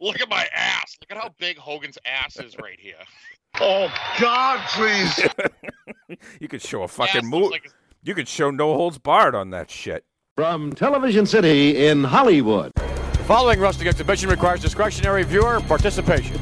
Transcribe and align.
Look 0.00 0.20
at 0.20 0.28
my 0.28 0.46
ass. 0.54 0.96
Look 1.00 1.10
at 1.16 1.22
how 1.22 1.30
big 1.38 1.56
Hogan's 1.58 1.98
ass 2.06 2.36
is 2.38 2.56
right 2.58 2.78
here. 2.78 2.94
Oh 3.60 3.88
God, 4.20 4.60
please! 4.70 6.18
you 6.40 6.48
could 6.48 6.60
show 6.62 6.82
a 6.82 6.88
fucking 6.88 7.18
Ass 7.18 7.24
movie. 7.24 7.48
like 7.50 7.66
a- 7.66 7.70
You 8.02 8.14
could 8.14 8.28
show 8.28 8.50
No 8.50 8.74
Holds 8.74 8.98
Barred 8.98 9.34
on 9.34 9.50
that 9.50 9.70
shit. 9.70 10.04
From 10.36 10.72
Television 10.72 11.26
City 11.26 11.86
in 11.86 12.02
Hollywood. 12.04 12.72
The 12.74 13.24
following 13.28 13.60
wrestling 13.60 13.86
exhibition 13.88 14.28
requires 14.28 14.60
discretionary 14.60 15.22
viewer 15.22 15.60
participation. 15.60 16.36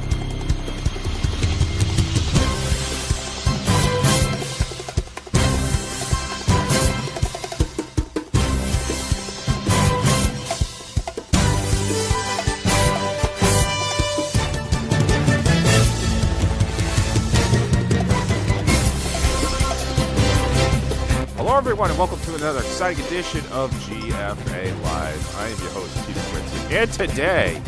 Another 22.43 22.59
exciting 22.59 23.05
edition 23.05 23.41
of 23.53 23.71
GFA 23.71 24.83
Live. 24.83 25.37
I 25.37 25.47
am 25.47 25.59
your 25.61 25.71
host, 25.71 26.07
Peter 26.09 26.21
Quincy, 26.23 26.75
and 26.75 26.93
today 26.93 27.63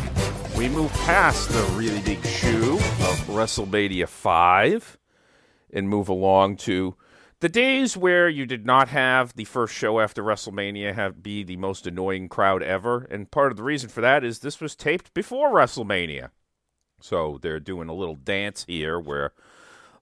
we 0.57 0.67
move 0.67 0.91
past 0.91 1.47
the 1.47 1.63
really 1.77 2.01
big 2.01 2.21
shoe 2.25 2.73
of 2.73 3.17
WrestleMania 3.27 4.05
5 4.05 4.97
and 5.71 5.87
move 5.87 6.09
along 6.09 6.57
to 6.57 6.97
the 7.39 7.47
days 7.47 7.95
where 7.95 8.27
you 8.27 8.45
did 8.45 8.65
not 8.65 8.89
have 8.89 9.33
the 9.37 9.45
first 9.45 9.73
show 9.73 10.01
after 10.01 10.21
WrestleMania 10.21 10.93
have 10.93 11.23
be 11.23 11.41
the 11.41 11.55
most 11.55 11.87
annoying 11.87 12.27
crowd 12.27 12.61
ever. 12.61 13.07
And 13.09 13.31
part 13.31 13.51
of 13.51 13.57
the 13.57 13.63
reason 13.63 13.87
for 13.87 14.01
that 14.01 14.25
is 14.25 14.39
this 14.39 14.59
was 14.59 14.75
taped 14.75 15.13
before 15.13 15.53
WrestleMania. 15.53 16.31
So 16.99 17.39
they're 17.41 17.61
doing 17.61 17.87
a 17.87 17.95
little 17.95 18.17
dance 18.17 18.65
here 18.67 18.99
where 18.99 19.31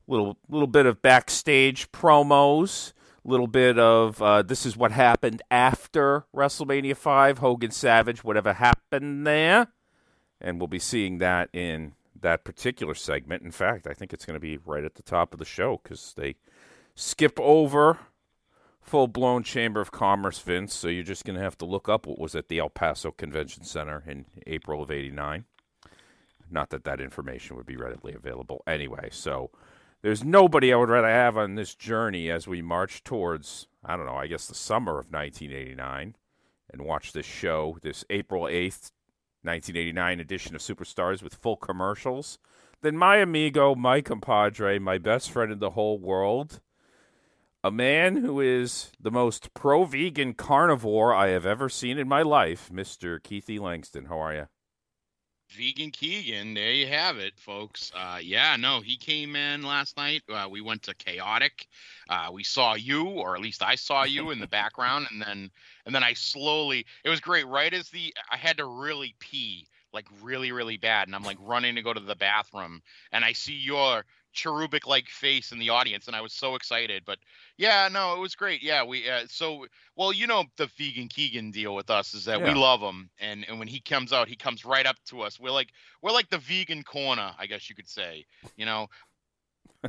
little 0.08 0.40
little 0.50 0.66
bit 0.66 0.88
of 0.88 1.04
backstage 1.04 1.92
promos, 1.92 2.94
little 3.26 3.48
bit 3.48 3.80
of 3.80 4.22
uh, 4.22 4.42
this 4.42 4.66
is 4.66 4.76
what 4.76 4.92
happened 4.92 5.42
after 5.50 6.26
WrestleMania 6.36 6.96
five, 6.96 7.40
Hogan 7.40 7.72
Savage, 7.72 8.24
whatever 8.24 8.54
happened 8.54 9.26
there, 9.26 9.68
and 10.42 10.60
we'll 10.60 10.68
be 10.68 10.80
seeing 10.80 11.20
that 11.20 11.50
in 11.54 11.94
that 12.20 12.44
particular 12.44 12.94
segment. 12.94 13.44
In 13.44 13.52
fact, 13.52 13.88
I 13.88 13.94
think 13.94 14.14
it's 14.14 14.26
going 14.26 14.36
to 14.36 14.40
be 14.40 14.58
right 14.58 14.84
at 14.84 14.96
the 14.96 15.04
top 15.04 15.34
of 15.34 15.40
the 15.40 15.46
show 15.46 15.80
because 15.82 16.14
they 16.18 16.36
skip 16.96 17.40
over 17.40 18.00
full 18.82 19.08
blown 19.08 19.44
Chamber 19.44 19.82
of 19.82 19.92
Commerce, 19.92 20.40
Vince. 20.40 20.74
So 20.74 20.88
you're 20.88 21.04
just 21.04 21.26
going 21.26 21.38
to 21.38 21.44
have 21.44 21.58
to 21.60 21.66
look 21.66 21.88
up 21.88 22.06
what 22.06 22.20
was 22.20 22.36
at 22.36 22.50
the 22.50 22.60
El 22.60 22.70
Paso 22.70 23.12
Convention 23.12 23.64
Center 23.64 24.04
in 24.08 24.26
April 24.46 24.82
of 24.82 24.92
'89. 24.92 25.46
Not 26.52 26.70
that 26.70 26.84
that 26.84 27.02
information 27.02 27.56
would 27.56 27.66
be 27.66 27.78
readily 27.78 28.14
available 28.14 28.64
anyway. 28.68 29.10
So 29.12 29.50
there's 30.04 30.24
nobody 30.24 30.72
I 30.72 30.76
would 30.76 30.90
rather 30.90 31.08
have 31.08 31.38
on 31.38 31.56
this 31.56 31.74
journey 31.74 32.30
as 32.30 32.46
we 32.46 32.62
march 32.62 33.04
towards, 33.04 33.68
I 33.84 33.96
don't 33.96 34.06
know, 34.06 34.18
I 34.18 34.28
guess 34.28 34.48
the 34.48 34.54
summer 34.54 35.00
of 35.00 35.12
1989 35.12 36.16
and 36.72 36.82
watch 36.82 37.14
this 37.14 37.26
show, 37.26 37.78
this 37.82 38.04
April 38.10 38.44
8th, 38.44 38.92
1989 39.44 40.20
edition 40.20 40.56
of 40.56 40.62
Superstars 40.62 41.24
with 41.24 41.36
full 41.36 41.56
commercials, 41.56 42.38
than 42.82 42.98
my 42.98 43.18
amigo, 43.18 43.76
my 43.76 44.02
compadre, 44.02 44.78
my 44.78 44.98
best 44.98 45.32
friend 45.32 45.54
in 45.54 45.60
the 45.60 45.72
whole 45.72 45.98
world, 45.98 46.60
a 47.64 47.72
man 47.72 48.18
who 48.18 48.42
is 48.42 48.92
the 49.00 49.12
most 49.12 49.54
pro 49.54 49.86
vegan 49.86 50.34
carnivore 50.34 51.14
I 51.14 51.30
have 51.30 51.46
ever 51.46 51.70
seen 51.70 51.98
in 51.98 52.10
my 52.10 52.22
life, 52.24 52.70
Mr. 52.74 53.22
Keithie 53.22 53.60
Langston. 53.60 54.06
How 54.06 54.20
are 54.20 54.34
you? 54.34 54.48
Vegan 55.56 55.92
Keegan, 55.92 56.54
there 56.54 56.72
you 56.72 56.88
have 56.88 57.18
it, 57.18 57.34
folks. 57.38 57.92
Uh, 57.96 58.18
yeah, 58.22 58.56
no, 58.56 58.82
he 58.82 58.98
came 58.98 59.36
in 59.36 59.62
last 59.62 59.98
night. 59.98 60.24
Uh, 60.28 60.48
we 60.50 60.62
went 60.62 60.82
to 60.84 60.96
Chaotic. 60.96 61.68
Uh, 62.10 62.30
we 62.34 62.44
saw 62.44 62.74
you, 62.74 63.06
or 63.06 63.36
at 63.36 63.42
least 63.42 63.62
I 63.62 63.76
saw 63.76 64.04
you 64.04 64.32
in 64.32 64.40
the 64.40 64.48
background, 64.60 65.08
and 65.12 65.22
then 65.22 65.52
and 65.86 65.94
then 65.94 66.04
I 66.04 66.14
slowly. 66.14 66.86
It 67.04 67.10
was 67.10 67.20
great. 67.20 67.48
Right 67.48 67.74
as 67.74 67.90
the 67.90 68.14
I 68.32 68.38
had 68.38 68.58
to 68.58 68.66
really 68.66 69.16
pee, 69.20 69.68
like 69.94 70.08
really, 70.22 70.52
really 70.52 70.78
bad, 70.78 71.08
and 71.08 71.16
I'm 71.16 71.24
like 71.24 71.38
running 71.40 71.76
to 71.76 71.84
go 71.84 71.94
to 71.94 72.00
the 72.00 72.16
bathroom, 72.16 72.82
and 73.12 73.24
I 73.24 73.34
see 73.34 73.54
your 73.54 74.06
cherubic 74.34 74.86
like 74.88 75.08
face 75.08 75.52
in 75.52 75.60
the 75.60 75.70
audience, 75.70 76.08
and 76.08 76.16
I 76.16 76.22
was 76.22 76.34
so 76.34 76.56
excited. 76.56 77.04
But 77.06 77.20
yeah, 77.58 77.88
no, 77.92 78.16
it 78.16 78.20
was 78.20 78.36
great. 78.36 78.62
Yeah, 78.64 78.84
we 78.84 79.10
uh, 79.10 79.26
so 79.28 79.66
well, 79.96 80.12
you 80.12 80.28
know 80.28 80.44
the 80.58 80.68
vegan 80.78 81.08
Keegan 81.08 81.52
deal 81.52 81.76
with 81.76 81.90
us 81.90 82.14
is 82.14 82.26
that 82.26 82.40
Yeah. 82.40 82.54
we 82.54 82.60
love 82.60 82.82
him, 82.82 83.10
and 83.20 83.46
and 83.48 83.60
when 83.60 83.68
he 83.68 83.80
comes 83.80 84.12
out, 84.12 84.28
he 84.28 84.36
comes 84.36 84.66
right 84.66 84.86
up 84.86 84.98
to 85.08 85.22
us. 85.22 85.40
We're 85.40 85.52
like 85.52 85.70
we're 86.02 86.12
like 86.12 86.30
the 86.30 86.40
vegan 86.40 86.84
corner, 86.84 87.32
I 87.40 87.46
guess 87.46 87.70
you 87.70 87.76
could 87.76 87.88
say. 87.90 88.26
You 88.58 88.66
know, 88.66 88.88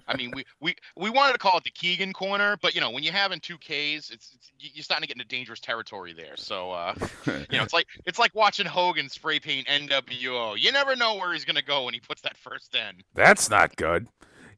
I 0.09 0.17
mean, 0.17 0.33
we 0.35 0.45
we 0.61 0.75
we 0.97 1.09
wanted 1.09 1.33
to 1.35 1.39
call 1.39 1.57
it 1.57 1.65
the 1.65 1.71
Keegan 1.71 2.13
corner, 2.13 2.57
but 2.61 2.75
you 2.75 2.81
know, 2.81 2.91
when 2.91 3.05
you're 3.05 3.13
having 3.13 3.39
two 3.39 3.57
Ks, 3.59 4.11
it's, 4.11 4.13
it's 4.13 4.53
you- 4.59 4.71
you're 4.75 4.83
starting 4.83 5.03
to 5.03 5.07
get 5.09 5.17
into 5.17 5.29
dangerous 5.29 5.61
territory 5.61 6.13
there. 6.13 6.37
So 6.37 6.73
uh, 6.73 6.95
you 7.27 7.59
know, 7.59 7.63
it's 7.63 7.73
like 7.73 7.87
it's 8.05 8.19
like 8.19 8.35
watching 8.35 8.67
Hogan 8.67 9.09
spray 9.09 9.39
paint 9.39 9.67
NWO. 9.69 10.59
You 10.59 10.73
never 10.73 10.97
know 10.97 11.15
where 11.15 11.33
he's 11.33 11.45
gonna 11.45 11.63
go 11.63 11.85
when 11.85 11.95
he 11.95 12.01
puts 12.01 12.23
that 12.23 12.37
first 12.37 12.75
in. 12.75 13.03
That's 13.15 13.49
not 13.49 13.77
good. 13.77 14.09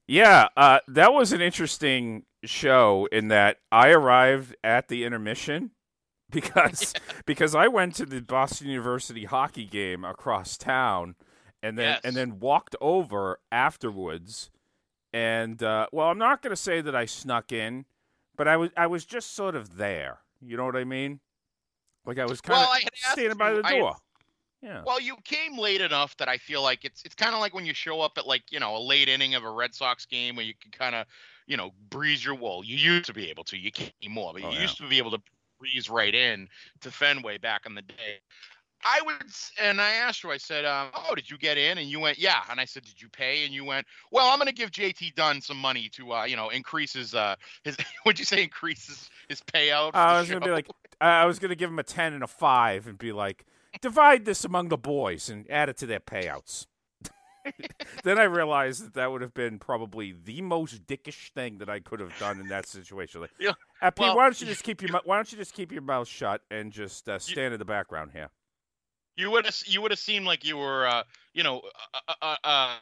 Yeah, 0.08 0.48
uh, 0.56 0.80
that 0.88 1.12
was 1.12 1.32
an 1.32 1.40
interesting 1.40 2.24
show 2.44 3.08
in 3.10 3.28
that 3.28 3.58
I 3.72 3.88
arrived 3.90 4.54
at 4.62 4.88
the 4.88 5.04
intermission 5.04 5.72
because 6.30 6.94
because 7.24 7.54
I 7.54 7.66
went 7.68 7.94
to 7.96 8.06
the 8.06 8.20
Boston 8.20 8.68
University 8.68 9.24
hockey 9.24 9.64
game 9.64 10.04
across 10.04 10.56
town 10.56 11.16
and 11.62 11.76
then 11.78 11.92
Yes. 11.94 12.00
and 12.04 12.14
then 12.16 12.38
walked 12.38 12.76
over 12.80 13.40
afterwards 13.50 14.50
and 15.12 15.60
uh, 15.62 15.86
well 15.92 16.08
I'm 16.08 16.18
not 16.18 16.42
going 16.42 16.50
to 16.52 16.56
say 16.60 16.80
that 16.80 16.94
I 16.94 17.06
snuck 17.06 17.50
in 17.52 17.84
but 18.36 18.46
I 18.46 18.56
was 18.56 18.70
I 18.76 18.86
was 18.86 19.04
just 19.04 19.34
sort 19.34 19.56
of 19.56 19.76
there. 19.76 20.18
You 20.40 20.56
know 20.56 20.66
what 20.66 20.76
I 20.76 20.84
mean? 20.84 21.20
Like 22.04 22.18
I 22.18 22.26
was 22.26 22.40
kind 22.40 22.58
Well, 22.60 22.72
of 22.74 22.80
standing 22.94 23.38
by 23.38 23.52
the 23.54 23.62
door. 23.62 23.96
Yeah. 24.62 24.82
Well, 24.84 25.00
you 25.00 25.16
came 25.24 25.58
late 25.58 25.80
enough 25.80 26.16
that 26.18 26.28
I 26.28 26.38
feel 26.38 26.62
like 26.62 26.84
it's 26.84 27.02
it's 27.04 27.14
kind 27.14 27.34
of 27.34 27.40
like 27.40 27.54
when 27.54 27.66
you 27.66 27.74
show 27.74 28.00
up 28.00 28.18
at 28.18 28.26
like 28.26 28.50
you 28.50 28.60
know 28.60 28.76
a 28.76 28.78
late 28.78 29.08
inning 29.08 29.34
of 29.34 29.44
a 29.44 29.50
Red 29.50 29.74
Sox 29.74 30.06
game 30.06 30.36
where 30.36 30.44
you 30.44 30.54
can 30.60 30.70
kind 30.70 30.94
of 30.94 31.06
you 31.46 31.56
know 31.56 31.72
breeze 31.90 32.24
your 32.24 32.34
wall. 32.34 32.64
You 32.64 32.76
used 32.76 33.06
to 33.06 33.12
be 33.12 33.30
able 33.30 33.44
to, 33.44 33.56
you 33.56 33.72
can't 33.72 33.92
anymore, 34.02 34.32
but 34.32 34.42
Oh, 34.42 34.50
you 34.50 34.56
yeah. 34.56 34.62
used 34.62 34.78
to 34.78 34.88
be 34.88 34.98
able 34.98 35.10
to 35.12 35.22
breeze 35.58 35.88
right 35.90 36.14
in 36.14 36.48
to 36.80 36.90
Fenway 36.90 37.38
back 37.38 37.66
in 37.66 37.74
the 37.74 37.82
day. 37.82 38.20
I 38.84 39.00
would, 39.04 39.22
and 39.60 39.80
I 39.80 39.92
asked 39.94 40.22
you. 40.22 40.30
I 40.30 40.36
said, 40.36 40.64
um, 40.64 40.90
"Oh, 40.94 41.14
did 41.14 41.28
you 41.30 41.38
get 41.38 41.58
in?" 41.58 41.78
And 41.78 41.88
you 41.88 41.98
went, 41.98 42.18
"Yeah." 42.18 42.42
And 42.50 42.60
I 42.60 42.64
said, 42.66 42.84
"Did 42.84 43.00
you 43.00 43.08
pay?" 43.08 43.44
And 43.44 43.52
you 43.52 43.64
went, 43.64 43.86
"Well, 44.12 44.28
I'm 44.28 44.38
going 44.38 44.46
to 44.48 44.54
give 44.54 44.70
JT 44.70 45.14
Dunn 45.16 45.40
some 45.40 45.56
money 45.56 45.88
to, 45.90 46.12
uh, 46.12 46.24
you 46.24 46.36
know, 46.36 46.50
increase 46.50 46.92
his, 46.92 47.14
uh, 47.14 47.36
his. 47.64 47.76
Would 48.06 48.18
you 48.18 48.24
say 48.24 48.42
increase 48.42 48.86
his, 48.86 49.10
his 49.28 49.40
payout?" 49.40 49.92
I 49.92 50.20
was 50.20 50.28
gonna 50.28 50.40
be 50.40 50.50
like, 50.50 50.68
I 51.00 51.24
was 51.24 51.38
gonna 51.38 51.54
give 51.54 51.70
him 51.70 51.78
a 51.78 51.82
ten 51.82 52.12
and 52.12 52.22
a 52.22 52.26
five, 52.26 52.86
and 52.86 52.98
be 52.98 53.12
like, 53.12 53.46
divide 53.80 54.24
this 54.24 54.44
among 54.44 54.68
the 54.68 54.76
boys 54.78 55.28
and 55.28 55.48
add 55.50 55.68
it 55.68 55.76
to 55.78 55.86
their 55.86 56.00
payouts. 56.00 56.66
then 58.04 58.18
I 58.18 58.24
realized 58.24 58.84
that 58.84 58.94
that 58.94 59.12
would 59.12 59.22
have 59.22 59.34
been 59.34 59.58
probably 59.58 60.12
the 60.12 60.42
most 60.42 60.86
dickish 60.86 61.32
thing 61.32 61.58
that 61.58 61.68
I 61.68 61.78
could 61.80 62.00
have 62.00 62.16
done 62.18 62.40
in 62.40 62.48
that 62.48 62.66
situation. 62.66 63.20
Like, 63.20 63.30
Yeah, 63.38 63.52
Pete, 63.82 63.92
well- 63.98 64.16
why 64.16 64.24
don't 64.24 64.40
you 64.40 64.46
just 64.46 64.64
keep 64.64 64.82
your 64.82 65.00
why 65.04 65.16
don't 65.16 65.30
you 65.30 65.38
just 65.38 65.54
keep 65.54 65.70
your 65.70 65.82
mouth 65.82 66.08
shut 66.08 66.42
and 66.50 66.72
just 66.72 67.08
uh, 67.08 67.18
stand 67.18 67.54
in 67.54 67.58
the 67.58 67.64
background 67.64 68.10
here? 68.12 68.30
you 69.18 69.30
would 69.30 69.46
have 69.46 69.56
you 69.64 69.80
would 69.80 69.90
have 69.90 69.98
seemed 69.98 70.26
like 70.26 70.44
you 70.44 70.58
were 70.58 70.86
uh 70.86 71.02
you 71.32 71.42
know 71.42 71.62
a, 72.08 72.12
a, 72.26 72.36
a, 72.44 72.76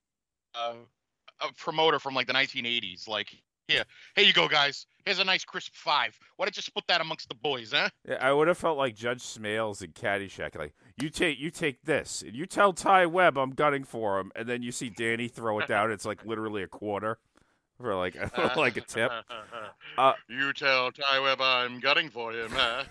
a, 0.57 0.75
a 1.43 1.53
promoter 1.57 2.01
from 2.01 2.13
like 2.15 2.27
the 2.27 2.33
1980s 2.33 3.07
like 3.07 3.29
here 3.69 3.85
here 4.15 4.25
you 4.25 4.33
go 4.33 4.49
guys 4.49 4.87
here's 5.05 5.19
a 5.19 5.25
nice 5.25 5.45
crisp 5.45 5.75
five 5.75 6.19
why 6.37 6.45
don't 6.45 6.57
you 6.57 6.63
split 6.63 6.85
that 6.89 7.01
amongst 7.01 7.29
the 7.29 7.35
boys 7.35 7.73
huh 7.75 7.89
Yeah, 8.07 8.17
I 8.21 8.33
would 8.33 8.49
have 8.49 8.59
felt 8.59 8.79
like 8.79 8.95
Judge 8.95 9.23
Smails 9.23 9.83
in 9.83 9.93
Caddyshack. 9.93 10.57
Like, 10.57 10.75
you 11.01 11.11
take 11.11 11.39
you 11.39 11.51
take 11.51 11.83
this, 11.85 12.23
and 12.23 12.35
you 12.35 12.47
tell 12.47 12.73
Ty 12.73 13.07
Webb 13.07 13.39
I'm 13.39 13.53
gunning 13.53 13.85
for 13.85 14.19
him, 14.19 14.33
and 14.37 14.49
then 14.49 14.63
you 14.63 14.73
see 14.73 14.91
Danny 14.91 15.29
throw 15.29 15.59
it 15.61 15.69
down. 15.69 15.91
It's 15.91 16.05
like 16.05 16.25
literally 16.25 16.63
a 16.63 16.69
quarter 16.69 17.19
for 17.81 17.95
like 17.95 18.17
like 18.57 18.77
a 18.77 18.83
tip. 18.83 19.11
Uh, 19.97 20.13
you 20.29 20.53
tell 20.53 20.91
Ty 20.91 21.21
Webb 21.21 21.41
I'm 21.41 21.79
gunning 21.79 22.09
for 22.09 22.33
him 22.33 22.51
huh? 22.51 22.83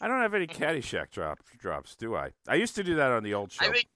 I 0.00 0.06
don't 0.06 0.20
have 0.20 0.32
any 0.34 0.46
Caddyshack 0.46 1.10
drop, 1.10 1.40
drops, 1.58 1.96
do 1.96 2.14
I? 2.14 2.30
I 2.46 2.54
used 2.54 2.76
to 2.76 2.84
do 2.84 2.94
that 2.94 3.10
on 3.10 3.24
the 3.24 3.34
old 3.34 3.50
show. 3.50 3.66
I 3.66 3.72
think 3.72 3.88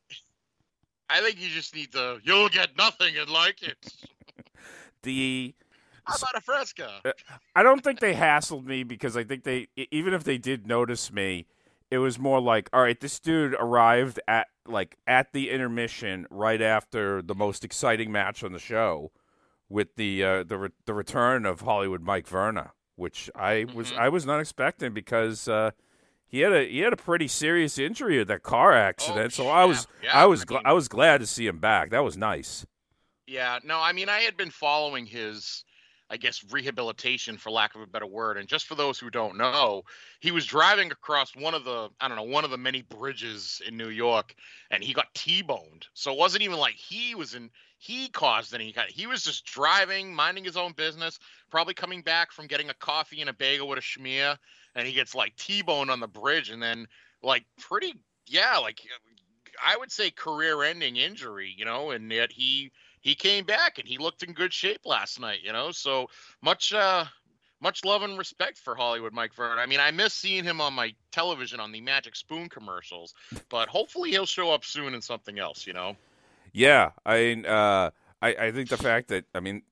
I 1.08 1.20
think 1.20 1.40
you 1.40 1.48
just 1.48 1.76
need 1.76 1.92
to 1.92 2.18
you'll 2.24 2.48
get 2.48 2.76
nothing 2.76 3.16
and 3.16 3.30
like 3.30 3.62
it 3.62 3.76
the 5.02 5.54
how 6.04 6.16
about 6.16 6.34
a 6.36 6.40
fresca 6.40 7.02
I 7.54 7.62
don't 7.62 7.84
think 7.84 8.00
they 8.00 8.14
hassled 8.14 8.64
me 8.64 8.82
because 8.84 9.16
I 9.16 9.24
think 9.24 9.44
they 9.44 9.68
even 9.76 10.14
if 10.14 10.24
they 10.24 10.38
did 10.38 10.66
notice 10.66 11.12
me, 11.12 11.46
it 11.90 11.98
was 11.98 12.18
more 12.18 12.40
like, 12.40 12.68
all 12.72 12.82
right, 12.82 12.98
this 12.98 13.20
dude 13.20 13.54
arrived 13.54 14.18
at 14.26 14.48
like 14.66 14.96
at 15.06 15.32
the 15.32 15.50
intermission 15.50 16.26
right 16.30 16.60
after 16.62 17.22
the 17.22 17.34
most 17.34 17.64
exciting 17.64 18.10
match 18.12 18.42
on 18.42 18.52
the 18.52 18.58
show 18.58 19.10
with 19.68 19.94
the 19.96 20.24
uh, 20.24 20.42
the 20.44 20.58
re- 20.58 20.68
the 20.86 20.94
return 20.94 21.44
of 21.46 21.60
Hollywood 21.60 22.02
Mike 22.02 22.26
Verna, 22.26 22.72
which 22.96 23.30
I 23.34 23.66
was 23.74 23.92
Mhm. 23.92 23.98
I 23.98 24.08
was 24.08 24.26
not 24.26 24.40
expecting 24.40 24.92
because 24.94 25.46
uh, 25.48 25.70
he 26.26 26.40
had 26.40 26.52
a 26.52 26.64
he 26.68 26.80
had 26.80 26.92
a 26.92 26.96
pretty 26.96 27.28
serious 27.28 27.78
injury 27.78 28.20
at 28.20 28.26
that 28.28 28.42
car 28.42 28.72
accident. 28.72 29.26
Oh, 29.26 29.44
so 29.44 29.48
I 29.48 29.64
was 29.64 29.86
yeah, 30.02 30.10
I 30.16 30.26
was 30.26 30.42
I 30.42 30.44
gl- 30.46 30.62
I 30.64 30.72
was 30.72 30.88
glad 30.88 31.18
to 31.20 31.26
see 31.26 31.46
him 31.46 31.58
back. 31.58 31.90
That 31.90 32.04
was 32.04 32.16
nice. 32.16 32.66
Yeah, 33.30 33.60
no, 33.62 33.78
I 33.78 33.92
mean, 33.92 34.08
I 34.08 34.22
had 34.22 34.36
been 34.36 34.50
following 34.50 35.06
his, 35.06 35.62
I 36.10 36.16
guess, 36.16 36.44
rehabilitation, 36.50 37.38
for 37.38 37.52
lack 37.52 37.76
of 37.76 37.80
a 37.80 37.86
better 37.86 38.06
word. 38.06 38.36
And 38.36 38.48
just 38.48 38.66
for 38.66 38.74
those 38.74 38.98
who 38.98 39.08
don't 39.08 39.38
know, 39.38 39.82
he 40.18 40.32
was 40.32 40.44
driving 40.44 40.90
across 40.90 41.36
one 41.36 41.54
of 41.54 41.62
the, 41.62 41.90
I 42.00 42.08
don't 42.08 42.16
know, 42.16 42.24
one 42.24 42.44
of 42.44 42.50
the 42.50 42.58
many 42.58 42.82
bridges 42.82 43.62
in 43.64 43.76
New 43.76 43.90
York, 43.90 44.34
and 44.72 44.82
he 44.82 44.92
got 44.92 45.14
T-boned. 45.14 45.86
So 45.94 46.10
it 46.10 46.18
wasn't 46.18 46.42
even 46.42 46.58
like 46.58 46.74
he 46.74 47.14
was 47.14 47.36
in, 47.36 47.50
he 47.78 48.08
caused 48.08 48.52
any 48.52 48.72
kind. 48.72 48.90
He 48.90 49.06
was 49.06 49.22
just 49.22 49.46
driving, 49.46 50.12
minding 50.12 50.42
his 50.42 50.56
own 50.56 50.72
business, 50.72 51.20
probably 51.52 51.74
coming 51.74 52.02
back 52.02 52.32
from 52.32 52.48
getting 52.48 52.68
a 52.68 52.74
coffee 52.74 53.20
and 53.20 53.30
a 53.30 53.34
bagel 53.34 53.68
with 53.68 53.78
a 53.78 53.82
schmear, 53.82 54.36
and 54.74 54.88
he 54.88 54.92
gets 54.92 55.14
like 55.14 55.36
T-boned 55.36 55.88
on 55.88 56.00
the 56.00 56.08
bridge, 56.08 56.50
and 56.50 56.60
then 56.60 56.88
like 57.22 57.44
pretty, 57.60 57.94
yeah, 58.26 58.58
like 58.58 58.80
I 59.64 59.76
would 59.76 59.92
say 59.92 60.10
career-ending 60.10 60.96
injury, 60.96 61.54
you 61.56 61.64
know, 61.64 61.92
and 61.92 62.10
yet 62.10 62.32
he 62.32 62.72
he 63.00 63.14
came 63.14 63.44
back 63.44 63.78
and 63.78 63.86
he 63.88 63.98
looked 63.98 64.22
in 64.22 64.32
good 64.32 64.52
shape 64.52 64.80
last 64.84 65.18
night, 65.20 65.38
you 65.42 65.52
know. 65.52 65.70
So 65.72 66.08
much 66.42 66.72
uh 66.72 67.04
much 67.62 67.84
love 67.84 68.02
and 68.02 68.16
respect 68.16 68.56
for 68.58 68.74
Hollywood 68.74 69.12
Mike 69.12 69.34
Vern. 69.34 69.58
I 69.58 69.66
mean, 69.66 69.80
I 69.80 69.90
miss 69.90 70.14
seeing 70.14 70.44
him 70.44 70.60
on 70.62 70.72
my 70.72 70.94
television 71.12 71.60
on 71.60 71.72
the 71.72 71.80
Magic 71.82 72.16
Spoon 72.16 72.48
commercials, 72.48 73.12
but 73.50 73.68
hopefully 73.68 74.10
he'll 74.10 74.24
show 74.24 74.50
up 74.50 74.64
soon 74.64 74.94
in 74.94 75.02
something 75.02 75.38
else, 75.38 75.66
you 75.66 75.74
know. 75.74 75.94
Yeah, 76.52 76.92
I 77.04 77.34
uh, 77.46 77.90
I 78.22 78.46
I 78.46 78.52
think 78.52 78.70
the 78.70 78.76
fact 78.78 79.08
that 79.08 79.24
I 79.34 79.40
mean 79.40 79.62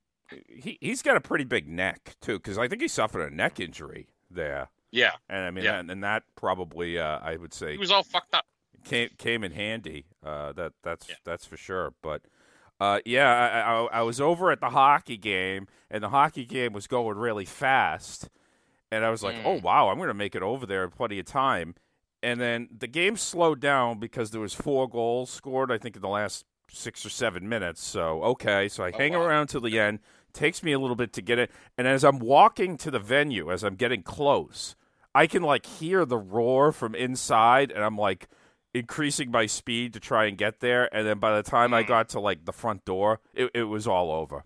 he 0.47 0.77
he's 0.81 1.01
got 1.01 1.17
a 1.17 1.21
pretty 1.21 1.45
big 1.45 1.67
neck 1.67 2.15
too 2.21 2.37
because 2.37 2.57
I 2.57 2.67
think 2.67 2.81
he 2.81 2.87
suffered 2.87 3.31
a 3.31 3.35
neck 3.35 3.59
injury 3.59 4.07
there, 4.29 4.69
Yeah. 4.91 5.13
and 5.27 5.43
I 5.43 5.49
mean 5.51 5.63
Yeah. 5.65 5.79
and, 5.79 5.89
and 5.89 6.03
that 6.03 6.23
probably 6.35 6.99
uh, 6.99 7.19
I 7.21 7.35
would 7.37 7.53
say 7.53 7.71
He 7.71 7.77
was 7.79 7.89
all 7.91 8.03
fucked 8.03 8.33
up. 8.35 8.45
came 8.83 9.09
came 9.17 9.43
in 9.43 9.51
handy. 9.51 10.05
Uh, 10.23 10.53
that 10.53 10.73
that's 10.83 11.09
Yeah. 11.09 11.15
that's 11.25 11.45
for 11.45 11.57
sure. 11.57 11.93
But 12.03 12.21
uh, 12.79 12.99
yeah, 13.05 13.29
I, 13.29 13.59
I, 13.97 13.99
I 13.99 14.01
was 14.03 14.21
over 14.21 14.51
at 14.51 14.61
the 14.61 14.69
hockey 14.69 15.17
game, 15.17 15.67
and 15.91 16.03
the 16.03 16.09
hockey 16.09 16.45
game 16.45 16.73
was 16.73 16.87
going 16.87 17.17
really 17.17 17.45
fast, 17.45 18.29
and 18.91 19.03
I 19.05 19.09
was 19.09 19.21
like, 19.23 19.35
Mm. 19.35 19.45
oh 19.45 19.59
wow, 19.61 19.89
I'm 19.89 19.97
going 19.97 20.07
to 20.07 20.13
make 20.13 20.35
it 20.35 20.41
over 20.43 20.65
there 20.65 20.83
in 20.83 20.89
plenty 20.91 21.19
of 21.19 21.25
time. 21.25 21.75
And 22.21 22.39
then 22.41 22.67
the 22.77 22.87
game 22.87 23.15
slowed 23.15 23.59
down 23.61 23.97
because 23.99 24.31
there 24.31 24.41
was 24.41 24.53
four 24.53 24.89
goals 24.89 25.29
scored, 25.29 25.71
I 25.71 25.77
think, 25.77 25.95
in 25.95 26.01
the 26.01 26.09
last 26.09 26.45
six 26.69 27.05
or 27.05 27.09
seven 27.09 27.47
minutes. 27.47 27.81
So 27.83 28.21
okay, 28.23 28.67
so 28.67 28.83
I 28.83 28.91
Oh, 28.91 28.97
hang 28.97 29.13
wow. 29.13 29.21
around 29.23 29.47
till 29.47 29.61
the 29.61 29.79
end. 29.79 29.99
Takes 30.33 30.61
me 30.61 30.71
a 30.73 30.79
little 30.79 30.95
bit 30.95 31.11
to 31.13 31.21
get 31.21 31.39
it, 31.39 31.49
and 31.77 31.87
as 31.87 32.03
I'm 32.03 32.19
walking 32.19 32.77
to 32.77 32.91
the 32.91 32.99
venue, 32.99 33.51
as 33.51 33.63
I'm 33.63 33.75
getting 33.75 34.03
close, 34.03 34.75
I 35.15 35.25
can 35.27 35.41
like 35.41 35.65
hear 35.65 36.05
the 36.05 36.17
roar 36.19 36.71
from 36.71 36.93
inside, 36.93 37.71
and 37.71 37.83
I'm 37.83 37.97
like 37.97 38.27
increasing 38.73 39.31
my 39.31 39.45
speed 39.45 39.93
to 39.93 39.99
try 39.99 40.25
and 40.25 40.37
get 40.37 40.59
there. 40.59 40.93
And 40.95 41.07
then 41.07 41.19
by 41.19 41.35
the 41.35 41.43
time 41.43 41.73
I 41.73 41.83
Mm. 41.83 41.87
got 41.87 42.09
to 42.09 42.19
like 42.19 42.45
the 42.45 42.53
front 42.53 42.85
door, 42.85 43.19
it, 43.33 43.49
it 43.53 43.63
was 43.63 43.87
all 43.87 44.11
over. 44.11 44.45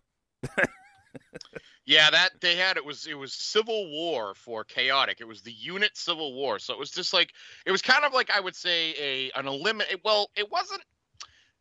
Yeah, 1.86 2.10
that 2.12 2.30
they 2.40 2.56
had 2.56 2.78
it 2.78 2.86
was 2.86 3.06
it 3.08 3.18
was 3.18 3.34
Civil 3.34 3.90
War 3.92 4.34
for 4.36 4.64
Chaotic. 4.64 5.18
It 5.20 5.28
was 5.28 5.42
the 5.42 5.52
unit 5.52 5.98
Civil 5.98 6.34
War. 6.34 6.58
So 6.58 6.74
it 6.74 6.80
was 6.80 6.92
just 6.92 7.14
like 7.14 7.34
it 7.66 7.72
was 7.72 7.82
kind 7.82 8.06
of 8.06 8.14
like 8.14 8.32
I 8.32 8.40
would 8.40 8.56
say 8.56 8.94
a 8.98 9.32
an 9.38 9.48
eliminate. 9.48 10.00
Well, 10.04 10.30
it 10.38 10.50
wasn't. 10.50 10.82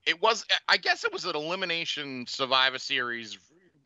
It 0.07 0.23
was. 0.23 0.47
I 0.69 0.77
guess 0.77 1.05
it 1.05 1.13
was 1.13 1.25
an 1.25 1.35
elimination 1.35 2.25
Survivor 2.29 2.79
Series. 2.79 3.37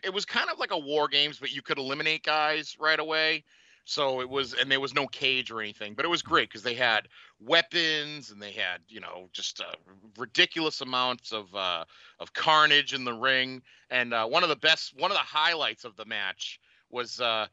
It 0.05 0.13
was 0.13 0.27
kind 0.27 0.51
of 0.51 0.59
like 0.59 0.73
a 0.73 0.79
War 0.79 1.09
Games, 1.09 1.39
but 1.39 1.55
you 1.55 1.63
could 1.63 1.79
eliminate 1.79 2.23
guys 2.23 2.77
right 2.79 3.01
away. 3.01 3.43
So 3.89 4.21
it 4.21 4.29
was, 4.29 4.53
and 4.53 4.71
there 4.71 4.81
was 4.81 4.95
no 4.95 5.07
cage 5.07 5.53
or 5.53 5.61
anything, 5.61 5.95
but 5.95 6.05
it 6.05 6.09
was 6.09 6.21
great 6.21 6.49
because 6.49 6.65
they 6.65 6.75
had 6.75 7.07
weapons 7.39 8.33
and 8.33 8.43
they 8.43 8.51
had, 8.51 8.81
you 8.89 8.99
know, 9.01 9.29
just 9.33 9.61
uh, 9.61 9.77
ridiculous 10.19 10.81
amounts 10.81 11.33
of 11.33 11.55
uh, 11.55 11.85
of 12.19 12.33
carnage 12.33 12.95
in 12.95 13.05
the 13.05 13.13
ring. 13.15 13.63
And 13.89 14.13
uh, 14.13 14.27
one 14.27 14.43
of 14.43 14.49
the 14.49 14.57
best, 14.57 14.99
one 14.99 15.13
of 15.13 15.17
the 15.17 15.23
highlights 15.23 15.85
of 15.85 15.95
the 15.95 16.05
match 16.05 16.61
was 16.91 17.21
uh, 17.21 17.47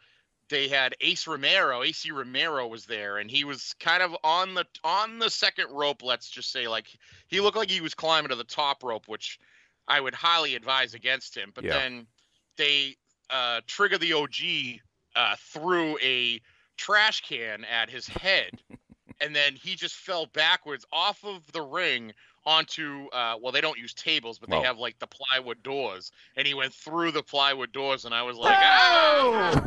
they 0.50 0.68
had 0.68 0.96
Ace 1.02 1.28
Romero. 1.28 1.84
Ace 1.84 2.10
Romero 2.10 2.68
was 2.68 2.88
there, 2.88 3.20
and 3.20 3.30
he 3.30 3.44
was 3.44 3.76
kind 3.80 4.02
of 4.02 4.16
on 4.24 4.56
the 4.56 4.66
on 4.84 5.20
the 5.20 5.30
second 5.30 5.68
rope. 5.70 6.02
Let's 6.02 6.32
just 6.32 6.52
say, 6.52 6.68
like 6.68 6.88
he 7.28 7.42
looked 7.42 7.58
like 7.58 7.70
he 7.70 7.82
was 7.82 7.94
climbing 7.94 8.30
to 8.30 8.36
the 8.36 8.44
top 8.44 8.84
rope, 8.84 9.08
which 9.08 9.40
I 9.88 10.02
would 10.02 10.16
highly 10.16 10.56
advise 10.56 10.96
against 10.96 11.38
him. 11.38 11.52
But 11.54 11.66
Yeah. 11.66 11.74
then 11.74 12.08
they 12.58 12.98
uh, 13.30 13.62
Trigga 13.68 14.00
the 14.00 14.14
OG 14.14 14.82
uh, 15.16 15.36
threw 15.40 15.98
a 16.02 16.42
trash 16.78 17.22
can 17.22 17.64
at 17.66 17.90
his 17.90 18.08
head, 18.08 18.52
and 19.22 19.36
then 19.36 19.54
he 19.56 19.76
just 19.76 19.96
fell 19.96 20.26
backwards 20.28 20.86
off 20.92 21.24
of 21.24 21.50
the 21.52 21.62
ring 21.62 22.14
onto 22.46 23.08
uh 23.14 23.38
well 23.42 23.54
they 23.54 23.62
don't 23.62 23.80
use 23.80 23.94
tables 23.94 24.38
but 24.38 24.50
they 24.50 24.58
Oh. 24.58 24.64
have 24.64 24.78
like 24.78 25.00
the 25.00 25.08
plywood 25.08 25.64
doors. 25.64 26.12
And 26.36 26.46
he 26.46 26.54
went 26.54 26.74
through 26.74 27.12
the 27.14 27.24
plywood 27.24 27.72
doors 27.72 28.04
and 28.04 28.14
i 28.14 28.22
was 28.22 28.36
like 28.36 28.58
"Oh, 28.60 29.66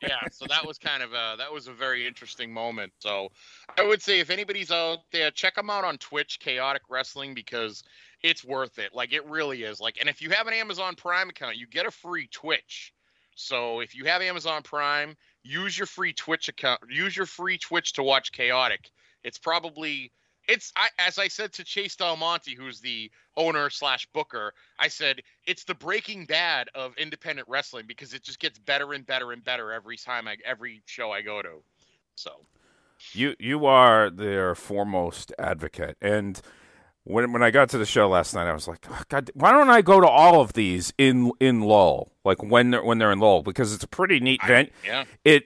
yeah 0.00 0.20
so 0.30 0.46
that 0.48 0.64
was 0.64 0.78
kind 0.78 1.02
of 1.02 1.12
a 1.12 1.34
that 1.38 1.52
was 1.52 1.66
a 1.66 1.72
very 1.72 2.06
interesting 2.06 2.52
moment. 2.54 2.92
So 3.00 3.30
i 3.76 3.82
would 3.84 4.00
say 4.00 4.20
if 4.20 4.30
anybody's 4.30 4.70
out 4.70 4.98
there 5.10 5.32
check 5.32 5.56
them 5.56 5.70
out 5.70 5.82
on 5.82 5.98
twitch 5.98 6.38
chaotic 6.38 6.82
wrestling 6.88 7.34
because 7.34 7.82
it's 8.22 8.44
worth 8.44 8.78
it. 8.78 8.94
Like 8.94 9.12
it 9.12 9.26
really 9.26 9.64
is. 9.64 9.80
Like 9.80 9.96
and 9.98 10.08
if 10.08 10.22
you 10.22 10.30
have 10.30 10.46
an 10.46 10.54
amazon 10.54 10.94
prime 10.94 11.30
account 11.30 11.56
you 11.56 11.66
get 11.66 11.84
a 11.84 11.90
free 11.90 12.28
twitch 12.30 12.92
so 13.34 13.80
if 13.80 13.94
you 13.94 14.04
have 14.04 14.22
amazon 14.22 14.62
prime 14.62 15.16
use 15.42 15.76
your 15.76 15.86
free 15.86 16.12
twitch 16.12 16.48
account 16.48 16.80
use 16.88 17.16
your 17.16 17.26
free 17.26 17.58
twitch 17.58 17.92
to 17.92 18.02
watch 18.02 18.32
chaotic 18.32 18.90
it's 19.22 19.38
probably 19.38 20.12
it's 20.48 20.72
I, 20.76 20.88
as 20.98 21.18
I 21.18 21.28
said 21.28 21.52
to 21.54 21.64
Chase 21.64 21.96
Del 21.96 22.16
Monte, 22.16 22.54
who's 22.54 22.80
the 22.80 23.10
owner 23.36 23.70
slash 23.70 24.06
booker. 24.12 24.52
I 24.78 24.88
said 24.88 25.20
it's 25.46 25.64
the 25.64 25.74
Breaking 25.74 26.26
Bad 26.26 26.68
of 26.74 26.94
independent 26.98 27.48
wrestling 27.48 27.86
because 27.86 28.14
it 28.14 28.22
just 28.22 28.38
gets 28.38 28.58
better 28.58 28.92
and 28.92 29.06
better 29.06 29.32
and 29.32 29.42
better 29.42 29.72
every 29.72 29.96
time 29.96 30.28
I 30.28 30.36
every 30.44 30.82
show 30.86 31.12
I 31.12 31.22
go 31.22 31.42
to. 31.42 31.62
So 32.16 32.30
You 33.12 33.34
you 33.38 33.66
are 33.66 34.10
their 34.10 34.54
foremost 34.54 35.32
advocate, 35.38 35.96
and 36.00 36.40
when 37.04 37.32
when 37.32 37.42
I 37.42 37.50
got 37.50 37.68
to 37.70 37.78
the 37.78 37.86
show 37.86 38.08
last 38.08 38.34
night, 38.34 38.46
I 38.48 38.52
was 38.52 38.66
like, 38.68 38.86
oh, 38.90 39.02
God, 39.08 39.30
why 39.34 39.52
don't 39.52 39.70
I 39.70 39.82
go 39.82 40.00
to 40.00 40.08
all 40.08 40.40
of 40.40 40.52
these 40.54 40.92
in 40.98 41.32
in 41.40 41.60
Lowell, 41.60 42.12
like 42.24 42.42
when 42.42 42.70
they're 42.70 42.82
when 42.84 42.98
they're 42.98 43.12
in 43.12 43.18
Lowell, 43.20 43.42
because 43.42 43.72
it's 43.74 43.84
a 43.84 43.88
pretty 43.88 44.20
neat 44.20 44.40
event. 44.44 44.72
yeah, 44.84 45.04
It 45.24 45.44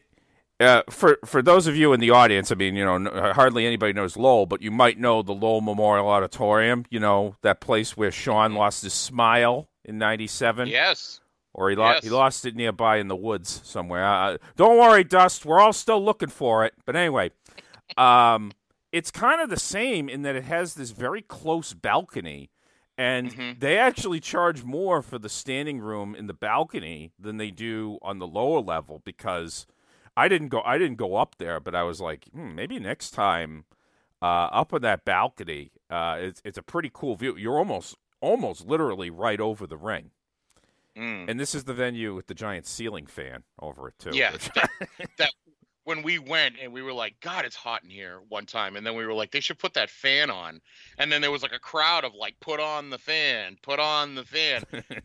uh, 0.60 0.82
for 0.90 1.18
for 1.24 1.40
those 1.42 1.66
of 1.66 1.76
you 1.76 1.92
in 1.92 2.00
the 2.00 2.10
audience, 2.10 2.50
I 2.50 2.54
mean, 2.56 2.74
you 2.74 2.84
know, 2.84 2.94
n- 2.96 3.06
hardly 3.34 3.64
anybody 3.66 3.92
knows 3.92 4.16
Lowell, 4.16 4.46
but 4.46 4.60
you 4.62 4.70
might 4.72 4.98
know 4.98 5.22
the 5.22 5.32
Lowell 5.34 5.60
Memorial 5.60 6.08
Auditorium. 6.08 6.84
You 6.90 6.98
know 7.00 7.36
that 7.42 7.60
place 7.60 7.96
where 7.96 8.10
Shawn 8.10 8.54
lost 8.54 8.82
his 8.82 8.92
smile 8.92 9.68
in 9.84 9.98
'97 9.98 10.66
yes, 10.68 11.20
or 11.54 11.70
he 11.70 11.76
lost 11.76 11.96
Yes. 11.98 12.04
he 12.04 12.10
lost 12.10 12.44
it 12.44 12.56
nearby 12.56 12.96
in 12.98 13.06
the 13.08 13.14
woods 13.16 13.60
somewhere. 13.64 14.04
Uh, 14.04 14.38
don't 14.56 14.78
worry, 14.78 15.04
Dust. 15.04 15.44
We're 15.46 15.60
all 15.60 15.72
still 15.72 16.04
looking 16.04 16.28
for 16.28 16.64
it. 16.64 16.74
But 16.84 16.96
anyway, 16.96 17.30
um, 17.96 18.52
it's 18.92 19.10
kind 19.10 19.40
of 19.40 19.50
the 19.50 19.58
same 19.58 20.08
in 20.08 20.22
that 20.22 20.36
it 20.36 20.44
has 20.44 20.74
this 20.74 20.90
very 20.90 21.22
close 21.22 21.74
balcony, 21.74 22.50
and 22.96 23.32
Mhm. 23.32 23.60
they 23.60 23.78
actually 23.78 24.20
charge 24.20 24.64
more 24.64 25.02
for 25.02 25.18
the 25.18 25.28
standing 25.28 25.78
room 25.80 26.14
in 26.14 26.26
the 26.26 26.34
balcony 26.34 27.12
than 27.18 27.36
they 27.36 27.50
do 27.50 27.98
on 28.02 28.18
the 28.18 28.26
lower 28.26 28.60
level 28.60 29.00
because 29.04 29.66
I 30.16 30.26
didn't 30.28 30.48
go 30.48 30.62
I 30.62 30.78
didn't 30.78 30.96
go 30.96 31.16
up 31.16 31.36
there, 31.38 31.60
but 31.60 31.74
I 31.74 31.82
was 31.84 32.00
like, 32.00 32.24
hmm, 32.32 32.54
maybe 32.54 32.78
next 32.78 33.10
time 33.12 33.64
uh, 34.20 34.24
up 34.50 34.72
on 34.72 34.82
that 34.82 35.04
balcony. 35.04 35.70
Uh, 35.88 36.16
it's 36.20 36.42
it's 36.44 36.58
a 36.58 36.62
pretty 36.62 36.90
cool 36.92 37.14
view. 37.14 37.36
You're 37.36 37.58
almost 37.58 37.94
almost 38.20 38.66
literally 38.66 39.10
right 39.10 39.38
over 39.40 39.64
the 39.66 39.76
ring. 39.76 40.10
Mm. 40.96 41.28
And 41.30 41.38
this 41.38 41.54
is 41.54 41.62
the 41.64 41.74
venue 41.74 42.16
with 42.16 42.26
the 42.26 42.34
giant 42.34 42.66
ceiling 42.66 43.06
fan 43.06 43.44
over 43.60 43.86
it 43.86 43.94
too. 44.00 44.10
yeah. 44.12 44.32
that, 44.56 44.70
that 45.18 45.32
when 45.88 46.02
we 46.02 46.18
went 46.18 46.56
and 46.62 46.70
we 46.70 46.82
were 46.82 46.92
like, 46.92 47.18
God, 47.22 47.46
it's 47.46 47.56
hot 47.56 47.82
in 47.82 47.88
here 47.88 48.18
one 48.28 48.44
time, 48.44 48.76
and 48.76 48.86
then 48.86 48.94
we 48.94 49.06
were 49.06 49.14
like, 49.14 49.30
they 49.30 49.40
should 49.40 49.58
put 49.58 49.72
that 49.72 49.88
fan 49.88 50.28
on, 50.28 50.60
and 50.98 51.10
then 51.10 51.22
there 51.22 51.30
was 51.30 51.42
like 51.42 51.54
a 51.54 51.58
crowd 51.58 52.04
of 52.04 52.14
like, 52.14 52.38
put 52.40 52.60
on 52.60 52.90
the 52.90 52.98
fan, 52.98 53.56
put 53.62 53.80
on 53.80 54.14
the 54.14 54.22
fan, 54.22 54.62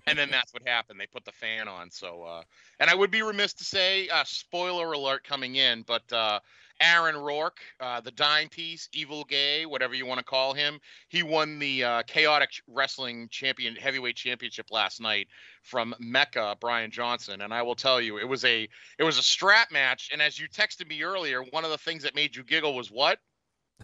and 0.07 0.19
then 0.19 0.29
that's 0.29 0.53
what 0.53 0.67
happened. 0.67 0.99
They 0.99 1.05
put 1.05 1.23
the 1.23 1.31
fan 1.31 1.69
on. 1.69 1.89
So, 1.89 2.23
uh, 2.23 2.43
and 2.81 2.89
I 2.89 2.95
would 2.95 3.11
be 3.11 3.21
remiss 3.21 3.53
to 3.53 3.63
say, 3.63 4.09
uh, 4.09 4.25
spoiler 4.25 4.91
alert 4.91 5.23
coming 5.23 5.55
in, 5.55 5.83
but 5.83 6.11
uh, 6.11 6.41
Aaron 6.81 7.15
Rourke, 7.15 7.59
uh, 7.79 8.01
the 8.01 8.11
dime 8.11 8.49
piece, 8.49 8.89
evil 8.93 9.23
gay, 9.23 9.65
whatever 9.65 9.93
you 9.93 10.05
want 10.05 10.19
to 10.19 10.25
call 10.25 10.53
him, 10.53 10.79
he 11.09 11.23
won 11.23 11.59
the 11.59 11.83
uh, 11.83 12.03
chaotic 12.03 12.49
wrestling 12.67 13.27
champion 13.29 13.75
heavyweight 13.75 14.15
championship 14.15 14.67
last 14.71 14.99
night 14.99 15.27
from 15.61 15.95
Mecca 15.99 16.57
Brian 16.59 16.91
Johnson, 16.91 17.41
and 17.41 17.53
I 17.53 17.61
will 17.61 17.75
tell 17.75 18.01
you, 18.01 18.17
it 18.17 18.27
was 18.27 18.43
a 18.45 18.67
it 18.99 19.03
was 19.03 19.17
a 19.17 19.23
strap 19.23 19.71
match. 19.71 20.09
And 20.11 20.21
as 20.21 20.39
you 20.39 20.47
texted 20.49 20.87
me 20.87 21.03
earlier, 21.03 21.41
one 21.41 21.63
of 21.63 21.71
the 21.71 21.77
things 21.77 22.03
that 22.03 22.15
made 22.15 22.35
you 22.35 22.43
giggle 22.43 22.75
was 22.75 22.91
what? 22.91 23.19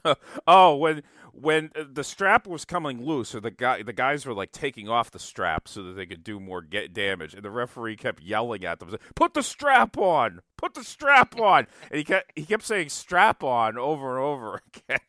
oh, 0.47 0.75
when 0.75 1.03
when 1.33 1.71
uh, 1.75 1.83
the 1.91 2.03
strap 2.03 2.47
was 2.47 2.65
coming 2.65 3.03
loose, 3.05 3.33
or 3.35 3.39
the 3.39 3.51
guy, 3.51 3.83
the 3.83 3.93
guys 3.93 4.25
were 4.25 4.33
like 4.33 4.51
taking 4.51 4.87
off 4.89 5.11
the 5.11 5.19
strap 5.19 5.67
so 5.67 5.83
that 5.83 5.93
they 5.93 6.05
could 6.05 6.23
do 6.23 6.39
more 6.39 6.61
get 6.61 6.93
damage, 6.93 7.33
and 7.33 7.43
the 7.43 7.51
referee 7.51 7.95
kept 7.95 8.21
yelling 8.21 8.65
at 8.65 8.79
them, 8.79 8.95
"Put 9.15 9.33
the 9.33 9.43
strap 9.43 9.97
on! 9.97 10.41
Put 10.57 10.73
the 10.73 10.83
strap 10.83 11.35
on!" 11.39 11.67
And 11.89 11.97
he 11.97 12.03
kept 12.03 12.31
he 12.35 12.45
kept 12.45 12.63
saying 12.63 12.89
"strap 12.89 13.43
on" 13.43 13.77
over 13.77 14.17
and 14.17 14.25
over 14.25 14.61
again. 14.87 14.99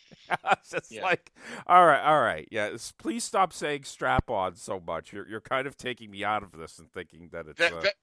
I 0.45 0.57
was 0.61 0.71
just 0.71 0.93
Yeah. 0.93 1.03
like, 1.03 1.33
"All 1.67 1.87
right, 1.87 2.03
all 2.03 2.21
right, 2.21 2.47
yeah, 2.51 2.77
please 2.99 3.25
stop 3.25 3.53
saying 3.53 3.85
strap 3.85 4.31
on 4.31 4.57
so 4.57 4.81
much. 4.85 5.13
You're 5.13 5.29
you're 5.29 5.41
kind 5.41 5.67
of 5.67 5.77
taking 5.77 6.11
me 6.11 6.25
out 6.25 6.43
of 6.43 6.53
this 6.53 6.79
and 6.79 6.91
thinking 6.93 7.29
that 7.33 7.47
it's." 7.47 7.59
That- 7.59 7.73
uh, 7.73 7.81
that- 7.81 7.95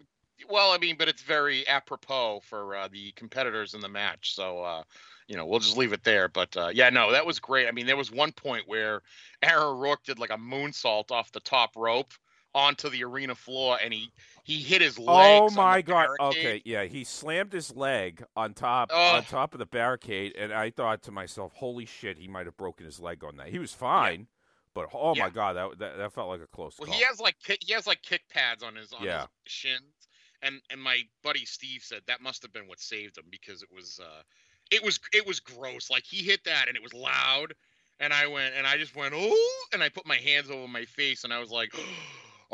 well, 0.50 0.72
I 0.72 0.77
mean, 0.77 0.96
but 0.98 1.08
it's 1.08 1.22
very 1.22 1.67
apropos 1.67 2.41
for 2.41 2.75
uh, 2.75 2.88
the 2.88 3.12
competitors 3.13 3.74
in 3.74 3.82
the 3.82 3.89
match. 3.89 4.34
So, 4.34 4.60
uh, 4.60 4.84
you 5.27 5.36
know, 5.36 5.46
we'll 5.46 5.60
just 5.60 5.77
leave 5.77 5.94
it 5.94 6.03
there. 6.03 6.27
But 6.27 6.56
uh, 6.56 6.70
yeah, 6.74 6.89
no, 6.89 7.12
that 7.12 7.25
was 7.25 7.39
great. 7.39 7.67
I 7.67 7.72
mean, 7.72 7.86
there 7.86 7.98
was 7.98 8.12
one 8.12 8.32
point 8.32 8.67
where 8.67 9.01
Aaron 9.41 9.77
Rourke 9.77 10.03
did 10.03 10.20
like 10.20 10.29
a 10.29 10.38
moonsault 10.38 11.12
off 11.12 11.32
the 11.32 11.39
top 11.39 11.75
rope 11.75 12.13
onto 12.56 12.89
the 12.89 13.03
arena 13.03 13.36
floor, 13.36 13.77
and 13.84 13.94
he 13.94 14.10
he 14.44 14.60
hit 14.60 14.82
his 14.82 14.98
leg. 14.98 15.41
Oh 15.41 15.50
my 15.51 15.82
god! 15.82 16.08
barricade. 16.20 16.38
Okay, 16.38 16.62
yeah, 16.65 16.84
he 16.86 17.03
slammed 17.03 17.53
his 17.53 17.75
leg 17.75 18.24
on 18.36 18.53
top 18.53 18.91
Oh. 18.94 19.15
on 19.15 19.24
top 19.24 19.53
of 19.53 19.60
the 19.60 19.65
barricade, 19.65 20.36
and 20.36 20.53
I 20.53 20.70
thought 20.72 21.03
to 21.03 21.12
myself, 21.12 21.53
"Holy 21.56 21.86
shit, 21.86 22.17
he 22.17 22.27
might 22.27 22.46
have 22.46 22.58
broken 22.58 22.86
his 22.86 23.00
leg 23.00 23.24
on 23.24 23.38
that." 23.38 23.50
He 23.50 23.60
was 23.60 23.74
fine, 23.74 24.27
but 24.74 24.89
oh 24.94 25.15
my 25.15 25.29
god, 25.29 25.56
that, 25.56 25.79
that 25.79 25.98
that 25.98 26.13
felt 26.13 26.29
like 26.29 26.41
a 26.41 26.48
close 26.48 26.77
Well, 26.79 26.88
call. 26.88 26.96
he 26.96 27.03
has 27.03 27.20
like 27.20 27.36
he 27.62 27.74
has 27.74 27.86
like 27.86 28.01
kick 28.01 28.22
pads 28.29 28.63
on 28.63 28.75
his 28.75 28.94
on 28.94 29.03
Yeah. 29.03 29.22
his 29.22 29.27
shins, 29.46 30.08
and 30.41 30.62
and 30.70 30.82
my 30.82 31.01
buddy 31.24 31.46
Steve 31.46 31.82
said 31.84 32.01
that 32.08 32.22
must 32.22 32.41
have 32.44 32.53
been 32.53 32.67
what 32.67 32.79
saved 32.79 33.17
him 33.17 33.25
because 33.29 33.63
it 33.63 33.70
was 33.74 34.00
uh 34.01 34.22
it 34.72 34.84
was 34.84 35.00
it 35.13 35.25
was 35.25 35.39
gross. 35.39 35.89
Like 35.89 36.03
he 36.03 36.24
hit 36.24 36.44
that 36.46 36.67
and 36.67 36.75
it 36.75 36.84
was 36.84 36.94
loud, 36.94 37.53
and 38.00 38.13
I 38.13 38.27
went 38.27 38.56
and 38.56 38.67
I 38.67 38.77
just 38.77 38.96
went 38.96 39.13
oh, 39.15 39.65
and 39.74 39.82
I 39.82 39.89
put 39.89 40.06
my 40.06 40.17
hands 40.17 40.50
over 40.50 40.67
my 40.67 40.86
face 40.86 41.24
and 41.24 41.34
I 41.34 41.39
was 41.39 41.51
like. 41.51 41.72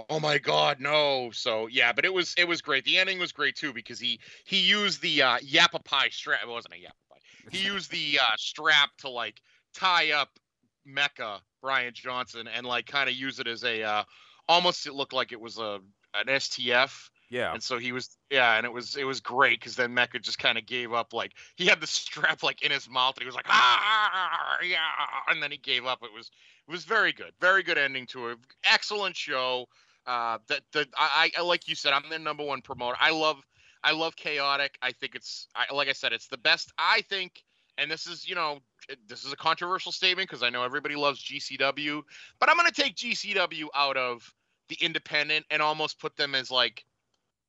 Oh 0.10 0.20
my 0.20 0.40
God, 0.40 0.80
no! 0.80 1.30
So 1.32 1.68
yeah, 1.68 1.94
but 1.94 2.04
it 2.04 2.12
was 2.12 2.34
it 2.36 2.48
was 2.48 2.63
great. 2.63 2.84
The 2.84 2.98
ending 2.98 3.20
was 3.20 3.32
great 3.32 3.56
too 3.56 3.74
because 3.74 4.00
he 4.00 4.20
he 4.44 4.58
used 4.58 5.04
the 5.04 5.22
uh, 5.22 5.38
Yappapi 5.38 6.12
strap. 6.12 6.40
It 6.42 6.50
wasn't 6.50 6.74
a 6.74 6.78
Yappapi. 6.78 7.52
He 7.56 7.66
used 7.72 7.92
the 7.92 8.18
uh, 8.20 8.36
strap 8.36 8.90
to 9.02 9.10
like 9.10 9.40
tie 9.75 10.13
up 10.13 10.30
Mecca 10.84 11.42
Brian 11.62 11.94
Johnson 11.94 12.48
and 12.48 12.66
like 12.66 12.88
kind 12.88 13.08
of 13.08 13.16
use 13.16 13.40
it 13.40 13.46
as 13.46 13.63
a 13.63 13.84
uh, 13.84 14.04
almost 14.50 14.88
it 14.88 14.94
looked 14.94 15.13
like 15.13 15.32
it 15.32 15.40
was 15.40 15.60
a 15.60 15.80
an 16.16 16.25
STF 16.28 17.10
yeah, 17.34 17.52
and 17.52 17.63
so 17.63 17.80
he 17.80 17.92
was 17.92 18.16
yeah 18.30 18.58
and 18.58 18.66
it 18.66 18.72
was 18.72 18.96
it 18.96 19.06
was 19.06 19.20
great 19.20 19.60
because 19.60 19.75
then 19.75 19.92
Mecca 19.92 20.20
just 20.20 20.38
kind 20.38 20.56
of 20.56 20.68
gave 20.68 20.94
up 20.94 21.13
like 21.13 21.32
he 21.56 21.66
had 21.66 21.82
the 21.82 21.88
strap 22.00 22.44
like 22.44 22.62
in 22.62 22.72
his 22.72 22.88
mouth 22.88 23.16
and 23.16 23.24
he 23.24 23.25
was 23.25 23.34
like 23.34 23.48
ah 23.50 24.60
yeah 24.63 24.78
and 25.30 25.42
then 25.42 25.50
he 25.50 25.58
gave 25.58 25.84
up. 25.84 26.04
It 26.04 26.13
was 26.13 26.30
it 26.68 26.72
was 26.72 26.86
very 26.86 27.12
good 27.12 27.32
very 27.42 27.63
good 27.63 27.80
ending 27.80 28.06
to 28.08 28.30
it. 28.30 28.38
Excellent 28.72 29.16
show. 29.16 29.66
Uh 30.06 30.38
that 30.48 30.62
the 30.74 30.88
I, 30.96 31.32
I 31.36 31.42
like 31.42 31.68
you 31.68 31.74
said 31.74 31.92
I'm 31.92 32.08
the 32.08 32.20
number 32.20 32.46
one 32.46 32.62
promoter. 32.62 32.98
I 33.02 33.10
love 33.10 33.42
I 33.84 33.94
love 33.94 34.16
chaotic. 34.16 34.78
I 34.84 34.92
think 34.92 35.16
it's 35.16 35.48
I, 35.56 35.74
like 35.74 35.88
I 35.88 35.94
said 35.94 36.13
it's 36.13 36.28
the 36.28 36.38
best 36.38 36.72
I 36.78 37.02
think 37.02 37.44
and 37.80 37.90
this 37.90 38.06
is 38.06 38.30
you 38.30 38.36
know 38.36 38.60
this 39.08 39.25
is 39.25 39.34
a 39.34 39.38
controversial 39.38 39.92
statement 39.92 40.30
because 40.30 40.44
I 40.44 40.52
know 40.52 40.63
everybody 40.63 40.96
loves 40.96 41.24
GCW 41.24 42.04
but 42.40 42.50
I'm 42.52 42.58
gonna 42.58 42.70
take 42.70 42.96
GCW 42.96 43.70
out 43.74 43.98
of 43.98 44.32
the 44.70 44.78
independent 44.82 45.48
and 45.50 45.63
almost 45.63 46.00
put 46.00 46.16
them 46.16 46.36
as 46.36 46.52
like 46.52 46.86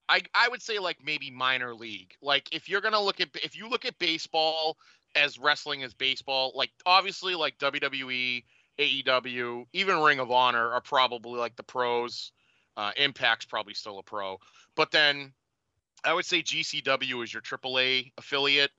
I 0.09 0.23
I 0.35 0.49
would 0.49 0.63
say 0.63 0.79
like 0.79 0.99
maybe 1.05 1.31
minor 1.31 1.75
league. 1.75 2.15
Like 2.23 2.49
if 2.53 2.69
you're 2.69 2.81
gonna 2.81 3.01
look 3.01 3.21
at 3.21 3.29
if 3.43 3.57
you 3.57 3.69
look 3.69 3.85
at 3.85 3.99
baseball 3.99 4.77
as 5.15 5.39
wrestling 5.39 5.83
as 5.83 5.95
baseball, 5.95 6.53
like 6.55 6.71
obviously 6.85 7.35
like 7.35 7.59
WWE, 7.59 8.45
AEW, 8.79 9.65
even 9.73 9.99
Ring 10.01 10.19
of 10.19 10.31
Honor 10.31 10.71
are 10.71 10.81
probably 10.81 11.39
like 11.39 11.57
the 11.57 11.63
pros. 11.63 12.33
Uh, 12.77 12.91
Impact's 12.97 13.45
probably 13.45 13.73
still 13.73 14.01
a 14.01 14.03
pro, 14.03 14.37
but 14.75 14.91
then 14.91 15.33
I 16.05 16.13
would 16.13 16.25
say 16.25 16.43
GCW 16.43 17.23
is 17.23 17.33
your 17.33 17.41
AAA 17.41 18.11
affiliate, 18.19 18.73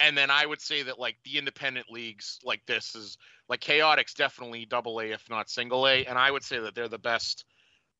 and 0.00 0.18
then 0.18 0.32
I 0.32 0.44
would 0.44 0.60
say 0.60 0.82
that 0.82 0.98
like 0.98 1.16
the 1.24 1.38
independent 1.38 1.86
leagues 1.88 2.40
like 2.42 2.60
this 2.66 2.96
is 2.96 3.18
like 3.48 3.60
Chaotic's 3.60 4.14
definitely 4.14 4.66
double 4.66 5.00
A 5.00 5.12
if 5.12 5.30
not 5.30 5.48
single 5.48 5.86
A, 5.86 6.04
and 6.06 6.18
I 6.18 6.32
would 6.32 6.42
say 6.42 6.58
that 6.58 6.74
they're 6.74 6.88
the 6.88 6.98
best 6.98 7.44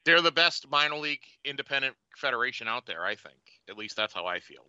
they're 0.06 0.22
the 0.22 0.32
best 0.32 0.70
minor 0.70 0.96
league 0.96 1.20
independent 1.44 1.94
federation 2.16 2.68
out 2.68 2.86
there. 2.86 3.04
I 3.04 3.16
think, 3.16 3.36
at 3.68 3.76
least 3.76 3.96
that's 3.96 4.14
how 4.14 4.24
I 4.24 4.40
feel. 4.40 4.64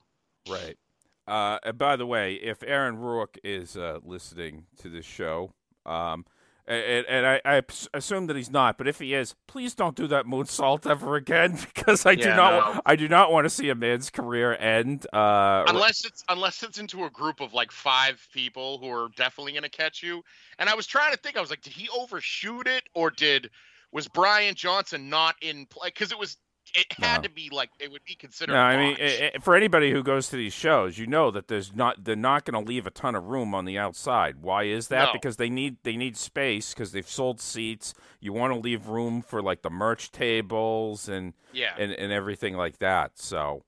right. 0.50 0.78
Uh, 1.26 1.60
and 1.64 1.78
by 1.78 1.98
the 1.98 2.06
way, 2.06 2.36
if 2.36 2.64
Aaron 2.64 2.98
Rourke 2.98 3.38
is 3.44 3.76
uh, 3.76 4.00
listening 4.02 4.64
to 4.80 4.88
this 4.88 5.06
show, 5.06 5.52
um, 5.86 6.26
and, 6.66 7.06
and 7.06 7.26
I, 7.26 7.42
I 7.44 7.62
assume 7.94 8.28
that 8.28 8.38
he's 8.38 8.50
not, 8.50 8.78
but 8.78 8.88
if 8.88 9.00
he 9.00 9.14
is, 9.14 9.36
please 9.46 9.76
don't 9.76 9.96
do 9.96 10.08
that 10.08 10.26
moonsault 10.26 10.90
ever 10.90 11.16
again 11.16 11.58
because 11.76 12.06
I 12.06 12.16
do 12.16 12.30
not, 12.30 12.76
no. 12.76 12.82
I 12.86 12.96
do 12.96 13.10
not 13.10 13.32
want 13.32 13.44
to 13.44 13.50
see 13.50 13.70
a 13.70 13.76
man's 13.76 14.10
career 14.10 14.56
end. 14.56 15.06
Uh, 15.14 15.66
Unless 15.68 16.06
it's 16.06 16.24
unless 16.30 16.64
it's 16.64 16.78
into 16.78 17.04
a 17.04 17.10
group 17.10 17.42
of 17.42 17.54
like 17.54 17.72
five 17.72 18.26
people 18.34 18.78
who 18.80 18.90
are 18.90 19.10
definitely 19.18 19.54
gonna 19.54 19.70
catch 19.70 20.02
you. 20.02 20.24
And 20.60 20.70
I 20.70 20.76
was 20.76 20.88
trying 20.88 21.12
to 21.12 21.18
think, 21.18 21.38
I 21.38 21.42
was 21.42 21.50
like, 21.50 21.62
did 21.62 21.74
he 21.74 21.90
overshoot 21.90 22.68
it 22.68 22.84
or 22.94 23.12
did 23.12 23.50
was 23.98 24.08
Brian 24.08 24.54
Johnson 24.54 25.10
not 25.10 25.36
in 25.42 25.66
play? 25.66 25.90
Because 25.90 26.12
it 26.12 26.20
was 26.20 26.38
it 26.76 26.86
had 27.02 27.18
No. 27.18 27.24
to 27.24 27.30
be 27.30 27.50
like 27.52 27.72
it 27.80 27.92
would 27.92 28.04
be 28.04 28.14
considered. 28.14 28.54
No, 28.54 28.60
I 28.60 28.78
mean, 28.78 28.96
botch. 28.98 29.22
i 29.22 29.32
i 29.36 29.40
for 29.40 29.56
anybody 29.56 29.90
who 29.92 30.04
goes 30.04 30.30
to 30.30 30.36
these 30.36 30.54
shows, 30.54 30.98
you 31.00 31.08
know 31.08 31.32
that 31.32 31.48
there's 31.48 31.74
not 31.74 32.04
they're 32.04 32.16
not 32.16 32.46
going 32.46 32.64
to 32.64 32.70
leave 32.70 32.86
a 32.86 32.92
ton 32.92 33.16
of 33.16 33.26
room 33.26 33.56
on 33.56 33.66
the 33.66 33.78
outside. 33.78 34.38
Why 34.42 34.64
is 34.66 34.90
that? 34.90 35.06
No. 35.06 35.14
Because 35.14 35.38
they 35.38 35.50
need 35.50 35.78
they 35.84 35.98
need 35.98 36.16
space 36.16 36.74
because 36.74 36.92
they've 36.92 37.10
sold 37.10 37.42
seats. 37.42 37.96
You 38.20 38.34
want 38.34 38.54
to 38.54 38.60
leave 38.60 38.88
room 38.88 39.24
for 39.24 39.42
like 39.42 39.64
the 39.64 39.72
merch 39.72 40.12
tables 40.12 41.10
and 41.10 41.34
yeah. 41.54 41.74
and, 41.78 41.92
and 41.92 42.12
everything 42.12 42.56
like 42.56 42.78
that. 42.78 43.18
So, 43.18 43.64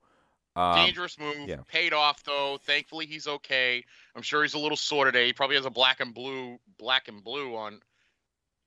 um, 0.56 0.76
Dangerous 0.76 1.18
move. 1.18 1.48
yeah. 1.48 1.62
Paid 1.68 1.94
off 1.94 2.24
though. 2.24 2.60
Thankfully 2.62 3.08
he's 3.08 3.28
okay. 3.28 3.84
I'm 4.16 4.22
sure 4.22 4.44
he's 4.44 4.54
a 4.54 4.60
little 4.60 4.78
sore 4.78 5.06
today. 5.06 5.26
He 5.26 5.34
probably 5.34 5.56
has 5.56 5.66
a 5.66 5.72
black 5.72 6.02
and 6.02 6.14
blue 6.14 6.60
black 6.78 7.08
and 7.08 7.24
blue 7.24 7.56
on 7.56 7.80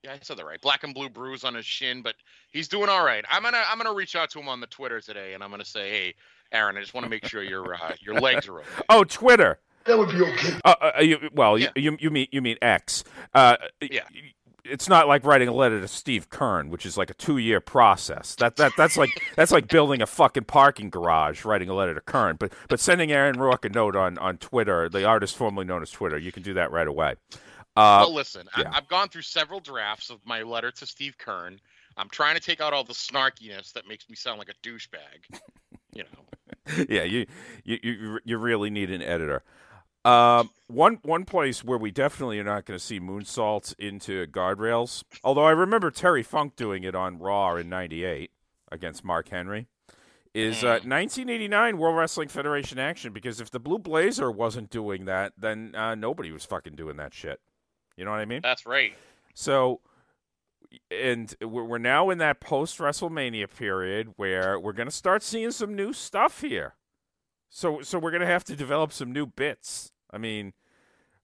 yeah, 0.02 0.12
I 0.14 0.18
said 0.22 0.36
that 0.38 0.46
right. 0.46 0.60
Black 0.60 0.84
and 0.84 0.94
blue 0.94 1.08
bruise 1.08 1.44
on 1.44 1.54
his 1.54 1.66
shin, 1.66 2.02
but 2.02 2.14
he's 2.50 2.68
doing 2.68 2.88
all 2.88 3.04
right. 3.04 3.24
I'm 3.30 3.42
gonna 3.42 3.62
I'm 3.68 3.78
gonna 3.78 3.94
reach 3.94 4.16
out 4.16 4.30
to 4.30 4.40
him 4.40 4.48
on 4.48 4.60
the 4.60 4.66
Twitter 4.66 5.00
today 5.00 5.34
and 5.34 5.42
I'm 5.42 5.50
gonna 5.50 5.64
say, 5.64 5.90
Hey, 5.90 6.14
Aaron, 6.52 6.76
I 6.76 6.80
just 6.80 6.94
want 6.94 7.04
to 7.04 7.10
make 7.10 7.26
sure 7.26 7.42
your 7.42 7.74
uh, 7.74 7.94
your 8.00 8.20
legs 8.20 8.48
are 8.48 8.60
okay. 8.60 8.68
oh, 8.88 9.04
Twitter. 9.04 9.60
That 9.84 9.98
would 9.98 10.10
be 10.10 10.22
okay. 10.22 10.54
Uh, 10.64 10.74
uh, 10.98 11.00
you, 11.00 11.18
well, 11.34 11.58
Yeah. 11.58 11.70
you, 11.76 11.92
you 11.92 11.96
you 12.00 12.10
mean 12.10 12.26
you 12.32 12.42
mean 12.42 12.56
X? 12.62 13.04
Uh, 13.34 13.56
Yeah. 13.80 14.02
It's 14.64 14.88
not 14.88 15.08
like 15.08 15.24
writing 15.24 15.48
a 15.48 15.52
letter 15.52 15.80
to 15.80 15.88
Steve 15.88 16.30
Kern, 16.30 16.70
which 16.70 16.86
is 16.86 16.96
like 16.96 17.10
a 17.10 17.14
two-year 17.14 17.60
process. 17.60 18.36
That 18.36 18.54
that 18.56 18.70
that's 18.76 18.96
like 18.96 19.10
that's 19.34 19.50
like 19.50 19.66
building 19.66 20.00
a 20.00 20.06
fucking 20.06 20.44
parking 20.44 20.88
garage, 20.88 21.44
writing 21.44 21.68
a 21.68 21.74
letter 21.74 21.94
to 21.94 22.00
Kern. 22.00 22.36
But 22.38 22.52
but 22.68 22.78
sending 22.78 23.10
Aaron 23.10 23.40
Rourke 23.40 23.64
a 23.64 23.68
note 23.70 23.96
on 23.96 24.18
on 24.18 24.38
Twitter, 24.38 24.88
the 24.88 25.04
artist 25.04 25.36
formerly 25.36 25.66
known 25.66 25.82
as 25.82 25.90
Twitter, 25.90 26.16
you 26.16 26.30
can 26.30 26.44
do 26.44 26.54
that 26.54 26.70
right 26.70 26.86
away. 26.86 27.14
Uh, 27.74 28.04
well, 28.04 28.14
listen, 28.14 28.48
yeah. 28.58 28.70
I, 28.70 28.78
I've 28.78 28.88
gone 28.88 29.08
through 29.08 29.22
several 29.22 29.60
drafts 29.60 30.10
of 30.10 30.18
my 30.26 30.42
letter 30.42 30.70
to 30.70 30.86
Steve 30.86 31.16
Kern. 31.18 31.58
I'm 31.96 32.08
trying 32.08 32.34
to 32.34 32.40
take 32.40 32.60
out 32.60 32.72
all 32.72 32.84
the 32.84 32.92
snarkiness 32.92 33.72
that 33.72 33.86
makes 33.88 34.08
me 34.08 34.16
sound 34.16 34.38
like 34.38 34.48
a 34.48 34.66
douchebag. 34.66 35.40
You 35.94 36.04
know. 36.04 36.84
yeah, 36.88 37.02
you, 37.02 37.26
you 37.64 37.78
you 37.82 38.18
you 38.24 38.38
really 38.38 38.70
need 38.70 38.90
an 38.90 39.02
editor. 39.02 39.42
Um, 40.06 40.48
one 40.68 41.00
one 41.02 41.26
place 41.26 41.62
where 41.62 41.76
we 41.76 41.90
definitely 41.90 42.38
are 42.40 42.44
not 42.44 42.64
going 42.64 42.78
to 42.78 42.82
see 42.82 42.98
moonsaults 42.98 43.74
into 43.78 44.26
guardrails. 44.26 45.04
Although 45.22 45.44
I 45.44 45.50
remember 45.50 45.90
Terry 45.90 46.22
Funk 46.22 46.56
doing 46.56 46.82
it 46.84 46.94
on 46.94 47.18
Raw 47.18 47.56
in 47.56 47.68
'98 47.68 48.30
against 48.70 49.04
Mark 49.04 49.28
Henry. 49.28 49.66
Is 50.34 50.64
uh, 50.64 50.80
1989 50.82 51.76
World 51.76 51.98
Wrestling 51.98 52.28
Federation 52.28 52.78
action 52.78 53.12
because 53.12 53.38
if 53.38 53.50
the 53.50 53.60
Blue 53.60 53.78
Blazer 53.78 54.30
wasn't 54.30 54.70
doing 54.70 55.04
that, 55.04 55.34
then 55.36 55.74
uh, 55.74 55.94
nobody 55.94 56.32
was 56.32 56.46
fucking 56.46 56.74
doing 56.74 56.96
that 56.96 57.12
shit. 57.12 57.38
You 58.02 58.06
know 58.06 58.10
what 58.10 58.18
I 58.18 58.24
mean? 58.24 58.40
That's 58.42 58.66
right. 58.66 58.94
So, 59.32 59.80
and 60.90 61.32
we're 61.40 61.78
now 61.78 62.10
in 62.10 62.18
that 62.18 62.40
post 62.40 62.78
WrestleMania 62.78 63.46
period 63.56 64.14
where 64.16 64.58
we're 64.58 64.72
going 64.72 64.88
to 64.88 64.94
start 64.94 65.22
seeing 65.22 65.52
some 65.52 65.76
new 65.76 65.92
stuff 65.92 66.40
here. 66.40 66.74
So, 67.48 67.80
so 67.82 68.00
we're 68.00 68.10
going 68.10 68.22
to 68.22 68.26
have 68.26 68.42
to 68.46 68.56
develop 68.56 68.92
some 68.92 69.12
new 69.12 69.24
bits. 69.24 69.92
I 70.10 70.18
mean, 70.18 70.52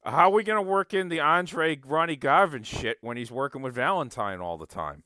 how 0.04 0.28
are 0.28 0.32
we 0.32 0.44
going 0.44 0.64
to 0.64 0.70
work 0.70 0.94
in 0.94 1.08
the 1.08 1.18
Andre 1.18 1.80
Ronnie 1.84 2.14
Garvin 2.14 2.62
shit 2.62 2.98
when 3.00 3.16
he's 3.16 3.32
working 3.32 3.60
with 3.60 3.74
Valentine 3.74 4.40
all 4.40 4.56
the 4.56 4.66
time? 4.66 5.02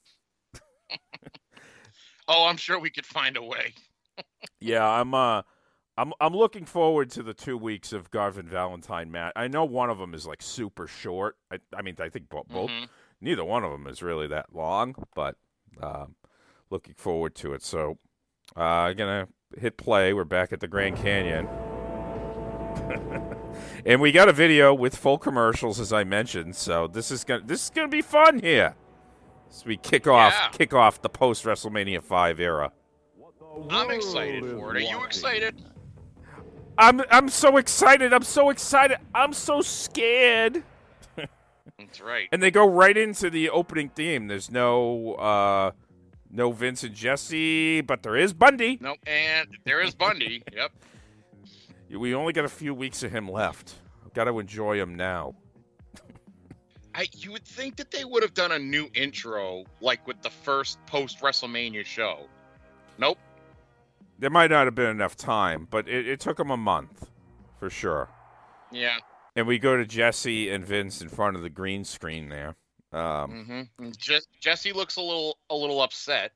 Oh, 2.29 2.47
I'm 2.47 2.57
sure 2.57 2.79
we 2.79 2.89
could 2.91 3.05
find 3.05 3.37
a 3.37 3.43
way. 3.43 3.75
Yeah, 4.61 4.89
I'm. 4.89 5.13
Uh, 5.13 5.43
I'm. 5.99 6.13
I'm 6.21 6.35
looking 6.35 6.65
forward 6.65 7.11
to 7.11 7.23
the 7.23 7.35
two 7.35 7.57
weeks 7.59 7.93
of 7.93 8.11
Garvin 8.11 8.47
Valentine 8.49 9.11
match. 9.11 9.33
I 9.37 9.49
know 9.49 9.65
one 9.65 9.91
of 9.91 9.99
them 9.99 10.15
is 10.15 10.27
like 10.27 10.41
super 10.43 10.87
short. 10.87 11.37
I. 11.51 11.59
I 11.77 11.83
mean, 11.83 11.97
I 11.99 12.09
think 12.09 12.29
both. 12.29 12.49
both 12.49 12.71
Mhm. 12.71 12.89
neither 13.21 13.45
one 13.45 13.65
of 13.65 13.73
them 13.73 13.87
is 13.87 14.03
really 14.03 14.27
that 14.29 14.55
long, 14.55 14.95
but 15.15 15.37
um, 15.83 16.15
looking 16.71 16.95
forward 16.95 17.35
to 17.37 17.53
it. 17.53 17.63
So, 17.63 17.99
uh, 18.57 18.93
gonna 18.95 19.29
hit 19.59 19.77
play. 19.77 20.13
We're 20.15 20.25
back 20.25 20.53
at 20.53 20.61
the 20.61 20.69
Grand 20.69 20.97
Canyon. 20.97 21.47
and 23.87 24.01
we 24.01 24.13
got 24.13 24.29
a 24.29 24.33
video 24.33 24.73
with 24.73 24.97
full 24.97 25.19
commercials, 25.19 25.79
as 25.79 25.93
I 25.93 26.05
mentioned. 26.05 26.57
So 26.57 26.87
this 26.89 27.11
is 27.11 27.23
gonna 27.25 27.45
this 27.45 27.65
is 27.65 27.71
gonna 27.71 27.89
be 27.89 28.03
fun 28.03 28.39
here. 28.41 28.75
As 29.51 29.65
we 29.67 29.77
kick 29.77 30.07
off 30.07 30.33
Yeah. 30.33 30.49
kick 30.49 30.73
off 30.73 31.03
the 31.03 31.11
post 31.11 31.45
WrestleMania 31.45 32.03
five 32.03 32.41
era. 32.41 32.73
I'm 33.69 33.91
excited 33.91 34.43
for 34.45 34.75
it. 34.75 34.79
Are 34.79 34.81
you 34.81 35.05
excited? 35.05 35.63
I'm 36.79 37.03
I'm 37.11 37.29
so 37.29 37.57
excited. 37.57 38.13
I'm 38.13 38.23
so 38.23 38.51
excited. 38.51 38.99
I'm 39.15 39.33
so 39.33 39.61
scared. 39.61 40.63
That's 41.79 42.01
right. 42.01 42.29
And 42.33 42.43
they 42.43 42.51
go 42.51 42.69
right 42.69 42.97
into 42.97 43.29
the 43.31 43.51
opening 43.51 43.89
theme. 43.89 44.29
There's 44.29 44.51
no 44.51 45.15
uh 45.15 45.73
no 46.31 46.53
Vince 46.53 46.83
and 46.83 46.95
Jesse, 46.95 47.83
but 47.83 48.03
there 48.03 48.17
is 48.17 48.33
Bundy. 48.33 48.79
No, 48.81 48.97
and 49.07 49.49
there 49.65 49.81
is 49.83 49.95
Bundy. 49.95 50.43
Yep. 50.53 50.73
We 51.91 52.15
only 52.15 52.33
got 52.33 52.47
a 52.47 52.49
few 52.49 52.73
weeks 52.73 53.03
of 53.03 53.13
him 53.13 53.29
left. 53.29 53.75
Got 54.15 54.25
to 54.25 54.39
enjoy 54.39 54.79
him 54.79 54.95
now. 54.95 55.35
I 56.95 57.07
you 57.13 57.33
would 57.33 57.45
think 57.45 57.77
that 57.77 57.91
they 57.91 58.07
would 58.07 58.23
have 58.23 58.33
done 58.33 58.53
a 58.53 58.59
new 58.59 58.89
intro 58.95 59.65
like 59.83 60.07
with 60.07 60.23
the 60.23 60.31
first 60.31 60.79
post 60.87 61.21
WrestleMania 61.21 61.85
show. 61.85 62.29
Nope. 62.97 63.19
There 64.19 64.31
might 64.31 64.51
not 64.51 64.67
have 64.67 64.75
been 64.75 64.91
enough 64.91 65.17
time, 65.17 65.67
but 65.71 65.89
it, 65.89 66.07
it 66.07 66.21
took 66.21 66.39
him 66.39 66.51
a 66.51 66.57
month 66.57 67.09
for 67.59 67.69
sure. 67.71 68.09
Yeah. 68.71 68.99
And 69.35 69.47
we 69.47 69.59
go 69.59 69.77
to 69.77 69.85
Jesse 69.85 70.51
and 70.51 70.65
Vince 70.65 71.01
in 71.01 71.09
front 71.09 71.37
of 71.37 71.43
the 71.43 71.51
green 71.51 71.85
screen 71.85 72.29
there. 72.29 72.55
Um, 72.93 73.67
Mm-hmm. 73.79 73.91
Je- 73.99 74.21
Jesse 74.41 74.73
looks 74.73 74.97
a 74.97 75.01
little 75.01 75.39
a 75.49 75.55
little 75.55 75.81
upset, 75.81 76.33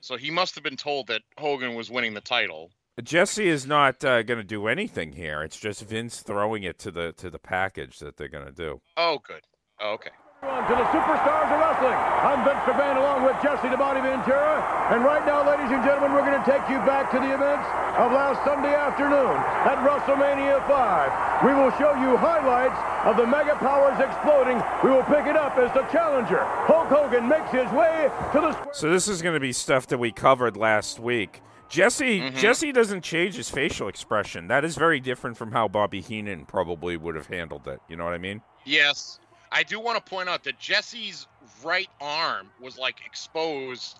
so 0.00 0.16
he 0.16 0.30
must 0.30 0.54
have 0.54 0.62
been 0.62 0.76
told 0.76 1.08
that 1.08 1.22
Hogan 1.38 1.74
was 1.74 1.90
winning 1.90 2.14
the 2.14 2.20
title. 2.20 2.70
Jesse 3.02 3.48
is 3.48 3.66
not 3.66 4.04
uh, 4.04 4.22
going 4.22 4.38
to 4.38 4.44
do 4.44 4.68
anything 4.68 5.12
here. 5.12 5.42
It's 5.42 5.58
just 5.58 5.82
Vince 5.82 6.20
throwing 6.20 6.62
it 6.62 6.78
to 6.80 6.90
the 6.92 7.12
to 7.14 7.30
the 7.30 7.38
package 7.40 7.98
that 7.98 8.16
they're 8.16 8.28
going 8.28 8.46
to 8.46 8.52
do. 8.52 8.80
Oh, 8.96 9.18
good. 9.26 9.40
Oh, 9.80 9.94
okay. 9.94 10.10
On 10.42 10.66
to 10.66 10.74
the 10.74 10.82
superstars 10.90 11.54
of 11.54 11.58
wrestling. 11.62 11.94
I'm 11.94 12.42
Vince 12.42 12.58
McMahon 12.66 12.96
along 12.96 13.22
with 13.22 13.36
Jesse 13.44 13.68
the 13.68 13.76
Body 13.76 14.00
Ventura. 14.00 14.58
And 14.90 15.04
right 15.04 15.24
now, 15.24 15.46
ladies 15.46 15.70
and 15.70 15.84
gentlemen, 15.84 16.10
we're 16.12 16.26
going 16.26 16.34
to 16.34 16.50
take 16.50 16.66
you 16.68 16.82
back 16.82 17.12
to 17.12 17.18
the 17.22 17.30
events 17.30 17.62
of 17.94 18.10
last 18.10 18.42
Sunday 18.44 18.74
afternoon 18.74 19.38
at 19.38 19.78
WrestleMania 19.86 20.66
5. 20.66 21.46
We 21.46 21.54
will 21.54 21.70
show 21.78 21.94
you 21.94 22.16
highlights 22.16 22.74
of 23.06 23.16
the 23.18 23.24
Mega 23.24 23.54
Powers 23.54 23.94
exploding. 24.02 24.58
We 24.82 24.90
will 24.90 25.04
pick 25.04 25.30
it 25.30 25.36
up 25.36 25.56
as 25.58 25.72
the 25.74 25.86
challenger, 25.94 26.42
Hulk 26.66 26.88
Hogan, 26.88 27.28
makes 27.28 27.52
his 27.52 27.70
way 27.70 28.10
to 28.32 28.40
the. 28.40 28.72
So 28.72 28.90
this 28.90 29.06
is 29.06 29.22
going 29.22 29.34
to 29.34 29.40
be 29.40 29.52
stuff 29.52 29.86
that 29.86 29.98
we 29.98 30.10
covered 30.10 30.56
last 30.56 30.98
week. 30.98 31.40
Jesse 31.68 32.18
mm-hmm. 32.18 32.36
Jesse 32.36 32.72
doesn't 32.72 33.02
change 33.02 33.36
his 33.36 33.48
facial 33.48 33.86
expression. 33.86 34.48
That 34.48 34.64
is 34.64 34.74
very 34.74 34.98
different 34.98 35.36
from 35.36 35.52
how 35.52 35.68
Bobby 35.68 36.00
Heenan 36.00 36.46
probably 36.46 36.96
would 36.96 37.14
have 37.14 37.28
handled 37.28 37.68
it. 37.68 37.78
You 37.88 37.94
know 37.94 38.04
what 38.04 38.14
I 38.14 38.18
mean? 38.18 38.42
Yes, 38.64 39.20
I 39.52 39.62
do 39.62 39.78
want 39.78 40.04
to 40.04 40.10
point 40.10 40.28
out 40.28 40.44
that 40.44 40.58
Jesse's 40.58 41.26
right 41.62 41.88
arm 42.00 42.48
was 42.60 42.78
like 42.78 42.96
exposed 43.06 43.98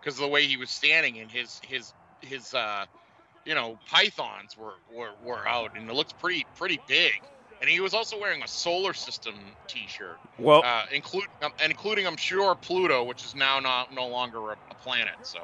because 0.00 0.14
of 0.14 0.22
the 0.22 0.28
way 0.28 0.46
he 0.46 0.56
was 0.56 0.70
standing, 0.70 1.18
and 1.18 1.30
his 1.30 1.60
his 1.66 1.92
his 2.20 2.54
uh, 2.54 2.86
you 3.44 3.54
know 3.54 3.78
pythons 3.90 4.56
were, 4.56 4.74
were 4.94 5.10
were 5.24 5.46
out, 5.46 5.76
and 5.76 5.88
it 5.90 5.94
looked 5.94 6.18
pretty 6.20 6.46
pretty 6.56 6.80
big. 6.86 7.20
And 7.60 7.70
he 7.70 7.78
was 7.78 7.94
also 7.94 8.18
wearing 8.18 8.42
a 8.42 8.48
solar 8.48 8.92
system 8.92 9.36
T-shirt, 9.68 10.18
Well, 10.36 10.62
uh, 10.64 10.86
include 10.92 11.26
um, 11.42 11.52
including 11.64 12.08
I'm 12.08 12.16
sure 12.16 12.56
Pluto, 12.56 13.04
which 13.04 13.24
is 13.24 13.36
now 13.36 13.60
not 13.60 13.94
no 13.94 14.08
longer 14.08 14.50
a, 14.50 14.56
a 14.70 14.74
planet. 14.82 15.14
So 15.22 15.38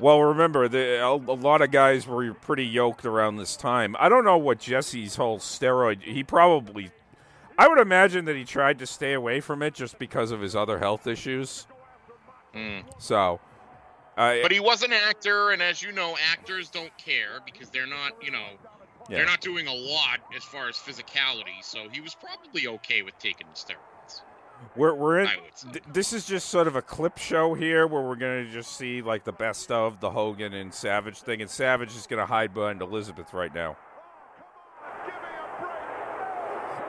Well, 0.00 0.22
remember, 0.22 0.66
the, 0.68 1.04
a, 1.04 1.12
a 1.12 1.16
lot 1.16 1.60
of 1.62 1.70
guys 1.70 2.06
were 2.06 2.32
pretty 2.34 2.64
yoked 2.66 3.04
around 3.04 3.36
this 3.36 3.56
time. 3.56 3.94
I 3.98 4.08
don't 4.08 4.24
know 4.24 4.38
what 4.38 4.58
Jesse's 4.58 5.16
whole 5.16 5.38
steroid. 5.38 6.02
He 6.02 6.24
probably, 6.24 6.90
I 7.58 7.68
would 7.68 7.78
imagine 7.78 8.24
that 8.24 8.36
he 8.36 8.44
tried 8.44 8.78
to 8.80 8.86
stay 8.86 9.12
away 9.12 9.40
from 9.40 9.62
it 9.62 9.74
just 9.74 9.98
because 9.98 10.30
of 10.30 10.40
his 10.40 10.56
other 10.56 10.78
health 10.78 11.06
issues. 11.06 11.66
Mm. 12.54 12.84
So, 12.98 13.40
uh, 14.16 14.36
But 14.42 14.52
he 14.52 14.60
was 14.60 14.82
an 14.82 14.92
actor, 14.92 15.50
and 15.50 15.62
as 15.62 15.82
you 15.82 15.92
know, 15.92 16.16
actors 16.32 16.70
don't 16.70 16.96
care 16.98 17.40
because 17.44 17.70
they're 17.70 17.86
not, 17.86 18.12
you 18.22 18.30
know, 18.30 18.44
yeah. 19.08 19.18
they're 19.18 19.26
not 19.26 19.40
doing 19.40 19.66
a 19.66 19.74
lot 19.74 20.20
as 20.36 20.44
far 20.44 20.68
as 20.68 20.76
physicality. 20.76 21.62
So 21.62 21.88
he 21.90 22.00
was 22.00 22.14
probably 22.14 22.68
okay 22.68 23.02
with 23.02 23.18
taking 23.18 23.46
steroids. 23.54 24.22
we're 24.76 24.94
we're 24.94 25.20
in. 25.20 25.26
I 25.26 25.36
would 25.36 25.56
say. 25.56 25.68
th- 25.72 25.84
this 25.92 26.12
is 26.12 26.26
just 26.26 26.48
sort 26.48 26.66
of 26.68 26.76
a 26.76 26.82
clip 26.82 27.18
show 27.18 27.54
here 27.54 27.86
where 27.86 28.02
we're 28.02 28.16
gonna 28.16 28.50
just 28.50 28.76
see 28.76 29.02
like 29.02 29.24
the 29.24 29.32
best 29.32 29.70
of 29.70 30.00
the 30.00 30.10
Hogan 30.10 30.54
and 30.54 30.72
Savage 30.72 31.20
thing, 31.20 31.40
and 31.40 31.50
Savage 31.50 31.94
is 31.96 32.06
gonna 32.06 32.26
hide 32.26 32.54
behind 32.54 32.82
Elizabeth 32.82 33.32
right 33.32 33.54
now. 33.54 33.76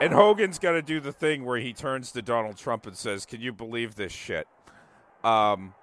And 0.00 0.12
Hogan's 0.12 0.58
got 0.58 0.72
to 0.72 0.82
do 0.82 1.00
the 1.00 1.12
thing 1.12 1.44
where 1.44 1.58
he 1.58 1.72
turns 1.72 2.12
to 2.12 2.22
Donald 2.22 2.56
Trump 2.56 2.86
and 2.86 2.96
says, 2.96 3.24
"Can 3.24 3.40
you 3.40 3.52
believe 3.52 3.94
this 3.94 4.12
shit?" 4.12 4.46
Um, 5.24 5.74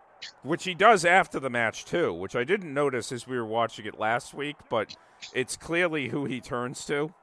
which 0.44 0.64
he 0.64 0.74
does 0.74 1.04
after 1.04 1.40
the 1.40 1.50
match 1.50 1.86
too, 1.86 2.14
which 2.14 2.36
I 2.36 2.44
didn't 2.44 2.74
notice 2.74 3.12
as 3.12 3.28
we 3.28 3.38
were 3.38 3.46
watching 3.46 3.86
it 3.86 4.00
last 4.00 4.34
week, 4.34 4.56
but 4.70 4.96
it's 5.34 5.58
clearly 5.58 6.10
who 6.10 6.26
he 6.26 6.40
turns 6.40 6.86
to. 6.86 7.14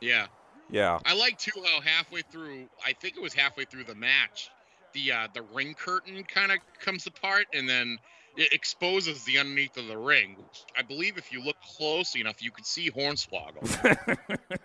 Yeah, 0.00 0.26
Yeah, 0.70 0.98
I 1.06 1.14
like 1.14 1.38
too 1.38 1.62
how 1.64 1.80
halfway 1.80 2.22
through, 2.22 2.68
I 2.84 2.92
think 2.92 3.16
it 3.16 3.22
was 3.22 3.32
halfway 3.32 3.64
through 3.64 3.84
the 3.84 3.94
match, 3.94 4.50
the 4.92 5.12
uh, 5.12 5.28
the 5.32 5.42
ring 5.42 5.74
curtain 5.74 6.24
kind 6.24 6.50
of 6.50 6.58
comes 6.80 7.06
apart, 7.06 7.46
and 7.54 7.68
then 7.68 7.98
it 8.36 8.52
exposes 8.52 9.24
the 9.24 9.38
underneath 9.38 9.76
of 9.76 9.86
the 9.86 9.98
ring. 9.98 10.36
Which 10.36 10.64
I 10.76 10.82
believe 10.82 11.18
if 11.18 11.32
you 11.32 11.42
look 11.42 11.56
closely 11.76 12.20
enough, 12.20 12.42
you 12.42 12.50
could 12.50 12.66
see 12.66 12.90
Hornswoggle. 12.90 14.18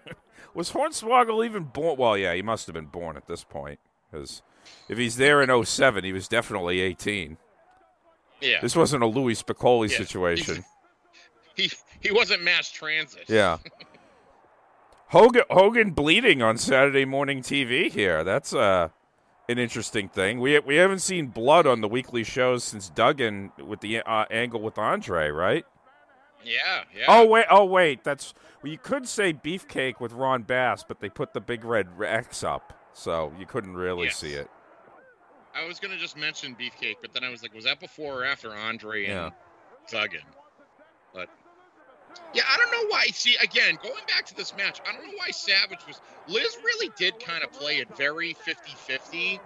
Was 0.57 0.71
Hornswoggle 0.71 1.45
even 1.45 1.65
born? 1.65 1.99
Well, 1.99 2.17
yeah, 2.17 2.33
he 2.33 2.41
must 2.41 2.65
have 2.65 2.73
been 2.73 2.87
born 2.87 3.15
at 3.15 3.27
this 3.27 3.43
point. 3.43 3.79
Because 4.09 4.41
if 4.89 4.97
he's 4.97 5.17
there 5.17 5.43
in 5.43 5.65
07, 5.65 6.03
he 6.03 6.11
was 6.11 6.27
definitely 6.27 6.79
18. 6.79 7.37
yeah, 8.41 8.59
This 8.59 8.75
wasn't 8.75 9.03
a 9.03 9.05
Louis 9.05 9.39
Spicolli 9.39 9.91
Yeah. 9.91 9.97
situation. 9.97 10.65
he 11.55 11.69
he 11.99 12.11
wasn't 12.11 12.41
mass 12.41 12.71
transit. 12.71 13.25
Yeah. 13.27 13.59
Hogan, 15.09 15.43
Hogan 15.51 15.91
bleeding 15.91 16.41
on 16.41 16.57
Saturday 16.57 17.05
morning 17.05 17.41
TV 17.41 17.91
here. 17.91 18.23
That's 18.23 18.51
uh, 18.51 18.89
an 19.47 19.59
interesting 19.59 20.09
thing. 20.09 20.39
We 20.39 20.57
we 20.57 20.77
haven't 20.77 20.99
seen 20.99 21.27
blood 21.27 21.67
on 21.67 21.81
the 21.81 21.87
weekly 21.87 22.23
shows 22.23 22.63
since 22.63 22.89
Duggan 22.89 23.51
with 23.63 23.81
the 23.81 23.99
uh, 23.99 24.25
angle 24.31 24.61
with 24.61 24.79
Andre, 24.79 25.29
right? 25.29 25.67
Yeah, 26.47 26.83
yeah. 26.95 27.05
Oh 27.07 27.25
wait, 27.25 27.45
oh 27.49 27.65
wait, 27.65 28.03
that's 28.03 28.33
well, 28.63 28.71
you 28.71 28.77
could 28.77 29.07
say 29.07 29.33
beefcake 29.33 29.99
with 29.99 30.13
Ron 30.13 30.43
Bass, 30.43 30.83
but 30.87 30.99
they 30.99 31.09
put 31.09 31.33
the 31.33 31.41
big 31.41 31.63
red 31.63 31.87
X 32.03 32.43
up, 32.43 32.73
so 32.93 33.33
you 33.39 33.45
couldn't 33.45 33.75
really 33.75 34.05
Yes. 34.05 34.17
see 34.17 34.33
it. 34.33 34.49
I 35.53 35.65
was 35.65 35.79
gonna 35.79 35.97
just 35.97 36.15
mention 36.15 36.55
Beefcake, 36.55 36.97
but 37.01 37.13
then 37.13 37.23
I 37.23 37.29
was 37.29 37.41
like, 37.41 37.53
was 37.53 37.63
that 37.65 37.79
before 37.79 38.21
or 38.21 38.25
after 38.25 38.53
Andre 38.53 39.05
and 39.05 39.13
Yeah. 39.13 39.29
Duggan? 39.89 40.21
But 41.13 41.29
yeah, 42.33 42.43
I 42.47 42.57
don't 42.57 42.71
know 42.71 42.89
why. 42.89 43.05
See, 43.07 43.35
again, 43.41 43.77
going 43.81 44.03
back 44.07 44.25
to 44.27 44.35
this 44.35 44.55
match, 44.55 44.79
I 44.87 44.91
don't 44.91 45.07
know 45.07 45.13
why 45.17 45.31
Savage 45.31 45.79
was. 45.87 45.99
Liz 46.27 46.57
really 46.63 46.91
did 46.95 47.19
kind 47.19 47.43
of 47.43 47.51
play 47.51 47.77
it 47.77 47.87
very 47.97 48.35
50-50. 48.35 49.39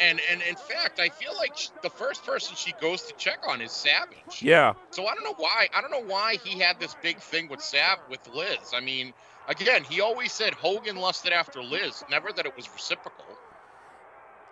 And 0.00 0.20
and 0.30 0.42
in 0.42 0.56
fact, 0.56 0.98
I 1.00 1.08
feel 1.08 1.34
like 1.36 1.56
the 1.82 1.90
first 1.90 2.24
person 2.24 2.56
she 2.56 2.72
goes 2.80 3.02
to 3.02 3.14
check 3.14 3.38
on 3.46 3.60
is 3.60 3.72
Savage. 3.72 4.42
Yeah, 4.42 4.74
So 4.90 5.06
I 5.06 5.14
don't 5.14 5.24
know 5.24 5.34
why. 5.36 5.68
I 5.74 5.80
don't 5.80 5.90
know 5.90 6.04
why 6.12 6.36
he 6.44 6.58
had 6.58 6.80
this 6.80 6.94
big 7.02 7.18
thing 7.18 7.48
with 7.48 7.60
Sav 7.62 7.98
with 8.10 8.26
Liz. 8.34 8.72
I 8.74 8.80
mean, 8.80 9.12
again, 9.48 9.84
he 9.84 10.00
always 10.00 10.32
said 10.32 10.54
Hogan 10.54 10.96
lusted 10.96 11.32
after 11.32 11.62
Liz, 11.62 12.02
never 12.10 12.32
that 12.32 12.46
it 12.46 12.56
was 12.56 12.68
reciprocal. 12.72 13.24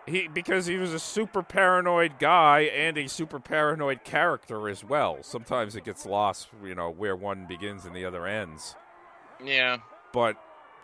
he 0.07 0.29
because 0.29 0.67
he 0.67 0.77
was 0.77 0.93
a 0.93 0.99
super 0.99 1.43
paranoid 1.43 2.19
guy 2.19 2.61
and 2.61 2.99
a 2.99 3.09
super 3.09 3.39
paranoid 3.41 4.05
character 4.05 4.69
as 4.69 4.85
well. 4.85 5.19
Sometimes 5.23 5.77
it 5.77 5.85
gets 5.85 6.05
lost, 6.07 6.49
you 6.65 6.75
know, 6.75 6.91
where 6.91 7.15
one 7.17 7.47
begins 7.47 7.85
and 7.85 7.95
the 7.95 8.05
other 8.05 8.27
ends. 8.27 8.75
Yeah. 9.45 9.79
But 10.13 10.37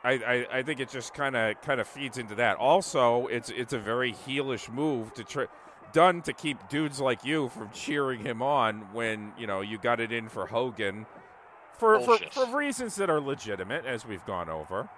I, 0.04 0.12
I, 0.12 0.58
I 0.58 0.62
think 0.62 0.80
it 0.80 0.88
just 0.88 1.12
kind 1.14 1.37
of 1.37 1.61
kind 1.62 1.80
of 1.80 1.88
feeds 1.88 2.18
into 2.18 2.34
that. 2.37 2.56
Also, 2.56 3.26
it's 3.26 3.50
it's 3.50 3.72
a 3.72 3.78
very 3.78 4.12
heelish 4.12 4.70
move 4.70 5.12
to 5.14 5.24
try 5.24 5.46
done 5.92 6.22
to 6.22 6.32
keep 6.32 6.68
dudes 6.68 7.00
like 7.00 7.24
you 7.24 7.48
from 7.48 7.70
cheering 7.70 8.20
him 8.20 8.42
on 8.42 8.92
when 8.92 9.32
you 9.38 9.46
know 9.46 9.61
you 9.61 9.78
got 9.78 10.00
it 10.00 10.12
in 10.12 10.28
for 10.28 10.46
Hogan 10.46 11.06
for 11.78 12.00
for, 12.00 12.18
for 12.30 12.56
reasons 12.56 12.96
that 12.96 13.08
are 13.11 13.20
legitimate, 13.20 13.87
as 13.87 14.04
we've 14.06 14.24
gone 14.26 14.48
over. 14.48 14.88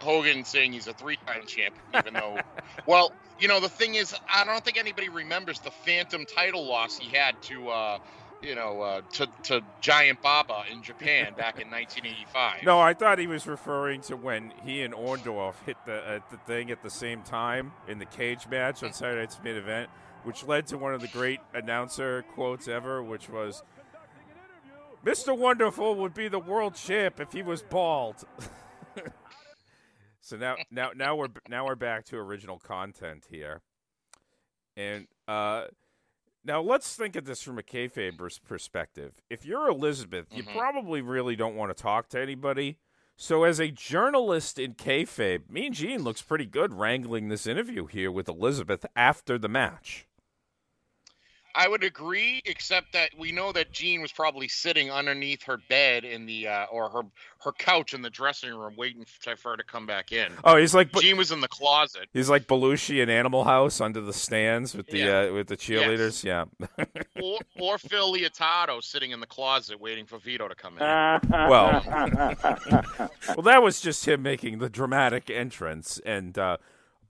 Hogan 0.00 0.44
saying 0.44 0.72
he's 0.72 0.86
a 0.88 0.92
three-time 0.92 1.46
champion, 1.46 1.82
even 1.96 2.14
though, 2.14 2.38
well, 2.86 3.12
you 3.38 3.48
know, 3.48 3.60
the 3.60 3.68
thing 3.68 3.94
is, 3.94 4.14
I 4.28 4.44
don't 4.44 4.62
think 4.64 4.76
anybody 4.76 5.08
remembers 5.08 5.60
the 5.60 5.70
Phantom 5.70 6.26
title 6.26 6.66
loss 6.66 6.98
he 6.98 7.16
had 7.16 7.40
to, 7.42 7.68
uh, 7.68 7.98
you 8.44 8.54
know, 8.54 8.80
uh, 8.82 9.00
to 9.12 9.28
to 9.44 9.62
Giant 9.80 10.20
Baba 10.22 10.64
in 10.70 10.82
Japan 10.82 11.34
back 11.34 11.60
in 11.60 11.70
1985. 11.70 12.62
No, 12.64 12.80
I 12.80 12.94
thought 12.94 13.18
he 13.18 13.26
was 13.26 13.46
referring 13.46 14.02
to 14.02 14.16
when 14.16 14.52
he 14.64 14.82
and 14.82 14.92
Orndorff 14.92 15.54
hit 15.64 15.76
the 15.86 15.96
uh, 15.96 16.20
the 16.30 16.36
thing 16.38 16.70
at 16.70 16.82
the 16.82 16.90
same 16.90 17.22
time 17.22 17.72
in 17.88 17.98
the 17.98 18.06
cage 18.06 18.46
match 18.48 18.82
on 18.82 18.92
Saturday 18.92 19.20
Night's 19.20 19.40
main 19.42 19.56
event, 19.56 19.90
which 20.24 20.44
led 20.44 20.66
to 20.68 20.78
one 20.78 20.94
of 20.94 21.00
the 21.00 21.08
great 21.08 21.40
announcer 21.54 22.22
quotes 22.34 22.68
ever, 22.68 23.02
which 23.02 23.28
was, 23.28 23.62
Mr. 25.04 25.36
Wonderful 25.36 25.94
would 25.96 26.14
be 26.14 26.28
the 26.28 26.38
world 26.38 26.74
champ 26.74 27.20
if 27.20 27.32
he 27.32 27.42
was 27.42 27.62
bald. 27.62 28.24
so 30.20 30.36
now, 30.36 30.56
now, 30.70 30.90
now 30.94 31.16
we're 31.16 31.28
now 31.48 31.66
we're 31.66 31.74
back 31.74 32.04
to 32.06 32.16
original 32.16 32.58
content 32.58 33.24
here, 33.30 33.62
and 34.76 35.06
uh, 35.26 35.64
now 36.44 36.60
let's 36.60 36.94
think 36.96 37.16
of 37.16 37.24
this 37.24 37.42
from 37.42 37.58
a 37.58 37.62
kayfaber's 37.62 38.38
perspective. 38.38 39.20
If 39.30 39.44
you're 39.44 39.68
Elizabeth, 39.68 40.26
you 40.30 40.42
Mhm. 40.44 40.52
probably 40.56 41.00
really 41.00 41.36
don't 41.36 41.56
want 41.56 41.74
to 41.76 41.82
talk 41.82 42.08
to 42.10 42.20
anybody. 42.20 42.78
So, 43.16 43.44
as 43.44 43.60
a 43.60 43.70
journalist 43.70 44.58
in 44.58 44.74
kayfabe, 44.74 45.48
Mean 45.48 45.72
Gene 45.72 46.02
looks 46.02 46.20
pretty 46.20 46.46
good 46.46 46.74
wrangling 46.74 47.28
this 47.28 47.46
interview 47.46 47.86
here 47.86 48.10
with 48.10 48.28
Elizabeth 48.28 48.84
after 48.96 49.38
the 49.38 49.48
match. 49.48 50.06
I 51.54 51.68
would 51.68 51.84
agree, 51.84 52.42
except 52.44 52.92
that 52.94 53.10
we 53.16 53.30
know 53.30 53.52
that 53.52 53.70
Gene 53.72 54.00
was 54.00 54.10
probably 54.10 54.48
sitting 54.48 54.90
underneath 54.90 55.42
her 55.44 55.58
bed 55.68 56.04
in 56.04 56.26
the 56.26 56.48
uh, 56.48 56.64
or 56.64 56.88
her 56.90 57.02
her 57.44 57.52
couch 57.52 57.94
in 57.94 58.02
the 58.02 58.10
dressing 58.10 58.52
room, 58.54 58.74
waiting 58.76 59.04
for 59.20 59.50
her 59.50 59.56
to 59.56 59.62
come 59.62 59.86
back 59.86 60.12
in. 60.12 60.32
Oh, 60.44 60.56
he's 60.56 60.74
like 60.74 60.90
Gene 60.92 61.16
was 61.16 61.30
in 61.30 61.40
the 61.40 61.48
closet. 61.48 62.08
he's 62.12 62.28
like 62.30 62.46
Belushi 62.46 63.02
in 63.02 63.08
Animal 63.10 63.44
House 63.44 63.80
under 63.80 64.00
the 64.00 64.12
stands 64.12 64.74
with 64.74 64.86
the 64.88 64.98
Yeah. 64.98 65.20
uh, 65.20 65.32
with 65.32 65.48
the 65.48 65.56
cheerleaders. 65.56 66.24
Yeah. 66.24 66.46
or, 67.22 67.38
or 67.60 67.78
Phil 67.78 68.14
Leotardo 68.14 68.82
sitting 68.82 69.12
in 69.12 69.20
the 69.20 69.26
closet 69.26 69.80
waiting 69.80 70.06
for 70.06 70.18
Vito 70.18 70.48
to 70.48 70.54
come 70.54 70.74
in. 70.78 70.80
well, 71.30 71.82
well, 73.28 73.42
that 73.42 73.62
was 73.62 73.80
just 73.80 74.06
him 74.06 74.22
making 74.22 74.58
the 74.58 74.68
dramatic 74.68 75.30
entrance, 75.30 76.00
and 76.04 76.36
uh, 76.38 76.56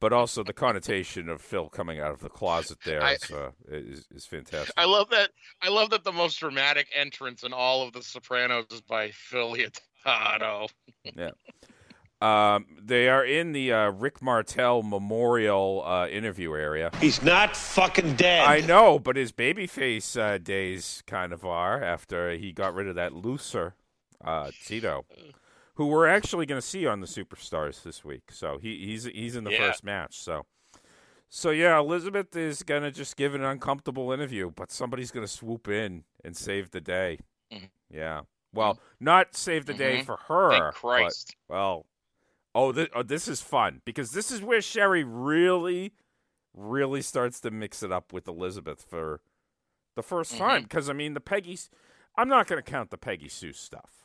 but 0.05 0.13
also 0.13 0.45
the 0.45 0.53
connotation 0.53 1.31
of 1.31 1.41
Phil 1.41 1.71
coming 1.71 1.99
out 1.99 2.11
of 2.11 2.21
the 2.21 2.29
closet 2.29 2.77
there 2.85 3.03
I- 3.03 3.15
is, 3.15 3.31
uh, 3.31 3.53
is 3.71 4.07
is 4.15 4.27
fantastic. 4.27 4.75
I 4.77 4.85
love 4.85 5.09
that. 5.09 5.31
I 5.63 5.71
love 5.71 5.89
that 5.91 6.05
the 6.05 6.13
most 6.13 6.39
dramatic 6.39 6.89
entrance 6.95 7.43
in 7.43 7.55
all 7.55 7.81
of 7.81 7.95
The 7.95 8.03
Sopranos 8.03 8.67
is 8.71 8.83
by 8.83 9.13
Phil 9.13 9.57
Leotardo. 9.57 10.69
Um, 12.21 12.67
they 12.81 13.09
are 13.11 13.25
in 13.25 13.53
the 13.53 13.73
uh, 13.73 13.91
Rick 13.91 14.23
Martel 14.23 14.83
Memorial 14.83 15.83
uh, 15.85 16.07
interview 16.09 16.55
area. 16.55 16.91
He's 16.99 17.23
not 17.23 17.55
fucking 17.55 18.15
dead. 18.15 18.47
I 18.47 18.61
know, 18.61 18.99
but 18.99 19.17
his 19.17 19.31
babyface 19.31 20.19
uh, 20.19 20.39
days 20.39 21.03
kind 21.07 21.35
of 21.35 21.45
are 21.45 21.83
after 21.83 22.31
he 22.31 22.53
got 22.53 22.73
rid 22.73 22.89
of 22.89 22.95
that 22.95 23.13
looser 23.13 23.75
uh, 24.25 24.53
Tito, 24.65 25.05
who 25.75 25.87
we're 25.87 26.07
actually 26.07 26.47
going 26.47 26.61
to 26.61 26.67
see 26.67 26.87
on 26.87 27.01
the 27.01 27.07
Superstars 27.07 27.83
this 27.83 28.05
week. 28.05 28.31
So 28.31 28.59
he, 28.59 28.87
he's 28.87 29.05
he's 29.05 29.37
in 29.37 29.45
the 29.45 29.51
Yeah. 29.53 29.59
first 29.69 29.85
match. 29.85 30.19
So 30.19 30.47
so 31.29 31.51
yeah, 31.51 31.79
Elizabeth 31.79 32.37
is 32.37 32.63
going 32.63 32.83
to 32.83 32.91
just 32.91 33.17
give 33.17 33.35
an 33.35 33.43
uncomfortable 33.45 34.13
interview, 34.13 34.51
but 34.55 34.71
somebody's 34.71 35.11
going 35.11 35.27
to 35.27 35.33
swoop 35.33 35.69
in 35.69 36.05
and 36.25 36.37
save 36.37 36.71
the 36.71 36.81
day. 36.81 37.19
Mhm. 37.53 37.71
Yeah. 37.91 38.23
Well, 38.53 38.79
not 39.01 39.35
save 39.35 39.67
the 39.67 39.75
day 39.75 39.99
Mhm. 40.03 40.07
for 40.07 40.17
her. 40.29 40.51
Thank 40.51 40.63
but- 40.65 40.75
Christ. 40.75 41.35
well, 41.49 41.87
oh, 42.55 42.73
thi- 42.73 42.89
oh, 42.95 43.03
this 43.03 43.27
is 43.27 43.41
fun 43.43 43.83
because 43.85 44.13
this 44.13 44.31
is 44.31 44.41
where 44.43 44.61
Sherri 44.63 45.03
really, 45.03 45.93
really 46.53 47.03
starts 47.03 47.41
to 47.41 47.51
mix 47.51 47.83
it 47.83 47.91
up 47.91 48.13
with 48.13 48.29
Elizabeth 48.29 48.81
for 48.89 49.21
the 49.97 50.03
1st 50.05 50.37
time. 50.39 50.61
Mhm. 50.61 50.65
Because 50.65 50.89
I 50.89 50.93
mean, 50.93 51.15
the 51.15 51.21
Peggy's. 51.21 51.69
I'm 52.17 52.29
not 52.29 52.47
going 52.47 52.63
to 52.63 52.71
count 52.71 52.91
the 52.91 52.99
Peggy 52.99 53.29
Sue 53.29 53.53
stuff. 53.53 54.04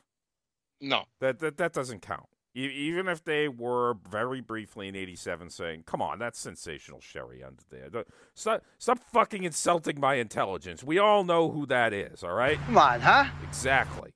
No. 0.81 1.05
That 1.19 1.39
that 1.39 1.57
that 1.57 1.73
doesn't 1.73 2.01
count. 2.01 2.27
E- 2.55 2.61
even 2.67 3.07
if 3.07 3.23
they 3.23 3.47
were 3.47 3.95
very 4.09 4.41
briefly 4.41 4.87
in 4.87 4.95
'87 4.95 5.49
saying, 5.49 5.83
"Come 5.83 6.01
on, 6.01 6.17
that's 6.19 6.39
sensational, 6.39 6.99
Sherri 6.99 7.43
under 7.43 7.61
there." 7.69 7.89
Don't- 7.89 8.07
Stop, 8.33 8.63
stop 8.79 8.99
fucking 9.13 9.43
insulting 9.43 9.99
my 9.99 10.15
intelligence. 10.15 10.83
We 10.83 10.97
all 10.97 11.23
know 11.23 11.51
who 11.51 11.65
that 11.67 11.93
is. 11.93 12.23
All 12.23 12.33
right? 12.33 12.57
Come 12.65 12.77
on, 12.77 13.01
huh? 13.01 13.25
Exactly. 13.43 14.13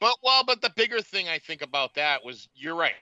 But 0.00 0.16
well, 0.22 0.42
but 0.44 0.60
the 0.62 0.70
bigger 0.76 1.00
thing 1.02 1.28
I 1.28 1.38
think 1.38 1.62
about 1.62 1.94
that 1.94 2.24
was 2.24 2.48
you're 2.54 2.74
right. 2.76 2.94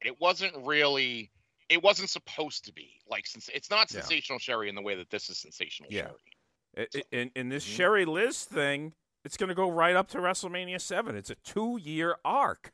It 0.00 0.20
wasn't 0.20 0.54
really. 0.66 1.30
It 1.68 1.82
wasn't 1.82 2.10
supposed 2.10 2.64
to 2.66 2.72
be 2.72 3.00
like 3.06 3.26
since 3.26 3.48
it's 3.54 3.70
not 3.70 3.92
Yeah. 3.92 4.00
sensational 4.00 4.38
Sherri 4.38 4.68
in 4.68 4.74
the 4.74 4.82
way 4.82 4.94
that 4.96 5.10
this 5.10 5.30
is 5.30 5.38
sensational 5.38 5.90
Yeah. 5.92 6.08
Sherri. 6.74 6.88
I- 6.94 6.98
I- 6.98 7.02
In 7.16 7.30
in 7.36 7.48
this 7.50 7.66
Mhm. 7.66 7.76
Sherri 7.76 8.04
Liz 8.04 8.44
thing, 8.44 8.94
it's 9.24 9.36
going 9.36 9.48
to 9.48 9.54
go 9.54 9.70
right 9.70 9.96
up 9.96 10.08
to 10.08 10.18
WrestleMania 10.18 10.80
Seven. 10.80 11.16
It's 11.16 11.30
a 11.30 11.34
two 11.36 11.78
year 11.82 12.16
arc 12.24 12.72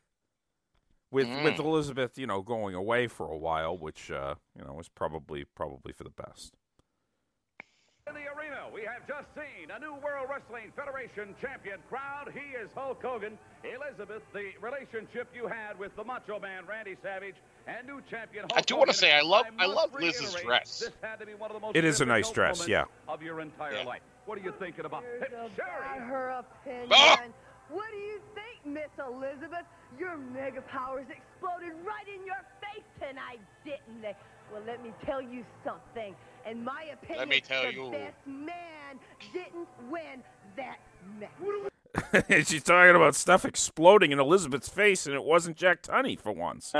with 1.11 1.27
with 1.43 1.55
Mm. 1.55 1.59
Elizabeth, 1.65 2.17
you 2.17 2.27
know, 2.27 2.41
going 2.41 2.75
away 2.75 3.07
for 3.07 3.27
a 3.31 3.37
while, 3.37 3.77
which 3.77 4.11
uh, 4.11 4.35
you 4.57 4.63
know 4.63 4.73
was 4.73 4.89
probably 4.89 5.45
probably 5.45 5.91
for 5.93 6.03
the 6.03 6.09
best. 6.11 6.55
In 8.07 8.15
the 8.15 8.21
arena, 8.21 8.61
we 8.73 8.81
have 8.85 9.07
just 9.07 9.27
seen 9.35 9.69
a 9.69 9.77
new 9.79 9.93
World 9.93 10.27
Wrestling 10.31 10.71
Federation 10.75 11.35
champion 11.39 11.77
crowd. 11.89 12.31
He 12.33 12.55
is 12.57 12.67
Hulk 12.73 12.99
Hogan. 13.03 13.37
Elizabeth, 13.63 14.23
the 14.33 14.49
relationship 14.61 15.27
you 15.35 15.45
had 15.47 15.77
with 15.77 15.95
the 15.95 16.03
Macho 16.03 16.39
Man 16.39 16.65
Randy 16.67 16.95
Savage 17.03 17.35
and 17.67 17.85
new 17.85 18.01
champion 18.09 18.45
Hulk 18.49 18.57
I 18.57 18.61
do 18.61 18.77
wanna 18.77 18.93
say, 18.93 19.11
I 19.13 19.21
love- 19.21 19.45
I 19.59 19.67
must 19.67 19.75
love 19.75 19.93
Liz's 19.93 20.33
dress. 20.41 20.79
This 20.79 20.91
had 21.03 21.19
to 21.19 21.27
be 21.27 21.35
one 21.35 21.51
of 21.51 21.55
the 21.55 21.59
most 21.59 21.75
It 21.75 21.85
is 21.85 22.01
a 22.01 22.05
nice 22.05 22.31
dress, 22.31 22.67
yeah. 22.67 22.85
Of 23.07 23.21
your 23.21 23.41
entire 23.41 23.73
Yeah. 23.73 23.83
life. 23.83 24.01
What 24.29 24.37
are 24.37 24.41
you 24.41 24.53
thinking 24.59 24.85
about? 24.85 25.01
Hey, 25.01 25.25
Sherri! 25.55 26.05
her 26.05 26.29
opinion. 26.29 26.89
Ah! 26.91 27.23
What 27.71 27.87
do 27.89 27.97
you 27.97 28.19
think, 28.35 28.63
Miss 28.63 28.89
Elizabeth? 29.03 29.65
Your 29.97 30.17
mega 30.17 30.61
powers 30.61 31.07
exploded 31.09 31.71
right 31.83 32.07
in 32.07 32.23
your 32.27 32.37
face 32.61 32.83
tonight, 32.99 33.39
didn't 33.65 34.03
they? 34.03 34.15
Well, 34.53 34.61
let 34.67 34.83
me 34.83 34.91
tell 35.03 35.19
you 35.19 35.43
something. 35.65 36.13
In 36.47 36.63
my 36.63 36.83
opinion, 36.93 37.17
let 37.17 37.27
me 37.27 37.41
tell 37.41 37.63
the 37.63 37.73
you. 37.73 37.89
best 37.89 38.17
man 38.27 38.99
didn't 39.33 39.67
win 39.89 40.21
that 40.57 40.77
match. 41.19 42.37
She's 42.47 42.61
talking 42.61 42.95
about 42.95 43.15
stuff 43.15 43.45
exploding 43.45 44.11
in 44.11 44.19
Elizabeth's 44.19 44.69
face, 44.69 45.07
and 45.07 45.15
it 45.15 45.23
wasn't 45.23 45.57
Jack 45.57 45.81
Tunney 45.81 46.19
for 46.19 46.31
once. 46.31 46.71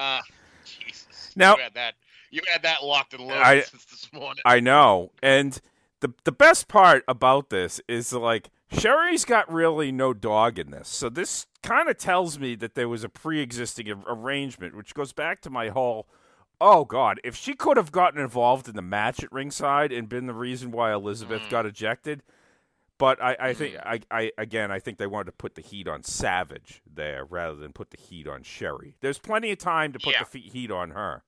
Ah, 0.00 0.22
Jesus. 0.66 1.32
Now- 1.34 1.56
had 1.56 1.72
that. 1.72 1.94
You 2.30 2.40
had 2.52 2.62
that 2.62 2.84
locked 2.84 3.14
and 3.14 3.22
loaded 3.24 3.42
I- 3.42 3.60
since 3.62 3.84
this 3.86 4.12
morning. 4.12 4.42
I 4.44 4.60
know. 4.60 5.12
And 5.22 5.60
the 6.00 6.12
the 6.24 6.32
best 6.32 6.68
part 6.68 7.04
about 7.08 7.50
this 7.50 7.80
is 7.88 8.12
like 8.12 8.50
Sherri's 8.70 9.24
got 9.24 9.50
really 9.52 9.90
no 9.92 10.12
dog 10.12 10.58
in 10.58 10.70
this. 10.70 10.88
So 10.88 11.08
this 11.08 11.46
kind 11.62 11.88
of 11.88 11.96
tells 11.98 12.38
me 12.38 12.54
that 12.56 12.74
there 12.74 12.88
was 12.88 13.02
a 13.02 13.08
pre-existing 13.08 13.90
ar- 13.90 14.02
arrangement, 14.06 14.76
which 14.76 14.94
goes 14.94 15.12
back 15.12 15.40
to 15.42 15.50
my 15.50 15.68
whole 15.68 16.06
Oh 16.60 16.84
God! 16.84 17.20
If 17.22 17.36
she 17.36 17.54
could 17.54 17.76
have 17.76 17.92
gotten 17.92 18.20
involved 18.20 18.68
in 18.68 18.74
the 18.74 18.82
match 18.82 19.22
at 19.22 19.30
ringside 19.30 19.92
and 19.92 20.08
been 20.08 20.26
the 20.26 20.34
reason 20.34 20.72
why 20.72 20.92
Elizabeth 20.92 21.42
Mm. 21.42 21.50
got 21.50 21.66
ejected, 21.66 22.24
but 22.98 23.22
I, 23.22 23.36
I 23.38 23.54
think 23.54 23.76
I, 23.76 24.00
I 24.10 24.32
again 24.36 24.72
I 24.72 24.80
think 24.80 24.98
they 24.98 25.06
wanted 25.06 25.26
to 25.26 25.36
put 25.36 25.54
the 25.54 25.62
heat 25.62 25.86
on 25.86 26.02
Savage 26.02 26.82
there 26.92 27.24
rather 27.24 27.54
than 27.54 27.72
put 27.72 27.90
the 27.90 27.96
heat 27.96 28.26
on 28.26 28.42
Sherry. 28.42 28.96
There's 29.00 29.20
plenty 29.20 29.52
of 29.52 29.58
time 29.58 29.92
to 29.92 30.00
put 30.00 30.14
Yeah. 30.14 30.24
the 30.30 30.40
heat 30.40 30.72
on 30.72 30.90
her, 30.90 31.22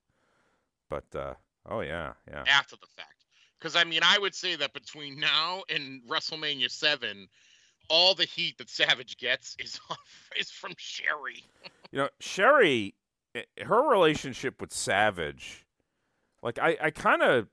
but 0.91 1.05
uh, 1.15 1.35
oh 1.67 1.81
yeah, 1.81 2.13
yeah. 2.29 2.45
after 2.47 2.77
the 2.77 2.87
fact. 2.97 3.25
Because 3.59 3.77
I 3.77 3.85
mean, 3.85 4.01
I 4.03 4.19
would 4.19 4.35
say 4.35 4.57
that 4.57 4.75
between 4.75 5.19
now 5.19 5.63
and 5.71 6.03
WrestleMania 6.09 6.71
Seven, 6.71 7.29
all 7.89 8.15
the 8.15 8.25
heat 8.25 8.59
that 8.59 8.69
Savage 8.69 9.17
gets 9.17 9.57
is 9.59 9.81
is 10.39 10.51
from 10.51 10.75
Sherri. 10.77 11.45
You 11.93 12.01
know, 12.01 12.09
Sherri, 12.19 12.95
eh, 13.35 13.43
her 13.65 13.89
relationship 13.89 14.61
with 14.61 14.73
Savage, 14.73 15.65
like 16.43 16.59
I, 16.59 16.77
I 16.81 16.91
kind 16.91 17.23
of, 17.23 17.49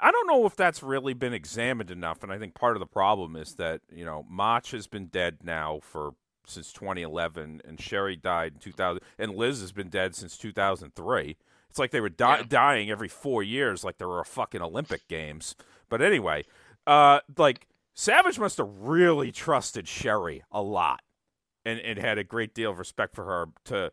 I 0.00 0.10
don't 0.10 0.26
know 0.26 0.46
if 0.46 0.56
that's 0.56 0.82
really 0.82 1.14
been 1.14 1.34
examined 1.34 1.90
enough, 1.90 2.22
and 2.22 2.32
I 2.32 2.38
think 2.38 2.54
part 2.54 2.76
of 2.76 2.80
the 2.80 2.86
problem 2.86 3.36
is 3.36 3.54
that 3.54 3.80
you 3.90 4.04
know 4.04 4.24
Mach 4.28 4.66
has 4.68 4.86
been 4.86 5.06
dead 5.06 5.38
now 5.42 5.80
for 5.82 6.12
since 6.46 6.72
2011, 6.72 7.62
and 7.64 7.80
Sherri 7.80 8.16
died 8.16 8.54
in 8.54 8.58
2000, 8.60 9.02
and 9.18 9.34
Liz 9.34 9.60
has 9.60 9.72
been 9.72 9.88
dead 9.88 10.14
since 10.14 10.36
2003. 10.36 11.36
It's 11.78 11.80
like 11.80 11.92
they 11.92 12.00
were 12.00 12.08
di- 12.08 12.38
Yeah. 12.38 12.44
dying 12.48 12.90
every 12.90 13.06
four 13.06 13.40
years, 13.44 13.84
like 13.84 13.98
there 13.98 14.08
were 14.08 14.24
fucking 14.24 14.60
Olympic 14.60 15.06
games. 15.06 15.54
But 15.88 16.02
anyway, 16.02 16.44
uh, 16.88 17.20
like 17.36 17.68
Savage 17.94 18.36
must 18.36 18.58
have 18.58 18.68
really 18.68 19.30
trusted 19.30 19.86
Sherri 19.86 20.42
a 20.50 20.60
lot 20.60 21.02
and, 21.64 21.78
and 21.78 21.96
had 21.96 22.18
a 22.18 22.24
great 22.24 22.52
deal 22.52 22.72
of 22.72 22.80
respect 22.80 23.14
for 23.14 23.24
her 23.26 23.46
to 23.66 23.92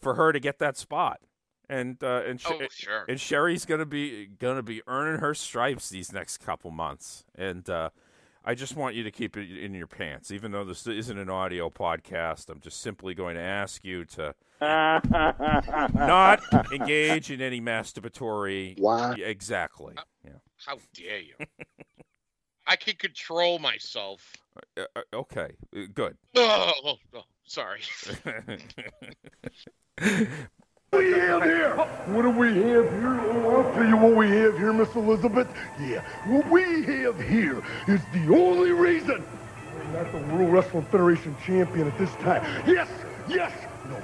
for 0.00 0.14
her 0.14 0.32
to 0.32 0.40
get 0.40 0.58
that 0.60 0.78
spot. 0.78 1.20
And 1.68 2.02
uh, 2.02 2.22
and 2.26 2.40
Sh- 2.40 2.46
Oh, 2.48 2.60
sure. 2.70 3.04
and 3.10 3.20
Sherri's 3.20 3.66
gonna 3.66 3.84
be 3.84 4.24
gonna 4.26 4.62
be 4.62 4.80
earning 4.86 5.20
her 5.20 5.34
stripes 5.34 5.90
these 5.90 6.10
next 6.10 6.38
couple 6.38 6.70
months. 6.70 7.26
And 7.34 7.68
uh, 7.68 7.90
I 8.42 8.54
just 8.54 8.74
want 8.74 8.94
you 8.94 9.02
to 9.02 9.10
keep 9.10 9.36
it 9.36 9.50
in 9.54 9.74
your 9.74 9.86
pants, 9.86 10.30
even 10.30 10.50
though 10.52 10.64
this 10.64 10.86
isn't 10.86 11.18
an 11.18 11.28
audio 11.28 11.68
podcast. 11.68 12.48
I'm 12.48 12.60
just 12.60 12.80
simply 12.80 13.12
going 13.12 13.34
to 13.34 13.42
ask 13.42 13.84
you 13.84 14.06
to 14.06 14.34
not 14.60 16.40
engage 16.72 17.30
in 17.30 17.40
any 17.40 17.60
masturbatory. 17.60 18.78
Why? 18.78 19.14
Yeah, 19.16 19.26
Exactly. 19.26 19.94
Yeah. 20.24 20.32
How 20.66 20.78
dare 20.94 21.20
you? 21.20 21.34
I 22.66 22.76
can 22.76 22.96
control 22.96 23.58
myself. 23.58 24.36
Uh, 24.76 24.82
uh, 24.94 25.02
okay. 25.14 25.50
Uh, 25.74 25.82
Good. 25.94 26.16
Oh, 26.36 26.72
oh, 26.84 26.94
oh, 27.14 27.22
sorry. 27.44 27.80
we 30.92 31.12
have 31.12 31.42
here? 31.44 31.74
What 32.06 32.22
do 32.22 32.30
we 32.30 32.48
have 32.48 32.90
here? 32.90 33.20
Oh, 33.20 33.62
I'll 33.62 33.72
tell 33.74 33.86
you 33.86 33.96
what 33.96 34.14
we 34.16 34.28
have 34.30 34.58
here, 34.58 34.72
Miss 34.72 34.94
Elizabeth. 34.94 35.48
Yeah, 35.80 36.02
what 36.26 36.48
we 36.50 36.84
have 36.84 37.18
here 37.20 37.62
is 37.86 38.00
the 38.12 38.34
only 38.34 38.72
reason 38.72 39.24
we're 39.74 40.02
not 40.02 40.12
the 40.12 40.18
World 40.34 40.52
Wrestling 40.52 40.84
Federation 40.86 41.34
champion 41.46 41.86
at 41.88 41.96
this 41.98 42.12
time. 42.16 42.44
Yes, 42.66 42.88
yes. 43.28 43.52
No, 43.88 44.02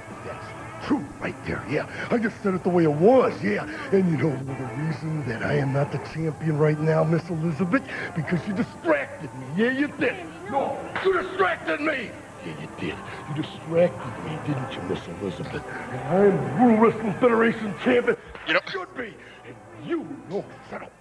true 0.85 1.03
right 1.19 1.35
there. 1.45 1.63
Yeah, 1.69 1.89
I 2.11 2.17
just 2.17 2.41
said 2.41 2.53
it 2.53 2.63
the 2.63 2.69
way 2.69 2.83
it 2.83 2.91
was. 2.91 3.33
Yeah, 3.43 3.63
and 3.91 4.09
you 4.11 4.17
know 4.17 4.35
the 4.35 4.83
reason 4.83 5.25
that 5.27 5.43
I 5.43 5.53
am 5.55 5.73
not 5.73 5.91
the 5.91 5.97
champion 6.13 6.57
right 6.57 6.79
now, 6.79 7.03
Miss 7.03 7.27
Elizabeth, 7.29 7.83
because 8.15 8.45
you 8.47 8.53
distracted 8.53 9.33
me. 9.35 9.45
Yeah, 9.57 9.71
you 9.71 9.87
did. 9.87 10.15
No, 10.49 10.77
you 11.03 11.13
distracted 11.21 11.81
me. 11.81 12.11
Yeah, 12.45 12.61
you 12.61 12.69
did. 12.79 12.95
You 13.29 13.41
distracted 13.41 14.23
me, 14.25 14.37
didn't 14.45 14.71
you, 14.73 14.81
Miss 14.83 14.99
Elizabeth? 15.21 15.63
And 15.91 16.01
I'm 16.07 16.59
the 16.59 16.63
World 16.63 16.81
Wrestling 16.81 17.13
Federation 17.13 17.73
champion. 17.83 18.17
You 18.47 18.53
know- 18.53 18.59
should 18.71 18.95
be. 18.95 19.13
And 19.45 19.55
you, 19.87 20.07
no, 20.29 20.45
shut 20.69 20.83
up. 20.83 20.91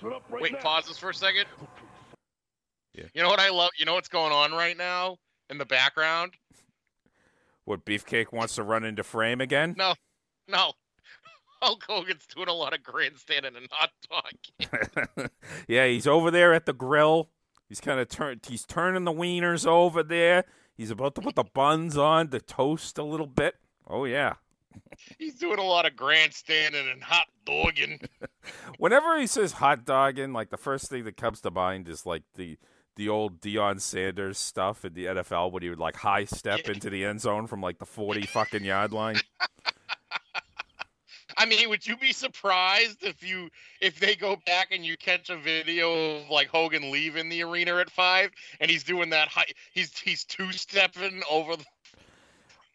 Shut 0.00 0.12
up 0.12 0.22
right 0.30 0.42
Wait, 0.42 0.52
now. 0.52 0.60
pause 0.60 0.86
this 0.86 0.98
for 0.98 1.10
a 1.10 1.14
second. 1.14 1.46
Yeah. 2.94 3.04
You 3.14 3.22
know 3.22 3.28
what 3.28 3.40
I 3.40 3.50
love? 3.50 3.70
You 3.76 3.84
know 3.86 3.94
what's 3.94 4.08
going 4.08 4.32
on 4.32 4.52
right 4.52 4.76
now 4.76 5.16
in 5.50 5.58
the 5.58 5.64
background? 5.64 6.32
What 7.64 7.84
Beefcake 7.84 8.32
wants 8.32 8.56
to 8.56 8.62
run 8.62 8.84
into 8.84 9.02
frame 9.02 9.40
again? 9.40 9.74
No, 9.76 9.94
no. 10.48 10.72
Hulk 11.62 11.84
Hogan's 11.88 12.26
doing 12.26 12.48
a 12.48 12.52
lot 12.52 12.74
of 12.74 12.82
grandstanding 12.82 13.56
and 13.56 13.68
hot 13.70 13.90
dog. 14.10 15.30
yeah, 15.68 15.86
he's 15.86 16.06
over 16.06 16.30
there 16.30 16.52
at 16.52 16.66
the 16.66 16.72
grill. 16.72 17.30
He's 17.68 17.80
kind 17.80 17.98
of 17.98 18.08
turn. 18.08 18.40
He's 18.46 18.66
turning 18.66 19.04
the 19.04 19.12
wieners 19.12 19.66
over 19.66 20.02
there. 20.02 20.44
He's 20.76 20.90
about 20.90 21.14
to 21.14 21.22
put 21.22 21.36
the 21.36 21.44
buns 21.44 21.96
on 21.96 22.28
to 22.28 22.40
toast 22.40 22.98
a 22.98 23.04
little 23.04 23.26
bit. 23.26 23.54
Oh 23.86 24.04
yeah. 24.04 24.34
He's 25.18 25.36
doing 25.36 25.58
a 25.58 25.64
lot 25.64 25.86
of 25.86 25.96
grandstanding 25.96 26.88
and 26.90 27.02
hot 27.02 27.28
dogging. 27.46 28.00
Whenever 28.78 29.18
he 29.18 29.26
says 29.26 29.52
hot 29.52 29.84
dogging, 29.84 30.32
like 30.32 30.50
the 30.50 30.56
first 30.56 30.88
thing 30.90 31.04
that 31.04 31.16
comes 31.16 31.40
to 31.42 31.50
mind 31.50 31.88
is 31.88 32.04
like 32.04 32.24
the 32.34 32.58
the 32.96 33.08
old 33.08 33.40
Deion 33.40 33.80
Sanders 33.80 34.38
stuff 34.38 34.84
in 34.84 34.94
the 34.94 35.06
NFL 35.06 35.50
when 35.52 35.62
he 35.62 35.68
would 35.68 35.78
like 35.78 35.96
high 35.96 36.24
step 36.24 36.60
Yeah. 36.64 36.72
into 36.72 36.90
the 36.90 37.04
end 37.04 37.20
zone 37.20 37.46
from 37.46 37.60
like 37.60 37.78
the 37.78 37.86
forty 37.86 38.22
fucking 38.26 38.64
yard 38.64 38.92
line. 38.92 39.16
I 41.36 41.46
mean, 41.46 41.68
would 41.68 41.84
you 41.84 41.96
be 41.96 42.12
surprised 42.12 43.02
if 43.02 43.28
you 43.28 43.48
if 43.80 43.98
they 43.98 44.14
go 44.14 44.36
back 44.46 44.68
and 44.70 44.84
you 44.84 44.96
catch 44.96 45.30
a 45.30 45.36
video 45.36 46.18
of 46.18 46.30
like 46.30 46.46
Hogan 46.48 46.92
leaving 46.92 47.28
the 47.28 47.42
arena 47.42 47.76
at 47.76 47.90
five 47.90 48.30
and 48.60 48.70
he's 48.70 48.84
doing 48.84 49.10
that 49.10 49.26
high 49.28 49.46
he's 49.72 49.98
he's 49.98 50.22
two 50.24 50.52
stepping 50.52 51.22
over 51.28 51.56
the 51.56 51.64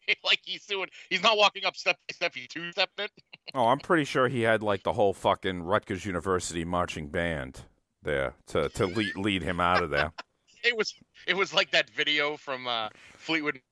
like 0.24 0.40
he's 0.44 0.66
doing 0.66 0.88
he's 1.08 1.22
not 1.22 1.38
walking 1.38 1.64
up 1.64 1.74
step 1.74 1.96
by 2.06 2.12
step, 2.12 2.34
he's 2.34 2.48
two 2.48 2.70
stepping 2.72 3.06
it. 3.06 3.10
Oh, 3.54 3.68
I'm 3.68 3.78
pretty 3.78 4.04
sure 4.04 4.28
he 4.28 4.42
had 4.42 4.62
like 4.62 4.82
the 4.82 4.92
whole 4.92 5.14
fucking 5.14 5.62
Rutgers 5.62 6.04
University 6.04 6.64
marching 6.66 7.08
band 7.08 7.62
there 8.02 8.34
to 8.48 8.68
to 8.70 8.86
lead, 8.86 9.16
lead 9.16 9.42
him 9.42 9.60
out 9.60 9.82
of 9.82 9.90
there. 9.90 10.12
It 10.62 10.76
was 10.76 10.92
it 11.26 11.34
was 11.34 11.54
like 11.54 11.70
that 11.70 11.88
video 11.88 12.36
from 12.36 12.66
uh 12.66 12.90
Fleetwood 13.16 13.62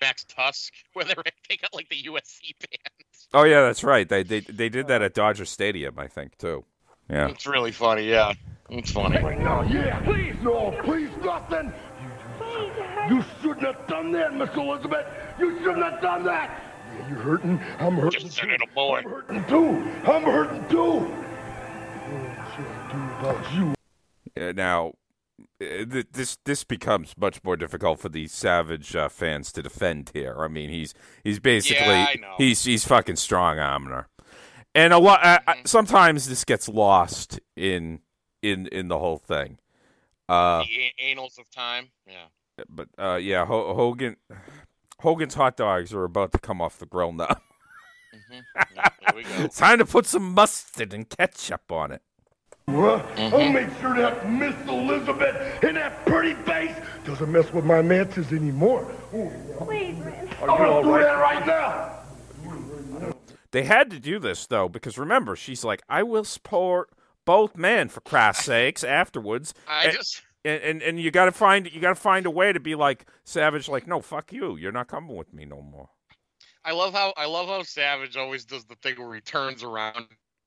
Mac's 0.00 0.24
Tusk 0.24 0.72
where 0.94 1.04
they 1.04 1.14
were, 1.16 1.22
they 1.48 1.56
got 1.56 1.72
like 1.72 1.88
the 1.88 2.02
USC 2.02 2.58
band. 2.58 2.94
Oh 3.32 3.44
yeah, 3.44 3.62
that's 3.62 3.84
right. 3.84 4.08
They 4.08 4.24
they 4.24 4.40
they 4.40 4.68
did 4.68 4.88
that 4.88 5.00
at 5.00 5.14
Dodger 5.14 5.44
Stadium, 5.44 5.96
I 5.96 6.08
think, 6.08 6.36
too. 6.36 6.64
Yeah. 7.08 7.28
It's 7.28 7.46
really 7.46 7.70
funny, 7.72 8.08
yeah. 8.08 8.32
It's 8.68 8.90
funny. 8.90 9.22
Right 9.22 9.38
now, 9.38 9.62
yeah. 9.62 10.00
Please, 10.00 10.34
no, 10.42 10.76
please, 10.82 11.10
nothing. 11.22 11.72
You, 13.08 13.16
you 13.16 13.24
shouldn't 13.40 13.64
have 13.64 13.86
done 13.86 14.10
that, 14.12 14.34
Miss 14.34 14.50
Elizabeth. 14.54 15.06
You 15.38 15.56
shouldn't 15.58 15.84
have 15.84 16.02
done 16.02 16.24
that. 16.24 16.60
Yeah, 16.98 17.08
you're 17.10 17.18
hurting. 17.18 17.60
I'm 17.78 17.94
hurting 17.94 18.22
Just 18.22 18.36
too. 18.38 18.42
said 18.42 18.50
it, 18.50 18.60
a 18.60 18.74
boy. 18.74 18.98
I'm 18.98 19.10
hurting 19.10 19.44
too. 19.44 19.68
I'm 20.10 20.22
hurting 20.24 20.68
too. 20.68 21.14
About 23.18 23.52
you? 23.54 23.74
Now, 24.36 24.92
uh, 25.60 25.84
this 26.12 26.38
this 26.44 26.64
becomes 26.64 27.14
much 27.18 27.42
more 27.42 27.56
difficult 27.56 27.98
for 28.00 28.08
the 28.08 28.26
Savage 28.28 28.94
uh, 28.94 29.08
fans 29.08 29.50
to 29.52 29.62
defend 29.62 30.10
here. 30.14 30.36
I 30.38 30.48
mean, 30.48 30.70
he's 30.70 30.94
he's 31.24 31.40
basically 31.40 31.86
Yeah, 31.86 32.14
he's 32.38 32.64
he's 32.64 32.84
fucking 32.84 33.16
strong 33.16 33.58
arming 33.58 33.90
her, 33.90 34.08
and 34.74 34.92
a 34.92 34.98
lot. 34.98 35.20
Mm-hmm. 35.20 35.60
sometimes 35.64 36.28
this 36.28 36.44
gets 36.44 36.68
lost 36.68 37.40
in 37.56 38.00
in 38.42 38.66
in 38.68 38.88
the 38.88 38.98
whole 38.98 39.18
thing. 39.18 39.58
Uh, 40.28 40.62
the 40.62 41.04
annals 41.10 41.38
of 41.38 41.50
time. 41.50 41.88
Yeah. 42.06 42.26
but 42.68 42.88
uh, 42.98 43.16
yeah, 43.16 43.44
Ho- 43.46 43.74
Hogan 43.74 44.16
Hogan's 45.00 45.34
hot 45.34 45.56
dogs 45.56 45.92
are 45.94 46.04
about 46.04 46.32
to 46.32 46.38
come 46.38 46.60
off 46.60 46.78
the 46.78 46.86
grill 46.86 47.12
now. 47.12 47.36
hmm 48.28 48.38
Yeah, 48.76 48.88
there 49.00 49.16
we 49.16 49.22
go. 49.24 49.30
it's 49.44 49.56
time 49.58 49.78
to 49.78 49.86
put 49.86 50.06
some 50.06 50.34
mustard 50.34 50.92
and 50.92 51.08
ketchup 51.08 51.72
on 51.72 51.92
it. 51.92 52.02
What? 52.68 53.16
Mm-hmm. 53.16 53.34
I'll 53.34 53.50
make 53.50 53.80
sure 53.80 53.96
that 53.96 54.30
Miss 54.30 54.54
Elizabeth 54.68 55.64
and 55.64 55.78
that 55.78 56.04
pretty 56.04 56.34
face 56.42 56.76
doesn't 57.02 57.32
mess 57.32 57.50
with 57.50 57.64
my 57.64 57.80
matches 57.80 58.30
anymore. 58.30 58.84
Please, 59.10 59.96
man. 60.00 60.28
I'm 60.42 60.48
gonna 60.48 60.82
do 60.82 60.92
that 60.98 61.18
right 61.18 61.46
now. 61.46 61.94
They 63.52 63.64
had 63.64 63.90
to 63.92 63.98
do 63.98 64.18
this 64.18 64.46
though 64.46 64.68
because 64.68 64.98
remember, 64.98 65.34
she's 65.34 65.64
like, 65.64 65.80
"I 65.88 66.02
will 66.02 66.24
support 66.24 66.90
both 67.24 67.56
men 67.56 67.88
for 67.88 68.02
Christ's 68.02 68.44
sakes." 68.44 68.84
Afterwards, 68.84 69.54
I 69.66 69.84
and, 69.84 69.92
just 69.94 70.22
and 70.44 70.62
and, 70.62 70.82
and 70.82 71.00
you 71.00 71.10
got 71.10 71.24
to 71.24 71.32
find 71.32 71.72
you 71.72 71.80
got 71.80 71.94
to 71.94 71.94
find 71.94 72.26
a 72.26 72.30
way 72.30 72.52
to 72.52 72.60
be 72.60 72.74
like 72.74 73.06
Savage, 73.24 73.66
like, 73.70 73.86
"No, 73.86 74.02
fuck 74.02 74.30
you, 74.30 74.56
you're 74.56 74.72
not 74.72 74.88
coming 74.88 75.16
with 75.16 75.32
me 75.32 75.46
no 75.46 75.62
more." 75.62 75.88
I 76.66 76.72
love 76.72 76.92
how 76.92 77.14
I 77.16 77.24
love 77.24 77.48
how 77.48 77.62
Savage 77.62 78.18
always 78.18 78.44
does 78.44 78.66
the 78.66 78.74
thing 78.82 78.96
where 79.00 79.14
he 79.14 79.22
turns 79.22 79.62
around 79.62 79.96
and 79.96 80.06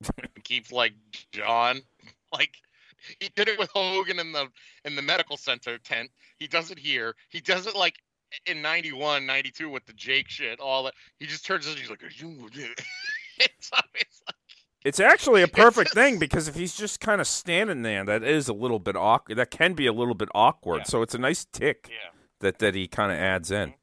keeps 0.44 0.72
like 0.72 0.94
John. 1.32 1.82
Like 2.34 2.56
he 3.20 3.30
did 3.36 3.48
it 3.48 3.60
with 3.60 3.70
Hogan 3.74 4.20
in 4.20 4.32
the 4.32 4.48
in 4.86 4.96
the 4.96 5.02
medical 5.02 5.38
center 5.38 5.78
tent. 5.78 6.10
He 6.38 6.48
does 6.48 6.72
it 6.72 6.80
here. 6.80 7.16
He 7.30 7.40
does 7.40 7.68
it 7.68 7.76
like 7.76 7.96
in 8.46 8.62
91, 8.62 9.26
92 9.26 9.70
with 9.70 9.86
the 9.86 9.94
Jake 9.94 10.30
shit, 10.30 10.60
all 10.60 10.84
that. 10.84 10.94
He 11.20 11.26
just 11.26 11.46
turns 11.46 11.68
and 11.68 11.78
he's 11.78 11.90
like, 11.90 12.02
it's 12.04 12.22
always 13.74 14.22
like 14.28 14.36
It's 14.86 15.00
actually 15.00 15.42
a 15.42 15.48
perfect 15.50 15.88
just- 15.88 15.96
thing 15.96 16.18
because 16.20 16.48
if 16.48 16.56
he's 16.56 16.76
just 16.76 17.00
kind 17.00 17.20
of 17.22 17.28
standing 17.28 17.82
there, 17.82 18.06
that 18.06 18.24
is 18.24 18.48
a 18.48 18.54
little 18.54 18.80
bit 18.80 18.96
awkward. 18.96 19.36
That 19.38 19.52
can 19.52 19.74
be 19.74 19.86
a 19.88 19.94
little 19.94 20.14
bit 20.16 20.30
awkward. 20.34 20.80
Yeah. 20.80 20.84
So 20.86 21.02
it's 21.02 21.14
a 21.16 21.18
nice 21.20 21.46
tick 21.52 21.88
Yeah. 21.90 22.12
that 22.40 22.60
that 22.60 22.74
he 22.76 22.88
kind 22.88 23.12
of 23.12 23.18
adds 23.18 23.52
in. 23.52 23.74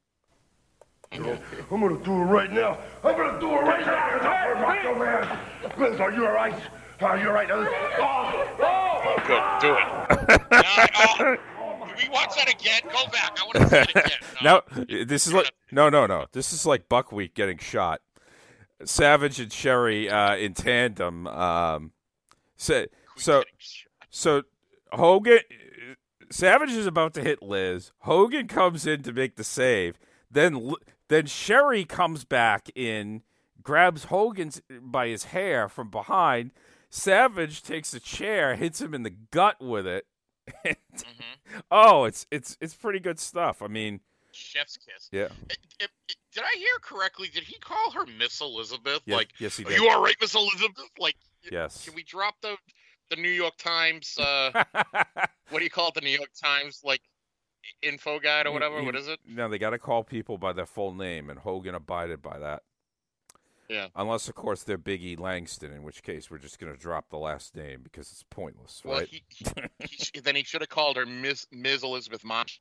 I'm 1.11 1.21
gonna 1.69 2.03
do 2.03 2.11
it 2.13 2.25
right 2.25 2.51
now. 2.51 2.77
I'm 3.03 3.17
gonna 3.17 3.39
do 3.39 3.49
it 3.51 3.61
right 3.61 3.85
now. 3.85 4.61
Macho 4.61 4.95
Man. 4.95 5.39
Liz, 5.77 5.99
are 5.99 6.11
you 6.11 6.25
all 6.25 6.33
right? 6.33 6.53
Are 7.01 7.17
you 7.17 7.27
all 7.29 7.33
right? 7.33 7.49
Oh, 7.51 8.47
oh. 8.61 9.15
Good, 9.25 9.61
do 9.61 9.73
it. 9.73 10.41
Now, 10.51 11.37
oh, 11.59 11.85
can 11.87 11.95
we 11.97 12.09
watch 12.09 12.35
that 12.35 12.49
again? 12.49 12.81
Go 12.91 13.05
back. 13.11 13.37
I 13.39 13.43
want 13.43 13.53
to 13.55 13.69
see 13.69 13.77
it 13.77 13.89
again. 13.91 14.17
Now 14.41 14.61
this 15.05 15.27
is 15.27 15.33
like 15.33 15.51
no, 15.71 15.89
no, 15.89 16.05
no. 16.05 16.25
This 16.31 16.53
is 16.53 16.65
like 16.65 16.87
Buckwheat 16.87 17.33
getting 17.35 17.57
shot. 17.57 18.01
Savage 18.85 19.39
and 19.39 19.51
Sherri 19.51 20.09
uh, 20.09 20.35
in 20.37 20.53
tandem. 20.53 21.27
Um, 21.27 21.91
so, 22.55 22.85
so, 23.17 23.43
so 24.09 24.43
Hogan, 24.93 25.39
Savage 26.31 26.71
is 26.71 26.87
about 26.87 27.13
to 27.15 27.21
hit 27.21 27.41
Liz. 27.43 27.91
Hogan 27.99 28.47
comes 28.47 28.87
in 28.87 29.03
to 29.03 29.11
make 29.11 29.35
the 29.35 29.43
save. 29.43 29.99
Then, 30.31 30.55
L- 30.55 30.77
then 31.09 31.25
Sherri 31.25 31.83
comes 31.85 32.23
back 32.23 32.69
in, 32.75 33.21
grabs 33.61 34.05
Hogan 34.05 34.51
by 34.81 35.07
his 35.09 35.25
hair 35.25 35.67
from 35.67 35.89
behind. 35.89 36.51
Savage 36.89 37.61
takes 37.61 37.93
a 37.93 37.99
chair, 37.99 38.55
hits 38.55 38.81
him 38.81 38.93
in 38.95 39.03
the 39.03 39.09
gut 39.11 39.57
with 39.61 39.85
it. 39.85 40.05
Mhm. 40.65 41.61
Oh, 41.71 42.05
it's 42.05 42.25
it's 42.31 42.57
it's 42.61 42.73
pretty 42.73 42.99
good 42.99 43.19
stuff. 43.19 43.61
I 43.61 43.67
mean, 43.67 43.99
Chef's 44.31 44.77
kiss. 44.77 45.09
yeah. 45.11 45.25
It- 45.49 45.57
it- 45.79 45.89
it- 46.07 46.15
did 46.33 46.43
I 46.43 46.55
hear 46.57 46.77
correctly? 46.81 47.27
Did 47.33 47.43
he 47.43 47.57
call 47.59 47.91
her 47.91 48.05
Miss 48.05 48.39
Elizabeth? 48.41 49.01
Yeah, 49.05 49.15
like, 49.17 49.29
yes, 49.39 49.57
he 49.57 49.63
are 49.65 49.69
did. 49.69 49.79
you 49.79 49.89
all 49.89 50.01
right, 50.03 50.15
Miss 50.21 50.35
Elizabeth? 50.35 50.89
Like, 50.99 51.15
Yes. 51.51 51.85
can 51.85 51.93
we 51.95 52.03
drop 52.03 52.35
the 52.41 52.55
the 53.09 53.15
New 53.15 53.29
York 53.31 53.55
Times? 53.57 54.15
Uh, 54.19 54.63
what 55.49 55.57
do 55.59 55.63
you 55.63 55.69
call 55.71 55.87
it? 55.89 55.95
The 55.95 56.01
New 56.01 56.11
York 56.17 56.29
Times 56.41 56.81
like 56.83 57.01
info 57.81 58.19
guide 58.19 58.45
or 58.47 58.51
whatever. 58.51 58.79
You- 58.79 58.85
What 58.85 58.95
is 58.95 59.07
it? 59.07 59.19
No, 59.27 59.47
they 59.49 59.57
got 59.57 59.71
to 59.71 59.79
call 59.79 60.03
people 60.03 60.37
by 60.37 60.53
their 60.53 60.65
full 60.65 60.93
name, 60.93 61.29
and 61.29 61.39
Hogan 61.39 61.75
abided 61.75 62.21
by 62.21 62.39
that. 62.39 62.63
Yeah. 63.67 63.87
Unless, 63.95 64.27
of 64.27 64.33
course, 64.35 64.63
they're 64.63 64.79
Biggie 64.79 65.19
Langston, 65.19 65.71
in 65.71 65.83
which 65.83 66.01
case 66.01 66.31
we're 66.31 66.39
just 66.39 66.57
going 66.59 66.73
to 66.73 66.79
drop 66.79 67.09
the 67.09 67.19
last 67.19 67.55
name 67.55 67.81
because 67.83 68.11
it's 68.11 68.23
pointless, 68.31 68.81
Well, 68.83 68.97
right? 68.99 69.07
he, 69.07 69.23
he, 69.29 69.45
he 70.13 70.19
then 70.21 70.35
he 70.35 70.43
should 70.43 70.61
have 70.61 70.69
called 70.69 70.97
her 70.97 71.05
Miss 71.05 71.45
Ms. 71.51 71.83
Elizabeth 71.83 72.23
Macho. 72.25 72.57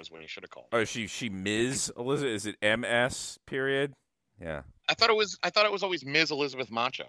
Is 0.00 0.10
what 0.10 0.20
he 0.20 0.26
should 0.26 0.42
have 0.42 0.50
called. 0.50 0.66
her. 0.72 0.78
Oh, 0.78 0.84
she 0.84 1.06
she 1.06 1.28
Ms. 1.28 1.92
Elizabeth? 1.96 2.34
Is 2.34 2.46
it 2.46 2.56
M.S. 2.62 3.38
period? 3.46 3.94
Yeah, 4.40 4.62
I 4.88 4.94
thought 4.94 5.10
it 5.10 5.16
was. 5.16 5.38
I 5.44 5.50
thought 5.50 5.66
it 5.66 5.70
was 5.72 5.82
always 5.84 6.04
Ms. 6.04 6.30
Elizabeth 6.32 6.70
Macho. 6.72 7.06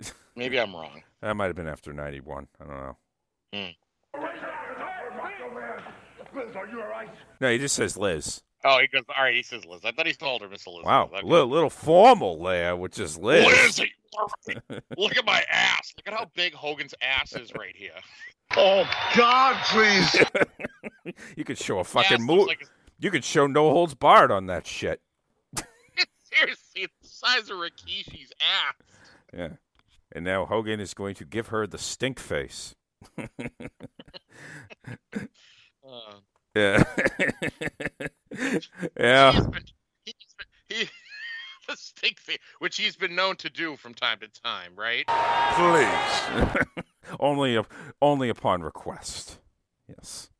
Maybe 0.36 0.58
I'm 0.60 0.72
wrong. 0.74 1.02
that 1.20 1.34
might 1.34 1.46
have 1.46 1.56
been 1.56 1.66
after 1.68 1.92
'91. 1.92 2.46
I 2.60 2.64
don't 2.64 2.72
know. 2.72 2.96
Man. 3.52 3.74
Liz, 6.34 6.54
are 6.56 6.66
you 6.66 6.80
all 6.80 6.88
right? 6.88 7.08
No, 7.40 7.50
he 7.50 7.58
just 7.58 7.74
says 7.74 7.96
Liz. 7.96 8.42
Oh, 8.64 8.78
he 8.80 8.88
goes. 8.88 9.02
All 9.16 9.22
right, 9.24 9.34
he 9.34 9.42
says 9.42 9.64
Liz. 9.64 9.80
I 9.84 9.92
thought 9.92 10.06
he 10.06 10.14
called 10.14 10.42
her 10.42 10.48
Miss 10.48 10.66
Elizabeth. 10.66 10.86
Wow, 10.86 11.10
Okay. 11.14 11.22
little, 11.26 11.46
little 11.48 11.70
formal 11.70 12.42
there, 12.42 12.76
which 12.76 12.98
is 12.98 13.16
Liz. 13.16 13.46
Lizzie. 13.46 13.92
Look 14.96 15.16
at 15.16 15.24
my 15.24 15.44
ass. 15.50 15.94
Look 15.96 16.08
at 16.12 16.18
how 16.18 16.30
big 16.34 16.54
Hogan's 16.54 16.94
ass 17.00 17.34
is 17.34 17.52
right 17.56 17.76
here. 17.76 17.92
Oh, 18.56 18.84
God, 19.16 19.56
please. 19.66 20.24
you 21.36 21.44
could 21.44 21.58
show 21.58 21.78
a 21.78 21.84
fucking 21.84 22.14
Ass 22.14 22.20
move. 22.20 22.38
looks 22.46 22.48
like 22.48 22.68
You 22.98 23.10
could 23.10 23.22
show 23.24 23.46
no 23.46 23.70
holds 23.70 23.94
barred 23.94 24.30
on 24.32 24.46
that 24.46 24.66
shit. 24.66 25.00
seriously 26.24 26.82
it's 26.82 26.94
the 27.02 27.08
size 27.08 27.50
of 27.50 27.58
Rikishi's 27.58 28.32
ass. 28.40 28.74
Yeah. 29.36 29.48
And 30.12 30.24
now 30.24 30.46
Hogan 30.46 30.80
is 30.80 30.94
going 30.94 31.14
to 31.16 31.24
give 31.24 31.48
her 31.48 31.66
the 31.66 31.78
stink 31.78 32.18
face. 32.18 32.74
Uh, 35.88 36.14
Yeah. 36.54 36.82
yeah. 38.98 39.32
He's 39.32 39.46
been, 39.46 39.64
he's 40.04 40.34
been, 40.36 40.46
he, 40.68 40.88
the 41.68 41.76
stink 41.76 42.18
face, 42.18 42.38
which 42.58 42.76
he's 42.76 42.96
been 42.96 43.14
known 43.14 43.36
to 43.36 43.50
do 43.50 43.76
from 43.76 43.94
time 43.94 44.18
to 44.20 44.28
time, 44.28 44.72
right? 44.76 45.04
Please. 45.54 46.84
only 47.20 47.56
up, 47.56 47.72
only 48.02 48.28
upon 48.28 48.62
request. 48.62 49.38
Yes. 49.88 50.30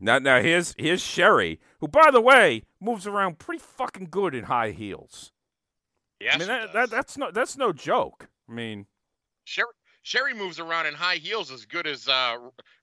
Now, 0.00 0.18
now 0.18 0.40
here's 0.40 0.74
here's 0.78 1.02
Sherri, 1.02 1.60
who, 1.80 1.88
by 1.88 2.10
the 2.10 2.20
way, 2.20 2.62
moves 2.80 3.06
around 3.06 3.38
pretty 3.38 3.60
fucking 3.62 4.08
good 4.10 4.34
in 4.34 4.44
high 4.44 4.70
heels. 4.70 5.32
Yes, 6.20 6.36
I 6.36 6.38
mean, 6.38 6.46
she 6.46 6.54
that, 6.54 6.72
that 6.72 6.80
does. 6.80 6.90
that's 6.90 7.18
no 7.18 7.30
that's 7.30 7.56
no 7.58 7.72
joke. 7.72 8.28
I 8.48 8.52
mean, 8.52 8.86
Sherri, 9.44 9.68
Sherri 10.02 10.34
moves 10.34 10.58
around 10.58 10.86
in 10.86 10.94
high 10.94 11.16
heels 11.16 11.50
as 11.50 11.64
good 11.64 11.86
as 11.86 12.08
uh, 12.08 12.36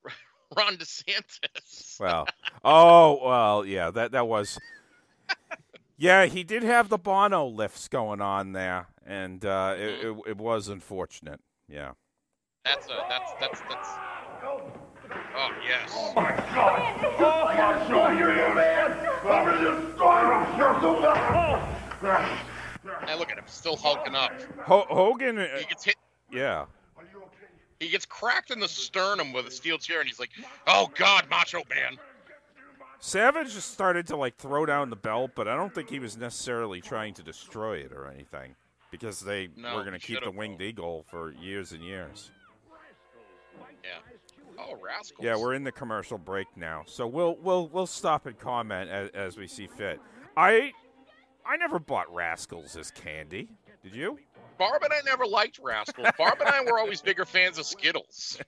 Ron 0.57 0.77
DeSantis. 0.77 1.99
well, 1.99 2.27
oh 2.63 3.19
well, 3.25 3.65
yeah, 3.65 3.91
that 3.91 4.11
that 4.13 4.27
was. 4.27 4.57
Yeah, 5.97 6.25
he 6.27 6.43
did 6.45 6.63
have 6.63 6.87
the 6.87 6.97
Bono 6.97 7.45
lifts 7.45 7.89
going 7.89 8.21
on 8.21 8.53
there, 8.53 8.87
and 9.05 9.43
uh, 9.43 9.75
it, 9.77 10.05
it 10.05 10.17
it 10.27 10.37
was 10.37 10.69
unfortunate. 10.69 11.41
Yeah. 11.67 11.91
That's 12.63 12.85
a 12.87 12.97
that's 13.09 13.31
that's 13.39 13.59
that's. 13.61 13.89
Oh 15.35 15.51
yes. 15.67 15.91
Hey, 23.05 23.15
look 23.17 23.31
at 23.31 23.37
him, 23.37 23.43
still 23.47 23.75
hulking 23.75 24.15
up. 24.15 24.31
Ho- 24.65 24.85
Hogan, 24.89 25.37
uh, 25.37 25.47
He 25.57 25.65
gets 25.65 25.83
hit. 25.83 25.95
yeah. 26.31 26.65
He 27.79 27.89
gets 27.89 28.05
cracked 28.05 28.51
in 28.51 28.59
the 28.59 28.67
sternum 28.67 29.31
with 29.31 29.47
a 29.47 29.51
steel 29.51 29.77
chair, 29.77 29.99
and 29.99 30.07
he's 30.07 30.19
like, 30.19 30.31
"Oh 30.67 30.91
God, 30.95 31.29
Macho 31.29 31.63
Man." 31.69 31.97
Savage 32.99 33.53
just 33.53 33.71
started 33.71 34.05
to 34.07 34.17
like 34.17 34.35
throw 34.35 34.65
down 34.65 34.89
the 34.89 34.95
belt, 34.97 35.31
but 35.33 35.47
I 35.47 35.55
don't 35.55 35.73
think 35.73 35.89
he 35.89 35.99
was 35.99 36.17
necessarily 36.17 36.81
trying 36.81 37.13
to 37.13 37.23
destroy 37.23 37.77
it 37.77 37.93
or 37.93 38.07
anything 38.07 38.55
because 38.91 39.21
they 39.21 39.47
No, 39.55 39.75
were 39.75 39.83
going 39.83 39.97
to 39.97 40.05
keep 40.05 40.21
the 40.21 40.31
winged 40.31 40.61
eagle 40.61 41.05
for 41.09 41.31
years 41.31 41.71
and 41.71 41.81
years. 41.81 42.31
Yeah. 43.83 43.99
Oh, 44.57 44.77
rascals. 44.83 45.23
Yeah, 45.23 45.37
we're 45.37 45.53
in 45.53 45.63
the 45.63 45.71
commercial 45.71 46.17
break 46.17 46.47
now, 46.57 46.83
so 46.85 47.07
we'll 47.07 47.37
we'll 47.37 47.69
we'll 47.69 47.87
stop 47.87 48.25
and 48.25 48.37
comment 48.37 48.89
as, 48.89 49.09
as 49.11 49.37
we 49.37 49.47
see 49.47 49.67
fit. 49.67 50.01
I 50.35 50.73
I 51.45 51.55
never 51.55 51.79
bought 51.79 52.13
Rascals 52.13 52.75
as 52.75 52.91
candy. 52.91 53.47
Did 53.81 53.95
you? 53.95 54.19
Barb 54.59 54.83
and 54.83 54.93
I 54.93 55.01
never 55.05 55.25
liked 55.25 55.59
rascals. 55.63 56.09
Barb 56.17 56.39
and 56.41 56.49
I 56.49 56.61
were 56.61 56.77
always 56.77 57.01
bigger 57.01 57.25
fans 57.25 57.57
of 57.57 57.65
Skittles. 57.65 58.39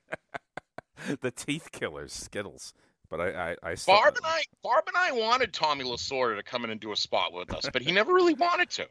the 1.22 1.32
teeth 1.32 1.72
killers, 1.72 2.14
Skittles. 2.14 2.74
But 3.10 3.22
I 3.22 3.52
I, 3.52 3.56
I 3.64 3.76
still, 3.76 3.96
Barb 3.96 4.16
and 4.18 4.26
I, 4.26 4.44
Barb 4.62 4.84
and 4.88 4.98
I 4.98 5.12
wanted 5.14 5.54
Tommy 5.54 5.84
Lasorda 5.84 6.38
to 6.38 6.44
come 6.44 6.64
in 6.64 6.70
and 6.70 6.80
do 6.80 6.92
a 6.92 6.96
spot 6.96 7.34
with 7.34 7.54
us, 7.54 7.68
but 7.74 7.82
he 7.82 7.92
never 7.92 8.14
really 8.14 8.36
wanted 8.36 8.70
to. 8.72 8.88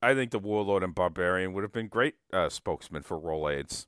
I 0.00 0.14
think 0.14 0.30
the 0.30 0.38
Warlord 0.38 0.82
and 0.82 0.94
Barbarian 0.94 1.52
would 1.52 1.62
have 1.62 1.72
been 1.72 1.88
great 1.88 2.14
uh, 2.32 2.48
spokesmen 2.48 3.02
for 3.02 3.18
Rolaids. 3.18 3.86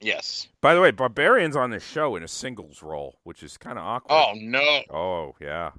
Yes. 0.00 0.48
By 0.62 0.74
the 0.74 0.80
way, 0.80 0.90
Barbarian's 0.92 1.56
on 1.56 1.70
this 1.70 1.84
show 1.84 2.16
in 2.16 2.22
a 2.22 2.28
singles 2.28 2.82
role, 2.82 3.18
which 3.24 3.42
is 3.42 3.58
kind 3.58 3.78
of 3.78 3.84
awkward. 3.84 4.14
Oh 4.14 4.32
no. 4.34 4.82
Oh, 4.90 5.34
yeah. 5.40 5.72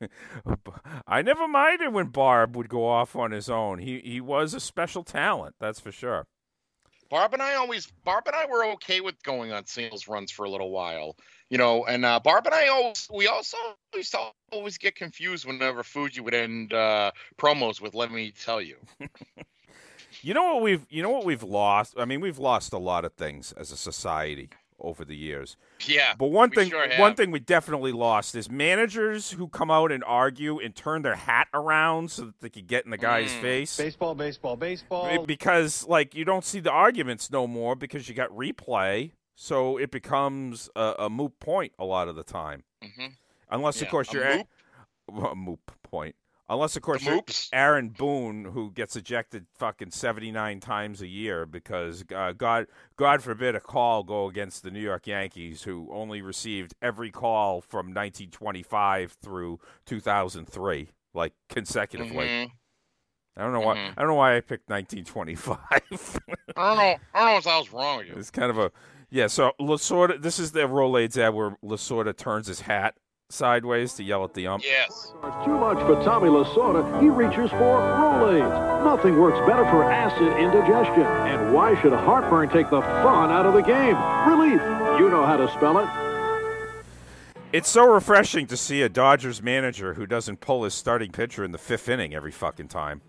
I 1.06 1.22
never 1.22 1.48
minded 1.48 1.92
when 1.92 2.06
Barb 2.06 2.56
would 2.56 2.68
go 2.68 2.86
off 2.86 3.16
on 3.16 3.30
his 3.30 3.48
own. 3.48 3.78
He 3.78 4.00
he 4.00 4.20
was 4.20 4.54
a 4.54 4.60
special 4.60 5.02
talent, 5.04 5.54
that's 5.60 5.80
for 5.80 5.92
sure. 5.92 6.26
Barb 7.10 7.34
and 7.34 7.42
I 7.42 7.56
always, 7.56 7.92
Barb 8.04 8.24
and 8.26 8.34
I 8.34 8.46
were 8.46 8.64
okay 8.72 9.02
with 9.02 9.22
going 9.22 9.52
on 9.52 9.66
singles 9.66 10.08
runs 10.08 10.32
for 10.32 10.46
a 10.46 10.50
little 10.50 10.70
while, 10.70 11.14
you 11.50 11.58
know. 11.58 11.84
And 11.84 12.06
uh, 12.06 12.20
Barb 12.20 12.46
and 12.46 12.54
I 12.54 12.68
always, 12.68 13.06
we 13.12 13.26
also 13.28 13.58
used 13.94 14.12
to 14.12 14.30
always 14.50 14.78
get 14.78 14.94
confused 14.94 15.44
whenever 15.44 15.82
Fuji 15.82 16.22
would 16.22 16.32
end 16.32 16.72
uh, 16.72 17.10
promos 17.36 17.82
with 17.82 17.94
"Let 17.94 18.10
me 18.10 18.32
tell 18.32 18.60
you." 18.60 18.76
You 20.20 20.34
know 20.34 20.54
what 20.54 20.62
we've 20.62 20.86
you 20.88 21.02
know 21.02 21.10
what 21.10 21.24
we've 21.24 21.42
lost? 21.42 21.94
I 21.96 22.04
mean, 22.04 22.20
we've 22.20 22.38
lost 22.38 22.72
a 22.72 22.78
lot 22.78 23.04
of 23.04 23.14
things 23.14 23.50
as 23.52 23.72
a 23.72 23.76
society 23.76 24.50
over 24.82 25.04
the 25.04 25.16
years. 25.16 25.56
Yeah. 25.86 26.14
But 26.18 26.26
one 26.26 26.50
we 26.50 26.56
thing 26.56 26.70
sure 26.70 26.86
one 26.98 27.14
thing 27.14 27.30
we 27.30 27.40
definitely 27.40 27.92
lost 27.92 28.34
is 28.34 28.50
managers 28.50 29.30
who 29.32 29.48
come 29.48 29.70
out 29.70 29.90
and 29.92 30.04
argue 30.04 30.58
and 30.58 30.74
turn 30.74 31.02
their 31.02 31.14
hat 31.14 31.48
around 31.54 32.10
so 32.10 32.26
that 32.26 32.40
they 32.40 32.50
could 32.50 32.66
get 32.66 32.84
in 32.84 32.90
the 32.90 32.98
guy's 32.98 33.32
Mm. 33.32 33.40
face. 33.40 33.76
Baseball, 33.76 34.14
baseball, 34.14 34.56
baseball. 34.56 35.24
because 35.24 35.86
like 35.86 36.14
you 36.14 36.24
don't 36.24 36.44
see 36.44 36.60
the 36.60 36.70
arguments 36.70 37.30
no 37.30 37.46
more 37.46 37.74
because 37.74 38.08
you 38.08 38.14
got 38.14 38.30
replay, 38.30 39.12
so 39.34 39.76
it 39.78 39.90
becomes 39.90 40.68
a, 40.76 40.94
a 41.00 41.10
moot 41.10 41.38
point 41.40 41.72
a 41.78 41.84
lot 41.84 42.08
of 42.08 42.16
the 42.16 42.24
time. 42.24 42.64
Mhm. 42.82 43.12
Unless 43.50 43.80
of 43.82 43.88
course 43.88 44.10
a 44.10 44.12
you're 44.16 44.24
moop? 44.24 44.46
a, 45.22 45.26
a 45.30 45.34
moot 45.36 45.60
point. 45.82 46.14
Unless 46.52 46.76
of 46.76 46.82
course? 46.82 47.02
Aaron 47.54 47.88
Boone, 47.88 48.44
who 48.44 48.70
gets 48.70 48.94
ejected 48.94 49.46
fucking 49.56 49.90
seventy 49.90 50.30
nine 50.30 50.60
times 50.60 51.00
a 51.00 51.06
year 51.06 51.46
because 51.46 52.04
uh, 52.14 52.32
God 52.32 52.66
God 52.96 53.22
forbid 53.22 53.54
a 53.54 53.60
call 53.60 54.02
go 54.02 54.28
against 54.28 54.62
the 54.62 54.70
New 54.70 54.80
York 54.80 55.06
Yankees, 55.06 55.62
who 55.62 55.88
only 55.90 56.20
received 56.20 56.74
every 56.82 57.10
call 57.10 57.62
from 57.62 57.86
1925 57.94 59.12
through 59.22 59.60
2003, 59.86 60.90
like 61.14 61.32
consecutively. 61.48 62.26
Mhm. 62.26 62.50
I 63.36 63.42
don't 63.42 63.52
know 63.54 63.60
why. 63.60 63.76
Mhm. 63.76 63.92
I 63.96 64.00
don't 64.02 64.08
know 64.08 64.14
why 64.14 64.36
I 64.36 64.40
picked 64.40 64.68
1925. 64.68 65.56
I 65.70 65.80
don't 65.90 66.76
know. 66.76 66.82
I 66.82 66.98
don't 67.14 67.14
know 67.14 67.32
what 67.34 67.46
was 67.46 67.72
wrong 67.72 67.98
with 67.98 68.08
you. 68.08 68.14
it's 68.16 68.30
kind 68.30 68.50
of 68.50 68.58
a 68.58 68.70
yeah. 69.08 69.26
So 69.26 69.52
Lasorda, 69.58 70.20
this 70.20 70.38
is 70.38 70.52
the 70.52 70.60
Rolaids 70.68 71.16
ad 71.16 71.32
where 71.32 71.56
Lasorda 71.64 72.14
turns 72.14 72.46
his 72.46 72.60
hat 72.60 72.96
sideways 73.32 73.94
to 73.94 74.04
yell 74.04 74.24
at 74.24 74.34
the 74.34 74.46
ump. 74.46 74.64
Yes. 74.64 75.12
Too 75.44 75.56
much 75.56 75.78
for 75.78 76.02
Tommy 76.04 76.28
Lasorda. 76.28 77.00
He 77.00 77.08
reaches 77.08 77.50
for 77.50 77.78
Rolaids. 77.78 78.84
Nothing 78.84 79.18
works 79.18 79.38
better 79.48 79.64
for 79.64 79.84
acid 79.84 80.36
indigestion. 80.36 81.02
And 81.02 81.54
why 81.54 81.80
should 81.80 81.92
heartburn 81.92 82.50
take 82.50 82.70
the 82.70 82.82
fun 82.82 83.30
out 83.30 83.46
of 83.46 83.54
the 83.54 83.62
game? 83.62 83.96
Relief. 84.28 84.60
You 85.00 85.08
know 85.08 85.24
how 85.24 85.36
to 85.36 85.50
spell 85.52 85.78
it. 85.78 85.88
It's 87.52 87.68
so 87.68 87.92
refreshing 87.92 88.46
to 88.46 88.56
see 88.56 88.82
a 88.82 88.88
Dodgers 88.88 89.42
manager 89.42 89.94
who 89.94 90.06
doesn't 90.06 90.40
pull 90.40 90.64
his 90.64 90.72
starting 90.74 91.12
pitcher 91.12 91.44
in 91.44 91.52
the 91.52 91.58
fifth 91.58 91.88
inning 91.88 92.14
every 92.14 92.32
fucking 92.32 92.68
time. 92.68 93.02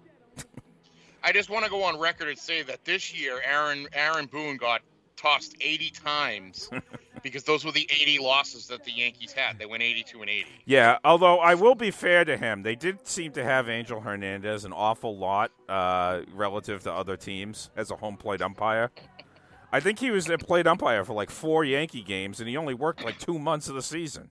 I 1.23 1.31
just 1.31 1.49
want 1.49 1.63
to 1.63 1.71
go 1.71 1.83
on 1.83 1.97
record 1.97 2.27
and 2.27 2.37
say 2.37 2.61
that 2.63 2.83
this 2.83 3.17
year, 3.17 3.39
Aaron 3.45 3.87
Aaron 3.93 4.25
Boone 4.25 4.57
got 4.57 4.81
tossed 5.15 5.55
80 5.61 5.89
times 5.91 6.69
because 7.23 7.43
those 7.43 7.63
were 7.65 7.71
the 7.71 7.87
80 7.89 8.19
losses 8.19 8.67
that 8.67 8.83
the 8.83 8.91
Yankees 8.91 9.31
had. 9.31 9.57
They 9.57 9.65
went 9.65 9.81
82 9.81 10.21
and 10.21 10.29
80. 10.29 10.47
Yeah, 10.65 10.97
although 11.03 11.39
I 11.39 11.55
will 11.55 11.75
be 11.75 11.89
fair 11.89 12.25
to 12.25 12.37
him, 12.37 12.63
they 12.63 12.75
did 12.75 13.07
seem 13.07 13.31
to 13.33 13.43
have 13.43 13.69
Angel 13.69 14.01
Hernandez 14.01 14.65
an 14.65 14.73
awful 14.73 15.17
lot 15.17 15.51
uh, 15.69 16.21
relative 16.33 16.83
to 16.83 16.91
other 16.93 17.17
teams 17.17 17.69
as 17.75 17.89
a 17.89 17.95
home 17.95 18.17
plate 18.17 18.41
umpire. 18.41 18.91
I 19.71 19.79
think 19.79 19.97
he 19.97 20.11
was 20.11 20.29
a 20.29 20.37
plate 20.37 20.67
umpire 20.67 21.03
for 21.03 21.13
like 21.13 21.31
four 21.31 21.63
Yankee 21.65 22.03
games, 22.03 22.39
and 22.39 22.47
he 22.47 22.55
only 22.57 22.75
worked 22.75 23.03
like 23.03 23.17
two 23.17 23.39
months 23.39 23.67
of 23.69 23.75
the 23.75 23.81
season. 23.81 24.29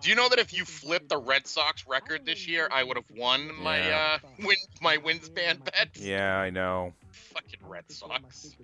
Do 0.00 0.10
you 0.10 0.16
know 0.16 0.28
that 0.30 0.40
if 0.40 0.52
you 0.52 0.64
flipped 0.64 1.08
the 1.08 1.16
Red 1.18 1.46
Sox 1.46 1.86
record 1.86 2.26
this 2.26 2.48
year, 2.48 2.68
I 2.72 2.82
would 2.82 2.96
have 2.96 3.04
won 3.16 3.52
my 3.62 3.78
Yeah. 3.78 4.18
uh 4.24 4.26
win 4.44 4.56
my 4.80 4.96
wins 4.96 5.28
band 5.28 5.64
bet? 5.64 5.90
Yeah, 5.94 6.36
I 6.38 6.50
know. 6.50 6.92
Fucking 7.12 7.60
Red 7.68 7.84
Sox. 7.88 8.56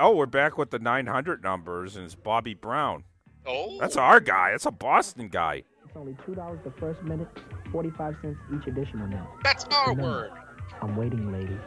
Oh, 0.00 0.14
we're 0.16 0.24
back 0.26 0.56
with 0.56 0.70
the 0.70 0.78
900 0.78 1.42
numbers, 1.42 1.94
and 1.94 2.06
it's 2.06 2.14
Bobby 2.14 2.54
Brown. 2.54 3.04
Oh, 3.46 3.78
That's 3.78 3.96
our 3.96 4.18
guy. 4.18 4.52
That's 4.52 4.64
a 4.64 4.70
Boston 4.70 5.28
guy. 5.28 5.64
It's 5.84 5.96
only 5.96 6.16
two 6.24 6.34
dollars 6.34 6.60
the 6.64 6.70
first 6.78 7.02
minute, 7.02 7.28
forty-five 7.72 8.14
cents 8.22 8.38
each 8.54 8.66
additional 8.66 9.08
minute. 9.08 9.24
that's 9.42 9.64
our 9.64 9.88
Remember, 9.90 10.30
word. 10.30 10.30
I'm 10.80 10.94
waiting, 10.96 11.32
ladies. 11.32 11.58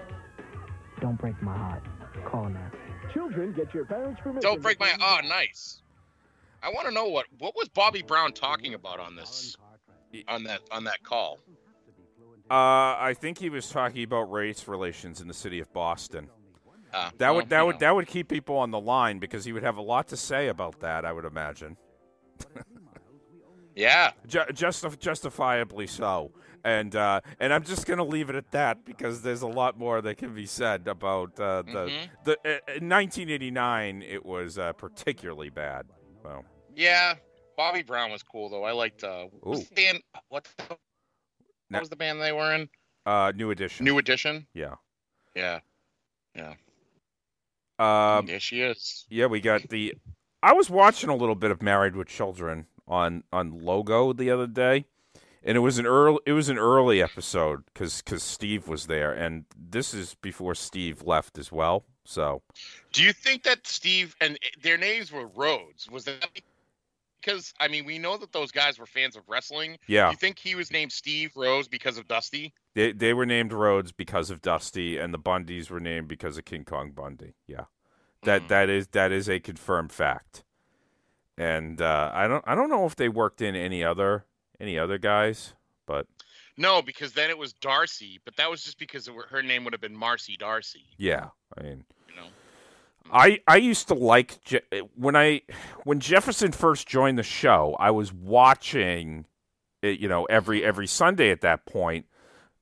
Don't 1.02 1.20
break 1.20 1.40
my 1.42 1.56
heart. 1.58 1.84
Call 2.26 2.48
now. 2.48 2.72
Children, 3.14 3.52
get 3.54 3.74
your 3.74 3.86
parents' 3.86 4.22
permission. 4.22 4.42
Don't 4.42 4.62
break 4.62 4.80
my. 4.80 4.94
Oh, 5.02 5.20
nice. 5.28 5.82
I 6.62 6.70
want 6.70 6.88
to 6.88 6.94
know 6.94 7.08
what 7.08 7.26
what 7.40 7.54
was 7.56 7.68
Bobby 7.68 8.02
Brown 8.02 8.32
talking 8.32 8.74
about 8.74 9.00
on 9.00 9.16
this 9.16 9.58
on 10.28 10.44
that 10.46 10.62
on 10.72 10.86
that 10.86 11.04
call. 11.04 11.40
Uh, 12.50 12.96
I 13.00 13.16
think 13.20 13.38
he 13.40 13.50
was 13.50 13.70
talking 13.70 14.04
about 14.04 14.32
race 14.32 14.68
relations 14.68 15.20
in 15.22 15.28
the 15.28 15.34
city 15.34 15.60
of 15.60 15.72
Boston. 15.74 16.30
Uh, 16.94 17.10
That 17.18 17.30
well, 17.30 17.36
would 17.38 17.50
that 17.50 17.66
would 17.66 17.76
know. 17.76 17.80
that 17.80 17.96
would 17.96 18.08
keep 18.08 18.28
people 18.28 18.56
on 18.58 18.72
the 18.72 18.80
line 18.80 19.18
because 19.20 19.46
he 19.46 19.52
would 19.54 19.64
have 19.64 19.78
a 19.78 19.82
lot 19.82 20.08
to 20.10 20.18
say 20.18 20.48
about 20.48 20.80
that. 20.82 21.06
I 21.06 21.12
would 21.12 21.26
imagine. 21.26 21.76
Yeah. 23.76 24.12
Ju- 24.28 24.46
justif- 24.52 25.00
justifiably 25.00 25.88
so. 25.88 26.32
And 26.64 26.96
uh, 26.96 27.22
and 27.40 27.52
I'm 27.52 27.64
just 27.64 27.86
gonna 27.88 28.04
leave 28.06 28.30
it 28.30 28.36
at 28.36 28.52
that 28.52 28.86
because 28.86 29.22
there's 29.24 29.42
a 29.42 29.48
lot 29.48 29.78
more 29.78 30.02
that 30.02 30.18
can 30.18 30.34
be 30.34 30.46
said 30.46 30.88
about 30.88 31.38
uh, 31.40 31.64
the 31.64 31.90
Mhm. 31.90 32.10
the 32.24 32.32
uh, 32.46 32.76
in 32.78 32.88
1989. 32.88 34.02
It 34.04 34.24
was 34.26 34.58
uh, 34.58 34.72
particularly 34.74 35.50
bad. 35.50 35.88
Well, 36.24 36.46
Yeah. 36.76 37.16
Bobby 37.58 37.82
Brown 37.84 38.12
was 38.12 38.24
cool 38.24 38.50
though. 38.50 38.64
I 38.64 38.72
liked 38.72 39.04
uh 39.04 39.26
what 39.42 39.46
was 39.58 39.68
the 39.68 39.76
band 39.76 40.02
what 40.30 40.48
the, 40.58 40.78
what 41.70 41.80
was 41.82 41.90
the 41.90 41.96
band 41.96 42.22
they 42.22 42.32
were 42.32 42.54
in? 42.56 42.70
uh, 43.06 43.32
new 43.36 43.52
edition. 43.52 43.84
New 43.84 43.98
Edition? 43.98 44.48
yeah. 44.54 44.76
Yeah. 45.36 45.60
Yeah. 46.36 46.54
Um, 47.80 48.26
there 48.26 48.40
she 48.40 48.62
is. 48.62 49.06
yeah, 49.10 49.26
we 49.26 49.42
got 49.42 49.70
the. 49.70 49.96
I 50.42 50.54
was 50.54 50.70
watching 50.70 51.10
a 51.10 51.16
little 51.16 51.36
bit 51.36 51.52
of 51.52 51.62
Married 51.62 51.96
with 51.96 52.08
Children 52.08 52.68
on 52.88 53.24
on 53.32 53.64
Logo 53.64 54.14
the 54.14 54.30
other 54.30 54.48
day, 54.48 54.86
and 55.44 55.56
it 55.58 55.62
was 55.62 55.80
an 55.80 55.86
early 55.86 56.20
it 56.26 56.34
was 56.34 56.50
an 56.50 56.58
early 56.58 57.02
episode 57.02 57.64
because 57.74 58.02
because 58.02 58.24
Steve 58.24 58.68
was 58.68 58.88
there, 58.88 59.12
and 59.12 59.46
this 59.58 59.94
is 59.94 60.16
before 60.22 60.56
Steve 60.56 61.04
left 61.04 61.38
as 61.38 61.52
well. 61.52 61.86
So 62.06 62.42
Do 62.92 63.02
you 63.04 63.14
think 63.14 63.44
that 63.44 63.66
Steve 63.66 64.16
and 64.20 64.36
eh, 64.36 64.50
their 64.62 64.78
names 64.78 65.12
were 65.12 65.28
Rhodes? 65.28 65.90
Was 65.90 66.04
that 66.06 66.28
because 67.24 67.54
I 67.60 67.68
mean 67.68 67.86
we 67.86 67.98
know 68.00 68.18
that 68.18 68.32
those 68.32 68.52
guys 68.52 68.78
were 68.80 68.86
fans 68.86 69.16
of 69.16 69.24
wrestling. 69.28 69.78
yeah, 69.88 70.10
You 70.10 70.18
think 70.18 70.40
he 70.40 70.56
was 70.56 70.72
named 70.72 70.92
Steve 70.92 71.32
Rhodes 71.36 71.68
because 71.68 71.98
of 71.98 72.08
Dusty? 72.08 72.54
they 72.76 72.92
they 72.92 73.14
were 73.14 73.26
named 73.26 73.54
Rhodes 73.54 73.92
because 73.92 74.30
of 74.30 74.42
Dusty, 74.42 74.98
and 74.98 75.14
the 75.14 75.20
Bundys 75.20 75.70
were 75.70 75.80
named 75.80 76.08
because 76.08 76.38
of 76.38 76.46
King 76.46 76.66
Kong 76.66 76.92
Bundy. 76.92 77.36
Yeah, 77.48 77.66
that 78.24 78.44
Mhm. 78.44 78.48
that 78.50 78.70
is 78.70 78.88
that 78.88 79.12
is 79.12 79.30
a 79.30 79.40
confirmed 79.40 79.92
fact. 79.92 80.44
And 81.38 81.82
uh, 81.82 82.12
I 82.14 82.28
don't 82.28 82.44
I 82.48 82.56
don't 82.56 82.70
know 82.70 82.86
if 82.86 82.96
they 82.96 83.10
worked 83.10 83.42
in 83.42 83.56
any 83.56 83.84
other 83.84 84.26
any 84.60 84.78
other 84.78 84.98
guys, 84.98 85.54
but 85.88 86.06
No, 86.58 86.82
because 86.82 87.14
then 87.14 87.30
it 87.32 87.38
was 87.38 87.54
Darcy, 87.54 88.20
but 88.24 88.36
that 88.38 88.50
was 88.52 88.64
just 88.64 88.78
because 88.78 89.08
of 89.08 89.16
her 89.30 89.42
name 89.42 89.64
would 89.64 89.74
have 89.74 89.82
been 89.82 89.96
Marcy 89.96 90.38
Darcy. 90.38 90.86
yeah, 90.98 91.30
I 91.58 91.64
mean. 91.64 91.86
You 92.10 92.16
know. 92.16 92.28
I 93.12 93.40
I 93.48 93.58
used 93.58 93.88
to 93.90 93.94
like 93.94 94.42
Je- 94.44 94.62
when 94.96 95.16
I 95.16 95.42
when 95.84 96.00
Jefferson 96.00 96.52
first 96.52 96.88
joined 96.88 97.18
the 97.18 97.24
show. 97.24 97.76
I 97.80 97.92
was 97.92 98.14
watching, 98.14 99.26
it, 99.82 100.00
you 100.00 100.08
know, 100.08 100.26
every 100.26 100.64
every 100.64 100.88
Sunday 100.88 101.30
at 101.32 101.42
that 101.42 101.66
point, 101.66 102.06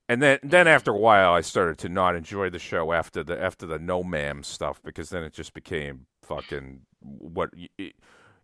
and 0.10 0.22
then 0.22 0.40
then 0.44 0.68
after 0.68 0.92
a 0.92 0.98
while, 0.98 1.34
I 1.34 1.42
started 1.42 1.78
to 1.80 1.90
not 1.90 2.16
enjoy 2.16 2.50
the 2.50 2.60
show 2.60 2.92
after 2.92 3.24
the 3.24 3.42
after 3.42 3.66
the 3.66 3.80
no 3.80 4.04
ma'am 4.04 4.44
stuff 4.44 4.82
because 4.84 5.10
then 5.10 5.24
it 5.24 5.34
just 5.34 5.54
became 5.54 6.06
fucking 6.24 6.82
what 7.00 7.52
it, 7.78 7.96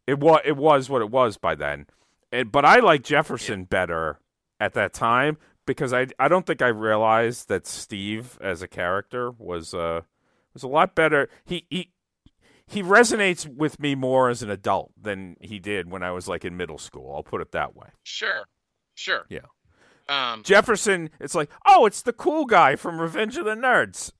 it 0.05 0.19
was. 0.19 0.41
It 0.45 0.57
was 0.57 0.89
what 0.89 1.01
it 1.01 1.11
was 1.11 1.37
by 1.37 1.55
then. 1.55 1.87
And, 2.31 2.51
but 2.51 2.65
I 2.65 2.79
like 2.79 3.03
Jefferson 3.03 3.63
better 3.65 4.19
at 4.59 4.73
that 4.73 4.93
time 4.93 5.37
because 5.65 5.93
I 5.93 6.07
I 6.19 6.27
don't 6.27 6.45
think 6.45 6.61
I 6.61 6.67
realized 6.67 7.49
that 7.49 7.67
Steve 7.67 8.37
as 8.41 8.61
a 8.61 8.67
character 8.67 9.31
was 9.31 9.73
uh 9.73 10.01
was 10.57 10.63
a 10.63 10.67
lot 10.67 10.95
better. 10.95 11.29
He 11.45 11.65
he 11.69 11.91
he 12.65 12.83
resonates 12.83 13.47
with 13.47 13.79
me 13.79 13.95
more 13.95 14.29
as 14.29 14.43
an 14.43 14.49
adult 14.49 14.91
than 14.99 15.37
he 15.39 15.59
did 15.59 15.89
when 15.89 16.03
I 16.03 16.11
was 16.11 16.27
like 16.27 16.43
in 16.43 16.57
middle 16.57 16.77
school. 16.77 17.13
I'll 17.15 17.23
put 17.23 17.41
it 17.41 17.51
that 17.51 17.75
way. 17.75 17.87
Sure. 18.03 18.47
Sure. 18.95 19.25
Yeah. 19.29 19.39
Um 20.09 20.43
Jefferson, 20.43 21.09
it's 21.19 21.35
like, 21.35 21.49
oh, 21.65 21.85
it's 21.85 22.01
the 22.01 22.13
cool 22.13 22.45
guy 22.45 22.75
from 22.75 22.99
Revenge 22.99 23.37
of 23.37 23.45
the 23.45 23.55
Nerds. 23.55 24.11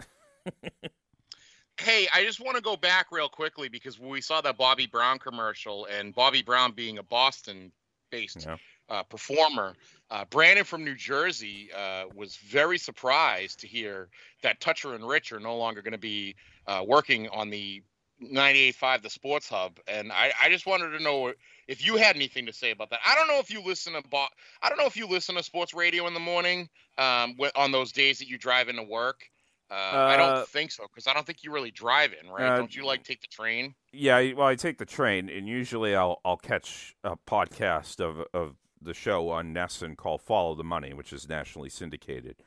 Hey, 1.80 2.08
I 2.14 2.24
just 2.24 2.40
want 2.40 2.56
to 2.56 2.64
go 2.64 2.76
back 2.76 3.08
real 3.12 3.30
quickly 3.30 3.70
because 3.70 4.00
we 4.00 4.20
saw 4.20 4.42
that 4.42 4.58
Bobby 4.58 4.88
Brown 4.88 5.20
commercial, 5.20 5.86
and 5.86 6.14
Bobby 6.14 6.42
Brown 6.42 6.72
being 6.72 6.98
a 6.98 7.04
Boston-based 7.04 8.46
Yeah. 8.46 8.58
Uh, 8.90 9.04
performer, 9.04 9.76
uh, 10.10 10.26
Brandon 10.30 10.64
from 10.66 10.84
New 10.84 10.96
Jersey 10.96 11.70
uh, 11.76 12.06
was 12.16 12.38
very 12.38 12.78
surprised 12.78 13.60
to 13.62 13.68
hear 13.68 14.10
that 14.44 14.60
Toucher 14.62 14.94
and 14.94 15.08
Rich 15.08 15.32
are 15.32 15.40
no 15.40 15.58
longer 15.58 15.82
going 15.82 15.92
to 15.94 15.98
be 15.98 16.36
uh, 16.68 16.84
working 16.88 17.28
on 17.30 17.50
the 17.50 17.84
98.5 18.22 19.02
The 19.04 19.10
Sports 19.10 19.48
Hub, 19.50 19.80
and 19.88 20.12
I, 20.12 20.32
I 20.42 20.50
just 20.50 20.66
wanted 20.66 20.90
to 20.98 21.04
know 21.04 21.34
if 21.68 21.86
you 21.86 21.98
had 21.98 22.16
anything 22.16 22.46
to 22.48 22.54
say 22.54 22.72
about 22.72 22.90
that. 22.90 23.00
I 23.06 23.14
don't 23.16 23.28
know 23.28 23.40
if 23.40 23.52
you 23.52 23.62
listen 23.62 23.94
to 23.94 24.02
Bo- 24.10 24.26
I 24.62 24.70
don't 24.70 24.78
know 24.78 24.86
if 24.88 24.98
you 24.98 25.08
listen 25.08 25.36
to 25.36 25.44
sports 25.44 25.74
radio 25.74 26.08
in 26.08 26.14
the 26.16 26.20
morning 26.20 26.70
um, 26.98 27.36
on 27.56 27.72
those 27.72 27.92
days 27.92 28.18
that 28.20 28.28
you 28.28 28.38
drive 28.40 28.70
into 28.70 28.84
work. 28.84 29.30
Uh, 29.70 29.74
I 30.08 30.16
Uh, 30.16 30.18
don't 30.18 30.48
think 30.48 30.72
so 30.72 30.84
because 30.88 31.08
I 31.08 31.14
don't 31.14 31.26
think 31.28 31.44
you 31.44 31.52
really 31.52 31.72
drive 31.72 32.14
in, 32.20 32.30
right? 32.30 32.48
uh, 32.54 32.58
don't 32.58 32.74
you 32.76 32.86
like 32.86 33.04
take 33.04 33.22
the 33.22 33.28
train? 33.28 33.76
Yeah, 33.92 34.34
well, 34.34 34.48
I 34.48 34.56
take 34.56 34.78
the 34.78 34.86
train, 34.86 35.30
and 35.30 35.48
usually 35.48 35.96
I'll 35.96 36.20
I'll 36.26 36.38
catch 36.38 36.96
a 37.04 37.18
podcast 37.18 38.00
of 38.00 38.26
of 38.34 38.56
the 38.82 38.94
show 38.94 39.30
on 39.30 39.54
Nesson 39.54 39.96
called 39.96 40.22
Follow 40.22 40.56
the 40.56 40.64
Money, 40.64 40.94
which 40.94 41.14
is 41.14 41.28
nationally 41.28 41.70
syndicated. 41.70 42.38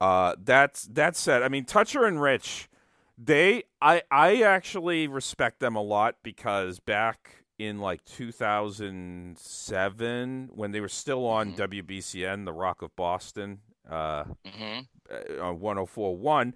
Uh, 0.00 0.34
that's 0.42 0.84
that 0.84 1.16
said, 1.16 1.42
I 1.42 1.48
mean 1.48 1.64
Toucher 1.64 2.04
and 2.04 2.20
Rich, 2.20 2.68
they 3.16 3.62
I 3.80 4.02
I 4.10 4.42
actually 4.42 5.06
respect 5.06 5.60
them 5.60 5.76
a 5.76 5.82
lot 5.82 6.16
because 6.22 6.80
back 6.80 7.44
in 7.58 7.78
like 7.78 8.04
2007 8.04 10.50
when 10.52 10.72
they 10.72 10.80
were 10.80 10.88
still 10.88 11.24
on 11.26 11.54
WBCN, 11.54 12.44
the 12.44 12.52
Rock 12.52 12.82
of 12.82 12.94
Boston, 12.96 13.60
uh, 13.88 14.24
hmm 14.46 14.80
uh, 15.10 15.42
on 15.42 15.60
1041 15.60 16.54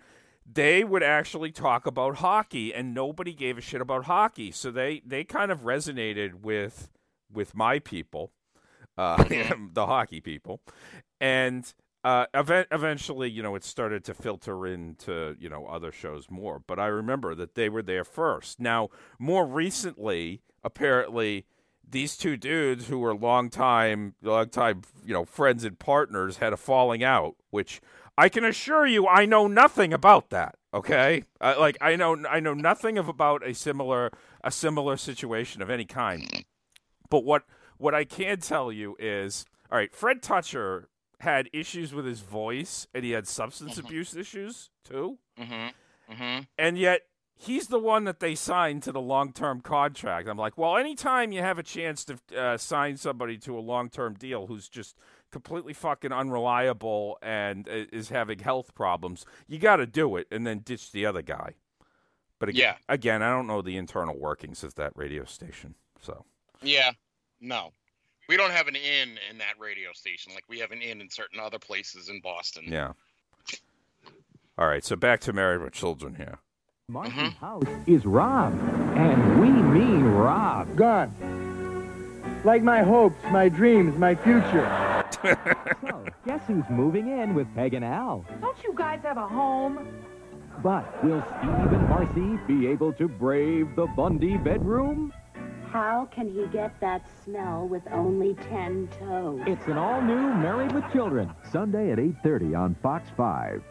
they 0.51 0.83
would 0.83 1.03
actually 1.03 1.53
talk 1.53 1.87
about 1.87 2.17
hockey 2.17 2.73
and 2.73 2.95
nobody 2.95 3.35
gave 3.35 3.59
a 3.59 3.61
shit 3.61 3.81
about 3.81 4.05
hockey. 4.05 4.51
So 4.51 4.71
they 4.71 5.03
they 5.05 5.25
kind 5.25 5.53
of 5.53 5.61
resonated 5.61 6.43
with 6.43 6.91
with 7.31 7.55
my 7.55 7.79
people 7.79 8.33
uh 8.99 9.23
the 9.73 9.87
hockey 9.87 10.21
people 10.21 10.61
and 11.21 11.73
uh 12.05 12.27
event, 12.35 12.69
eventually 12.71 13.31
you 13.31 13.43
know 13.43 13.55
it 13.55 13.65
started 13.65 14.05
to 14.05 14.13
filter 14.13 14.67
into 14.67 15.35
you 15.39 15.49
know 15.49 15.67
other 15.67 15.91
shows 15.91 16.27
more 16.31 16.61
but 16.67 16.79
i 16.79 16.87
remember 16.87 17.35
that 17.35 17.55
they 17.55 17.69
were 17.69 17.83
there 17.83 18.05
first 18.05 18.61
now 18.61 18.89
more 19.19 19.47
recently 19.47 20.43
apparently 20.63 21.47
these 21.91 22.17
two 22.19 22.37
dudes 22.37 22.89
who 22.89 22.99
were 22.99 23.15
long 23.15 23.49
time 23.49 24.15
long 24.23 24.49
time 24.51 24.83
you 25.05 25.15
know 25.15 25.25
friends 25.25 25.65
and 25.65 25.79
partners 25.79 26.37
had 26.37 26.53
a 26.53 26.57
falling 26.57 27.03
out 27.03 27.37
which 27.51 27.81
I 28.19 28.29
can 28.29 28.45
assure 28.45 28.85
you, 28.85 29.07
I 29.07 29.27
know 29.27 29.47
nothing 29.47 29.93
about 29.93 30.31
that. 30.31 30.57
Okay, 30.75 31.23
uh, 31.41 31.55
like 31.57 31.79
I 31.81 31.95
know, 31.95 32.17
I 32.29 32.41
know 32.41 32.53
nothing 32.53 32.99
of 32.99 33.09
about 33.09 33.47
a 33.47 33.55
similar, 33.55 34.11
a 34.43 34.51
similar 34.51 34.97
situation 34.97 35.63
of 35.63 35.71
any 35.71 35.85
kind. 35.85 36.45
But 37.11 37.25
what 37.25 37.45
what 37.79 37.95
I 37.95 38.05
can 38.05 38.39
tell 38.39 38.71
you 38.71 38.97
is, 38.99 39.45
all 39.71 39.79
right, 39.79 39.95
Fred 39.95 40.23
Toucher 40.23 40.89
had 41.21 41.49
issues 41.53 41.93
with 41.93 42.05
his 42.07 42.21
voice, 42.21 42.87
and 42.95 43.05
he 43.05 43.11
had 43.13 43.27
substance 43.27 43.79
abuse 43.79 44.15
issues 44.15 44.71
too, 44.85 45.19
hmm 45.37 45.69
hmm 46.09 46.39
and 46.57 46.79
yet 46.79 47.03
he's 47.37 47.69
the 47.69 47.79
one 47.79 48.05
that 48.05 48.21
they 48.21 48.35
signed 48.35 48.83
to 48.83 48.93
the 48.93 49.01
long 49.01 49.33
term 49.33 49.61
contract. 49.61 50.29
I'm 50.29 50.37
like, 50.39 50.59
well, 50.59 50.77
anytime 50.77 51.33
you 51.33 51.41
have 51.41 51.59
a 51.59 51.63
chance 51.63 52.05
to 52.05 52.19
uh, 52.37 52.57
sign 52.57 52.97
somebody 52.97 53.39
to 53.39 53.57
a 53.59 53.61
long 53.61 53.91
term 53.91 54.15
deal 54.15 54.47
who's 54.47 54.69
just 54.69 54.97
completely 55.31 55.73
fucking 55.73 56.13
unreliable 56.13 57.19
and 57.23 57.69
is 57.69 58.09
having 58.09 58.41
health 58.41 58.75
problems, 58.75 59.25
you 59.47 59.59
got 59.59 59.77
to 59.77 59.87
do 59.87 60.17
it 60.17 60.27
and 60.31 60.47
then 60.47 60.61
ditch 60.61 60.91
the 60.93 61.07
other 61.07 61.23
guy. 61.23 61.55
But 62.41 62.49
again, 62.51 62.61
Yeah. 62.61 62.77
again, 62.89 63.23
I 63.23 63.31
don't 63.31 63.47
know 63.47 63.63
the 63.63 63.77
internal 63.77 64.19
workings 64.19 64.65
of 64.65 64.75
that 64.77 64.93
radio 64.95 65.25
station. 65.25 65.75
So 66.01 66.25
Yeah. 66.63 66.93
No. 67.41 67.73
We 68.29 68.37
don't 68.37 68.51
have 68.51 68.69
an 68.69 68.77
inn 68.77 69.19
in 69.31 69.39
that 69.39 69.55
radio 69.59 69.93
station 69.95 70.33
like 70.35 70.45
we 70.49 70.59
have 70.59 70.71
an 70.71 70.83
inn 70.83 71.01
in 71.01 71.09
certain 71.09 71.41
other 71.41 71.59
places 71.59 72.09
in 72.09 72.21
Boston. 72.21 72.65
yeah. 72.67 72.93
All 74.59 74.67
right, 74.67 74.85
so 74.85 74.97
back 74.97 75.21
to 75.21 75.33
Married 75.33 75.63
with 75.63 75.73
Children 75.73 76.17
here. 76.17 76.39
Marcy's 76.89 77.15
Mhm. 77.15 77.37
house 77.37 77.63
is 77.87 78.05
robbed, 78.05 78.61
and 78.97 79.41
we 79.41 79.49
mean 79.51 80.05
robbed. 80.05 80.75
Gone. 80.77 81.13
Like 82.45 82.63
my 82.63 82.83
hopes, 82.83 83.23
my 83.31 83.49
dreams, 83.49 83.97
my 83.99 84.15
future. 84.15 84.95
So, 85.21 86.05
guess 86.27 86.41
who's 86.47 86.65
moving 86.71 87.09
in 87.09 87.35
with 87.35 87.53
Peg 87.55 87.75
and 87.75 87.85
Al? 87.85 88.25
Don't 88.41 88.63
you 88.63 88.73
guys 88.75 89.01
have 89.03 89.17
a 89.17 89.27
home? 89.27 89.89
But 90.63 91.03
will 91.03 91.23
Steve 91.23 91.73
and 91.73 91.89
Marcy 91.89 92.37
be 92.47 92.67
able 92.69 92.93
to 92.95 93.09
brave 93.09 93.75
the 93.75 93.87
Bundy 93.87 94.37
bedroom? 94.37 95.13
How 95.73 96.09
can 96.11 96.29
he 96.33 96.47
get 96.47 96.79
that 96.81 97.03
smell 97.25 97.67
with 97.69 97.83
only 97.93 98.35
ten 98.35 98.89
toes? 98.99 99.43
It's 99.47 99.67
an 99.67 99.77
all-new 99.77 100.35
Married 100.35 100.73
with 100.73 100.85
Children, 100.93 101.31
Sunday 101.51 101.93
at 101.93 101.99
8:30 101.99 102.55
on 102.59 102.75
Fox 102.83 103.09
5. 103.17 103.63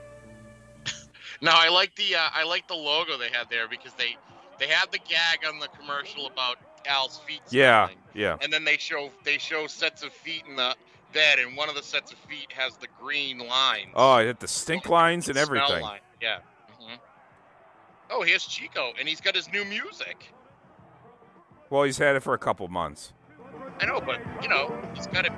Now 1.41 1.53
I 1.55 1.69
like 1.69 1.95
the 1.95 2.15
uh, 2.15 2.29
I 2.33 2.43
like 2.43 2.67
the 2.67 2.75
logo 2.75 3.17
they 3.17 3.29
had 3.29 3.49
there 3.49 3.67
because 3.67 3.93
they 3.93 4.15
they 4.59 4.67
had 4.67 4.91
the 4.91 4.97
gag 4.99 5.45
on 5.47 5.59
the 5.59 5.67
commercial 5.67 6.25
about 6.27 6.57
Al's 6.87 7.19
feet. 7.27 7.41
Yeah, 7.49 7.85
smelling. 7.87 7.99
yeah. 8.13 8.37
And 8.41 8.51
then 8.51 8.63
they 8.63 8.77
show 8.77 9.11
they 9.23 9.37
show 9.37 9.67
sets 9.67 10.03
of 10.03 10.13
feet 10.13 10.43
in 10.47 10.55
the 10.55 10.75
bed, 11.13 11.39
and 11.39 11.55
one 11.55 11.69
of 11.69 11.75
the 11.75 11.83
sets 11.83 12.11
of 12.11 12.17
feet 12.19 12.51
has 12.53 12.77
the 12.77 12.87
green 12.99 13.39
lines. 13.39 13.91
Oh, 13.95 14.11
I 14.11 14.23
had 14.25 14.39
the 14.39 14.47
stink 14.47 14.89
lines 14.89 15.27
and 15.29 15.37
Smell 15.37 15.63
everything. 15.65 15.81
line. 15.83 15.99
Yeah. 16.21 16.39
hmm 16.79 16.95
Oh, 18.09 18.23
here's 18.23 18.45
Chico, 18.45 18.93
and 18.97 19.07
he's 19.07 19.21
got 19.21 19.35
his 19.35 19.51
new 19.51 19.65
music. 19.65 20.33
Well, 21.69 21.83
he's 21.83 21.97
had 21.97 22.15
it 22.15 22.23
for 22.23 22.33
a 22.33 22.37
couple 22.37 22.67
months. 22.67 23.13
I 23.79 23.85
know, 23.85 24.01
but 24.01 24.19
you 24.41 24.49
know, 24.49 24.73
he's 24.95 25.07
got 25.07 25.25
to. 25.25 25.31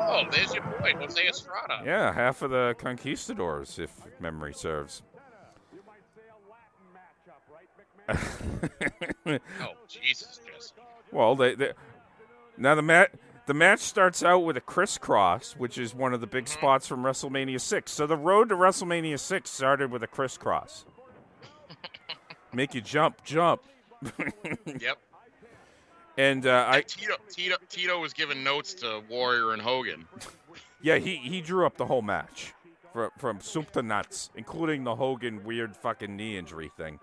Oh, 0.00 0.24
there's 0.30 0.54
your 0.54 0.62
boy, 0.62 0.94
Jose 0.98 1.28
Estrada. 1.28 1.82
Yeah, 1.84 2.12
half 2.12 2.40
of 2.42 2.50
the 2.50 2.74
conquistadors, 2.78 3.78
if 3.78 3.90
memory 4.20 4.54
serves. 4.54 5.02
oh 8.08 9.38
Jesus, 9.86 10.40
Jesse. 10.46 10.72
Well, 11.12 11.36
they, 11.36 11.54
they 11.54 11.72
now 12.56 12.74
the 12.74 12.82
mat 12.82 13.12
the 13.46 13.54
match 13.54 13.80
starts 13.80 14.22
out 14.22 14.40
with 14.40 14.56
a 14.56 14.60
crisscross, 14.60 15.56
which 15.56 15.78
is 15.78 15.94
one 15.94 16.12
of 16.12 16.20
the 16.20 16.26
big 16.26 16.44
mm-hmm. 16.44 16.58
spots 16.58 16.86
from 16.86 17.02
WrestleMania 17.02 17.60
six. 17.60 17.92
So 17.92 18.06
the 18.06 18.16
road 18.16 18.50
to 18.50 18.56
WrestleMania 18.56 19.18
six 19.18 19.50
started 19.50 19.90
with 19.90 20.02
a 20.02 20.06
crisscross. 20.06 20.84
Make 22.52 22.74
you 22.74 22.80
jump, 22.80 23.24
jump. 23.24 23.62
yep. 24.80 24.98
And 26.16 26.46
uh, 26.46 26.66
I 26.68 26.82
Tito, 26.82 27.14
Tito 27.30 27.56
Tito 27.68 28.00
was 28.00 28.12
giving 28.12 28.42
notes 28.42 28.74
to 28.74 29.02
Warrior 29.08 29.52
and 29.52 29.62
Hogan. 29.62 30.06
Yeah, 30.82 30.96
he, 30.96 31.16
he 31.16 31.40
drew 31.40 31.66
up 31.66 31.76
the 31.76 31.86
whole 31.86 32.02
match 32.02 32.54
from 32.92 33.10
from 33.18 33.40
soup 33.40 33.70
to 33.72 33.82
nuts, 33.82 34.30
including 34.34 34.84
the 34.84 34.94
Hogan 34.94 35.44
weird 35.44 35.76
fucking 35.76 36.16
knee 36.16 36.36
injury 36.36 36.70
thing. 36.76 36.98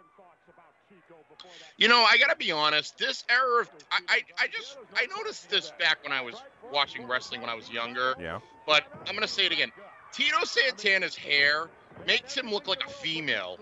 You 1.78 1.88
know, 1.88 2.04
I 2.04 2.18
gotta 2.18 2.36
be 2.36 2.52
honest. 2.52 2.98
This 2.98 3.26
era 3.30 3.62
of 3.62 3.70
I, 3.92 4.00
I, 4.08 4.22
I 4.40 4.48
just 4.48 4.78
I 4.96 5.08
noticed 5.18 5.50
this 5.50 5.72
back 5.80 6.04
when 6.04 6.12
I 6.12 6.22
was 6.22 6.36
watching 6.72 7.08
wrestling 7.08 7.42
when 7.42 7.50
I 7.50 7.56
was 7.56 7.70
younger. 7.70 8.16
Yeah. 8.20 8.40
But 8.66 8.84
I'm 9.08 9.14
gonna 9.14 9.28
say 9.28 9.46
it 9.46 9.52
again. 9.52 9.72
Tito 10.12 10.44
Santana's 10.46 11.16
hair 11.16 11.70
makes 12.08 12.36
him 12.36 12.50
look 12.50 12.68
like 12.68 12.84
a 12.86 12.90
female. 12.90 13.60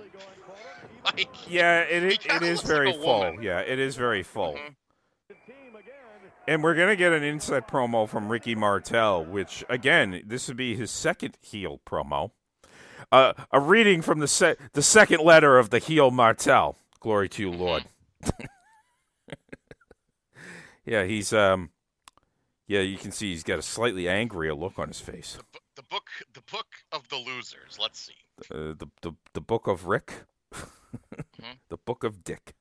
like 1.05 1.27
Yeah, 1.49 1.81
it 1.81 2.03
it, 2.03 2.25
it 2.25 2.41
is 2.43 2.61
very 2.61 2.87
like 2.87 2.95
full. 3.01 3.19
woman. 3.19 3.43
Yeah, 3.43 3.59
it 3.59 3.79
is 3.79 3.95
very 3.95 4.23
full. 4.23 4.53
Mhm. 4.55 4.75
And 6.45 6.61
we're 6.61 6.75
gonna 6.75 6.95
get 6.97 7.13
an 7.13 7.23
inside 7.23 7.67
promo 7.67 8.07
from 8.07 8.29
Ricky 8.29 8.53
Martel, 8.55 9.23
which 9.23 9.63
again, 9.69 10.21
this 10.25 10.47
would 10.49 10.57
be 10.57 10.75
his 10.75 10.91
second 10.91 11.37
heel 11.41 11.79
promo. 11.85 12.31
Uh, 13.11 13.33
a 13.51 13.59
reading 13.59 14.01
from 14.01 14.19
the 14.19 14.27
se- 14.27 14.55
the 14.73 14.81
second 14.81 15.21
letter 15.21 15.57
of 15.57 15.69
the 15.69 15.79
heel 15.79 16.11
Martel. 16.11 16.77
Glory 16.99 17.29
to 17.29 17.41
you, 17.43 17.51
Lord. 17.51 17.85
yeah, 20.85 21.03
he's 21.05 21.31
um, 21.33 21.69
yeah, 22.67 22.81
you 22.81 22.97
can 22.97 23.11
see 23.11 23.31
he's 23.31 23.43
got 23.43 23.59
a 23.59 23.61
slightly 23.61 24.07
angrier 24.09 24.53
look 24.53 24.77
on 24.77 24.87
his 24.89 24.99
face. 24.99 25.37
The 25.75 25.83
book 25.83 26.07
the 26.33 26.41
book 26.51 26.67
of 26.91 27.07
the 27.09 27.17
losers. 27.17 27.77
Let's 27.79 27.99
see. 27.99 28.15
Uh, 28.53 28.73
the 28.77 28.87
the 29.01 29.13
the 29.33 29.41
book 29.41 29.67
of 29.67 29.85
Rick, 29.87 30.13
Hmm? 31.39 31.51
the 31.69 31.77
book 31.77 32.03
of 32.03 32.23
Dick, 32.23 32.53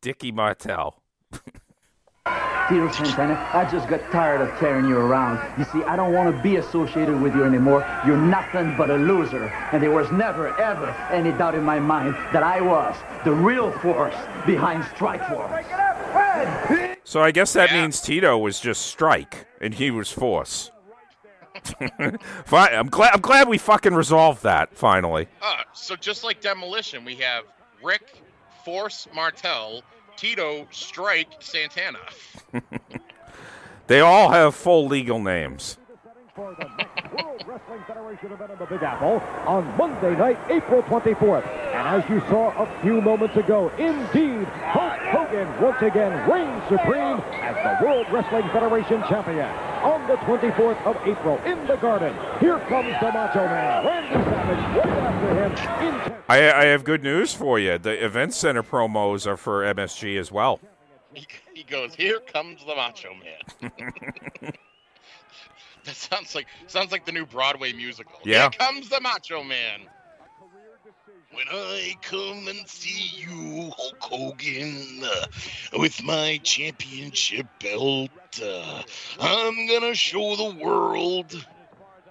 Dicky 0.00 0.32
Martel. 0.32 1.02
Tito 1.32 2.90
Santana, 2.92 3.50
I 3.52 3.68
just 3.70 3.88
got 3.88 4.00
tired 4.10 4.40
of 4.40 4.48
carrying 4.58 4.88
you 4.88 4.96
around. 4.96 5.38
You 5.58 5.64
see, 5.64 5.82
I 5.84 5.96
don't 5.96 6.12
want 6.12 6.34
to 6.34 6.42
be 6.42 6.56
associated 6.56 7.20
with 7.20 7.34
you 7.34 7.44
anymore. 7.44 7.86
You're 8.06 8.16
nothing 8.16 8.76
but 8.76 8.90
a 8.90 8.96
loser. 8.96 9.46
And 9.72 9.82
there 9.82 9.90
was 9.90 10.10
never, 10.10 10.58
ever 10.60 10.88
any 11.10 11.32
doubt 11.32 11.54
in 11.54 11.64
my 11.64 11.78
mind 11.78 12.14
that 12.32 12.42
I 12.42 12.60
was 12.60 12.96
the 13.24 13.32
real 13.32 13.70
force 13.80 14.14
behind 14.46 14.84
Strike 14.94 15.26
Force. 15.28 15.66
So 17.04 17.20
I 17.20 17.30
guess 17.30 17.52
that 17.52 17.72
means 17.72 18.00
Tito 18.00 18.36
was 18.36 18.60
just 18.60 18.86
Strike 18.86 19.46
and 19.60 19.74
he 19.74 19.90
was 19.90 20.10
Force. 20.10 20.70
Fine, 22.44 22.74
I'm 22.74 22.88
glad. 22.88 23.12
I'm 23.14 23.20
glad 23.20 23.48
we 23.48 23.58
fucking 23.58 23.94
resolved 23.94 24.42
that 24.42 24.76
finally. 24.76 25.28
Uh, 25.42 25.62
so 25.72 25.96
just 25.96 26.24
like 26.24 26.40
Demolition, 26.40 27.04
we 27.04 27.16
have 27.16 27.44
Rick, 27.82 28.22
Force, 28.64 29.06
Martel, 29.14 29.82
Tito, 30.16 30.66
Strike, 30.70 31.28
Santana. 31.40 31.98
They 33.86 34.00
all 34.00 34.30
have 34.30 34.54
full 34.54 34.86
legal 34.86 35.20
names. 35.20 35.78
World 37.22 37.44
Wrestling 37.46 37.82
Federation 37.86 38.32
event 38.32 38.50
in 38.52 38.58
the 38.58 38.66
Big 38.66 38.82
Apple 38.82 39.22
on 39.46 39.64
Monday 39.76 40.16
night, 40.16 40.38
April 40.50 40.82
24th. 40.82 41.46
And 41.46 42.02
as 42.02 42.08
you 42.10 42.20
saw 42.28 42.50
a 42.62 42.82
few 42.82 43.00
moments 43.00 43.36
ago, 43.36 43.70
indeed, 43.78 44.46
Hulk 44.46 44.98
Hogan 45.00 45.60
once 45.60 45.80
again 45.82 46.12
reigns 46.30 46.62
supreme 46.68 47.20
as 47.42 47.56
the 47.56 47.86
World 47.86 48.06
Wrestling 48.10 48.48
Federation 48.50 49.02
champion. 49.08 49.48
On 49.82 50.06
the 50.08 50.16
24th 50.16 50.84
of 50.84 50.96
April 51.06 51.38
in 51.44 51.64
the 51.66 51.76
Garden, 51.76 52.14
here 52.40 52.58
comes 52.60 52.92
the 53.00 53.12
Macho 53.12 53.46
Man, 53.46 53.86
Randy 53.86 54.24
Savage, 54.24 54.84
right 54.84 54.98
after 54.98 55.84
him 55.84 56.12
in 56.12 56.16
I, 56.28 56.52
I 56.52 56.64
have 56.66 56.82
good 56.84 57.02
news 57.02 57.32
for 57.32 57.58
you. 57.58 57.78
The 57.78 58.04
event 58.04 58.34
center 58.34 58.62
promos 58.62 59.26
are 59.26 59.36
for 59.36 59.62
MSG 59.62 60.18
as 60.18 60.32
well. 60.32 60.60
He, 61.14 61.26
he 61.54 61.62
goes, 61.62 61.94
"Here 61.94 62.20
comes 62.20 62.64
the 62.66 62.74
Macho 62.74 63.10
Man." 63.14 64.52
that 65.86 65.94
sounds 65.94 66.34
like 66.34 66.46
sounds 66.66 66.90
like 66.90 67.06
the 67.06 67.12
new 67.12 67.24
Broadway 67.24 67.72
musical. 67.72 68.18
Yeah. 68.24 68.50
Here 68.50 68.50
comes 68.58 68.88
the 68.88 69.00
Macho 69.00 69.44
Man. 69.44 69.82
When 71.32 71.46
I 71.50 71.94
come 72.02 72.48
and 72.48 72.66
see 72.66 73.20
you, 73.20 73.70
Hulk 73.76 73.96
Hogan, 74.00 75.02
uh, 75.04 75.26
with 75.78 76.02
my 76.02 76.40
championship 76.42 77.46
belt, 77.60 78.10
uh, 78.42 78.82
I'm 79.20 79.68
gonna 79.68 79.94
show 79.94 80.34
the 80.34 80.56
world 80.56 81.46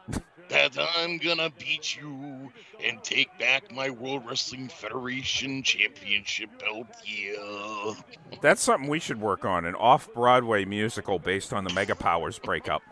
that 0.50 0.78
I'm 0.98 1.18
gonna 1.18 1.50
beat 1.50 1.98
you 1.98 2.52
and 2.84 3.04
take 3.04 3.36
back 3.40 3.74
my 3.74 3.90
World 3.90 4.28
Wrestling 4.28 4.68
Federation 4.70 5.64
championship 5.64 6.50
belt. 6.60 6.88
Yeah. 7.04 7.94
That's 8.42 8.62
something 8.62 8.90
we 8.90 9.00
should 9.00 9.20
work 9.20 9.44
on 9.44 9.66
an 9.66 9.76
off 9.76 10.08
Broadway 10.14 10.66
musical 10.66 11.20
based 11.20 11.52
on 11.52 11.64
the 11.64 11.74
Mega 11.74 11.96
Powers 11.96 12.38
breakup. 12.38 12.84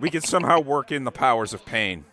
We 0.00 0.10
can 0.10 0.20
somehow 0.22 0.60
work 0.60 0.92
in 0.92 1.04
the 1.04 1.10
powers 1.12 1.52
of 1.52 1.64
pain. 1.64 2.04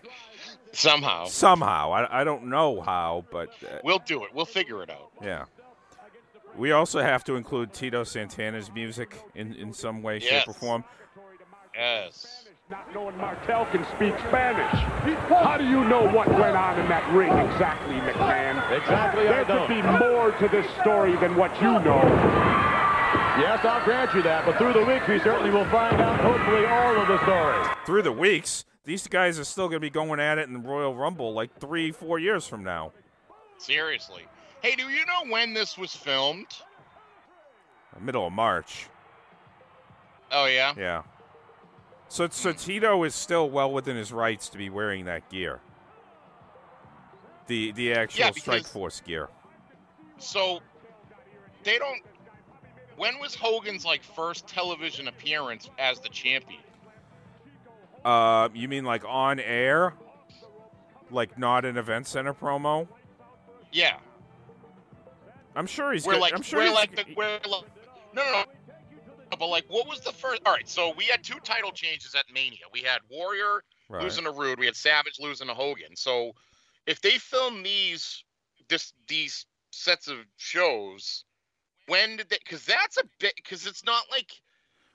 Somehow. 0.74 1.26
Somehow. 1.26 1.92
I, 1.92 2.22
I 2.22 2.24
don't 2.24 2.46
know 2.48 2.82
how, 2.82 3.26
but 3.32 3.50
uh, 3.64 3.80
We'll 3.84 4.00
do 4.06 4.24
it. 4.24 4.30
We'll 4.34 4.46
figure 4.46 4.84
it 4.84 4.90
out. 4.90 5.12
yeah. 5.24 5.46
We 6.56 6.72
also 6.72 7.00
have 7.02 7.24
to 7.26 7.36
include 7.36 7.72
Tito 7.74 8.04
Santana's 8.04 8.72
music 8.72 9.16
in, 9.36 9.54
in 9.54 9.74
some 9.74 10.02
way, 10.02 10.18
shape, 10.20 10.48
or 10.48 10.54
form. 10.54 10.84
Yes. 11.76 12.46
Not 12.70 12.94
knowing 12.94 13.16
Martel 13.18 13.66
can 13.68 13.86
speak 13.96 14.14
Spanish. 14.28 14.72
How 15.30 15.56
do 15.58 15.64
you 15.64 15.84
know 15.86 16.04
what 16.10 16.28
went 16.28 16.58
on 16.58 16.80
in 16.80 16.88
that 16.90 17.08
ring 17.14 17.32
exactly, 17.32 17.96
McMahon? 17.96 18.58
Exactly, 18.82 19.28
I 19.28 19.32
There 19.32 19.46
could 19.46 19.54
don't. 19.54 19.70
be 19.70 19.82
more 20.06 20.32
to 20.32 20.48
this 20.50 20.66
story 20.82 21.16
than 21.18 21.36
what 21.38 21.56
you 21.62 21.80
know. 21.80 22.02
Yes, 23.40 23.64
I'll 23.64 23.84
grant 23.86 24.14
you 24.16 24.22
that, 24.24 24.46
but 24.46 24.58
through 24.58 24.74
the 24.74 24.84
week 24.84 25.08
we 25.08 25.20
certainly 25.20 25.52
will 25.52 25.70
find 25.70 26.02
out 26.02 26.20
hopefully 26.22 26.66
all 26.66 26.96
of 26.96 27.08
the 27.08 27.22
story. 27.24 27.76
Through 27.86 28.02
the 28.02 28.12
weeks, 28.12 28.66
these 28.84 29.08
guys 29.08 29.38
are 29.38 29.44
still 29.44 29.68
going 29.68 29.78
to 29.78 29.80
be 29.80 29.92
going 29.92 30.20
at 30.20 30.38
it 30.40 30.48
in 30.48 30.54
the 30.54 30.60
Royal 30.60 30.96
Rumble 30.96 31.34
like 31.34 31.56
three, 31.60 31.92
four 31.92 32.18
years 32.18 32.48
from 32.48 32.64
now. 32.64 32.94
Seriously. 33.60 34.24
Hey, 34.62 34.76
do 34.76 34.84
you 34.90 35.06
know 35.06 35.32
when 35.32 35.54
this 35.54 35.78
was 35.78 35.96
filmed? 35.96 36.48
Middle 38.00 38.28
of 38.28 38.34
March. 38.34 38.88
Oh 40.32 40.46
yeah. 40.46 40.74
Yeah. 40.78 41.04
So, 42.10 42.28
so 42.30 42.54
Tito 42.54 43.04
is 43.04 43.16
still 43.16 43.50
well 43.50 43.72
within 43.72 43.96
his 43.96 44.12
rights 44.12 44.50
to 44.50 44.58
be 44.58 44.70
wearing 44.70 45.06
that 45.06 45.30
gear. 45.30 45.60
The 47.48 47.72
the 47.72 47.94
actual 47.94 48.26
Yeah, 48.26 48.32
Strike 48.32 48.66
Force 48.66 49.02
gear. 49.02 49.30
So 50.18 50.60
they 51.64 51.78
don't. 51.78 52.02
When 52.98 53.20
was 53.20 53.36
Hogan's 53.36 53.86
like 53.86 54.04
first 54.04 54.48
television 54.48 55.08
appearance 55.08 55.70
as 55.80 56.00
the 56.00 56.10
champion? 56.10 56.62
Uh, 58.04 58.50
you 58.54 58.68
mean 58.68 58.84
like 58.84 59.04
on 59.08 59.40
air? 59.40 59.94
Like 61.10 61.38
not 61.38 61.64
an 61.64 61.78
event 61.78 62.08
center 62.08 62.34
promo? 62.34 62.88
Yeah. 63.72 63.98
I'm 65.56 65.68
sure 65.68 65.94
he's. 65.94 66.06
We're 66.06 66.14
got- 66.14 66.22
like, 66.22 66.34
I'm 66.34 66.42
sure 66.42 66.60
we're 66.60 66.74
like, 66.74 66.96
the, 66.96 67.06
we're 67.16 67.34
like, 67.34 67.46
no, 67.48 67.62
no, 68.14 68.24
no. 68.32 68.44
But 69.38 69.48
like, 69.48 69.66
what 69.68 69.88
was 69.88 70.02
the 70.02 70.12
first? 70.12 70.42
All 70.46 70.54
right, 70.54 70.68
so 70.68 70.94
we 70.98 71.06
had 71.06 71.24
two 71.24 71.40
title 71.44 71.72
changes 71.72 72.16
at 72.16 72.26
Mania. 72.34 72.60
We 72.74 72.82
had 72.82 73.00
Warrior 73.10 73.64
Right. 73.90 74.04
losing 74.04 74.26
to 74.26 74.32
Rude. 74.32 74.60
We 74.60 74.66
had 74.66 74.76
Savage 74.76 75.18
losing 75.20 75.48
to 75.48 75.54
Hogan. 75.54 75.96
So 75.96 76.32
if 76.88 77.02
they 77.02 77.18
film 77.18 77.64
these, 77.64 78.24
this 78.68 78.94
these 79.08 79.46
sets 79.72 80.08
of 80.10 80.18
shows, 80.38 81.24
when 81.88 82.18
did 82.18 82.30
they? 82.30 82.38
Because 82.44 82.66
that's 82.66 82.98
a 82.98 83.04
bit. 83.20 83.34
Because 83.36 83.66
it's 83.68 83.84
not 83.84 84.04
like. 84.12 84.32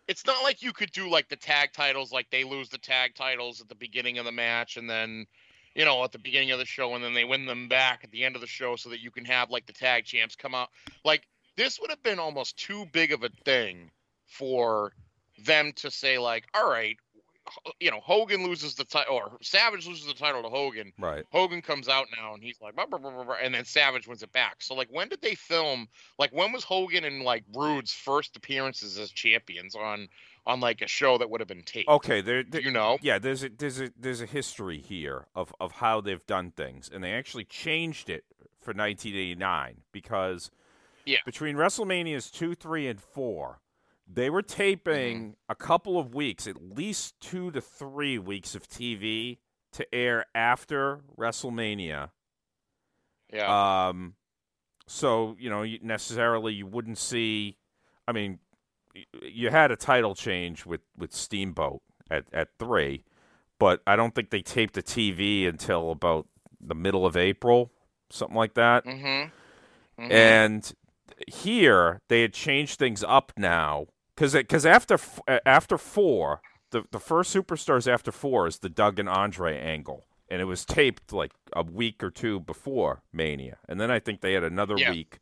It's 0.08 0.26
not 0.26 0.42
like 0.42 0.62
you 0.62 0.72
could 0.72 0.90
do 0.90 1.08
like 1.08 1.28
the 1.28 1.36
tag 1.36 1.72
titles, 1.72 2.12
like 2.12 2.28
they 2.28 2.42
lose 2.42 2.68
the 2.68 2.76
tag 2.76 3.14
titles 3.14 3.60
at 3.60 3.68
the 3.68 3.76
beginning 3.76 4.18
of 4.18 4.24
the 4.24 4.32
match, 4.32 4.76
and 4.76 4.90
then, 4.90 5.26
you 5.76 5.84
know, 5.84 6.02
at 6.02 6.10
the 6.10 6.18
beginning 6.18 6.50
of 6.50 6.58
the 6.58 6.64
show, 6.64 6.96
and 6.96 7.04
then 7.04 7.14
they 7.14 7.22
win 7.22 7.46
them 7.46 7.68
back 7.68 8.00
at 8.02 8.10
the 8.10 8.24
end 8.24 8.34
of 8.34 8.40
the 8.40 8.48
show, 8.48 8.74
so 8.74 8.88
that 8.90 9.00
you 9.00 9.12
can 9.12 9.24
have 9.24 9.50
like 9.50 9.64
the 9.64 9.72
tag 9.72 10.04
champs 10.04 10.34
come 10.34 10.56
out. 10.56 10.70
Like 11.04 11.22
this 11.56 11.78
would 11.80 11.90
have 11.90 12.02
been 12.02 12.18
almost 12.18 12.58
too 12.58 12.84
big 12.92 13.12
of 13.12 13.22
a 13.22 13.28
thing 13.44 13.92
for 14.26 14.92
them 15.44 15.72
to 15.76 15.90
say 15.90 16.18
like, 16.18 16.46
all 16.52 16.68
right, 16.68 16.96
you 17.80 17.90
know, 17.90 18.00
Hogan 18.00 18.44
loses 18.44 18.74
the 18.74 18.84
title, 18.84 19.16
or 19.16 19.38
Savage 19.42 19.86
loses 19.86 20.06
the 20.06 20.14
title 20.14 20.42
to 20.42 20.48
Hogan. 20.48 20.92
Right. 20.98 21.24
Hogan 21.30 21.62
comes 21.62 21.88
out 21.88 22.06
now 22.16 22.34
and 22.34 22.42
he's 22.42 22.60
like, 22.60 22.74
and 23.42 23.54
then 23.54 23.64
Savage 23.64 24.06
wins 24.06 24.22
it 24.22 24.32
back. 24.32 24.56
So 24.62 24.74
like, 24.74 24.88
when 24.90 25.08
did 25.08 25.20
they 25.22 25.34
film? 25.34 25.88
Like, 26.18 26.30
when 26.32 26.52
was 26.52 26.64
Hogan 26.64 27.04
and 27.04 27.22
like 27.22 27.44
Rude's 27.54 27.92
first 27.92 28.36
appearances 28.36 28.98
as 28.98 29.10
champions 29.10 29.74
on 29.74 30.08
on 30.44 30.58
like 30.60 30.82
a 30.82 30.88
show 30.88 31.18
that 31.18 31.30
would 31.30 31.40
have 31.40 31.48
been 31.48 31.62
taped? 31.62 31.88
Okay, 31.88 32.20
there, 32.20 32.42
there- 32.42 32.60
you 32.60 32.70
know, 32.70 32.98
yeah. 33.00 33.18
There's 33.18 33.42
a 33.44 33.48
there's 33.48 33.80
a 33.80 33.90
there's 33.98 34.20
a 34.20 34.26
history 34.26 34.78
here 34.78 35.26
of 35.34 35.54
of 35.60 35.72
how 35.72 36.00
they've 36.00 36.26
done 36.26 36.50
things, 36.50 36.90
and 36.92 37.02
they 37.02 37.12
actually 37.12 37.44
changed 37.44 38.10
it 38.10 38.24
for 38.60 38.72
1989 38.72 39.82
because 39.92 40.50
Yeah. 41.04 41.18
between 41.24 41.56
WrestleManias 41.56 42.30
two, 42.32 42.54
three, 42.54 42.86
and 42.86 43.00
four, 43.00 43.60
they 44.06 44.28
were 44.30 44.42
taping 44.42 45.18
Mm-hmm. 45.20 45.30
a 45.48 45.54
couple 45.54 45.98
of 45.98 46.14
weeks, 46.14 46.46
at 46.46 46.56
least 46.62 47.14
two 47.20 47.50
to 47.52 47.60
three 47.60 48.18
weeks 48.18 48.54
of 48.54 48.68
TV 48.68 49.38
to 49.72 49.94
air 49.94 50.26
after 50.34 51.00
WrestleMania. 51.18 52.10
yeah, 53.32 53.88
Um, 53.88 54.14
so 54.86 55.36
you 55.38 55.48
know, 55.50 55.62
you- 55.62 55.78
necessarily 55.82 56.52
you 56.54 56.66
wouldn't 56.66 56.98
see. 56.98 57.56
I 58.06 58.12
mean, 58.12 58.38
you 59.22 59.48
had 59.50 59.70
a 59.70 59.76
title 59.76 60.14
change 60.14 60.66
with 60.66 60.82
with 60.96 61.12
Steamboat 61.14 61.80
at 62.10 62.24
at 62.32 62.48
three, 62.58 63.04
but 63.58 63.80
I 63.86 63.96
don't 63.96 64.14
think 64.14 64.30
they 64.30 64.42
taped 64.42 64.74
the 64.74 64.82
TV 64.82 65.46
until 65.48 65.90
about 65.90 66.26
the 66.60 66.74
middle 66.74 67.06
of 67.06 67.16
April, 67.16 67.72
something 68.10 68.36
like 68.36 68.54
that. 68.54 68.84
mm-hmm. 68.84 69.30
And 70.12 70.72
here 71.28 72.00
they 72.08 72.22
had 72.22 72.32
changed 72.34 72.78
things 72.78 73.02
up 73.04 73.32
now 73.36 73.86
because 74.22 74.34
because 74.34 74.64
after 74.64 74.98
after 75.44 75.76
four, 75.76 76.40
the 76.70 76.84
the 76.92 77.00
first 77.00 77.34
superstars 77.34 77.92
after 77.92 78.12
four 78.12 78.46
is 78.46 78.58
the 78.58 78.68
Doug 78.68 79.00
and 79.00 79.08
Andre 79.08 79.58
angle, 79.58 80.04
and 80.28 80.40
it 80.40 80.44
was 80.44 80.64
taped 80.64 81.12
like 81.12 81.32
a 81.54 81.64
week 81.64 82.04
or 82.04 82.10
two 82.10 82.38
before 82.38 83.02
Mania, 83.12 83.58
and 83.68 83.80
then 83.80 83.90
I 83.90 83.98
think 83.98 84.20
they 84.20 84.34
had 84.34 84.44
another 84.44 84.76
Yeah. 84.78 84.92
week, 84.92 85.18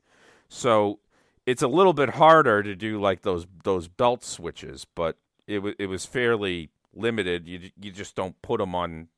so 0.48 1.00
it's 1.46 1.62
a 1.62 1.68
little 1.68 1.94
bit 1.94 2.10
harder 2.10 2.62
to 2.62 2.76
do 2.76 3.00
like 3.00 3.22
those 3.22 3.46
those 3.64 3.88
belt 3.88 4.22
switches, 4.22 4.84
but 4.84 5.16
it 5.46 5.60
was 5.60 5.74
it 5.78 5.86
was 5.86 6.04
fairly 6.04 6.68
limited. 6.92 7.48
You 7.48 7.70
you 7.80 7.90
just 7.92 8.14
don't 8.14 8.40
put 8.42 8.58
them 8.58 8.74
on. 8.74 9.08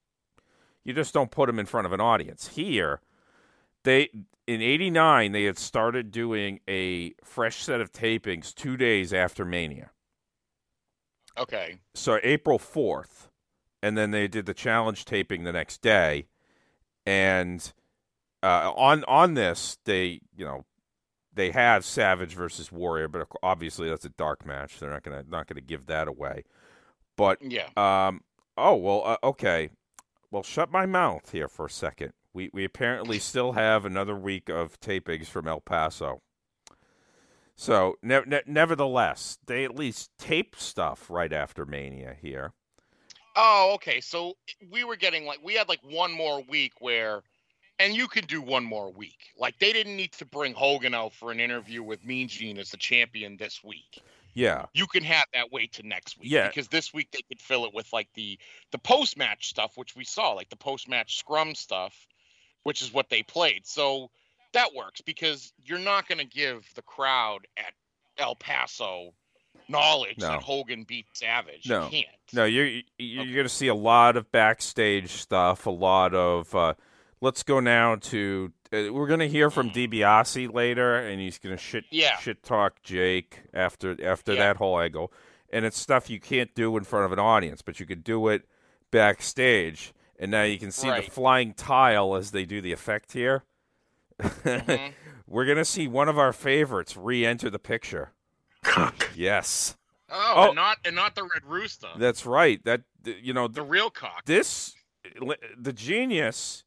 You 0.85 0.93
just 0.93 1.13
don't 1.13 1.31
put 1.33 1.47
them 1.47 1.59
in 1.59 1.67
front 1.67 1.87
of 1.87 1.93
an 1.93 2.01
audience. 2.01 2.49
Here, 2.49 3.01
they 3.85 4.11
in 4.47 4.61
89 4.61 5.33
they 5.33 5.45
had 5.45 5.59
started 5.59 6.11
doing 6.11 6.61
a 6.69 7.15
fresh 7.25 7.57
set 7.57 7.81
of 7.81 7.93
tapings 7.93 8.55
2 8.55 8.77
days 8.77 9.13
after 9.13 9.45
Mania. 9.45 9.91
okay, 11.37 11.79
So 11.95 12.19
April 12.23 12.59
4th 12.59 13.29
and 13.83 13.97
then 13.97 14.11
they 14.11 14.29
did 14.29 14.47
the 14.47 14.55
challenge 14.55 15.05
taping 15.05 15.45
the 15.45 15.53
next 15.53 15.83
day 15.83 16.27
and 17.07 17.73
uh, 18.43 18.73
on 18.75 19.05
on 19.05 19.35
this 19.35 19.79
they, 19.85 20.21
you 20.37 20.45
know, 20.45 20.65
they 21.35 21.51
have 21.51 21.85
Savage 21.85 22.35
versus 22.35 22.71
Warrior, 22.71 23.09
but 23.09 23.27
obviously 23.43 23.89
that's 23.89 24.05
a 24.05 24.11
dark 24.11 24.45
match. 24.45 24.79
They're 24.79 24.91
not 24.91 25.03
going 25.03 25.23
to 25.23 25.31
not 25.31 25.47
going 25.47 25.57
to 25.57 25.63
give 25.63 25.87
that 25.87 26.09
away. 26.09 26.45
But 27.17 27.39
yeah, 27.41 27.69
um. 27.77 28.23
Oh 28.57 28.77
well. 28.77 29.03
Uh, 29.05 29.17
okay. 29.25 29.71
Well, 30.31 30.43
shut 30.43 30.71
my 30.71 30.87
mouth 30.87 31.31
here 31.31 31.49
for 31.49 31.67
a 31.67 31.71
second. 31.71 32.13
We 32.35 32.51
we 32.53 32.65
apparently 32.65 33.19
still 33.19 33.53
have 33.53 33.85
another 33.85 34.17
week 34.17 34.49
of 34.49 34.81
tapings 34.81 35.27
from 35.27 35.47
El 35.47 35.61
Paso. 35.61 36.23
So, 37.55 37.97
ne- 38.03 38.25
ne- 38.27 38.43
nevertheless, 38.47 39.39
they 39.47 39.65
at 39.65 39.77
least 39.77 40.11
tape 40.19 40.57
stuff 40.57 41.11
right 41.11 41.33
after 41.33 41.67
Mania 41.67 42.17
here. 42.21 42.55
Oh, 43.37 43.73
okay. 43.75 44.01
So 44.01 44.35
we 44.71 44.85
were 44.85 44.97
getting 44.97 45.25
like 45.25 45.41
we 45.43 45.55
had 45.55 45.69
like 45.69 45.81
one 45.83 46.13
more 46.13 46.43
week 46.43 46.73
where, 46.81 47.23
and 47.79 47.95
you 47.95 48.09
could 48.09 48.27
do 48.27 48.43
one 48.43 48.65
more 48.65 48.91
week. 48.91 49.33
Like 49.39 49.59
they 49.59 49.73
didn't 49.73 49.97
need 49.97 50.13
to 50.13 50.25
bring 50.25 50.55
Hogan 50.55 50.95
out 50.95 51.13
for 51.13 51.31
an 51.31 51.41
interview 51.41 51.83
with 51.83 52.05
Mean 52.05 52.29
Gene 52.29 52.59
as 52.59 52.71
the 52.71 52.77
champion 52.77 53.37
this 53.37 53.63
week. 53.63 54.03
Yeah. 54.35 54.67
You 54.75 54.87
can 54.87 55.05
have 55.05 55.27
that 55.35 55.53
wait 55.53 55.75
to 55.75 55.87
next 55.87 56.19
week. 56.19 56.31
Yeah. 56.31 56.49
Because 56.49 56.69
this 56.69 56.93
week 56.93 57.11
they 57.13 57.23
could 57.29 57.41
fill 57.41 57.65
it 57.65 57.75
with 57.75 57.93
like 57.93 58.09
the 58.15 58.39
the 58.71 58.79
post 58.79 59.17
match 59.17 59.49
stuff, 59.49 59.77
which 59.77 59.95
we 59.95 60.05
saw, 60.05 60.33
like 60.33 60.49
the 60.51 60.57
post 60.57 60.89
match 60.89 61.19
scrum 61.19 61.55
stuff, 61.55 62.07
which 62.65 62.83
is 62.83 62.93
what 62.93 63.09
they 63.11 63.23
played. 63.23 63.67
So 63.67 64.11
that 64.53 64.75
works 64.75 65.01
because 65.01 65.53
you're 65.65 65.79
not 65.79 66.09
going 66.09 66.19
to 66.19 66.25
give 66.27 66.67
the 66.75 66.83
crowd 66.83 67.47
at 67.57 67.73
El 68.19 68.35
Paso 68.37 69.15
knowledge 69.69 70.19
No. 70.19 70.29
that 70.29 70.43
Hogan 70.43 70.85
beat 70.85 71.07
Savage. 71.15 71.69
No. 71.69 71.85
You 71.85 71.91
can't. 71.91 72.07
No, 72.33 72.45
you're 72.45 72.81
you're 72.99 73.25
going 73.25 73.45
to 73.45 73.49
see 73.49 73.69
a 73.69 73.75
lot 73.75 74.17
of 74.17 74.31
backstage 74.33 75.11
stuff, 75.11 75.67
a 75.67 75.71
lot 75.71 76.15
of. 76.15 76.55
Uh, 76.55 76.75
let's 77.21 77.43
go 77.43 77.61
now 77.61 77.97
to. 77.97 78.53
Uh, 78.73 78.91
we're 78.93 79.07
going 79.07 79.21
to 79.21 79.29
hear 79.29 79.51
from 79.51 79.69
DiBiase 79.71 80.53
later, 80.53 80.97
and 80.97 81.21
he's 81.21 81.39
going 81.39 81.55
to 81.55 81.63
shit 81.63 81.85
Yeah. 81.91 82.17
shit 82.19 82.43
talk 82.43 82.83
Jake 82.83 83.43
after 83.53 83.97
after 84.05 84.33
Yeah. 84.33 84.41
that 84.41 84.57
whole 84.57 84.79
angle, 84.81 85.13
and 85.53 85.65
it's 85.67 85.79
stuff 85.79 86.09
you 86.09 86.19
can't 86.21 86.55
do 86.55 86.77
in 86.79 86.85
front 86.85 87.05
of 87.05 87.13
an 87.13 87.19
audience, 87.19 87.61
but 87.63 87.79
you 87.81 87.85
could 87.87 88.03
do 88.03 88.29
it 88.29 88.47
backstage, 88.91 89.93
and 90.23 90.31
now 90.31 90.45
you 90.45 90.57
can 90.57 90.71
see 90.71 90.89
the 90.89 91.03
flying 91.03 91.53
tile 91.53 92.15
as 92.15 92.31
they 92.31 92.45
do 92.45 92.61
the 92.61 92.71
effect 92.73 93.13
here. 93.13 93.43
Mm-hmm. 94.21 94.93
we're 95.27 95.45
going 95.45 95.59
to 95.59 95.65
see 95.65 95.89
one 95.89 96.09
of 96.09 96.17
our 96.17 96.33
favorites 96.33 96.97
re-enter 96.97 97.51
the 97.51 97.59
picture. 97.59 98.13
Cock. 98.63 99.11
Yes. 99.17 99.77
Oh, 100.09 100.33
Oh. 100.37 100.47
and 100.49 100.55
not 100.57 100.79
and 100.85 100.95
not 100.95 101.17
the 101.17 101.23
Red 101.25 101.45
Rooster. 101.45 101.89
That's 101.99 102.25
right. 102.25 102.65
That 102.65 102.83
you 103.05 103.33
know 103.33 103.49
the 103.49 103.63
real 103.63 103.91
cock. 103.91 104.25
this 104.27 104.77
the 105.59 105.73
genius 105.73 106.63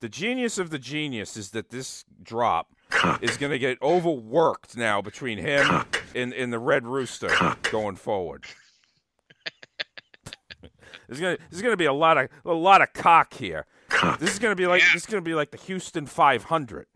the 0.00 0.08
genius 0.08 0.58
of 0.58 0.68
the 0.68 0.78
genius 0.78 1.38
is 1.38 1.50
that 1.50 1.70
this 1.70 2.04
drop 2.22 2.74
is 3.22 3.38
going 3.38 3.52
to 3.52 3.58
get 3.58 3.80
overworked 3.80 4.76
now 4.76 5.00
between 5.00 5.38
him 5.38 5.84
and, 6.14 6.34
and 6.34 6.52
the 6.52 6.58
red 6.58 6.86
rooster 6.86 7.30
going 7.70 7.96
forward 7.96 8.44
there's 11.08 11.20
going 11.20 11.36
to 11.36 11.42
there's 11.50 11.62
going 11.62 11.72
to 11.72 11.76
be 11.76 11.86
a 11.86 11.92
lot 11.92 12.18
of 12.18 12.28
a 12.44 12.52
lot 12.52 12.82
of 12.82 12.92
cock 12.92 13.34
here 13.34 13.66
this 14.18 14.32
is 14.32 14.38
going 14.38 14.52
to 14.52 14.56
be 14.56 14.66
like 14.66 14.82
this 14.92 15.02
is 15.02 15.06
going 15.06 15.22
to 15.22 15.28
be 15.28 15.34
like 15.34 15.50
the 15.50 15.58
Houston 15.58 16.06
500 16.06 16.86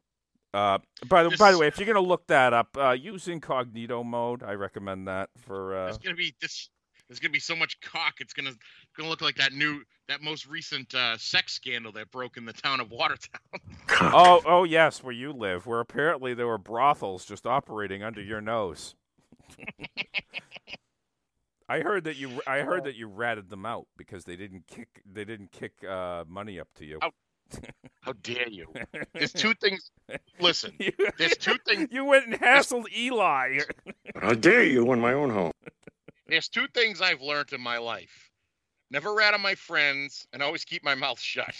uh, 0.54 0.78
by 1.08 1.24
the 1.24 1.36
by 1.36 1.50
the 1.50 1.58
way, 1.58 1.66
if 1.66 1.78
you're 1.78 1.86
gonna 1.86 1.98
look 1.98 2.28
that 2.28 2.52
up, 2.52 2.76
uh, 2.78 2.92
use 2.92 3.26
incognito 3.26 4.04
mode. 4.04 4.44
I 4.44 4.52
recommend 4.52 5.08
that 5.08 5.30
for. 5.36 5.76
Uh, 5.76 5.84
There's 5.86 5.98
gonna 5.98 6.14
be 6.14 6.32
this. 6.40 6.70
There's 7.08 7.18
gonna 7.18 7.32
be 7.32 7.40
so 7.40 7.56
much 7.56 7.80
cock. 7.80 8.14
It's 8.20 8.32
gonna 8.32 8.52
gonna 8.96 9.08
look 9.08 9.20
like 9.20 9.34
that 9.34 9.52
new 9.52 9.82
that 10.06 10.22
most 10.22 10.46
recent 10.46 10.94
uh, 10.94 11.18
sex 11.18 11.54
scandal 11.54 11.90
that 11.92 12.12
broke 12.12 12.36
in 12.36 12.44
the 12.44 12.52
town 12.52 12.78
of 12.78 12.92
Watertown. 12.92 13.40
oh, 14.00 14.42
oh 14.46 14.62
yes, 14.62 15.02
where 15.02 15.12
you 15.12 15.32
live, 15.32 15.66
where 15.66 15.80
apparently 15.80 16.34
there 16.34 16.46
were 16.46 16.56
brothels 16.56 17.24
just 17.24 17.46
operating 17.46 18.04
under 18.04 18.22
your 18.22 18.40
nose. 18.40 18.94
I 21.68 21.80
heard 21.80 22.04
that 22.04 22.16
you. 22.16 22.40
I 22.46 22.58
heard 22.60 22.84
that 22.84 22.94
you 22.94 23.08
ratted 23.08 23.48
them 23.48 23.64
out 23.64 23.86
because 23.96 24.24
they 24.24 24.36
didn't 24.36 24.66
kick. 24.66 25.02
They 25.10 25.24
didn't 25.24 25.50
kick 25.52 25.72
uh, 25.88 26.24
money 26.28 26.60
up 26.60 26.68
to 26.76 26.84
you. 26.84 26.98
How, 27.00 27.10
how 28.02 28.12
dare 28.22 28.48
you? 28.48 28.66
There's 29.14 29.32
two 29.32 29.54
things. 29.54 29.90
Listen, 30.40 30.76
there's 31.18 31.36
two 31.36 31.56
things. 31.66 31.88
You 31.92 32.04
went 32.04 32.26
and 32.26 32.38
hassled 32.38 32.84
Eli. 32.94 33.60
How 34.16 34.34
dare 34.34 34.64
you 34.64 34.92
in 34.92 35.00
my 35.00 35.14
own 35.14 35.30
home? 35.30 35.52
There's 36.26 36.48
two 36.48 36.66
things 36.74 37.00
I've 37.00 37.22
learned 37.22 37.52
in 37.52 37.60
my 37.62 37.78
life: 37.78 38.30
never 38.90 39.14
rat 39.14 39.32
on 39.34 39.40
my 39.40 39.54
friends, 39.54 40.26
and 40.32 40.42
always 40.42 40.64
keep 40.64 40.84
my 40.84 40.94
mouth 40.94 41.20
shut. 41.20 41.54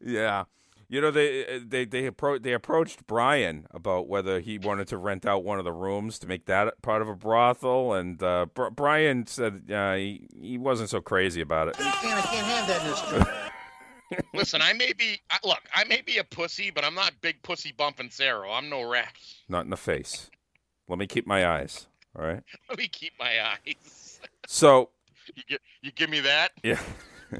yeah. 0.00 0.44
You 0.90 1.02
know 1.02 1.10
they 1.10 1.60
they 1.66 1.84
they 1.84 2.10
appro- 2.10 2.42
they 2.42 2.52
approached 2.54 3.06
Brian 3.06 3.66
about 3.72 4.08
whether 4.08 4.40
he 4.40 4.58
wanted 4.58 4.88
to 4.88 4.96
rent 4.96 5.26
out 5.26 5.44
one 5.44 5.58
of 5.58 5.66
the 5.66 5.72
rooms 5.72 6.18
to 6.20 6.26
make 6.26 6.46
that 6.46 6.80
part 6.80 7.02
of 7.02 7.08
a 7.08 7.14
brothel, 7.14 7.92
and 7.92 8.22
uh, 8.22 8.46
Br- 8.54 8.70
Brian 8.70 9.26
said 9.26 9.70
uh, 9.70 9.94
he 9.96 10.26
he 10.40 10.56
wasn't 10.56 10.88
so 10.88 11.02
crazy 11.02 11.42
about 11.42 11.68
it. 11.68 11.76
I 11.78 11.90
can't, 11.90 12.18
I 12.18 12.22
can't 12.22 12.46
have 12.46 12.66
that 12.68 12.82
in 13.12 13.18
this 13.18 14.22
Listen, 14.34 14.62
I 14.62 14.72
may 14.72 14.94
be 14.94 15.20
look, 15.44 15.60
I 15.74 15.84
may 15.84 16.00
be 16.00 16.16
a 16.16 16.24
pussy, 16.24 16.70
but 16.70 16.84
I'm 16.84 16.94
not 16.94 17.12
big 17.20 17.42
pussy 17.42 17.74
Bonpensiero. 17.78 18.48
I'm 18.50 18.70
no 18.70 18.88
rat. 18.88 19.12
Not 19.48 19.64
in 19.64 19.70
the 19.70 19.76
face. 19.76 20.30
Let 20.88 20.98
me 20.98 21.06
keep 21.06 21.26
my 21.26 21.46
eyes. 21.46 21.86
All 22.18 22.24
right. 22.24 22.42
Let 22.70 22.78
me 22.78 22.88
keep 22.88 23.12
my 23.18 23.34
eyes. 23.44 24.20
So 24.46 24.88
You 25.36 25.42
get, 25.46 25.60
you 25.82 25.92
give 25.92 26.08
me 26.08 26.20
that. 26.20 26.52
yeah. 26.62 26.80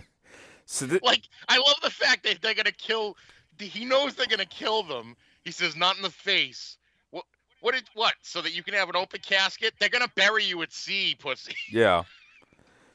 so 0.66 0.86
th- 0.86 1.02
Like 1.02 1.22
I 1.48 1.56
love 1.56 1.76
the 1.82 1.88
fact 1.90 2.24
that 2.24 2.42
they're 2.42 2.52
gonna 2.52 2.72
kill. 2.72 3.16
He 3.60 3.84
knows 3.84 4.14
they're 4.14 4.26
gonna 4.26 4.46
kill 4.46 4.82
them. 4.82 5.16
He 5.44 5.50
says, 5.50 5.76
"Not 5.76 5.96
in 5.96 6.02
the 6.02 6.10
face." 6.10 6.78
What? 7.10 7.24
What? 7.60 7.74
Did, 7.74 7.84
what? 7.94 8.14
So 8.22 8.40
that 8.42 8.54
you 8.54 8.62
can 8.62 8.74
have 8.74 8.88
an 8.88 8.96
open 8.96 9.20
casket? 9.20 9.74
They're 9.78 9.88
gonna 9.88 10.12
bury 10.14 10.44
you 10.44 10.62
at 10.62 10.72
sea, 10.72 11.16
pussy. 11.18 11.54
yeah, 11.70 12.04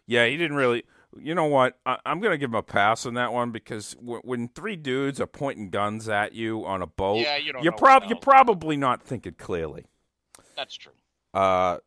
yeah. 0.05 0.25
He 0.25 0.37
didn't 0.37 0.57
really. 0.57 0.83
You 1.15 1.35
know 1.35 1.45
what? 1.45 1.77
I, 1.85 1.99
I'm 2.07 2.19
going 2.21 2.31
to 2.31 2.39
give 2.39 2.49
him 2.49 2.55
a 2.55 2.63
pass 2.63 3.05
on 3.05 3.13
that 3.13 3.31
one 3.31 3.51
because 3.51 3.93
w- 3.93 4.21
when 4.23 4.47
three 4.47 4.75
dudes 4.75 5.21
are 5.21 5.27
pointing 5.27 5.69
guns 5.69 6.09
at 6.09 6.33
you 6.33 6.65
on 6.65 6.81
a 6.81 6.87
boat, 6.87 7.19
Yeah, 7.19 7.37
you 7.37 7.53
don't 7.53 7.61
you're 7.63 7.71
prob- 7.71 8.05
you're 8.07 8.17
probably 8.17 8.77
not 8.77 9.03
thinking 9.03 9.35
clearly. 9.37 9.85
That's 10.55 10.75
true. 10.75 10.93
Uh, 11.31 11.77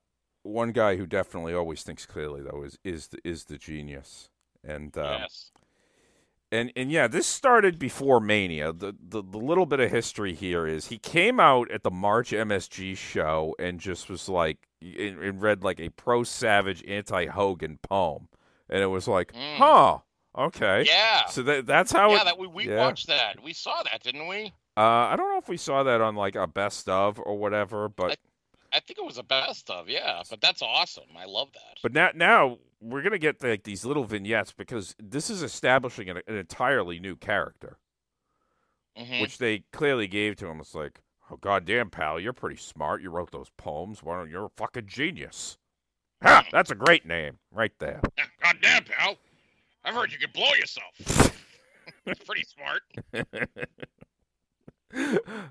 one 0.42 0.70
guy 0.70 0.96
who 0.96 1.06
definitely 1.06 1.54
always 1.54 1.82
thinks 1.82 2.06
clearly 2.06 2.42
though 2.42 2.62
is 2.62 2.78
is 2.84 3.08
the, 3.08 3.18
is 3.24 3.44
the 3.44 3.58
genius, 3.58 4.30
and 4.62 4.96
um, 4.96 5.22
yes. 5.22 5.50
And 6.52 6.72
and 6.76 6.90
yeah, 6.90 7.08
this 7.08 7.26
started 7.26 7.78
before 7.78 8.20
Mania. 8.20 8.72
The, 8.72 8.94
the 9.00 9.22
the 9.22 9.38
little 9.38 9.66
bit 9.66 9.80
of 9.80 9.90
history 9.90 10.34
here 10.34 10.66
is 10.66 10.88
he 10.88 10.98
came 10.98 11.40
out 11.40 11.70
at 11.70 11.82
the 11.82 11.90
March 11.90 12.30
MSG 12.30 12.96
show 12.96 13.54
and 13.58 13.80
just 13.80 14.08
was 14.08 14.28
like 14.28 14.68
and, 14.80 15.18
and 15.22 15.42
read 15.42 15.64
like 15.64 15.80
a 15.80 15.88
pro 15.90 16.22
Savage 16.22 16.84
anti 16.86 17.26
Hogan 17.26 17.78
poem, 17.82 18.28
and 18.68 18.82
it 18.82 18.86
was 18.86 19.08
like, 19.08 19.32
Mm. 19.32 19.56
huh, 19.56 19.98
okay, 20.36 20.84
Yeah. 20.86 21.26
So 21.26 21.42
that 21.42 21.66
that's 21.66 21.92
how 21.92 22.10
yeah, 22.10 22.22
it, 22.22 22.24
that 22.26 22.38
we, 22.38 22.46
we 22.46 22.68
yeah. 22.68 22.78
watched 22.78 23.08
that. 23.08 23.42
We 23.42 23.52
saw 23.52 23.82
that, 23.82 24.02
didn't 24.02 24.28
we? 24.28 24.52
Uh, 24.76 24.80
I 25.10 25.16
don't 25.16 25.30
know 25.30 25.38
if 25.38 25.48
we 25.48 25.56
saw 25.56 25.82
that 25.84 26.00
on 26.00 26.14
like 26.16 26.36
a 26.36 26.46
best 26.46 26.88
of 26.88 27.18
or 27.18 27.38
whatever, 27.38 27.88
but 27.88 28.18
I 28.72 28.80
think 28.80 28.98
it 28.98 29.04
was 29.06 29.16
a 29.16 29.22
best 29.22 29.70
of, 29.70 29.88
yeah. 29.88 30.22
But 30.28 30.42
that's 30.42 30.60
awesome. 30.60 31.04
I 31.16 31.24
love 31.24 31.48
that. 31.54 31.78
But 31.82 31.94
now, 31.94 32.10
now 32.14 32.58
we're 32.88 33.02
gonna 33.02 33.18
get 33.18 33.42
like 33.42 33.64
these 33.64 33.84
little 33.84 34.04
vignettes 34.04 34.52
because 34.52 34.94
this 34.98 35.28
is 35.30 35.42
establishing 35.42 36.08
an, 36.08 36.18
an 36.26 36.36
entirely 36.36 36.98
new 37.00 37.16
character, 37.16 37.78
Mhm. 38.98 39.20
which 39.20 39.38
they 39.38 39.60
clearly 39.72 40.06
gave 40.06 40.36
to 40.36 40.46
him. 40.46 40.60
It's 40.60 40.74
like, 40.74 41.00
oh 41.30 41.36
goddamn, 41.36 41.90
pal, 41.90 42.18
you're 42.20 42.32
pretty 42.32 42.56
smart. 42.56 43.02
You 43.02 43.10
wrote 43.10 43.30
those 43.32 43.50
poems. 43.56 44.02
Why 44.02 44.16
don't 44.16 44.30
you're 44.30 44.46
a 44.46 44.50
fucking 44.56 44.86
genius? 44.86 45.58
Ha! 46.22 46.46
That's 46.50 46.70
a 46.70 46.74
great 46.74 47.04
name 47.04 47.38
right 47.50 47.72
there. 47.78 48.00
God 48.42 48.56
damn, 48.62 48.84
pal. 48.84 49.16
I've 49.84 49.94
heard 49.94 50.10
you 50.12 50.18
can 50.18 50.30
blow 50.32 50.52
yourself. 50.54 51.34
That's 52.04 52.24
pretty 52.24 52.44
smart. 52.44 52.82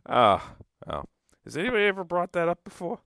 Ah, 0.07 0.55
oh, 0.88 1.03
has 1.43 1.55
anybody 1.57 1.83
ever 1.83 2.03
brought 2.03 2.31
that 2.31 2.47
up 2.49 2.63
before? 2.63 2.99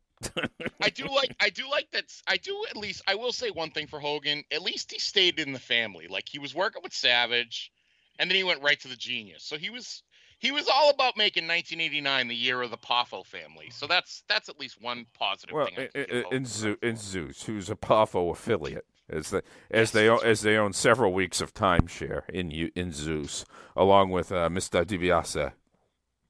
I 0.82 0.90
do 0.90 1.06
like 1.08 1.36
I 1.40 1.50
do 1.50 1.70
like 1.70 1.90
that 1.92 2.06
I 2.28 2.38
do 2.38 2.66
at 2.70 2.78
least 2.78 3.04
I 3.08 3.16
will 3.16 3.32
say 3.32 3.52
one 3.52 3.72
thing 3.72 3.88
for 3.88 4.00
Hogan. 4.00 4.44
At 4.52 4.62
least 4.62 4.92
he 4.92 5.00
stayed 5.00 5.40
in 5.40 5.54
the 5.54 5.60
family. 5.60 6.08
Like 6.08 6.28
he 6.30 6.40
was 6.40 6.54
working 6.54 6.82
with 6.84 6.94
Savage 6.94 7.72
and 8.20 8.30
then 8.30 8.36
he 8.36 8.44
went 8.44 8.62
right 8.62 8.80
to 8.82 8.88
the 8.88 8.96
genius. 8.96 9.44
So 9.44 9.58
he 9.58 9.70
was 9.70 10.04
he 10.40 10.52
was 10.52 10.70
all 10.70 10.90
about 10.90 11.18
making 11.18 11.44
1989 11.44 12.28
the 12.28 12.36
year 12.36 12.62
of 12.62 12.72
the 12.72 12.78
Poffo 12.78 13.26
family. 13.26 13.70
So 13.72 13.88
that's 13.88 14.24
that's 14.28 14.50
at 14.50 14.60
least 14.60 14.82
one 14.82 15.06
positive 15.18 15.54
Well, 15.54 15.68
thing. 15.68 15.90
In, 15.94 16.46
in, 16.82 16.96
Zeus, 16.96 17.44
who's 17.44 17.70
a 17.70 17.76
Poffo 17.76 18.32
affiliate, 18.32 18.86
as 19.10 19.32
the, 19.32 19.44
as 19.70 19.92
they 19.92 20.08
own, 20.08 20.20
as 20.24 20.42
they 20.42 20.56
own 20.56 20.74
several 20.74 21.14
weeks 21.14 21.42
of 21.42 21.54
timeshare 21.54 22.28
in 22.30 22.52
in 22.52 22.94
Zeus, 22.94 23.46
along 23.76 24.12
with 24.12 24.32
uh, 24.32 24.50
Mr. 24.50 24.86
DiBiase. 24.86 25.52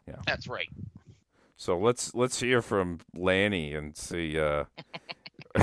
Yeah. 0.08 0.16
That's 0.26 0.48
right. 0.48 0.70
So 1.60 1.78
let's 1.78 2.16
let's 2.16 2.40
hear 2.40 2.62
from 2.62 3.00
Lanny 3.14 3.74
and 3.74 3.96
see. 3.96 4.40
Uh... 4.40 4.64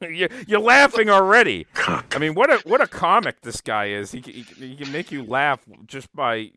you, 0.00 0.28
you're 0.46 0.60
laughing 0.60 1.10
already. 1.10 1.66
I 1.76 2.18
mean, 2.20 2.34
what 2.34 2.52
a 2.52 2.58
what 2.58 2.80
a 2.80 2.86
comic 2.86 3.40
this 3.40 3.60
guy 3.60 3.86
is. 3.86 4.12
He, 4.12 4.20
he, 4.20 4.42
he 4.42 4.76
can 4.76 4.92
make 4.92 5.10
you 5.10 5.24
laugh 5.24 5.58
just 5.86 6.14
by 6.14 6.52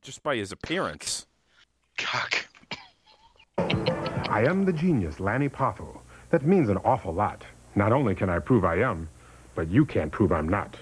just 0.00 0.22
by 0.22 0.36
his 0.36 0.50
appearance. 0.50 1.26
Cock. 1.98 2.46
I 3.58 4.44
am 4.48 4.64
the 4.64 4.72
genius, 4.72 5.20
Lanny 5.20 5.50
Poffo. 5.50 6.00
That 6.30 6.46
means 6.46 6.70
an 6.70 6.78
awful 6.78 7.12
lot. 7.12 7.44
Not 7.74 7.92
only 7.92 8.14
can 8.14 8.30
I 8.30 8.38
prove 8.38 8.64
I 8.64 8.76
am, 8.76 9.10
but 9.54 9.68
you 9.68 9.84
can't 9.84 10.10
prove 10.10 10.32
I'm 10.32 10.48
not. 10.48 10.74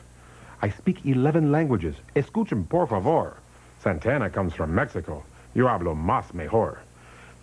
I 0.63 0.71
speak 0.71 1.05
11 1.05 1.51
languages. 1.51 1.97
Escuchen, 2.15 2.69
por 2.69 2.87
favor. 2.87 3.39
Santana 3.81 4.31
comes 4.31 4.55
from 4.55 4.73
Mexico. 4.73 5.25
Yo 5.53 5.67
hablo 5.67 5.97
más 5.97 6.33
mejor. 6.33 6.79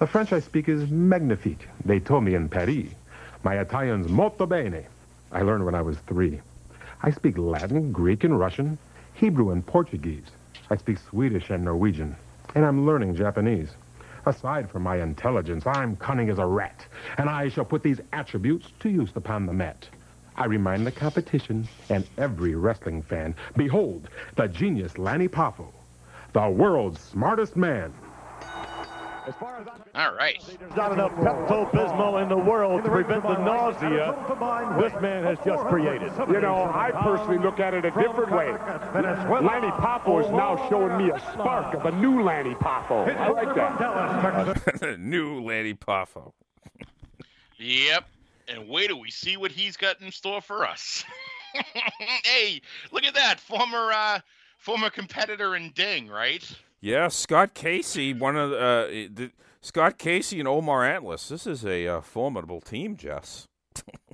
The 0.01 0.07
French 0.07 0.33
I 0.33 0.39
speak 0.39 0.67
is 0.67 0.89
magnifique. 0.89 1.67
They 1.85 1.99
told 1.99 2.23
me 2.23 2.33
in 2.33 2.49
Paris. 2.49 2.87
My 3.43 3.59
Italian's 3.59 4.09
molto 4.09 4.47
bene. 4.47 4.87
I 5.31 5.43
learned 5.43 5.63
when 5.63 5.75
I 5.75 5.83
was 5.83 5.99
three. 6.07 6.41
I 7.03 7.11
speak 7.11 7.37
Latin, 7.37 7.91
Greek, 7.91 8.23
and 8.23 8.39
Russian, 8.39 8.79
Hebrew, 9.13 9.51
and 9.51 9.63
Portuguese. 9.63 10.25
I 10.71 10.77
speak 10.77 10.97
Swedish 10.97 11.51
and 11.51 11.63
Norwegian. 11.63 12.15
And 12.55 12.65
I'm 12.65 12.83
learning 12.83 13.15
Japanese. 13.15 13.75
Aside 14.25 14.71
from 14.71 14.81
my 14.81 14.99
intelligence, 14.99 15.67
I'm 15.67 15.95
cunning 15.97 16.31
as 16.31 16.39
a 16.39 16.47
rat, 16.47 16.83
and 17.19 17.29
I 17.29 17.49
shall 17.49 17.65
put 17.65 17.83
these 17.83 18.01
attributes 18.11 18.69
to 18.79 18.89
use 18.89 19.11
upon 19.13 19.45
the 19.45 19.53
mat. 19.53 19.87
I 20.35 20.45
remind 20.45 20.87
the 20.87 20.91
competition 20.91 21.67
and 21.91 22.07
every 22.17 22.55
wrestling 22.55 23.03
fan, 23.03 23.35
behold, 23.55 24.09
the 24.35 24.47
genius 24.47 24.97
Lanny 24.97 25.27
Poffo, 25.27 25.67
the 26.33 26.49
world's 26.49 26.99
smartest 26.99 27.55
man. 27.55 27.93
All 29.95 30.13
right. 30.15 30.41
There's 30.59 30.75
not 30.75 30.91
enough 30.91 31.11
Pepto-Bismol 31.13 32.21
in 32.23 32.29
the 32.29 32.37
world 32.37 32.83
to 32.83 32.89
prevent 32.89 33.23
the 33.23 33.37
nausea 33.37 34.15
this 34.81 35.01
man 35.01 35.23
has 35.23 35.37
just 35.45 35.63
created. 35.67 36.11
You 36.27 36.41
know, 36.41 36.71
I 36.73 36.91
personally 36.91 37.37
look 37.37 37.59
at 37.59 37.73
it 37.73 37.85
a 37.85 37.91
different 37.91 38.31
way. 38.31 38.51
Lanny 38.51 39.71
Poffo 39.71 40.23
is 40.23 40.29
now 40.31 40.67
showing 40.69 40.97
me 40.97 41.11
a 41.11 41.19
spark 41.19 41.73
of 41.73 41.85
a 41.85 41.91
new 41.91 42.23
Lanny 42.23 42.55
Poffo. 42.55 43.15
I 43.15 43.29
like 43.29 43.55
that. 43.55 44.99
New 44.99 45.41
Lanny 45.41 45.73
Poffo. 45.73 46.33
Yep. 47.57 48.05
And 48.47 48.67
wait 48.67 48.87
till 48.87 48.99
we 48.99 49.11
see 49.11 49.37
what 49.37 49.51
he's 49.51 49.77
got 49.77 50.01
in 50.01 50.11
store 50.11 50.41
for 50.41 50.65
us. 50.65 51.03
hey, 52.23 52.61
look 52.91 53.03
at 53.03 53.13
that. 53.13 53.39
Former 53.39 53.91
uh 53.91 54.19
former 54.57 54.89
competitor 54.89 55.55
in 55.55 55.71
Ding, 55.71 56.07
right? 56.07 56.43
Yeah, 56.81 57.09
Scott 57.09 57.53
Casey, 57.53 58.11
one 58.11 58.35
of 58.35 58.49
the, 58.49 58.57
uh, 58.57 58.87
the 59.13 59.31
Scott 59.61 59.99
Casey 59.99 60.39
and 60.39 60.47
Omar 60.47 60.83
Atlas. 60.83 61.29
This 61.29 61.45
is 61.45 61.63
a 61.63 61.87
uh, 61.87 62.01
formidable 62.01 62.59
team, 62.59 62.97
Jess. 62.97 63.47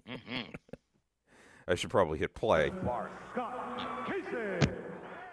Mm-hmm. 0.08 0.52
I 1.70 1.76
should 1.76 1.90
probably 1.90 2.20
hit 2.20 2.36
play. 2.36 2.72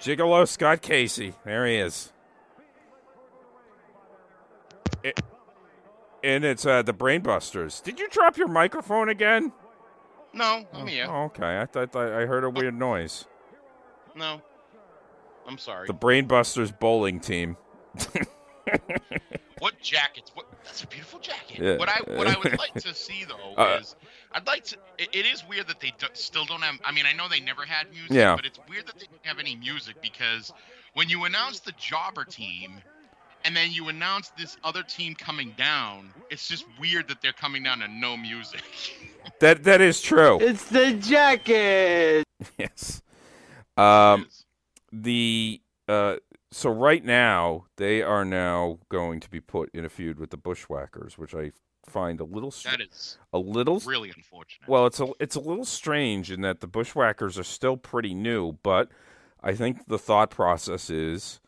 Gigolo 0.01 0.47
Scott 0.47 0.81
Casey. 0.81 1.35
There 1.45 1.67
he 1.67 1.77
is. 1.77 2.13
It, 5.03 5.21
and 6.23 6.45
it's 6.45 6.65
uh, 6.65 6.83
the 6.83 6.95
Brainbusters. 6.95 7.83
Did 7.83 7.99
you 7.99 8.09
drop 8.09 8.37
your 8.37 8.49
microphone 8.49 9.09
again? 9.09 9.53
No, 10.33 10.65
I'm 10.73 10.87
here. 10.87 11.07
Oh, 11.09 11.25
okay. 11.25 11.61
I 11.61 11.67
thought 11.67 11.95
I 11.95 12.23
I 12.23 12.27
heard 12.27 12.45
a 12.45 12.51
weird 12.51 12.75
noise. 12.75 13.27
No. 14.17 14.41
I'm 15.47 15.59
sorry. 15.59 15.87
The 15.87 15.95
Brainbusters 15.95 16.77
bowling 16.79 17.21
team. 17.21 17.57
What 19.61 19.81
jackets? 19.81 20.31
What? 20.35 20.47
That's 20.65 20.83
a 20.83 20.87
beautiful 20.87 21.19
jacket. 21.21 21.59
Yeah. 21.59 21.77
What 21.79 21.89
I 21.89 21.99
what 22.17 22.27
I 22.27 22.37
would 22.39 22.59
like 22.59 22.75
to 22.75 22.93
see 22.95 23.25
though 23.25 23.55
Uh, 23.57 23.79
is 23.81 23.97
I'd 24.33 24.47
like 24.47 24.65
to. 24.65 24.77
It, 24.99 25.09
it 25.15 25.25
is 25.27 25.43
weird 25.49 25.69
that 25.69 25.81
they 25.81 25.93
do, 25.97 26.07
still 26.13 26.45
don't 26.45 26.61
have. 26.61 26.79
I 26.85 26.93
mean, 26.93 27.07
I 27.07 27.15
know 27.15 27.29
they 27.29 27.41
never 27.41 27.63
had 27.65 27.89
music, 27.91 28.11
Yeah. 28.11 28.37
but 28.37 28.45
it's 28.45 28.59
weird 28.69 28.87
that 28.89 28.99
they 28.99 29.07
don't 29.07 29.25
have 29.25 29.39
any 29.39 29.57
music 29.57 29.97
because 30.03 30.53
when 30.95 31.09
you 31.09 31.25
announce 31.25 31.61
the 31.61 31.73
Jobber 31.73 32.25
team. 32.25 32.73
And 33.47 33.55
then 33.55 33.73
you 33.73 33.89
announce 33.91 34.31
this 34.39 34.57
other 34.65 34.83
team 34.83 35.15
coming 35.15 35.53
down. 35.59 36.09
It's 36.31 36.49
just 36.49 36.65
weird 36.81 37.09
that 37.09 37.21
they're 37.21 37.35
coming 37.35 37.63
down 37.63 37.81
to 37.81 37.89
no 37.89 38.17
music. 38.17 38.63
That 39.41 39.65
that 39.65 39.83
is 39.83 40.01
true. 40.01 40.39
It's 40.41 40.65
the 40.65 40.95
jacket. 40.95 42.25
yes. 42.59 43.03
Um, 43.77 44.27
the 45.03 45.61
uh, 45.89 46.17
so 46.51 46.71
right 46.71 47.05
now 47.05 47.67
they 47.77 48.03
are 48.03 48.25
now 48.25 48.79
going 48.89 49.21
to 49.21 49.29
be 49.29 49.41
put 49.41 49.71
in 49.75 49.85
a 49.85 49.89
feud 49.89 50.19
with 50.19 50.31
the 50.31 50.37
Bushwhackers, 50.37 51.19
which 51.19 51.35
I 51.35 51.53
find 51.87 52.21
a 52.21 52.25
little 52.25 52.51
str- 52.51 52.71
That 52.71 52.81
is 52.81 53.19
a 53.33 53.39
little 53.39 53.81
really 53.81 54.13
unfortunate. 54.15 54.69
Well, 54.69 54.87
it's 54.87 55.01
a 55.01 55.09
it's 55.21 55.37
a 55.37 55.41
little 55.41 55.65
strange 55.65 56.31
in 56.31 56.41
that 56.43 56.61
the 56.61 56.67
Bushwhackers 56.67 57.39
are 57.39 57.45
still 57.45 57.77
pretty 57.77 58.15
new, 58.15 58.53
but 58.63 58.89
I 59.43 59.55
think 59.55 59.87
the 59.87 59.99
thought 59.99 60.31
process 60.31 60.89
is 60.91 61.41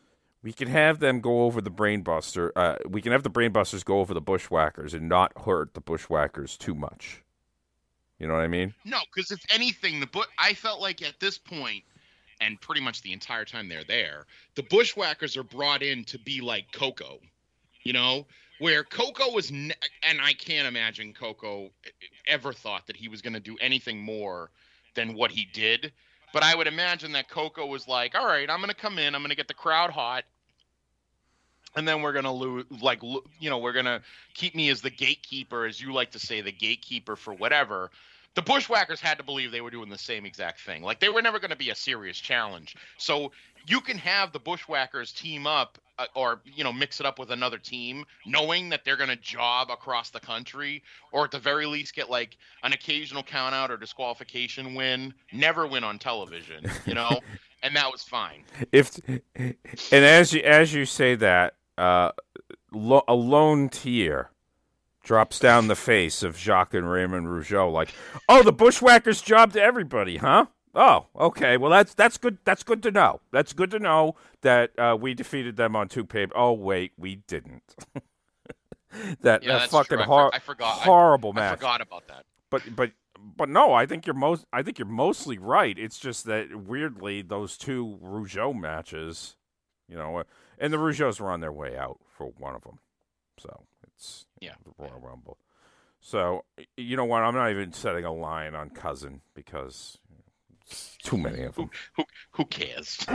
we 0.43 0.53
can 0.53 0.69
have 0.69 0.99
them 0.99 1.21
go 1.21 1.45
over 1.45 1.61
the 1.61 1.71
Brainbuster. 1.71 2.51
Uh, 2.55 2.77
we 2.89 3.01
can 3.01 3.13
have 3.13 3.23
the 3.23 3.31
Brainbusters 3.31 3.85
go 3.85 4.01
over 4.01 4.13
the 4.13 4.21
Bushwhackers 4.21 4.93
and 4.93 5.09
not 5.09 5.33
hurt 5.45 5.75
the 5.75 5.81
Bushwhackers 5.81 6.57
too 6.57 6.75
much. 6.75 7.23
You 8.19 8.27
know 8.27 8.35
what 8.35 8.43
I 8.43 8.49
mean? 8.49 8.75
No, 8.85 8.99
because 9.15 9.31
if 9.31 9.41
anything, 9.51 10.01
the 10.01 10.07
but 10.07 10.29
I 10.39 10.55
felt 10.55 10.81
like 10.81 11.03
at 11.03 11.21
this 11.21 11.39
point, 11.39 11.85
and 12.41 12.61
pretty 12.61 12.81
much 12.81 13.03
the 13.03 13.13
entire 13.13 13.45
time 13.45 13.69
they're 13.69 13.85
there, 13.85 14.27
the 14.55 14.63
Bushwhackers 14.63 15.37
are 15.37 15.43
brought 15.43 15.83
in 15.83 16.05
to 16.05 16.19
be 16.19 16.41
like 16.41 16.71
Coco, 16.73 17.19
you 17.83 17.93
know, 17.93 18.27
where 18.59 18.85
Coco 18.85 19.33
was, 19.33 19.51
ne- 19.51 19.75
and 20.03 20.21
I 20.21 20.33
can't 20.33 20.67
imagine 20.67 21.13
Coco 21.13 21.71
ever 22.27 22.53
thought 22.53 22.87
that 22.87 22.97
he 22.97 23.09
was 23.09 23.23
going 23.23 23.35
to 23.35 23.41
do 23.41 23.57
anything 23.61 24.01
more 24.01 24.51
than 24.95 25.15
what 25.15 25.31
he 25.31 25.47
did. 25.53 25.93
But 26.33 26.43
I 26.43 26.55
would 26.55 26.67
imagine 26.67 27.13
that 27.13 27.29
Coco 27.29 27.67
was 27.67 27.87
like, 27.87 28.15
all 28.15 28.27
right, 28.27 28.51
I'm 28.51 28.59
going 28.59 28.71
to 28.71 28.77
come 28.77 28.99
in, 28.99 29.15
I'm 29.15 29.21
going 29.21 29.31
to 29.31 29.37
get 29.37 29.49
the 29.49 29.55
crowd 29.55 29.91
hot. 29.91 30.25
And 31.77 31.87
then 31.87 32.01
we're 32.01 32.15
gonna 32.15 32.33
lose, 32.33 32.65
like, 32.81 33.03
you 33.03 33.51
know, 33.51 33.59
we're 33.59 33.75
gonna 33.75 34.01
keep 34.33 34.55
me 34.55 34.71
as 34.71 34.81
the 34.81 34.89
gatekeeper, 34.89 35.67
as 35.67 35.79
you 35.79 35.93
like 35.93 36.13
to 36.13 36.19
say, 36.19 36.41
the 36.41 36.51
gatekeeper 36.51 37.17
for 37.17 37.35
whatever 37.35 37.91
the 38.37 38.43
bushwhackers 38.43 39.01
had 39.01 39.17
to 39.19 39.25
believe 39.25 39.51
they 39.51 39.63
were 39.63 39.71
doing 39.71 39.89
the 39.89 39.99
same 39.99 40.27
exact 40.27 40.61
thing. 40.61 40.83
Like 40.83 41.01
they 41.01 41.09
were 41.09 41.23
never 41.23 41.41
going 41.41 41.51
to 41.51 41.57
be 41.57 41.71
a 41.71 41.75
serious 41.75 42.19
challenge. 42.19 42.77
So 42.99 43.33
you 43.67 43.81
can 43.81 43.97
have 43.99 44.31
the 44.33 44.39
bushwhackers 44.39 45.11
team 45.13 45.47
up 45.47 45.79
uh, 45.99 46.05
or 46.15 46.43
you 46.45 46.63
know 46.63 46.73
mix 46.73 47.01
it 47.01 47.07
up 47.07 47.19
with 47.19 47.31
another 47.31 47.57
team, 47.57 48.05
knowing 48.27 48.69
that 48.69 48.85
they're 48.85 48.99
going 48.99 49.09
to 49.09 49.17
job 49.17 49.71
across 49.71 50.11
the 50.11 50.21
country, 50.21 50.83
or 51.11 51.25
at 51.25 51.31
the 51.31 51.39
very 51.39 51.65
least 51.65 51.95
get 51.95 52.11
like 52.11 52.37
an 52.63 52.75
occasional 52.75 53.23
count 53.23 53.55
out 53.55 53.71
or 53.71 53.79
disqualification 53.79 54.75
win, 54.75 55.15
never 55.33 55.67
win 55.67 55.83
on 55.83 55.99
television, 55.99 56.67
you 56.85 56.93
know, 56.93 57.19
and 57.63 57.75
that 57.75 57.91
was 57.91 58.03
fine. 58.03 58.45
If 58.71 59.01
and 59.39 59.57
as 59.91 60.35
you 60.35 60.43
as 60.43 60.75
you 60.75 60.85
say 60.85 61.15
that, 61.15 61.55
uh, 61.79 62.13
lo- 62.71 63.05
a 63.09 63.15
lone 63.15 63.71
tear 63.71 64.31
drops 65.07 65.39
down 65.39 65.69
the 65.69 65.77
face 65.77 66.23
of 66.25 66.37
Jacques 66.37 66.75
and 66.75 66.91
Raymond 66.91 67.29
Rougeau, 67.29 67.73
like, 67.73 67.95
oh, 68.29 68.43
the 68.43 68.53
Bushwhackers 68.53 69.23
job 69.23 69.53
to 69.53 69.63
everybody, 69.63 70.17
huh? 70.17 70.47
Oh, 70.75 71.07
okay. 71.17 71.57
Well, 71.57 71.71
that's 71.71 71.95
that's 71.95 72.19
good. 72.19 72.37
That's 72.45 72.63
good 72.63 72.83
to 72.83 72.91
know. 72.91 73.21
That's 73.33 73.55
good 73.55 73.71
to 73.71 73.79
know 73.79 74.17
that 74.43 74.79
uh, 74.79 74.97
we 75.01 75.15
defeated 75.15 75.57
them 75.57 75.75
on 75.75 75.89
two 75.89 76.05
paper. 76.05 76.35
Oh, 76.37 76.53
wait, 76.53 76.93
we 76.99 77.17
didn't. 77.27 77.63
that 79.23 79.43
Yeah, 79.43 79.59
that 79.61 79.71
fucking. 79.71 80.01
I 80.01 80.03
hor- 80.05 80.35
I 80.35 80.39
forgot- 80.39 80.81
horrible 80.81 81.31
I 81.37 81.41
match. 81.41 81.59
forgot 81.59 81.81
about 81.81 82.09
that. 82.09 82.25
But 82.51 82.63
but 82.77 82.91
but 83.37 83.49
no, 83.49 83.73
I 83.73 83.87
think 83.87 84.07
you're 84.07 84.15
most. 84.15 84.45
I 84.53 84.63
think 84.63 84.79
you're 84.79 84.87
mostly 84.87 85.39
right. 85.39 85.79
It's 85.79 85.99
just 85.99 86.25
that 86.27 86.55
weirdly 86.55 87.23
those 87.23 87.57
two 87.57 87.99
Rougeau 88.03 88.55
matches, 88.55 89.37
you 89.89 89.97
know, 89.97 90.19
uh, 90.19 90.25
and 90.59 90.73
the 90.73 90.77
Rougeaus 90.79 91.21
were 91.21 91.31
on 91.31 91.41
their 91.41 91.53
way 91.53 91.77
out 91.79 92.01
for 92.07 92.27
one 92.39 92.55
of 92.55 92.63
them, 92.65 92.81
so 93.39 93.63
it's 93.83 94.26
Yeah. 94.41 94.53
the 94.65 94.73
Royal 94.79 95.01
Rumble. 95.01 95.39
So 96.01 96.45
you 96.77 96.97
know 96.97 97.05
what? 97.05 97.23
I'm 97.23 97.35
not 97.35 97.51
even 97.51 97.73
setting 97.73 98.05
a 98.05 98.13
line 98.13 98.55
on 98.55 98.71
cousin 98.71 99.21
because 99.35 99.99
it's 100.67 100.97
too 101.03 101.17
many 101.17 101.43
of 101.43 101.55
them. 101.57 101.71
Who 101.97 102.05
who 102.33 102.45
cares? 102.45 102.97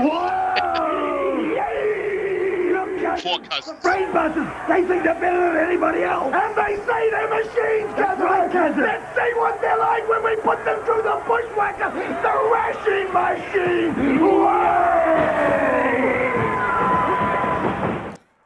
Four 3.21 3.39
cousins. 3.39 3.79
Brain 3.81 4.11
buzzers. 4.13 4.47
They 4.69 4.83
think 4.87 5.03
they're 5.03 5.19
better 5.19 5.53
than 5.53 5.65
anybody 5.67 6.03
else. 6.03 6.33
And 6.33 6.55
they 6.55 6.77
say 6.85 7.09
they're 7.09 7.29
machines, 7.29 7.93
Cousin. 7.95 8.25
Right, 8.25 8.51
Cousin. 8.51 8.81
Let's 8.81 9.15
see 9.15 9.33
what 9.37 9.59
they're 9.59 9.77
like 9.77 10.07
when 10.07 10.23
we 10.23 10.35
put 10.37 10.63
them 10.63 10.79
through 10.85 11.01
the 11.03 11.21
bushwhacker, 11.27 11.91
the 11.91 12.49
rashing 12.51 13.11
machine. 13.13 13.91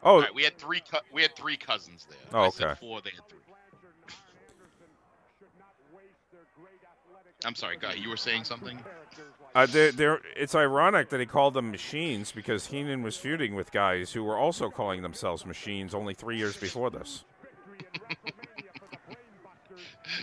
Oh, 0.06 0.22
right, 0.22 0.34
we 0.34 0.44
had 0.44 0.58
three. 0.58 0.82
Co- 0.82 1.00
we 1.12 1.24
had 1.24 1.36
three 1.36 1.58
cousins 1.58 2.08
there. 2.08 2.20
Oh, 2.32 2.46
okay. 2.46 2.76
four. 2.80 3.02
They 3.02 3.10
had 3.10 3.28
three. 3.28 3.40
I'm 7.44 7.56
sorry, 7.56 7.78
guy. 7.78 7.94
You 7.94 8.10
were 8.10 8.18
saying 8.18 8.44
something. 8.44 8.80
Uh, 9.54 9.66
they're, 9.68 9.92
they're, 9.92 10.20
it's 10.36 10.56
ironic 10.56 11.10
that 11.10 11.20
he 11.20 11.26
called 11.26 11.54
them 11.54 11.72
machines 11.72 12.32
because 12.32 12.68
Heenan 12.68 13.04
was 13.04 13.18
feuding 13.18 13.56
with 13.56 13.72
guys 13.72 14.12
who 14.12 14.24
were 14.24 14.38
also 14.38 14.70
calling 14.70 15.02
themselves 15.02 15.46
machines 15.46 15.94
only 15.94 16.14
three 16.14 16.38
years 16.38 16.58
before 16.58 16.90
this. 16.90 17.24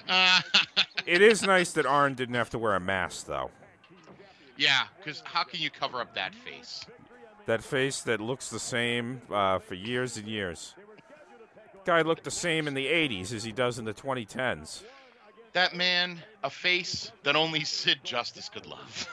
it 1.07 1.23
is 1.23 1.43
nice 1.43 1.73
that 1.73 1.87
Arn 1.87 2.15
didn't 2.15 2.35
have 2.35 2.51
to 2.51 2.59
wear 2.59 2.75
a 2.75 2.81
mask, 2.81 3.27
though. 3.27 3.51
Yeah, 4.57 4.83
because 4.99 5.23
how 5.25 5.45
can 5.45 5.61
you 5.61 5.71
cover 5.71 6.01
up 6.01 6.15
that 6.15 6.35
face? 6.35 6.85
That 7.47 7.63
face 7.63 8.03
that 8.03 8.21
looks 8.21 8.51
the 8.51 8.61
same 8.61 9.23
uh, 9.31 9.59
for 9.59 9.75
years 9.75 10.17
and 10.17 10.27
years. 10.27 10.75
Guy 11.85 12.03
looked 12.03 12.25
the 12.25 12.31
same 12.31 12.69
in 12.69 12.75
the 12.75 12.87
80s 12.87 13.33
as 13.33 13.43
he 13.43 13.51
does 13.51 13.79
in 13.79 13.85
the 13.85 13.95
2010s. 13.95 14.83
That 15.53 15.75
man, 15.75 16.23
a 16.43 16.51
face 16.51 17.11
that 17.25 17.37
only 17.37 17.65
Sid 17.65 17.99
Justice 18.05 18.49
could 18.49 18.67
love. 18.67 19.09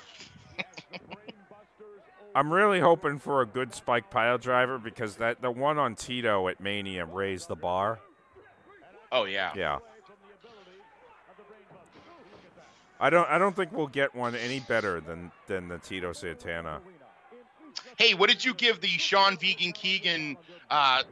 I'm 2.36 2.53
really 2.53 2.80
hoping 2.80 3.17
for 3.17 3.41
a 3.41 3.45
good 3.45 3.73
spike 3.73 4.09
pile 4.09 4.38
driver 4.38 4.77
because 4.77 5.15
that 5.17 5.41
the 5.41 5.51
one 5.51 5.77
on 5.77 5.95
Tito 5.95 6.47
at 6.47 6.61
Mania 6.61 7.05
raised 7.05 7.47
the 7.47 7.55
bar. 7.55 7.99
Oh 9.11 9.25
yeah. 9.25 9.51
Yeah. 9.55 9.80
I 12.99 13.09
don't 13.09 13.27
I 13.30 13.38
don't 13.38 13.55
think 13.55 13.71
we'll 13.71 13.88
get 13.88 14.13
one 14.13 14.36
any 14.36 14.59
better 14.59 15.01
than 15.01 15.32
than 15.47 15.67
the 15.67 15.80
Tito 15.80 16.13
Santana. 16.13 16.82
Hey, 17.99 18.13
what 18.13 18.29
did 18.29 18.45
you 18.45 18.53
give 18.53 18.79
the 18.79 18.87
Sean 18.87 19.37
Vegan 19.37 19.73
Keegan 19.73 20.37
uh, 20.71 21.03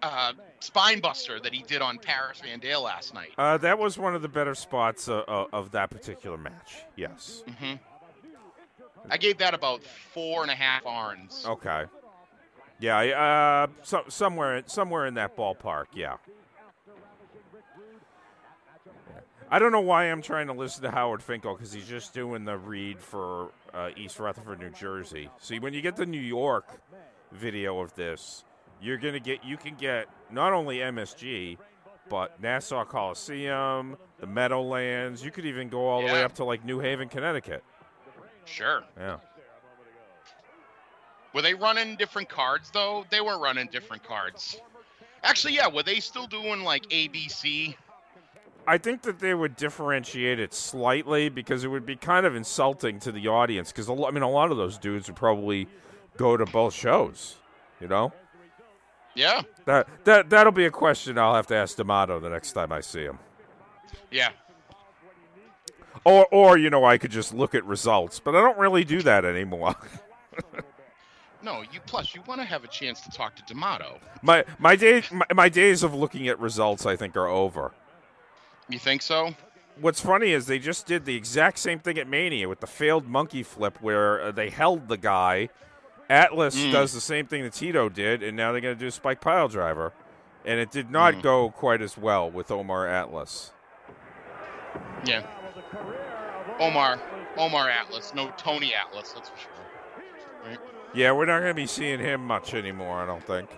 uh, 0.00 0.32
spine 0.60 1.00
buster 1.00 1.40
that 1.40 1.52
he 1.52 1.64
did 1.64 1.82
on 1.82 1.98
Paris 1.98 2.40
Van 2.40 2.60
Dale 2.60 2.82
last 2.82 3.12
night? 3.12 3.32
Uh, 3.36 3.58
that 3.58 3.76
was 3.80 3.98
one 3.98 4.14
of 4.14 4.22
the 4.22 4.28
better 4.28 4.54
spots 4.54 5.08
uh, 5.08 5.24
uh, 5.26 5.46
of 5.52 5.72
that 5.72 5.90
particular 5.90 6.38
match. 6.38 6.76
Yes. 6.94 7.42
hmm 7.58 7.74
I 9.10 9.18
gave 9.18 9.36
that 9.38 9.52
about 9.52 9.82
four 9.82 10.42
and 10.42 10.50
a 10.50 10.54
half 10.54 10.84
arns. 10.84 11.44
Okay. 11.44 11.84
Yeah, 12.78 12.98
uh, 12.98 13.66
so, 13.82 14.04
somewhere 14.08 14.62
somewhere 14.66 15.06
in 15.06 15.14
that 15.14 15.36
ballpark. 15.36 15.86
Yeah. 15.94 16.16
I 19.50 19.58
don't 19.58 19.72
know 19.72 19.80
why 19.80 20.04
I'm 20.04 20.22
trying 20.22 20.46
to 20.48 20.52
listen 20.52 20.82
to 20.82 20.90
Howard 20.90 21.22
Finkel 21.22 21.54
because 21.54 21.72
he's 21.72 21.86
just 21.86 22.12
doing 22.12 22.44
the 22.44 22.56
read 22.56 22.98
for 23.00 23.50
uh, 23.72 23.90
East 23.96 24.18
Rutherford, 24.18 24.58
New 24.58 24.70
Jersey. 24.70 25.28
See, 25.40 25.58
when 25.58 25.74
you 25.74 25.82
get 25.82 25.96
the 25.96 26.06
New 26.06 26.20
York 26.20 26.66
video 27.32 27.80
of 27.80 27.94
this, 27.94 28.44
you're 28.80 28.98
gonna 28.98 29.20
get 29.20 29.44
you 29.44 29.56
can 29.56 29.74
get 29.74 30.08
not 30.30 30.52
only 30.52 30.78
MSG, 30.78 31.58
but 32.08 32.40
Nassau 32.40 32.84
Coliseum, 32.84 33.96
the 34.18 34.26
Meadowlands. 34.26 35.24
You 35.24 35.30
could 35.30 35.46
even 35.46 35.68
go 35.68 35.86
all 35.86 36.00
the 36.00 36.12
way 36.12 36.22
up 36.22 36.34
to 36.36 36.44
like 36.44 36.64
New 36.64 36.80
Haven, 36.80 37.08
Connecticut. 37.08 37.62
Sure. 38.44 38.82
Yeah. 38.98 39.18
Were 41.32 41.42
they 41.42 41.54
running 41.54 41.96
different 41.96 42.28
cards 42.28 42.70
though? 42.70 43.04
They 43.10 43.20
were 43.20 43.38
running 43.38 43.68
different 43.70 44.04
cards. 44.04 44.60
Actually, 45.22 45.54
yeah. 45.54 45.68
Were 45.68 45.82
they 45.82 46.00
still 46.00 46.26
doing 46.26 46.62
like 46.62 46.84
ABC? 46.88 47.74
I 48.66 48.78
think 48.78 49.02
that 49.02 49.18
they 49.18 49.34
would 49.34 49.56
differentiate 49.56 50.38
it 50.40 50.54
slightly 50.54 51.28
because 51.28 51.64
it 51.64 51.68
would 51.68 51.84
be 51.86 51.96
kind 51.96 52.24
of 52.26 52.34
insulting 52.34 52.98
to 53.00 53.12
the 53.12 53.28
audience. 53.28 53.70
Because 53.72 53.88
I 53.90 54.10
mean, 54.10 54.22
a 54.22 54.30
lot 54.30 54.50
of 54.50 54.56
those 54.56 54.78
dudes 54.78 55.08
would 55.08 55.16
probably 55.16 55.66
go 56.16 56.36
to 56.36 56.46
both 56.46 56.74
shows. 56.74 57.36
You 57.80 57.88
know, 57.88 58.12
Yeah. 59.14 59.42
that 59.66 59.88
that 60.04 60.30
that'll 60.30 60.52
be 60.52 60.64
a 60.64 60.70
question 60.70 61.18
I'll 61.18 61.34
have 61.34 61.46
to 61.48 61.56
ask 61.56 61.76
D'Amato 61.76 62.20
the 62.20 62.30
next 62.30 62.52
time 62.52 62.72
I 62.72 62.80
see 62.80 63.02
him. 63.02 63.18
Yeah. 64.10 64.30
Or 66.04 66.26
or 66.30 66.56
you 66.58 66.70
know, 66.70 66.84
I 66.84 66.98
could 66.98 67.10
just 67.10 67.34
look 67.34 67.54
at 67.54 67.64
results, 67.64 68.20
but 68.20 68.34
I 68.36 68.40
don't 68.40 68.58
really 68.58 68.84
do 68.84 69.02
that 69.02 69.24
anymore. 69.24 69.74
No, 71.42 71.60
you 71.60 71.78
plus 71.84 72.14
you 72.14 72.22
want 72.26 72.40
to 72.40 72.46
have 72.46 72.64
a 72.64 72.68
chance 72.68 73.02
to 73.02 73.10
talk 73.10 73.36
to 73.36 73.42
D'Amato. 73.42 73.98
my 74.22 74.46
my 74.58 74.74
days 74.76 75.04
my, 75.12 75.26
my 75.34 75.50
days 75.50 75.82
of 75.82 75.92
looking 75.94 76.26
at 76.28 76.40
results, 76.40 76.86
I 76.86 76.96
think, 76.96 77.18
are 77.18 77.26
over. 77.26 77.72
You 78.68 78.78
think 78.78 79.02
so? 79.02 79.34
What's 79.80 80.00
funny 80.00 80.30
is 80.30 80.46
they 80.46 80.58
just 80.58 80.86
did 80.86 81.04
the 81.04 81.16
exact 81.16 81.58
same 81.58 81.80
thing 81.80 81.98
at 81.98 82.06
Mania 82.08 82.48
with 82.48 82.60
the 82.60 82.66
failed 82.66 83.06
monkey 83.08 83.42
flip, 83.42 83.78
where 83.80 84.22
uh, 84.22 84.30
they 84.32 84.50
held 84.50 84.88
the 84.88 84.96
guy. 84.96 85.48
Atlas 86.08 86.54
Mm. 86.56 86.70
does 86.72 86.92
the 86.92 87.00
same 87.00 87.26
thing 87.26 87.42
that 87.42 87.54
Tito 87.54 87.88
did, 87.88 88.22
and 88.22 88.36
now 88.36 88.52
they're 88.52 88.60
going 88.60 88.74
to 88.76 88.78
do 88.80 88.86
a 88.86 88.90
Spike 88.92 89.20
Pile 89.20 89.48
Driver, 89.48 89.92
and 90.44 90.60
it 90.60 90.70
did 90.70 90.90
not 90.90 91.14
Mm. 91.14 91.22
go 91.22 91.50
quite 91.50 91.80
as 91.82 91.96
well 91.98 92.30
with 92.30 92.50
Omar 92.50 92.86
Atlas. 92.86 93.52
Yeah. 95.04 95.22
Omar, 96.60 97.00
Omar 97.36 97.68
Atlas, 97.68 98.14
no 98.14 98.32
Tony 98.36 98.74
Atlas, 98.74 99.12
that's 99.12 99.28
for 99.28 99.38
sure. 99.38 99.50
Right? 100.46 100.58
Yeah, 100.94 101.12
we're 101.12 101.24
not 101.26 101.40
going 101.40 101.50
to 101.50 101.54
be 101.54 101.66
seeing 101.66 101.98
him 101.98 102.24
much 102.24 102.54
anymore, 102.54 103.02
I 103.02 103.06
don't 103.06 103.24
think. 103.26 103.50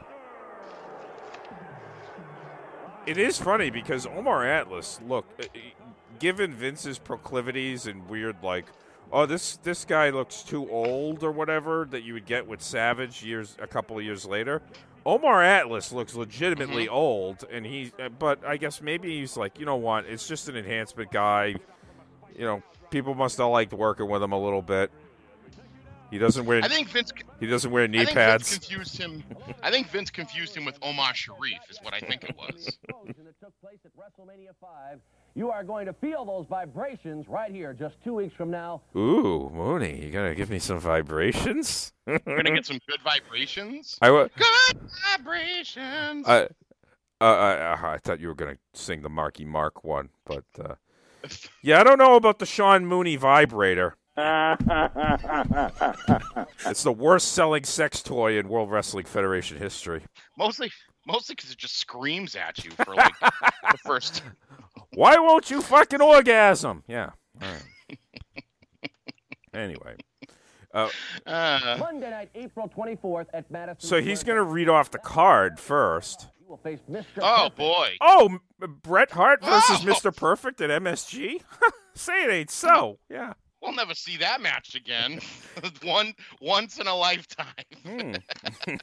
It 3.07 3.19
is 3.19 3.39
funny 3.39 3.71
because 3.71 4.07
Omar 4.07 4.45
Atlas, 4.45 5.01
look, 5.07 5.27
uh, 5.39 5.45
uh, 5.45 5.59
given 6.19 6.53
Vince's 6.53 6.99
proclivities 6.99 7.87
and 7.87 8.09
weird 8.09 8.43
like, 8.43 8.67
oh 9.13 9.27
this 9.27 9.59
this 9.59 9.85
guy 9.85 10.11
looks 10.11 10.43
too 10.43 10.69
old 10.69 11.23
or 11.23 11.31
whatever 11.31 11.87
that 11.91 12.03
you 12.03 12.15
would 12.15 12.27
get 12.27 12.47
with 12.47 12.61
Savage 12.61 13.23
years 13.23 13.57
a 13.61 13.67
couple 13.67 13.97
of 13.97 14.05
years 14.05 14.27
later. 14.27 14.61
Omar 15.05 15.41
Atlas 15.41 15.93
looks 15.93 16.17
legitimately 16.17 16.89
old, 16.89 17.45
and 17.49 17.65
he. 17.65 17.93
uh, 18.03 18.09
But 18.09 18.45
I 18.45 18.57
guess 18.57 18.83
maybe 18.83 19.21
he's 19.21 19.37
like, 19.37 19.61
you 19.61 19.65
know 19.65 19.77
what? 19.77 20.05
It's 20.07 20.27
just 20.27 20.49
an 20.49 20.57
enhancement 20.57 21.13
guy. 21.13 21.55
You 22.37 22.45
know, 22.45 22.63
people 22.91 23.15
must 23.15 23.39
have 23.39 23.47
liked 23.49 23.73
working 23.73 24.09
with 24.09 24.21
him 24.21 24.33
a 24.33 24.43
little 24.43 24.63
bit. 24.63 24.91
He 26.11 26.19
doesn't 26.19 26.47
wear. 26.47 26.63
I 26.63 26.69
think 26.69 26.89
Vince. 26.89 27.13
he 27.41 27.47
doesn't 27.47 27.71
wear 27.71 27.89
knee 27.89 28.01
I 28.01 28.05
think 28.05 28.17
pads. 28.17 28.49
Vince 28.51 28.67
confused 28.67 28.97
him. 28.99 29.25
I 29.63 29.71
think 29.71 29.89
Vince 29.89 30.11
confused 30.11 30.57
him 30.57 30.65
with 30.65 30.79
Omar 30.83 31.15
Sharif, 31.15 31.59
is 31.69 31.79
what 31.83 31.95
I 31.95 32.01
think 32.01 32.25
it 32.25 32.37
was. 32.37 32.79
that 32.89 33.41
took 33.41 33.53
place 33.61 33.79
at 33.85 33.91
WrestleMania 33.97 34.51
5. 34.61 35.01
You 35.35 35.51
are 35.51 35.65
going 35.65 35.87
to 35.87 35.93
feel 35.93 36.25
those 36.25 36.47
vibrations 36.49 37.29
right 37.29 37.51
here 37.51 37.75
just 37.75 37.97
two 38.03 38.15
weeks 38.15 38.35
from 38.35 38.51
now. 38.51 38.83
Ooh, 38.97 39.51
Mooney, 39.53 40.03
you 40.05 40.11
gonna 40.11 40.35
give 40.35 40.49
me 40.49 40.59
some 40.59 40.79
vibrations? 40.81 41.93
We're 42.07 42.19
gonna 42.25 42.55
get 42.55 42.65
some 42.65 42.79
good 42.89 43.01
vibrations. 43.03 43.99
I 44.01 44.11
wa- 44.11 44.29
Good 44.35 44.81
vibrations. 45.13 46.27
I, 46.27 46.45
uh, 47.21 47.25
I, 47.25 47.95
I 47.95 47.99
thought 47.99 48.21
you 48.21 48.29
were 48.29 48.35
gonna 48.35 48.57
sing 48.75 49.03
the 49.03 49.11
Marky 49.11 49.45
Mark 49.45 49.85
one, 49.85 50.09
but 50.25 50.45
uh, 50.59 50.75
yeah, 51.63 51.81
I 51.81 51.85
don't 51.85 51.99
know 51.99 52.15
about 52.15 52.39
the 52.39 52.47
Sean 52.47 52.87
Mooney 52.87 53.17
vibrator. 53.17 53.97
It's 56.67 56.83
the 56.83 56.93
worst 56.93 57.33
selling 57.33 57.65
sex 57.65 58.03
toy 58.03 58.39
in 58.39 58.49
World 58.49 58.71
Wrestling 58.71 59.05
Federation 59.07 59.59
history. 59.59 60.03
Mostly, 60.39 60.71
mostly 61.07 61.35
because 61.35 61.51
it 61.51 61.59
just 61.59 61.77
screams 61.79 62.35
at 62.35 62.65
you 62.65 62.71
for 62.73 62.95
like 62.95 63.13
the 63.21 63.79
first. 63.85 64.23
Why 64.95 65.17
won't 65.19 65.51
you 65.51 65.63
fucking 65.63 66.01
orgasm? 66.01 66.83
Yeah. 66.89 67.11
All 67.43 67.49
right. 67.49 68.83
anyway. 69.55 69.97
Uh, 70.75 70.89
Monday 71.27 72.11
night, 72.11 72.29
April 72.35 72.69
24th 72.69 73.27
at 73.33 73.51
Madison. 73.51 73.89
so 73.89 74.03
he's 74.03 74.23
going 74.23 74.37
to 74.37 74.43
read 74.43 74.69
off 74.69 74.91
the 74.91 74.99
card 74.99 75.59
first. 75.59 76.27
He 76.39 76.45
will 76.47 76.59
face 76.59 76.81
Mr. 76.91 77.05
Oh 77.23 77.49
boy. 77.57 77.97
Oh, 78.01 78.39
Bret 78.83 79.11
Hart 79.13 79.43
versus 79.43 79.79
Oh. 79.83 79.87
Mr. 79.87 80.15
Perfect 80.15 80.61
at 80.61 80.69
MSG? 80.83 81.41
Say 81.95 82.25
it 82.25 82.31
ain't 82.31 82.51
so. 82.51 82.99
Yeah. 83.09 83.33
We'll 83.67 83.75
never 83.75 83.95
see 83.95 84.17
that 84.19 84.41
match 84.41 84.77
again. 84.77 85.19
One 85.83 86.15
once 86.41 86.79
in 86.79 86.87
a 86.87 86.95
lifetime. 86.95 87.47
Hmm. 87.85 88.13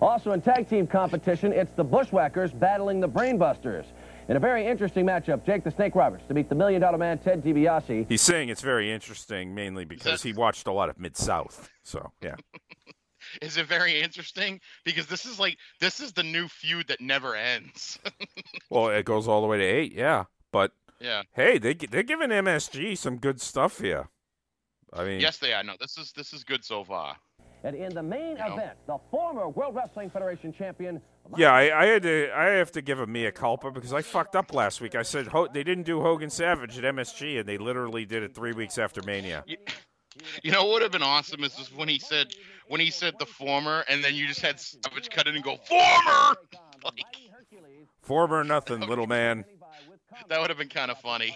Also 0.00 0.32
in 0.32 0.42
tag 0.42 0.68
team 0.68 0.86
competition, 0.86 1.52
it's 1.52 1.72
the 1.72 1.82
Bushwhackers 1.82 2.52
battling 2.52 3.00
the 3.00 3.08
Brainbusters. 3.08 3.86
In 4.28 4.36
a 4.36 4.40
very 4.40 4.66
interesting 4.66 5.06
matchup, 5.06 5.44
Jake 5.46 5.64
the 5.64 5.70
Snake 5.70 5.94
Roberts 5.94 6.24
to 6.28 6.34
beat 6.34 6.48
the 6.48 6.54
Million 6.54 6.80
Dollar 6.82 6.98
Man 6.98 7.18
Ted 7.18 7.42
DiBiase. 7.42 8.06
He's 8.08 8.20
saying 8.20 8.50
it's 8.50 8.60
very 8.60 8.92
interesting, 8.92 9.54
mainly 9.54 9.84
because 9.84 10.22
he 10.22 10.32
watched 10.32 10.66
a 10.66 10.72
lot 10.72 10.90
of 10.90 10.98
Mid 10.98 11.16
South. 11.16 11.70
So, 11.82 12.12
yeah. 12.20 12.34
Is 13.42 13.56
it 13.56 13.66
very 13.66 14.00
interesting? 14.00 14.60
Because 14.84 15.06
this 15.06 15.24
is 15.24 15.40
like 15.40 15.56
this 15.80 16.00
is 16.00 16.12
the 16.12 16.22
new 16.22 16.46
feud 16.46 16.88
that 16.88 17.00
never 17.00 17.34
ends. 17.34 17.98
Well, 18.70 18.90
it 18.90 19.04
goes 19.04 19.26
all 19.26 19.40
the 19.40 19.46
way 19.46 19.58
to 19.58 19.64
eight, 19.64 19.94
yeah. 19.94 20.24
But 20.52 20.72
yeah. 21.04 21.22
hey, 21.34 21.58
they 21.58 21.74
they're 21.74 22.02
giving 22.02 22.30
MSG 22.30 22.96
some 22.98 23.18
good 23.18 23.40
stuff 23.40 23.78
here. 23.80 24.08
I 24.92 25.04
mean, 25.04 25.20
Yes, 25.20 25.38
they 25.38 25.52
are. 25.52 25.62
No, 25.62 25.74
this 25.80 25.98
is 25.98 26.12
this 26.12 26.32
is 26.32 26.44
good 26.44 26.64
so 26.64 26.84
far. 26.84 27.16
And 27.64 27.74
in 27.74 27.94
the 27.94 28.02
main 28.02 28.36
event, 28.36 28.76
the 28.86 28.98
former 29.10 29.48
World 29.48 29.74
Wrestling 29.74 30.10
Federation 30.10 30.52
champion. 30.52 31.00
yeah, 31.36 31.50
I, 31.52 31.82
I 31.82 31.86
had 31.86 32.02
to 32.02 32.30
I 32.36 32.44
have 32.60 32.70
to 32.72 32.82
give 32.82 33.00
a 33.00 33.06
mea 33.06 33.30
culpa 33.30 33.70
because 33.70 33.92
I 33.92 34.02
fucked 34.02 34.36
up 34.36 34.52
last 34.52 34.80
week. 34.82 34.94
I 34.94 35.02
said 35.02 35.28
Ho- 35.28 35.48
they 35.52 35.64
didn't 35.64 35.84
do 35.84 36.00
Hogan 36.02 36.28
Savage 36.30 36.76
at 36.78 36.84
MSG, 36.84 37.40
and 37.40 37.48
they 37.48 37.56
literally 37.58 38.04
did 38.04 38.22
it 38.22 38.34
three 38.34 38.52
weeks 38.52 38.76
after 38.78 39.00
Mania. 39.02 39.44
You 40.42 40.52
know 40.52 40.64
what 40.64 40.74
would 40.74 40.82
have 40.82 40.92
been 40.92 41.02
awesome 41.02 41.42
is 41.42 41.56
just 41.56 41.74
when 41.74 41.88
he 41.88 41.98
said 41.98 42.34
when 42.68 42.80
he 42.80 42.90
said 42.90 43.14
the 43.18 43.26
former, 43.26 43.84
and 43.88 44.04
then 44.04 44.14
you 44.14 44.26
just 44.26 44.40
had 44.42 44.60
Savage 44.60 45.08
cut 45.10 45.26
in 45.26 45.34
and 45.34 45.44
go 45.44 45.56
former. 45.56 46.36
Like 46.84 47.00
Former 48.02 48.44
nothing, 48.44 48.80
little 48.80 49.06
man. 49.06 49.46
that 50.28 50.40
would 50.40 50.50
have 50.50 50.58
been 50.58 50.68
kind 50.68 50.90
of 50.90 50.98
funny. 50.98 51.34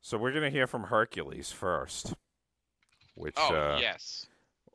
So 0.00 0.16
we're 0.16 0.32
gonna 0.32 0.50
hear 0.50 0.66
from 0.66 0.84
Hercules 0.84 1.50
first. 1.50 2.14
Which 3.14 3.34
Oh 3.36 3.54
uh, 3.54 3.78
yes. 3.80 4.26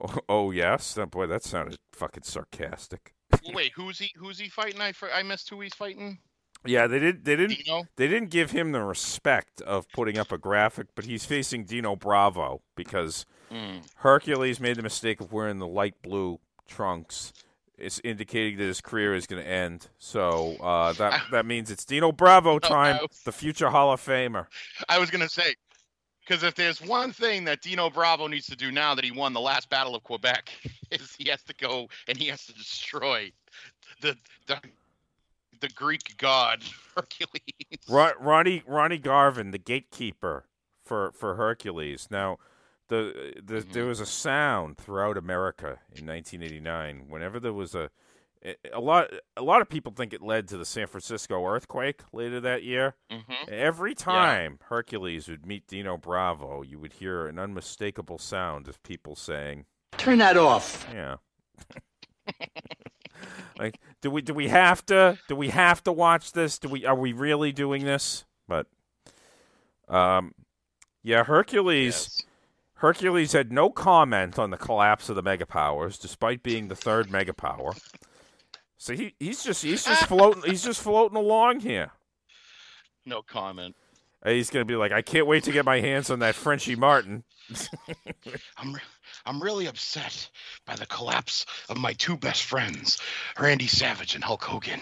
oh, 0.02 0.18
oh 0.30 0.52
yes, 0.52 0.98
oh, 0.98 1.06
boy, 1.06 1.28
that 1.28 1.44
sounded 1.44 1.78
fucking 1.94 2.24
sarcastic. 2.24 3.14
Wait, 3.54 3.72
who's 3.76 4.00
he? 4.00 4.12
Who's 4.16 4.38
he 4.38 4.50
fighting? 4.50 4.80
I 4.82 4.92
for, 4.92 5.12
I 5.12 5.24
missed 5.24 5.50
who 5.50 5.62
he's 5.62 5.74
fighting. 5.74 6.20
Yeah, 6.66 6.88
they 6.88 7.00
did. 7.00 7.26
They 7.26 7.36
didn't. 7.36 7.58
Dino? 7.64 7.84
They 7.96 8.08
didn't 8.08 8.30
give 8.30 8.52
him 8.52 8.72
the 8.72 8.82
respect 8.82 9.62
of 9.62 9.90
putting 9.90 10.18
up 10.18 10.32
a 10.32 10.38
graphic, 10.38 10.88
but 10.96 11.06
he's 11.06 11.26
facing 11.26 11.66
Dino 11.66 11.96
Bravo 11.96 12.62
because 12.76 13.26
Mm. 13.54 13.84
Hercules 13.98 14.60
made 14.60 14.78
the 14.78 14.82
mistake 14.82 15.22
of 15.22 15.32
wearing 15.32 15.60
the 15.60 15.68
light 15.68 16.02
blue 16.02 16.40
trunks. 16.68 17.34
It's 17.78 18.00
indicating 18.04 18.58
that 18.58 18.66
his 18.66 18.82
career 18.82 19.16
is 19.16 19.26
going 19.26 19.44
to 19.44 19.50
end. 19.50 19.88
So 19.98 20.56
uh, 20.62 20.94
that 20.94 21.22
that 21.32 21.46
means 21.46 21.72
it's 21.72 21.86
Dino 21.86 22.12
Bravo 22.12 22.60
time, 22.60 23.00
the 23.26 23.32
future 23.32 23.70
Hall 23.70 23.92
of 23.92 24.02
Famer. 24.02 24.48
I 24.90 25.00
was 25.00 25.10
gonna 25.10 25.30
say, 25.30 25.56
because 26.26 26.44
if 26.44 26.56
there's 26.56 26.82
one 26.82 27.12
thing 27.12 27.44
that 27.46 27.62
Dino 27.62 27.90
Bravo 27.90 28.28
needs 28.28 28.48
to 28.48 28.56
do 28.56 28.72
now 28.72 28.96
that 28.96 29.04
he 29.04 29.12
won 29.12 29.34
the 29.34 29.42
last 29.42 29.70
Battle 29.70 29.96
of 29.96 30.04
Quebec, 30.04 30.50
is 30.92 31.16
he 31.18 31.30
has 31.30 31.42
to 31.44 31.54
go 31.56 31.88
and 32.08 32.18
he 32.18 32.28
has 32.28 32.46
to 32.46 32.54
destroy 32.54 33.32
the 34.02 34.16
the, 34.48 34.60
the 35.60 35.70
Greek 35.70 36.16
god 36.18 36.64
Hercules. 36.96 37.80
Ron, 37.90 38.14
Ronnie 38.20 38.64
Ronnie 38.68 39.00
Garvin, 39.00 39.52
the 39.52 39.58
gatekeeper 39.58 40.46
for 40.84 41.12
for 41.14 41.36
Hercules. 41.36 42.08
Now, 42.12 42.38
the, 42.94 43.42
the 43.44 43.60
there 43.62 43.86
was 43.86 44.00
a 44.00 44.06
sound 44.06 44.78
throughout 44.78 45.18
America 45.18 45.80
in 45.96 46.06
1989. 46.06 47.06
Whenever 47.10 47.40
there 47.40 47.54
was 47.54 47.76
a 47.76 47.90
a 48.74 48.80
lot 48.80 49.10
a 49.38 49.42
lot 49.42 49.62
of 49.62 49.70
people 49.70 49.92
think 49.92 50.14
it 50.14 50.22
led 50.22 50.48
to 50.50 50.58
the 50.58 50.66
San 50.66 50.88
Francisco 50.88 51.46
earthquake 51.46 52.02
later 52.12 52.40
that 52.42 52.64
year. 52.64 52.96
Mhm. 53.12 53.48
Every 53.48 53.96
time 53.96 54.60
Hercules 54.64 55.28
would 55.28 55.46
meet 55.46 55.68
Dino 55.68 55.98
Bravo, 55.98 56.62
you 56.62 56.80
would 56.80 56.94
hear 56.94 57.28
an 57.28 57.40
unmistakable 57.40 58.18
sound 58.18 58.68
of 58.68 58.82
people 58.84 59.16
saying, 59.16 59.66
Turn 59.98 60.18
that 60.18 60.38
off. 60.38 60.88
"Yeah." 60.94 61.18
like, 63.58 63.80
do 64.02 64.12
we 64.12 64.22
do 64.22 64.34
we 64.34 64.50
have 64.50 64.86
to 64.88 65.18
do 65.28 65.36
we 65.36 65.50
have 65.50 65.84
to 65.84 65.92
watch 65.92 66.34
this? 66.34 66.60
Do 66.60 66.68
we 66.70 66.86
are 66.86 66.96
we 66.96 67.14
really 67.14 67.52
doing 67.52 67.86
this? 67.86 68.26
But 68.48 68.68
um 69.88 70.34
yeah, 71.04 71.24
Hercules 71.24 72.24
Hercules 72.84 73.32
had 73.32 73.50
no 73.50 73.70
comment 73.70 74.38
on 74.38 74.50
the 74.50 74.58
collapse 74.58 75.08
of 75.08 75.16
the 75.16 75.22
mega 75.22 75.46
powers 75.46 75.98
despite 75.98 76.44
being 76.44 76.68
the 76.68 76.76
third 76.76 77.10
mega 77.10 77.34
power. 77.34 77.72
So 78.78 78.94
he, 78.94 79.16
he's 79.22 79.42
just 79.42 79.64
he's 79.64 79.86
just 79.86 80.06
floating 80.06 80.44
he's 80.44 80.66
just 80.66 80.82
floating 80.82 81.18
along 81.18 81.62
here. 81.62 81.92
No 83.06 83.22
comment. 83.22 83.78
Uh, 84.22 84.32
He's 84.32 84.50
gonna 84.50 84.66
be 84.66 84.76
like, 84.76 84.92
I 84.92 85.02
can't 85.02 85.28
wait 85.28 85.46
to 85.46 85.54
get 85.54 85.64
my 85.64 85.80
hands 85.80 86.10
on 86.10 86.20
that 86.20 86.36
Frenchie 86.36 86.76
Martin. 86.76 87.24
I'm 88.58 88.74
re- 88.74 88.82
I'm 89.26 89.42
really 89.42 89.68
upset 89.68 90.30
by 90.66 90.76
the 90.76 90.86
collapse 90.86 91.46
of 91.70 91.78
my 91.78 91.94
two 91.94 92.18
best 92.18 92.44
friends, 92.44 93.00
Randy 93.40 93.68
Savage 93.68 94.16
and 94.16 94.24
Hulk 94.26 94.44
Hogan. 94.44 94.82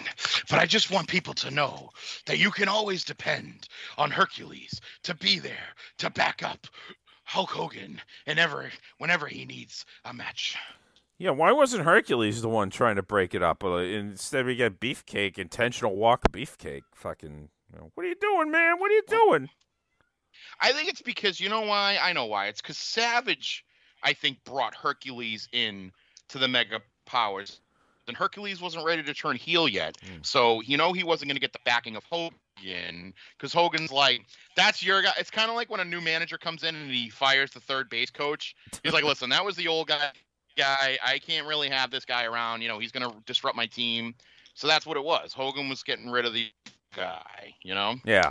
But 0.50 0.58
I 0.58 0.66
just 0.66 0.90
want 0.90 1.06
people 1.06 1.34
to 1.34 1.52
know 1.52 1.90
that 2.26 2.38
you 2.38 2.50
can 2.50 2.66
always 2.66 3.04
depend 3.04 3.68
on 3.96 4.10
Hercules 4.10 4.80
to 5.04 5.14
be 5.14 5.38
there 5.38 5.68
to 5.98 6.10
back 6.10 6.42
up 6.42 6.66
Hulk 7.32 7.50
Hogan 7.50 7.98
and 8.26 8.38
ever 8.38 8.70
whenever 8.98 9.26
he 9.26 9.46
needs 9.46 9.86
a 10.04 10.12
match. 10.12 10.54
Yeah, 11.16 11.30
why 11.30 11.50
wasn't 11.52 11.84
Hercules 11.84 12.42
the 12.42 12.48
one 12.50 12.68
trying 12.68 12.96
to 12.96 13.02
break 13.02 13.34
it 13.34 13.42
up? 13.42 13.64
Uh, 13.64 13.76
instead, 13.76 14.44
we 14.44 14.54
get 14.54 14.78
Beefcake, 14.78 15.38
intentional 15.38 15.96
walk 15.96 16.30
Beefcake. 16.30 16.82
Fucking, 16.94 17.48
you 17.72 17.78
know, 17.78 17.90
what 17.94 18.04
are 18.04 18.08
you 18.10 18.16
doing, 18.16 18.50
man? 18.50 18.78
What 18.78 18.90
are 18.90 18.94
you 18.94 19.02
doing? 19.08 19.48
I 20.60 20.72
think 20.72 20.90
it's 20.90 21.00
because 21.00 21.40
you 21.40 21.48
know 21.48 21.62
why? 21.62 21.98
I 22.02 22.12
know 22.12 22.26
why. 22.26 22.48
It's 22.48 22.60
because 22.60 22.76
Savage, 22.76 23.64
I 24.02 24.12
think, 24.12 24.44
brought 24.44 24.74
Hercules 24.74 25.48
in 25.52 25.90
to 26.28 26.38
the 26.38 26.48
Mega 26.48 26.82
Powers. 27.06 27.60
And 28.08 28.14
Hercules 28.14 28.60
wasn't 28.60 28.84
ready 28.84 29.02
to 29.04 29.14
turn 29.14 29.36
heel 29.36 29.68
yet. 29.68 29.96
So, 30.20 30.60
you 30.60 30.76
know, 30.76 30.92
he 30.92 31.02
wasn't 31.02 31.30
going 31.30 31.36
to 31.36 31.40
get 31.40 31.54
the 31.54 31.60
backing 31.64 31.96
of 31.96 32.04
Hogan 32.04 32.36
because 32.56 33.52
Hogan's 33.52 33.92
like, 33.92 34.24
that's 34.56 34.84
your 34.84 35.02
guy. 35.02 35.12
It's 35.18 35.30
kind 35.30 35.50
of 35.50 35.56
like 35.56 35.70
when 35.70 35.80
a 35.80 35.84
new 35.84 36.00
manager 36.00 36.38
comes 36.38 36.62
in 36.62 36.74
and 36.74 36.90
he 36.90 37.10
fires 37.10 37.50
the 37.50 37.60
third 37.60 37.88
base 37.88 38.10
coach. 38.10 38.54
He's 38.82 38.92
like, 38.92 39.04
listen, 39.04 39.30
that 39.30 39.44
was 39.44 39.56
the 39.56 39.68
old 39.68 39.88
guy. 39.88 40.10
Guy, 40.56 40.98
I 41.02 41.18
can't 41.18 41.46
really 41.46 41.70
have 41.70 41.90
this 41.90 42.04
guy 42.04 42.24
around. 42.24 42.60
You 42.60 42.68
know, 42.68 42.78
he's 42.78 42.92
to 42.92 43.14
disrupt 43.24 43.56
my 43.56 43.64
team. 43.64 44.14
So 44.52 44.66
that's 44.66 44.84
what 44.84 44.98
it 44.98 45.04
was. 45.04 45.32
Hogan 45.32 45.70
was 45.70 45.82
getting 45.82 46.10
rid 46.10 46.26
of 46.26 46.34
the 46.34 46.48
guy, 46.94 47.54
you 47.62 47.74
know? 47.74 47.94
Yeah. 48.04 48.30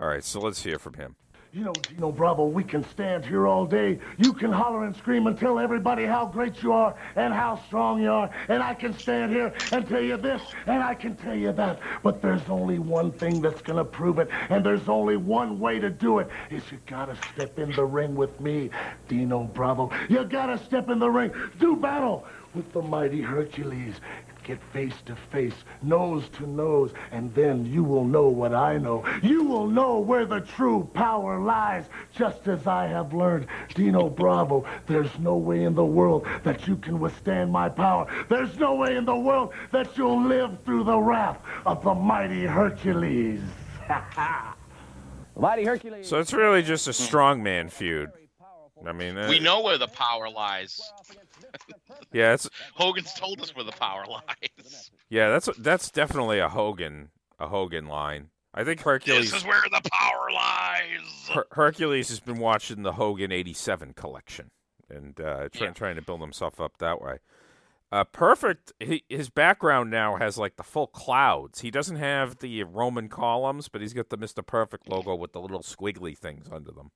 All 0.00 0.06
right, 0.06 0.24
so 0.24 0.40
let's 0.40 0.62
hear 0.62 0.78
from 0.78 0.94
him. 0.94 1.16
You 1.52 1.64
know, 1.64 1.72
Dino 1.72 2.12
Bravo, 2.12 2.44
we 2.44 2.62
can 2.62 2.84
stand 2.90 3.24
here 3.24 3.48
all 3.48 3.66
day. 3.66 3.98
You 4.18 4.32
can 4.32 4.52
holler 4.52 4.84
and 4.84 4.94
scream 4.94 5.26
and 5.26 5.36
tell 5.36 5.58
everybody 5.58 6.04
how 6.04 6.26
great 6.26 6.62
you 6.62 6.72
are 6.72 6.94
and 7.16 7.34
how 7.34 7.60
strong 7.66 8.00
you 8.00 8.12
are. 8.12 8.30
And 8.46 8.62
I 8.62 8.72
can 8.72 8.96
stand 8.96 9.32
here 9.32 9.52
and 9.72 9.88
tell 9.88 10.00
you 10.00 10.16
this 10.16 10.40
and 10.66 10.80
I 10.80 10.94
can 10.94 11.16
tell 11.16 11.34
you 11.34 11.50
that. 11.50 11.80
But 12.04 12.22
there's 12.22 12.48
only 12.48 12.78
one 12.78 13.10
thing 13.10 13.40
that's 13.42 13.62
going 13.62 13.78
to 13.78 13.84
prove 13.84 14.20
it. 14.20 14.28
And 14.48 14.64
there's 14.64 14.88
only 14.88 15.16
one 15.16 15.58
way 15.58 15.80
to 15.80 15.90
do 15.90 16.20
it. 16.20 16.28
Is 16.50 16.62
you 16.70 16.78
got 16.86 17.06
to 17.06 17.16
step 17.34 17.58
in 17.58 17.72
the 17.72 17.84
ring 17.84 18.14
with 18.14 18.40
me, 18.40 18.70
Dino 19.08 19.42
Bravo. 19.42 19.90
You 20.08 20.22
got 20.22 20.46
to 20.46 20.58
step 20.66 20.88
in 20.88 21.00
the 21.00 21.10
ring. 21.10 21.32
Do 21.58 21.74
battle 21.74 22.26
with 22.54 22.72
the 22.72 22.82
mighty 22.82 23.22
Hercules. 23.22 23.96
Get 24.50 24.60
face 24.72 24.96
to 25.06 25.14
face, 25.30 25.54
nose 25.80 26.28
to 26.30 26.44
nose, 26.44 26.92
and 27.12 27.32
then 27.36 27.64
you 27.64 27.84
will 27.84 28.04
know 28.04 28.26
what 28.26 28.52
I 28.52 28.78
know. 28.78 29.04
You 29.22 29.44
will 29.44 29.68
know 29.68 30.00
where 30.00 30.26
the 30.26 30.40
true 30.40 30.90
power 30.92 31.38
lies, 31.38 31.84
just 32.12 32.48
as 32.48 32.66
I 32.66 32.88
have 32.88 33.14
learned. 33.14 33.46
Dino 33.76 34.08
Bravo, 34.08 34.64
there's 34.88 35.16
no 35.20 35.36
way 35.36 35.62
in 35.62 35.76
the 35.76 35.84
world 35.84 36.26
that 36.42 36.66
you 36.66 36.74
can 36.78 36.98
withstand 36.98 37.52
my 37.52 37.68
power. 37.68 38.08
There's 38.28 38.58
no 38.58 38.74
way 38.74 38.96
in 38.96 39.04
the 39.04 39.14
world 39.14 39.52
that 39.70 39.96
you'll 39.96 40.20
live 40.20 40.58
through 40.64 40.82
the 40.82 40.98
wrath 40.98 41.38
of 41.64 41.84
the 41.84 41.94
mighty 41.94 42.44
Hercules. 42.44 43.42
Mighty 45.36 45.64
Hercules. 45.64 46.08
So 46.08 46.18
it's 46.18 46.32
really 46.32 46.64
just 46.64 46.88
a 46.88 46.90
strongman 46.90 47.70
feud. 47.70 48.10
I 48.84 48.92
mean, 48.92 49.16
uh, 49.16 49.28
We 49.28 49.38
know 49.38 49.60
where 49.60 49.78
the 49.78 49.86
power 49.86 50.28
lies. 50.28 50.80
Yeah, 52.12 52.34
it's 52.34 52.48
Hogan's 52.74 53.12
told 53.14 53.40
us 53.40 53.54
where 53.54 53.64
the 53.64 53.72
power 53.72 54.04
lies. 54.06 54.90
yeah, 55.08 55.28
that's 55.30 55.48
that's 55.58 55.90
definitely 55.90 56.38
a 56.38 56.48
Hogan 56.48 57.10
a 57.38 57.46
Hogan 57.48 57.86
line. 57.86 58.30
I 58.52 58.64
think 58.64 58.80
Hercules. 58.80 59.30
This 59.30 59.42
is 59.42 59.46
where 59.46 59.62
the 59.70 59.88
power 59.92 60.28
lies. 60.32 61.28
Her- 61.32 61.46
Hercules 61.52 62.08
has 62.08 62.18
been 62.20 62.38
watching 62.38 62.82
the 62.82 62.92
Hogan 62.94 63.30
'87 63.30 63.92
collection 63.94 64.50
and 64.88 65.20
uh, 65.20 65.48
trying 65.50 65.68
Yeah. 65.68 65.72
trying 65.72 65.96
to 65.96 66.02
build 66.02 66.20
himself 66.20 66.60
up 66.60 66.78
that 66.78 67.00
way. 67.00 67.18
Uh, 67.92 68.04
perfect. 68.04 68.72
He, 68.78 69.02
his 69.08 69.30
background 69.30 69.90
now 69.90 70.16
has 70.16 70.38
like 70.38 70.56
the 70.56 70.62
full 70.62 70.86
clouds. 70.88 71.60
He 71.60 71.70
doesn't 71.72 71.96
have 71.96 72.38
the 72.38 72.62
Roman 72.64 73.08
columns, 73.08 73.68
but 73.68 73.80
he's 73.80 73.92
got 73.94 74.10
the 74.10 74.16
Mister 74.16 74.42
Perfect 74.42 74.88
logo 74.88 75.14
with 75.14 75.32
the 75.32 75.40
little 75.40 75.62
squiggly 75.62 76.16
things 76.16 76.46
under 76.52 76.70
them, 76.72 76.90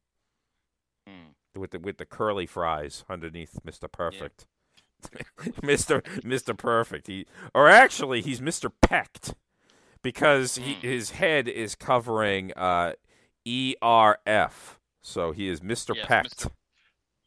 Hmm. 1.07 1.59
with 1.61 1.71
the 1.73 1.79
with 1.81 1.99
the 1.99 2.07
curly 2.07 2.47
fries 2.47 3.05
underneath 3.09 3.59
Mister 3.65 3.89
Perfect. 3.89 4.47
Mister 5.63 6.03
Mister 6.23 6.55
Perfect. 6.55 7.07
He 7.07 7.27
or 7.55 7.69
actually 7.69 8.21
he's 8.21 8.41
Mister 8.41 8.69
Pecked 8.71 9.35
because 10.03 10.57
he, 10.57 10.75
Hmm. 10.75 10.81
his 10.87 11.11
head 11.13 11.49
is 11.49 11.75
covering 11.75 12.53
uh, 12.55 12.93
ERF. 13.47 14.79
So 15.03 15.33
he 15.33 15.49
is 15.49 15.63
Mister 15.63 15.95
Yes, 15.95 16.07
Pecked. 16.07 16.49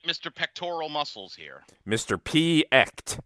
Mr. 0.08 0.34
Pectoral 0.34 0.88
Muscles 0.90 1.36
here. 1.36 1.64
Mr. 1.88 2.22
P. 2.24 2.66
Echt. 2.72 3.20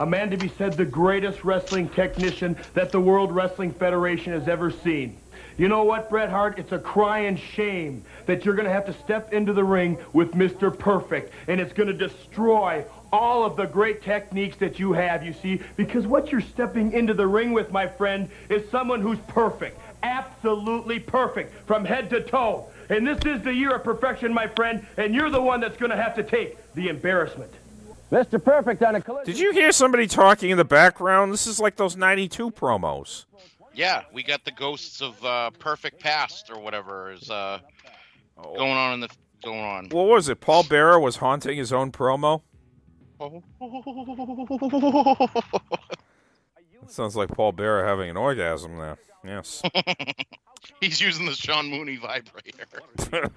A 0.00 0.06
man 0.06 0.30
to 0.30 0.36
be 0.36 0.48
said 0.48 0.72
the 0.74 0.84
greatest 0.84 1.44
wrestling 1.44 1.88
technician 1.88 2.56
that 2.74 2.90
the 2.90 3.00
World 3.00 3.32
Wrestling 3.32 3.72
Federation 3.72 4.32
has 4.32 4.48
ever 4.48 4.70
seen. 4.70 5.16
You 5.56 5.68
know 5.68 5.84
what, 5.84 6.10
Bret 6.10 6.30
Hart? 6.30 6.58
It's 6.58 6.72
a 6.72 6.78
crying 6.78 7.36
shame 7.36 8.04
that 8.26 8.44
you're 8.44 8.54
going 8.54 8.66
to 8.66 8.72
have 8.72 8.86
to 8.86 8.92
step 8.92 9.32
into 9.32 9.52
the 9.52 9.62
ring 9.62 9.98
with 10.12 10.32
Mr. 10.32 10.76
Perfect, 10.76 11.32
and 11.46 11.60
it's 11.60 11.72
going 11.72 11.86
to 11.86 11.92
destroy 11.94 12.84
all 13.12 13.44
of 13.44 13.56
the 13.56 13.66
great 13.66 14.02
techniques 14.02 14.56
that 14.56 14.80
you 14.80 14.92
have, 14.92 15.24
you 15.24 15.32
see, 15.32 15.60
because 15.76 16.06
what 16.06 16.32
you're 16.32 16.40
stepping 16.40 16.92
into 16.92 17.14
the 17.14 17.26
ring 17.26 17.52
with, 17.52 17.70
my 17.70 17.86
friend, 17.86 18.28
is 18.48 18.68
someone 18.70 19.00
who's 19.00 19.20
perfect. 19.28 19.78
Absolutely 20.02 20.98
perfect 20.98 21.54
from 21.66 21.84
head 21.84 22.10
to 22.10 22.20
toe. 22.20 22.68
And 22.88 23.06
this 23.06 23.24
is 23.24 23.42
the 23.42 23.54
year 23.54 23.76
of 23.76 23.84
perfection, 23.84 24.34
my 24.34 24.48
friend, 24.48 24.84
and 24.96 25.14
you're 25.14 25.30
the 25.30 25.40
one 25.40 25.60
that's 25.60 25.76
going 25.76 25.90
to 25.90 25.96
have 25.96 26.16
to 26.16 26.24
take 26.24 26.58
the 26.74 26.88
embarrassment. 26.88 27.52
Mr. 28.10 28.42
Perfect 28.42 28.82
on 28.82 28.96
a 28.96 29.00
collision. 29.00 29.32
Did 29.32 29.38
you 29.38 29.52
hear 29.52 29.72
somebody 29.72 30.06
talking 30.06 30.50
in 30.50 30.58
the 30.58 30.64
background? 30.64 31.32
This 31.32 31.46
is 31.46 31.58
like 31.58 31.76
those 31.76 31.96
92 31.96 32.50
promos. 32.50 33.24
Yeah, 33.74 34.02
we 34.12 34.22
got 34.22 34.44
the 34.44 34.52
ghosts 34.52 35.02
of 35.02 35.22
uh, 35.24 35.50
Perfect 35.58 36.00
Past 36.00 36.50
or 36.50 36.60
whatever 36.60 37.12
is 37.12 37.28
uh, 37.30 37.58
going 38.42 38.72
on 38.72 38.94
in 38.94 39.00
the 39.00 39.08
going 39.42 39.60
on. 39.60 39.88
What 39.90 40.06
was 40.08 40.28
it? 40.28 40.40
Paul 40.40 40.62
Bearer 40.64 40.98
was 40.98 41.16
haunting 41.16 41.58
his 41.58 41.72
own 41.72 41.92
promo? 41.92 42.42
Sounds 46.86 47.16
like 47.16 47.30
Paul 47.30 47.52
Bearer 47.52 47.86
having 47.86 48.10
an 48.10 48.16
orgasm 48.16 48.76
there. 48.76 48.98
Yes. 49.24 49.62
He's 50.80 51.00
using 51.00 51.26
the 51.26 51.32
Sean 51.32 51.68
Mooney 51.70 51.96
vibrator. 51.96 52.66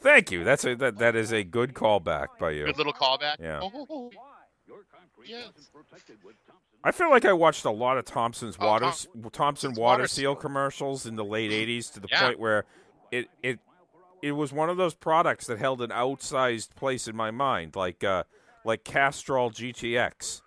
Thank 0.00 0.30
you. 0.30 0.44
That's 0.44 0.64
a 0.64 0.74
that, 0.76 0.98
that 0.98 1.16
is 1.16 1.32
a 1.32 1.42
good 1.44 1.74
callback 1.74 2.38
by 2.38 2.50
you. 2.50 2.66
Good 2.66 2.78
little 2.78 2.92
callback. 2.92 3.36
Yeah. 3.40 3.60
Yes. 5.24 5.48
I 6.86 6.92
feel 6.92 7.10
like 7.10 7.24
I 7.24 7.32
watched 7.32 7.64
a 7.64 7.70
lot 7.70 7.98
of 7.98 8.04
Thompson's 8.04 8.56
Oh, 8.60 8.66
water 8.66 8.92
Tom- 8.92 9.30
Thompson 9.32 9.70
water 9.74 10.02
Water 10.02 10.06
seal 10.08 10.36
commercials 10.36 11.04
in 11.04 11.16
the 11.16 11.24
late 11.24 11.50
'80s 11.50 11.90
to 11.94 12.00
the 12.00 12.06
Yeah. 12.10 12.26
point 12.26 12.38
where 12.38 12.64
it 13.10 13.28
it 13.42 13.58
it 14.22 14.32
was 14.32 14.52
one 14.52 14.70
of 14.70 14.76
those 14.76 14.94
products 14.94 15.46
that 15.48 15.58
held 15.58 15.82
an 15.82 15.90
outsized 15.90 16.74
place 16.76 17.08
in 17.08 17.16
my 17.16 17.30
mind, 17.32 17.74
like 17.74 18.04
uh, 18.04 18.22
like 18.64 18.84
Castrol 18.84 19.50
GTX. 19.50 20.42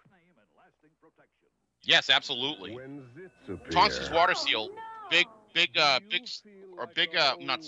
Yes, 1.84 2.10
absolutely. 2.10 2.78
Thompson's 3.72 4.10
Water 4.12 4.34
Seal, 4.36 4.70
big, 5.10 5.26
big, 5.54 5.78
uh, 5.78 6.00
big, 6.10 6.28
or 6.78 6.88
big, 6.88 7.16
uh, 7.16 7.36
not 7.40 7.66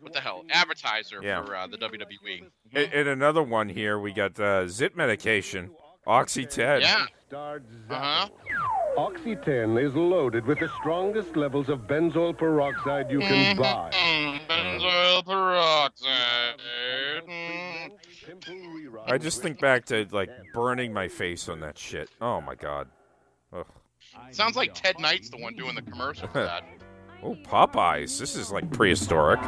what 0.00 0.12
the 0.12 0.20
hell, 0.20 0.44
advertiser 0.50 1.20
Yeah. 1.22 1.44
for 1.44 1.54
uh, 1.54 1.66
the 1.66 1.76
WWE. 1.78 2.46
And, 2.74 2.92
and 2.92 3.08
another 3.08 3.42
one 3.42 3.68
here, 3.68 3.98
we 3.98 4.12
got 4.12 4.38
uh, 4.40 4.66
zit 4.68 4.96
medication, 4.96 5.70
Oxy 6.06 6.46
10. 6.46 6.80
Yeah. 6.82 7.06
Uh-huh. 7.32 8.28
Oxy 8.96 9.36
10 9.36 9.76
is 9.76 9.94
loaded 9.94 10.46
with 10.46 10.60
the 10.60 10.68
strongest 10.80 11.36
levels 11.36 11.68
of 11.68 11.80
benzoyl 11.80 12.36
peroxide 12.36 13.10
you 13.10 13.18
can 13.18 13.56
buy. 13.56 13.90
Mm, 13.92 14.40
benzoyl 14.46 15.24
peroxide. 15.24 16.60
I 19.06 19.18
just 19.18 19.42
think 19.42 19.60
back 19.60 19.84
to 19.86 20.06
like 20.12 20.30
burning 20.54 20.92
my 20.92 21.08
face 21.08 21.48
on 21.48 21.60
that 21.60 21.76
shit. 21.76 22.08
Oh 22.20 22.40
my 22.40 22.54
god. 22.54 22.88
Ugh. 23.52 23.66
Sounds 24.30 24.56
like 24.56 24.72
Ted 24.74 24.98
Knight's 24.98 25.30
the 25.30 25.38
one 25.38 25.54
doing 25.56 25.74
the 25.74 25.82
commercial 25.82 26.28
for 26.28 26.44
that. 26.44 26.64
Oh, 27.22 27.34
Popeyes. 27.44 28.18
This 28.18 28.36
is 28.36 28.52
like 28.52 28.70
prehistoric. 28.70 29.40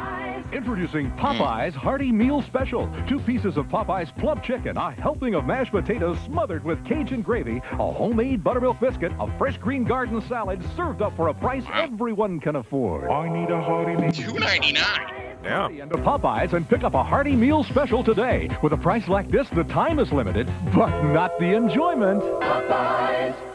Introducing 0.51 1.09
hmm. 1.09 1.19
Popeye's 1.19 1.75
Hearty 1.75 2.11
Meal 2.11 2.41
Special. 2.41 2.89
Two 3.07 3.19
pieces 3.19 3.57
of 3.57 3.67
Popeye's 3.67 4.11
plump 4.17 4.43
chicken, 4.43 4.77
a 4.77 4.91
helping 4.91 5.35
of 5.35 5.45
mashed 5.45 5.71
potatoes 5.71 6.17
smothered 6.25 6.63
with 6.63 6.83
Cajun 6.85 7.21
gravy, 7.21 7.61
a 7.73 7.91
homemade 7.91 8.43
buttermilk 8.43 8.79
biscuit, 8.79 9.11
a 9.19 9.37
fresh 9.37 9.57
green 9.57 9.83
garden 9.83 10.21
salad 10.27 10.63
served 10.75 11.01
up 11.01 11.15
for 11.15 11.27
a 11.27 11.33
price 11.33 11.63
everyone 11.73 12.39
can 12.39 12.55
afford. 12.55 13.09
I 13.09 13.29
need 13.29 13.51
a 13.51 13.61
hearty 13.61 13.95
meal. 14.01 14.11
Two 14.11 14.39
ninety 14.39 14.71
nine. 14.73 15.37
Yeah. 15.43 15.69
And 15.69 15.89
to 15.91 15.97
Popeyes 15.97 16.53
and 16.53 16.67
pick 16.67 16.83
up 16.83 16.95
a 16.95 17.03
hearty 17.03 17.35
meal 17.35 17.63
special 17.63 18.03
today. 18.03 18.49
With 18.61 18.73
a 18.73 18.77
price 18.77 19.07
like 19.07 19.29
this, 19.29 19.47
the 19.49 19.63
time 19.65 19.99
is 19.99 20.11
limited, 20.11 20.51
but 20.73 21.03
not 21.03 21.39
the 21.39 21.55
enjoyment. 21.55 22.21
Popeyes. 22.21 23.48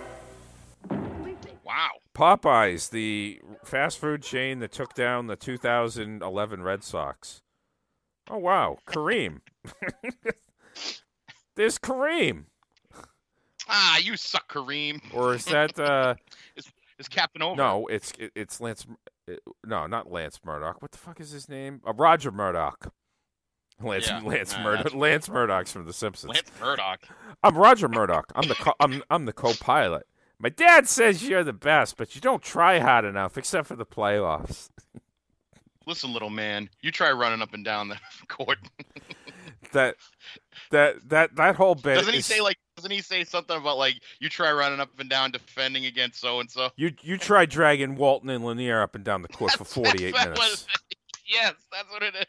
Popeyes, 2.14 2.90
the 2.90 3.40
fast 3.64 3.98
food 3.98 4.22
chain 4.22 4.60
that 4.60 4.72
took 4.72 4.94
down 4.94 5.26
the 5.26 5.36
2011 5.36 6.62
Red 6.62 6.84
Sox. 6.84 7.42
Oh 8.30 8.38
wow, 8.38 8.78
Kareem. 8.86 9.40
There's 11.56 11.78
Kareem. 11.78 12.44
Ah, 13.68 13.98
you 13.98 14.16
suck, 14.16 14.48
Kareem. 14.48 15.00
Or 15.12 15.34
is 15.34 15.44
that 15.46 15.78
uh 15.78 16.14
is, 16.56 16.70
is 16.98 17.08
Captain 17.08 17.42
Oveur? 17.42 17.56
No, 17.56 17.86
it's 17.88 18.12
it, 18.18 18.32
it's 18.34 18.60
Lance 18.60 18.86
it, 19.26 19.40
no, 19.64 19.86
not 19.86 20.10
Lance 20.10 20.40
Murdock. 20.44 20.82
What 20.82 20.92
the 20.92 20.98
fuck 20.98 21.20
is 21.20 21.30
his 21.30 21.48
name? 21.48 21.80
Uh, 21.86 21.92
Roger 21.94 22.30
Murdock. 22.30 22.92
Lance 23.82 24.06
Yeah, 24.08 24.20
Lance 24.20 24.52
nah, 24.52 24.62
Murdock. 24.62 24.94
Lance 24.94 25.28
Murdock's 25.28 25.72
from 25.72 25.84
The 25.84 25.92
Simpsons. 25.92 26.32
Lance 26.32 26.50
Murdock. 26.60 27.08
I'm 27.42 27.56
Roger 27.56 27.88
Murdock. 27.88 28.30
I'm 28.36 28.46
the 28.48 28.54
co- 28.54 28.74
I'm 28.80 29.02
I'm 29.10 29.24
the 29.24 29.32
co-pilot. 29.32 30.06
My 30.44 30.50
dad 30.50 30.86
says 30.86 31.26
you're 31.26 31.42
the 31.42 31.54
best, 31.54 31.96
but 31.96 32.14
you 32.14 32.20
don't 32.20 32.42
try 32.42 32.78
hard 32.78 33.06
enough, 33.06 33.38
except 33.38 33.66
for 33.66 33.76
the 33.76 33.86
playoffs. 33.86 34.68
Listen, 35.86 36.12
little 36.12 36.28
man, 36.28 36.68
you 36.82 36.90
try 36.90 37.10
running 37.12 37.40
up 37.40 37.54
and 37.54 37.64
down 37.64 37.88
the 37.88 37.96
court. 38.28 38.58
That 39.72 39.96
that 40.70 41.08
that 41.08 41.34
that 41.36 41.56
whole 41.56 41.74
bit. 41.74 41.94
Doesn't 41.94 42.12
he 42.12 42.18
is- 42.18 42.26
say 42.26 42.42
like? 42.42 42.58
Doesn't 42.76 42.90
he 42.90 43.00
say 43.00 43.24
something 43.24 43.56
about 43.56 43.78
like 43.78 43.94
you 44.20 44.28
try 44.28 44.52
running 44.52 44.80
up 44.80 44.90
and 44.98 45.08
down 45.08 45.30
defending 45.30 45.86
against 45.86 46.20
so 46.20 46.40
and 46.40 46.50
so? 46.50 46.68
You 46.76 46.92
you 47.00 47.16
try 47.16 47.46
dragging 47.46 47.96
Walton 47.96 48.28
and 48.28 48.44
Lanier 48.44 48.82
up 48.82 48.94
and 48.94 49.02
down 49.02 49.22
the 49.22 49.28
court 49.28 49.52
for 49.56 49.64
48 49.64 50.12
minutes. 50.12 50.66
Yes, 51.26 51.54
that's 51.72 51.90
what 51.90 52.02
it 52.02 52.14
is. 52.16 52.26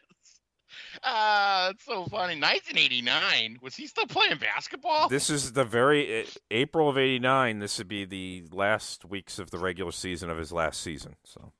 Ah, 1.04 1.70
it's 1.70 1.84
so 1.84 2.04
funny. 2.06 2.40
1989. 2.40 3.58
Was 3.62 3.74
he 3.74 3.86
still 3.86 4.06
playing 4.06 4.38
basketball? 4.38 5.08
This 5.08 5.30
is 5.30 5.52
the 5.52 5.64
very 5.64 6.22
uh, 6.22 6.24
April 6.50 6.88
of 6.88 6.96
'89. 6.98 7.58
This 7.58 7.78
would 7.78 7.88
be 7.88 8.04
the 8.04 8.44
last 8.52 9.04
weeks 9.04 9.38
of 9.38 9.50
the 9.50 9.58
regular 9.58 9.92
season 9.92 10.30
of 10.30 10.38
his 10.38 10.52
last 10.52 10.80
season. 10.80 11.16
So 11.24 11.52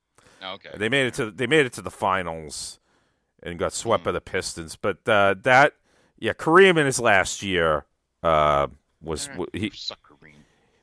Okay. 0.42 0.70
they 0.76 0.88
made 0.88 1.06
it 1.06 1.14
to 1.14 1.30
they 1.30 1.46
made 1.46 1.66
it 1.66 1.72
to 1.74 1.82
the 1.82 1.90
finals 1.90 2.78
and 3.42 3.58
got 3.58 3.72
swept 3.72 4.04
by 4.04 4.12
the 4.12 4.20
Pistons. 4.20 4.76
But 4.76 5.06
uh, 5.08 5.34
that 5.42 5.72
yeah, 6.18 6.32
Kareem 6.32 6.78
in 6.78 6.86
his 6.86 7.00
last 7.00 7.42
year 7.42 7.84
uh, 8.22 8.66
was 9.02 9.26
w- 9.28 9.48
he 9.52 9.72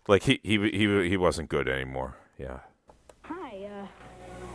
like 0.08 0.24
he 0.24 0.40
he 0.44 0.58
he 0.72 1.10
he 1.10 1.18
wasn't 1.18 1.50
good 1.50 1.68
anymore. 1.68 2.18
Yeah. 2.38 2.60
Hi, 3.24 3.68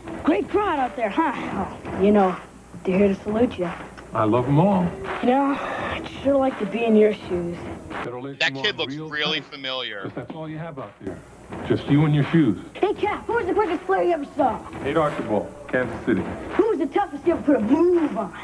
uh, 0.07 0.11
great 0.23 0.47
crowd 0.49 0.79
out 0.79 0.95
there, 0.95 1.09
huh? 1.09 1.31
Oh, 1.35 2.03
you 2.03 2.11
know, 2.11 2.35
they're 2.83 2.97
here 2.97 3.07
to 3.09 3.15
salute 3.15 3.57
you. 3.57 3.69
I 4.13 4.23
love 4.23 4.45
them 4.45 4.59
all. 4.59 4.83
You 5.21 5.29
know, 5.29 5.57
I'd 5.59 6.07
sure 6.23 6.35
like 6.37 6.57
to 6.59 6.65
be 6.65 6.83
in 6.83 6.95
your 6.95 7.13
shoes. 7.13 7.57
That 7.89 8.51
kid 8.63 8.77
looks 8.77 8.95
really 8.95 9.41
familiar. 9.41 10.11
That's 10.15 10.33
all 10.33 10.49
you 10.49 10.57
have 10.57 10.79
out 10.79 10.93
there. 11.01 11.19
Just 11.67 11.87
you 11.87 12.05
and 12.05 12.13
your 12.15 12.23
shoes. 12.25 12.57
Hey, 12.73 12.93
Cap, 12.93 13.25
who 13.25 13.33
was 13.33 13.45
the 13.45 13.53
quickest 13.53 13.83
player 13.85 14.03
you 14.03 14.13
ever 14.13 14.25
saw? 14.35 14.59
Nate 14.83 14.97
Archibald, 14.97 15.53
Kansas 15.67 16.05
City. 16.05 16.23
Who 16.55 16.69
was 16.69 16.79
the 16.79 16.87
toughest 16.87 17.25
you 17.25 17.33
ever 17.33 17.41
put 17.41 17.55
a 17.57 17.59
move 17.59 18.17
on? 18.17 18.35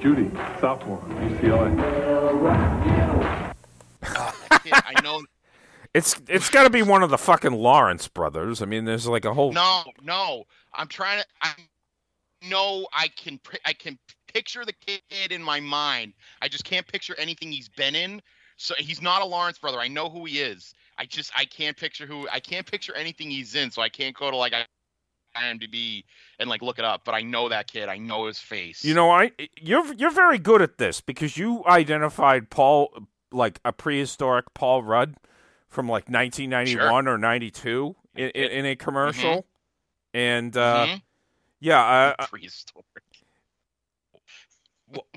Judy, 0.00 0.30
sophomore, 0.60 1.00
UCLA. 1.00 1.74
Kid, 4.62 4.72
I 4.72 5.00
know. 5.02 5.22
It's 5.94 6.20
it's 6.28 6.50
got 6.50 6.64
to 6.64 6.70
be 6.70 6.82
one 6.82 7.02
of 7.02 7.10
the 7.10 7.18
fucking 7.18 7.52
Lawrence 7.52 8.08
brothers. 8.08 8.62
I 8.62 8.66
mean, 8.66 8.84
there's 8.84 9.06
like 9.06 9.24
a 9.24 9.34
whole 9.34 9.52
No, 9.52 9.84
no. 10.02 10.44
I'm 10.72 10.88
trying 10.88 11.20
to. 11.20 11.26
I 11.42 11.54
know 12.42 12.86
I 12.92 13.08
can. 13.08 13.40
I 13.64 13.72
can 13.72 13.98
picture 14.32 14.64
the 14.64 14.72
kid 14.72 15.32
in 15.32 15.42
my 15.42 15.60
mind. 15.60 16.12
I 16.42 16.48
just 16.48 16.64
can't 16.64 16.86
picture 16.86 17.14
anything 17.18 17.50
he's 17.50 17.68
been 17.68 17.94
in. 17.94 18.22
So 18.56 18.74
he's 18.78 19.00
not 19.00 19.22
a 19.22 19.24
Lawrence 19.24 19.58
brother. 19.58 19.78
I 19.78 19.88
know 19.88 20.08
who 20.10 20.24
he 20.24 20.40
is. 20.40 20.74
I 20.98 21.06
just 21.06 21.30
I 21.36 21.44
can't 21.44 21.76
picture 21.76 22.06
who 22.06 22.28
I 22.32 22.40
can't 22.40 22.66
picture 22.66 22.94
anything 22.94 23.30
he's 23.30 23.54
in, 23.54 23.70
so 23.70 23.82
I 23.82 23.88
can't 23.88 24.16
go 24.16 24.30
to 24.30 24.36
like 24.36 24.52
IMDb 25.36 26.04
and 26.38 26.50
like 26.50 26.62
look 26.62 26.78
it 26.78 26.84
up. 26.84 27.02
But 27.04 27.14
I 27.14 27.20
know 27.22 27.48
that 27.48 27.70
kid. 27.70 27.88
I 27.88 27.98
know 27.98 28.26
his 28.26 28.38
face. 28.38 28.84
You 28.84 28.94
know, 28.94 29.10
I 29.10 29.32
you're 29.60 29.92
you're 29.94 30.10
very 30.10 30.38
good 30.38 30.60
at 30.62 30.78
this 30.78 31.00
because 31.00 31.36
you 31.36 31.64
identified 31.66 32.50
Paul 32.50 33.06
like 33.30 33.60
a 33.64 33.72
prehistoric 33.72 34.46
Paul 34.54 34.82
Rudd 34.82 35.16
from 35.68 35.86
like 35.86 36.08
1991 36.08 37.04
Sure. 37.04 37.14
or 37.14 37.18
92 37.18 37.94
in, 38.16 38.30
in, 38.30 38.50
in 38.50 38.66
a 38.66 38.74
commercial, 38.76 39.36
Mhm. 39.36 39.44
and 40.14 40.56
uh, 40.56 40.86
Mhm. 40.86 41.02
Yeah, 41.60 42.14
uh, 42.18 42.26
prehistoric. 42.26 42.86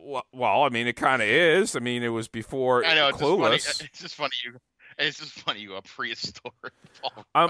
well, 0.01 0.26
well, 0.34 0.63
I 0.63 0.69
mean, 0.69 0.88
it 0.88 0.95
kind 0.95 1.22
of 1.22 1.27
is. 1.27 1.76
I 1.76 1.80
mean, 1.80 2.03
it 2.03 2.09
was 2.09 2.27
before 2.27 2.84
I 2.85 2.95
know 2.95 3.07
it's 3.09 3.19
just 3.19 3.30
funny. 3.39 3.57
Clueless. 3.57 3.81
It's 3.85 4.01
just 4.01 4.15
funny 4.15 4.35
you. 4.43 4.57
It's 4.97 5.18
just 5.19 5.31
funny 5.31 5.61
you 5.61 5.69
go 5.69 5.81
prehistoric. 5.81 6.73
Paul 7.01 7.26
I'm, 7.34 7.49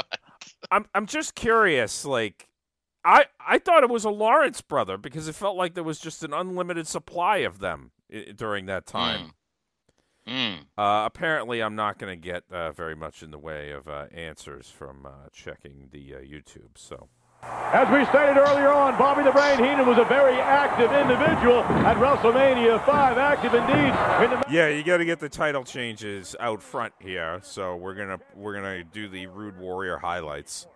I'm, 0.69 0.85
I'm 0.93 1.05
just 1.07 1.33
curious. 1.35 2.05
Like, 2.05 2.47
I, 3.03 3.25
I 3.45 3.57
thought 3.57 3.83
it 3.83 3.89
was 3.89 4.05
a 4.05 4.11
Lawrence 4.11 4.61
brother 4.61 4.97
because 4.97 5.27
it 5.27 5.33
felt 5.33 5.57
like 5.57 5.73
there 5.73 5.83
was 5.83 5.99
just 5.99 6.23
an 6.23 6.33
unlimited 6.33 6.87
supply 6.87 7.37
of 7.37 7.57
them 7.59 7.91
i- 8.13 8.31
during 8.35 8.67
that 8.67 8.85
time. 8.85 9.31
Mm. 10.27 10.59
Uh, 10.77 11.03
apparently, 11.05 11.61
I'm 11.63 11.75
not 11.75 11.97
going 11.97 12.11
to 12.15 12.21
get 12.21 12.43
uh, 12.51 12.71
very 12.71 12.95
much 12.95 13.23
in 13.23 13.31
the 13.31 13.39
way 13.39 13.71
of 13.71 13.87
uh, 13.87 14.05
answers 14.13 14.69
from 14.69 15.07
uh, 15.07 15.29
checking 15.33 15.89
the 15.91 16.13
uh, 16.13 16.19
YouTube. 16.19 16.77
So, 16.77 17.09
As 17.43 17.87
we 17.89 18.03
stated 18.05 18.37
earlier 18.37 18.67
on, 18.67 18.97
Bobby 18.97 19.23
the 19.23 19.31
Brain 19.31 19.57
Heenan 19.57 19.87
was 19.87 19.97
a 19.97 20.03
very 20.03 20.35
active 20.35 20.91
individual 20.91 21.63
at 21.63 21.95
WrestleMania 21.95 22.85
5. 22.85 23.17
Active 23.17 23.53
indeed 23.53 23.93
in 24.23 24.29
the 24.29 24.43
yeah, 24.49 24.67
you 24.67 24.83
got 24.83 24.97
to 24.97 25.05
get 25.05 25.19
the 25.21 25.29
title 25.29 25.63
changes 25.63 26.35
out 26.41 26.61
front 26.61 26.93
here. 26.99 27.39
So 27.43 27.77
we're 27.77 27.95
gonna 27.95 28.19
we're 28.35 28.53
gonna 28.53 28.83
do 28.83 29.07
the 29.07 29.27
Rude 29.27 29.57
Warrior 29.57 29.97
highlights. 29.97 30.67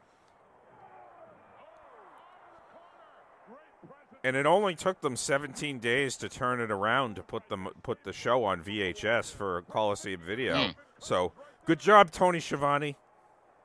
And 4.23 4.37
it 4.37 4.45
only 4.45 4.73
took 4.73 5.01
them 5.01 5.15
17 5.15 5.77
days 5.79 6.15
to 6.15 6.29
turn 6.29 6.61
it 6.61 6.71
around 6.71 7.17
to 7.17 7.23
put 7.23 7.49
them 7.49 7.67
put 7.83 8.05
the 8.05 8.13
show 8.13 8.45
on 8.45 8.63
VHS 8.63 9.33
for 9.33 9.63
Coliseum 9.63 10.21
Video. 10.25 10.55
Hmm. 10.55 10.71
So 10.99 11.33
good 11.65 11.79
job, 11.79 12.09
Tony 12.11 12.39
Schiavone. 12.39 12.95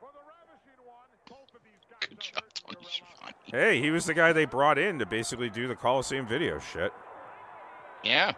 Good 0.00 0.10
job, 0.10 0.42
Tony 2.00 2.18
Schiavone. 2.20 2.50
Hey, 3.44 3.80
he 3.80 3.90
was 3.90 4.06
the 4.06 4.14
guy 4.14 4.32
they 4.32 4.44
brought 4.44 4.78
in 4.78 4.98
to 4.98 5.06
basically 5.06 5.50
do 5.50 5.66
the 5.68 5.74
Coliseum 5.76 6.26
Video 6.26 6.58
shit. 6.58 6.92
Yeah. 8.04 8.32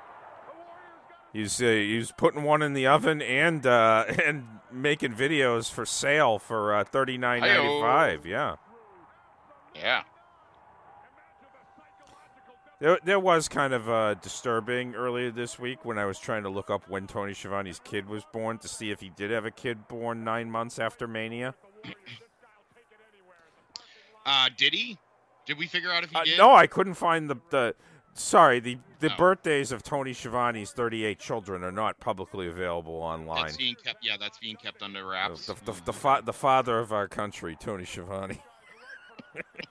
He's 1.32 1.62
uh, 1.62 1.66
he's 1.66 2.12
putting 2.12 2.42
one 2.42 2.60
in 2.62 2.74
the 2.74 2.86
oven 2.86 3.22
and 3.22 3.66
uh, 3.66 4.04
and 4.24 4.44
making 4.70 5.14
videos 5.14 5.70
for 5.70 5.86
sale 5.86 6.38
for 6.38 6.74
uh, 6.74 6.84
thirty 6.84 7.16
nine 7.16 7.40
ninety 7.40 7.80
five. 7.80 8.26
Yeah, 8.26 8.56
Yeah. 9.74 10.02
there 12.80 12.98
there 13.04 13.20
was 13.20 13.48
kind 13.48 13.72
of 13.72 13.88
uh, 13.88 14.14
disturbing 14.14 14.94
earlier 14.94 15.30
this 15.30 15.58
week 15.58 15.84
when 15.86 15.98
I 15.98 16.04
was 16.04 16.18
trying 16.18 16.42
to 16.42 16.50
look 16.50 16.68
up 16.68 16.88
when 16.90 17.06
Tony 17.06 17.32
Schiavone's 17.32 17.80
kid 17.82 18.08
was 18.08 18.24
born 18.32 18.58
to 18.58 18.68
see 18.68 18.90
if 18.90 19.00
he 19.00 19.08
did 19.08 19.30
have 19.30 19.46
a 19.46 19.50
kid 19.50 19.88
born 19.88 20.24
nine 20.24 20.50
months 20.50 20.78
after 20.78 21.06
Mania. 21.08 21.54
Uh, 24.26 24.48
did 24.56 24.72
he? 24.74 24.98
Did 25.46 25.58
we 25.58 25.66
figure 25.66 25.90
out 25.92 26.04
if 26.04 26.10
he 26.10 26.16
Uh, 26.16 26.24
did? 26.24 26.38
no, 26.38 26.54
I 26.54 26.66
couldn't 26.66 26.94
find 26.94 27.28
the 27.28 27.36
the. 27.50 27.74
Sorry, 28.14 28.60
the 28.60 28.78
the 29.00 29.10
Oh. 29.12 29.16
birthdays 29.16 29.72
of 29.72 29.82
Tony 29.82 30.12
Schiavone's 30.12 30.70
thirty 30.72 31.04
eight 31.04 31.18
children 31.18 31.64
are 31.64 31.72
not 31.72 31.98
publicly 31.98 32.46
available 32.46 32.94
online. 32.96 33.42
That's 33.44 33.56
being 33.56 33.74
kept. 33.74 34.04
Yeah, 34.04 34.16
that's 34.18 34.38
being 34.38 34.56
kept 34.56 34.82
under 34.82 35.06
wraps. 35.06 35.46
The, 35.46 35.54
the, 35.64 35.72
the, 35.86 35.92
fa- 35.94 36.22
the 36.24 36.32
father 36.34 36.78
of 36.78 36.92
our 36.92 37.08
country, 37.08 37.56
Tony 37.58 37.86
Schiavone. 37.86 38.38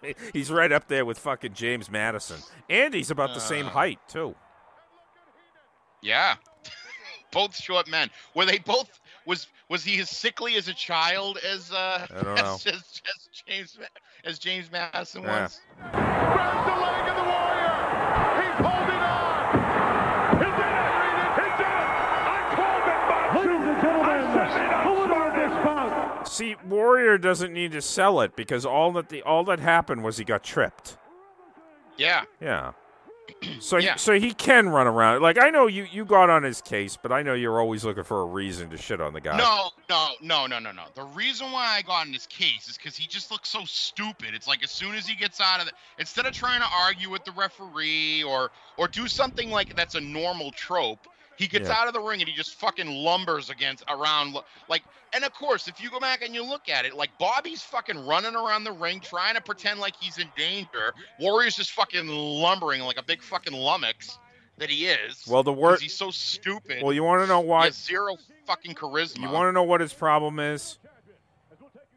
he's 0.34 0.49
right 0.49 0.72
up 0.72 0.88
there 0.88 1.06
with 1.06 1.19
fucking 1.19 1.53
James 1.53 1.90
Madison. 1.91 2.40
And 2.68 2.94
he's 2.95 3.11
about 3.11 3.36
the 3.36 3.40
same 3.40 3.68
Uh. 3.68 3.72
height, 3.72 3.99
too. 4.07 4.36
Yeah. 6.02 6.36
both 7.32 7.56
short 7.56 7.88
men. 7.88 8.10
Were 8.34 8.45
they 8.45 8.57
both? 8.57 8.99
Was 9.26 9.48
was 9.69 9.84
he 9.84 9.99
as 9.99 10.10
sickly 10.10 10.56
as 10.56 10.68
a 10.68 10.73
child 10.73 11.38
as 11.48 11.72
uh 11.72 12.07
I 12.10 12.23
don't 12.23 12.27
as, 12.39 12.43
know. 12.43 12.53
as, 12.53 12.65
as 12.76 13.30
James 13.48 13.77
Ma- 13.80 13.85
as 14.26 14.39
James 14.39 14.72
Madison 14.72 15.23
Yeah. 15.23 15.43
was? 15.43 15.61
Grabs 15.91 16.65
the 16.65 16.76
leg 16.81 17.10
of 17.10 17.15
the 17.15 17.23
warrior. 17.23 17.77
He's 18.41 18.57
holding 18.65 19.02
on. 19.02 19.57
He 20.38 20.49
did 20.49 20.73
it. 20.73 20.89
He 21.38 21.49
did 21.61 21.69
it. 21.69 21.91
I 22.27 22.39
called 22.56 22.85
it, 22.89 23.02
Ladies 23.38 23.68
and 23.68 23.81
gentlemen, 23.81 24.22
the 24.85 25.02
winner 25.02 25.27
of 25.27 25.34
this 25.35 25.53
bout. 25.65 26.27
See, 26.27 26.56
Warrior 26.68 27.18
doesn't 27.18 27.53
need 27.53 27.72
to 27.73 27.81
sell 27.81 28.22
it 28.22 28.35
because 28.35 28.65
all 28.65 28.91
that 28.93 29.10
the 29.10 29.22
all 29.23 29.43
that 29.45 29.60
happened 29.60 30.03
was 30.03 30.18
he 30.18 30.23
got 30.23 30.43
tripped. 30.43 30.98
Yeah. 31.98 32.23
Yeah. 32.41 32.72
So 33.60 33.78
Yeah. 33.78 33.95
so 33.95 34.20
he 34.20 34.34
can 34.34 34.70
run 34.70 34.88
around. 34.88 35.22
Like 35.22 35.41
I 35.41 35.49
know 35.49 35.68
you 35.68 35.88
you 35.91 36.06
got 36.06 36.30
on 36.30 36.44
his 36.44 36.62
case, 36.62 36.98
but 37.02 37.12
I 37.12 37.22
know 37.22 37.34
you're 37.34 37.60
always 37.60 37.84
looking 37.86 38.03
for 38.03 38.22
a 38.22 38.26
reason 38.26 38.70
to 38.72 38.78
shit 38.78 38.99
on 39.02 39.14
the 39.14 39.22
guy. 39.22 39.38
No, 39.38 39.70
no, 39.90 40.10
no, 40.22 40.48
no, 40.48 40.60
no, 40.60 40.72
no. 40.72 40.84
The 40.95 41.03
reason 41.03 41.52
why 41.52 41.66
I 41.78 41.82
got 41.82 42.08
in 42.08 42.14
his 42.14 42.28
case 42.28 42.68
is 42.68 42.78
because 42.78 42.95
he 42.98 43.08
just 43.08 43.32
looks 43.32 43.49
so 43.49 43.64
stupid. 43.66 44.34
It's 44.34 44.48
like 44.48 44.64
as 44.64 44.72
soon 44.72 44.95
as 44.95 45.08
he 45.08 45.16
gets 45.16 45.40
out 45.40 45.60
of 45.60 45.68
the, 45.68 45.74
instead 45.99 46.26
of 46.26 46.34
trying 46.34 46.62
to 46.62 46.68
argue 46.74 47.10
with 47.10 47.24
the 47.26 47.32
referee 47.32 48.24
or 48.24 48.52
or 48.78 48.88
do 48.88 49.08
something 49.08 49.49
like 49.49 49.76
that's 49.76 49.95
a 49.95 50.02
normal 50.02 50.52
trope, 50.52 51.08
he 51.38 51.48
gets 51.48 51.68
Yeah. 51.70 51.76
out 51.76 51.88
of 51.88 51.94
the 51.94 51.99
ring 51.99 52.20
and 52.22 52.30
he 52.30 52.36
just 52.36 52.56
fucking 52.56 52.86
lumbers 52.88 53.49
against 53.49 53.84
around 53.90 54.38
like. 54.68 54.84
And 55.14 55.24
of 55.26 55.34
course, 55.34 55.68
if 55.68 55.82
you 55.84 55.90
go 55.90 55.99
back 55.99 56.22
and 56.22 56.34
you 56.34 56.41
look 56.44 56.70
at 56.70 56.86
it, 56.86 56.94
like 56.95 57.10
Bobby's 57.18 57.62
fucking 57.62 58.06
running 58.06 58.34
around 58.36 58.64
the 58.64 58.72
ring 58.72 58.99
trying 59.02 59.36
to 59.36 59.41
pretend 59.41 59.80
like 59.82 59.94
he's 59.99 60.18
in 60.20 60.28
danger. 60.38 60.94
Warrior's 61.20 61.56
just 61.58 61.72
fucking 61.72 62.08
lumbering 62.08 62.80
like 62.82 62.98
a 62.98 63.03
big 63.03 63.22
fucking 63.22 63.52
lummox 63.53 64.20
that 64.58 64.70
he 64.70 64.86
is. 64.88 65.26
Well, 65.28 65.44
the 65.44 65.52
word- 65.52 65.82
he's 65.82 65.95
so 65.98 66.12
stupid. 66.12 66.82
Well, 66.84 66.94
you 66.94 67.03
want 67.03 67.24
to 67.24 67.28
know 67.28 67.41
He 67.41 67.48
why? 67.48 67.66
has 67.66 67.76
zero 67.76 68.16
fucking 68.45 68.76
charisma. 68.76 69.20
You 69.24 69.30
want 69.30 69.48
to 69.49 69.52
know 69.52 69.64
what 69.64 69.82
his 69.82 69.94
problem 69.94 70.40
is? 70.40 70.78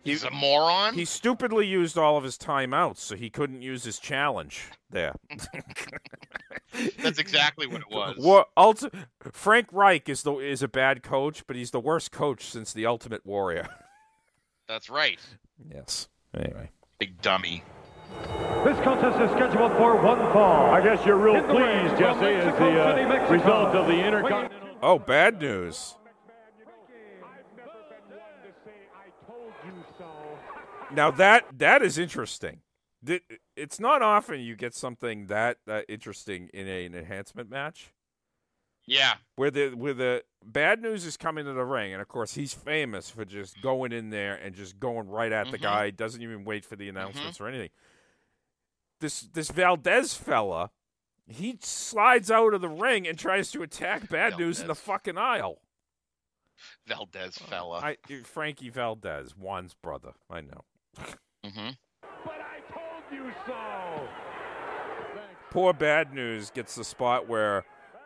He's 0.05 0.23
a 0.23 0.31
moron. 0.31 0.95
He 0.95 1.05
stupidly 1.05 1.67
used 1.67 1.97
all 1.97 2.17
of 2.17 2.25
his 2.25 2.37
timeouts, 2.37 2.99
so 2.99 3.17
he 3.17 3.31
couldn't 3.31 3.63
use 3.63 3.85
his 3.85 3.99
challenge 3.99 4.71
there. 4.91 5.15
That's 7.03 7.19
exactly 7.19 7.67
what 7.67 7.81
it 7.81 7.91
was. 7.91 8.17
What 8.19 8.49
ulti- 8.57 8.93
Frank 9.33 9.69
Reich 9.73 10.09
is 10.09 10.23
the 10.23 10.35
is 10.37 10.63
a 10.63 10.69
bad 10.69 11.03
coach, 11.03 11.47
but 11.47 11.57
he's 11.57 11.71
the 11.71 11.81
worst 11.81 12.13
coach 12.13 12.45
since 12.45 12.73
the 12.73 12.85
Ultimate 12.85 13.25
Warrior. 13.25 13.69
That's 14.69 14.91
right. 14.91 15.19
Yes. 15.73 16.09
Anyway. 16.37 16.71
Big 16.99 17.21
dummy. 17.23 17.65
This 18.65 18.79
contest 18.81 19.21
is 19.21 19.31
scheduled 19.31 19.73
for 19.73 19.97
one 19.97 20.19
fall. 20.33 20.71
I 20.71 20.81
guess 20.83 21.05
you're 21.05 21.17
real 21.17 21.37
In 21.37 21.47
the 21.47 21.55
ring 21.55 21.89
pleased, 21.89 21.99
Jesse, 21.99 22.25
as 22.27 22.59
the 22.59 22.83
uh, 22.83 23.31
result 23.31 23.75
of 23.75 23.87
the 23.87 24.05
Intercontinental. 24.05 24.79
Oh, 24.83 24.99
bad 24.99 25.41
news. 25.41 25.97
Now 30.95 31.11
that 31.13 31.59
that 31.59 31.83
is 31.83 31.99
interesting. 31.99 32.61
It's 33.57 33.79
not 33.79 34.01
often 34.03 34.41
you 34.41 34.57
get 34.57 34.75
something 34.75 35.27
that, 35.27 35.59
that 35.67 35.85
interesting 35.89 36.49
in 36.55 36.67
a, 36.67 36.87
an 36.87 36.95
enhancement 36.95 37.51
match. 37.51 37.93
Yeah. 38.87 39.15
Where 39.37 39.51
the 39.51 39.71
where 39.71 39.95
the 39.95 40.25
bad 40.45 40.81
news 40.83 41.05
is 41.05 41.17
coming 41.17 41.45
to 41.47 41.53
the 41.53 41.65
ring, 41.65 41.93
and 41.93 42.01
of 42.03 42.09
course 42.09 42.35
he's 42.35 42.53
famous 42.55 43.09
for 43.11 43.25
just 43.25 43.61
going 43.63 43.93
in 43.93 44.11
there 44.11 44.35
and 44.35 44.55
just 44.55 44.79
going 44.79 45.09
right 45.09 45.33
at 45.33 45.51
the 45.51 45.59
Mhm. 45.59 45.63
guy. 45.63 45.91
Doesn't 45.91 46.23
even 46.23 46.45
wait 46.45 46.65
for 46.65 46.77
the 46.77 46.89
announcements 46.89 47.41
or 47.41 47.49
anything. 47.49 47.71
This 49.01 49.23
this 49.23 49.51
Valdez 49.51 50.15
fella, 50.15 50.71
he 51.27 51.59
slides 51.61 52.31
out 52.31 52.53
of 52.55 52.61
the 52.61 52.69
ring 52.69 53.07
and 53.07 53.19
tries 53.19 53.51
to 53.53 53.63
attack 53.63 54.09
bad 54.09 54.39
news 54.39 54.61
in 54.61 54.67
the 54.67 54.75
fucking 54.75 55.17
aisle. 55.19 55.61
Valdez 56.87 57.39
fella. 57.39 57.81
I 57.81 57.97
Frankie 58.25 58.71
Valdez, 58.71 59.33
Juan's 59.33 59.75
brother. 59.75 60.13
I 60.31 60.41
know. 60.43 60.65
Mm-hmm. 61.45 61.71
But 62.25 62.41
I 62.41 62.73
told 62.73 63.03
you 63.13 63.33
so. 63.47 64.09
Poor 65.51 65.73
bad 65.73 66.13
news 66.13 66.51
gets 66.51 66.75
the 66.75 66.85
spot 66.85 67.29
where 67.29 67.65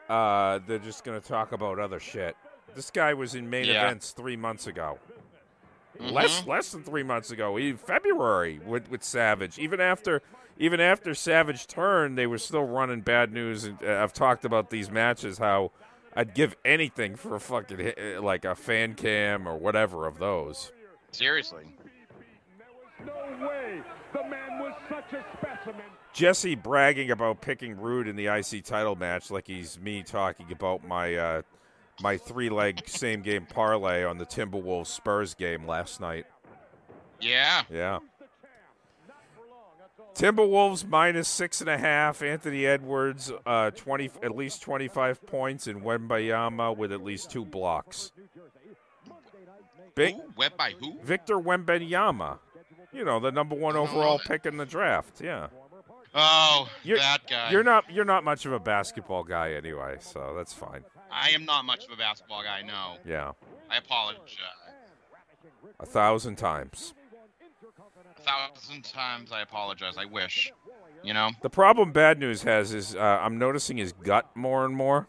uh, 0.08 0.58
they're 0.66 0.78
just 0.78 1.04
going 1.04 1.20
to 1.20 1.26
talk 1.26 1.52
about 1.52 1.78
other 1.78 2.00
shit. 2.00 2.36
This 2.74 2.90
guy 2.90 3.14
was 3.14 3.34
in 3.34 3.48
main 3.48 3.64
Yeah. 3.66 3.84
events 3.86 4.12
three 4.12 4.36
months 4.36 4.66
ago. 4.66 4.98
Less 6.00 6.42
Mhm. 6.42 6.46
less 6.46 6.70
than 6.72 6.84
three 6.84 7.02
months 7.02 7.30
ago, 7.32 7.58
even 7.58 7.76
February 7.76 8.60
with, 8.64 8.88
with 8.88 9.02
Savage. 9.02 9.58
Even 9.58 9.80
after 9.80 10.22
even 10.56 10.80
after 10.80 11.14
Savage 11.14 11.66
turned, 11.66 12.16
they 12.18 12.26
were 12.26 12.38
still 12.38 12.64
running 12.64 13.00
bad 13.00 13.32
news. 13.32 13.64
And 13.64 13.82
uh, 13.82 14.02
I've 14.02 14.12
talked 14.12 14.44
about 14.44 14.70
these 14.70 14.90
matches 14.90 15.38
how 15.38 15.72
I'd 16.14 16.34
give 16.34 16.54
anything 16.64 17.16
for 17.16 17.34
a 17.34 17.40
fucking 17.40 17.78
hit- 17.78 17.98
uh, 18.18 18.22
like 18.22 18.44
a 18.44 18.54
fan 18.54 18.94
cam 18.94 19.46
or 19.48 19.56
whatever 19.56 20.06
of 20.06 20.18
those. 20.18 20.70
Seriously. 21.10 21.74
No 23.06 23.46
way. 23.46 23.82
The 24.12 24.22
man 24.28 24.58
was 24.60 24.74
such 24.88 25.12
a 25.12 25.24
specimen. 25.36 25.84
Jesse 26.12 26.54
bragging 26.54 27.10
about 27.10 27.40
picking 27.40 27.78
Rude 27.78 28.08
in 28.08 28.16
the 28.16 28.26
IC 28.26 28.64
title 28.64 28.96
match 28.96 29.30
like 29.30 29.46
he's 29.46 29.78
me 29.78 30.02
talking 30.02 30.50
about 30.50 30.86
my 30.86 31.14
uh, 31.14 31.42
my 32.00 32.16
three 32.16 32.48
leg 32.48 32.88
same 32.88 33.22
game 33.22 33.46
parlay 33.46 34.04
on 34.04 34.18
the 34.18 34.26
Timberwolves 34.26 34.86
Spurs 34.86 35.34
game 35.34 35.66
last 35.66 36.00
night. 36.00 36.26
Yeah. 37.20 37.62
Yeah. 37.70 37.98
Timberwolves 40.14 40.86
minus 40.88 41.28
six 41.28 41.60
and 41.60 41.70
a 41.70 41.78
half. 41.78 42.22
Anthony 42.22 42.66
Edwards, 42.66 43.30
uh, 43.46 43.70
twenty 43.70 44.10
at 44.22 44.34
least 44.34 44.62
twenty 44.62 44.88
five 44.88 45.24
points, 45.26 45.68
and 45.68 45.82
Wembanyama 45.82 46.76
with 46.76 46.92
at 46.92 47.04
least 47.04 47.30
two 47.30 47.44
blocks. 47.44 48.10
Big 49.94 50.14
Who? 50.14 50.22
Wet 50.36 50.56
by 50.56 50.74
who? 50.80 50.98
Victor 51.02 51.36
Wembanyama, 51.36 52.38
you 52.92 53.04
know 53.04 53.20
the 53.20 53.30
number 53.30 53.54
one 53.54 53.76
overall 53.76 54.18
pick 54.18 54.46
in 54.46 54.56
the 54.56 54.66
draft. 54.66 55.20
Yeah, 55.20 55.48
Oh, 56.14 56.68
you're, 56.82 56.98
that 56.98 57.26
guy. 57.28 57.50
You're 57.50 57.62
not 57.62 57.90
you're 57.90 58.04
not 58.04 58.24
much 58.24 58.46
of 58.46 58.52
a 58.52 58.58
basketball 58.58 59.24
guy 59.24 59.52
anyway, 59.52 59.96
so 60.00 60.34
that's 60.36 60.52
fine. 60.52 60.84
I 61.12 61.30
am 61.30 61.44
not 61.44 61.64
much 61.64 61.84
of 61.84 61.92
a 61.92 61.96
basketball 61.96 62.42
guy. 62.42 62.62
No. 62.62 62.96
Yeah, 63.06 63.32
I 63.70 63.78
apologize. 63.78 64.22
a 65.80 65.86
thousand 65.86 66.36
times. 66.36 66.94
A 68.16 68.22
thousand 68.22 68.84
times 68.84 69.32
I 69.32 69.42
apologize. 69.42 69.94
I 69.96 70.06
wish. 70.06 70.52
You 71.04 71.14
know. 71.14 71.30
The 71.42 71.50
problem 71.50 71.92
Bad 71.92 72.18
News 72.18 72.42
has 72.42 72.74
is 72.74 72.96
uh, 72.96 72.98
I'm 72.98 73.38
noticing 73.38 73.76
his 73.76 73.92
gut 73.92 74.28
more 74.34 74.64
and 74.64 74.74
more. 74.74 75.06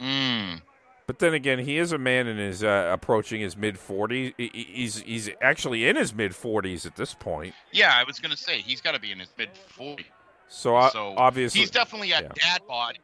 Mm. 0.00 0.60
But 1.06 1.18
then 1.18 1.34
again, 1.34 1.58
he 1.58 1.76
is 1.76 1.92
a 1.92 1.98
man 1.98 2.26
in 2.26 2.38
his 2.38 2.64
uh, 2.64 2.90
approaching 2.92 3.40
his 3.40 3.56
mid 3.56 3.76
40s. 3.76 4.32
He's 4.38 5.00
he's 5.00 5.30
actually 5.42 5.86
in 5.86 5.96
his 5.96 6.14
mid 6.14 6.32
40s 6.32 6.86
at 6.86 6.96
this 6.96 7.12
point. 7.12 7.54
Yeah, 7.72 7.94
I 7.94 8.04
was 8.04 8.18
gonna 8.18 8.36
say 8.36 8.60
he's 8.60 8.80
got 8.80 8.92
to 8.92 9.00
be 9.00 9.12
in 9.12 9.18
his 9.18 9.28
mid 9.36 9.50
40s. 9.76 10.04
So, 10.48 10.76
uh, 10.76 10.90
So 10.90 11.14
obviously, 11.16 11.60
he's 11.60 11.70
definitely 11.70 12.12
at 12.14 12.22
yeah. 12.22 12.28
dad 12.34 12.62
bod. 12.66 12.98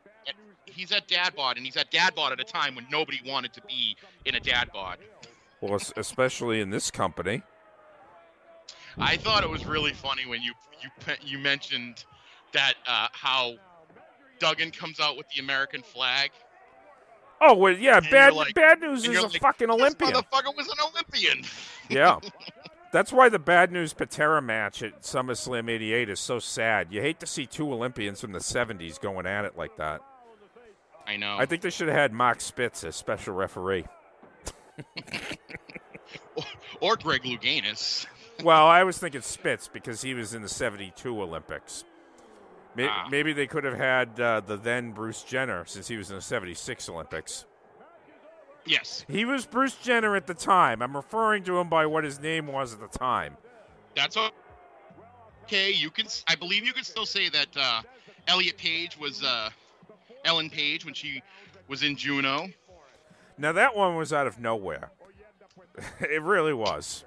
He's 0.65 0.93
at 0.93 1.09
dad 1.09 1.35
bod, 1.35 1.57
and 1.57 1.67
he's 1.67 1.77
at 1.77 1.91
dad 1.91 2.15
bod 2.15 2.33
at 2.33 2.41
a 2.41 2.45
time 2.45 2.75
when 2.75 2.87
nobody 2.91 3.21
wanted 3.27 3.53
to 3.55 3.63
be 3.63 3.97
in 4.25 4.37
a 4.37 4.41
dad 4.41 4.71
bod. 4.73 4.99
well, 5.61 5.79
especially 5.97 6.61
in 6.61 6.71
this 6.71 6.91
company. 6.91 7.43
I 8.99 9.17
thought 9.17 9.45
it 9.45 9.51
was 9.51 9.67
really 9.67 9.93
funny 9.93 10.27
when 10.27 10.43
you 10.43 10.53
you 10.83 11.15
you 11.23 11.39
mentioned 11.39 12.05
that 12.53 12.75
uh, 12.87 13.09
how 13.13 13.55
Duggan 14.39 14.71
comes 14.71 15.01
out 15.01 15.17
with 15.17 15.27
the 15.35 15.41
American 15.43 15.83
flag. 15.83 16.31
Oh 17.41 17.55
well, 17.55 17.73
yeah. 17.77 17.99
And 17.99 18.11
Bad 18.11 18.35
like- 18.35 18.55
Bad 18.55 18.81
News 18.81 19.07
is 19.07 19.19
a 19.19 19.23
like, 19.29 19.41
fucking 19.41 19.71
Olympian. 19.71 20.13
motherfucker 20.13 20.57
was 20.57 20.67
an 20.69 20.79
Olympian. 20.93 21.45
Yeah. 21.89 22.21
That's 22.93 23.13
why 23.13 23.29
the 23.29 23.39
Bad 23.41 23.73
News 23.73 23.93
Patera 23.93 24.41
match 24.41 24.81
at 24.83 25.03
SummerSlam 25.03 25.69
88 25.69 26.09
is 26.09 26.21
so 26.21 26.39
sad. 26.39 26.89
You 26.93 27.01
hate 27.01 27.19
to 27.21 27.27
see 27.27 27.47
two 27.47 27.73
Olympians 27.73 28.21
from 28.21 28.31
the 28.33 28.39
70s 28.39 29.01
going 29.01 29.27
at 29.27 29.45
it 29.45 29.57
like 29.57 29.77
that. 29.79 30.01
I 31.07 31.17
know. 31.17 31.37
I 31.37 31.47
think 31.47 31.63
they 31.63 31.71
should 31.71 31.89
have 31.89 31.97
had 31.97 32.13
Mark 32.13 32.41
Spitz 32.41 32.85
as 32.85 32.95
special 32.95 33.35
referee. 33.35 33.87
or 36.81 36.97
Greg 36.97 37.23
Louganis. 37.23 38.07
Well, 38.43 38.67
I 38.67 38.85
was 38.85 38.99
thinking 38.99 39.21
Spitz 39.21 39.69
because 39.69 40.01
he 40.03 40.15
was 40.15 40.33
in 40.35 40.43
the 40.43 40.49
72 40.49 41.21
Olympics. 41.23 41.85
Maybe, 42.75 42.89
Ah. 42.91 43.09
maybe 43.11 43.33
they 43.33 43.47
could 43.47 43.65
have 43.65 43.77
had 43.77 44.19
uh, 44.21 44.41
the 44.41 44.57
then 44.57 44.93
Bruce 44.93 45.23
Jenner 45.25 45.65
since 45.67 45.89
he 45.89 45.97
was 45.97 46.11
in 46.11 46.17
the 46.17 46.23
76 46.23 46.89
Olympics. 46.89 47.45
Yes, 48.67 49.05
He 49.09 49.25
was 49.25 49.47
Bruce 49.47 49.75
Jenner 49.77 50.15
at 50.15 50.27
the 50.27 50.35
time. 50.35 50.83
I'm 50.83 50.95
referring 50.95 51.43
to 51.45 51.59
him 51.59 51.69
by 51.69 51.87
what 51.87 52.05
his 52.05 52.21
name 52.21 52.47
was 52.47 52.73
at 52.75 52.81
the 52.81 52.99
time. 52.99 53.37
that's 53.97 54.17
okay. 55.45 55.73
You 55.73 55.91
can. 55.91 56.07
I 56.29 56.35
believe 56.37 56.65
you 56.65 56.73
can 56.73 56.85
still 56.85 57.07
say 57.07 57.29
that 57.31 57.49
uh, 57.57 57.83
Elliot 58.29 58.57
Page 58.59 58.97
was 58.99 59.25
uh, 59.25 59.49
Ellen 60.25 60.51
Page 60.51 60.85
when 60.85 60.95
she 60.95 61.23
was 61.67 61.83
in 61.83 61.97
Juno. 61.97 62.49
Now, 63.39 63.53
that 63.53 63.75
one 63.75 63.97
was 63.97 64.13
out 64.13 64.27
of 64.27 64.39
nowhere. 64.39 64.91
it 66.01 66.23
really 66.23 66.53
was. 66.53 67.05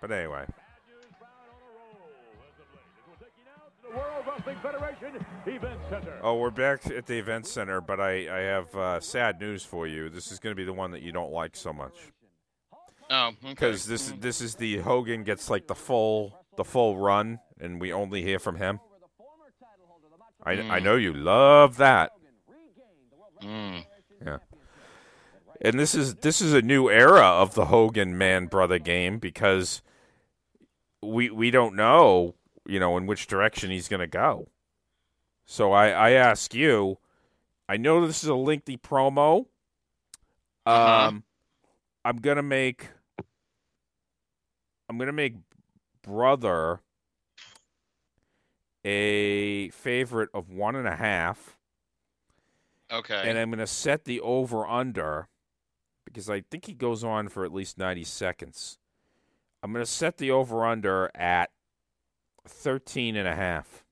But 0.00 0.12
anyway. 0.12 0.46
The 3.82 3.90
World 3.96 4.24
Wrestling 4.36 4.56
Federation 4.62 5.24
Event 5.46 5.80
Center. 5.88 6.18
Oh, 6.22 6.34
we're 6.36 6.50
back 6.50 6.86
at 6.90 7.06
the 7.06 7.18
event 7.18 7.46
center, 7.46 7.80
but 7.80 8.00
I, 8.00 8.12
I 8.28 8.40
have 8.42 8.74
uh, 8.74 9.00
sad 9.00 9.40
news 9.40 9.64
for 9.64 9.86
you. 9.86 10.08
This 10.08 10.30
is 10.32 10.38
going 10.38 10.52
to 10.52 10.56
be 10.56 10.64
the 10.64 10.72
one 10.72 10.90
that 10.90 11.02
you 11.02 11.12
don't 11.12 11.32
like 11.32 11.56
so 11.56 11.72
much 11.72 11.94
Oh, 13.10 13.28
okay. 13.28 13.36
because 13.50 13.86
this 13.86 14.12
this 14.20 14.40
is 14.40 14.56
the 14.56 14.78
Hogan 14.78 15.22
gets 15.24 15.48
like 15.48 15.66
the 15.68 15.74
full 15.74 16.32
the 16.56 16.64
full 16.64 16.98
run, 16.98 17.38
and 17.60 17.80
we 17.80 17.92
only 17.92 18.22
hear 18.22 18.38
from 18.38 18.56
him. 18.56 18.80
I, 20.42 20.52
I 20.52 20.56
Mm. 20.80 20.82
know 20.82 20.96
you 20.96 21.12
love 21.12 21.76
that. 21.78 22.12
Mm. 23.42 23.84
Yeah. 24.24 24.38
And 25.60 25.78
this 25.78 25.94
is 25.94 26.16
this 26.16 26.40
is 26.42 26.52
a 26.52 26.62
new 26.62 26.90
era 26.90 27.24
of 27.24 27.54
the 27.54 27.66
Hogan 27.66 28.18
man 28.18 28.46
brother 28.46 28.78
game 28.78 29.18
because 29.18 29.82
we 31.02 31.30
we 31.30 31.50
don't 31.50 31.74
know, 31.76 32.34
you 32.68 32.80
know, 32.80 32.96
in 32.96 33.06
which 33.06 33.26
direction 33.26 33.70
he's 33.70 33.88
going 33.88 34.00
to 34.00 34.06
go. 34.06 34.48
So 35.46 35.72
I 35.72 35.88
I 35.90 36.10
ask 36.10 36.54
you, 36.54 36.98
I 37.68 37.76
know 37.76 38.06
this 38.06 38.22
is 38.22 38.28
a 38.28 38.34
lengthy 38.34 38.76
promo. 38.76 39.46
Uh-huh. 40.64 41.08
Um 41.08 41.24
I'm 42.04 42.18
going 42.18 42.36
to 42.36 42.42
make 42.42 42.88
I'm 44.88 44.96
going 44.98 45.08
to 45.08 45.12
make 45.12 45.34
brother 46.02 46.80
a 48.84 49.68
favorite 49.70 50.28
of 50.32 50.50
one 50.50 50.76
and 50.76 50.86
a 50.86 50.94
half 50.96 51.56
Okay. 52.92 53.22
and 53.28 53.36
I'm 53.36 53.50
going 53.50 53.58
to 53.58 53.66
set 53.66 54.04
the 54.04 54.20
over 54.20 54.64
under 54.66 55.28
because 56.04 56.30
I 56.30 56.42
think 56.42 56.66
he 56.66 56.72
goes 56.72 57.02
on 57.02 57.28
for 57.28 57.44
at 57.44 57.52
least 57.52 57.78
90 57.78 58.04
seconds. 58.04 58.78
I'm 59.60 59.72
going 59.72 59.84
to 59.84 59.90
set 59.90 60.18
the 60.18 60.30
over 60.30 60.64
under 60.64 61.10
at 61.16 61.50
13 62.48 63.16
and 63.16 63.28
a 63.28 63.34
half 63.34 63.84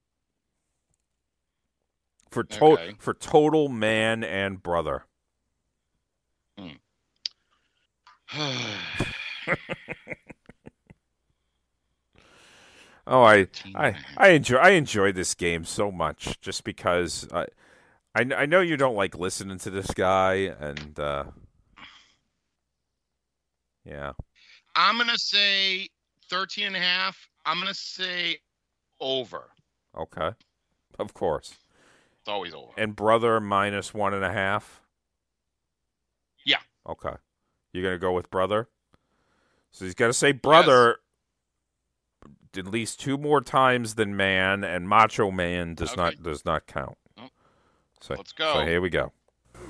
for 2.30 2.44
to- 2.44 2.64
Okay. 2.64 2.94
for 2.98 3.14
total 3.14 3.68
man 3.68 4.24
and 4.24 4.62
brother. 4.62 5.06
Oh, 13.06 13.22
I, 13.22 13.48
I, 13.74 13.94
I 14.16 14.28
enjoy 14.30 14.56
I 14.56 14.70
enjoy 14.70 15.12
this 15.12 15.34
game 15.34 15.64
so 15.64 15.92
much 15.92 16.40
just 16.40 16.64
because 16.64 17.28
I, 17.32 17.44
I, 18.14 18.26
I 18.34 18.46
know 18.46 18.60
you 18.60 18.78
don't 18.78 18.94
like 18.96 19.18
listening 19.18 19.58
to 19.58 19.70
this 19.70 19.88
guy, 19.90 20.54
and 20.58 20.98
uh, 20.98 21.24
yeah, 23.84 24.12
I'm 24.74 24.96
gonna 24.96 25.18
say 25.18 25.88
13 26.30 26.68
and 26.68 26.76
a 26.76 26.80
half. 26.80 27.28
I'm 27.44 27.58
gonna 27.58 27.74
say 27.74 28.38
over. 29.00 29.50
okay, 29.96 30.30
of 30.98 31.14
course. 31.14 31.54
It's 32.20 32.28
always 32.28 32.54
over. 32.54 32.72
And 32.76 32.96
brother 32.96 33.38
minus 33.40 33.92
one 33.92 34.14
and 34.14 34.24
a 34.24 34.32
half. 34.32 34.80
Yeah. 36.44 36.58
Okay, 36.88 37.16
you're 37.72 37.82
gonna 37.82 37.98
go 37.98 38.12
with 38.12 38.30
brother. 38.30 38.68
So 39.70 39.84
he's 39.84 39.94
got 39.94 40.06
to 40.06 40.12
say 40.12 40.30
brother 40.32 40.98
at 42.56 42.66
least 42.66 43.00
two 43.00 43.18
more 43.18 43.40
times 43.40 43.96
than 43.96 44.16
man, 44.16 44.62
and 44.62 44.88
Macho 44.88 45.30
Man 45.30 45.74
does 45.74 45.96
not 45.96 46.22
does 46.22 46.44
not 46.44 46.66
count. 46.66 46.96
So 48.00 48.14
Let's 48.14 48.32
go. 48.32 48.54
So 48.54 48.66
here 48.66 48.80
we 48.80 48.90
go. 48.90 49.12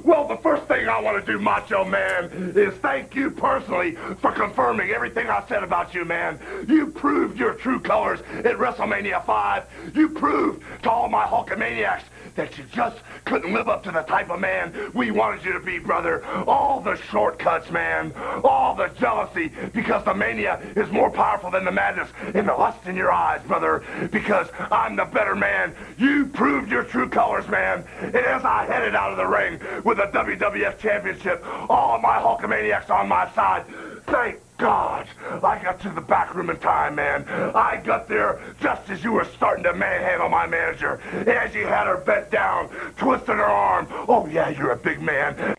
Well, 0.03 0.27
the 0.29 0.37
first 0.37 0.65
thing 0.65 0.89
I 0.89 1.01
want 1.01 1.25
to 1.25 1.33
do, 1.33 1.39
Macho 1.39 1.85
Man, 1.85 2.53
is 2.55 2.75
thank 2.75 3.15
you 3.15 3.31
personally 3.31 3.97
for 4.21 4.33
confirming 4.33 4.91
everything 4.91 5.29
I 5.29 5.45
said 5.49 5.63
about 5.63 5.95
you, 5.95 6.05
man. 6.05 6.39
You 6.69 6.89
proved 6.89 7.39
your 7.39 7.55
true 7.55 7.81
colors 7.81 8.21
at 8.39 8.57
WrestleMania 8.57 9.25
5. 9.25 9.65
You 9.95 10.09
proved 10.11 10.63
to 10.83 10.91
all 10.91 11.09
my 11.09 11.25
Hulkamaniacs 11.25 12.03
that 12.35 12.59
you 12.59 12.65
just 12.65 12.99
couldn't 13.25 13.53
live 13.53 13.69
up 13.69 13.83
to 13.85 13.91
the 13.91 14.03
type 14.03 14.31
of 14.31 14.41
man 14.41 14.75
we 14.93 15.11
wanted 15.11 15.45
you 15.45 15.53
to 15.53 15.61
be, 15.61 15.79
brother. 15.79 16.25
All 16.47 16.81
the 16.81 16.97
shortcuts, 16.97 17.71
man. 17.71 18.13
All 18.43 18.75
the 18.75 18.89
jealousy, 18.99 19.53
because 19.73 20.05
the 20.05 20.15
mania 20.15 20.61
is 20.77 20.91
more 20.91 21.11
powerful 21.11 21.51
than 21.51 21.65
the 21.65 21.73
madness 21.73 22.09
and 22.35 22.49
the 22.49 22.55
lust 22.55 22.87
in 22.87 22.97
your 22.97 23.13
eyes, 23.13 23.43
brother. 23.47 23.85
Because 24.11 24.49
I'm 24.71 24.97
the 24.97 25.05
better 25.05 25.35
man. 25.35 25.75
You 25.97 26.27
proved 26.27 26.71
your 26.71 26.85
true 26.85 27.09
colors, 27.09 27.47
man. 27.49 27.85
And 28.01 28.17
as 28.17 28.45
I 28.45 28.67
headed 28.67 28.95
out 28.95 29.11
of 29.11 29.17
the 29.17 29.27
ring 29.27 29.61
with 29.85 29.99
the 29.99 30.05
WWF 30.05 30.79
Championship, 30.79 31.45
all 31.71 31.97
of 31.97 32.03
my 32.03 32.17
Hulkamaniacs 32.17 32.91
on 32.91 33.09
my 33.09 33.31
side, 33.33 33.67
thank 34.07 34.41
God, 34.57 35.07
I 35.43 35.61
got 35.63 35.81
to 35.81 35.91
the 35.91 36.01
back 36.01 36.35
room 36.35 36.49
in 36.49 36.57
time, 36.59 36.95
man. 36.95 37.25
I 37.29 37.81
got 37.85 38.09
there 38.09 38.41
just 38.61 38.89
as 38.89 39.03
you 39.03 39.13
were 39.13 39.25
starting 39.25 39.65
to 39.65 39.75
manhandle 39.75 40.29
my 40.29 40.47
manager. 40.47 41.01
As 41.29 41.55
you 41.55 41.67
had 41.67 41.87
her 41.87 41.99
bent 41.99 42.31
down, 42.31 42.69
twisting 42.97 43.37
her 43.37 43.45
arm. 43.45 43.89
Oh, 44.09 44.27
yeah, 44.27 44.49
you're 44.51 44.71
a 44.71 44.77
big 44.77 45.03
man. 45.03 45.57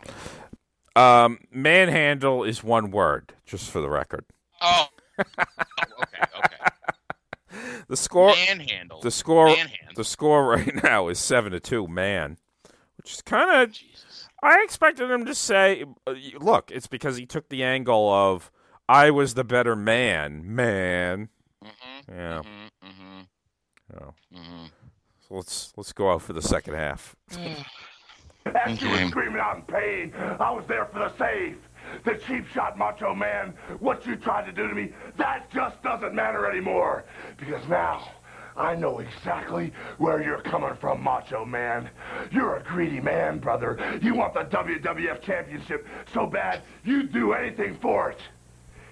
Um, 0.96 1.38
manhandle 1.52 2.42
is 2.42 2.64
one 2.64 2.90
word, 2.90 3.34
just 3.44 3.70
for 3.70 3.82
the 3.82 3.90
record. 3.90 4.24
Oh. 4.62 4.88
okay. 5.18 5.36
Okay. 6.38 6.56
The 7.88 7.96
score. 7.96 8.34
Manhandle. 8.34 9.00
The 9.00 9.10
score. 9.10 9.46
Manhandle. 9.46 9.94
The 9.94 10.04
score 10.04 10.44
right 10.46 10.74
now 10.82 11.08
is 11.08 11.18
seven 11.18 11.52
to 11.52 11.60
two. 11.60 11.86
Man, 11.86 12.36
which 12.96 13.14
is 13.14 13.22
kind 13.22 13.62
of. 13.62 13.78
I 14.42 14.62
expected 14.62 15.10
him 15.10 15.24
to 15.24 15.34
say, 15.34 15.84
uh, 16.06 16.14
"Look, 16.38 16.70
it's 16.70 16.86
because 16.86 17.16
he 17.16 17.26
took 17.26 17.48
the 17.48 17.62
angle 17.62 18.10
of 18.10 18.50
I 18.88 19.10
was 19.10 19.34
the 19.34 19.44
better 19.44 19.74
man, 19.74 20.54
man." 20.54 21.28
Mm-hmm. 21.64 22.12
Yeah. 22.12 22.42
Oh. 24.00 24.14
So 25.28 25.34
let's 25.34 25.72
let's 25.76 25.92
go 25.92 26.12
out 26.12 26.22
for 26.22 26.32
the 26.32 26.42
second 26.42 26.74
half. 26.74 27.16
As 28.54 28.80
you 28.80 28.90
were 28.90 29.08
screaming 29.08 29.40
out 29.40 29.56
in 29.56 29.62
pain, 29.62 30.12
I 30.38 30.50
was 30.52 30.64
there 30.68 30.86
for 30.86 31.00
the 31.00 31.16
save. 31.18 31.58
The 32.04 32.14
cheap 32.14 32.46
shot 32.48 32.76
macho 32.76 33.14
man, 33.14 33.54
what 33.78 34.06
you 34.06 34.16
tried 34.16 34.46
to 34.46 34.52
do 34.52 34.68
to 34.68 34.74
me, 34.74 34.92
that 35.16 35.50
just 35.50 35.82
doesn't 35.82 36.14
matter 36.14 36.50
anymore. 36.50 37.04
Because 37.38 37.66
now, 37.68 38.08
I 38.56 38.74
know 38.74 38.98
exactly 39.00 39.72
where 39.98 40.22
you're 40.22 40.40
coming 40.40 40.74
from, 40.80 41.02
macho 41.02 41.44
man. 41.44 41.90
You're 42.30 42.56
a 42.56 42.62
greedy 42.62 43.00
man, 43.00 43.38
brother. 43.38 43.98
You 44.02 44.14
want 44.14 44.34
the 44.34 44.44
WWF 44.44 45.20
Championship 45.22 45.86
so 46.12 46.26
bad, 46.26 46.62
you'd 46.84 47.12
do 47.12 47.32
anything 47.32 47.78
for 47.80 48.10
it. 48.10 48.18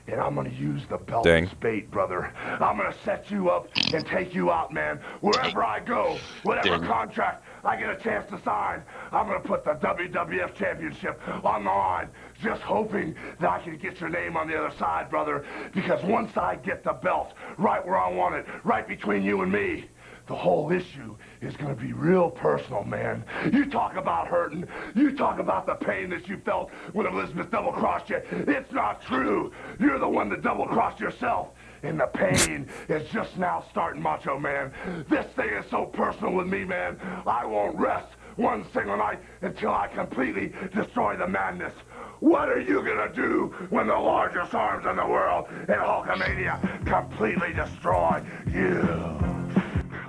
And 0.06 0.20
I'm 0.20 0.34
gonna 0.34 0.50
use 0.50 0.82
the 0.90 0.98
belt 0.98 1.24
Ding. 1.24 1.44
as 1.44 1.54
bait, 1.54 1.90
brother. 1.90 2.30
I'm 2.60 2.76
gonna 2.76 2.94
set 3.06 3.30
you 3.30 3.48
up 3.48 3.68
and 3.94 4.06
take 4.06 4.34
you 4.34 4.50
out, 4.50 4.70
man. 4.70 5.00
Wherever 5.22 5.64
I 5.64 5.80
go, 5.80 6.18
whatever 6.42 6.76
Ding. 6.76 6.86
contract 6.86 7.42
I 7.64 7.76
get 7.76 7.88
a 7.88 7.96
chance 7.96 8.28
to 8.28 8.38
sign, 8.42 8.82
I'm 9.12 9.26
gonna 9.26 9.40
put 9.40 9.64
the 9.64 9.76
WWF 9.76 10.54
Championship 10.54 11.18
on 11.42 11.64
the 11.64 11.70
line. 11.70 12.10
Just 12.44 12.60
hoping 12.60 13.14
that 13.40 13.48
I 13.48 13.58
can 13.58 13.78
get 13.78 14.00
your 14.00 14.10
name 14.10 14.36
on 14.36 14.46
the 14.46 14.54
other 14.54 14.76
side, 14.76 15.08
brother. 15.08 15.46
Because 15.74 16.04
once 16.04 16.36
I 16.36 16.56
get 16.56 16.84
the 16.84 16.92
belt 16.92 17.32
right 17.56 17.84
where 17.84 17.96
I 17.96 18.12
want 18.12 18.34
it, 18.34 18.44
right 18.64 18.86
between 18.86 19.22
you 19.22 19.40
and 19.40 19.50
me, 19.50 19.86
the 20.26 20.34
whole 20.34 20.70
issue 20.70 21.16
is 21.40 21.56
going 21.56 21.74
to 21.74 21.82
be 21.82 21.94
real 21.94 22.30
personal, 22.30 22.84
man. 22.84 23.24
You 23.50 23.64
talk 23.64 23.96
about 23.96 24.28
hurting. 24.28 24.66
You 24.94 25.16
talk 25.16 25.38
about 25.38 25.64
the 25.64 25.74
pain 25.74 26.10
that 26.10 26.28
you 26.28 26.36
felt 26.44 26.70
when 26.92 27.06
Elizabeth 27.06 27.50
double-crossed 27.50 28.10
you. 28.10 28.20
It's 28.30 28.72
not 28.72 29.00
true. 29.00 29.50
You're 29.80 29.98
the 29.98 30.08
one 30.08 30.28
that 30.28 30.42
double-crossed 30.42 31.00
yourself. 31.00 31.48
And 31.82 31.98
the 31.98 32.06
pain 32.06 32.68
is 32.90 33.08
just 33.08 33.38
now 33.38 33.64
starting, 33.70 34.02
Macho 34.02 34.38
Man. 34.38 34.70
This 35.08 35.26
thing 35.34 35.48
is 35.48 35.64
so 35.70 35.86
personal 35.86 36.34
with 36.34 36.46
me, 36.46 36.64
man. 36.64 36.98
I 37.26 37.46
won't 37.46 37.78
rest 37.78 38.08
one 38.36 38.66
single 38.72 38.96
night 38.98 39.20
until 39.42 39.70
I 39.70 39.88
completely 39.88 40.52
destroy 40.74 41.16
the 41.16 41.28
madness. 41.28 41.72
What 42.20 42.48
are 42.48 42.60
you 42.60 42.82
gonna 42.82 43.12
do 43.12 43.54
when 43.70 43.86
the 43.86 43.96
largest 43.96 44.54
arms 44.54 44.86
in 44.86 44.96
the 44.96 45.06
world 45.06 45.46
in 45.50 45.74
Hulkamania 45.74 46.86
completely 46.86 47.52
destroy 47.52 48.22
you? 48.46 49.20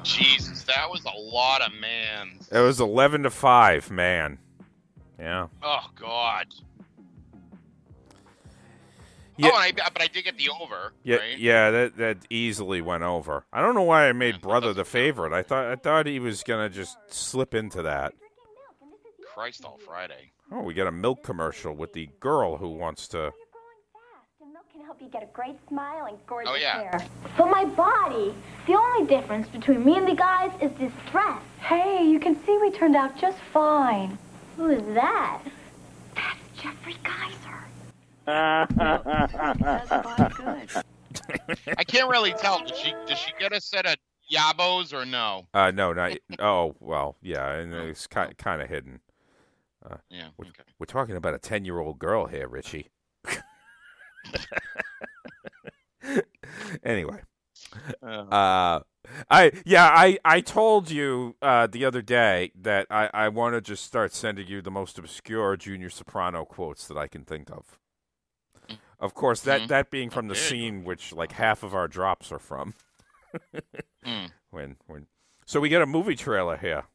Jesus, 0.03 0.63
that 0.63 0.89
was 0.89 1.03
a 1.05 1.17
lot 1.17 1.61
of 1.61 1.73
man. 1.73 2.39
It 2.51 2.59
was 2.59 2.79
eleven 2.79 3.23
to 3.23 3.29
five, 3.29 3.89
man. 3.89 4.37
Yeah. 5.19 5.47
Oh 5.63 5.85
God. 5.95 6.47
Yeah. 9.37 9.49
Oh, 9.51 9.55
I, 9.55 9.71
but 9.73 10.01
I 10.01 10.07
did 10.07 10.23
get 10.23 10.37
the 10.37 10.49
over. 10.49 10.93
Yeah, 11.03 11.17
right? 11.17 11.37
yeah, 11.37 11.69
that 11.71 11.97
that 11.97 12.17
easily 12.29 12.81
went 12.81 13.03
over. 13.03 13.45
I 13.51 13.61
don't 13.61 13.75
know 13.75 13.83
why 13.83 14.07
I 14.07 14.13
made 14.13 14.39
brother 14.39 14.73
the 14.73 14.85
favorite. 14.85 15.33
I 15.33 15.43
thought 15.43 15.65
I 15.65 15.75
thought 15.75 16.05
he 16.05 16.19
was 16.19 16.43
gonna 16.43 16.69
just 16.69 16.97
slip 17.09 17.53
into 17.53 17.81
that. 17.81 18.13
Christ 19.33 19.65
all 19.65 19.77
Friday. 19.77 20.31
Oh, 20.51 20.61
we 20.61 20.73
got 20.73 20.87
a 20.87 20.91
milk 20.91 21.23
commercial 21.23 21.73
with 21.73 21.93
the 21.93 22.09
girl 22.19 22.57
who 22.57 22.69
wants 22.69 23.07
to. 23.09 23.31
Milk 24.41 24.65
can 24.71 24.81
help 24.85 25.01
you 25.01 25.07
get 25.09 25.23
a 25.23 25.27
great 25.33 25.57
smile 25.67 26.05
and 26.05 26.17
gorgeous 26.27 26.51
Oh, 26.53 26.55
yeah. 26.55 26.81
hair. 26.81 27.05
But 27.37 27.49
my 27.49 27.65
body, 27.65 28.33
the 28.67 28.73
only 28.75 29.07
difference 29.07 29.47
between 29.49 29.83
me 29.83 29.97
and 29.97 30.07
the 30.07 30.13
guys 30.15 30.51
is 30.61 30.71
this 30.79 30.91
dress. 31.11 31.41
Hey, 31.59 32.05
you 32.07 32.19
can 32.19 32.35
see 32.45 32.57
we 32.61 32.71
turned 32.71 32.95
out 32.95 33.17
just 33.17 33.37
fine. 33.51 34.17
Who 34.55 34.69
is 34.69 34.85
that? 34.93 35.41
That's 36.15 36.39
Jeffrey 36.61 36.95
Kaiser. 37.03 37.65
I 41.77 41.83
can't 41.87 42.09
really 42.09 42.33
tell. 42.33 42.59
Does 42.65 42.77
she 42.77 42.93
did 43.07 43.17
she 43.17 43.31
get 43.39 43.51
a 43.53 43.61
set 43.61 43.85
of 43.85 43.95
yabos 44.31 44.93
or 44.93 45.05
no? 45.05 45.45
Uh, 45.53 45.71
no, 45.71 45.93
not. 45.93 46.17
Oh, 46.39 46.75
well, 46.79 47.17
yeah, 47.21 47.51
and 47.53 47.73
it's 47.73 48.07
kind 48.07 48.37
kind 48.37 48.61
of 48.61 48.69
hidden. 48.69 48.99
Uh, 49.89 49.97
Yeah, 50.09 50.29
We're, 50.37 50.45
we're 50.79 50.85
talking 50.85 51.15
about 51.15 51.33
a 51.35 51.39
ten-year-old 51.39 51.99
girl 51.99 52.25
here, 52.27 52.47
Richie. 52.47 52.89
anyway, 56.83 57.21
uh, 58.03 58.79
I 59.29 59.51
yeah, 59.65 59.89
I 59.93 60.17
I 60.25 60.41
told 60.41 60.89
you 60.89 61.35
uh, 61.41 61.67
the 61.67 61.85
other 61.85 62.01
day 62.01 62.51
that 62.59 62.87
I 62.89 63.09
I 63.13 63.29
want 63.29 63.55
to 63.55 63.61
just 63.61 63.83
start 63.83 64.13
sending 64.13 64.47
you 64.47 64.61
the 64.61 64.71
most 64.71 64.97
obscure 64.97 65.55
Junior 65.57 65.89
Soprano 65.89 66.45
quotes 66.45 66.87
that 66.87 66.97
I 66.97 67.07
can 67.07 67.23
think 67.23 67.49
of. 67.51 67.77
Of 68.99 69.13
course, 69.13 69.41
that 69.41 69.61
Mhm. 69.61 69.67
that 69.67 69.91
being 69.91 70.09
from 70.09 70.27
the 70.27 70.35
scene 70.35 70.83
which 70.83 71.13
like 71.13 71.33
half 71.33 71.63
of 71.63 71.75
our 71.75 71.87
drops 71.87 72.31
are 72.31 72.39
from. 72.39 72.73
Mm. 74.05 74.31
When 74.51 74.77
when 74.87 75.07
so 75.45 75.59
we 75.59 75.69
get 75.69 75.81
a 75.81 75.85
movie 75.85 76.15
trailer 76.15 76.55
here, 76.57 76.85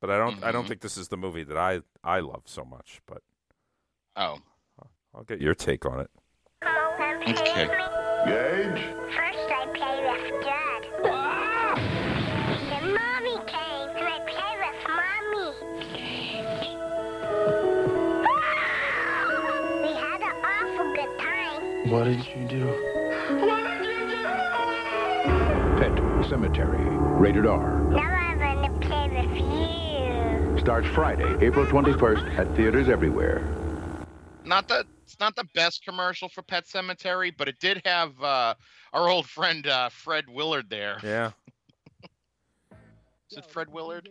but 0.00 0.10
I 0.10 0.18
don't 0.18 0.42
I 0.44 0.52
don't 0.52 0.64
Mhm. 0.64 0.68
think 0.68 0.80
this 0.80 0.96
is 0.96 1.08
the 1.08 1.16
movie 1.16 1.44
that 1.44 1.56
I 1.56 1.80
I 2.04 2.20
love 2.20 2.42
so 2.46 2.64
much. 2.64 3.00
But 3.06 3.22
Oh. 4.16 4.38
I'll 5.14 5.24
get 5.24 5.40
your 5.40 5.54
take 5.54 5.86
on 5.86 6.00
it. 6.00 6.10
Okay. 6.62 7.66
Gage? 8.26 8.82
First 9.14 9.50
I 9.50 9.66
play 9.74 9.96
with 10.10 10.26
Dad. 10.44 10.82
Then 12.68 12.84
Mommy 12.94 13.36
came 13.46 13.88
and 13.96 14.06
I 14.06 14.18
play 14.28 14.52
with 14.64 14.80
Mommy. 14.98 15.48
We 19.82 19.92
had 19.94 20.20
an 20.20 20.34
awful 20.44 20.88
good 20.94 21.12
time. 21.18 21.62
What 21.90 22.04
did 22.04 22.20
you 22.26 22.42
do? 22.48 22.64
Pet 25.78 25.92
Sematary. 26.28 26.84
Rated 27.20 27.46
R. 27.46 27.80
Now 27.90 28.05
Starts 30.66 30.88
Friday, 30.88 31.32
April 31.46 31.64
21st 31.64 32.38
at 32.38 32.56
theaters 32.56 32.88
everywhere. 32.88 33.40
Not 34.44 34.66
the 34.66 34.84
it's 35.04 35.16
not 35.20 35.36
the 35.36 35.46
best 35.54 35.84
commercial 35.84 36.28
for 36.28 36.42
Pet 36.42 36.66
Sematary, 36.66 37.32
but 37.38 37.46
it 37.46 37.60
did 37.60 37.82
have 37.84 38.20
uh, 38.20 38.54
our 38.92 39.08
old 39.08 39.28
friend 39.28 39.64
uh, 39.68 39.90
Fred 39.90 40.24
Willard 40.28 40.68
there. 40.68 40.98
Yeah. 41.04 41.30
Is 43.30 43.38
it 43.38 43.46
Fred 43.46 43.72
Willard? 43.72 44.08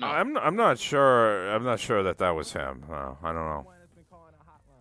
I'm 0.00 0.38
I'm 0.38 0.56
not 0.56 0.78
sure. 0.78 1.46
I'm 1.50 1.62
not 1.62 1.78
sure 1.78 2.02
that 2.04 2.16
that 2.16 2.30
was 2.30 2.50
him. 2.50 2.82
No, 2.88 3.18
I 3.22 3.32
don't 3.32 3.44
know. 3.44 3.70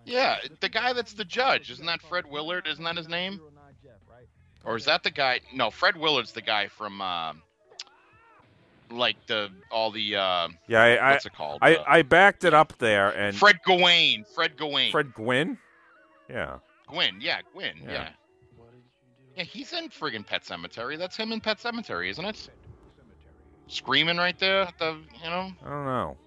Yeah, 0.06 0.38
the 0.62 0.70
guy 0.70 0.94
that's 0.94 1.12
the 1.12 1.26
judge. 1.26 1.70
Isn't 1.72 1.88
that 1.88 2.02
Fred 2.02 2.26
Willard? 2.26 2.68
Isn't 2.68 2.86
that 2.86 2.96
his 2.96 3.10
name? 3.10 3.42
Or 4.64 4.78
is 4.78 4.86
that 4.86 5.04
the 5.04 5.12
guy? 5.12 5.42
No, 5.54 5.70
Fred 5.72 5.98
Willard's 5.98 6.32
the 6.32 6.42
guy 6.42 6.70
from 6.70 7.02
uh, 7.02 7.34
like 8.92 9.16
the 9.28 9.50
all 9.72 9.92
the 9.92 10.16
uh, 10.16 10.48
Yeah, 10.68 10.82
I 10.84 10.96
I, 10.96 11.12
what's 11.12 11.26
it 11.26 11.34
called? 11.34 11.60
I, 11.62 11.76
Uh, 11.76 11.84
I 11.88 12.02
backed 12.02 12.44
it 12.44 12.54
up 12.54 12.74
there 12.78 13.10
and 13.10 13.36
Fred 13.36 13.60
Gawain. 13.66 14.26
Fred 14.36 14.58
Gawain. 14.58 14.92
Fred 14.92 15.14
Gwynne. 15.14 15.58
Yeah. 16.30 16.58
Gwynne. 16.88 17.18
Yeah, 17.20 17.40
Gwynne. 17.54 17.82
Yeah. 17.84 17.92
Yeah. 17.92 18.10
Yeah, 19.38 19.44
he's 19.44 19.72
in 19.72 19.88
friggin' 19.90 20.26
Pet 20.26 20.44
Sematary. 20.44 20.98
That's 20.98 21.16
him 21.16 21.32
in 21.32 21.40
Pet 21.40 21.58
Sematary, 21.58 22.10
isn't 22.10 22.26
it? 22.26 22.50
Screaming 23.68 24.18
right 24.18 24.38
there 24.38 24.64
at 24.64 24.78
the, 24.78 24.98
you 25.24 25.30
know. 25.30 25.52
I 25.66 25.70
don't 25.70 25.86
know. 25.86 26.18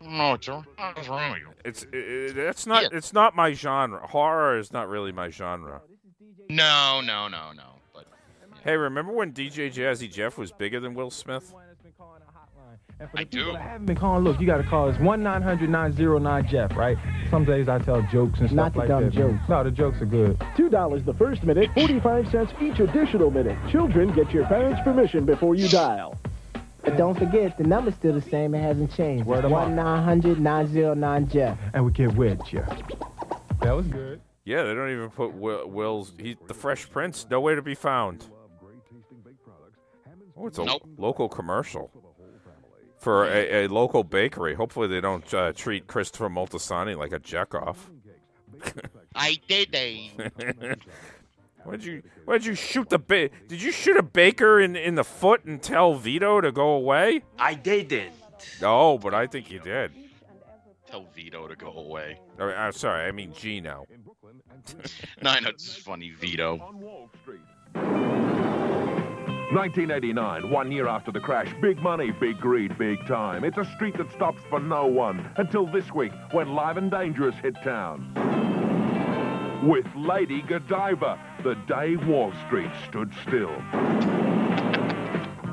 No, 0.00 0.34
it's 0.34 0.48
what's 0.48 1.08
wrong 1.08 1.32
with 1.32 1.40
you? 1.40 1.48
It's 1.64 1.82
it, 1.84 2.36
it's 2.36 2.66
not 2.66 2.92
it's 2.92 3.12
not 3.12 3.34
my 3.34 3.52
genre. 3.54 4.06
Horror 4.06 4.58
is 4.58 4.72
not 4.72 4.88
really 4.88 5.12
my 5.12 5.30
genre. 5.30 5.80
No, 6.50 7.00
no, 7.02 7.26
no, 7.28 7.52
no. 7.52 7.73
But 8.64 8.70
Hey, 8.70 8.76
remember 8.76 9.12
when 9.12 9.32
DJ 9.32 9.70
Jazzy 9.72 10.10
Jeff 10.10 10.38
was 10.38 10.50
bigger 10.52 10.80
than 10.80 10.94
Will 10.94 11.10
Smith? 11.10 11.52
And 13.00 13.10
for 13.10 13.16
the 13.16 13.22
I 13.22 13.24
people 13.24 13.46
do. 13.46 13.52
that 13.54 13.60
haven't 13.62 13.86
been 13.86 13.96
calling, 13.96 14.22
look, 14.22 14.38
you 14.40 14.46
got 14.46 14.58
to 14.58 14.62
call 14.64 14.88
us 14.88 14.98
1 15.00 15.22
900 15.22 15.68
909 15.68 16.46
Jeff, 16.48 16.76
right? 16.76 16.96
Some 17.28 17.44
days 17.44 17.68
I 17.68 17.78
tell 17.80 18.02
jokes 18.02 18.38
and 18.40 18.52
Not 18.52 18.72
stuff 18.72 18.72
the 18.74 18.78
like 18.80 18.88
dumb 18.88 19.04
that. 19.04 19.14
man. 19.14 19.36
jokes. 19.38 19.48
No, 19.48 19.64
the 19.64 19.70
jokes 19.72 20.00
are 20.00 20.06
good. 20.06 20.38
$2 20.56 21.04
the 21.04 21.14
first 21.14 21.42
minute, 21.42 21.70
45 21.74 22.28
cents 22.30 22.52
each 22.60 22.78
additional 22.78 23.30
minute. 23.32 23.58
Children, 23.70 24.14
get 24.14 24.30
your 24.30 24.46
parents' 24.46 24.80
permission 24.84 25.24
before 25.24 25.56
you 25.56 25.68
dial. 25.68 26.16
But 26.82 26.96
don't 26.96 27.18
forget, 27.18 27.58
the 27.58 27.64
number's 27.64 27.94
still 27.96 28.14
the 28.14 28.22
same. 28.22 28.54
It 28.54 28.60
hasn't 28.62 28.92
changed. 28.94 29.26
Word 29.26 29.44
'em 29.44 29.50
1-900-909 29.50 31.28
Jeff. 31.30 31.58
And 31.72 31.84
we 31.84 31.90
get 31.90 32.14
with 32.14 32.40
you. 32.52 32.62
That 33.60 33.74
was 33.74 33.86
good. 33.88 34.20
Yeah, 34.44 34.62
they 34.62 34.74
don't 34.74 34.90
even 34.90 35.10
put 35.10 35.32
Will, 35.34 35.66
Will's. 35.68 36.12
He, 36.18 36.36
the 36.46 36.54
Fresh 36.54 36.90
Prince, 36.90 37.26
nowhere 37.28 37.56
to 37.56 37.62
be 37.62 37.74
found. 37.74 38.24
Oh, 40.36 40.46
it's 40.46 40.58
a 40.58 40.64
Nope. 40.64 40.82
local 40.98 41.28
commercial 41.28 41.90
for 42.98 43.24
a, 43.26 43.64
a 43.64 43.68
local 43.68 44.02
bakery. 44.04 44.54
Hopefully, 44.54 44.88
they 44.88 45.00
don't 45.00 45.32
uh, 45.34 45.52
treat 45.52 45.86
Christopher 45.86 46.28
Moltisanti 46.28 46.96
like 46.96 47.12
a 47.12 47.20
jackoff. 47.20 47.76
I 49.14 49.38
did 49.48 49.70
they. 49.72 50.10
Why'd 51.64 51.82
you 51.84 52.02
Why'd 52.24 52.44
you 52.44 52.54
shoot 52.54 52.88
the 52.90 52.98
ba- 52.98 53.30
Did 53.48 53.62
you 53.62 53.70
shoot 53.72 53.96
a 53.96 54.02
baker 54.02 54.60
in 54.60 54.76
in 54.76 54.96
the 54.96 55.04
foot 55.04 55.44
and 55.44 55.62
tell 55.62 55.94
Vito 55.94 56.40
to 56.40 56.52
go 56.52 56.70
away? 56.70 57.22
I 57.38 57.54
didn't. 57.54 58.12
No, 58.60 58.98
but 58.98 59.14
I 59.14 59.26
think 59.26 59.50
you 59.50 59.60
did. 59.60 59.92
Tell 60.86 61.06
Vito 61.14 61.48
to 61.48 61.56
go 61.56 61.72
away. 61.72 62.20
Oh, 62.38 62.48
uh, 62.48 62.70
sorry, 62.72 63.06
I 63.06 63.12
mean 63.12 63.32
Gino. 63.32 63.86
no, 65.22 65.30
I 65.30 65.40
know 65.40 65.48
it's 65.50 65.74
funny, 65.76 66.10
Vito. 66.10 66.58
1989, 69.54 70.50
one 70.50 70.72
year 70.72 70.88
after 70.88 71.12
the 71.12 71.20
crash. 71.20 71.54
Big 71.62 71.78
money, 71.78 72.10
big 72.10 72.40
greed, 72.40 72.76
big 72.76 72.98
time. 73.06 73.44
It's 73.44 73.56
a 73.56 73.64
street 73.76 73.96
that 73.98 74.10
stops 74.10 74.42
for 74.50 74.58
no 74.58 74.84
one 74.86 75.30
until 75.36 75.64
this 75.64 75.92
week 75.92 76.10
when 76.32 76.54
Live 76.54 76.76
and 76.76 76.90
Dangerous 76.90 77.36
hit 77.36 77.54
town. 77.62 78.10
With 79.64 79.86
Lady 79.94 80.42
Godiva, 80.42 81.20
the 81.44 81.54
day 81.68 81.94
Wall 81.94 82.32
Street 82.46 82.72
stood 82.88 83.12
still. 83.22 83.54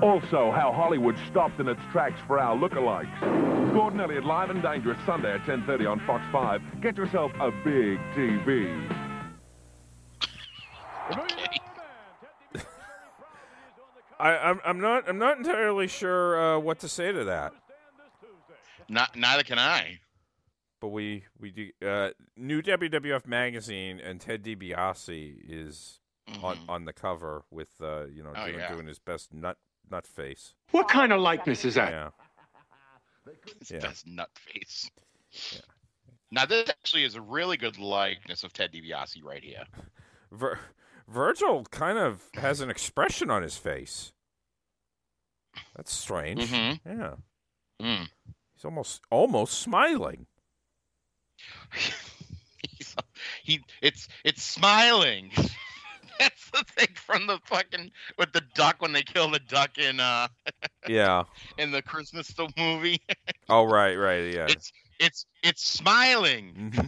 Also, 0.01 0.49
how 0.49 0.73
Hollywood 0.75 1.15
stopped 1.27 1.59
in 1.59 1.67
its 1.67 1.81
tracks 1.91 2.19
for 2.25 2.39
our 2.39 2.57
lookalikes. 2.57 3.71
Gordon 3.71 4.01
Elliott, 4.01 4.25
Live 4.25 4.49
and 4.49 4.63
Dangerous, 4.63 4.97
Sunday 5.05 5.33
at 5.33 5.41
10.30 5.41 5.91
on 5.91 5.99
Fox 6.07 6.23
5. 6.31 6.81
Get 6.81 6.97
yourself 6.97 7.31
a 7.39 7.51
big 7.63 7.99
TV. 8.15 9.11
I, 14.21 14.49
I'm, 14.49 14.59
I'm 14.63 14.79
not 14.79 15.09
I'm 15.09 15.17
not 15.17 15.37
entirely 15.37 15.87
sure 15.87 16.39
uh, 16.55 16.59
what 16.59 16.79
to 16.79 16.87
say 16.87 17.11
to 17.11 17.23
that. 17.25 17.53
Not 18.89 19.15
neither 19.15 19.43
can 19.43 19.57
I. 19.59 19.99
But 20.79 20.89
we 20.89 21.23
we 21.39 21.51
do 21.51 21.69
uh, 21.87 22.09
new 22.35 22.61
WWF 22.61 23.25
magazine 23.27 23.99
and 23.99 24.19
Ted 24.19 24.43
DiBiase 24.43 25.35
is 25.47 25.99
on 26.43 26.57
on 26.69 26.85
the 26.85 26.93
cover 26.93 27.43
with 27.51 27.69
uh, 27.81 28.05
you 28.05 28.23
know 28.23 28.29
Mm-hmm. 28.31 28.41
Oh, 28.41 28.45
doing, 28.47 28.59
yeah. 28.59 28.71
doing 28.73 28.87
his 28.87 28.99
best 28.99 29.33
nut 29.33 29.57
nut 29.89 30.07
face. 30.07 30.53
What 30.71 30.87
kind 30.87 31.11
of 31.13 31.19
likeness 31.21 31.65
is 31.65 31.75
that? 31.75 31.91
Yeah. 31.91 32.09
His 33.59 33.71
Yeah. 33.71 33.79
best 33.79 34.07
nut 34.07 34.29
face. 34.35 34.89
Now 36.31 36.45
this 36.45 36.69
actually 36.69 37.03
is 37.03 37.15
a 37.15 37.21
really 37.21 37.57
good 37.57 37.77
likeness 37.77 38.43
of 38.43 38.53
Ted 38.53 38.71
DiBiase 38.71 39.23
right 39.23 39.43
here. 39.43 39.63
Vir- 40.31 40.59
Virgil 41.11 41.65
kind 41.65 41.97
of 41.97 42.23
has 42.35 42.61
an 42.61 42.69
expression 42.69 43.29
on 43.29 43.43
his 43.43 43.57
face. 43.57 44.13
That's 45.75 45.93
strange. 45.93 46.41
Mhm. 46.49 46.79
Yeah. 46.85 47.15
Mm. 47.81 48.07
He's 48.55 48.65
almost 48.65 49.01
almost 49.09 49.59
smiling. 49.59 50.27
He's, 52.77 52.95
he 53.43 53.61
it's 53.81 54.07
it's 54.23 54.43
smiling. 54.43 55.31
That's 56.19 56.49
the 56.51 56.63
thing 56.77 56.89
from 56.95 57.25
the 57.25 57.39
fucking 57.45 57.91
with 58.19 58.31
the 58.31 58.43
duck 58.53 58.75
when 58.81 58.93
they 58.93 59.01
kill 59.01 59.29
the 59.31 59.39
duck 59.39 59.77
in 59.77 59.99
uh 59.99 60.27
Yeah. 60.87 61.23
in 61.57 61.71
the 61.71 61.81
Christmas 61.81 62.27
the 62.29 62.49
movie. 62.57 63.01
Oh 63.49 63.63
right, 63.65 63.95
right, 63.95 64.31
yeah. 64.33 64.45
It's 64.49 64.71
it's 64.99 65.25
it's 65.43 65.65
smiling. 65.65 66.71
Mm-hmm. 66.71 66.87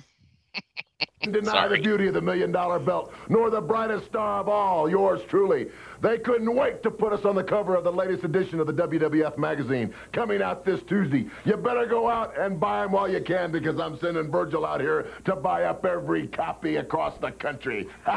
Deny 1.31 1.51
Sorry. 1.51 1.77
the 1.77 1.83
beauty 1.83 2.07
of 2.07 2.13
the 2.13 2.21
million 2.21 2.51
dollar 2.51 2.79
belt, 2.79 3.13
nor 3.29 3.49
the 3.49 3.61
brightest 3.61 4.05
star 4.05 4.41
of 4.41 4.49
all, 4.49 4.89
yours 4.89 5.21
truly. 5.29 5.67
They 6.01 6.17
couldn't 6.17 6.53
wait 6.53 6.83
to 6.83 6.91
put 6.91 7.13
us 7.13 7.23
on 7.23 7.35
the 7.35 7.43
cover 7.43 7.75
of 7.75 7.85
the 7.85 7.91
latest 7.91 8.25
edition 8.25 8.59
of 8.59 8.67
the 8.67 8.73
WWF 8.73 9.37
magazine, 9.37 9.93
coming 10.11 10.41
out 10.41 10.65
this 10.65 10.81
Tuesday. 10.83 11.27
You 11.45 11.55
better 11.55 11.85
go 11.85 12.09
out 12.09 12.37
and 12.37 12.59
buy 12.59 12.81
them 12.81 12.91
while 12.91 13.09
you 13.09 13.21
can, 13.21 13.51
because 13.51 13.79
I'm 13.79 13.97
sending 13.99 14.29
Virgil 14.29 14.65
out 14.65 14.81
here 14.81 15.07
to 15.23 15.35
buy 15.35 15.63
up 15.63 15.85
every 15.85 16.27
copy 16.27 16.75
across 16.75 17.17
the 17.19 17.31
country. 17.31 17.87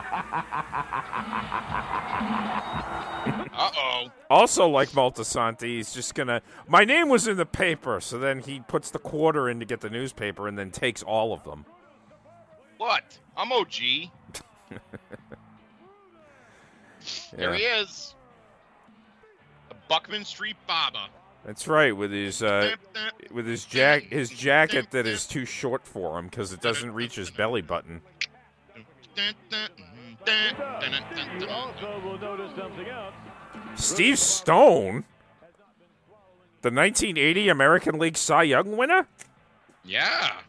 Uh 3.59 3.71
oh. 3.77 4.07
Also, 4.29 4.69
like 4.69 4.91
Moltisanti, 4.91 5.77
he's 5.77 5.93
just 5.95 6.15
gonna. 6.15 6.43
My 6.69 6.85
name 6.85 7.09
was 7.09 7.27
in 7.27 7.37
the 7.37 7.47
paper, 7.47 8.01
so 8.01 8.19
then 8.19 8.41
he 8.41 8.61
puts 8.61 8.91
the 8.91 8.99
quarter 8.99 9.49
in 9.49 9.61
to 9.61 9.65
get 9.67 9.81
the 9.81 9.91
newspaper, 9.91 10.47
and 10.47 10.59
then 10.59 10.71
takes 10.71 11.03
all 11.03 11.33
of 11.33 11.43
them. 11.45 11.65
What? 12.79 13.19
I'm 13.37 13.53
OG. 13.53 13.73
There 17.37 17.55
he 17.55 17.63
is. 17.63 18.15
The 19.69 19.77
Buckman 19.89 20.25
Street 20.25 20.57
Baba. 20.67 21.07
That's 21.45 21.69
right, 21.69 21.97
with 21.97 22.11
his 22.11 22.43
uh, 22.43 22.75
with 23.31 23.47
his 23.47 23.65
jack 23.65 24.03
his 24.05 24.29
jacket 24.31 24.91
that 24.91 25.07
is 25.07 25.25
too 25.27 25.45
short 25.45 25.87
for 25.87 26.19
him 26.19 26.27
because 26.27 26.53
it 26.53 26.61
doesn't 26.61 26.93
reach 26.93 27.15
his 27.15 27.31
belly 27.31 27.63
button. 27.63 28.01
You 31.39 31.49
also 31.49 32.01
will 32.05 32.19
notice 32.19 32.51
something 32.57 32.89
else. 32.89 33.15
Steve 33.77 34.19
Stone, 34.19 35.05
the 36.63 36.71
1980 36.71 37.49
American 37.49 37.99
League 38.01 38.17
Cy 38.17 38.43
Young 38.45 38.77
winner 38.77 39.07
Yeah. 39.85 40.41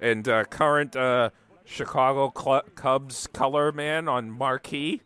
and 0.00 0.26
uh, 0.28 0.44
current 0.44 0.96
uh, 0.96 1.30
Chicago 1.66 2.32
Cl- 2.34 2.62
Cubs 2.74 3.26
color 3.26 3.72
man 3.72 4.08
on 4.08 4.30
marquee. 4.30 5.02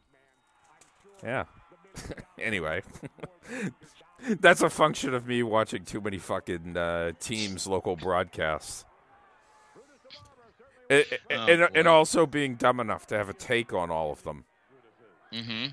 Yeah. 1.23 1.45
anyway, 2.39 2.83
that's 4.41 4.63
a 4.63 4.71
function 4.71 5.13
of 5.15 5.27
me 5.27 5.43
watching 5.43 5.85
too 5.85 6.01
many 6.01 6.19
fucking 6.19 6.77
uh, 6.77 7.13
teams' 7.19 7.67
local 7.67 7.97
broadcasts. 7.97 8.85
A- 10.91 11.05
Oh, 11.31 11.47
and, 11.47 11.69
and 11.75 11.89
also 11.89 12.27
being 12.27 12.57
dumb 12.57 12.81
enough 12.81 13.07
to 13.09 13.17
have 13.17 13.29
a 13.29 13.33
take 13.33 13.73
on 13.73 13.91
all 13.91 14.11
of 14.11 14.23
them. 14.25 14.45
Mm-hmm. 15.33 15.67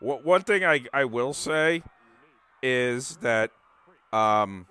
One 0.00 0.42
thing 0.42 0.64
I, 0.64 0.82
I 0.92 1.04
will 1.04 1.32
say 1.32 1.82
is 2.62 3.16
that 3.18 3.50
um, 4.12 4.66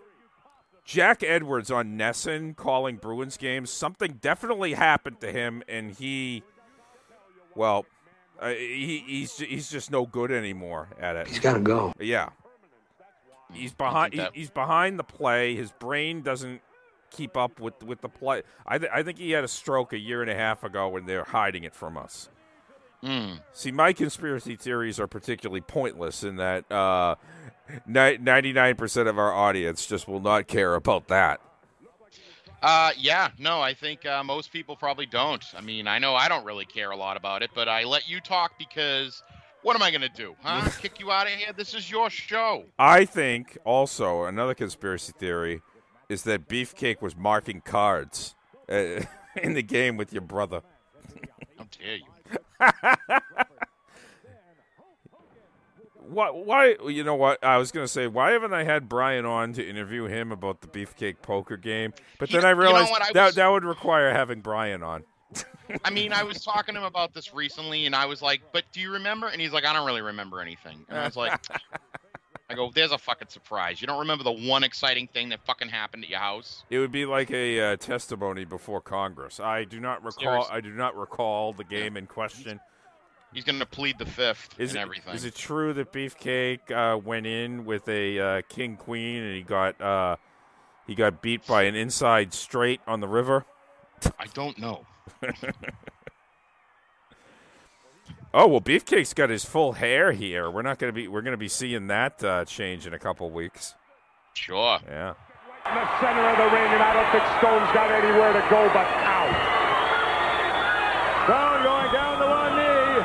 Jack 0.88 1.22
Edwards 1.22 1.70
on 1.70 1.98
NESN 1.98 2.56
calling 2.56 2.96
Bruins 2.96 3.36
games, 3.36 3.70
something 3.70 4.14
definitely 4.22 4.74
happened 4.74 5.20
to 5.20 5.30
him, 5.32 5.62
and 5.68 5.92
he, 5.92 6.44
well, 7.56 7.86
uh, 8.40 8.50
he, 8.52 9.04
he's 9.06 9.38
he's 9.38 9.70
just 9.70 9.92
no 9.92 10.06
good 10.06 10.32
anymore 10.32 10.88
at 10.98 11.18
it. 11.18 11.28
He's 11.28 11.40
gotta 11.40 11.60
go. 11.60 11.94
Yeah, 12.00 12.30
he's 13.54 13.74
behind. 13.74 14.14
that- 14.14 14.32
he- 14.34 14.40
he's 14.40 14.50
behind 14.50 14.98
the 14.98 15.04
play. 15.04 15.56
His 15.56 15.74
brain 15.74 16.22
doesn't 16.22 16.62
keep 17.12 17.36
up 17.36 17.60
with 17.60 17.84
with 17.84 18.00
the 18.00 18.10
play. 18.10 18.44
I 18.66 18.78
th- 18.78 18.92
I 18.94 19.04
think 19.04 19.18
he 19.18 19.32
had 19.32 19.44
a 19.44 19.48
stroke 19.50 19.92
a 19.92 19.98
year 20.00 20.22
and 20.22 20.32
a 20.32 20.36
half 20.36 20.64
ago, 20.64 20.96
and 20.96 21.06
they're 21.06 21.26
hiding 21.26 21.66
it 21.66 21.76
from 21.76 21.98
us. 21.98 22.30
Mm. 23.04 23.42
See, 23.52 23.72
my 23.72 23.92
conspiracy 23.92 24.56
theories 24.56 25.00
are 25.02 25.08
particularly 25.08 25.62
pointless 25.62 26.24
in 26.24 26.38
that 26.38 26.72
uh, 26.72 27.16
ninety-nine 27.86 28.76
percent 28.76 29.08
of 29.08 29.18
our 29.18 29.34
audience 29.34 29.86
just 29.86 30.08
will 30.08 30.22
not 30.22 30.48
care 30.48 30.76
about 30.76 31.08
that. 31.08 31.42
Uh, 32.62 32.92
yeah, 32.98 33.30
no, 33.38 33.62
I 33.62 33.74
think 33.74 34.06
uh, 34.06 34.24
most 34.24 34.52
people 34.52 34.76
probably 34.76 35.06
don't. 35.06 35.44
I 35.56 35.62
mean, 35.62 35.88
I 35.88 36.00
know 36.00 36.16
I 36.16 36.28
don't 36.28 36.44
really 36.44 36.66
care 36.66 36.92
a 36.92 36.98
lot 36.98 37.16
about 37.16 37.44
it, 37.44 37.52
but 37.54 37.70
I 37.70 37.84
let 37.84 38.10
you 38.10 38.20
talk 38.20 38.58
because 38.58 39.24
what 39.62 39.76
am 39.76 39.84
I 39.84 39.92
going 39.92 40.02
to 40.02 40.10
do? 40.10 40.36
Huh? 40.42 40.70
Kick 40.82 41.00
you 41.00 41.12
out 41.12 41.28
of 41.28 41.34
here? 41.34 41.54
This 41.54 41.74
is 41.74 41.92
your 41.92 42.10
show. 42.10 42.66
I 42.80 43.06
think 43.06 43.58
also 43.64 44.24
another 44.24 44.56
conspiracy 44.56 45.14
theory 45.20 45.62
is 46.10 46.24
that 46.24 46.48
Beefcake 46.48 47.02
was 47.02 47.16
marking 47.16 47.62
cards 47.62 48.36
uh, 48.70 49.02
in 49.36 49.54
the 49.54 49.64
game 49.64 49.98
with 49.98 50.12
your 50.12 50.22
brother. 50.22 50.62
How 51.58 51.68
dare 51.78 51.98
you? 51.98 53.20
What? 56.10 56.46
Why? 56.46 56.76
You 56.88 57.04
know 57.04 57.16
what? 57.16 57.44
I 57.44 57.58
was 57.58 57.72
gonna 57.72 57.88
say, 57.88 58.08
why 58.08 58.32
haven't 58.32 58.54
I 58.54 58.64
had 58.64 58.88
Brian 58.90 59.26
on 59.26 59.54
to 59.54 59.68
interview 59.68 60.06
him 60.06 60.32
about 60.32 60.62
the 60.62 60.68
Beefcake 60.68 61.22
poker 61.22 61.58
game? 61.58 61.94
But 62.20 62.32
You 62.32 62.40
then 62.42 62.46
I 62.46 62.54
know- 62.54 62.62
you 62.62 62.66
know 62.66 62.72
realized 62.74 62.94
I 63.02 63.12
that 63.14 63.26
was- 63.28 63.36
that 63.36 63.48
would 63.48 63.66
require 63.66 64.12
having 64.14 64.42
Brian 64.42 64.84
on. 64.84 65.04
I 65.84 65.90
mean, 65.90 66.14
I 66.14 66.24
was 66.24 66.42
talking 66.44 66.76
to 66.76 66.80
him 66.82 66.86
about 66.88 67.14
this 67.14 67.34
recently, 67.34 67.86
and 67.86 67.94
I 67.94 68.06
was 68.06 68.22
like, 68.22 68.42
"But 68.54 68.64
do 68.72 68.80
you 68.80 68.94
remember?" 68.94 69.28
And 69.28 69.42
he's 69.42 69.52
like, 69.52 69.66
"I 69.66 69.74
don't 69.74 69.86
really 69.86 70.02
remember 70.02 70.40
anything." 70.40 70.86
And 70.88 70.98
I 70.98 71.06
was 71.06 71.18
like, 71.18 71.38
"I 72.50 72.54
go, 72.56 72.72
there's 72.74 72.94
a 72.94 72.98
fucking 72.98 73.28
surprise. 73.28 73.82
You 73.82 73.88
don't 73.88 74.00
remember 74.00 74.24
the 74.24 74.32
one 74.32 74.64
exciting 74.64 75.08
thing 75.08 75.28
that 75.30 75.46
fucking 75.46 75.68
happened 75.68 76.06
at 76.06 76.10
your 76.10 76.20
house?" 76.20 76.64
It 76.70 76.80
would 76.80 76.94
be 76.94 77.06
like 77.06 77.30
a 77.32 77.60
uh, 77.74 77.76
testimony 77.76 78.46
before 78.46 78.80
Congress. 78.80 79.42
I 79.42 79.66
do 79.66 79.82
not 79.82 80.02
recall. 80.06 80.22
Seriously. 80.22 80.56
I 80.56 80.62
do 80.62 80.72
not 80.72 80.96
recall 80.96 81.52
the 81.52 81.66
game 81.66 81.98
in 81.98 82.08
question. 82.08 82.62
He's 83.38 83.44
going 83.44 83.60
to 83.60 83.68
plead 83.68 84.00
the 84.00 84.06
fifth 84.08 84.56
Is 84.58 84.72
and 84.72 84.80
it, 84.80 84.82
everything. 84.82 85.14
is 85.14 85.24
it 85.24 85.36
true 85.36 85.72
that 85.74 85.94
Beefcake 85.94 86.72
uh, 86.72 86.98
went 86.98 87.28
in 87.28 87.66
with 87.66 87.88
a 87.88 88.20
uh, 88.20 88.42
king 88.50 88.78
queen 88.78 89.22
and 89.22 89.36
he 89.36 89.44
got 89.44 89.80
uh, 89.80 90.16
he 90.88 90.96
got 90.96 91.22
beat 91.22 91.46
by 91.46 91.62
an 91.64 91.76
inside 91.76 92.34
straight 92.34 92.82
on 92.88 93.00
the 93.00 93.08
river? 93.08 93.46
I 94.18 94.26
don't 94.34 94.58
know. 94.58 94.88
Oh 98.34 98.46
well, 98.46 98.62
Beefcake's 98.62 99.14
got 99.14 99.30
his 99.30 99.46
full 99.46 99.72
hair 99.74 100.12
here. 100.12 100.52
We're 100.52 100.62
not 100.62 100.78
gonna 100.80 100.92
be 100.92 101.08
we're 101.08 101.22
gonna 101.22 101.38
be 101.38 101.48
seeing 101.48 101.88
that 101.88 102.22
uh, 102.24 102.44
change 102.46 102.86
in 102.86 102.94
a 102.94 103.00
couple 103.00 103.30
weeks. 103.32 103.74
Sure. 104.34 104.80
Yeah. 104.86 105.14
In 105.66 105.74
the 105.76 106.00
center 106.02 106.22
of 106.28 106.38
the 106.38 106.44
ring, 106.54 106.70
and 106.74 106.84
I 106.84 106.94
don't 106.94 107.10
think 107.10 107.24
Stone's 107.40 107.72
got 107.74 107.90
anywhere 107.90 108.34
to 108.34 108.42
go 108.52 108.68
but 108.76 108.86
out. 109.00 109.32
Stone 111.24 111.64
going 111.64 111.90
down 111.96 112.20
to 112.20 112.28
one 112.28 112.54
knee. 112.60 113.00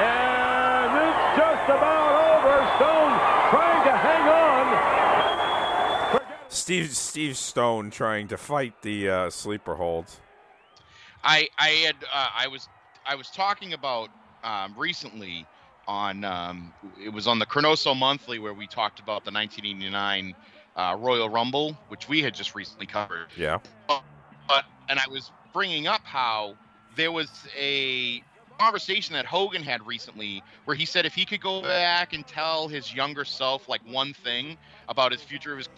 And 0.00 0.90
it's 1.04 1.24
just 1.38 1.64
about 1.70 2.12
over. 2.34 2.56
Stone 2.80 3.12
trying 3.52 3.82
to 3.84 3.94
hang 4.00 4.24
on. 4.32 4.64
Forget 6.18 6.40
Steve 6.54 6.94
Steve 6.96 7.36
Stone 7.36 7.90
trying 7.90 8.28
to 8.28 8.36
fight 8.36 8.80
the 8.82 9.10
uh, 9.10 9.30
sleeper 9.30 9.74
hold. 9.74 10.06
I 11.22 11.48
I 11.58 11.68
had 11.68 11.96
uh, 12.12 12.28
I 12.34 12.46
was 12.48 12.68
I 13.04 13.16
was 13.16 13.28
talking 13.30 13.72
about 13.72 14.08
um, 14.44 14.74
recently 14.76 15.46
on 15.88 16.24
um, 16.24 16.72
it 17.02 17.08
was 17.08 17.26
on 17.26 17.38
the 17.38 17.46
Cronoso 17.46 17.96
Monthly 17.96 18.38
where 18.38 18.54
we 18.54 18.66
talked 18.66 19.00
about 19.00 19.24
the 19.24 19.32
1989 19.32 20.34
uh, 20.76 20.96
Royal 20.98 21.28
Rumble, 21.28 21.76
which 21.88 22.08
we 22.08 22.22
had 22.22 22.34
just 22.34 22.54
recently 22.54 22.86
covered. 22.86 23.26
Yeah. 23.36 23.58
But 23.88 24.64
and 24.88 24.98
I 24.98 25.08
was 25.10 25.32
bringing 25.52 25.86
up 25.86 26.02
how 26.04 26.56
there 26.96 27.10
was 27.10 27.30
a 27.58 28.22
conversation 28.58 29.14
that 29.14 29.26
Hogan 29.26 29.62
had 29.62 29.84
recently 29.86 30.42
where 30.64 30.76
he 30.76 30.84
said 30.84 31.06
if 31.06 31.14
he 31.14 31.24
could 31.24 31.40
go 31.40 31.62
back 31.62 32.12
and 32.12 32.24
tell 32.26 32.68
his 32.68 32.94
younger 32.94 33.24
self 33.24 33.68
like 33.68 33.80
one 33.90 34.14
thing 34.14 34.56
about 34.88 35.10
his 35.10 35.22
future 35.22 35.50
of 35.50 35.58
his 35.58 35.68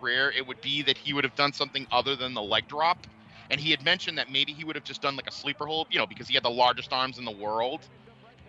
career, 0.00 0.32
it 0.36 0.46
would 0.46 0.60
be 0.60 0.82
that 0.82 0.96
he 0.96 1.12
would 1.12 1.24
have 1.24 1.34
done 1.34 1.52
something 1.52 1.86
other 1.90 2.16
than 2.16 2.34
the 2.34 2.42
leg 2.42 2.68
drop. 2.68 3.06
And 3.50 3.60
he 3.60 3.70
had 3.70 3.84
mentioned 3.84 4.18
that 4.18 4.30
maybe 4.30 4.52
he 4.52 4.64
would 4.64 4.74
have 4.76 4.84
just 4.84 5.02
done 5.02 5.16
like 5.16 5.28
a 5.28 5.32
sleeper 5.32 5.66
hold, 5.66 5.86
you 5.90 5.98
know, 5.98 6.06
because 6.06 6.26
he 6.28 6.34
had 6.34 6.42
the 6.42 6.50
largest 6.50 6.92
arms 6.92 7.18
in 7.18 7.24
the 7.24 7.30
world. 7.30 7.80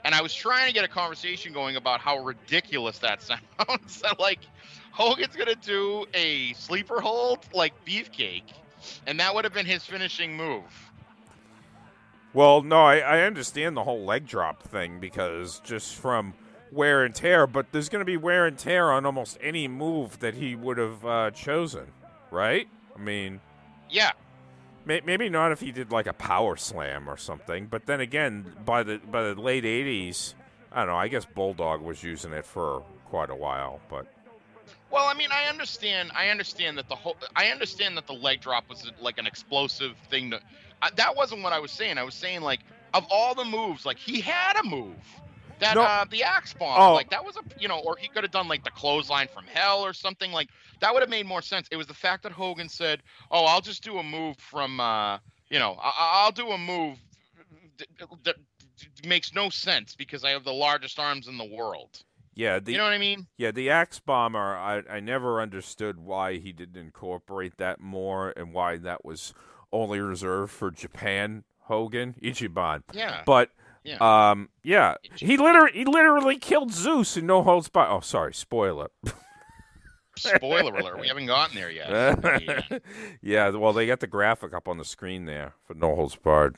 And 0.04 0.16
I 0.16 0.22
was 0.22 0.34
trying 0.34 0.68
to 0.68 0.74
get 0.74 0.86
a 0.86 0.88
conversation 0.88 1.54
going 1.54 1.76
about 1.76 2.00
how 2.00 2.20
ridiculous 2.20 3.00
that 3.00 3.22
sounds. 3.22 4.02
that 4.02 4.16
like 4.20 4.40
Hogan's 4.92 5.36
gonna 5.36 5.56
do 5.56 6.06
a 6.14 6.54
sleeper 6.54 7.00
hold 7.02 7.40
like 7.54 7.74
beefcake, 7.86 8.44
and 9.06 9.20
that 9.20 9.36
would 9.36 9.44
have 9.44 9.54
been 9.54 9.66
his 9.66 9.84
finishing 9.84 10.36
move. 10.36 10.64
Well, 12.34 12.62
no, 12.62 12.84
I, 12.84 13.00
I 13.00 13.22
understand 13.22 13.76
the 13.76 13.84
whole 13.84 14.06
leg 14.06 14.28
drop 14.28 14.62
thing 14.64 15.00
because 15.00 15.60
just 15.60 15.96
from 15.96 16.34
wear 16.72 17.04
and 17.04 17.14
tear, 17.14 17.48
but 17.48 17.72
there's 17.72 17.90
going 17.90 18.02
to 18.02 18.06
be 18.06 18.18
wear 18.18 18.46
and 18.46 18.58
tear 18.58 18.92
on 18.92 19.06
almost 19.06 19.38
any 19.42 19.68
move 19.68 20.20
that 20.20 20.36
he 20.36 20.56
would 20.56 20.78
have 20.78 21.06
uh, 21.06 21.32
chosen, 21.32 21.88
right? 22.32 22.68
I 22.96 23.00
mean, 23.00 23.42
yeah, 23.90 24.12
may, 24.86 25.02
maybe 25.06 25.30
not 25.30 25.52
if 25.52 25.60
he 25.60 25.72
did 25.72 25.92
like 25.92 26.08
a 26.08 26.14
power 26.14 26.56
slam 26.56 27.10
or 27.10 27.18
something, 27.18 27.68
but 27.68 27.86
then 27.86 28.00
again, 28.00 28.54
by 28.66 28.84
the 28.84 29.00
by 29.12 29.22
the 29.24 29.40
late 29.40 29.64
'80s, 29.64 30.34
I 30.72 30.80
don't 30.80 30.88
know. 30.88 30.96
I 30.96 31.08
guess 31.08 31.26
Bulldog 31.26 31.82
was 31.82 32.04
using 32.04 32.34
it 32.34 32.46
for 32.46 32.84
quite 33.06 33.30
a 33.30 33.36
while, 33.36 33.80
but 33.90 34.08
Well, 34.90 35.06
I 35.06 35.14
mean, 35.14 35.30
I 35.32 35.50
understand. 35.50 36.12
I 36.16 36.30
understand 36.30 36.78
that 36.78 36.90
the 36.90 36.96
whole. 36.96 37.18
I 37.36 37.48
understand 37.48 37.98
that 37.98 38.08
the 38.08 38.14
leg 38.14 38.42
drop 38.42 38.70
was 38.70 38.90
like 39.00 39.18
an 39.18 39.28
explosive 39.28 39.96
thing. 40.10 40.32
To, 40.32 40.40
uh, 40.82 40.90
that 40.96 41.16
wasn't 41.16 41.44
what 41.44 41.54
I 41.54 41.60
was 41.60 41.72
saying. 41.72 41.98
I 41.98 42.04
was 42.04 42.16
saying 42.16 42.42
like 42.42 42.62
of 42.94 43.06
all 43.12 43.36
the 43.36 43.46
moves, 43.46 43.86
like 43.86 43.98
he 43.98 44.22
had 44.22 44.58
a 44.58 44.64
move. 44.64 44.96
That 45.60 45.76
No. 45.76 45.82
uh, 45.84 46.06
the 46.06 46.24
axe 46.24 46.54
bomb, 46.54 46.80
Oh. 46.80 46.94
like 46.94 47.10
that 47.10 47.24
was 47.24 47.36
a 47.38 47.42
you 47.60 47.68
know, 47.68 47.80
or 47.80 47.96
he 47.98 48.08
could 48.08 48.24
have 48.24 48.32
done 48.32 48.48
like 48.48 48.64
the 48.64 48.72
clothesline 48.72 49.28
from 49.28 49.46
hell 49.48 49.84
or 49.84 49.94
something 49.94 50.32
like 50.32 50.50
that 50.80 50.94
would 50.94 51.02
have 51.02 51.10
made 51.10 51.26
more 51.26 51.42
sense. 51.42 51.68
It 51.72 51.78
was 51.78 51.88
the 51.88 51.94
fact 51.94 52.24
that 52.24 52.32
Hogan 52.32 52.70
said, 52.70 53.02
"Oh, 53.32 53.46
I'll 53.46 53.62
just 53.62 53.84
do 53.84 53.98
a 53.98 54.04
move 54.04 54.38
from, 54.38 54.80
uh, 54.80 55.18
you 55.50 55.58
know, 55.58 55.78
I- 55.82 55.94
I'll 56.24 56.32
do 56.32 56.52
a 56.52 56.58
move 56.58 57.00
that, 57.78 57.88
that 58.24 58.36
makes 59.06 59.34
no 59.34 59.50
sense 59.50 59.96
because 59.96 60.24
I 60.24 60.30
have 60.32 60.44
the 60.44 60.54
largest 60.54 61.00
arms 61.00 61.28
in 61.28 61.38
the 61.38 61.46
world." 61.46 62.04
yeah, 62.36 62.60
the 62.60 62.74
you 62.74 62.78
know 62.78 62.84
what 62.84 62.94
I 62.94 63.00
mean? 63.00 63.26
Yeah, 63.38 63.50
the 63.50 63.72
axe 63.72 64.00
bomber. 64.00 64.56
I 64.56 64.84
I 64.88 65.00
never 65.00 65.42
understood 65.42 65.98
why 65.98 66.38
he 66.38 66.52
didn't 66.52 66.78
incorporate 66.80 67.58
that 67.58 67.80
more 67.80 68.32
and 68.38 68.54
why 68.54 68.78
that 68.78 69.04
was 69.04 69.34
only 69.72 70.00
reserved 70.00 70.52
for 70.52 70.70
Japan 70.70 71.44
Hogan 71.62 72.14
Ichiban. 72.22 72.84
Yeah. 72.94 73.24
But 73.26 73.50
Yeah. 73.88 74.30
um 74.32 74.50
yeah, 74.64 74.96
he 75.16 75.38
literally 75.38 75.72
he 75.74 75.86
literally 75.86 76.38
killed 76.38 76.72
Zeus 76.74 77.16
in 77.16 77.26
no 77.26 77.42
holds 77.42 77.70
barred. 77.70 77.90
Oh, 77.90 78.02
sorry, 78.02 78.34
spoiler. 78.34 78.90
Spoiler 80.18 80.76
alert: 80.76 81.00
We 81.00 81.08
haven't 81.12 81.28
gotten 81.28 81.56
there 81.56 81.72
yet. 81.72 81.90
Yeah. 81.90 82.80
yeah, 83.22 83.50
well 83.50 83.72
they 83.72 83.88
got 83.88 84.00
the 84.02 84.08
graphic 84.08 84.54
up 84.54 84.68
on 84.68 84.78
the 84.78 84.86
screen 84.86 85.26
there 85.26 85.54
for 85.66 85.74
no 85.74 85.96
holds 85.96 86.16
barred. 86.16 86.58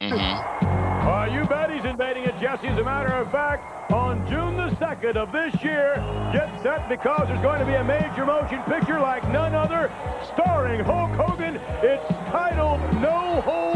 Uh, 0.00 1.28
you 1.32 1.44
bet 1.46 1.70
he's 1.70 1.84
invading 1.84 2.24
it, 2.24 2.34
Jesse. 2.40 2.66
As 2.66 2.78
a 2.78 2.84
matter 2.84 3.12
of 3.12 3.30
fact, 3.30 3.90
on 3.90 4.26
June 4.28 4.56
the 4.56 4.74
2nd 4.76 5.16
of 5.16 5.32
this 5.32 5.54
year, 5.62 5.94
get 6.32 6.62
set 6.62 6.88
because 6.88 7.28
there's 7.28 7.40
going 7.40 7.60
to 7.60 7.66
be 7.66 7.74
a 7.74 7.84
major 7.84 8.26
motion 8.26 8.60
picture 8.64 9.00
like 9.00 9.26
none 9.30 9.54
other, 9.54 9.92
starring 10.32 10.80
Hulk 10.84 11.10
Hogan. 11.12 11.56
It's 11.82 12.06
titled 12.30 12.80
No 13.00 13.40
Holds 13.42 13.73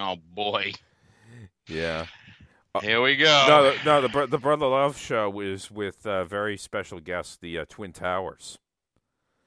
Oh 0.00 0.16
boy. 0.34 0.72
Yeah. 1.68 2.06
Here 2.82 3.02
we 3.02 3.16
go. 3.16 3.44
No, 3.48 3.62
the, 3.64 3.84
no, 3.84 4.00
the 4.00 4.26
the 4.26 4.38
Brother 4.38 4.66
Love 4.66 4.96
show 4.96 5.40
is 5.40 5.70
with 5.70 6.06
uh, 6.06 6.24
very 6.24 6.56
special 6.56 7.00
guests, 7.00 7.36
the 7.40 7.58
uh, 7.58 7.64
Twin 7.68 7.92
Towers. 7.92 8.58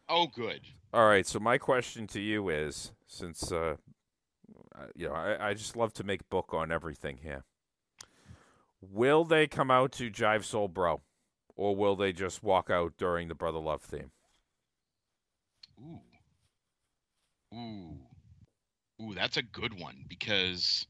Oh, 0.09 0.27
good. 0.27 0.61
All 0.93 1.07
right. 1.07 1.25
So 1.25 1.39
my 1.39 1.57
question 1.57 2.05
to 2.07 2.19
you 2.19 2.49
is, 2.49 2.91
since 3.07 3.51
uh, 3.51 3.77
uh, 4.75 4.85
you 4.95 5.07
know, 5.07 5.13
I, 5.13 5.49
I 5.49 5.53
just 5.53 5.75
love 5.75 5.93
to 5.93 6.03
make 6.03 6.29
book 6.29 6.53
on 6.53 6.71
everything 6.71 7.19
here. 7.23 7.43
Will 8.81 9.23
they 9.23 9.47
come 9.47 9.71
out 9.71 9.93
to 9.93 10.11
Jive 10.11 10.43
Soul 10.43 10.67
Bro, 10.67 11.01
or 11.55 11.75
will 11.75 11.95
they 11.95 12.11
just 12.11 12.43
walk 12.43 12.69
out 12.69 12.93
during 12.97 13.29
the 13.29 13.35
Brother 13.35 13.59
Love 13.59 13.81
theme? 13.81 14.11
Ooh. 15.79 16.01
Ooh, 17.55 17.99
that's 19.15 19.37
a 19.37 19.43
good 19.43 19.79
one 19.79 20.05
because. 20.07 20.87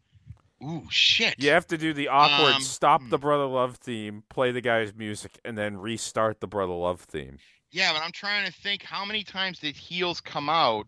Ooh, 0.63 0.87
shit. 0.89 1.35
You 1.39 1.49
have 1.49 1.67
to 1.67 1.77
do 1.77 1.93
the 1.93 2.07
awkward 2.07 2.55
Um, 2.55 2.61
stop 2.61 3.01
the 3.09 3.17
Brother 3.17 3.45
Love 3.45 3.75
theme, 3.75 4.23
play 4.29 4.51
the 4.51 4.61
guy's 4.61 4.95
music, 4.95 5.37
and 5.43 5.57
then 5.57 5.75
restart 5.75 6.39
the 6.39 6.47
Brother 6.47 6.71
Love 6.73 7.01
theme. 7.01 7.37
Yeah, 7.71 7.91
but 7.91 8.01
I'm 8.01 8.11
trying 8.13 8.45
to 8.45 8.51
think 8.51 8.81
how 8.83 9.03
many 9.03 9.23
times 9.23 9.59
did 9.59 9.75
heels 9.75 10.21
come 10.21 10.47
out 10.47 10.87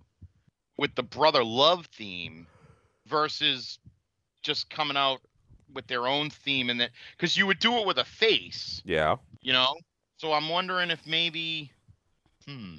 with 0.78 0.94
the 0.96 1.04
brother 1.04 1.44
love 1.44 1.88
theme 1.88 2.46
versus 3.08 3.80
just 4.44 4.70
coming 4.70 4.96
out 4.96 5.20
with 5.74 5.88
their 5.88 6.08
own 6.08 6.30
theme 6.30 6.70
and 6.70 6.80
that 6.80 6.92
because 7.18 7.36
you 7.36 7.48
would 7.48 7.60
do 7.60 7.74
it 7.78 7.88
with 7.88 7.98
a 7.98 8.06
face, 8.06 8.82
Yeah. 8.86 9.16
you 9.42 9.52
know. 9.52 9.76
So 10.18 10.32
I'm 10.32 10.48
wondering 10.48 10.92
if 10.92 11.06
maybe, 11.06 11.72
hmm, 12.48 12.76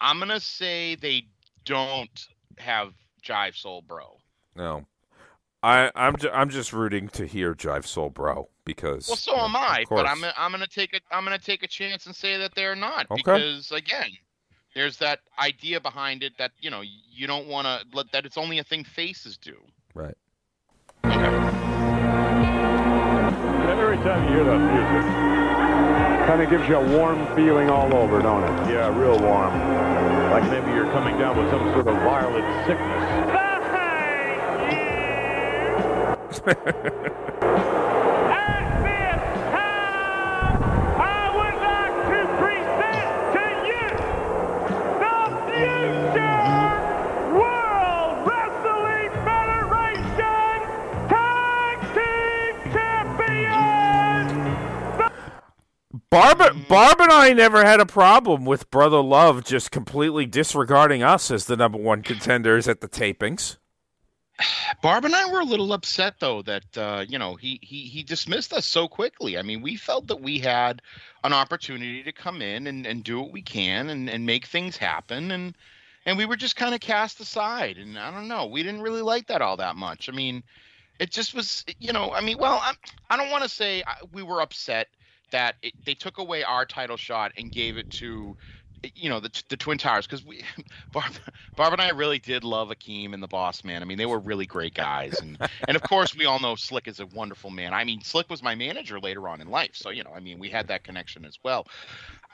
I'm 0.00 0.18
gonna 0.18 0.38
say 0.38 0.94
they 0.94 1.26
don't 1.64 2.28
have 2.60 2.92
Jive 3.22 3.54
Soul 3.56 3.82
Bro. 3.82 4.18
No. 4.54 4.86
I, 5.62 5.90
I'm 5.96 6.16
ju- 6.16 6.30
I'm 6.32 6.50
just 6.50 6.72
rooting 6.72 7.08
to 7.10 7.26
hear 7.26 7.54
Jive 7.54 7.84
Soul 7.84 8.10
Bro 8.10 8.48
because 8.64 9.08
Well, 9.08 9.16
so 9.16 9.36
am 9.36 9.56
I, 9.56 9.84
but 9.90 10.06
I'm. 10.06 10.22
I'm 10.36 10.52
gonna 10.52 10.66
take 10.68 10.94
a 10.94 11.00
I'm 11.10 11.24
gonna 11.24 11.38
take 11.38 11.62
a 11.64 11.66
chance 11.66 12.06
and 12.06 12.14
say 12.14 12.36
that 12.38 12.54
they're 12.54 12.76
not 12.76 13.06
Okay. 13.10 13.16
because 13.16 13.72
again, 13.72 14.10
there's 14.76 14.98
that 14.98 15.18
idea 15.38 15.80
behind 15.80 16.22
it 16.22 16.34
that 16.38 16.52
you 16.60 16.70
know 16.70 16.82
you 16.82 17.26
don't 17.26 17.48
want 17.48 17.66
to 17.66 17.80
let 17.92 18.12
that 18.12 18.24
it's 18.24 18.38
only 18.38 18.60
a 18.60 18.64
thing 18.64 18.84
faces 18.84 19.36
do. 19.36 19.56
right. 19.94 20.14
Every 23.78 23.96
time 23.98 24.24
you 24.28 24.34
hear 24.36 24.44
that 24.44 24.58
music, 24.58 26.28
kind 26.28 26.42
of 26.42 26.50
gives 26.50 26.68
you 26.68 26.76
a 26.76 26.98
warm 26.98 27.26
feeling 27.34 27.70
all 27.70 27.92
over, 27.94 28.20
don't 28.20 28.44
it? 28.44 28.70
Yeah, 28.72 28.96
real 28.96 29.18
warm. 29.18 29.52
Like 30.30 30.50
maybe 30.50 30.72
you're 30.72 30.90
coming 30.92 31.18
down 31.18 31.36
with 31.38 31.50
some 31.50 31.72
sort 31.72 31.88
of 31.88 31.94
violent 32.04 32.44
sickness. 32.66 33.44
Barb, 56.10 56.38
Barb 56.68 57.00
and 57.00 57.12
I 57.12 57.34
never 57.34 57.66
had 57.66 57.80
a 57.80 57.86
problem 57.86 58.46
with 58.46 58.70
Brother 58.70 59.02
Love 59.02 59.44
just 59.44 59.70
completely 59.70 60.24
disregarding 60.24 61.02
us 61.02 61.30
as 61.30 61.44
the 61.44 61.56
number 61.56 61.76
one 61.76 62.02
contenders 62.02 62.66
at 62.66 62.80
the 62.80 62.88
tapings. 62.88 63.58
Barb 64.82 65.04
and 65.04 65.14
I 65.14 65.30
were 65.30 65.40
a 65.40 65.44
little 65.44 65.74
upset 65.74 66.14
though 66.18 66.40
that 66.42 66.78
uh, 66.78 67.04
you 67.06 67.18
know 67.18 67.34
he 67.34 67.58
he 67.62 67.82
he 67.82 68.02
dismissed 68.02 68.54
us 68.54 68.64
so 68.64 68.88
quickly. 68.88 69.36
I 69.36 69.42
mean, 69.42 69.60
we 69.60 69.76
felt 69.76 70.06
that 70.06 70.22
we 70.22 70.38
had 70.38 70.80
an 71.24 71.34
opportunity 71.34 72.02
to 72.02 72.12
come 72.12 72.40
in 72.40 72.66
and, 72.66 72.86
and 72.86 73.04
do 73.04 73.20
what 73.20 73.32
we 73.32 73.42
can 73.42 73.90
and, 73.90 74.08
and 74.08 74.24
make 74.24 74.46
things 74.46 74.78
happen 74.78 75.30
and 75.30 75.54
and 76.06 76.16
we 76.16 76.24
were 76.24 76.36
just 76.36 76.56
kind 76.56 76.74
of 76.74 76.80
cast 76.80 77.20
aside 77.20 77.76
and 77.76 77.98
I 77.98 78.10
don't 78.10 78.28
know, 78.28 78.46
we 78.46 78.62
didn't 78.62 78.80
really 78.80 79.02
like 79.02 79.26
that 79.26 79.42
all 79.42 79.58
that 79.58 79.76
much. 79.76 80.08
I 80.08 80.12
mean, 80.12 80.42
it 80.98 81.10
just 81.10 81.34
was 81.34 81.66
you 81.78 81.92
know, 81.92 82.12
I 82.12 82.22
mean, 82.22 82.38
well, 82.38 82.62
I'm, 82.64 82.76
I 83.10 83.18
don't 83.18 83.30
want 83.30 83.42
to 83.42 83.50
say 83.50 83.82
we 84.10 84.22
were 84.22 84.40
upset 84.40 84.88
that 85.30 85.56
it, 85.62 85.72
they 85.84 85.94
took 85.94 86.18
away 86.18 86.42
our 86.42 86.64
title 86.64 86.96
shot 86.96 87.32
and 87.36 87.52
gave 87.52 87.76
it 87.76 87.88
to 87.90 88.36
you 88.94 89.08
know 89.08 89.20
the 89.20 89.42
the 89.48 89.56
Twin 89.56 89.78
Towers 89.78 90.06
because 90.06 90.24
we 90.24 90.44
Barb, 90.92 91.12
Barb 91.56 91.72
and 91.72 91.82
I 91.82 91.90
really 91.90 92.18
did 92.18 92.44
love 92.44 92.68
Akeem 92.68 93.12
and 93.12 93.22
the 93.22 93.28
Boss 93.28 93.64
Man. 93.64 93.82
I 93.82 93.84
mean, 93.84 93.98
they 93.98 94.06
were 94.06 94.18
really 94.18 94.46
great 94.46 94.74
guys, 94.74 95.20
and 95.20 95.38
and 95.66 95.76
of 95.76 95.82
course 95.82 96.16
we 96.16 96.24
all 96.26 96.38
know 96.38 96.54
Slick 96.54 96.86
is 96.88 97.00
a 97.00 97.06
wonderful 97.06 97.50
man. 97.50 97.74
I 97.74 97.84
mean, 97.84 98.00
Slick 98.02 98.30
was 98.30 98.42
my 98.42 98.54
manager 98.54 99.00
later 99.00 99.28
on 99.28 99.40
in 99.40 99.48
life, 99.48 99.72
so 99.74 99.90
you 99.90 100.04
know, 100.04 100.12
I 100.14 100.20
mean, 100.20 100.38
we 100.38 100.48
had 100.48 100.68
that 100.68 100.84
connection 100.84 101.24
as 101.24 101.38
well. 101.42 101.66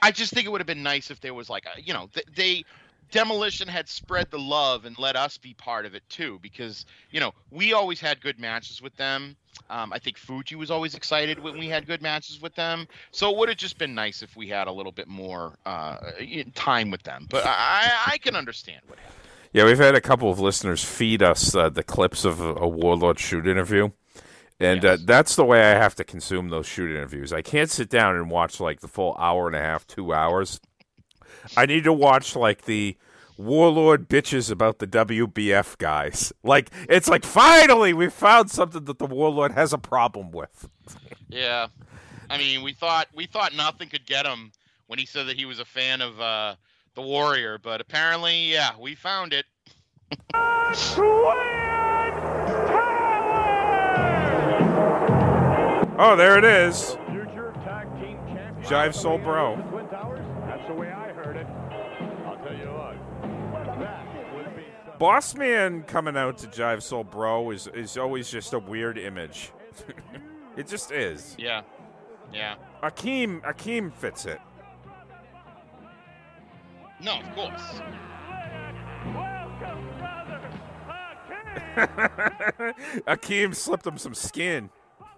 I 0.03 0.11
just 0.11 0.33
think 0.33 0.47
it 0.47 0.51
would 0.51 0.61
have 0.61 0.67
been 0.67 0.83
nice 0.83 1.11
if 1.11 1.21
there 1.21 1.35
was 1.35 1.49
like 1.49 1.65
a, 1.65 1.81
you 1.81 1.95
know, 1.95 2.09
th- 2.13 2.27
they 2.35 2.65
Demolition 3.11 3.69
had 3.69 3.89
spread 3.89 4.31
the 4.31 4.39
love 4.39 4.85
and 4.85 4.99
let 4.99 5.17
us 5.17 5.39
be 5.39 5.55
part 5.55 5.87
of 5.87 5.95
it 5.95 6.03
too, 6.09 6.39
because 6.43 6.85
you 7.11 7.21
know 7.21 7.33
we 7.51 7.73
always 7.73 8.01
had 8.01 8.21
good 8.21 8.39
matches 8.39 8.83
with 8.83 8.95
them. 8.97 9.37
Um, 9.71 9.93
I 9.93 9.99
think 9.99 10.19
Fuji 10.19 10.57
was 10.57 10.71
always 10.71 10.95
excited 10.95 11.39
when 11.39 11.59
we 11.59 11.69
had 11.69 11.87
good 11.87 12.03
matches 12.03 12.41
with 12.41 12.55
them. 12.55 12.87
So 13.11 13.31
it 13.31 13.37
would 13.37 13.49
have 13.49 13.59
just 13.59 13.79
been 13.79 13.95
nice 13.95 14.23
if 14.23 14.37
we 14.37 14.49
had 14.49 14.67
a 14.67 14.73
little 14.73 14.93
bit 14.93 15.09
more 15.09 15.59
uh, 15.65 15.97
time 16.55 16.91
with 16.91 17.03
them. 17.03 17.27
But 17.31 17.45
I, 17.47 17.91
I 18.07 18.19
can 18.19 18.37
understand 18.37 18.81
what 18.87 18.99
happened. 18.99 19.21
Yeah, 19.53 19.65
we've 19.67 19.79
had 19.79 19.95
a 19.95 20.01
couple 20.01 20.31
of 20.31 20.41
listeners 20.41 20.85
feed 20.85 21.23
us 21.23 21.55
uh, 21.55 21.69
the 21.69 21.85
clips 21.85 22.25
of 22.25 22.41
a, 22.41 22.67
Warlord 22.67 23.21
shoot 23.21 23.47
interview. 23.47 23.91
And 24.59 24.83
yes. 24.83 24.99
uh, 24.99 25.03
that's 25.07 25.37
the 25.37 25.45
way 25.45 25.63
I 25.63 25.79
have 25.79 25.95
to 25.97 26.05
consume 26.05 26.49
those 26.49 26.67
shoot 26.67 26.91
interviews. 26.91 27.33
I 27.33 27.43
can't 27.43 27.71
sit 27.71 27.89
down 27.89 28.17
and 28.17 28.31
watch 28.31 28.59
like 28.59 28.81
the 28.81 28.89
full 28.89 29.15
hour 29.17 29.47
and 29.47 29.55
a 29.55 29.61
half, 29.61 29.87
two 29.87 30.13
hours. 30.13 30.61
I 31.57 31.67
need 31.67 31.85
to 31.85 31.93
watch 31.93 32.35
like 32.35 32.63
the 32.63 32.97
warlord 33.37 34.09
bitches 34.09 34.51
about 34.51 34.79
the 34.79 34.87
WBF 34.87 35.79
guys. 35.79 36.33
Like 36.43 36.71
it's 36.89 37.09
like 37.09 37.25
finally 37.25 37.93
we 37.93 38.09
found 38.09 38.51
something 38.51 38.85
that 38.85 38.99
the 38.99 39.07
warlord 39.07 39.53
has 39.53 39.73
a 39.73 39.79
problem 39.79 40.31
with. 40.31 40.69
yeah, 41.29 41.69
I 42.31 42.39
mean 42.39 42.63
we 42.63 42.73
thought 42.73 43.09
we 43.15 43.27
thought 43.27 43.55
nothing 43.55 43.89
could 43.89 44.07
get 44.07 44.27
him 44.27 44.53
when 44.87 44.99
he 44.99 45.07
said 45.07 45.27
that 45.27 45.37
he 45.37 45.45
was 45.45 45.59
a 45.59 45.65
fan 45.65 46.01
of 46.01 46.21
uh, 46.21 46.55
the 46.95 47.03
Warrior, 47.03 47.59
but 47.59 47.81
apparently, 47.81 48.53
yeah, 48.53 48.71
we 48.79 48.95
found 48.95 49.33
it. 49.33 49.47
oh, 55.99 56.15
there 56.17 56.39
it 56.39 56.45
is. 56.45 56.97
Jive 58.63 58.95
Soul 58.95 59.19
Bro. 59.19 59.57
Boss 65.05 65.35
Man 65.35 65.83
coming 65.83 66.17
out 66.17 66.39
to 66.39 66.47
Jive 66.47 66.81
Soul 66.81 67.05
Bro 67.05 67.51
is, 67.51 67.67
is 67.75 67.99
always 67.99 68.31
just 68.31 68.55
a 68.55 68.59
weird 68.59 68.97
image. 68.97 69.53
it 70.57 70.67
just 70.67 70.93
is. 70.93 71.37
Yeah. 71.39 71.61
Yeah. 72.33 72.55
Akeem 72.83 73.43
Akeem 73.43 73.93
fits 73.93 74.25
it. 74.25 74.41
No, 77.03 77.21
of 77.21 77.35
course. 77.35 77.83
Akeem 83.07 83.55
slipped 83.55 83.87
him 83.87 83.99
some 83.99 84.15
skin. 84.15 84.71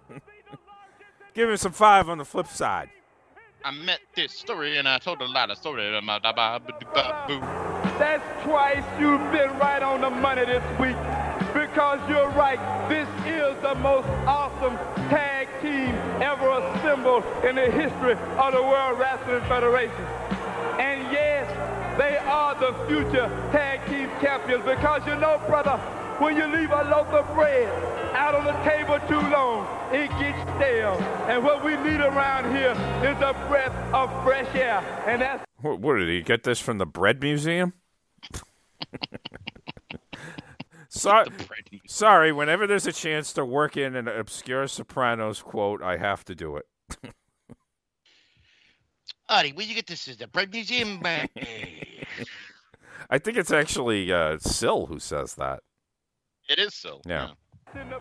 Give 1.33 1.49
him 1.49 1.55
some 1.55 1.71
five 1.71 2.09
on 2.09 2.17
the 2.17 2.25
flip 2.25 2.47
side. 2.47 2.89
I 3.63 3.71
met 3.71 3.99
this 4.15 4.31
story 4.31 4.77
and 4.77 4.87
I 4.87 4.97
told 4.97 5.21
a 5.21 5.25
lot 5.25 5.49
of 5.49 5.57
stories. 5.57 5.93
About 5.97 7.27
boo. 7.27 7.39
That's 7.99 8.23
twice 8.43 8.83
you've 8.99 9.31
been 9.31 9.57
right 9.59 9.81
on 9.81 10.01
the 10.01 10.09
money 10.09 10.45
this 10.45 10.63
week 10.79 10.95
because 11.53 11.99
you're 12.09 12.29
right. 12.29 12.59
This 12.87 13.07
is 13.25 13.61
the 13.61 13.75
most 13.75 14.07
awesome 14.27 14.77
tag 15.09 15.47
team 15.61 15.95
ever 16.21 16.49
assembled 16.49 17.23
in 17.43 17.55
the 17.55 17.69
history 17.71 18.13
of 18.37 18.53
the 18.53 18.61
World 18.61 18.99
Wrestling 18.99 19.41
Federation. 19.49 20.05
And 20.79 21.11
yes, 21.11 21.49
they 21.97 22.17
are 22.17 22.53
the 22.55 22.73
future 22.87 23.27
tag 23.51 23.85
team 23.89 24.09
champions 24.21 24.63
because 24.65 25.05
you 25.07 25.15
know, 25.15 25.41
brother, 25.47 25.79
when 26.19 26.35
you 26.35 26.47
leave 26.47 26.71
a 26.71 26.83
loaf 26.83 27.07
of 27.09 27.33
bread 27.35 27.67
out 28.15 28.33
on 28.33 28.45
the 28.45 28.53
table 28.63 28.99
too 29.07 29.21
long, 29.29 29.67
it 29.93 30.09
gets 30.19 30.41
stale. 30.57 30.97
And 31.27 31.43
what 31.43 31.63
we 31.63 31.75
need 31.77 31.99
around 32.01 32.55
here 32.55 32.71
is 33.03 33.17
a 33.21 33.33
breath 33.47 33.73
of 33.93 34.23
fresh 34.23 34.53
air. 34.55 34.79
And 35.05 35.21
that's. 35.21 35.45
What, 35.61 35.79
what 35.79 35.97
did 35.97 36.09
he 36.09 36.21
get 36.21 36.43
this 36.43 36.59
from 36.59 36.79
the 36.79 36.85
Bread 36.85 37.21
Museum? 37.21 37.73
so, 40.89 41.25
sorry, 41.87 42.31
whenever 42.31 42.65
there's 42.65 42.87
a 42.87 42.93
chance 42.93 43.33
to 43.33 43.45
work 43.45 43.77
in 43.77 43.95
an 43.95 44.07
obscure 44.07 44.67
Sopranos 44.67 45.41
quote, 45.41 45.83
I 45.83 45.97
have 45.97 46.25
to 46.25 46.35
do 46.35 46.57
it. 46.57 46.65
Artie, 49.29 49.51
where'd 49.51 49.67
you 49.67 49.75
get 49.75 49.87
this? 49.87 50.07
Is 50.07 50.17
the 50.17 50.27
Bread 50.27 50.51
Museum? 50.51 51.01
I 53.09 53.19
think 53.19 53.37
it's 53.37 53.51
actually 53.51 54.11
uh, 54.11 54.37
Sil 54.41 54.87
who 54.87 54.99
says 54.99 55.35
that. 55.35 55.61
It 56.49 56.59
is 56.59 56.73
Sil. 56.79 57.03
Yeah. 57.05 57.31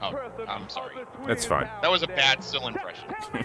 Oh, 0.00 0.14
I'm 0.46 0.68
sorry. 0.68 0.94
That's 1.26 1.44
fine. 1.44 1.68
That 1.82 1.90
was 1.90 2.04
a 2.04 2.06
bad 2.06 2.44
Sil 2.46 2.62
impression. 2.68 3.08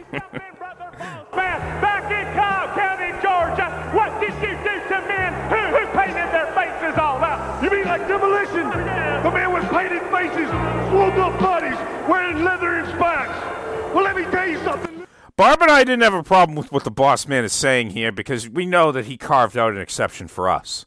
Back 1.34 2.12
in 2.12 2.36
Cobb 2.38 2.78
County, 2.78 3.12
Georgia, 3.20 3.90
what 3.96 4.22
did 4.22 4.34
you 4.36 4.54
do 4.62 4.76
to 4.90 5.02
men 5.08 5.34
who, 5.50 5.58
who 5.76 5.88
painted 5.98 6.30
their 6.30 6.54
faces 6.54 7.00
all 7.00 7.18
out? 7.18 7.64
You 7.64 7.72
mean 7.72 7.86
like 7.86 8.08
demolition? 8.08 8.70
The 8.70 9.32
man 9.32 9.52
with 9.52 9.68
painted 9.72 10.04
faces, 10.12 10.50
swooped 10.92 11.18
up 11.18 11.40
bodies, 11.40 11.78
wearing 12.08 12.44
leather 12.44 12.78
and 12.78 12.88
spikes. 12.90 13.96
Well, 13.96 14.04
let 14.04 14.16
me 14.16 14.26
tell 14.26 14.48
you 14.48 14.64
something. 14.64 15.08
Barb 15.36 15.64
and 15.64 15.72
I 15.72 15.84
didn't 15.84 16.04
have 16.04 16.14
a 16.14 16.22
problem 16.22 16.56
with 16.56 16.72
what 16.72 16.84
the 16.84 16.92
boss 16.92 17.28
man 17.28 17.44
is 17.44 17.54
saying 17.54 17.90
here 17.90 18.12
because 18.12 18.48
we 18.48 18.68
know 18.68 18.92
that 18.92 19.06
he 19.06 19.18
carved 19.18 19.58
out 19.58 19.72
an 19.72 19.82
exception 19.82 20.28
for 20.28 20.48
us. 20.48 20.86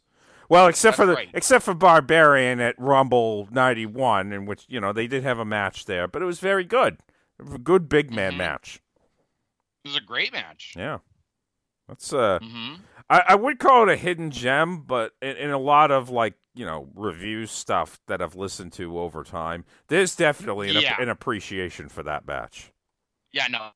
Well, 0.49 0.67
except 0.67 0.97
for 0.97 1.05
the 1.05 1.13
right. 1.13 1.29
except 1.33 1.65
for 1.65 1.73
Barbarian 1.73 2.59
at 2.59 2.75
Rumble 2.77 3.47
'91, 3.51 4.31
in 4.31 4.45
which 4.45 4.65
you 4.67 4.79
know 4.79 4.93
they 4.93 5.07
did 5.07 5.23
have 5.23 5.39
a 5.39 5.45
match 5.45 5.85
there, 5.85 6.07
but 6.07 6.21
it 6.21 6.25
was 6.25 6.39
very 6.39 6.63
good, 6.63 6.97
a 7.39 7.57
good 7.57 7.89
big 7.89 8.11
man 8.11 8.31
Mm-hmm. 8.33 8.37
match. 8.39 8.81
It 9.83 9.89
was 9.89 9.97
a 9.97 10.01
great 10.01 10.33
match. 10.33 10.73
Yeah, 10.77 10.99
that's 11.87 12.11
uh, 12.13 12.39
Mhm. 12.39 12.79
I, 13.09 13.23
I 13.29 13.35
would 13.35 13.59
call 13.59 13.83
it 13.87 13.93
a 13.93 13.95
hidden 13.95 14.31
gem, 14.31 14.81
but 14.81 15.13
in, 15.21 15.37
in 15.37 15.49
a 15.51 15.59
lot 15.59 15.91
of 15.91 16.09
like 16.09 16.33
you 16.55 16.65
know 16.65 16.89
review 16.95 17.45
stuff 17.47 17.99
that 18.07 18.21
I've 18.21 18.35
listened 18.35 18.73
to 18.73 18.99
over 18.99 19.23
time, 19.23 19.65
there's 19.87 20.15
definitely 20.15 20.69
an, 20.75 20.81
Yeah. 20.81 20.95
an 20.99 21.09
appreciation 21.09 21.89
for 21.89 22.01
that 22.03 22.25
match. 22.27 22.71
Yeah, 23.31 23.47
no, 23.47 23.69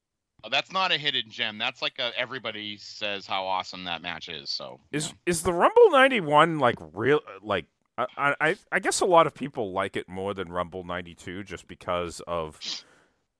that's 0.51 0.71
not 0.71 0.91
a 0.91 0.97
hidden 0.97 1.29
gem. 1.29 1.57
That's 1.57 1.81
like 1.81 1.99
a, 1.99 2.11
everybody 2.17 2.77
says 2.77 3.25
how 3.27 3.45
awesome 3.45 3.83
that 3.85 4.01
match 4.01 4.29
is. 4.29 4.49
So 4.49 4.79
Is 4.91 5.13
is 5.25 5.43
the 5.43 5.53
Rumble 5.53 5.91
'91 5.91 6.59
like 6.59 6.77
real? 6.93 7.19
Like 7.41 7.65
I, 7.97 8.35
I 8.39 8.55
I 8.71 8.79
guess 8.79 9.01
a 9.01 9.05
lot 9.05 9.27
of 9.27 9.33
people 9.33 9.71
like 9.73 9.97
it 9.97 10.07
more 10.07 10.33
than 10.33 10.51
Rumble 10.51 10.83
'92 10.83 11.43
just 11.43 11.67
because 11.67 12.21
of 12.27 12.59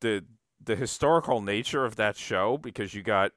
the 0.02 0.26
the 0.64 0.76
historical 0.76 1.42
nature 1.42 1.86
of 1.86 1.96
that 1.96 2.18
show. 2.18 2.58
Because 2.58 2.94
you 2.94 3.02
got 3.04 3.32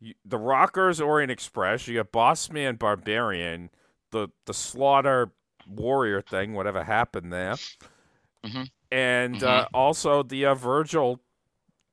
you, 0.00 0.14
the 0.24 0.38
Rockers, 0.38 1.00
Orient 1.00 1.30
Express, 1.30 1.86
you 1.86 1.96
got 1.96 2.12
Boss 2.12 2.50
Man, 2.50 2.76
Barbarian, 2.76 3.70
the 4.10 4.28
the 4.46 4.54
Slaughter 4.54 5.32
Warrior 5.66 6.22
thing, 6.22 6.54
whatever 6.54 6.82
happened 6.82 7.32
there, 7.32 7.54
Mhm. 8.44 8.70
and 8.90 9.42
uh, 9.44 9.68
also 9.72 10.22
the 10.24 10.46
uh, 10.46 10.54
Virgil 10.54 11.20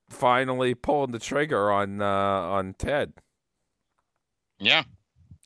finally 0.10 0.74
pulling 0.76 1.12
the 1.12 1.20
trigger 1.20 1.72
on 1.72 2.02
uh, 2.02 2.06
on 2.06 2.74
Ted. 2.78 3.14
yeah. 4.60 4.84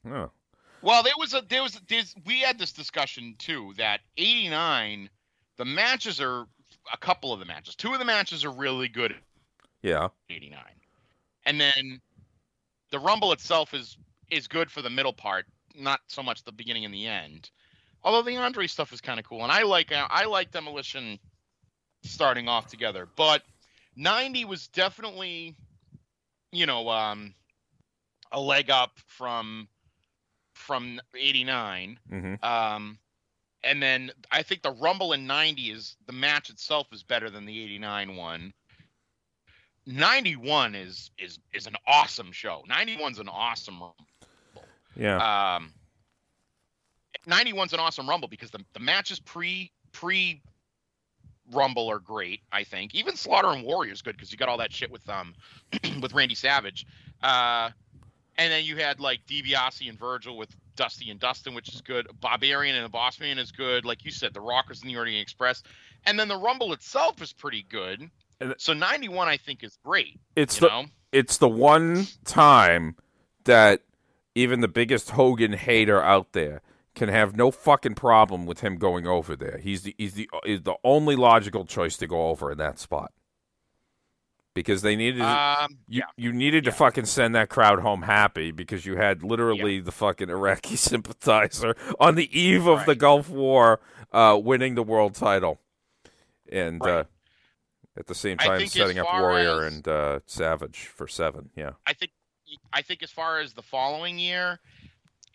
Oh. 0.10 0.32
Well, 0.82 1.02
there 1.04 1.14
was 1.18 1.34
a 1.34 1.42
there 1.48 1.64
was 1.64 1.80
there's 1.88 2.14
we 2.26 2.40
had 2.42 2.60
this 2.60 2.74
discussion 2.74 3.36
too 3.38 3.74
that 3.78 4.02
89 4.18 5.10
the 5.58 5.66
matches 5.66 6.20
are 6.20 6.46
a 6.92 6.98
couple 6.98 7.32
of 7.32 7.40
the 7.40 7.46
matches. 7.46 7.76
Two 7.76 7.94
of 7.94 8.00
the 8.00 8.06
matches 8.06 8.44
are 8.44 8.52
really 8.52 8.88
good 8.90 9.16
Yeah. 9.82 10.10
89. 10.30 10.60
And 11.46 11.60
then 11.62 12.02
the 12.92 13.00
Rumble 13.00 13.32
itself 13.32 13.74
is 13.74 13.98
is 14.30 14.48
good 14.48 14.70
for 14.72 14.82
the 14.82 14.90
middle 14.90 15.14
part, 15.14 15.46
not 15.76 16.02
so 16.08 16.22
much 16.24 16.44
the 16.44 16.52
beginning 16.52 16.84
and 16.86 16.94
the 16.94 17.08
end. 17.08 17.50
Although 18.04 18.24
the 18.24 18.36
Andre 18.36 18.68
stuff 18.68 18.92
is 18.92 19.00
kind 19.00 19.20
of 19.20 19.26
cool 19.26 19.44
and 19.44 19.52
I 19.54 19.62
like 19.64 19.94
I 19.94 20.26
like 20.26 20.52
Demolition 20.52 21.18
starting 22.04 22.50
off 22.50 22.68
together, 22.68 23.08
but 23.16 23.44
90 23.96 24.46
was 24.46 24.68
definitely 24.68 25.56
you 26.52 26.66
know 26.66 26.90
um 26.90 27.34
a 28.32 28.40
leg 28.40 28.70
up 28.70 28.92
from 29.08 29.68
from 30.54 31.00
89 31.16 32.00
Mm-hmm. 32.12 32.46
um 32.46 32.98
and 33.64 33.82
then 33.82 34.12
i 34.32 34.42
think 34.44 34.62
the 34.62 34.72
rumble 34.72 35.14
in 35.14 35.26
90 35.28 35.72
is 35.72 35.96
the 36.08 36.14
match 36.14 36.50
itself 36.50 36.88
is 36.92 37.04
better 37.04 37.30
than 37.30 37.46
the 37.46 37.64
89 37.64 38.16
one 38.16 38.54
91 39.86 40.76
is 40.76 41.12
is 41.18 41.40
is 41.54 41.68
an 41.68 41.76
awesome 41.88 42.32
show 42.32 42.64
91's 42.70 43.20
an 43.20 43.30
awesome 43.30 43.80
rumble 43.82 43.96
Yeah. 44.96 45.56
um 45.58 45.74
91's 47.28 47.74
an 47.74 47.80
awesome 47.80 48.08
rumble 48.10 48.28
because 48.28 48.52
the, 48.52 48.64
the 48.74 48.80
matches 48.80 49.20
pre 49.20 49.72
pre 49.92 50.42
rumble 51.54 51.90
are 51.90 52.00
great 52.00 52.42
i 52.52 52.64
think 52.64 52.94
even 52.96 53.16
slaughter 53.16 53.50
and 53.50 53.64
warrior 53.64 53.94
is 53.94 54.02
good 54.02 54.16
because 54.16 54.32
you 54.32 54.38
got 54.38 54.50
all 54.50 54.58
that 54.58 54.72
shit 54.72 54.92
with 54.92 55.08
um 55.10 55.34
with 56.02 56.14
randy 56.14 56.36
savage 56.36 56.86
uh 57.22 57.70
And 58.38 58.52
then 58.52 58.66
you 58.66 58.78
had 58.78 59.00
like 59.00 59.26
DiBiase 59.28 59.88
and 59.88 59.98
Virgil 60.00 60.38
with 60.38 60.50
Dusty 60.76 61.12
and 61.12 61.20
Dustin, 61.20 61.54
which 61.54 61.70
is 61.74 61.82
good. 61.82 62.08
Barbarian 62.20 62.76
and 62.76 62.84
the 62.84 62.90
Boss 62.90 63.20
Man 63.20 63.38
is 63.38 63.52
good. 63.52 63.86
Like 63.86 64.04
you 64.04 64.12
said, 64.12 64.34
the 64.34 64.42
Rockers 64.42 64.82
and 64.82 64.90
the 64.90 64.98
Orient 64.98 65.22
Express. 65.22 65.62
And 66.06 66.20
then 66.20 66.28
the 66.28 66.38
Rumble 66.38 66.74
itself 66.74 67.22
is 67.22 67.32
pretty 67.32 67.64
good. 67.70 68.10
So 68.58 68.74
91, 68.74 69.28
I 69.28 69.38
think, 69.38 69.64
is 69.64 69.78
great. 69.86 70.20
It's 70.36 70.58
the 70.58 70.68
know? 70.68 70.86
it's 71.12 71.38
the 71.38 71.48
one 71.48 72.08
time 72.26 72.96
that 73.44 73.82
even 74.34 74.62
the 74.62 74.68
biggest 74.68 75.12
Hogan 75.12 75.54
hater 75.54 76.02
out 76.02 76.34
there 76.34 76.62
can 76.96 77.10
have 77.10 77.36
no 77.36 77.52
fucking 77.52 77.96
problem 77.96 78.46
with 78.46 78.60
him 78.62 78.78
going 78.78 79.08
over 79.08 79.36
there. 79.36 79.58
He's 79.58 79.82
the 79.84 79.96
he's 79.98 80.14
the 80.14 80.30
is 80.46 80.62
the 80.62 80.76
only 80.84 81.16
logical 81.16 81.66
choice 81.66 81.98
to 81.98 82.08
go 82.08 82.28
over 82.30 82.52
in 82.52 82.58
that 82.60 82.80
spot. 82.80 83.12
Because 84.56 84.84
they 84.84 84.96
needed 84.96 85.22
Um, 85.22 85.80
you 85.88 86.04
you 86.16 86.32
needed 86.32 86.64
to 86.66 86.72
fucking 86.72 87.06
send 87.06 87.34
that 87.34 87.50
crowd 87.50 87.80
home 87.80 88.04
happy 88.04 88.52
because 88.52 88.86
you 88.86 88.98
had 88.98 89.24
literally 89.24 89.80
the 89.80 89.92
fucking 89.92 90.30
Iraqi 90.30 90.76
sympathizer 90.92 91.76
on 92.00 92.14
the 92.16 92.30
eve 92.40 92.68
of 92.68 92.86
the 92.86 92.94
Gulf 92.94 93.30
War 93.30 93.80
uh, 94.12 94.40
winning 94.42 94.76
the 94.76 94.84
world 94.84 95.16
title. 95.16 95.60
And 96.52 96.86
uh, 96.86 97.06
at 97.98 98.06
the 98.06 98.14
same 98.14 98.38
time 98.38 98.68
setting 98.68 99.00
up 99.00 99.08
Warrior 99.12 99.66
as- 99.66 99.74
and 99.74 99.88
uh, 99.88 100.20
Savage 100.28 100.86
for 100.86 101.08
7. 101.08 101.50
Yeah. 101.56 101.72
I 101.88 101.94
think 101.94 102.12
I 102.72 102.84
think 102.84 103.02
as 103.02 103.10
far 103.10 103.40
as 103.40 103.54
the 103.54 103.64
following 103.64 104.20
year, 104.20 104.60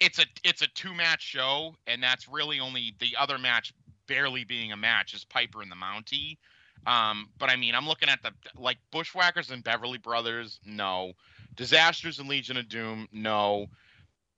it's 0.00 0.18
a 0.18 0.24
it's 0.44 0.62
a 0.62 0.68
two 0.68 0.94
match 0.94 1.22
show, 1.22 1.74
and 1.86 2.02
that's 2.02 2.28
really 2.28 2.60
only 2.60 2.94
the 2.98 3.16
other 3.18 3.38
match 3.38 3.72
barely 4.06 4.44
being 4.44 4.72
a 4.72 4.76
match 4.76 5.14
is 5.14 5.24
Piper 5.24 5.62
and 5.62 5.70
the 5.70 5.76
Mountie. 5.76 6.38
Um, 6.86 7.28
but 7.38 7.50
I 7.50 7.56
mean, 7.56 7.74
I'm 7.74 7.86
looking 7.86 8.08
at 8.08 8.22
the 8.22 8.32
like 8.56 8.78
Bushwhackers 8.90 9.50
and 9.50 9.62
Beverly 9.62 9.98
Brothers, 9.98 10.60
no. 10.64 11.12
Disasters 11.56 12.18
and 12.18 12.28
Legion 12.28 12.56
of 12.56 12.68
Doom, 12.68 13.08
no. 13.12 13.66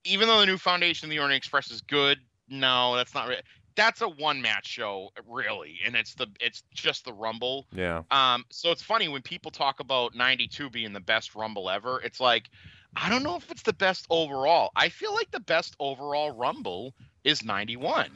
Even 0.04 0.28
though 0.28 0.40
the 0.40 0.46
new 0.46 0.56
Foundation 0.56 1.06
of 1.06 1.10
the 1.10 1.18
Orient 1.18 1.36
Express 1.36 1.70
is 1.70 1.82
good, 1.82 2.18
no, 2.48 2.96
that's 2.96 3.14
not. 3.14 3.28
Re- 3.28 3.42
that's 3.76 4.00
a 4.00 4.08
one 4.08 4.42
match 4.42 4.66
show, 4.66 5.10
really, 5.26 5.78
and 5.86 5.94
it's 5.94 6.14
the 6.14 6.26
it's 6.40 6.62
just 6.74 7.04
the 7.04 7.12
Rumble. 7.12 7.66
Yeah. 7.72 8.02
Um, 8.10 8.44
so 8.50 8.70
it's 8.70 8.82
funny 8.82 9.08
when 9.08 9.22
people 9.22 9.50
talk 9.50 9.80
about 9.80 10.14
92 10.14 10.70
being 10.70 10.92
the 10.92 11.00
best 11.00 11.34
Rumble 11.34 11.70
ever, 11.70 12.00
it's 12.00 12.20
like, 12.20 12.50
I 12.96 13.08
don't 13.08 13.22
know 13.22 13.36
if 13.36 13.50
it's 13.50 13.62
the 13.62 13.72
best 13.72 14.06
overall. 14.10 14.70
I 14.76 14.88
feel 14.88 15.14
like 15.14 15.30
the 15.30 15.40
best 15.40 15.76
overall 15.78 16.32
Rumble 16.32 16.94
is 17.24 17.44
91. 17.44 18.10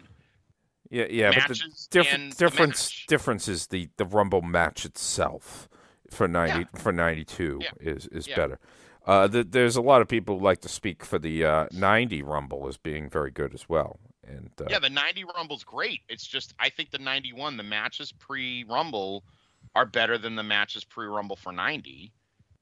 Yeah, 0.91 1.07
yeah, 1.11 1.31
but 1.31 1.35
the 1.35 1.49
Matches 1.49 1.89
different 1.91 2.23
and 2.23 2.33
the 2.33 2.37
difference 2.37 3.05
difference 3.09 3.49
is 3.49 3.67
the 3.69 3.89
the 3.97 4.05
Rumble 4.05 4.43
match 4.43 4.85
itself 4.85 5.69
for 6.11 6.29
ninety 6.29 6.69
for 6.77 6.93
ninety 6.93 7.25
two 7.25 7.61
is 7.81 8.07
is 8.09 8.29
Yeah. 8.29 8.37
better. 8.37 8.59
Uh, 9.07 9.27
th- 9.27 9.47
there's 9.51 9.77
a 9.77 9.81
lot 9.83 10.03
of 10.03 10.09
people 10.09 10.39
who 10.39 10.45
like 10.45 10.61
to 10.61 10.69
speak 10.69 11.05
for 11.05 11.19
the 11.19 11.45
uh, 11.45 11.67
ninety 11.73 12.23
Rumble 12.23 12.69
as 12.69 12.77
being 12.77 13.09
very 13.11 13.31
good 13.31 13.55
as 13.55 13.69
well, 13.69 13.99
and 14.27 14.51
uh, 14.61 14.67
Yeah, 14.71 14.79
the 14.79 14.89
90 14.91 15.25
Rumble's 15.25 15.65
great. 15.65 16.01
It's 16.09 16.27
just, 16.27 16.55
I 16.59 16.69
think 16.71 16.91
the 16.91 16.99
91, 16.99 17.57
the 17.57 17.63
matches 17.63 18.13
pre 18.13 18.65
Rumble 18.65 19.25
are 19.75 19.87
better 19.87 20.17
than 20.17 20.37
the 20.37 20.43
matches 20.43 20.85
pre 20.85 21.07
Rumble 21.07 21.37
for 21.37 21.53
90. 21.53 22.13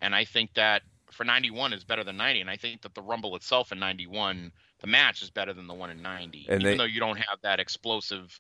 And 0.00 0.14
I 0.14 0.24
think 0.24 0.54
that 0.54 0.82
for 1.12 1.24
91 1.24 1.72
is 1.72 1.84
better 1.84 2.04
than 2.04 2.16
90. 2.16 2.40
And 2.42 2.50
I 2.50 2.56
think 2.56 2.82
that 2.82 2.94
the 2.94 3.02
Rumble 3.02 3.36
itself 3.36 3.72
in 3.72 3.78
91, 3.78 4.52
the 4.80 4.86
match 4.86 5.22
is 5.22 5.30
better 5.30 5.52
than 5.52 5.66
the 5.66 5.74
one 5.74 5.90
in 5.90 6.02
90. 6.02 6.46
And 6.48 6.62
even 6.62 6.72
they- 6.72 6.76
though 6.78 6.84
you 6.84 7.00
don't 7.00 7.18
have 7.18 7.38
that 7.42 7.60
explosive 7.60 8.38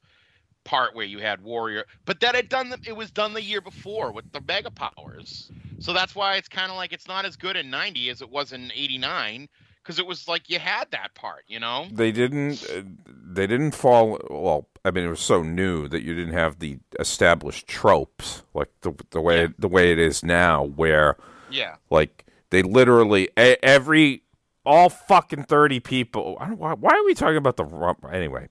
part 0.64 0.94
where 0.94 1.04
you 1.06 1.18
had 1.18 1.42
Warrior, 1.42 1.84
but 2.04 2.20
that 2.20 2.34
had 2.36 2.48
done 2.48 2.70
the, 2.70 2.78
it 2.86 2.94
was 2.96 3.10
done 3.10 3.32
the 3.34 3.42
year 3.42 3.60
before 3.60 4.12
with 4.12 4.30
the 4.32 4.40
Mega 4.46 4.70
Powers. 4.70 5.50
So 5.80 5.92
that's 5.92 6.14
why 6.14 6.36
it's 6.36 6.48
kind 6.48 6.70
of 6.70 6.76
like 6.76 6.92
it's 6.92 7.08
not 7.08 7.24
as 7.24 7.34
good 7.36 7.56
in 7.56 7.68
90 7.68 8.10
as 8.10 8.22
it 8.22 8.30
was 8.30 8.52
in 8.52 8.70
89 8.72 9.48
because 9.82 9.98
it 9.98 10.06
was 10.06 10.28
like 10.28 10.48
you 10.48 10.60
had 10.60 10.88
that 10.92 11.12
part, 11.16 11.42
you 11.48 11.58
know? 11.58 11.88
they 11.90 12.12
didn't 12.12 12.62
uh, 12.70 12.82
they 13.08 13.48
didn't 13.48 13.72
fall. 13.72 14.20
Well, 14.30 14.68
I 14.84 14.92
mean, 14.92 15.04
it 15.04 15.08
was 15.08 15.18
so 15.20 15.42
new 15.42 15.88
that 15.88 16.02
you 16.04 16.14
didn't 16.14 16.34
have 16.34 16.60
the 16.60 16.78
established 17.00 17.66
tropes 17.66 18.44
like 18.54 18.68
the 18.82 18.92
the 19.10 19.20
way 19.20 19.48
the 19.58 19.66
way 19.68 19.90
it 19.90 19.98
is 19.98 20.22
now, 20.22 20.62
where 20.64 21.16
Yeah. 21.50 21.74
like 21.90 22.24
they 22.52 22.62
literally 22.62 23.30
every 23.36 24.22
all 24.64 24.90
fucking 24.90 25.44
30 25.44 25.80
people 25.80 26.36
I 26.38 26.46
don't, 26.48 26.58
why, 26.58 26.74
why 26.74 26.90
are 26.92 27.04
we 27.04 27.14
talking 27.14 27.38
about 27.38 27.56
the 27.56 27.64
rump 27.64 28.04
anyway. 28.12 28.48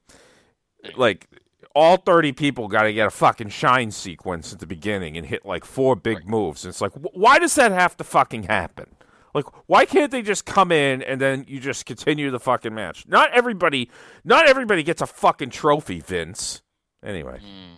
Like 0.97 1.29
all 1.73 1.97
30 1.97 2.33
people 2.33 2.67
got 2.67 2.83
to 2.83 2.93
get 2.93 3.07
a 3.07 3.11
fucking 3.11 3.49
shine 3.49 3.91
sequence 3.91 4.51
at 4.51 4.59
the 4.59 4.65
beginning 4.65 5.17
and 5.17 5.25
hit 5.25 5.45
like 5.45 5.63
four 5.63 5.95
big 5.95 6.27
moves. 6.27 6.65
And 6.65 6.71
it's 6.71 6.81
like 6.81 6.91
wh- 6.93 7.15
why 7.15 7.39
does 7.39 7.55
that 7.55 7.71
have 7.71 7.95
to 7.97 8.03
fucking 8.03 8.43
happen? 8.43 8.87
Like 9.35 9.45
why 9.69 9.85
can't 9.85 10.11
they 10.11 10.23
just 10.23 10.45
come 10.45 10.71
in 10.71 11.03
and 11.03 11.21
then 11.21 11.45
you 11.47 11.59
just 11.59 11.85
continue 11.85 12.31
the 12.31 12.39
fucking 12.39 12.73
match? 12.73 13.07
Not 13.07 13.31
everybody 13.31 13.89
not 14.25 14.49
everybody 14.49 14.81
gets 14.81 15.01
a 15.01 15.07
fucking 15.07 15.51
trophy 15.51 16.01
vince. 16.01 16.63
Anyway 17.05 17.37
mm. 17.37 17.77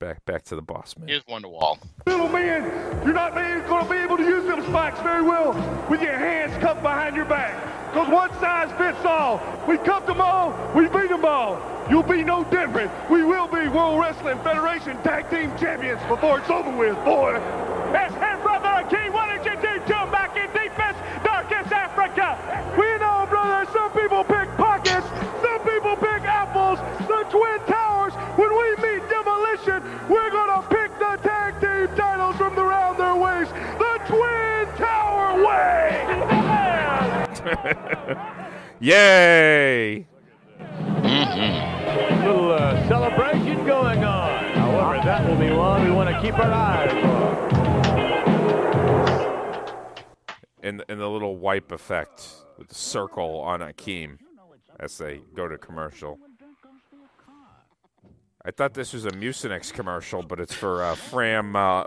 Back 0.00 0.24
back 0.24 0.42
to 0.42 0.56
the 0.56 0.62
boss 0.62 0.96
man 0.96 1.08
Here's 1.08 1.22
Wonderwall. 1.24 1.78
Little 2.06 2.28
man, 2.28 2.64
you're 3.04 3.14
not 3.14 3.34
going 3.34 3.84
to 3.84 3.90
be 3.90 3.98
able 3.98 4.16
to 4.16 4.24
use 4.24 4.44
them 4.46 4.62
spikes 4.66 4.98
very 5.00 5.22
well 5.22 5.52
with 5.90 6.00
your 6.00 6.16
hands 6.16 6.56
cupped 6.62 6.82
behind 6.82 7.14
your 7.14 7.26
back. 7.26 7.52
Because 7.92 8.08
one 8.08 8.30
size 8.40 8.70
fits 8.78 9.04
all. 9.04 9.40
We 9.68 9.76
cuffed 9.78 10.06
them 10.06 10.20
all, 10.20 10.56
we 10.74 10.88
beat 10.88 11.10
them 11.10 11.24
all. 11.24 11.60
You'll 11.90 12.02
be 12.02 12.24
no 12.24 12.44
different. 12.44 12.90
We 13.10 13.24
will 13.24 13.46
be 13.48 13.68
World 13.68 14.00
Wrestling 14.00 14.38
Federation 14.38 14.96
Tag 15.02 15.28
Team 15.28 15.52
Champions 15.58 16.00
before 16.08 16.38
it's 16.38 16.48
over 16.48 16.74
with, 16.76 16.96
boy. 17.04 17.32
Yes, 17.92 18.12
and 18.14 18.40
brother 18.42 18.88
King, 18.88 19.12
what 19.12 19.28
did 19.28 19.44
you 19.44 19.60
do? 19.60 19.82
Jump 19.86 20.12
back 20.12 20.36
in 20.36 20.46
defense, 20.56 20.96
Darkest 21.24 21.72
Africa. 21.72 22.38
We 22.78 22.86
know, 22.98 23.26
brother, 23.28 23.68
some 23.72 23.90
people 23.92 24.24
pick 24.24 24.48
pockets, 24.56 25.06
some 25.42 25.60
people 25.66 25.96
pick 25.96 26.22
apples. 26.24 26.78
The 27.08 27.26
Twin 27.28 27.58
Towers, 27.66 27.69
when 28.36 28.50
we 28.50 28.76
meet 28.82 29.08
Demolition, 29.08 29.82
we're 30.08 30.30
going 30.30 30.50
to 30.50 30.62
pick 30.68 30.90
the 30.98 31.16
tag 31.22 31.60
team 31.60 31.88
titles 31.96 32.36
from 32.36 32.58
around 32.58 32.96
their 32.98 33.14
waist. 33.16 33.52
The 33.78 34.00
Twin 34.06 34.66
Tower 34.76 35.42
way! 35.44 36.06
yay 38.80 40.06
Little 41.02 42.52
uh, 42.52 42.88
celebration 42.88 43.64
going 43.66 44.04
on. 44.04 44.44
However, 44.54 45.02
that 45.04 45.28
will 45.28 45.36
be 45.36 45.50
one 45.50 45.84
we 45.84 45.90
want 45.90 46.10
to 46.10 46.20
keep 46.20 46.34
our 46.34 46.52
eyes 46.52 46.92
on. 47.04 47.50
and 50.62 50.84
and 50.88 51.00
the 51.00 51.08
little 51.08 51.36
wipe 51.36 51.72
effect 51.72 52.28
with 52.58 52.68
the 52.68 52.74
circle 52.74 53.40
on 53.40 53.60
Akeem 53.60 54.18
as 54.78 54.98
they 54.98 55.20
go 55.34 55.48
to 55.48 55.58
commercial. 55.58 56.18
I 58.44 58.50
thought 58.50 58.74
this 58.74 58.92
was 58.92 59.04
a 59.04 59.10
Mucinex 59.10 59.72
commercial, 59.72 60.22
but 60.22 60.40
it's 60.40 60.54
for 60.54 60.82
uh, 60.82 60.94
Fram. 60.94 61.54
Uh... 61.56 61.84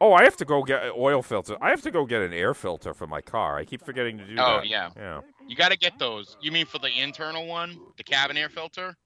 Oh, 0.00 0.12
I 0.12 0.24
have 0.24 0.36
to 0.36 0.44
go 0.44 0.62
get 0.62 0.82
oil 0.96 1.22
filter. 1.22 1.56
I 1.62 1.70
have 1.70 1.80
to 1.82 1.90
go 1.90 2.04
get 2.04 2.20
an 2.20 2.34
air 2.34 2.52
filter 2.52 2.92
for 2.92 3.06
my 3.06 3.22
car. 3.22 3.56
I 3.56 3.64
keep 3.64 3.82
forgetting 3.84 4.18
to 4.18 4.26
do 4.26 4.34
Oh 4.38 4.58
that. 4.58 4.66
yeah. 4.66 4.90
Yeah. 4.96 5.20
You 5.48 5.56
got 5.56 5.70
to 5.70 5.78
get 5.78 5.98
those. 5.98 6.36
You 6.42 6.52
mean 6.52 6.66
for 6.66 6.78
the 6.78 6.90
internal 6.90 7.46
one, 7.46 7.78
the 7.96 8.04
cabin 8.04 8.36
air 8.36 8.50
filter? 8.50 8.96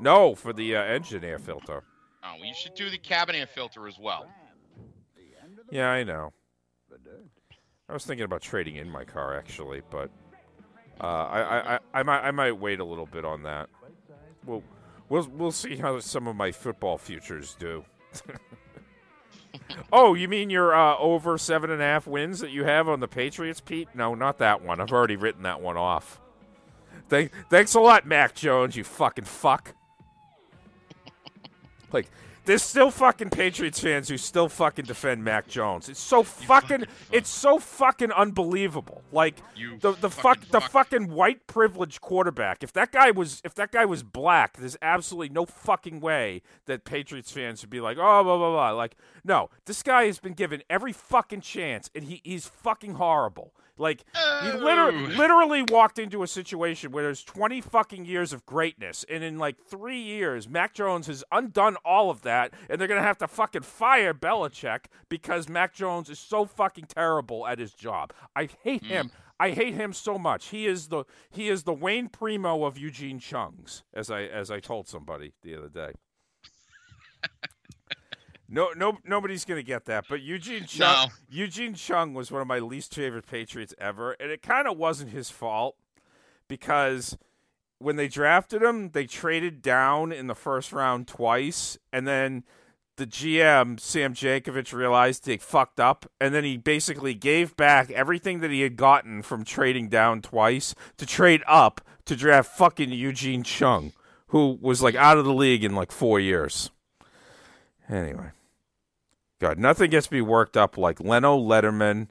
No, 0.00 0.34
for 0.34 0.52
the 0.52 0.74
uh, 0.76 0.82
engine 0.82 1.22
air 1.22 1.38
filter. 1.38 1.84
Oh, 2.24 2.34
well, 2.36 2.44
you 2.44 2.54
should 2.54 2.74
do 2.74 2.90
the 2.90 2.98
cabin 2.98 3.36
air 3.36 3.46
filter 3.46 3.86
as 3.86 3.98
well. 3.98 4.26
Yeah, 5.70 5.88
I 5.88 6.02
know. 6.02 6.32
I 7.88 7.92
was 7.92 8.04
thinking 8.04 8.24
about 8.24 8.40
trading 8.40 8.76
in 8.76 8.88
my 8.88 9.04
car 9.04 9.36
actually, 9.36 9.82
but 9.90 10.10
uh, 11.00 11.04
I, 11.04 11.40
I, 11.40 11.74
I, 11.74 11.78
I 11.94 12.02
might 12.02 12.20
I 12.20 12.30
might 12.30 12.52
wait 12.52 12.78
a 12.78 12.84
little 12.84 13.06
bit 13.06 13.24
on 13.24 13.42
that. 13.42 13.68
We'll 14.46 14.62
we'll 15.10 15.28
we'll 15.28 15.52
see 15.52 15.76
how 15.76 16.00
some 16.00 16.26
of 16.26 16.34
my 16.34 16.50
football 16.50 16.96
futures 16.96 17.54
do. 17.58 17.84
oh, 19.92 20.14
you 20.14 20.26
mean 20.26 20.48
your 20.48 20.74
uh, 20.74 20.96
over 20.96 21.36
seven 21.36 21.70
and 21.70 21.82
a 21.82 21.84
half 21.84 22.06
wins 22.06 22.40
that 22.40 22.50
you 22.50 22.64
have 22.64 22.88
on 22.88 23.00
the 23.00 23.08
Patriots, 23.08 23.60
Pete? 23.60 23.88
No, 23.94 24.14
not 24.14 24.38
that 24.38 24.62
one. 24.62 24.80
I've 24.80 24.92
already 24.92 25.16
written 25.16 25.42
that 25.42 25.60
one 25.60 25.76
off. 25.76 26.18
Thank, 27.10 27.32
thanks 27.50 27.74
a 27.74 27.80
lot, 27.80 28.06
Mac 28.06 28.34
Jones. 28.34 28.76
You 28.76 28.84
fucking 28.84 29.24
fuck. 29.24 29.74
Like, 31.92 32.08
there's 32.44 32.62
still 32.62 32.90
fucking 32.90 33.30
Patriots 33.30 33.80
fans 33.80 34.08
who 34.08 34.16
still 34.16 34.48
fucking 34.48 34.86
defend 34.86 35.22
Mac 35.24 35.46
Jones. 35.46 35.88
It's 35.88 36.00
so 36.00 36.22
fucking, 36.22 36.86
it's 37.12 37.28
so 37.28 37.58
fucking 37.58 38.12
unbelievable. 38.12 39.02
Like 39.12 39.36
the 39.80 39.92
the 39.92 40.10
fuck 40.10 40.40
the 40.48 40.60
fucking 40.60 41.12
white 41.12 41.46
privileged 41.46 42.00
quarterback. 42.00 42.62
If 42.62 42.72
that 42.74 42.92
guy 42.92 43.10
was 43.10 43.40
if 43.44 43.54
that 43.56 43.72
guy 43.72 43.84
was 43.84 44.02
black, 44.02 44.56
there's 44.56 44.76
absolutely 44.82 45.30
no 45.30 45.46
fucking 45.46 46.00
way 46.00 46.42
that 46.66 46.84
Patriots 46.84 47.30
fans 47.30 47.62
would 47.62 47.70
be 47.70 47.80
like, 47.80 47.98
oh 47.98 48.24
blah 48.24 48.36
blah 48.36 48.50
blah. 48.50 48.70
Like, 48.70 48.96
no, 49.24 49.50
this 49.66 49.82
guy 49.82 50.06
has 50.06 50.18
been 50.18 50.34
given 50.34 50.62
every 50.70 50.92
fucking 50.92 51.42
chance, 51.42 51.90
and 51.94 52.04
he 52.04 52.20
he's 52.24 52.46
fucking 52.46 52.94
horrible. 52.94 53.52
Like 53.80 54.04
he 54.42 54.52
literally, 54.52 55.06
literally 55.16 55.62
walked 55.62 55.98
into 55.98 56.22
a 56.22 56.26
situation 56.26 56.92
where 56.92 57.04
there's 57.04 57.24
20 57.24 57.60
fucking 57.60 58.04
years 58.04 58.32
of 58.32 58.46
greatness, 58.46 59.04
and 59.08 59.24
in 59.24 59.38
like 59.38 59.56
three 59.58 60.00
years, 60.00 60.48
Mac 60.48 60.74
Jones 60.74 61.06
has 61.06 61.24
undone 61.32 61.76
all 61.84 62.10
of 62.10 62.22
that 62.22 62.30
that, 62.30 62.52
and 62.68 62.80
they're 62.80 62.88
gonna 62.88 63.02
have 63.02 63.18
to 63.18 63.28
fucking 63.28 63.62
fire 63.62 64.14
Belichick 64.14 64.86
because 65.08 65.48
Mac 65.48 65.74
Jones 65.74 66.08
is 66.08 66.18
so 66.18 66.44
fucking 66.44 66.86
terrible 66.86 67.46
at 67.46 67.58
his 67.58 67.72
job. 67.72 68.12
I 68.34 68.48
hate 68.62 68.84
him. 68.84 69.08
Hmm. 69.08 69.14
I 69.38 69.50
hate 69.50 69.74
him 69.74 69.94
so 69.94 70.18
much. 70.18 70.48
He 70.48 70.66
is 70.66 70.88
the 70.88 71.04
he 71.30 71.48
is 71.48 71.64
the 71.64 71.72
Wayne 71.72 72.08
Primeau 72.08 72.64
of 72.64 72.76
Eugene 72.76 73.18
Chung's, 73.18 73.84
as 73.94 74.10
I 74.10 74.22
as 74.22 74.50
I 74.50 74.60
told 74.60 74.86
somebody 74.86 75.32
the 75.42 75.56
other 75.56 75.68
day. 75.68 75.92
No, 78.52 78.70
no, 78.76 78.98
nobody's 79.04 79.44
gonna 79.44 79.62
get 79.62 79.84
that. 79.84 80.06
But 80.08 80.22
Eugene 80.22 80.64
Chung, 80.66 80.80
No. 80.80 81.06
Eugene 81.30 81.74
Chung 81.74 82.14
was 82.14 82.32
one 82.32 82.42
of 82.42 82.48
my 82.48 82.58
least 82.58 82.92
favorite 82.92 83.26
Patriots 83.26 83.74
ever, 83.78 84.12
and 84.12 84.30
it 84.30 84.42
kind 84.42 84.66
of 84.66 84.76
wasn't 84.76 85.10
his 85.10 85.30
fault 85.30 85.76
because 86.48 87.16
when 87.78 87.94
they 87.94 88.08
drafted 88.08 88.60
him, 88.60 88.90
they 88.90 89.06
traded 89.06 89.62
down 89.62 90.10
in 90.10 90.26
the 90.26 90.34
first 90.34 90.72
round 90.72 91.06
twice, 91.06 91.78
and 91.92 92.08
then 92.08 92.42
the 92.96 93.06
GM 93.06 93.78
Sam 93.78 94.14
Jankovich 94.14 94.72
realized 94.72 95.24
they 95.24 95.36
fucked 95.36 95.78
up, 95.78 96.04
and 96.20 96.34
then 96.34 96.42
he 96.42 96.56
basically 96.56 97.14
gave 97.14 97.56
back 97.56 97.90
everything 97.92 98.40
that 98.40 98.50
he 98.50 98.62
had 98.62 98.76
gotten 98.76 99.22
from 99.22 99.44
trading 99.44 99.88
down 99.88 100.20
twice 100.22 100.74
to 100.98 101.06
trade 101.06 101.42
up 101.46 101.80
to 102.04 102.16
draft 102.16 102.50
fucking 102.50 102.90
Eugene 102.90 103.44
Chung, 103.44 103.92
who 104.26 104.58
was 104.60 104.82
like 104.82 104.96
out 104.96 105.18
of 105.18 105.24
the 105.24 105.32
league 105.32 105.62
in 105.62 105.76
like 105.76 105.92
four 105.92 106.18
years. 106.18 106.70
Anyway. 107.88 108.30
God, 109.40 109.58
nothing 109.58 109.90
gets 109.90 110.10
me 110.10 110.20
worked 110.20 110.56
up 110.56 110.76
like 110.76 111.00
Leno 111.00 111.38
Letterman, 111.38 112.08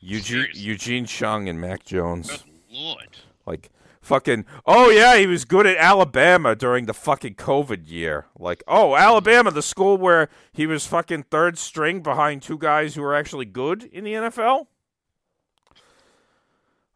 Eugene 0.00 0.48
Eugene 0.54 1.04
Chung, 1.04 1.46
and 1.48 1.60
Mac 1.60 1.84
Jones. 1.84 2.44
Lord. 2.70 3.18
Like 3.44 3.70
fucking 4.00 4.46
oh 4.64 4.88
yeah, 4.88 5.18
he 5.18 5.26
was 5.26 5.44
good 5.44 5.66
at 5.66 5.76
Alabama 5.76 6.56
during 6.56 6.86
the 6.86 6.94
fucking 6.94 7.34
COVID 7.34 7.90
year. 7.90 8.26
Like, 8.38 8.64
oh, 8.66 8.96
Alabama, 8.96 9.50
the 9.50 9.62
school 9.62 9.98
where 9.98 10.30
he 10.50 10.66
was 10.66 10.86
fucking 10.86 11.24
third 11.24 11.58
string 11.58 12.00
behind 12.00 12.40
two 12.40 12.56
guys 12.56 12.94
who 12.94 13.02
were 13.02 13.14
actually 13.14 13.44
good 13.44 13.84
in 13.84 14.04
the 14.04 14.14
NFL. 14.14 14.66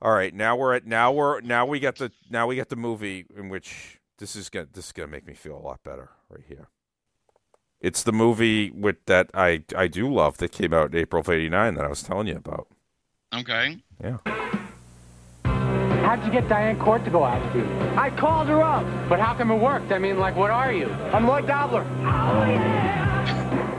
All 0.01 0.13
right, 0.15 0.35
now 0.35 0.57
we're 0.57 0.75
at 0.75 0.87
now 0.87 1.13
we're 1.13 1.43
now 1.43 1.67
we 1.67 1.81
got 1.81 1.97
the 1.97 2.13
now 2.31 2.47
we 2.47 2.57
got 2.57 2.71
the 2.71 2.77
movie 2.77 3.27
in 3.37 3.51
which 3.51 4.01
this 4.17 4.35
is 4.37 4.49
gonna 4.49 4.69
this 4.73 4.87
is 4.87 4.93
gonna 4.93 5.09
make 5.09 5.27
me 5.27 5.35
feel 5.35 5.57
a 5.57 5.61
lot 5.61 5.85
better 5.85 6.13
right 6.31 6.45
here. 6.49 6.69
It's 7.81 8.03
the 8.03 8.13
movie 8.13 8.71
with 8.71 8.97
that 9.07 9.31
I 9.35 9.63
I 9.77 9.87
do 9.87 10.13
love 10.13 10.39
that 10.39 10.51
came 10.51 10.73
out 10.73 10.95
in 10.95 11.01
April 11.01 11.21
of 11.21 11.29
'89 11.29 11.75
that 11.75 11.85
I 11.85 11.89
was 11.89 12.03
telling 12.03 12.27
you 12.27 12.37
about. 12.37 12.69
Okay. 13.35 13.79
Yeah. 14.03 14.19
How'd 15.45 16.25
you 16.25 16.31
get 16.31 16.49
Diane 16.49 16.79
Court 16.79 17.05
to 17.05 17.11
go 17.11 17.25
out 17.25 17.45
with 17.47 17.65
you? 17.65 17.79
I 17.97 18.11
called 18.11 18.47
her 18.49 18.63
up. 18.63 18.87
But 19.09 19.21
how 19.21 19.35
come 19.35 19.51
it 19.51 19.57
worked? 19.57 19.93
I 19.93 19.99
mean, 19.99 20.19
like, 20.19 20.37
what 20.37 20.51
are 20.51 20.73
you? 20.73 20.89
I'm 21.13 21.27
Lloyd 21.27 21.47
Dobler. 21.47 21.83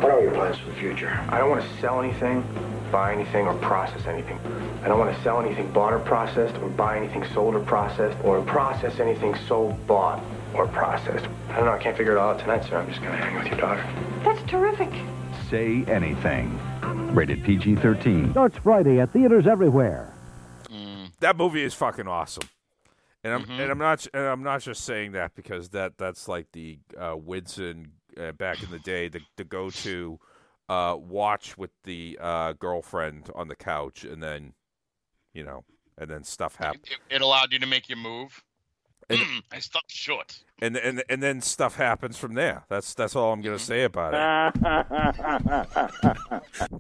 What 0.02 0.12
are 0.12 0.22
your 0.22 0.32
plans 0.32 0.58
for 0.58 0.66
the 0.70 0.76
future? 0.76 1.20
I 1.30 1.40
don't 1.40 1.50
want 1.50 1.64
to 1.64 1.80
sell 1.80 2.02
anything, 2.02 2.44
buy 2.92 3.14
anything, 3.14 3.48
or 3.48 3.56
process 3.56 4.06
anything. 4.06 4.38
I 4.84 4.90
don't 4.90 5.00
want 5.00 5.16
to 5.16 5.24
sell 5.24 5.40
anything 5.40 5.72
bought 5.72 5.94
or 5.94 6.00
processed, 6.00 6.56
or 6.58 6.70
buy 6.70 6.98
anything 6.98 7.26
sold 7.34 7.56
or 7.56 7.62
processed, 7.62 8.18
or 8.24 8.42
process 8.44 9.00
anything 9.00 9.34
sold, 9.48 9.88
bought, 9.88 10.22
or 10.58 10.68
processed. 10.68 11.26
I 11.50 11.56
don't 11.58 11.66
know. 11.66 11.72
I 11.72 11.78
can't 11.82 11.96
figure 11.96 12.14
it 12.14 12.18
all 12.18 12.32
out 12.32 12.40
tonight, 12.40 12.66
so 12.68 12.76
I'm 12.78 12.88
just 12.90 13.00
going 13.02 13.12
to 13.12 13.18
hang 13.18 13.36
with 13.36 13.48
your 13.48 13.58
daughter. 13.58 13.84
That's 14.24 14.42
terrific. 14.50 14.90
Say 15.50 15.84
anything. 15.88 16.60
Rated 17.14 17.44
PG 17.44 17.76
13. 17.78 18.32
Starts 18.32 18.58
Friday 18.58 19.00
at 19.00 19.12
theaters 19.14 19.48
everywhere. 19.48 20.14
that 21.20 21.38
movie 21.38 21.64
is 21.64 21.74
fucking 21.74 22.08
awesome. 22.08 22.48
And 23.24 23.34
I'm 23.34 23.42
Mm-hmm. 23.44 23.52
and 23.60 23.72
I'm 23.72 23.78
not 23.78 24.08
and 24.14 24.24
I'm 24.24 24.44
not 24.44 24.62
just 24.62 24.84
saying 24.86 25.14
that 25.14 25.36
because 25.36 25.70
that 25.70 25.98
that's 25.98 26.28
like 26.28 26.48
the 26.54 26.80
uh, 26.98 27.16
Widson 27.16 27.88
uh, 28.18 28.32
back 28.34 28.62
in 28.64 28.70
the 28.72 28.80
day 28.80 29.10
the 29.10 29.20
the 29.38 29.44
go 29.44 29.70
to 29.70 30.20
uh, 30.70 30.96
watch 30.98 31.58
with 31.58 31.72
the 31.84 32.18
uh, 32.22 32.54
girlfriend 32.54 33.30
on 33.36 33.48
the 33.48 33.56
couch 33.56 34.04
and 34.06 34.22
then 34.22 34.54
you 35.34 35.44
know 35.44 35.64
and 35.98 36.10
then 36.10 36.24
stuff 36.24 36.56
happens 36.56 36.84
It, 37.10 37.16
it 37.16 37.22
allowed 37.22 37.52
you 37.52 37.60
to 37.60 37.66
make 37.68 37.90
your 37.90 37.98
move. 37.98 38.44
And- 39.10 39.20
Mm, 39.20 39.42
I 39.52 39.60
stopped 39.60 39.92
short. 39.92 40.38
And 40.60 40.76
and 40.78 41.04
and 41.10 41.22
then 41.22 41.42
stuff 41.42 41.76
happens 41.76 42.18
from 42.18 42.34
there. 42.34 42.64
That's 42.70 42.94
that's 42.96 43.16
all 43.16 43.34
I'm 43.34 43.44
Mm-hmm. 43.44 43.44
gonna 43.44 43.60
say 43.60 43.84
about 43.84 44.16
it. 44.16 44.20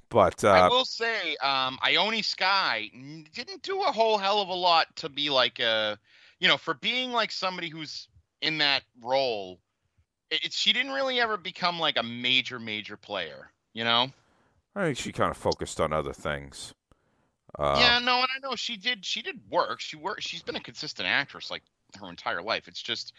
But 0.09 0.43
I 0.51 0.61
uh, 0.61 0.63
will 0.69 0.85
say, 0.85 1.35
um, 1.37 1.77
Ione 1.83 2.21
Skye 2.21 2.89
didn't 3.33 3.61
do 3.63 3.81
a 3.83 3.91
whole 3.91 4.17
hell 4.17 4.41
of 4.41 4.49
a 4.49 4.53
lot 4.53 4.87
to 4.97 5.09
be 5.09 5.29
like 5.29 5.59
a, 5.59 5.97
you 6.39 6.47
know, 6.47 6.57
for 6.57 6.73
being 6.75 7.11
like 7.11 7.31
somebody 7.31 7.69
who's 7.69 8.07
in 8.41 8.57
that 8.59 8.83
role. 9.01 9.59
It, 10.31 10.45
it- 10.45 10.53
she 10.53 10.73
didn't 10.73 10.91
really 10.93 11.19
ever 11.21 11.37
become 11.37 11.79
like 11.79 11.97
a 11.97 12.03
major, 12.03 12.59
major 12.59 12.97
player. 12.97 13.49
You 13.73 13.83
know? 13.83 14.07
I 14.75 14.83
think 14.85 14.97
she 14.97 15.11
kind 15.11 15.31
of 15.31 15.37
focused 15.37 15.79
on 15.81 15.93
other 15.93 16.13
things. 16.13 16.73
Uh, 17.57 17.77
yeah, 17.79 17.99
no, 17.99 18.17
and 18.17 18.27
I 18.35 18.39
know 18.47 18.55
she 18.55 18.77
did. 18.77 19.05
She 19.05 19.21
did 19.21 19.39
work. 19.49 19.79
She 19.79 19.95
worked. 19.97 20.23
She's 20.23 20.41
been 20.43 20.55
a 20.55 20.59
consistent 20.61 21.07
actress 21.07 21.49
like 21.51 21.63
her 21.99 22.09
entire 22.09 22.41
life. 22.41 22.67
It's 22.67 22.81
just 22.81 23.13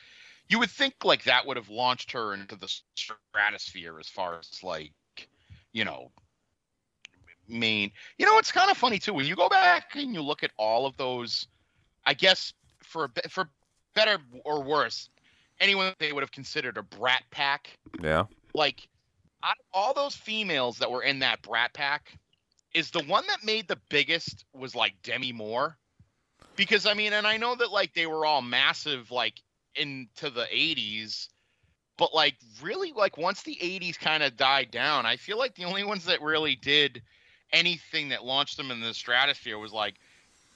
you 0.48 0.58
would 0.58 0.70
think 0.70 0.94
like 1.04 1.24
that 1.24 1.46
would 1.46 1.56
have 1.56 1.68
launched 1.68 2.12
her 2.12 2.34
into 2.34 2.56
the 2.56 2.72
stratosphere 2.96 3.98
as 3.98 4.08
far 4.08 4.38
as 4.38 4.62
like 4.62 4.92
you 5.72 5.84
know 5.84 6.10
main. 7.48 7.90
You 8.18 8.26
know, 8.26 8.38
it's 8.38 8.52
kind 8.52 8.70
of 8.70 8.76
funny 8.76 8.98
too 8.98 9.14
when 9.14 9.26
you 9.26 9.36
go 9.36 9.48
back 9.48 9.94
and 9.94 10.12
you 10.12 10.22
look 10.22 10.42
at 10.42 10.50
all 10.56 10.86
of 10.86 10.96
those. 10.96 11.46
I 12.06 12.14
guess 12.14 12.54
for 12.82 13.10
for 13.28 13.50
better 13.94 14.18
or 14.44 14.62
worse, 14.62 15.10
anyone 15.60 15.92
they 15.98 16.12
would 16.12 16.22
have 16.22 16.32
considered 16.32 16.76
a 16.76 16.82
brat 16.82 17.22
pack 17.30 17.70
yeah. 18.02 18.24
like 18.54 18.88
out 19.42 19.56
of 19.58 19.64
all 19.72 19.94
those 19.94 20.14
females 20.14 20.78
that 20.78 20.90
were 20.90 21.02
in 21.02 21.20
that 21.20 21.42
brat 21.42 21.72
pack 21.72 22.12
is 22.74 22.90
the 22.90 23.02
one 23.04 23.26
that 23.26 23.44
made 23.44 23.68
the 23.68 23.78
biggest 23.88 24.44
was 24.52 24.74
like 24.74 24.94
demi 25.02 25.32
moore 25.32 25.76
because 26.56 26.86
i 26.86 26.94
mean 26.94 27.12
and 27.12 27.26
i 27.26 27.36
know 27.36 27.54
that 27.54 27.70
like 27.70 27.94
they 27.94 28.06
were 28.06 28.26
all 28.26 28.42
massive 28.42 29.10
like 29.10 29.40
into 29.78 30.30
the 30.30 30.44
80s 30.52 31.28
but 31.96 32.14
like 32.14 32.36
really 32.62 32.92
like 32.92 33.16
once 33.16 33.42
the 33.42 33.56
80s 33.60 33.98
kind 33.98 34.22
of 34.22 34.36
died 34.36 34.70
down 34.70 35.06
i 35.06 35.16
feel 35.16 35.38
like 35.38 35.54
the 35.54 35.64
only 35.64 35.84
ones 35.84 36.04
that 36.06 36.22
really 36.22 36.56
did 36.56 37.02
anything 37.52 38.10
that 38.10 38.24
launched 38.24 38.56
them 38.56 38.70
in 38.70 38.80
the 38.80 38.94
stratosphere 38.94 39.58
was 39.58 39.72
like 39.72 39.94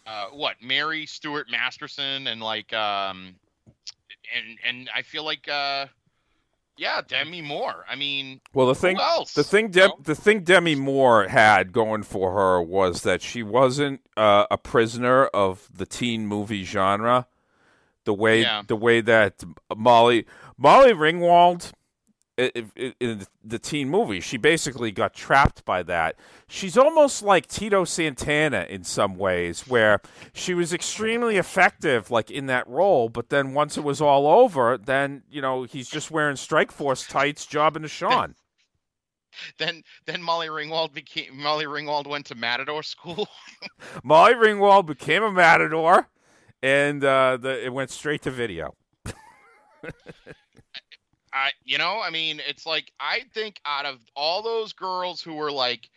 uh 0.07 0.27
what 0.27 0.57
mary 0.63 1.07
stuart 1.07 1.51
masterson 1.51 2.27
and 2.27 2.41
like 2.41 2.73
um 2.73 3.35
and 4.37 4.59
and 4.65 4.91
i 4.95 5.03
feel 5.03 5.25
like 5.25 5.49
uh 5.49 5.87
yeah, 6.77 7.03
Demi 7.07 7.43
Moore. 7.43 7.85
I 7.89 7.97
mean, 7.97 8.41
Well, 8.55 8.67
the 8.67 8.75
thing, 8.75 8.99
else? 8.99 9.35
the 9.35 9.45
thing, 9.45 9.71
Dem- 9.71 9.91
the 10.03 10.15
thing 10.15 10.41
Demi 10.43 10.75
Moore 10.75 11.29
had 11.29 11.73
going 11.73 12.03
for 12.03 12.33
her 12.33 12.63
was 12.63 13.03
that 13.03 13.23
she 13.23 13.43
wasn't 13.43 14.01
uh, 14.17 14.47
a 14.51 14.59
prisoner 14.59 15.27
of 15.27 15.69
the 15.73 15.87
teen 15.87 16.27
movie 16.27 16.65
genre, 16.65 17.27
the 18.05 18.15
way 18.15 18.43
Yeah. 18.43 18.63
the 18.67 18.77
way 18.77 19.01
that 19.01 19.43
Molly 19.77 20.27
Molly 20.59 20.93
Ringwald 20.93 21.73
in 22.39 23.27
the 23.45 23.59
teen 23.59 23.91
movie, 23.91 24.19
she 24.19 24.37
basically 24.39 24.91
got 24.91 25.13
trapped 25.13 25.65
by 25.67 25.83
that. 25.83 26.17
She's 26.49 26.79
almost 26.79 27.23
like 27.23 27.47
Tito 27.47 27.85
Santana 27.85 28.67
in 28.71 28.85
some 28.85 29.17
ways, 29.17 29.69
where 29.69 30.01
she 30.33 30.55
was 30.55 30.73
extremely 30.73 31.37
effective, 31.37 32.11
like 32.11 32.31
in 32.31 32.47
that 32.47 32.67
role. 32.67 33.09
But 33.11 33.29
then 33.29 33.53
once 33.53 33.77
it 33.77 33.85
was 33.85 34.01
all 34.01 34.27
over, 34.27 34.79
then 34.79 35.23
you 35.31 35.43
know 35.43 35.65
he's 35.65 35.89
just 35.91 36.11
wearing 36.11 36.37
Strike 36.37 36.73
Force 36.73 37.07
tights, 37.07 37.45
jobbing 37.47 37.83
to 37.83 37.89
Sean. 37.89 38.35
then 39.59 39.83
then 40.07 40.23
Molly 40.23 40.49
Ringwald 40.49 40.93
became 40.95 41.39
Molly 41.39 41.67
Ringwald 41.67 42.07
went 42.07 42.27
to 42.27 42.35
Matador 42.35 42.83
school. 42.83 43.29
Molly 44.03 44.35
Ringwald 44.35 44.87
became 44.87 45.23
a 45.23 45.31
matador, 45.31 46.09
and 46.63 47.03
uh, 47.05 47.37
the, 47.37 47.65
it 47.65 47.73
went 47.73 47.91
straight 47.91 48.23
to 48.23 48.31
video. 48.31 48.75
I 51.35 51.51
you 51.65 51.79
know, 51.79 52.01
I 52.01 52.11
mean, 52.11 52.41
it's 52.47 52.67
like 52.67 52.93
I 53.01 53.23
think 53.35 53.61
out 53.65 53.87
of 53.87 53.99
all 54.15 54.43
those 54.43 54.73
girls 54.73 55.21
who 55.23 55.35
were 55.35 55.51
like 55.51 55.89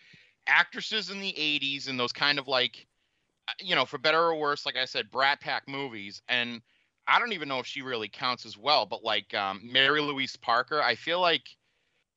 actresses 0.48 1.10
in 1.10 1.20
the 1.20 1.34
80s 1.34 1.90
and 1.90 2.00
those 2.00 2.14
kind 2.14 2.40
of 2.40 2.48
like 2.48 2.88
you 3.62 3.76
know, 3.76 3.86
for 3.86 4.00
better 4.00 4.20
or 4.20 4.36
worse, 4.36 4.66
like 4.66 4.76
I 4.76 4.86
said, 4.86 5.12
Brat 5.12 5.40
Pack 5.40 5.68
movies 5.68 6.22
and 6.28 6.62
I 7.08 7.20
don't 7.20 7.34
even 7.34 7.48
know 7.48 7.60
if 7.60 7.68
she 7.68 7.82
really 7.82 8.10
counts 8.10 8.46
as 8.46 8.58
well, 8.58 8.86
but 8.86 9.04
like 9.04 9.34
um, 9.34 9.62
Mary 9.64 10.02
Louise 10.02 10.36
Parker, 10.36 10.82
I 10.82 10.96
feel 10.96 11.22
like 11.22 11.44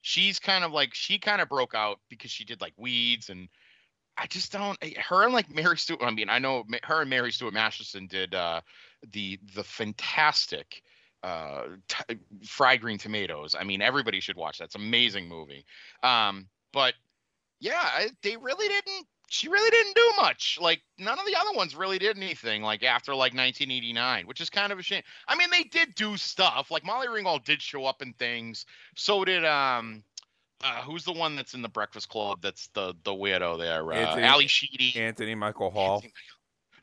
she's 0.00 0.38
kind 0.38 0.64
of 0.64 0.72
like 0.72 0.94
she 0.94 1.18
kind 1.18 1.42
of 1.42 1.48
broke 1.48 1.74
out 1.74 2.00
because 2.08 2.30
she 2.30 2.44
did 2.44 2.60
like 2.60 2.72
Weeds 2.78 3.28
and 3.28 3.48
I 4.18 4.26
just 4.26 4.52
don't 4.52 4.76
eh, 4.82 5.00
her 5.08 5.24
and 5.24 5.32
like 5.32 5.52
Mary 5.52 5.78
Stuart 5.78 6.02
I 6.02 6.10
mean, 6.10 6.28
I 6.28 6.38
know 6.38 6.64
her 6.84 7.02
and 7.02 7.10
Mary 7.10 7.32
Stuart 7.32 7.54
Masterson 7.54 8.06
did 8.06 8.34
uh 8.34 8.60
the 9.12 9.38
the 9.54 9.64
fantastic 9.64 10.82
uh 11.22 11.64
t- 11.88 12.18
fried 12.44 12.80
green 12.80 12.98
tomatoes. 12.98 13.54
I 13.58 13.64
mean, 13.64 13.82
everybody 13.82 14.20
should 14.20 14.36
watch 14.36 14.58
that. 14.58 14.64
It's 14.64 14.74
an 14.74 14.82
amazing 14.82 15.28
movie. 15.28 15.64
Um 16.02 16.48
but 16.72 16.94
yeah, 17.60 18.06
they 18.22 18.36
really 18.36 18.68
didn't 18.68 19.06
she 19.30 19.48
really 19.48 19.70
didn't 19.70 19.94
do 19.94 20.12
much. 20.16 20.58
Like 20.60 20.80
none 20.98 21.18
of 21.18 21.26
the 21.26 21.36
other 21.38 21.52
ones 21.56 21.76
really 21.76 21.98
did 21.98 22.16
anything 22.16 22.62
like 22.62 22.82
after 22.82 23.12
like 23.12 23.34
1989, 23.34 24.26
which 24.26 24.40
is 24.40 24.48
kind 24.48 24.72
of 24.72 24.78
a 24.78 24.82
shame. 24.82 25.02
I 25.28 25.36
mean, 25.36 25.50
they 25.50 25.64
did 25.64 25.94
do 25.94 26.16
stuff. 26.16 26.70
Like 26.70 26.84
Molly 26.84 27.08
Ringwald 27.08 27.44
did 27.44 27.60
show 27.60 27.84
up 27.84 28.00
in 28.00 28.14
things. 28.14 28.64
So 28.96 29.24
did 29.24 29.44
um 29.44 30.02
uh, 30.62 30.82
who's 30.82 31.04
the 31.04 31.12
one 31.12 31.36
that's 31.36 31.54
in 31.54 31.62
the 31.62 31.68
Breakfast 31.68 32.08
Club? 32.08 32.40
That's 32.42 32.68
the 32.68 32.94
the 33.04 33.12
weirdo 33.12 33.58
there. 33.58 33.84
Uh, 33.92 33.96
Anthony- 33.96 34.22
Ally 34.22 34.46
Sheedy. 34.46 34.98
Anthony 34.98 35.34
Michael 35.34 35.70
Hall. 35.70 36.02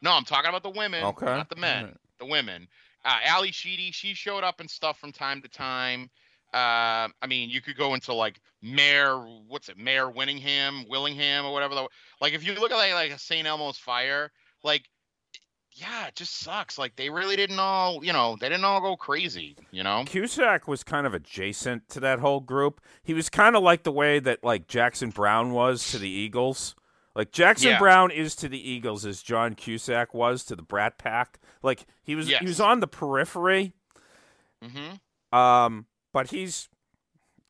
No, 0.02 0.12
I'm 0.12 0.26
talking 0.26 0.50
about 0.50 0.64
the 0.64 0.70
women, 0.70 1.04
Okay. 1.04 1.26
not 1.26 1.50
the 1.50 1.56
men. 1.56 1.98
The 2.20 2.26
women. 2.26 2.68
Uh, 3.04 3.20
Ally 3.24 3.52
Sheedy, 3.52 3.92
she 3.92 4.14
showed 4.14 4.44
up 4.44 4.60
and 4.60 4.70
stuff 4.70 5.00
from 5.00 5.12
time 5.12 5.42
to 5.42 5.48
time. 5.48 6.10
Uh, 6.54 7.10
I 7.22 7.28
mean, 7.28 7.50
you 7.50 7.62
could 7.62 7.76
go 7.78 7.94
into 7.94 8.14
like 8.14 8.40
Mayor, 8.62 9.18
what's 9.48 9.70
it, 9.70 9.78
Mare 9.78 10.10
Winningham, 10.10 10.88
Willingham, 10.90 11.46
or 11.46 11.52
whatever. 11.54 11.76
The, 11.76 11.88
like, 12.22 12.34
if 12.34 12.46
you 12.46 12.54
look 12.56 12.72
at 12.72 12.78
like, 12.78 12.94
like 12.94 13.12
a 13.12 13.20
St. 13.20 13.46
Elmo's 13.46 13.78
Fire, 13.78 14.32
like, 14.64 14.90
yeah, 15.76 16.08
it 16.08 16.16
just 16.16 16.40
sucks. 16.40 16.78
Like, 16.78 16.96
they 16.96 17.10
really 17.10 17.36
didn't 17.36 17.60
all, 17.60 18.04
you 18.04 18.14
know, 18.14 18.38
they 18.40 18.48
didn't 18.48 18.64
all 18.64 18.80
go 18.80 18.96
crazy, 18.96 19.58
you 19.72 19.84
know? 19.84 20.04
Cusack 20.06 20.68
was 20.68 20.84
kind 20.84 21.06
of 21.06 21.14
adjacent 21.14 21.90
to 21.90 22.00
that 22.00 22.20
whole 22.20 22.40
group. 22.40 22.80
He 23.04 23.14
was 23.14 23.30
kind 23.30 23.56
of 23.56 23.64
like 23.64 23.84
the 23.84 23.92
way 23.92 24.20
that 24.20 24.44
like 24.44 24.68
Jackson 24.68 25.10
Browne 25.10 25.52
was 25.52 25.92
to 25.92 25.98
the 25.98 26.10
Eagles. 26.10 26.76
Like 27.14 27.32
Jackson 27.32 27.70
Yeah. 27.70 27.80
Browne 27.80 28.12
is 28.12 28.36
to 28.38 28.50
the 28.50 28.70
Eagles 28.70 29.06
as 29.06 29.22
John 29.22 29.54
Cusack 29.54 30.14
was 30.14 30.44
to 30.46 30.56
the 30.56 30.64
Brat 30.64 30.98
Pack. 30.98 31.40
Like 31.62 31.86
he 32.04 32.16
was 32.16 32.28
he 32.28 32.46
was 32.46 32.60
on 32.60 32.80
the 32.80 32.88
periphery. 32.88 33.74
Mm-hmm. 34.64 35.38
Um, 35.38 35.86
but 36.14 36.32
he's, 36.32 36.70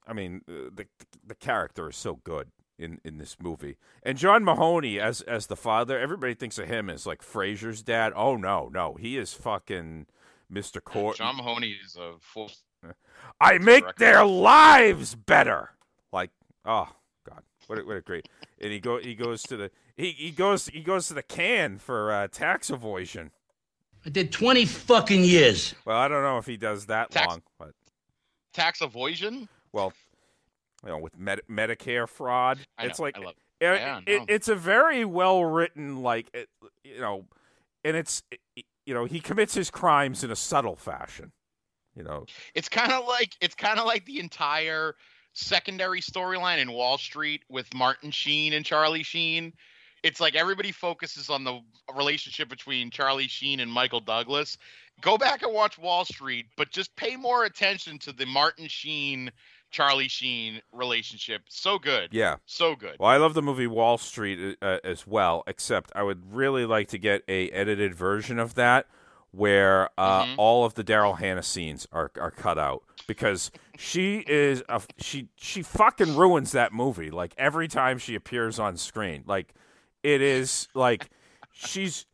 I 0.07 0.13
mean, 0.13 0.41
uh, 0.47 0.69
the 0.73 0.85
the 1.25 1.35
character 1.35 1.89
is 1.89 1.95
so 1.95 2.15
good 2.23 2.49
in, 2.77 2.99
in 3.03 3.17
this 3.17 3.37
movie. 3.41 3.77
And 4.03 4.17
John 4.17 4.43
Mahoney 4.43 4.99
as 4.99 5.21
as 5.21 5.47
the 5.47 5.55
father, 5.55 5.99
everybody 5.99 6.33
thinks 6.33 6.57
of 6.57 6.67
him 6.67 6.89
as 6.89 7.05
like 7.05 7.21
Frasier's 7.21 7.81
dad. 7.81 8.13
Oh 8.15 8.35
no, 8.35 8.69
no, 8.73 8.95
he 8.95 9.17
is 9.17 9.33
fucking 9.33 10.07
Mr. 10.51 10.83
Court. 10.83 11.17
John 11.17 11.37
Mahoney 11.37 11.77
is 11.83 11.95
a 11.95 12.13
full. 12.19 12.51
I 13.39 13.57
make 13.57 13.95
their 13.97 14.25
lives 14.25 15.15
better. 15.15 15.71
Like, 16.11 16.31
oh 16.65 16.89
god, 17.27 17.43
what 17.67 17.79
a, 17.79 17.83
what 17.83 17.97
a 17.97 18.01
great. 18.01 18.27
And 18.57 18.71
he 18.71 18.79
go 18.79 18.99
he 18.99 19.15
goes 19.15 19.43
to 19.43 19.57
the 19.57 19.69
he, 19.97 20.11
he 20.11 20.31
goes 20.31 20.67
he 20.67 20.79
goes 20.79 21.09
to 21.09 21.13
the 21.13 21.21
can 21.21 21.77
for 21.77 22.11
uh, 22.11 22.29
tax 22.29 22.69
evasion. 22.69 23.31
I 24.05 24.09
did 24.09 24.31
20 24.31 24.65
fucking 24.65 25.23
years. 25.25 25.75
Well, 25.83 25.97
I 25.97 26.07
don't 26.07 26.23
know 26.23 26.37
if 26.37 26.45
he 26.45 26.55
does 26.55 26.85
that 26.85 27.11
Tax- 27.11 27.27
long, 27.27 27.41
but 27.59 27.71
Tax 28.53 28.81
evasion? 28.81 29.49
well, 29.73 29.91
you 30.85 30.91
know, 30.91 30.97
with 30.99 31.17
Med- 31.17 31.41
Medicare 31.49 32.07
fraud, 32.07 32.59
it's 32.79 32.99
like 32.99 33.17
it- 33.17 33.81
it- 34.07 34.19
no. 34.19 34.25
it's 34.29 34.47
a 34.47 34.55
very 34.55 35.03
well 35.05 35.43
written, 35.43 36.01
like 36.03 36.29
it, 36.33 36.49
you 36.83 36.99
know, 36.99 37.25
and 37.83 37.97
it's 37.97 38.23
you 38.85 38.93
know 38.93 39.05
he 39.05 39.19
commits 39.19 39.53
his 39.55 39.71
crimes 39.71 40.23
in 40.23 40.31
a 40.31 40.35
subtle 40.35 40.75
fashion. 40.75 41.31
You 41.95 42.03
know, 42.03 42.25
It's 42.53 42.67
kind 42.69 42.91
of 42.91 43.07
like 43.07 43.35
it's 43.41 43.55
kind 43.55 43.79
of 43.79 43.85
like 43.85 44.05
the 44.05 44.19
entire 44.19 44.95
secondary 45.33 46.01
storyline 46.01 46.59
in 46.59 46.71
Wall 46.71 46.97
Street 46.97 47.43
with 47.49 47.73
Martin 47.73 48.11
Sheen 48.11 48.53
and 48.53 48.65
Charlie 48.65 49.03
Sheen. 49.03 49.53
It's 50.03 50.19
like 50.19 50.35
everybody 50.35 50.71
focuses 50.71 51.29
on 51.29 51.43
the 51.43 51.61
relationship 51.95 52.47
between 52.47 52.91
Charlie 52.91 53.27
Sheen 53.27 53.59
and 53.61 53.71
Michael 53.71 54.01
Douglas. 54.01 54.57
Go 55.01 55.17
back 55.17 55.41
and 55.41 55.53
watch 55.53 55.77
Wall 55.77 56.05
Street, 56.05 56.45
but 56.57 56.69
just 56.71 56.95
pay 56.95 57.15
more 57.15 57.45
attention 57.45 57.97
to 57.99 58.11
the 58.13 58.25
Martin 58.25 58.67
Sheen 58.67 59.31
Charlie 59.75 60.07
Sheen 60.07 60.61
relationship. 60.71 61.41
So 61.49 61.77
good. 61.77 62.09
Yeah. 62.13 62.37
So 62.45 62.77
good. 62.77 62.95
Well, 62.97 63.09
I 63.09 63.17
love 63.17 63.33
the 63.33 63.41
movie 63.41 63.67
Wall 63.67 63.97
Street 63.97 64.57
uh, 64.61 64.77
as 64.85 65.05
well, 65.05 65.43
except 65.47 65.91
I 65.93 66.01
would 66.03 66.33
really 66.33 66.65
like 66.65 66.87
to 66.89 66.97
get 66.97 67.23
a 67.27 67.49
edited 67.49 67.93
version 67.93 68.39
of 68.39 68.55
that 68.55 68.87
where 69.31 69.89
uh, 69.97 70.23
Mm-hmm. 70.23 70.35
all 70.39 70.63
of 70.63 70.75
the 70.75 70.83
Daryl 70.85 71.17
Hannah 71.19 71.43
scenes 71.43 71.85
are, 71.91 72.09
are 72.17 72.31
cut 72.31 72.57
out 72.57 72.83
because 73.05 73.51
she 73.77 74.19
is 74.27 74.63
a, 74.69 74.81
she 74.97 75.27
she 75.35 75.61
fucking 75.61 76.15
ruins 76.15 76.53
that 76.53 76.71
movie 76.71 77.11
like 77.11 77.33
every 77.37 77.67
time 77.67 77.97
she 77.97 78.15
appears 78.15 78.59
on 78.59 78.77
screen. 78.77 79.25
Like 79.27 79.53
it 80.03 80.21
is 80.21 80.69
like 80.73 81.09
she's 81.51 82.05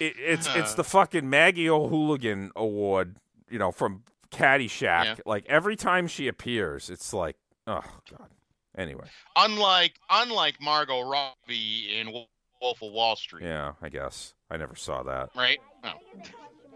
it, 0.00 0.14
it's 0.18 0.48
it's 0.56 0.72
the 0.80 0.84
fucking 0.84 1.28
Maggie 1.28 1.68
O'Hooligan 1.68 2.50
award, 2.56 3.16
you 3.50 3.58
know, 3.58 3.70
from 3.70 4.04
Caddyshack. 4.34 5.04
Yeah. 5.04 5.14
Like 5.26 5.46
every 5.48 5.76
time 5.76 6.06
she 6.06 6.28
appears, 6.28 6.90
it's 6.90 7.12
like 7.12 7.36
oh 7.66 7.82
god. 8.10 8.28
Anyway. 8.76 9.04
Unlike 9.36 9.94
unlike 10.10 10.60
Margot 10.60 11.02
Robbie 11.02 11.98
in 11.98 12.12
Wolf 12.12 12.82
of 12.82 12.92
Wall 12.92 13.16
Street. 13.16 13.44
Yeah, 13.44 13.72
I 13.80 13.88
guess. 13.88 14.34
I 14.50 14.56
never 14.56 14.74
saw 14.74 15.02
that. 15.04 15.30
Right? 15.36 15.58
No. 15.82 15.92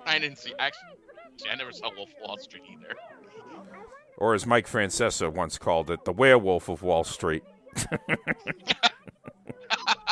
I 0.06 0.18
didn't 0.18 0.38
see 0.38 0.54
actually 0.58 0.88
I 1.50 1.56
never 1.56 1.72
saw 1.72 1.90
Wolf 1.96 2.10
of 2.10 2.28
Wall 2.28 2.38
Street 2.38 2.62
either. 2.70 2.94
Or 4.16 4.34
as 4.34 4.46
Mike 4.46 4.66
Francesa 4.66 5.32
once 5.32 5.58
called 5.58 5.90
it, 5.90 6.04
the 6.04 6.12
werewolf 6.12 6.68
of 6.68 6.82
Wall 6.82 7.04
Street. 7.04 7.44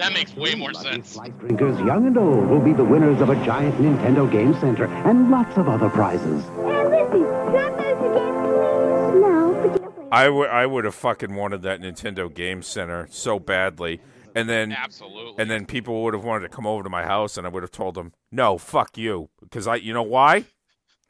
That 0.00 0.14
makes 0.14 0.34
way 0.34 0.54
more 0.54 0.72
sense. 0.72 1.18
Drinkers 1.40 1.78
young 1.80 2.06
and 2.06 2.16
old 2.16 2.48
will 2.48 2.58
be 2.58 2.72
the 2.72 2.82
winners 2.82 3.20
of 3.20 3.28
a 3.28 3.34
giant 3.44 3.74
Nintendo 3.74 4.32
Game 4.32 4.58
Center 4.58 4.86
and 4.86 5.30
lots 5.30 5.58
of 5.58 5.68
other 5.68 5.90
prizes. 5.90 6.42
Hey, 6.42 6.86
Lizzie, 6.86 7.26
I 7.26 7.68
play 7.76 7.92
the 7.92 8.08
game, 8.14 8.34
please? 8.34 9.20
No, 9.20 9.58
but 9.60 9.72
you 9.74 9.78
don't 9.78 9.94
play. 9.94 10.08
I 10.10 10.28
would 10.30 10.48
I 10.48 10.64
would 10.64 10.86
have 10.86 10.94
fucking 10.94 11.34
wanted 11.34 11.60
that 11.62 11.82
Nintendo 11.82 12.32
Game 12.32 12.62
Center 12.62 13.08
so 13.10 13.38
badly. 13.38 14.00
And 14.34 14.48
then 14.48 14.72
Absolutely. 14.72 15.34
and 15.36 15.50
then 15.50 15.66
people 15.66 16.02
would 16.04 16.14
have 16.14 16.24
wanted 16.24 16.48
to 16.48 16.54
come 16.56 16.66
over 16.66 16.82
to 16.82 16.88
my 16.88 17.02
house 17.02 17.36
and 17.36 17.46
I 17.46 17.50
would 17.50 17.62
have 17.62 17.70
told 17.70 17.94
them, 17.94 18.14
"No, 18.32 18.56
fuck 18.56 18.96
you." 18.96 19.28
Because 19.42 19.66
I 19.66 19.74
you 19.74 19.92
know 19.92 20.02
why? 20.02 20.46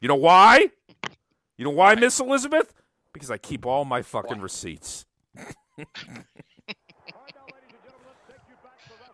You 0.01 0.09
know 0.09 0.17
why? 0.17 0.71
You 1.57 1.65
know 1.65 1.71
why, 1.71 1.95
Miss 1.95 2.19
Elizabeth? 2.19 2.75
Because 3.13 3.31
I 3.31 3.39
keep 3.39 3.65
all 3.65 3.85
my 3.85 4.03
fucking 4.03 4.41
receipts. 4.41 5.07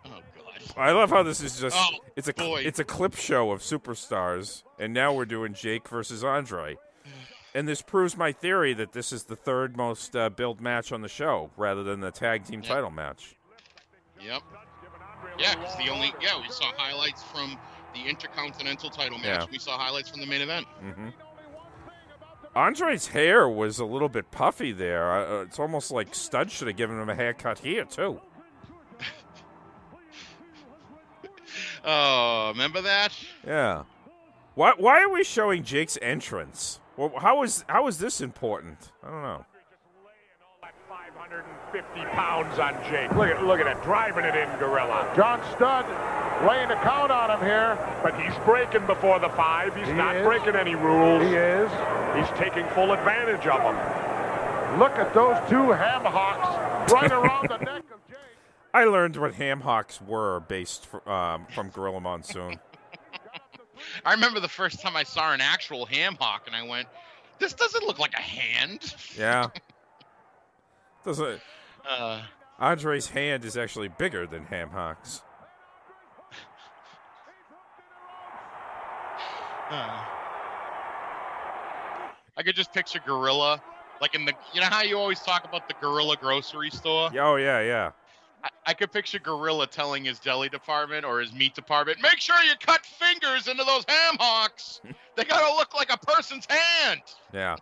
Oh 0.09 0.20
god. 0.36 0.65
I 0.77 0.93
love 0.93 1.11
how 1.11 1.23
this 1.23 1.40
is 1.40 1.59
just 1.61 1.77
Oh, 1.78 1.98
it's 2.16 2.28
a 2.28 2.35
boy. 2.35 2.62
it's 2.65 2.78
a 2.78 2.85
clip 2.85 3.15
show 3.16 3.51
of 3.51 3.61
superstars 3.61 4.62
and 4.78 4.93
now 4.93 5.12
we're 5.15 5.24
doing 5.24 5.55
Jake 5.55 5.89
versus 5.89 6.23
Andre. 6.23 6.77
And 7.55 7.66
this 7.66 7.81
proves 7.81 8.16
my 8.19 8.32
theory 8.32 8.74
that 8.74 8.93
this 8.93 9.12
is 9.12 9.24
the 9.24 9.36
third 9.36 9.77
most 9.77 10.15
uh, 10.15 10.28
billed 10.28 10.61
match 10.61 10.93
on 10.93 11.01
the 11.01 11.09
show 11.09 11.51
rather 11.57 11.82
than 11.82 12.01
the 12.01 12.11
tag 12.11 12.44
team 12.44 12.61
title 12.61 12.90
match. 12.90 13.35
Yep. 14.20 14.43
Yeah, 15.39 15.55
'cause 15.55 15.77
the 15.78 15.89
only 15.89 16.12
yeah 16.20 16.39
we 16.40 16.48
saw 16.51 16.70
highlights 16.77 17.23
from 17.23 17.59
the 17.94 18.03
Intercontinental 18.09 18.90
title 18.90 19.16
match. 19.19 19.40
Yeah. 19.40 19.47
We 19.51 19.59
saw 19.59 19.78
highlights 19.78 20.11
from 20.11 20.20
the 20.20 20.27
main 20.27 20.43
event. 20.43 20.66
hmm 20.66 21.09
Andre's 22.55 23.09
hair 23.09 23.47
was 23.48 23.78
a 23.78 23.85
little 23.85 24.09
bit 24.09 24.31
puffy 24.31 24.73
there. 24.73 25.12
Uh, 25.12 25.43
it's 25.43 25.59
almost 25.59 25.90
like 25.90 26.15
Studd 26.15 26.51
should 26.51 26.69
have 26.69 26.77
given 26.77 26.98
him 27.01 27.09
a 27.11 27.15
haircut 27.15 27.59
here 27.59 27.85
too. 27.85 28.20
Oh, 31.86 32.48
remember 32.52 32.80
that? 32.82 33.12
Yeah. 33.46 33.84
Why 34.54 34.72
why 34.76 35.02
are 35.02 35.08
we 35.10 35.22
showing 35.24 35.62
Jake's 35.62 35.98
entrance? 36.02 36.80
Well, 36.96 37.12
how 37.18 37.42
is 37.42 37.64
how 37.68 37.86
is 37.88 37.98
this 37.98 38.20
important? 38.20 38.78
I 39.04 39.10
don't 39.10 39.22
know. 39.22 39.44
50 41.72 42.00
pounds 42.12 42.58
on 42.58 42.72
Jake. 42.88 43.10
Look 43.14 43.28
at 43.28 43.44
look 43.44 43.60
at 43.60 43.66
it, 43.66 43.82
driving 43.82 44.24
it 44.24 44.34
in, 44.34 44.48
Gorilla. 44.58 45.12
John 45.16 45.40
Studd 45.54 45.84
laying 46.48 46.70
a 46.70 46.76
count 46.82 47.10
on 47.10 47.30
him 47.30 47.40
here, 47.44 47.76
but 48.02 48.18
he's 48.20 48.32
breaking 48.44 48.86
before 48.86 49.18
the 49.18 49.28
five. 49.30 49.74
He's 49.76 49.88
He 49.88 49.92
not 49.92 50.16
is. 50.16 50.24
breaking 50.24 50.54
any 50.56 50.74
rules. 50.74 51.22
He 51.22 51.34
is. 51.34 51.70
He's 52.16 52.38
taking 52.38 52.64
full 52.68 52.92
advantage 52.92 53.46
of 53.46 53.60
them. 53.60 54.78
Look 54.78 54.92
at 54.92 55.12
those 55.12 55.36
two 55.50 55.72
ham 55.72 56.04
hocks 56.04 56.92
right 56.92 57.10
around 57.10 57.48
the 57.48 57.58
neck 57.58 57.82
of 57.92 57.95
Jake. 57.95 57.95
I 58.77 58.85
learned 58.85 59.16
what 59.16 59.32
ham 59.32 59.62
hocks 59.62 60.03
were 60.03 60.40
based 60.40 60.85
fr- 60.85 61.09
um, 61.09 61.47
from 61.47 61.70
Gorilla 61.70 61.98
Monsoon. 61.98 62.61
I 64.05 64.12
remember 64.12 64.39
the 64.39 64.48
first 64.48 64.82
time 64.82 64.94
I 64.94 65.03
saw 65.03 65.32
an 65.32 65.40
actual 65.40 65.86
ham 65.86 66.15
hock, 66.20 66.43
and 66.47 66.55
I 66.55 66.62
went, 66.62 66.86
"This 67.39 67.55
doesn't 67.55 67.85
look 67.85 67.98
like 67.98 68.12
a 68.12 68.20
hand." 68.20 68.94
Yeah. 69.16 69.48
Does 71.07 71.20
it? 71.20 71.40
Uh, 71.89 72.20
Andre's 72.59 73.09
hand 73.09 73.47
is 73.47 73.57
actually 73.57 73.89
bigger 73.89 74.27
than 74.27 74.44
Ham 74.44 74.69
Hock's. 74.69 75.23
uh. 79.70 80.05
I 82.36 82.43
could 82.43 82.55
just 82.55 82.74
picture 82.74 83.01
Gorilla, 83.07 83.62
like 84.03 84.15
in 84.15 84.27
the, 84.27 84.35
you 84.53 84.61
know 84.61 84.66
how 84.66 84.82
you 84.82 84.98
always 84.98 85.20
talk 85.20 85.47
about 85.47 85.66
the 85.66 85.74
Gorilla 85.81 86.19
grocery 86.19 86.69
store. 86.69 87.09
Oh 87.19 87.36
yeah, 87.36 87.62
yeah. 87.62 87.93
I, 88.44 88.48
I 88.66 88.74
could 88.74 88.92
picture 88.92 89.18
Gorilla 89.18 89.66
telling 89.66 90.04
his 90.04 90.18
deli 90.18 90.48
department 90.48 91.04
or 91.04 91.20
his 91.20 91.32
meat 91.32 91.54
department, 91.54 92.00
"Make 92.00 92.20
sure 92.20 92.36
you 92.42 92.52
cut 92.60 92.84
fingers 92.84 93.48
into 93.48 93.64
those 93.64 93.84
ham 93.88 94.16
hocks. 94.18 94.80
they 95.16 95.24
gotta 95.24 95.54
look 95.56 95.74
like 95.74 95.92
a 95.92 95.98
person's 95.98 96.46
hand." 96.48 97.02
Yeah. 97.32 97.56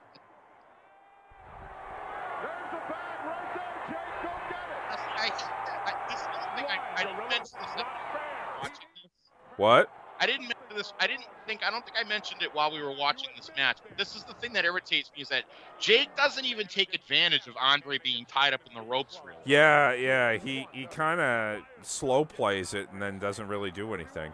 I, 5.16 5.30
I, 5.86 5.92
this 6.10 6.20
is 6.20 6.26
the 6.26 6.56
thing 6.56 6.66
I, 6.68 7.01
I 7.01 7.05
didn't 7.05 7.28
mention 7.28 7.59
this. 7.76 7.84
Watching 8.62 8.88
this. 9.02 9.10
What? 9.56 9.88
I 10.20 10.26
didn't 10.26 10.42
mention 10.42 10.53
to 10.74 10.78
this. 10.82 10.92
I 11.01 11.06
didn't 11.06 11.24
think. 11.46 11.62
I 11.64 11.70
don't 11.70 11.84
think 11.84 11.96
I 11.98 12.06
mentioned 12.09 12.42
it 12.42 12.55
while 12.55 12.70
we 12.72 12.82
were 12.82 12.94
watching 12.94 13.28
this 13.36 13.51
match. 13.56 13.78
But 13.86 13.96
this 13.96 14.14
is 14.16 14.24
the 14.24 14.34
thing 14.34 14.52
that 14.55 14.64
irritates 14.64 15.10
me 15.16 15.22
is 15.22 15.28
that 15.28 15.44
Jake 15.78 16.14
doesn't 16.16 16.44
even 16.44 16.66
take 16.66 16.94
advantage 16.94 17.46
of 17.46 17.55
Andre 17.60 17.98
being 17.98 18.24
tied 18.26 18.52
up 18.55 18.60
in 18.66 18.74
the 18.74 18.82
ropes. 18.88 19.20
Really. 19.24 19.38
Yeah, 19.44 19.92
yeah. 19.94 20.36
He 20.36 20.66
he 20.72 20.86
kind 20.86 21.20
of 21.20 21.62
slow 21.82 22.24
plays 22.24 22.74
it 22.74 22.88
and 22.92 23.01
then 23.01 23.18
doesn't 23.18 23.48
really 23.48 23.70
do 23.70 23.94
anything. 23.94 24.32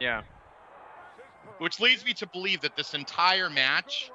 Yeah. 0.00 0.22
Which 1.58 1.78
leads 1.80 2.04
me 2.04 2.12
to 2.14 2.26
believe 2.26 2.60
that 2.62 2.76
this 2.76 2.94
entire 2.94 3.48
match 3.48 4.10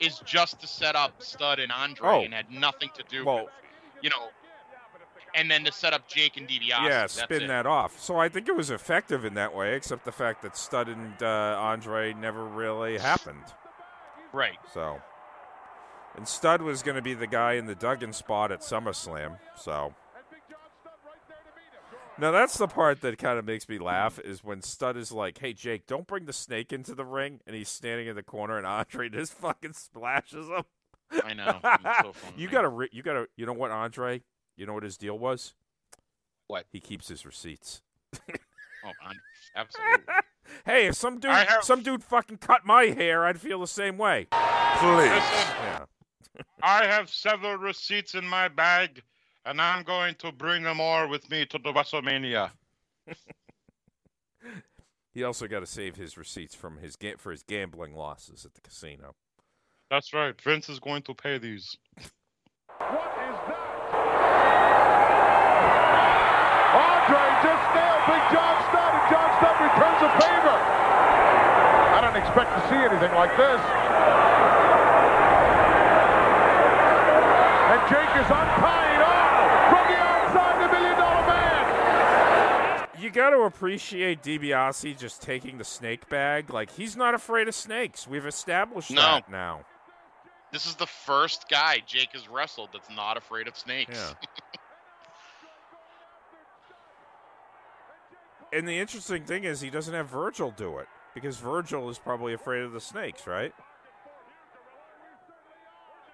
is 0.00 0.18
just 0.24 0.60
to 0.60 0.66
set 0.66 0.94
up 0.96 1.22
Studd 1.22 1.58
and 1.58 1.72
Andre 1.72 2.08
Oh. 2.08 2.20
and 2.22 2.34
had 2.34 2.50
nothing 2.50 2.90
to 2.96 3.02
do 3.08 3.24
Well- 3.24 3.44
with, 3.44 3.52
you 4.02 4.10
know, 4.10 4.28
and 5.34 5.50
then 5.50 5.64
to 5.64 5.72
set 5.72 5.92
up 5.92 6.08
Jake 6.08 6.36
and 6.36 6.46
DiBiase. 6.48 6.68
yeah, 6.68 6.88
That's 6.88 7.20
spin 7.20 7.42
it. 7.42 7.48
that 7.48 7.66
off. 7.66 7.98
So 8.00 8.16
I 8.18 8.28
think 8.28 8.48
it 8.48 8.56
was 8.56 8.70
effective 8.70 9.24
in 9.24 9.34
that 9.34 9.54
way, 9.54 9.74
except 9.74 10.04
the 10.04 10.12
fact 10.12 10.42
that 10.42 10.56
Studd 10.56 10.88
and 10.88 11.22
uh, 11.22 11.56
Andre 11.58 12.12
never 12.14 12.44
really 12.44 12.98
happened. 12.98 13.44
Right. 14.32 14.58
So, 14.72 15.00
and 16.16 16.26
Studd 16.26 16.62
was 16.62 16.82
going 16.82 16.96
to 16.96 17.02
be 17.02 17.14
the 17.14 17.26
guy 17.26 17.54
in 17.54 17.66
the 17.66 17.74
Duggan 17.74 18.12
spot 18.12 18.50
at 18.52 18.60
SummerSlam. 18.60 19.38
So, 19.56 19.94
now 22.18 22.30
that's 22.30 22.58
the 22.58 22.68
part 22.68 23.00
that 23.00 23.18
kind 23.18 23.38
of 23.38 23.44
makes 23.44 23.68
me 23.68 23.78
laugh 23.78 24.18
is 24.18 24.44
when 24.44 24.60
Studd 24.62 24.96
is 24.96 25.12
like, 25.12 25.38
"Hey 25.38 25.52
Jake, 25.54 25.86
don't 25.86 26.06
bring 26.06 26.26
the 26.26 26.32
snake 26.32 26.72
into 26.72 26.94
the 26.94 27.04
ring," 27.04 27.40
and 27.46 27.56
he's 27.56 27.68
standing 27.70 28.06
in 28.06 28.16
the 28.16 28.22
corner, 28.22 28.58
and 28.58 28.66
Andre 28.66 29.08
just 29.10 29.32
fucking 29.34 29.72
splashes 29.72 30.48
him. 30.48 30.64
I 31.24 31.34
know. 31.34 31.58
So 32.02 32.12
you 32.36 32.48
gotta, 32.48 32.68
re- 32.68 32.88
you 32.92 33.02
gotta, 33.02 33.26
you 33.36 33.44
know 33.46 33.52
what, 33.52 33.70
Andre? 33.70 34.22
You 34.56 34.66
know 34.66 34.74
what 34.74 34.82
his 34.82 34.96
deal 34.96 35.18
was? 35.18 35.54
What? 36.46 36.66
He 36.70 36.80
keeps 36.80 37.08
his 37.08 37.24
receipts. 37.26 37.82
Oh, 38.84 38.90
Andre, 39.04 39.20
absolutely. 39.54 40.04
Hey, 40.66 40.86
if 40.88 40.96
some 40.96 41.20
dude, 41.20 41.30
have- 41.30 41.62
some 41.62 41.84
dude 41.84 42.02
fucking 42.02 42.38
cut 42.38 42.66
my 42.66 42.86
hair, 42.86 43.24
I'd 43.24 43.40
feel 43.40 43.60
the 43.60 43.66
same 43.68 43.96
way. 43.96 44.26
Please. 44.32 45.06
Yeah. 45.06 45.84
I 46.64 46.84
have 46.86 47.08
several 47.08 47.54
receipts 47.58 48.16
in 48.16 48.26
my 48.26 48.48
bag, 48.48 49.00
and 49.46 49.60
I'm 49.60 49.84
going 49.84 50.16
to 50.16 50.32
bring 50.32 50.64
them 50.64 50.80
all 50.80 51.08
with 51.08 51.30
me 51.30 51.46
to 51.46 51.58
the 51.58 51.72
WrestleMania. 51.72 52.50
He 55.14 55.22
also 55.22 55.46
got 55.46 55.60
to 55.60 55.66
save 55.66 55.94
his 55.94 56.18
receipts 56.18 56.56
from 56.56 56.78
his 56.78 56.96
ga- 56.96 57.14
for 57.18 57.30
his 57.30 57.44
gambling 57.44 57.94
losses 57.94 58.44
at 58.44 58.54
the 58.54 58.60
casino. 58.62 59.14
That's 59.90 60.12
right. 60.12 60.34
Vince 60.40 60.68
is 60.68 60.80
going 60.80 61.02
to 61.02 61.14
pay 61.14 61.38
these. 61.38 61.76
Andre 66.72 67.24
just 67.44 67.64
nailed 67.76 68.02
Big 68.08 68.24
John 68.32 68.56
Studd, 68.72 68.92
and 68.96 69.06
John 69.12 69.28
Studd 69.38 69.56
returns 69.60 69.98
the 70.00 70.10
favor. 70.20 70.56
I 70.56 71.98
don't 72.00 72.16
expect 72.16 72.48
to 72.56 72.60
see 72.68 72.80
anything 72.80 73.12
like 73.12 73.36
this. 73.36 73.60
And 77.72 77.80
Jake 77.88 78.16
is 78.20 78.28
untying 78.28 79.00
all 79.00 79.32
oh, 79.40 79.68
from 79.70 79.84
the 79.92 79.98
outside, 80.00 80.56
the 80.62 80.72
Million 80.72 80.98
Dollar 80.98 81.26
Man. 81.26 82.88
You 83.00 83.10
got 83.10 83.30
to 83.30 83.42
appreciate 83.42 84.22
DiBiase 84.22 84.98
just 84.98 85.22
taking 85.22 85.58
the 85.58 85.64
snake 85.64 86.08
bag. 86.08 86.50
Like 86.50 86.70
he's 86.70 86.96
not 86.96 87.14
afraid 87.14 87.48
of 87.48 87.54
snakes. 87.54 88.06
We've 88.06 88.26
established 88.26 88.90
No. 88.90 89.00
that 89.02 89.30
now. 89.30 89.64
This 90.52 90.66
is 90.66 90.74
the 90.74 90.86
first 90.86 91.48
guy 91.48 91.78
Jake 91.86 92.10
has 92.12 92.28
wrestled 92.28 92.70
that's 92.74 92.90
not 92.94 93.16
afraid 93.16 93.48
of 93.48 93.56
snakes. 93.56 93.96
Yeah. 93.96 94.12
And 98.52 98.68
the 98.68 98.78
interesting 98.78 99.24
thing 99.24 99.44
is 99.44 99.60
he 99.60 99.70
doesn't 99.70 99.94
have 99.94 100.08
Virgil 100.08 100.50
do 100.50 100.78
it 100.78 100.86
because 101.14 101.38
Virgil 101.38 101.88
is 101.88 101.98
probably 101.98 102.34
afraid 102.34 102.62
of 102.62 102.72
the 102.72 102.80
snakes, 102.80 103.26
right? 103.26 103.54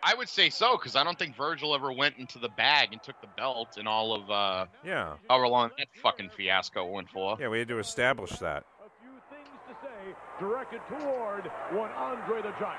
I 0.01 0.15
would 0.15 0.28
say 0.28 0.48
so 0.48 0.77
because 0.77 0.94
I 0.94 1.02
don't 1.02 1.19
think 1.19 1.36
Virgil 1.36 1.74
ever 1.74 1.93
went 1.93 2.16
into 2.19 2.39
the 2.39 2.48
bag 2.51 2.90
and 2.93 3.02
took 3.02 3.20
the 3.20 3.27
belt 3.36 3.77
and 3.77 3.89
all 3.89 4.15
of 4.15 4.31
uh, 4.31 4.66
Yeah. 4.85 5.16
however 5.28 5.48
long 5.48 5.70
that 5.77 5.89
fucking 6.01 6.31
fiasco 6.31 6.86
went 6.86 7.09
for. 7.10 7.36
Yeah, 7.40 7.48
we 7.48 7.59
had 7.59 7.69
to 7.69 7.81
establish 7.81 8.31
that. 8.39 8.62
A 8.85 8.89
few 9.02 9.10
things 9.28 9.48
to 9.69 9.74
say 9.82 10.15
directed 10.39 10.81
toward 10.89 11.47
one 11.73 11.90
Andre 11.93 12.43
the 12.43 12.52
Giant. 12.60 12.78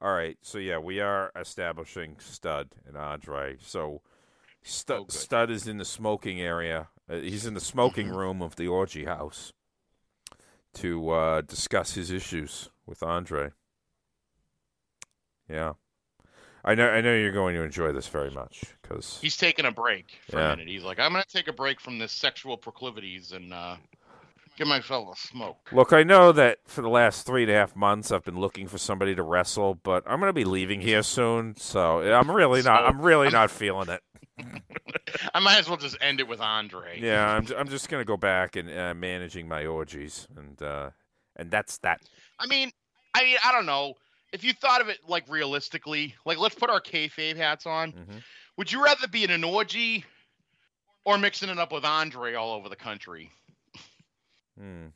All 0.00 0.12
right, 0.14 0.38
so 0.42 0.58
yeah, 0.58 0.78
we 0.78 1.00
are 1.00 1.32
establishing 1.34 2.14
Studd 2.20 2.68
and 2.86 2.96
Andre. 2.96 3.56
So 3.60 4.00
Studd, 4.64 5.10
Studd 5.12 5.50
is 5.50 5.66
in 5.66 5.78
the 5.78 5.84
smoking 5.84 6.40
area. 6.40 6.88
Uh, 7.10 7.16
he's 7.16 7.46
in 7.46 7.54
the 7.54 7.60
smoking 7.60 8.08
room 8.08 8.40
of 8.40 8.56
the 8.56 8.68
orgy 8.68 9.04
house 9.04 9.52
to 10.74 11.10
uh, 11.10 11.40
discuss 11.42 11.94
his 11.94 12.10
issues 12.10 12.70
with 12.86 13.02
Andre. 13.02 13.50
Yeah, 15.48 15.72
I 16.64 16.74
know. 16.74 16.88
I 16.88 17.00
know 17.00 17.14
you're 17.14 17.32
going 17.32 17.54
to 17.56 17.62
enjoy 17.62 17.92
this 17.92 18.06
very 18.08 18.30
much 18.30 18.62
because 18.80 19.18
He's 19.20 19.36
taking 19.36 19.66
a 19.66 19.72
break 19.72 20.18
for 20.30 20.38
Yeah. 20.38 20.52
a 20.52 20.56
minute. 20.56 20.68
He's 20.68 20.84
like, 20.84 20.98
I'm 20.98 21.12
gonna 21.12 21.24
take 21.28 21.48
a 21.48 21.52
break 21.52 21.80
from 21.80 21.98
this 21.98 22.12
sexual 22.12 22.56
proclivities 22.56 23.32
and 23.32 23.52
uh, 23.52 23.76
give 24.56 24.68
myself 24.68 25.14
a 25.14 25.20
smoke. 25.20 25.68
Look, 25.72 25.92
I 25.92 26.04
know 26.04 26.32
that 26.32 26.58
for 26.64 26.80
the 26.82 26.88
last 26.88 27.26
three 27.26 27.42
and 27.42 27.50
a 27.50 27.54
half 27.54 27.74
months 27.76 28.12
I've 28.12 28.24
been 28.24 28.38
looking 28.40 28.68
for 28.68 28.78
somebody 28.78 29.14
to 29.16 29.22
wrestle, 29.22 29.74
but 29.74 30.04
I'm 30.06 30.20
going 30.20 30.30
to 30.30 30.32
be 30.32 30.44
leaving 30.44 30.80
here 30.80 31.02
soon, 31.02 31.56
so 31.56 32.00
I'm 32.00 32.30
really 32.30 32.62
not. 32.62 32.84
I'm 32.84 33.02
really 33.02 33.28
not 33.28 33.50
feeling 33.50 33.88
it. 33.90 34.00
I 35.34 35.40
might 35.40 35.58
as 35.58 35.68
well 35.68 35.76
just 35.76 35.96
end 36.00 36.20
it 36.20 36.28
with 36.28 36.40
Andre. 36.40 36.98
Yeah, 37.00 37.26
I'm. 37.26 37.46
I'm 37.56 37.68
just 37.68 37.88
going 37.88 38.00
to 38.00 38.04
go 38.04 38.16
back 38.16 38.56
and 38.56 38.70
uh, 38.70 38.94
managing 38.94 39.48
my 39.48 39.66
orgies, 39.66 40.26
and 40.36 40.60
uh, 40.62 40.90
and 41.36 41.50
that's 41.50 41.78
that. 41.78 42.00
I 42.38 42.46
mean, 42.46 42.70
I 43.14 43.22
mean, 43.22 43.36
I 43.44 43.52
don't 43.52 43.66
know. 43.66 43.94
If 44.32 44.44
you 44.44 44.52
thought 44.52 44.80
of 44.80 44.88
it 44.88 44.98
like 45.06 45.28
realistically, 45.28 46.14
like 46.24 46.38
let's 46.38 46.54
put 46.54 46.70
our 46.70 46.80
kayfabe 46.80 47.36
hats 47.36 47.66
on. 47.66 47.92
Mm-hmm. 47.92 48.18
Would 48.58 48.70
you 48.70 48.84
rather 48.84 49.08
be 49.08 49.24
in 49.24 49.30
an 49.30 49.44
orgy 49.44 50.04
or 51.04 51.18
mixing 51.18 51.48
it 51.48 51.58
up 51.58 51.72
with 51.72 51.84
Andre 51.84 52.34
all 52.34 52.54
over 52.54 52.68
the 52.68 52.76
country? 52.76 53.30
Hmm. 54.58 54.86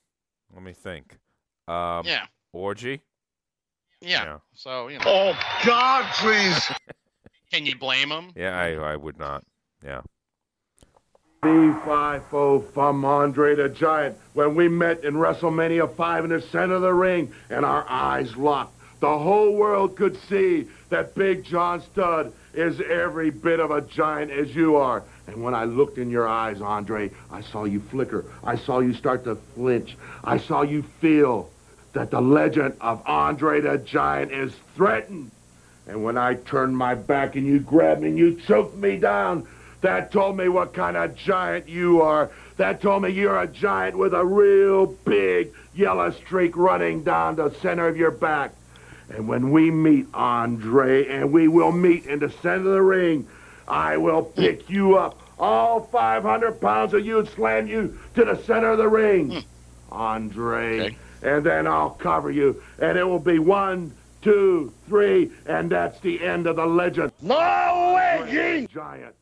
Let 0.54 0.62
me 0.62 0.72
think. 0.72 1.18
Um, 1.68 2.06
Yeah. 2.06 2.26
Orgy. 2.52 3.00
Yeah. 4.00 4.24
Yeah. 4.24 4.38
So 4.54 4.88
you 4.88 4.98
know. 4.98 5.04
Oh, 5.06 5.38
God, 5.64 6.04
please. 6.14 6.70
Can 7.56 7.64
you 7.64 7.74
blame 7.74 8.10
him? 8.10 8.32
Yeah, 8.36 8.54
I. 8.54 8.74
I 8.74 8.96
would 8.96 9.18
not. 9.18 9.42
Yeah. 9.82 10.02
B5 11.42 12.72
from 12.74 13.02
Andre 13.02 13.54
the 13.54 13.70
Giant 13.70 14.18
when 14.34 14.54
we 14.54 14.68
met 14.68 15.04
in 15.04 15.14
WrestleMania 15.14 15.94
5 15.96 16.24
in 16.24 16.30
the 16.32 16.42
center 16.42 16.74
of 16.74 16.82
the 16.82 16.92
ring 16.92 17.32
and 17.48 17.64
our 17.64 17.86
eyes 17.88 18.36
locked. 18.36 18.74
The 19.00 19.18
whole 19.18 19.54
world 19.54 19.96
could 19.96 20.18
see 20.28 20.66
that 20.90 21.14
Big 21.14 21.44
John 21.44 21.80
Studd 21.80 22.34
is 22.52 22.78
every 22.82 23.30
bit 23.30 23.58
of 23.58 23.70
a 23.70 23.80
giant 23.80 24.32
as 24.32 24.54
you 24.54 24.76
are. 24.76 25.02
And 25.26 25.42
when 25.42 25.54
I 25.54 25.64
looked 25.64 25.96
in 25.96 26.10
your 26.10 26.28
eyes, 26.28 26.60
Andre, 26.60 27.10
I 27.30 27.40
saw 27.40 27.64
you 27.64 27.80
flicker. 27.80 28.26
I 28.44 28.56
saw 28.56 28.80
you 28.80 28.92
start 28.92 29.24
to 29.24 29.36
flinch. 29.54 29.96
I 30.22 30.36
saw 30.36 30.60
you 30.60 30.82
feel 31.00 31.50
that 31.94 32.10
the 32.10 32.20
legend 32.20 32.76
of 32.82 33.02
Andre 33.06 33.62
the 33.62 33.78
Giant 33.78 34.30
is 34.30 34.52
threatened. 34.74 35.30
And 35.86 36.02
when 36.02 36.18
I 36.18 36.34
turned 36.34 36.76
my 36.76 36.94
back 36.94 37.36
and 37.36 37.46
you 37.46 37.60
grabbed 37.60 38.02
me 38.02 38.08
and 38.08 38.18
you 38.18 38.40
choked 38.46 38.76
me 38.76 38.96
down, 38.96 39.46
that 39.82 40.10
told 40.10 40.36
me 40.36 40.48
what 40.48 40.72
kind 40.72 40.96
of 40.96 41.14
giant 41.14 41.68
you 41.68 42.02
are. 42.02 42.30
That 42.56 42.80
told 42.80 43.02
me 43.02 43.10
you're 43.10 43.38
a 43.38 43.46
giant 43.46 43.96
with 43.96 44.14
a 44.14 44.24
real 44.24 44.86
big 44.86 45.52
yellow 45.74 46.10
streak 46.10 46.56
running 46.56 47.04
down 47.04 47.36
the 47.36 47.50
center 47.60 47.86
of 47.86 47.96
your 47.96 48.10
back. 48.10 48.52
And 49.10 49.28
when 49.28 49.52
we 49.52 49.70
meet, 49.70 50.06
Andre, 50.12 51.06
and 51.06 51.32
we 51.32 51.46
will 51.46 51.70
meet 51.70 52.06
in 52.06 52.18
the 52.18 52.30
center 52.30 52.68
of 52.68 52.74
the 52.74 52.82
ring, 52.82 53.28
I 53.68 53.96
will 53.96 54.22
pick 54.22 54.68
you 54.68 54.96
up, 54.96 55.20
all 55.38 55.80
500 55.80 56.60
pounds 56.60 56.94
of 56.94 57.04
you, 57.04 57.20
and 57.20 57.28
slam 57.28 57.68
you 57.68 57.98
to 58.14 58.24
the 58.24 58.42
center 58.42 58.70
of 58.70 58.78
the 58.78 58.88
ring, 58.88 59.30
hmm. 59.30 59.38
Andre. 59.92 60.96
And 61.22 61.44
then 61.44 61.66
I'll 61.66 61.90
cover 61.90 62.30
you, 62.30 62.62
and 62.78 62.98
it 62.98 63.04
will 63.04 63.18
be 63.20 63.38
one, 63.38 63.92
two, 64.26 64.72
three, 64.88 65.30
and 65.46 65.70
that's 65.70 66.00
the 66.00 66.20
end 66.24 66.48
of 66.48 66.56
the 66.56 66.66
legend. 66.66 67.12
No 67.22 67.92
way, 67.94 68.66
Giant. 68.72 69.14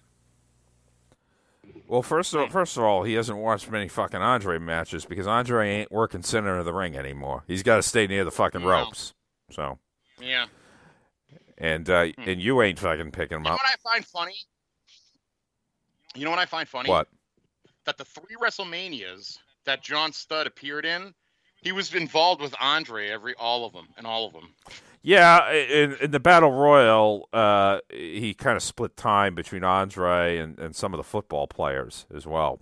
Well, 1.86 2.02
first 2.02 2.35
of 2.35 2.51
first 2.51 2.78
of 2.78 2.82
all, 2.85 3.02
he 3.02 3.12
hasn't 3.12 3.36
watched 3.36 3.70
many 3.70 3.89
fucking 3.89 4.22
Andre 4.22 4.59
matches 4.59 5.05
because 5.05 5.26
Andre 5.26 5.68
ain't 5.81 5.93
working 5.93 6.22
center 6.22 6.56
of 6.56 6.64
the 6.64 6.72
ring 6.72 6.97
anymore. 6.97 7.44
He's 7.47 7.62
got 7.62 7.76
to 7.76 7.82
stay 7.82 8.06
near 8.06 8.24
the 8.24 8.31
fucking 8.31 8.62
No. 8.62 8.68
ropes. 8.68 9.12
So, 9.51 9.78
Yeah. 10.18 10.47
and 11.59 11.90
uh, 11.90 12.06
and 12.16 12.40
you 12.40 12.62
ain't 12.62 12.78
fucking 12.78 13.10
picking 13.10 13.36
him 13.36 13.47
up. 13.47 13.51
You 13.51 13.51
know 13.51 13.56
what 13.56 13.66
I 13.66 13.93
find 13.93 14.06
funny? 14.06 14.36
You 16.14 16.24
know 16.24 16.31
what 16.31 16.39
I 16.39 16.47
find 16.47 16.66
funny? 16.66 16.89
What? 16.89 17.09
That 17.85 17.98
the 17.98 18.06
three 18.06 18.36
WrestleManias 18.40 19.36
that 19.66 19.82
John 19.82 20.12
Studd 20.14 20.47
appeared 20.47 20.86
in, 20.86 21.12
he 21.60 21.72
was 21.72 21.94
involved 21.94 22.40
with 22.40 22.55
Andre 22.59 23.09
every 23.09 23.35
all 23.35 23.66
of 23.66 23.74
them 23.74 23.89
and 23.98 24.06
all 24.06 24.26
of 24.26 24.32
them. 24.32 24.55
Yeah, 25.06 25.52
in, 25.52 25.97
in 26.01 26.10
the 26.12 26.18
battle 26.18 26.51
royal, 26.51 27.28
uh, 27.31 27.81
he 27.90 28.32
kind 28.32 28.56
of 28.56 28.62
split 28.62 28.97
time 28.97 29.35
between 29.35 29.62
Andre 29.62 30.39
and, 30.39 30.59
and 30.59 30.74
some 30.74 30.94
of 30.94 30.97
the 30.97 31.05
football 31.05 31.47
players 31.47 32.06
as 32.16 32.26
well. 32.26 32.60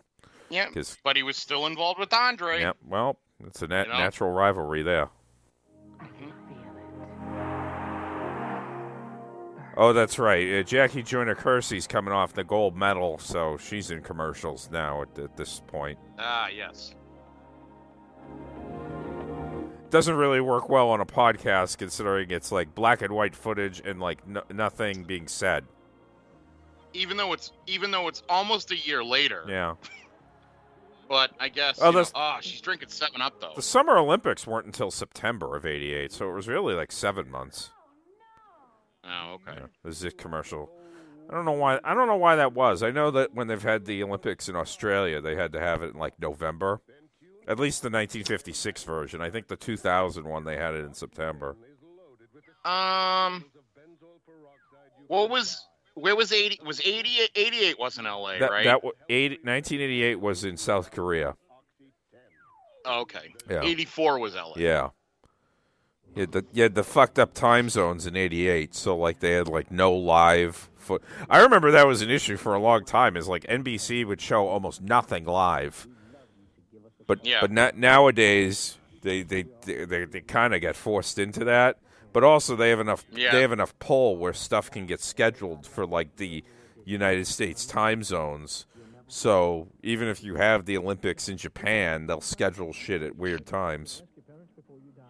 Yeah, 0.50 0.66
but 1.04 1.14
he 1.16 1.22
was 1.22 1.36
still 1.36 1.66
involved 1.66 2.00
with 2.00 2.12
Andre. 2.12 2.60
Yeah, 2.62 2.72
well, 2.84 3.20
it's 3.46 3.62
a 3.62 3.68
nat- 3.68 3.86
You 3.86 3.92
know? 3.92 3.98
natural 4.00 4.32
rivalry 4.32 4.82
there. 4.82 5.08
Oh, 9.76 9.92
that's 9.94 10.18
right. 10.18 10.58
Uh, 10.58 10.62
Jackie 10.64 11.02
Joyner 11.04 11.36
Kersee's 11.36 11.86
coming 11.86 12.12
off 12.12 12.34
the 12.34 12.44
gold 12.44 12.76
medal, 12.76 13.18
so 13.18 13.56
she's 13.56 13.90
in 13.92 14.02
commercials 14.02 14.68
now 14.70 15.02
at, 15.02 15.18
at 15.18 15.36
this 15.36 15.62
point. 15.66 15.98
Ah, 16.18 16.48
yes. 16.48 16.94
Doesn't 19.92 20.16
really 20.16 20.40
work 20.40 20.70
well 20.70 20.88
on 20.88 21.00
a 21.02 21.06
podcast 21.06 21.76
considering 21.76 22.30
it's 22.30 22.50
like 22.50 22.74
black 22.74 23.02
and 23.02 23.12
white 23.12 23.36
footage 23.36 23.82
and 23.84 24.00
like 24.00 24.26
no- 24.26 24.42
nothing 24.50 25.04
being 25.04 25.28
said. 25.28 25.66
Even 26.94 27.18
though 27.18 27.34
it's 27.34 27.52
even 27.66 27.90
though 27.90 28.08
it's 28.08 28.22
almost 28.26 28.70
a 28.70 28.76
year 28.76 29.04
later. 29.04 29.44
Yeah. 29.46 29.74
But 31.08 31.32
I 31.38 31.50
guess. 31.50 31.78
Oh, 31.82 31.90
know- 31.90 32.06
oh, 32.14 32.38
she's 32.40 32.62
drinking 32.62 32.88
Seven 32.88 33.20
Up 33.20 33.38
though. 33.38 33.52
The 33.54 33.60
Summer 33.60 33.98
Olympics 33.98 34.46
weren't 34.46 34.64
until 34.64 34.90
September 34.90 35.54
of 35.56 35.66
'88, 35.66 36.10
so 36.10 36.30
it 36.30 36.32
was 36.32 36.48
really 36.48 36.72
like 36.74 36.90
seven 36.90 37.30
months. 37.30 37.70
Oh, 39.04 39.34
okay. 39.34 39.60
This 39.84 39.98
is 39.98 40.04
a 40.04 40.10
commercial. 40.10 40.70
I 41.28 41.34
don't 41.34 41.44
know 41.44 41.52
why. 41.52 41.80
I 41.84 41.92
don't 41.92 42.06
know 42.06 42.16
why 42.16 42.36
that 42.36 42.54
was. 42.54 42.82
I 42.82 42.92
know 42.92 43.10
that 43.10 43.34
when 43.34 43.46
they've 43.46 43.62
had 43.62 43.84
the 43.84 44.02
Olympics 44.02 44.48
in 44.48 44.56
Australia, 44.56 45.20
they 45.20 45.36
had 45.36 45.52
to 45.52 45.60
have 45.60 45.82
it 45.82 45.92
in 45.92 46.00
like 46.00 46.18
November. 46.18 46.80
At 47.48 47.58
least 47.58 47.82
the 47.82 47.86
1956 47.90 48.84
version. 48.84 49.20
I 49.20 49.30
think 49.30 49.48
the 49.48 49.56
2000 49.56 50.24
one 50.24 50.44
they 50.44 50.56
had 50.56 50.74
it 50.74 50.84
in 50.84 50.94
September. 50.94 51.56
Um. 52.64 53.44
What 55.08 55.28
was 55.28 55.66
where 55.94 56.16
was 56.16 56.32
eighty? 56.32 56.58
Was 56.64 56.80
88, 56.80 57.30
88 57.34 57.78
was 57.78 57.98
in 57.98 58.06
L.A. 58.06 58.38
That, 58.38 58.50
right? 58.50 58.64
that 58.64 58.82
wa- 58.82 58.92
80, 59.08 59.34
1988 59.42 60.20
was 60.20 60.44
in 60.44 60.56
South 60.56 60.90
Korea. 60.90 61.34
Oh, 62.84 63.00
okay. 63.02 63.34
Yeah. 63.50 63.62
Eighty 63.62 63.84
four 63.84 64.18
was 64.18 64.34
L.A. 64.34 64.58
Yeah. 64.60 64.90
You 66.14 66.22
had, 66.22 66.32
the, 66.32 66.68
the 66.68 66.84
fucked 66.84 67.18
up 67.18 67.32
time 67.32 67.68
zones 67.68 68.06
in 68.06 68.16
'88, 68.16 68.74
so 68.74 68.96
like 68.96 69.20
they 69.20 69.32
had 69.32 69.48
like 69.48 69.70
no 69.70 69.92
live. 69.92 70.68
I 71.30 71.40
remember 71.40 71.70
that 71.70 71.86
was 71.86 72.02
an 72.02 72.10
issue 72.10 72.36
for 72.36 72.54
a 72.54 72.58
long 72.58 72.84
time. 72.84 73.16
Is 73.16 73.28
like 73.28 73.44
NBC 73.44 74.06
would 74.06 74.20
show 74.20 74.48
almost 74.48 74.82
nothing 74.82 75.24
live, 75.24 75.86
but 77.06 77.24
Yeah. 77.24 77.40
but 77.40 77.50
na- 77.50 77.72
nowadays 77.74 78.76
they 79.02 79.22
they 79.22 79.44
they, 79.64 79.84
they, 79.84 80.04
they 80.04 80.20
kind 80.20 80.54
of 80.54 80.60
get 80.60 80.76
forced 80.76 81.18
into 81.18 81.44
that. 81.44 81.78
But 82.12 82.24
also 82.24 82.56
they 82.56 82.70
have 82.70 82.80
enough 82.80 83.04
Yeah. 83.10 83.32
they 83.32 83.40
have 83.40 83.52
enough 83.52 83.78
pull 83.78 84.16
where 84.16 84.32
stuff 84.32 84.70
can 84.70 84.86
get 84.86 85.00
scheduled 85.00 85.66
for 85.66 85.86
like 85.86 86.16
the 86.16 86.44
United 86.84 87.26
States 87.26 87.64
time 87.66 88.02
zones. 88.02 88.66
So 89.08 89.68
even 89.82 90.08
if 90.08 90.22
you 90.24 90.36
have 90.36 90.64
the 90.64 90.76
Olympics 90.78 91.28
in 91.28 91.36
Japan, 91.36 92.06
they'll 92.06 92.20
schedule 92.20 92.72
shit 92.72 93.02
at 93.02 93.16
weird 93.16 93.46
times. 93.46 94.02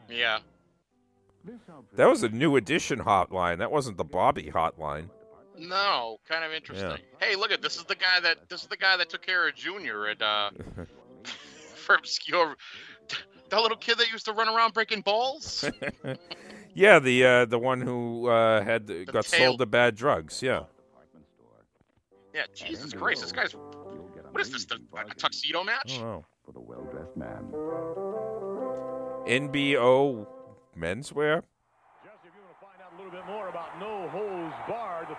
Yeah. 0.08 0.40
That 1.94 2.08
was 2.08 2.22
a 2.22 2.28
new 2.28 2.56
edition 2.56 3.00
hotline. 3.00 3.58
That 3.58 3.70
wasn't 3.72 3.96
the 3.96 4.04
Bobby 4.04 4.50
hotline. 4.54 5.08
No, 5.58 6.18
kind 6.28 6.44
of 6.44 6.52
interesting. 6.52 6.98
Hey, 7.20 7.36
look 7.36 7.50
at 7.52 7.62
this 7.62 7.76
is 7.76 7.84
the 7.84 7.94
guy 7.94 8.20
that 8.22 8.48
this 8.48 8.62
is 8.62 8.68
the 8.68 8.76
guy 8.76 8.96
that 8.96 9.10
took 9.10 9.22
care 9.24 9.46
of 9.48 9.54
Junior 9.54 10.06
at 10.08 10.22
uh 10.22 10.50
for 11.82 11.94
obscure 11.94 12.56
that 13.52 13.60
little 13.60 13.76
kid 13.76 13.98
that 13.98 14.10
used 14.10 14.24
to 14.24 14.32
run 14.32 14.48
around 14.48 14.72
breaking 14.72 15.02
balls. 15.02 15.64
yeah, 16.74 16.98
the 16.98 17.24
uh, 17.24 17.44
the 17.44 17.58
one 17.58 17.80
who 17.80 18.28
uh, 18.28 18.62
had 18.62 18.86
the, 18.86 19.04
got 19.04 19.26
tail- 19.26 19.48
sold 19.48 19.58
to 19.60 19.66
bad 19.66 19.94
drugs. 19.94 20.42
Yeah. 20.42 20.64
yeah, 22.34 22.44
Jesus 22.54 22.94
Christ, 22.94 23.20
this 23.20 23.32
guy's 23.32 23.54
what 24.32 24.40
is 24.40 24.50
this? 24.50 24.64
The, 24.64 24.78
a 24.96 25.14
tuxedo 25.14 25.62
match? 25.62 26.00
Oh, 26.00 26.24
For 26.46 26.52
the 26.52 26.60
well-dressed 26.60 27.16
man. 27.18 27.52
NBO 29.28 30.26
menswear. 30.76 31.42
A 32.92 32.96
little 32.96 33.12
bit 33.12 33.26
more 33.26 33.48
about 33.48 33.78
No 33.78 34.08
Holds 34.08 34.54
Barred, 34.66 34.68
the 34.68 34.72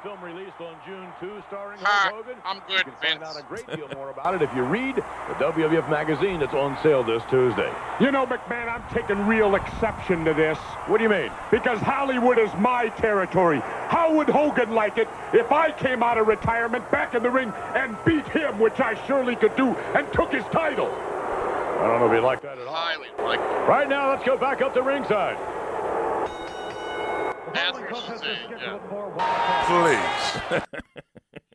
film 0.04 0.22
released 0.22 0.60
on 0.60 0.76
June 0.86 1.08
2, 1.22 1.44
starring 1.48 1.80
Hulk 1.82 2.14
Hogan. 2.26 2.38
I'm 2.46 2.60
good, 2.68 2.80
You 2.80 2.84
can 2.84 2.94
find 3.02 3.20
Vince. 3.20 3.24
out 3.24 3.40
a 3.40 3.44
great 3.44 3.66
deal 3.68 3.88
more 3.96 4.10
about 4.10 4.36
it 4.36 4.42
if 4.42 4.54
you 4.54 4.62
read 4.64 4.98
the 4.98 5.34
WWF 5.36 5.90
magazine 5.90 6.42
that's 6.42 6.54
on 6.54 6.78
sale 6.84 7.04
this 7.04 7.24
Tuesday. 7.30 7.72
You 8.02 8.12
know, 8.12 8.26
McMahon, 8.26 8.68
I'm 8.68 8.84
taking 8.94 9.26
real 9.26 9.56
exception 9.56 10.26
to 10.26 10.34
this. 10.34 10.58
What 10.88 10.98
do 10.98 11.04
you 11.04 11.10
mean? 11.10 11.32
Because 11.52 11.80
Hollywood 11.80 12.38
is 12.38 12.50
my 12.60 12.90
territory. 12.90 13.62
How 13.88 14.14
would 14.14 14.28
Hogan 14.28 14.72
like 14.72 14.98
it 14.98 15.08
if 15.34 15.52
I 15.54 15.72
came 15.72 16.04
out 16.04 16.18
of 16.18 16.28
retirement 16.28 16.90
back 16.92 17.16
in 17.16 17.24
the 17.24 17.32
ring 17.32 17.54
and 17.74 17.96
beat 18.04 18.28
him, 18.28 18.60
which 18.60 18.80
I 18.82 18.96
surely 19.08 19.38
could 19.38 19.56
do, 19.56 19.70
and 19.96 20.12
took 20.12 20.34
his 20.34 20.44
title? 20.46 20.88
I 20.92 21.88
don't 21.88 22.00
know 22.00 22.08
if 22.08 22.14
he'd 22.14 22.20
like 22.20 22.42
that 22.42 22.58
at 22.58 22.68
all. 22.68 22.74
Highly 22.76 23.08
like 23.20 23.40
Right 23.70 23.88
now, 23.88 24.10
let's 24.12 24.26
go 24.26 24.38
back 24.38 24.62
up 24.62 24.74
to 24.74 24.82
ringside. 24.82 25.38
That's 27.54 27.78
what 27.78 27.96
she's 28.08 28.20
saying. 28.20 28.38
Yeah. 28.52 28.80
Please. 30.50 30.62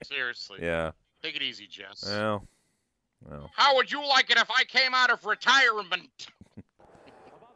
Seriously. 0.09 0.59
yeah. 0.63 0.93
Take 1.23 1.37
it 1.37 1.43
easy, 1.43 1.67
Jess. 1.69 2.05
Well. 2.07 2.47
Well. 3.29 3.51
How 3.57 3.75
would 3.77 3.91
you 3.91 4.07
like 4.07 4.31
it 4.31 4.37
if 4.39 4.49
I 4.51 4.65
came 4.65 4.95
out 4.95 5.11
of 5.11 5.25
retirement? 5.25 6.09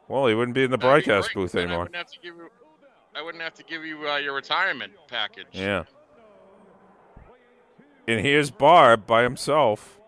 Well, 0.08 0.26
he 0.26 0.34
wouldn't 0.34 0.54
be 0.54 0.62
in 0.64 0.70
the 0.70 0.76
That'd 0.76 1.06
broadcast 1.06 1.32
booth 1.32 1.52
Then 1.52 1.60
I 1.60 1.64
anymore. 1.64 1.84
wouldn't 1.84 1.96
have 1.96 2.10
to 2.10 2.18
give 2.20 2.34
you. 2.36 2.50
I 3.14 3.22
wouldn't 3.22 3.42
have 3.42 3.54
to 3.54 3.62
give 3.64 3.82
you 3.84 4.06
uh, 4.10 4.16
your 4.18 4.34
retirement 4.34 4.92
package. 5.08 5.46
Yeah. 5.52 5.84
And 8.06 8.20
here's 8.20 8.50
Barb 8.50 9.06
by 9.06 9.22
himself. 9.22 9.98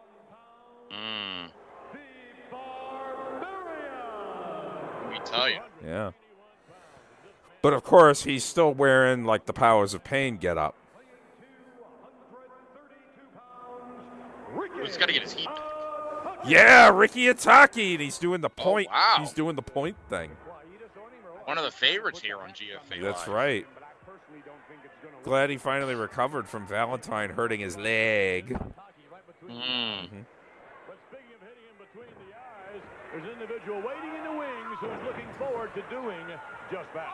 Mm. 0.93 1.48
Let 5.02 5.11
me 5.12 5.19
tell 5.24 5.48
you. 5.48 5.61
Yeah. 5.82 6.11
But 7.65 7.73
of 7.73 7.82
course, 7.82 8.24
he's 8.24 8.45
still 8.45 8.74
wearing 8.74 9.24
like 9.24 9.47
the 9.47 9.55
Powers 9.55 9.95
of 9.95 10.05
Pain 10.05 10.36
get 10.36 10.59
up. 10.59 10.74
He's 14.85 14.99
got 14.99 15.07
to 15.07 15.15
get 15.15 15.23
his 15.23 15.32
heat 15.32 15.47
back. 15.47 16.41
Yeah, 16.47 16.91
Ricky 16.91 17.24
Ataki, 17.24 17.93
and 17.93 18.03
he's 18.03 18.19
doing 18.19 18.43
the 18.43 18.51
point. 18.51 18.89
Oh, 18.91 18.95
wow. 18.95 19.16
He's 19.19 19.32
doing 19.32 19.57
the 19.57 19.62
point 19.62 19.97
thing. 20.11 20.32
One 21.47 21.57
of 21.57 21.65
the 21.65 21.70
favorites 21.70 22.20
here 22.20 22.36
on 22.36 22.51
GFA. 22.51 23.01
That's 23.01 23.27
Live. 23.27 23.35
right. 23.35 23.66
Glad 25.23 25.49
he 25.49 25.57
finally 25.57 25.95
recovered 25.95 26.47
from 26.47 26.66
Valentine 26.66 27.31
hurting 27.31 27.61
his 27.61 27.78
leg. 27.78 28.61
Mm. 29.43 30.27
There's 33.11 33.24
an 33.24 33.31
individual 33.31 33.78
waiting 33.78 34.15
in 34.19 34.24
the 34.24 34.39
wings 34.39 34.64
who's 34.81 35.07
looking 35.07 35.29
forward 35.39 35.75
to 35.75 35.83
doing 35.91 36.27
just 36.71 36.93
that. 36.95 37.13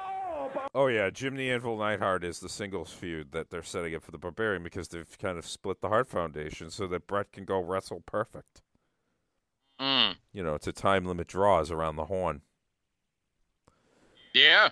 Oh 0.75 0.87
yeah, 0.87 1.11
Jim 1.11 1.37
the 1.37 1.51
Anvil 1.51 1.77
Neidhart 1.77 2.25
is 2.25 2.41
the 2.41 2.49
singles 2.49 2.93
feud 2.93 3.33
that 3.33 3.51
they're 3.51 3.63
setting 3.63 3.95
up 3.95 4.03
for 4.03 4.11
the 4.11 4.19
Barbarian 4.19 4.63
because 4.63 4.89
they've 4.89 5.19
kind 5.19 5.39
of 5.39 5.47
split 5.47 5.81
the 5.81 5.89
Hart 5.89 6.09
Foundation 6.09 6.71
so 6.71 6.87
that 6.87 7.07
Bret 7.07 7.33
can 7.33 7.45
go 7.45 7.61
wrestle 7.61 8.03
perfect. 8.07 8.63
Mm. 9.81 10.17
You 10.33 10.43
know, 10.43 10.55
it's 10.55 10.67
a 10.67 10.73
time 10.73 11.05
limit 11.05 11.27
draws 11.27 11.71
around 11.71 11.97
the 11.97 12.07
horn. 12.07 12.43
Yeah. 14.35 14.71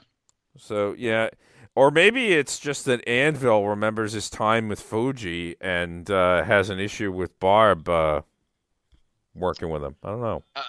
So 0.56 0.94
yeah, 0.96 1.28
or 1.74 1.90
maybe 1.90 2.32
it's 2.32 2.58
just 2.58 2.84
that 2.86 3.06
Anvil 3.06 3.68
remembers 3.68 4.12
his 4.12 4.30
time 4.30 4.68
with 4.68 4.80
Fuji 4.80 5.56
and 5.60 6.10
uh, 6.10 6.44
has 6.44 6.70
an 6.70 6.78
issue 6.78 7.12
with 7.12 7.38
Barb 7.38 7.88
uh, 7.88 8.22
working 9.34 9.70
with 9.70 9.84
him. 9.84 9.96
I 10.02 10.08
don't 10.10 10.20
know. 10.20 10.42
Uh, 10.56 10.62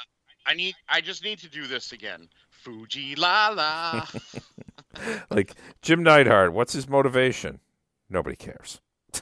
I 0.50 0.56
need. 0.56 0.76
I 0.90 1.00
just 1.00 1.24
need 1.24 1.38
to 1.40 1.48
do 1.48 1.68
this 1.68 1.92
again. 1.92 2.28
Fuji 2.50 3.16
la 3.16 3.50
la. 3.50 4.08
like 5.30 5.54
Jim 5.84 6.02
Neidhart, 6.02 6.54
what's 6.54 6.74
his 6.74 6.90
motivation? 6.90 7.60
Nobody 8.10 8.36
cares. 8.36 8.82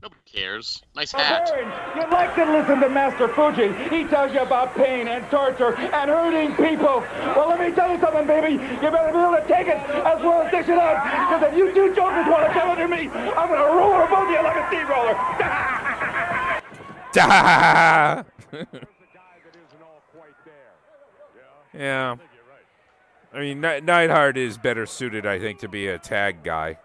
Nobody 0.00 0.20
cares. 0.24 0.80
Nice 0.94 1.10
hat. 1.10 1.46
Barbarians, 1.46 1.74
you'd 1.96 2.10
like 2.10 2.36
to 2.36 2.44
listen 2.44 2.78
to 2.78 2.88
Master 2.88 3.26
Fuji. 3.26 3.72
He 3.90 4.04
tells 4.04 4.32
you 4.32 4.38
about 4.38 4.76
pain 4.76 5.08
and 5.08 5.28
torture 5.32 5.74
and 5.74 6.08
hurting 6.08 6.54
people. 6.54 7.00
Well, 7.34 7.48
let 7.48 7.58
me 7.58 7.74
tell 7.74 7.90
you 7.92 7.98
something, 7.98 8.28
baby. 8.28 8.52
You 8.52 8.90
better 8.92 9.10
be 9.12 9.18
able 9.18 9.32
to 9.32 9.44
take 9.48 9.66
it 9.66 9.78
as 9.78 10.22
well 10.22 10.42
as 10.42 10.50
dish 10.52 10.68
it 10.68 10.78
out. 10.78 11.02
Because 11.28 11.52
if 11.52 11.58
you 11.58 11.74
two 11.74 11.92
jokers 11.92 12.26
want 12.28 12.46
to 12.46 12.52
come 12.52 12.70
under 12.70 12.86
me, 12.86 13.08
I'm 13.08 13.48
going 13.48 13.58
to 13.58 13.76
roll 13.76 14.00
above 14.00 14.30
you 14.30 14.40
like 14.44 14.58
a 14.58 14.68
steamroller. 14.68 15.16
Da! 17.12 18.22
yeah. 21.74 22.16
I 23.32 23.38
mean, 23.38 23.60
Ne- 23.60 23.80
Neidhart 23.80 24.36
is 24.36 24.58
better 24.58 24.86
suited, 24.86 25.24
I 25.24 25.38
think, 25.38 25.60
to 25.60 25.68
be 25.68 25.86
a 25.86 25.98
tag 25.98 26.42
guy. 26.42 26.78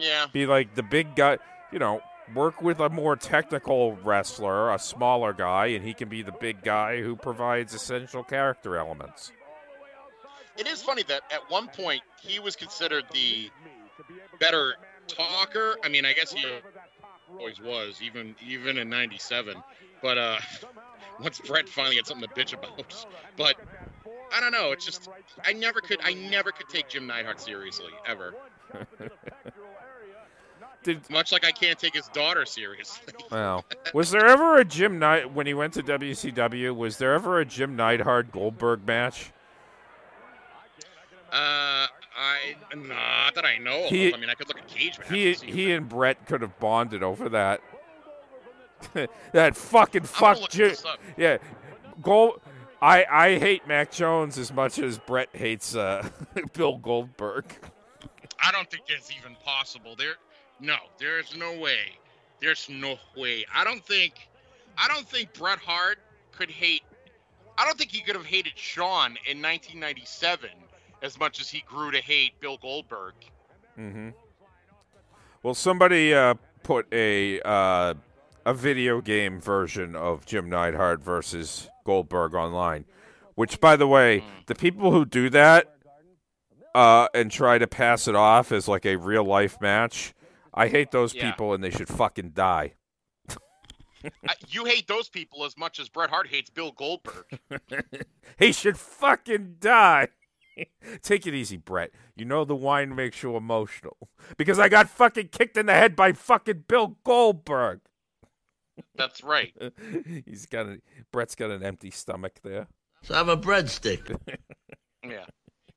Yeah. 0.00 0.26
Be 0.32 0.46
like 0.46 0.74
the 0.74 0.82
big 0.82 1.14
guy, 1.14 1.38
you 1.70 1.78
know, 1.78 2.00
work 2.34 2.62
with 2.62 2.80
a 2.80 2.88
more 2.88 3.16
technical 3.16 3.96
wrestler, 3.96 4.72
a 4.72 4.78
smaller 4.78 5.32
guy, 5.32 5.66
and 5.66 5.84
he 5.84 5.92
can 5.92 6.08
be 6.08 6.22
the 6.22 6.32
big 6.32 6.62
guy 6.62 7.02
who 7.02 7.16
provides 7.16 7.74
essential 7.74 8.24
character 8.24 8.76
elements. 8.76 9.32
It 10.56 10.66
is 10.66 10.82
funny 10.82 11.02
that 11.08 11.22
at 11.32 11.50
one 11.50 11.68
point 11.68 12.02
he 12.22 12.38
was 12.38 12.56
considered 12.56 13.04
the 13.12 13.50
better 14.38 14.74
talker. 15.08 15.76
I 15.84 15.88
mean, 15.88 16.04
I 16.04 16.12
guess 16.12 16.32
he 16.32 16.44
always 17.30 17.60
was, 17.60 18.00
even 18.02 18.36
even 18.46 18.78
in 18.78 18.88
'97. 18.88 19.56
But 20.04 20.18
uh, 20.18 20.36
once 21.18 21.40
Bret 21.40 21.66
finally 21.66 21.96
had 21.96 22.06
something 22.06 22.28
to 22.28 22.34
bitch 22.34 22.52
about, 22.52 23.06
but 23.38 23.56
I 24.30 24.38
don't 24.38 24.52
know. 24.52 24.72
It's 24.72 24.84
just 24.84 25.08
I 25.42 25.54
never 25.54 25.80
could. 25.80 25.98
I 26.04 26.12
never 26.12 26.52
could 26.52 26.68
take 26.68 26.90
Jim 26.90 27.06
Neidhart 27.06 27.40
seriously 27.40 27.90
ever. 28.06 28.34
Did, 30.82 31.08
Much 31.08 31.32
like 31.32 31.46
I 31.46 31.52
can't 31.52 31.78
take 31.78 31.94
his 31.94 32.08
daughter 32.08 32.44
seriously. 32.44 33.14
wow. 33.32 33.64
was 33.94 34.10
there 34.10 34.26
ever 34.26 34.58
a 34.58 34.64
Jim 34.66 34.98
Night 34.98 35.32
when 35.32 35.46
he 35.46 35.54
went 35.54 35.72
to 35.74 35.82
WCW? 35.82 36.76
Was 36.76 36.98
there 36.98 37.14
ever 37.14 37.40
a 37.40 37.46
Jim 37.46 37.74
Neidhart 37.74 38.30
Goldberg 38.30 38.86
match? 38.86 39.32
Uh, 41.32 41.88
I 42.14 42.56
not 42.76 43.34
that 43.36 43.46
I 43.46 43.56
know 43.56 43.86
He- 43.86 44.08
of. 44.08 44.14
I 44.14 44.18
mean, 44.18 44.28
I 44.28 44.34
could 44.34 44.48
look 44.48 44.58
at 44.58 44.68
cage 44.68 44.98
matches. 44.98 45.40
He 45.40 45.50
he 45.50 45.72
and 45.72 45.88
Bret 45.88 46.26
could 46.26 46.42
have 46.42 46.60
bonded 46.60 47.02
over 47.02 47.30
that. 47.30 47.62
that 49.32 49.56
fucking 49.56 50.04
fuck. 50.04 50.38
Yeah, 51.16 51.38
Gold. 52.02 52.40
I 52.80 53.06
I 53.10 53.38
hate 53.38 53.66
Mac 53.66 53.90
Jones 53.90 54.36
as 54.38 54.52
much 54.52 54.78
as 54.78 54.98
Bret 54.98 55.28
hates 55.32 55.74
uh, 55.74 56.08
Bill 56.52 56.76
Goldberg. 56.76 57.46
I 58.44 58.52
don't 58.52 58.70
think 58.70 58.84
that's 58.86 59.10
even 59.10 59.36
possible. 59.44 59.96
There, 59.96 60.14
no, 60.60 60.76
there's 60.98 61.34
no 61.36 61.58
way. 61.58 61.96
There's 62.40 62.68
no 62.68 62.96
way. 63.16 63.44
I 63.52 63.64
don't 63.64 63.84
think, 63.84 64.28
I 64.76 64.86
don't 64.88 65.08
think 65.08 65.32
Bret 65.32 65.58
Hart 65.58 65.98
could 66.32 66.50
hate. 66.50 66.82
I 67.56 67.64
don't 67.64 67.78
think 67.78 67.90
he 67.90 68.02
could 68.02 68.16
have 68.16 68.26
hated 68.26 68.52
Shawn 68.56 69.16
in 69.26 69.40
1997 69.40 70.50
as 71.02 71.18
much 71.18 71.40
as 71.40 71.48
he 71.48 71.62
grew 71.66 71.90
to 71.90 72.00
hate 72.00 72.38
Bill 72.40 72.58
Goldberg. 72.58 73.14
Mm-hmm. 73.78 74.10
Well, 75.42 75.54
somebody 75.54 76.14
uh, 76.14 76.34
put 76.62 76.86
a 76.92 77.40
uh, 77.42 77.94
a 78.46 78.54
video 78.54 79.00
game 79.00 79.40
version 79.40 79.94
of 79.96 80.26
Jim 80.26 80.48
Neidhart 80.48 81.02
versus 81.02 81.68
Goldberg 81.84 82.34
online, 82.34 82.84
which, 83.34 83.60
by 83.60 83.76
the 83.76 83.86
way, 83.86 84.24
the 84.46 84.54
people 84.54 84.90
who 84.90 85.04
do 85.04 85.30
that 85.30 85.74
uh, 86.74 87.08
and 87.14 87.30
try 87.30 87.58
to 87.58 87.66
pass 87.66 88.08
it 88.08 88.14
off 88.14 88.52
as 88.52 88.68
like 88.68 88.84
a 88.86 88.96
real 88.96 89.24
life 89.24 89.60
match, 89.60 90.14
I 90.52 90.68
hate 90.68 90.90
those 90.90 91.14
Yeah. 91.14 91.30
people 91.30 91.52
and 91.54 91.62
they 91.62 91.70
should 91.70 91.88
fucking 91.88 92.30
die. 92.30 92.74
You 94.48 94.66
hate 94.66 94.86
those 94.86 95.08
people 95.08 95.44
as 95.46 95.56
much 95.56 95.80
as 95.80 95.88
Bret 95.88 96.10
Hart 96.10 96.26
hates 96.28 96.50
Bill 96.50 96.72
Goldberg. 96.72 97.24
he 98.38 98.52
should 98.52 98.76
fucking 98.76 99.56
die. 99.60 100.08
Take 101.02 101.26
it 101.26 101.32
easy, 101.32 101.56
Bret. 101.56 101.90
You 102.14 102.26
know 102.26 102.44
the 102.44 102.54
wine 102.54 102.94
makes 102.94 103.22
you 103.22 103.34
emotional 103.34 103.96
because 104.36 104.58
I 104.58 104.68
got 104.68 104.90
fucking 104.90 105.28
kicked 105.28 105.56
in 105.56 105.64
the 105.64 105.72
head 105.72 105.96
by 105.96 106.12
fucking 106.12 106.64
Bill 106.68 106.98
Goldberg. 107.02 107.80
That's 108.96 109.22
right. 109.22 109.54
He's 110.26 110.46
got 110.46 110.66
a 110.66 110.80
Bret's 111.12 111.34
got 111.34 111.50
an 111.50 111.62
empty 111.62 111.90
stomach 111.90 112.34
there. 112.42 112.66
So 113.02 113.14
I 113.14 113.18
have 113.18 113.28
a 113.28 113.36
breadstick. 113.36 114.16
Yeah. 115.06 115.26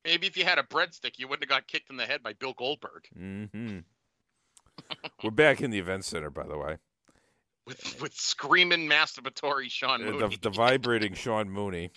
Maybe 0.06 0.26
if 0.26 0.38
you 0.38 0.44
had 0.46 0.58
a 0.58 0.62
breadstick, 0.62 1.18
you 1.18 1.28
wouldn't 1.28 1.44
have 1.50 1.54
got 1.54 1.66
kicked 1.66 1.90
in 1.90 1.98
the 1.98 2.06
head 2.06 2.22
by 2.22 2.32
Bill 2.32 2.54
Goldberg 2.54 3.04
Mm-hmm. 3.18 3.80
We're 5.22 5.30
back 5.30 5.60
in 5.60 5.70
the 5.70 5.78
event 5.78 6.06
center, 6.06 6.30
by 6.30 6.46
the 6.46 6.56
way. 6.56 6.76
with 7.66 8.00
with 8.00 8.14
screaming 8.14 8.88
masturbatory 8.88 9.70
Sean 9.70 10.00
Uh, 10.00 10.12
Mooney. 10.12 10.36
The, 10.36 10.48
the 10.48 10.50
vibrating 10.50 11.12
Sean 11.12 11.50
Mooney. 11.50 11.90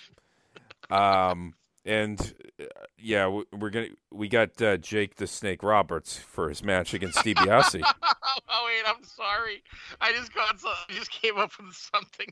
Um, 0.89 1.53
and 1.85 2.33
uh, 2.59 2.65
yeah, 2.97 3.27
we- 3.27 3.45
we're 3.57 3.69
gonna 3.69 3.87
we 4.11 4.27
got 4.27 4.61
uh, 4.61 4.77
Jake 4.77 5.15
the 5.15 5.27
Snake 5.27 5.63
Roberts 5.63 6.17
for 6.17 6.49
his 6.49 6.63
match 6.63 6.93
against 6.93 7.19
Steve 7.19 7.37
Biasi. 7.37 7.81
oh 8.03 8.63
wait, 8.65 8.83
I'm 8.85 9.03
sorry. 9.03 9.63
I 9.99 10.11
just 10.13 10.33
got 10.33 10.59
so, 10.59 10.69
I 10.69 10.93
just 10.93 11.11
came 11.11 11.37
up 11.37 11.51
with 11.59 11.75
something. 11.75 12.27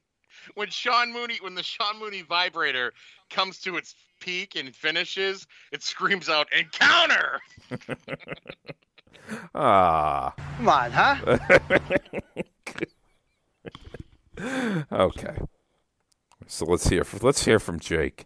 When 0.56 0.70
Sean 0.70 1.12
Mooney, 1.12 1.38
when 1.42 1.56
the 1.56 1.64
Sean 1.64 2.00
Mooney 2.00 2.22
vibrator 2.22 2.94
comes 3.30 3.60
to 3.62 3.76
its 3.78 3.96
peak 4.22 4.56
and 4.56 4.74
finishes, 4.76 5.46
it 5.72 5.84
screams 5.84 6.30
out 6.30 6.48
"Encounter!" 6.58 7.40
Ah. 9.54 10.34
Come 10.58 10.70
on, 10.70 10.92
huh? 10.92 11.38
okay. 14.92 15.38
So 16.48 16.66
let's 16.66 16.88
hear 16.90 17.04
let's 17.22 17.46
hear 17.46 17.60
from 17.60 17.80
Jake. 17.80 18.26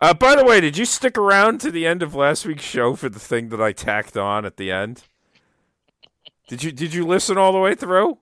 Uh, 0.00 0.14
by 0.14 0.34
the 0.34 0.44
way, 0.44 0.60
did 0.60 0.76
you 0.78 0.84
stick 0.84 1.16
around 1.18 1.60
to 1.60 1.70
the 1.70 1.86
end 1.86 2.02
of 2.02 2.14
last 2.14 2.46
week's 2.46 2.64
show 2.64 2.94
for 2.96 3.08
the 3.08 3.18
thing 3.18 3.48
that 3.50 3.60
I 3.60 3.72
tacked 3.72 4.16
on 4.16 4.44
at 4.44 4.56
the 4.56 4.70
end? 4.70 5.02
Did 6.48 6.62
you 6.62 6.72
did 6.72 6.92
you 6.94 7.06
listen 7.06 7.38
all 7.38 7.52
the 7.52 7.58
way 7.58 7.74
through? 7.74 8.18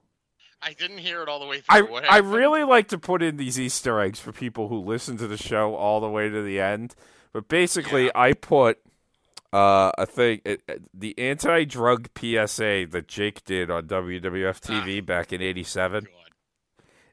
I 0.61 0.73
didn't 0.73 0.99
hear 0.99 1.23
it 1.23 1.27
all 1.29 1.39
the 1.39 1.47
way 1.47 1.61
through. 1.61 1.91
What 1.91 2.09
I 2.09 2.17
really 2.19 2.63
like 2.63 2.87
to 2.89 2.97
put 2.99 3.23
in 3.23 3.37
these 3.37 3.59
Easter 3.59 3.99
eggs 3.99 4.19
for 4.19 4.31
people 4.31 4.67
who 4.67 4.77
listen 4.79 5.17
to 5.17 5.27
the 5.27 5.37
show 5.37 5.73
all 5.75 5.99
the 5.99 6.09
way 6.09 6.29
to 6.29 6.41
the 6.43 6.59
end. 6.59 6.93
But 7.33 7.47
basically, 7.47 8.11
I 8.13 8.33
put 8.33 8.77
uh, 9.51 9.91
a 9.97 10.05
thing, 10.05 10.41
it, 10.45 10.61
it- 10.67 10.83
the 10.93 11.17
anti-drug 11.17 12.09
PSA 12.15 12.85
that 12.91 13.05
Jake 13.07 13.43
did 13.43 13.71
on 13.71 13.87
WWF 13.87 14.59
TV 14.61 15.03
back 15.05 15.33
in 15.33 15.41
'87, 15.41 16.07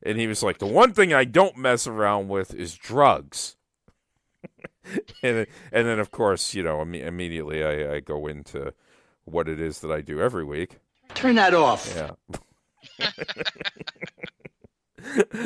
and 0.02 0.18
he 0.18 0.26
was 0.26 0.42
like, 0.42 0.58
"The 0.58 0.66
one 0.66 0.92
thing 0.92 1.14
I 1.14 1.24
don't 1.24 1.56
mess 1.56 1.86
around 1.86 2.28
with 2.28 2.52
is 2.54 2.74
drugs." 2.76 3.56
And 5.22 5.36
then- 5.36 5.46
and 5.72 5.86
then, 5.86 5.98
of 5.98 6.10
course, 6.10 6.54
you 6.54 6.62
know, 6.62 6.78
imme- 6.78 7.04
immediately 7.06 7.62
I, 7.64 7.94
I 7.96 8.00
go 8.00 8.26
into 8.26 8.72
what 9.24 9.48
it 9.48 9.60
is 9.60 9.80
that 9.80 9.90
I 9.90 10.00
do 10.00 10.20
every 10.20 10.44
week. 10.44 10.78
Turn 11.14 11.34
that 11.36 11.54
off. 11.54 11.92
Yeah. 11.94 12.12
no 15.00 15.44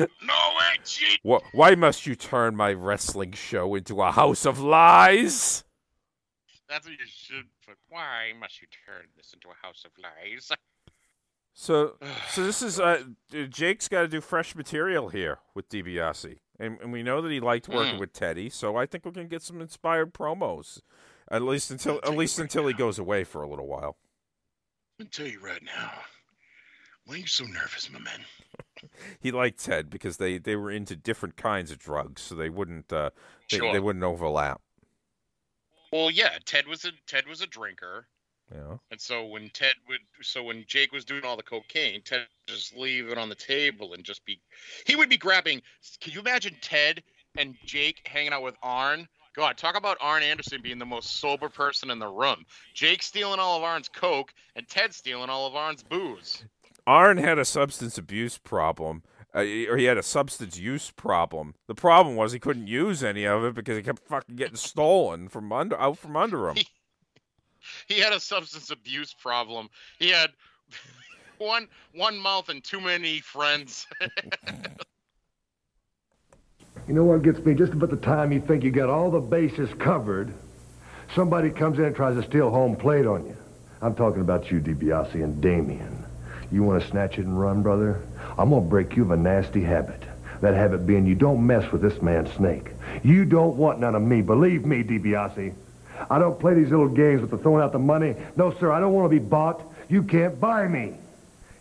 way, 0.59 0.79
cheat. 0.85 1.21
Wh- 1.27 1.43
Why 1.55 1.75
must 1.75 2.07
you 2.07 2.15
turn 2.15 2.57
my 2.57 2.73
wrestling 2.73 3.33
show 3.33 3.75
into 3.75 4.01
a 4.03 4.11
house 4.13 4.45
of 4.47 4.59
lies? 4.59 5.65
That's 6.69 6.87
what 6.87 6.93
you 6.99 7.07
should 7.07 7.47
put. 7.67 7.77
Why 7.89 8.33
must 8.39 8.61
you 8.63 8.69
turn 8.87 9.05
this 9.17 9.33
into 9.35 9.49
a 9.49 9.67
house 9.67 9.85
of 9.85 9.91
lies? 10.03 10.51
So, 11.55 11.97
so 12.31 12.45
this 12.45 12.63
is 12.63 12.81
uh, 12.81 13.03
Jake's 13.49 13.89
got 13.89 14.03
to 14.03 14.09
do 14.09 14.21
fresh 14.21 14.55
material 14.55 15.09
here 15.11 15.39
with 15.55 15.69
DiBiase, 15.69 16.39
and, 16.59 16.79
and 16.81 16.93
we 16.93 17.03
know 17.03 17.21
that 17.23 17.31
he 17.31 17.41
liked 17.41 17.69
working 17.69 17.97
Mm. 17.97 18.01
with 18.01 18.13
Teddy. 18.13 18.49
So 18.51 18.77
I 18.77 18.87
think 18.87 19.05
we're 19.05 19.13
gonna 19.13 19.27
get 19.29 19.43
some 19.43 19.61
inspired 19.61 20.13
promos, 20.15 20.81
at 21.31 21.43
least 21.43 21.71
until 21.71 22.01
at 22.05 22.17
least 22.17 22.39
until 22.39 22.67
he 22.67 22.75
goes 22.75 22.99
away 22.99 23.25
for 23.25 23.43
a 23.43 23.49
little 23.49 23.67
while. 23.67 23.97
I'll 25.01 25.07
tell 25.07 25.27
you 25.27 25.41
right 25.41 25.63
now. 25.65 25.93
Why 27.05 27.15
are 27.15 27.19
you 27.19 27.27
so 27.27 27.45
nervous, 27.45 27.91
my 27.91 27.99
man? 27.99 28.21
He 29.21 29.31
liked 29.31 29.63
Ted 29.63 29.91
because 29.91 30.17
they, 30.17 30.39
they 30.39 30.57
were 30.57 30.71
into 30.71 30.97
different 30.97 31.37
kinds 31.37 31.71
of 31.71 31.79
drugs, 31.79 32.21
so 32.21 32.35
they 32.35 32.51
wouldn't 32.51 32.93
uh, 32.93 33.11
they, 33.49 33.59
Sure. 33.59 33.73
they 33.73 33.79
wouldn't 33.79 34.05
overlap. 34.05 34.61
Well, 35.93 36.11
yeah, 36.11 36.39
Ted 36.45 36.67
was 36.67 36.85
a 36.85 36.91
Ted 37.07 37.29
was 37.29 37.41
a 37.41 37.47
drinker, 37.47 38.09
Yeah. 38.55 38.77
and 38.91 39.01
so 39.01 39.25
when 39.25 39.51
Ted 39.51 39.73
would, 39.89 40.01
so 40.21 40.43
when 40.43 40.65
Jake 40.67 40.93
was 40.93 41.05
doing 41.05 41.25
all 41.25 41.37
the 41.37 41.43
cocaine, 41.43 42.03
Ted 42.05 42.21
would 42.21 42.55
just 42.55 42.77
leave 42.77 43.09
it 43.09 43.19
on 43.19 43.29
the 43.29 43.35
table 43.35 43.95
and 43.95 44.05
just 44.05 44.25
be, 44.25 44.41
he 44.87 44.97
would 44.97 45.09
be 45.09 45.17
grabbing. 45.17 45.63
Can 46.01 46.13
you 46.13 46.21
imagine 46.21 46.57
Ted 46.61 47.03
and 47.37 47.57
Jake 47.65 48.07
hanging 48.07 48.33
out 48.33 48.43
with 48.43 48.57
Arn? 48.63 49.09
God, 49.35 49.57
talk 49.57 49.79
about 49.79 49.97
Arn 50.01 50.23
Anderson 50.23 50.61
being 50.63 50.79
the 50.79 50.85
most 50.85 51.19
sober 51.19 51.49
person 51.49 51.91
in 51.91 51.99
the 51.99 52.09
room. 52.09 52.45
Jake 52.75 53.03
stealing 53.03 53.41
all 53.41 53.57
of 53.57 53.63
Arn's 53.63 53.89
coke, 53.89 54.35
and 54.57 54.69
Ted 54.69 54.93
stealing 54.93 55.31
all 55.31 55.47
of 55.47 55.57
Arn's 55.57 55.83
booze. 55.83 56.45
Arn 56.87 57.17
had 57.17 57.39
a 57.39 57.45
substance 57.45 57.97
abuse 57.97 58.37
problem, 58.37 59.03
uh, 59.35 59.41
or 59.41 59.79
he 59.79 59.85
had 59.85 59.97
a 59.97 60.03
substance 60.03 60.59
use 60.59 60.91
problem. 60.91 61.55
The 61.67 61.75
problem 61.75 62.17
was 62.17 62.33
he 62.33 62.39
couldn't 62.39 62.67
use 62.67 63.03
any 63.03 63.25
of 63.25 63.45
it 63.45 63.55
because 63.55 63.79
it 63.79 63.85
kept 63.85 64.07
fucking 64.07 64.37
getting 64.37 64.57
stolen 64.57 65.29
from 65.29 65.51
under 65.53 65.81
out 65.81 65.97
from 65.97 66.17
under 66.17 66.51
him. 66.51 66.59
He 67.87 67.99
had 68.01 68.13
a 68.13 68.21
substance 68.21 68.71
abuse 68.71 69.15
problem. 69.15 69.69
He 69.99 70.11
had 70.11 70.31
one 71.39 71.69
one 71.95 72.19
mouth 72.19 72.49
and 72.49 72.63
too 72.63 72.81
many 72.81 73.21
friends. 73.21 73.87
You 76.89 76.95
know 76.95 77.05
what 77.05 77.23
gets 77.23 77.39
me? 77.45 77.55
Just 77.55 77.75
about 77.75 77.91
the 77.91 77.97
time 77.97 78.33
you 78.33 78.41
think 78.41 78.65
you 78.65 78.71
got 78.73 78.91
all 78.91 79.11
the 79.11 79.21
bases 79.21 79.71
covered, 79.79 80.35
somebody 81.15 81.51
comes 81.51 81.79
in 81.79 81.85
and 81.85 81.95
tries 81.95 82.17
to 82.17 82.23
steal 82.25 82.51
home 82.51 82.75
plate 82.75 83.07
on 83.07 83.25
you. 83.25 83.37
I'm 83.81 83.95
talking 83.95 84.21
about 84.21 84.51
you, 84.51 84.61
DiBiase 84.61 85.15
and 85.15 85.41
Damien. 85.41 86.05
You 86.51 86.65
want 86.65 86.83
to 86.83 86.89
snatch 86.89 87.19
it 87.19 87.25
and 87.25 87.39
run, 87.39 87.63
brother? 87.63 88.03
I'm 88.37 88.51
going 88.51 88.65
to 88.65 88.69
break 88.69 88.97
you 88.97 89.05
of 89.05 89.13
a 89.13 89.17
nasty 89.17 89.63
habit. 89.63 90.03
That 90.41 90.55
habit 90.55 90.87
being 90.87 91.07
you 91.07 91.15
don't 91.15 91.47
mess 91.47 91.71
with 91.71 91.83
this 91.83 92.03
man 92.03 92.27
Snake. 92.27 92.73
You 93.05 93.25
don't 93.25 93.57
want 93.57 93.79
none 93.79 93.95
of 93.95 94.03
me. 94.03 94.21
Believe 94.21 94.67
me, 94.67 94.83
DiBiase. 94.83 95.55
I 96.11 96.19
don't 96.19 96.39
play 96.39 96.55
these 96.55 96.71
little 96.71 96.89
games 96.89 97.21
with 97.21 97.31
the 97.31 97.39
throwing 97.39 97.63
out 97.63 97.73
the 97.73 97.79
money. 97.79 98.15
No, 98.37 98.53
sir, 98.59 98.71
I 98.73 98.81
don't 98.81 98.93
want 98.93 99.11
to 99.11 99.21
be 99.21 99.25
bought. 99.25 99.63
You 99.89 100.03
can't 100.03 100.39
buy 100.41 100.67
me. 100.69 100.95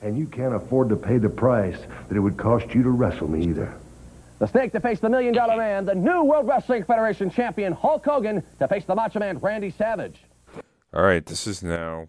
And 0.01 0.17
you 0.17 0.25
can't 0.25 0.55
afford 0.55 0.89
to 0.89 0.95
pay 0.95 1.17
the 1.17 1.29
price 1.29 1.77
that 2.07 2.15
it 2.15 2.19
would 2.19 2.37
cost 2.37 2.73
you 2.73 2.81
to 2.83 2.89
wrestle 2.89 3.29
me 3.29 3.45
either. 3.45 3.73
The 4.39 4.47
Snake 4.47 4.71
to 4.71 4.79
face 4.79 4.99
the 4.99 5.09
Million 5.09 5.35
Dollar 5.35 5.55
Man, 5.55 5.85
the 5.85 5.93
new 5.93 6.23
World 6.23 6.47
Wrestling 6.47 6.83
Federation 6.83 7.29
champion 7.29 7.73
Hulk 7.73 8.03
Hogan 8.03 8.41
to 8.57 8.67
face 8.67 8.83
the 8.85 8.95
Macho 8.95 9.19
Man 9.19 9.37
Randy 9.37 9.69
Savage. 9.69 10.17
All 10.93 11.03
right, 11.03 11.23
this 11.23 11.45
is 11.45 11.61
now. 11.61 12.07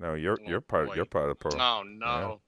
No, 0.00 0.14
you're 0.14 0.38
you're 0.46 0.62
part 0.62 0.96
you're 0.96 1.04
part 1.04 1.26
of 1.26 1.28
the 1.28 1.34
program. 1.34 1.60
Oh 1.60 1.82
no. 1.84 2.40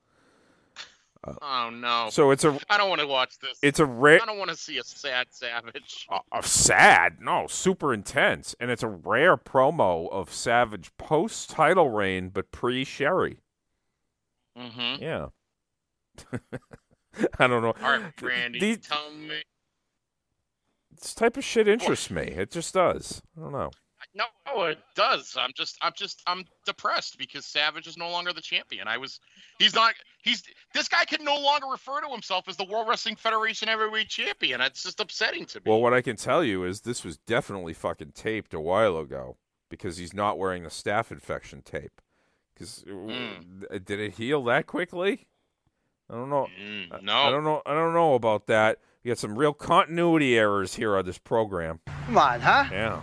Oh 1.42 1.70
no. 1.70 2.08
So 2.10 2.30
it's 2.30 2.44
a- 2.44 2.58
I 2.68 2.76
don't 2.76 2.88
want 2.88 3.00
to 3.00 3.06
watch 3.06 3.38
this. 3.38 3.58
it's 3.62 3.80
a 3.80 3.84
rare- 3.86 4.20
I 4.22 4.26
don't 4.26 4.38
want 4.38 4.50
to 4.50 4.56
see 4.56 4.78
a 4.78 4.84
sad 4.84 5.26
Savage. 5.30 6.06
uh, 6.10 6.42
sad, 6.42 7.20
no, 7.20 7.46
super 7.46 7.92
intense, 7.94 8.54
and 8.60 8.70
it's 8.70 8.82
a 8.82 8.88
rare 8.88 9.36
promo 9.36 10.10
of 10.12 10.32
Savage 10.32 10.90
post 10.98 11.50
title 11.50 11.90
reign, 11.90 12.28
but 12.28 12.50
pre 12.50 12.84
Sherri. 12.84 13.38
Mm-hmm. 14.58 15.02
Yeah. 15.02 15.26
I 17.38 17.46
don't 17.46 17.62
know. 17.62 17.74
All 17.82 17.98
right, 17.98 18.22
Randy, 18.22 18.58
These- 18.60 18.78
tell 18.86 19.10
me. 19.12 19.42
This 21.00 21.14
type 21.14 21.36
of 21.36 21.44
shit 21.44 21.66
interests 21.68 22.10
me. 22.10 22.22
It 22.22 22.50
just 22.50 22.72
does. 22.74 23.20
I 23.36 23.40
don't 23.40 23.52
know. 23.52 23.70
No, 24.14 24.62
it 24.64 24.78
does. 24.94 25.36
I'm 25.38 25.50
just, 25.56 25.76
I'm 25.82 25.92
just, 25.96 26.22
I'm 26.26 26.44
depressed 26.66 27.18
because 27.18 27.44
Savage 27.46 27.88
is 27.88 27.96
no 27.96 28.10
longer 28.10 28.32
the 28.32 28.40
champion. 28.40 28.86
I 28.86 28.96
was, 28.96 29.18
he's 29.58 29.74
not, 29.74 29.94
he's, 30.22 30.44
this 30.72 30.88
guy 30.88 31.04
can 31.04 31.24
no 31.24 31.36
longer 31.36 31.66
refer 31.66 32.00
to 32.00 32.08
himself 32.08 32.48
as 32.48 32.56
the 32.56 32.64
World 32.64 32.88
Wrestling 32.88 33.16
Federation 33.16 33.66
Heavyweight 33.66 34.08
Champion. 34.08 34.60
It's 34.60 34.84
just 34.84 35.00
upsetting 35.00 35.46
to 35.46 35.58
me. 35.58 35.64
Well, 35.66 35.80
what 35.80 35.92
I 35.92 36.00
can 36.00 36.14
tell 36.14 36.44
you 36.44 36.64
is 36.64 36.82
this 36.82 37.04
was 37.04 37.16
definitely 37.16 37.74
fucking 37.74 38.12
taped 38.12 38.54
a 38.54 38.60
while 38.60 38.98
ago 38.98 39.36
because 39.68 39.96
he's 39.96 40.14
not 40.14 40.38
wearing 40.38 40.62
the 40.62 40.68
staph 40.68 41.10
infection 41.10 41.62
tape. 41.62 42.00
Because 42.54 42.84
uh, 42.88 42.92
hmm. 42.92 43.64
uh, 43.68 43.78
did 43.84 43.98
it 43.98 44.14
heal 44.14 44.44
that 44.44 44.66
quickly? 44.66 45.26
I 46.08 46.14
don't 46.14 46.30
know. 46.30 46.46
Mm, 46.62 47.02
no. 47.02 47.12
I 47.14 47.30
don't 47.30 47.44
know. 47.44 47.62
I 47.66 47.74
don't 47.74 47.94
know 47.94 48.14
about 48.14 48.46
that. 48.46 48.78
We 49.02 49.08
got 49.08 49.18
some 49.18 49.36
real 49.36 49.52
continuity 49.52 50.38
errors 50.38 50.74
here 50.74 50.96
on 50.96 51.04
this 51.04 51.18
program. 51.18 51.80
Come 52.06 52.18
on, 52.18 52.40
huh? 52.40 52.64
Yeah. 52.70 53.00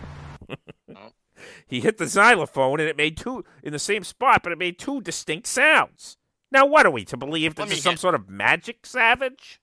He 1.67 1.79
hit 1.81 1.97
the 1.97 2.07
xylophone 2.07 2.79
and 2.79 2.89
it 2.89 2.97
made 2.97 3.17
two 3.17 3.43
in 3.63 3.73
the 3.73 3.79
same 3.79 4.03
spot, 4.03 4.41
but 4.43 4.51
it 4.51 4.57
made 4.57 4.77
two 4.79 5.01
distinct 5.01 5.47
sounds. 5.47 6.17
Now, 6.51 6.65
what 6.65 6.85
are 6.85 6.91
we 6.91 7.05
to 7.05 7.17
believe 7.17 7.57
Let 7.57 7.69
this 7.69 7.77
is 7.77 7.83
some 7.83 7.93
hit- 7.93 7.99
sort 7.99 8.15
of 8.15 8.29
magic 8.29 8.85
savage? 8.85 9.59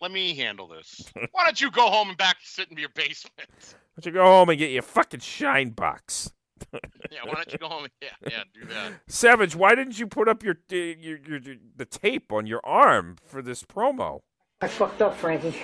Let 0.00 0.10
me 0.12 0.34
handle 0.34 0.68
this. 0.68 1.10
Why 1.32 1.44
don't 1.44 1.60
you 1.60 1.70
go 1.70 1.88
home 1.88 2.08
and 2.10 2.18
back 2.18 2.40
to 2.40 2.46
sit 2.46 2.70
in 2.70 2.76
your 2.76 2.90
basement? 2.90 3.48
Why 3.48 4.02
don't 4.02 4.06
you 4.06 4.12
go 4.12 4.24
home 4.24 4.48
and 4.50 4.58
get 4.58 4.70
your 4.70 4.82
fucking 4.82 5.20
shine 5.20 5.70
box? 5.70 6.30
Yeah, 7.12 7.20
why 7.24 7.34
don't 7.34 7.52
you 7.52 7.58
go 7.58 7.68
home? 7.68 7.84
And, 7.84 7.92
yeah, 8.02 8.08
yeah, 8.28 8.42
do 8.52 8.66
that. 8.68 8.92
Savage, 9.06 9.54
why 9.54 9.74
didn't 9.74 9.98
you 9.98 10.06
put 10.06 10.26
up 10.28 10.42
your, 10.42 10.56
uh, 10.72 10.74
your, 10.74 11.18
your, 11.18 11.38
your 11.38 11.54
the 11.76 11.84
tape 11.84 12.32
on 12.32 12.46
your 12.46 12.60
arm 12.64 13.16
for 13.24 13.42
this 13.42 13.62
promo? 13.62 14.20
I 14.60 14.68
fucked 14.68 15.00
up, 15.02 15.16
Frankie. 15.16 15.54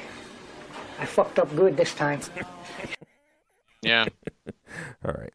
I 1.01 1.07
fucked 1.07 1.39
up 1.39 1.55
good 1.57 1.77
this 1.77 1.95
time. 1.95 2.20
Yeah. 3.83 4.07
All 5.05 5.12
right. 5.12 5.32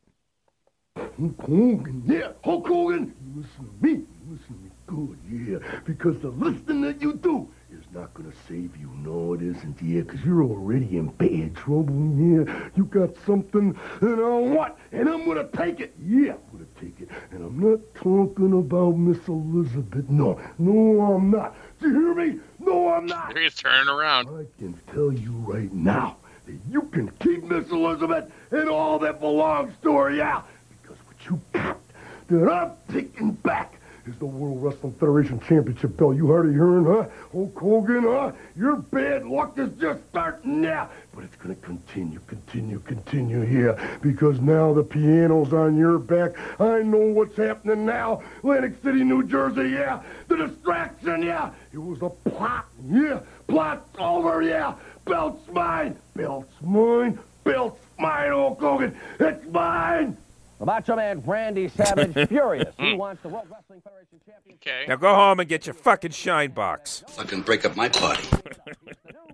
Hulk 0.95 1.41
Hogan, 1.41 2.03
yeah, 2.05 2.31
Hulk 2.43 2.67
Hogan, 2.67 3.13
you 3.21 3.41
listen 3.41 3.65
to 3.65 3.85
me, 3.85 3.91
you 3.91 4.07
listen 4.29 4.47
to 4.47 4.53
me 4.53 4.71
good, 4.87 5.17
yeah, 5.29 5.79
because 5.85 6.17
the 6.19 6.29
listening 6.29 6.81
that 6.81 7.01
you 7.01 7.13
do 7.13 7.47
is 7.71 7.83
not 7.93 8.13
gonna 8.13 8.31
save 8.47 8.75
you. 8.77 8.89
No, 9.03 9.33
it 9.33 9.41
isn't, 9.41 9.81
yeah, 9.81 10.01
because 10.01 10.23
you're 10.23 10.43
already 10.43 10.97
in 10.97 11.07
bad 11.07 11.55
trouble, 11.55 11.93
yeah. 12.17 12.69
You 12.75 12.85
got 12.85 13.15
something, 13.25 13.77
and 14.01 14.21
I 14.21 14.37
want, 14.39 14.75
and 14.91 15.09
I'm 15.09 15.25
gonna 15.25 15.47
take 15.55 15.79
it, 15.79 15.93
yeah, 16.01 16.33
I'm 16.33 16.57
gonna 16.57 16.65
take 16.79 16.99
it. 17.01 17.09
And 17.31 17.43
I'm 17.43 17.59
not 17.59 17.79
talking 17.95 18.53
about 18.53 18.91
Miss 18.97 19.27
Elizabeth, 19.27 20.09
no, 20.09 20.39
no, 20.57 21.01
I'm 21.01 21.29
not. 21.29 21.55
Do 21.79 21.89
you 21.89 21.93
hear 21.93 22.13
me? 22.15 22.39
No, 22.59 22.89
I'm 22.89 23.05
not. 23.05 23.37
He's 23.37 23.55
turning 23.55 23.89
around. 23.89 24.29
I 24.29 24.45
can 24.59 24.79
tell 24.93 25.11
you 25.11 25.31
right 25.31 25.71
now 25.73 26.17
that 26.23 26.26
you 26.69 26.83
can 26.83 27.09
keep 27.19 27.43
Miss 27.43 27.69
Elizabeth 27.69 28.31
and 28.51 28.69
all 28.69 28.99
that 28.99 29.19
belongs 29.19 29.73
to 29.83 29.97
her, 29.97 30.11
yeah. 30.11 30.41
Because 30.81 30.97
what 31.05 31.25
you 31.25 31.41
got 31.53 31.77
that 32.27 32.51
I'm 32.51 32.71
taking 32.93 33.31
back 33.31 33.73
is 34.07 34.15
the 34.17 34.25
World 34.25 34.63
Wrestling 34.63 34.93
Federation 34.93 35.39
Championship 35.41 35.97
belt. 35.97 36.15
You 36.15 36.27
heard 36.27 36.47
of 36.47 36.53
hearing, 36.53 36.85
huh? 36.85 37.07
Hulk 37.31 37.59
Hogan, 37.59 38.03
huh? 38.03 38.31
Your 38.55 38.77
bad 38.77 39.25
luck 39.25 39.57
is 39.57 39.71
just 39.79 39.99
starting 40.09 40.61
now. 40.61 40.89
But 41.13 41.25
it's 41.25 41.35
gonna 41.35 41.55
continue, 41.55 42.19
continue, 42.27 42.79
continue 42.79 43.41
here. 43.41 43.77
Because 44.01 44.39
now 44.39 44.73
the 44.73 44.83
piano's 44.83 45.51
on 45.51 45.75
your 45.75 45.99
back. 45.99 46.37
I 46.59 46.83
know 46.83 46.99
what's 46.99 47.35
happening 47.35 47.85
now. 47.85 48.21
Atlantic 48.37 48.81
City, 48.83 49.03
New 49.03 49.23
Jersey, 49.23 49.69
yeah. 49.71 50.01
The 50.27 50.37
distraction, 50.37 51.23
yeah. 51.23 51.51
It 51.73 51.79
was 51.79 52.01
a 52.01 52.09
plot, 52.09 52.67
yeah. 52.89 53.19
Plot's 53.47 53.89
over, 53.99 54.41
yeah. 54.41 54.75
Belt's 55.07 55.47
mine. 55.51 55.95
Belt's 56.15 56.53
mine. 56.61 57.19
Belt's 57.43 57.79
mine, 57.97 58.31
Hulk 58.31 58.59
Hogan. 58.59 58.97
It's 59.19 59.45
mine. 59.51 60.17
The 60.59 60.65
Macho 60.65 60.95
Man 60.95 61.21
Randy 61.25 61.69
Savage, 61.69 62.13
furious. 62.29 62.73
He 62.79 62.91
hmm. 62.91 62.97
wants 62.97 63.21
the 63.21 63.29
World 63.29 63.47
Wrestling 63.49 63.81
Federation 63.81 64.19
Championship. 64.25 64.61
Okay. 64.67 64.85
Now 64.87 64.95
go 64.95 65.13
home 65.13 65.39
and 65.39 65.47
get 65.47 65.67
your 65.67 65.75
fucking 65.75 66.11
shine 66.11 66.51
box. 66.51 67.03
Fucking 67.09 67.41
break 67.41 67.63
up 67.63 67.75
my 67.75 67.89
party. 67.89 68.27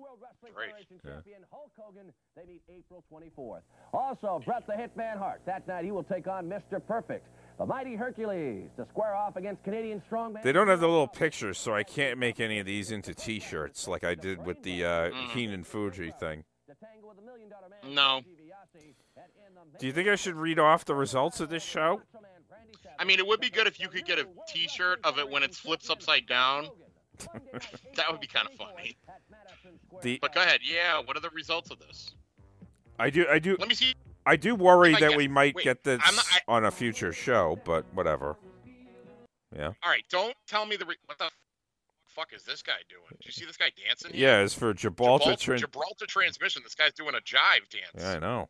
Hulk 1.52 1.72
Hogan, 1.78 2.12
they 2.36 2.44
meet 2.46 2.62
April 2.70 3.04
24th. 3.12 3.62
Also, 3.94 4.42
Bret 4.46 4.66
the 4.68 4.74
Hitman 4.74 5.18
Hart. 5.18 5.42
That 5.46 5.68
night 5.68 5.86
he 5.86 5.92
will 5.92 6.04
take 6.04 6.28
on 6.28 6.48
Mr. 6.48 6.82
Perfect, 6.86 7.28
the 7.58 7.66
mighty 7.66 7.96
Hercules, 7.96 8.70
to 8.78 8.86
square 8.90 9.16
off 9.16 9.36
against 9.36 9.64
Canadian 9.64 10.02
Strongman. 10.10 10.44
They 10.44 10.52
don't 10.52 10.68
have 10.68 10.80
the 10.80 10.88
little 10.88 11.08
pictures, 11.08 11.58
so 11.58 11.74
I 11.74 11.84
can't 11.84 12.18
make 12.20 12.40
any 12.40 12.60
of 12.60 12.66
these 12.66 12.92
into 12.92 13.14
T-shirts 13.14 13.88
like 13.88 14.04
I 14.04 14.16
did 14.16 14.46
with 14.46 14.64
the 14.64 14.86
uh, 14.86 15.10
Heenan 15.34 15.64
Fuji 15.64 16.12
thing. 16.20 16.44
No. 17.88 18.22
Do 19.80 19.88
you 19.88 19.94
think 19.94 20.08
I 20.08 20.16
should 20.16 20.36
read 20.36 20.60
off 20.60 20.86
the 20.86 20.96
results 20.96 21.40
of 21.40 21.50
this 21.50 21.64
show? 21.64 22.02
I 23.00 23.06
mean, 23.06 23.20
it 23.20 23.28
would 23.28 23.42
be 23.42 23.50
good 23.50 23.68
if 23.68 23.80
you 23.80 23.90
could 23.90 24.06
get 24.06 24.20
a 24.20 24.28
T-shirt 24.48 25.00
of 25.04 25.18
it 25.18 25.30
when 25.30 25.44
it 25.44 25.54
flips 25.54 25.90
upside 25.90 26.28
down. 26.28 26.68
that 27.96 28.12
would 28.12 28.20
be 28.20 28.28
kind 28.28 28.48
of 28.48 28.54
funny. 28.54 28.98
The 30.02 30.20
But 30.22 30.34
go 30.34 30.42
ahead. 30.42 30.62
Yeah. 30.64 31.00
What 31.00 31.16
are 31.18 31.22
the 31.22 31.30
results 31.32 31.72
of 31.72 31.80
this? 31.80 32.14
I 33.00 33.10
do 33.10 33.26
I 33.30 33.40
do 33.40 33.56
Let 33.60 33.68
me 33.70 33.76
see. 33.76 33.94
I 34.26 34.36
do 34.36 34.56
worry 34.56 34.96
I 34.96 35.00
that 35.00 35.10
get- 35.10 35.18
we 35.18 35.28
might 35.28 35.56
wait, 35.56 35.64
get 35.64 35.84
this 35.84 36.00
not- 36.00 36.26
I- 36.32 36.42
on 36.48 36.66
a 36.66 36.72
future 36.72 37.12
show, 37.12 37.60
but 37.66 37.86
whatever. 37.94 38.38
Yeah. 39.56 39.68
All 39.84 39.90
right. 39.90 40.04
Don't 40.10 40.36
tell 40.48 40.66
me 40.66 40.76
the 40.78 40.86
re- 40.86 40.96
what 41.06 41.18
the 41.18 41.30
fuck 42.08 42.32
is 42.34 42.44
this 42.44 42.62
guy 42.62 42.78
doing? 42.90 43.04
Do 43.10 43.18
you 43.26 43.32
see 43.32 43.46
this 43.46 43.58
guy 43.58 43.72
dancing? 43.86 44.14
here? 44.14 44.30
Yeah, 44.30 44.44
it's 44.44 44.54
for 44.54 44.74
Gibraltar. 44.74 45.36
Gibraltar, 45.36 45.52
Tran- 45.54 45.60
Gibraltar 45.60 46.06
transmission. 46.08 46.62
This 46.64 46.76
guy's 46.76 46.94
doing 46.94 47.16
a 47.16 47.20
jive 47.22 47.68
dance. 47.70 47.92
yeah, 47.98 48.12
I 48.14 48.20
know. 48.20 48.50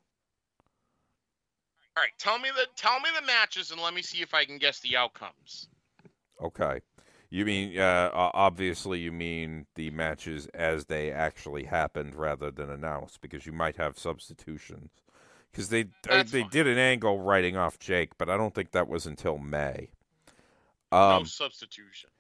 All 1.96 2.02
right. 2.04 2.12
Tell 2.20 2.40
me 2.40 2.50
the 2.56 2.68
tell 2.76 3.00
me 3.00 3.10
the 3.20 3.26
matches 3.26 3.72
and 3.72 3.80
let 3.82 3.94
me 3.94 4.02
see 4.02 4.22
if 4.22 4.34
I 4.34 4.46
can 4.46 4.58
guess 4.58 4.80
the 4.80 4.98
outcomes. 4.98 5.70
Okay. 6.42 6.80
You 7.34 7.46
mean 7.46 7.80
uh, 7.80 8.12
obviously 8.14 9.00
you 9.00 9.12
mean 9.12 9.66
the 9.74 9.90
matches 9.90 10.46
as 10.54 10.86
they 10.86 11.12
actually 11.12 11.64
happened 11.64 12.14
rather 12.14 12.52
than 12.52 12.70
announced 12.70 13.22
because 13.22 13.48
you 13.48 13.52
might 13.52 13.76
have 13.78 13.98
substitutions. 13.98 14.92
Because 15.52 15.70
they 15.70 15.82
uh, 15.82 15.86
That's 16.04 16.32
they 16.32 16.42
fine. 16.42 16.50
did 16.52 16.68
an 16.68 16.78
angle 16.78 17.20
writing 17.22 17.58
off 17.58 17.80
Jake, 17.80 18.20
but 18.20 18.30
I 18.30 18.38
don't 18.38 18.54
think 18.54 18.70
that 18.74 18.88
was 18.88 19.08
until 19.08 19.40
May. 19.40 19.90
no 20.92 20.98
Um, 21.00 21.26
substitution. 21.26 22.12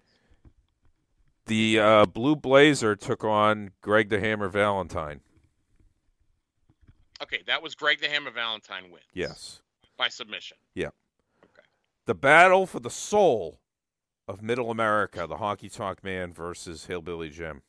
the 1.45 1.79
uh, 1.79 2.05
Blue 2.07 2.35
Blazer 2.35 2.95
took 2.95 3.23
on 3.23 3.69
Greg 3.81 4.09
the 4.09 4.19
Hammer 4.19 4.49
Valentine. 4.49 5.19
Okay, 7.21 7.43
that 7.45 7.61
was 7.61 7.75
Greg 7.75 8.01
the 8.01 8.09
Hammer 8.09 8.31
Valentine 8.31 8.89
win 8.89 9.03
Yes. 9.13 9.61
by 9.95 10.07
submission. 10.09 10.57
Yeah. 10.73 10.89
The 12.07 12.15
battle 12.15 12.65
for 12.65 12.79
the 12.79 12.89
soul 12.89 13.59
of 14.27 14.41
Middle 14.41 14.71
America, 14.71 15.25
the 15.27 15.37
Honky 15.37 15.73
Tonk 15.73 16.03
Man 16.03 16.33
versus 16.33 16.85
Hillbilly 16.85 17.29
Jim. 17.29 17.61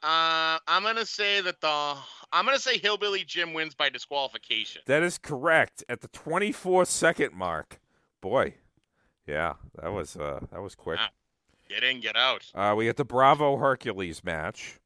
Uh, 0.00 0.58
I'm 0.68 0.84
gonna 0.84 1.04
say 1.04 1.40
that 1.40 1.60
the 1.60 1.96
I'm 2.32 2.44
gonna 2.44 2.58
say 2.58 2.78
Hillbilly 2.78 3.24
Jim 3.24 3.52
wins 3.52 3.74
by 3.74 3.90
disqualification. 3.90 4.82
That 4.86 5.02
is 5.02 5.18
correct 5.18 5.82
at 5.88 6.02
the 6.02 6.08
24 6.08 6.84
second 6.84 7.34
mark. 7.34 7.80
Boy, 8.20 8.54
yeah, 9.26 9.54
that 9.82 9.92
was 9.92 10.16
uh, 10.16 10.40
that 10.52 10.62
was 10.62 10.76
quick. 10.76 10.98
Wow. 10.98 11.08
Get 11.68 11.82
in, 11.82 12.00
get 12.00 12.16
out. 12.16 12.44
Uh, 12.54 12.74
we 12.76 12.84
get 12.84 12.96
the 12.96 13.04
Bravo 13.04 13.56
Hercules 13.56 14.22
match. 14.22 14.78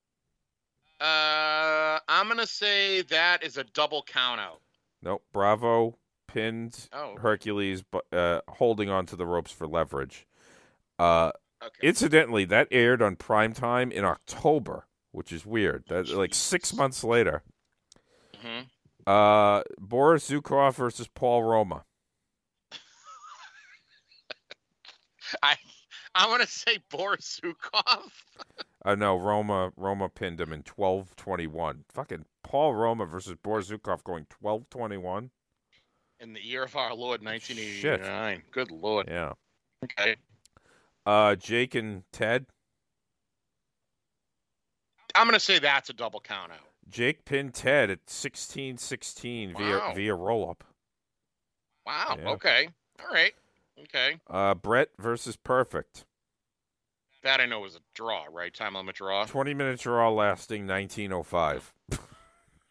Uh, 0.99 1.99
I'm 2.09 2.27
gonna 2.29 2.47
say 2.47 3.03
that 3.03 3.43
is 3.43 3.59
a 3.59 3.65
double 3.65 4.03
count 4.03 4.41
out. 4.41 4.61
Nope, 5.03 5.23
Bravo 5.33 5.99
pinned 6.33 6.89
Oh. 6.93 7.17
Hercules, 7.19 7.83
but 7.83 8.05
uh, 8.13 8.41
holding 8.49 8.91
on 8.91 9.07
to 9.07 9.17
the 9.17 9.27
ropes 9.27 9.53
for 9.53 9.67
leverage. 9.67 10.27
Uh, 10.99 11.33
Okay. 11.65 11.87
Incidentally, 11.87 12.45
that 12.47 12.67
aired 12.73 13.01
on 13.01 13.15
primetime 13.15 13.93
in 13.93 14.05
October, 14.05 14.89
which 15.13 15.31
is 15.33 15.47
weird. 15.47 15.85
That 15.87 16.09
like 16.09 16.35
six 16.35 16.75
months 16.75 17.05
later. 17.05 17.45
Mhm. 18.45 18.67
Uh, 19.07 19.63
Boris 19.79 20.29
Zhukov 20.29 20.75
versus 20.75 21.07
Paul 21.07 21.45
Roma. 21.45 21.85
I 25.43 25.55
I'm 26.17 26.31
gonna 26.31 26.49
say 26.49 26.79
Boris 26.91 27.41
Zhukov. 27.43 28.11
Uh, 28.85 28.97
no, 28.97 29.17
Roma 29.17 29.73
Roma 29.77 30.09
pinned 30.09 30.41
him 30.41 30.53
in 30.53 30.65
twelve 30.65 31.15
twenty 31.15 31.47
one. 31.47 31.85
Fucking 31.93 32.25
Paul 32.43 32.75
Roma 32.75 33.07
versus 33.07 33.37
Boris 33.41 33.71
Zhukov 33.71 34.03
going 34.03 34.27
twelve 34.29 34.69
twenty 34.71 34.97
one. 34.97 35.31
In 36.23 36.33
the 36.33 36.41
year 36.45 36.63
of 36.63 36.77
our 36.77 36.95
Lord, 36.95 37.25
1989. 37.25 38.43
Good 38.53 38.71
lord. 38.71 39.09
Yeah. 39.09 39.33
Okay. 39.83 40.15
Uh, 41.05 41.35
Jake 41.35 41.75
and 41.75 42.05
Ted. 42.13 42.47
I'm 45.17 45.27
gonna 45.27 45.41
say 45.41 45.59
that's 45.59 45.91
a 45.91 45.93
double 45.93 46.21
count 46.21 46.53
out. 46.53 46.59
Jake 46.89 47.25
pinned 47.25 47.55
Ted 47.55 47.91
at 47.91 48.07
16-16 48.07 49.57
via 49.59 49.79
Wow. 49.79 49.93
via 49.95 50.15
roll 50.15 50.49
up. 50.49 50.63
Wow. 51.85 52.17
Yeah. 52.19 52.29
Okay. 52.31 52.69
All 53.01 53.13
right. 53.13 53.33
Okay. 53.81 54.21
Uh, 54.31 54.55
Bret 54.55 54.91
versus 55.01 55.37
Perfect. 55.37 56.05
That 57.25 57.41
I 57.41 57.47
know 57.47 57.61
was 57.61 57.75
a 57.75 57.81
draw, 57.95 58.27
right? 58.31 58.55
Time 58.55 58.75
limit 58.75 58.95
draw. 58.95 59.25
20 59.25 59.55
minute 59.55 59.81
draw 59.81 60.09
lasting 60.09 60.67
1905. 60.69 61.73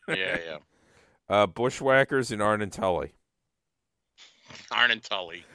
yeah, 0.08 0.16
yeah. 0.16 0.58
Uh, 1.30 1.48
Bushwhackers 1.48 2.32
and 2.32 2.42
Arn 2.42 2.62
and 2.62 2.72
Tully. 2.72 3.14
Arn 4.72 4.92
and 4.92 5.04
Tully. 5.04 5.46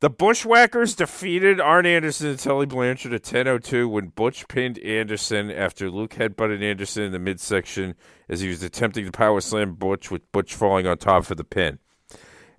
The 0.00 0.10
Bushwhackers 0.10 0.94
defeated 0.94 1.60
Arn 1.60 1.86
Anderson 1.86 2.28
and 2.28 2.38
Tully 2.38 2.66
Blanchard 2.66 3.14
at 3.14 3.22
10.02 3.22 3.88
when 3.88 4.08
Butch 4.08 4.46
pinned 4.48 4.78
Anderson 4.80 5.50
after 5.50 5.90
Luke 5.90 6.14
headbutted 6.14 6.62
Anderson 6.62 7.04
in 7.04 7.12
the 7.12 7.18
midsection 7.18 7.94
as 8.28 8.40
he 8.40 8.48
was 8.48 8.62
attempting 8.62 9.06
to 9.06 9.12
power 9.12 9.40
slam 9.40 9.74
Butch 9.74 10.10
with 10.10 10.30
Butch 10.30 10.54
falling 10.54 10.86
on 10.86 10.98
top 10.98 11.24
for 11.24 11.34
the 11.34 11.44
pin. 11.44 11.78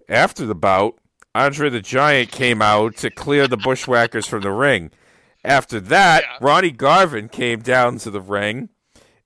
After 0.09 0.45
the 0.45 0.55
bout, 0.55 0.97
Andre 1.35 1.69
the 1.69 1.81
Giant 1.81 2.31
came 2.31 2.61
out 2.61 2.97
to 2.97 3.11
clear 3.11 3.47
the 3.47 3.57
Bushwhackers 3.57 4.25
from 4.25 4.41
the 4.41 4.51
ring. 4.51 4.89
After 5.43 5.79
that, 5.79 6.23
Ronnie 6.41 6.71
Garvin 6.71 7.29
came 7.29 7.59
down 7.59 7.99
to 7.99 8.09
the 8.09 8.21
ring 8.21 8.69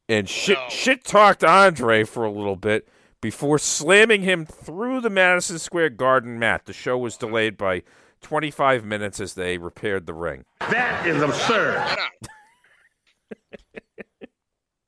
and 0.10 0.28
shit, 0.28 0.58
shit 0.70 1.06
talked 1.06 1.44
Andre 1.44 2.04
for 2.04 2.26
a 2.26 2.32
little 2.32 2.56
bit 2.56 2.90
before 3.22 3.60
slamming 3.60 4.22
him 4.22 4.46
through 4.46 5.02
the 5.02 5.10
Madison 5.10 5.60
Square 5.60 5.92
Garden 5.92 6.40
mat. 6.40 6.66
The 6.66 6.74
show 6.74 6.98
was 6.98 7.18
delayed 7.18 7.58
by 7.58 7.84
25 8.22 8.86
minutes 8.86 9.20
as 9.20 9.34
they 9.34 9.58
repaired 9.58 10.06
the 10.06 10.14
ring. 10.14 10.46
That 10.62 11.06
is 11.06 11.22
absurd. 11.22 11.98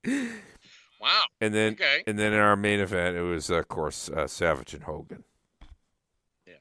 Wow. 1.00 1.24
And 1.40 1.52
then, 1.54 1.74
Okay. 1.74 2.04
and 2.06 2.20
then 2.20 2.32
in 2.32 2.38
our 2.40 2.56
main 2.56 2.80
event, 2.80 3.18
it 3.18 3.24
was, 3.24 3.50
of 3.50 3.68
course, 3.68 4.08
uh, 4.10 4.28
Savage 4.28 4.76
and 4.76 4.84
Hogan. 4.84 5.24
Yeah. 6.46 6.54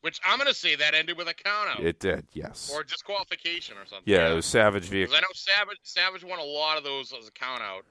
Which 0.00 0.18
I'm 0.24 0.38
gonna 0.38 0.54
say 0.54 0.76
that 0.76 0.94
ended 0.94 1.18
with 1.18 1.28
a 1.28 1.34
count 1.34 1.68
out. 1.68 1.80
It 1.84 2.00
did, 2.00 2.26
yes. 2.32 2.70
Or 2.72 2.82
disqualification 2.84 3.76
or 3.76 3.84
something. 3.84 4.10
Yeah, 4.10 4.30
it 4.30 4.34
was 4.34 4.46
Savage 4.46 4.84
via 4.84 5.06
'Cause 5.06 5.14
I 5.16 5.20
know 5.20 5.26
Savage 5.34 5.76
Savage 5.82 6.24
won 6.24 6.38
a 6.38 6.42
lot 6.44 6.78
of 6.78 6.84
those 6.84 7.12
as 7.12 7.28
a 7.28 7.32
count 7.32 7.60
out. 7.62 7.84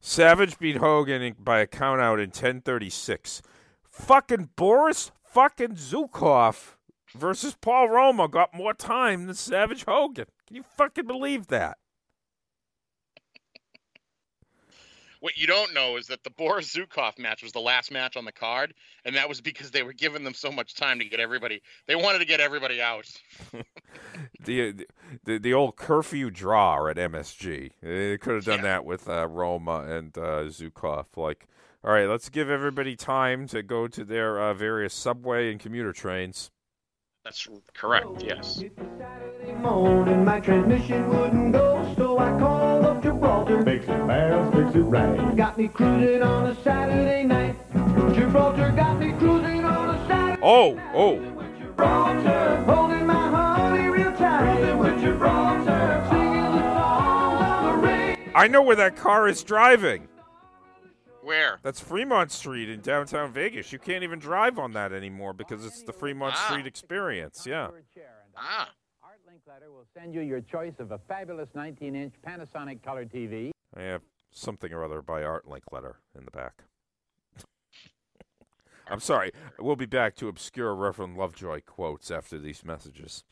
Savage 0.00 0.58
beat 0.58 0.76
Hogan 0.76 1.34
by 1.38 1.60
a 1.60 1.66
count 1.66 2.00
out 2.00 2.20
in 2.20 2.28
1036. 2.28 3.42
Fucking 3.90 4.50
Boris 4.56 5.10
fucking 5.24 5.74
Zhukov 5.74 6.76
versus 7.14 7.56
Paul 7.60 7.88
Roma 7.88 8.28
got 8.28 8.54
more 8.54 8.74
time 8.74 9.26
than 9.26 9.34
Savage 9.34 9.84
Hogan. 9.84 10.26
Can 10.46 10.56
you 10.56 10.64
fucking 10.76 11.06
believe 11.06 11.48
that? 11.48 11.78
What 15.20 15.36
you 15.36 15.46
don't 15.46 15.74
know 15.74 15.96
is 15.96 16.06
that 16.08 16.24
the 16.24 16.30
Boris 16.30 16.74
Zhukov 16.74 17.18
match 17.18 17.42
was 17.42 17.52
the 17.52 17.60
last 17.60 17.90
match 17.90 18.16
on 18.16 18.24
the 18.24 18.32
card, 18.32 18.74
and 19.04 19.16
that 19.16 19.28
was 19.28 19.40
because 19.40 19.70
they 19.70 19.82
were 19.82 19.92
giving 19.92 20.24
them 20.24 20.34
so 20.34 20.50
much 20.50 20.74
time 20.74 20.98
to 20.98 21.04
get 21.04 21.20
everybody. 21.20 21.62
They 21.86 21.96
wanted 21.96 22.18
to 22.18 22.24
get 22.24 22.40
everybody 22.40 22.80
out. 22.80 23.06
the, 24.44 24.86
the 25.24 25.38
the 25.38 25.54
old 25.54 25.76
curfew 25.76 26.30
draw 26.30 26.86
at 26.88 26.96
MSG. 26.96 27.72
They 27.82 28.18
could 28.18 28.34
have 28.34 28.44
done 28.44 28.62
that 28.62 28.84
with 28.84 29.08
uh, 29.08 29.26
Roma 29.26 29.84
and 29.88 30.16
uh, 30.16 30.44
Zhukov. 30.44 31.06
Like, 31.16 31.46
all 31.84 31.92
right, 31.92 32.08
let's 32.08 32.28
give 32.28 32.50
everybody 32.50 32.96
time 32.96 33.46
to 33.48 33.62
go 33.62 33.88
to 33.88 34.04
their 34.04 34.40
uh, 34.40 34.54
various 34.54 34.94
subway 34.94 35.50
and 35.50 35.60
commuter 35.60 35.92
trains. 35.92 36.50
That's 37.24 37.48
correct. 37.74 38.22
Yes. 38.22 38.62
Gibraltar. 43.64 43.64
Fix 43.64 43.84
it 43.88 44.06
fast, 44.06 44.54
fix 44.54 44.74
it 44.74 44.80
right. 44.80 45.36
Got 45.36 45.58
me 45.58 45.68
cruising 45.68 46.22
on 46.22 46.46
a 46.46 46.62
Saturday 46.62 47.24
night. 47.24 47.56
Gibraltar 48.14 48.70
got 48.72 48.98
me 48.98 49.12
cruising 49.12 49.64
on 49.64 49.94
a 49.94 50.06
Saturday 50.06 50.40
Oh, 50.42 50.78
oh. 50.94 51.18
Gibraltar, 51.58 52.64
holding 52.66 53.06
my 53.06 53.14
honey 53.14 53.88
real 53.88 54.12
tight. 54.16 54.54
Cruising 54.56 54.78
with 54.78 55.00
Gibraltar, 55.00 56.06
singing 56.10 56.42
the 56.42 56.74
songs 56.74 57.42
of 57.42 57.80
the 57.82 57.86
rain. 57.88 58.18
I 58.34 58.48
know 58.48 58.62
where 58.62 58.76
that 58.76 58.96
car 58.96 59.28
is 59.28 59.42
driving. 59.42 60.08
Where? 61.22 61.58
That's 61.64 61.80
Fremont 61.80 62.30
Street 62.30 62.68
in 62.70 62.80
downtown 62.82 63.32
Vegas. 63.32 63.72
You 63.72 63.80
can't 63.80 64.04
even 64.04 64.20
drive 64.20 64.60
on 64.60 64.72
that 64.74 64.92
anymore 64.92 65.32
because 65.32 65.66
it's 65.66 65.82
the 65.82 65.92
Fremont 65.92 66.34
Ah. 66.36 66.46
Street 66.50 66.66
experience. 66.66 67.44
Yeah. 67.46 67.68
Ah. 68.36 68.70
Linkletter 69.56 69.72
will 69.72 69.86
send 69.94 70.14
you 70.14 70.20
your 70.20 70.40
choice 70.40 70.74
of 70.78 70.92
a 70.92 70.98
fabulous 71.08 71.48
19-inch 71.54 72.14
Panasonic 72.26 72.82
color 72.82 73.04
TV. 73.04 73.50
I 73.76 73.82
have 73.82 74.02
something 74.30 74.72
or 74.72 74.84
other 74.84 75.02
by 75.02 75.22
Art 75.22 75.46
Linkletter 75.46 75.94
in 76.18 76.24
the 76.24 76.30
back. 76.30 76.64
I'm 78.88 79.00
sorry. 79.00 79.32
We'll 79.58 79.76
be 79.76 79.86
back 79.86 80.14
to 80.16 80.28
obscure 80.28 80.74
Reverend 80.74 81.16
Lovejoy 81.16 81.60
quotes 81.64 82.10
after 82.10 82.38
these 82.38 82.64
messages. 82.64 83.24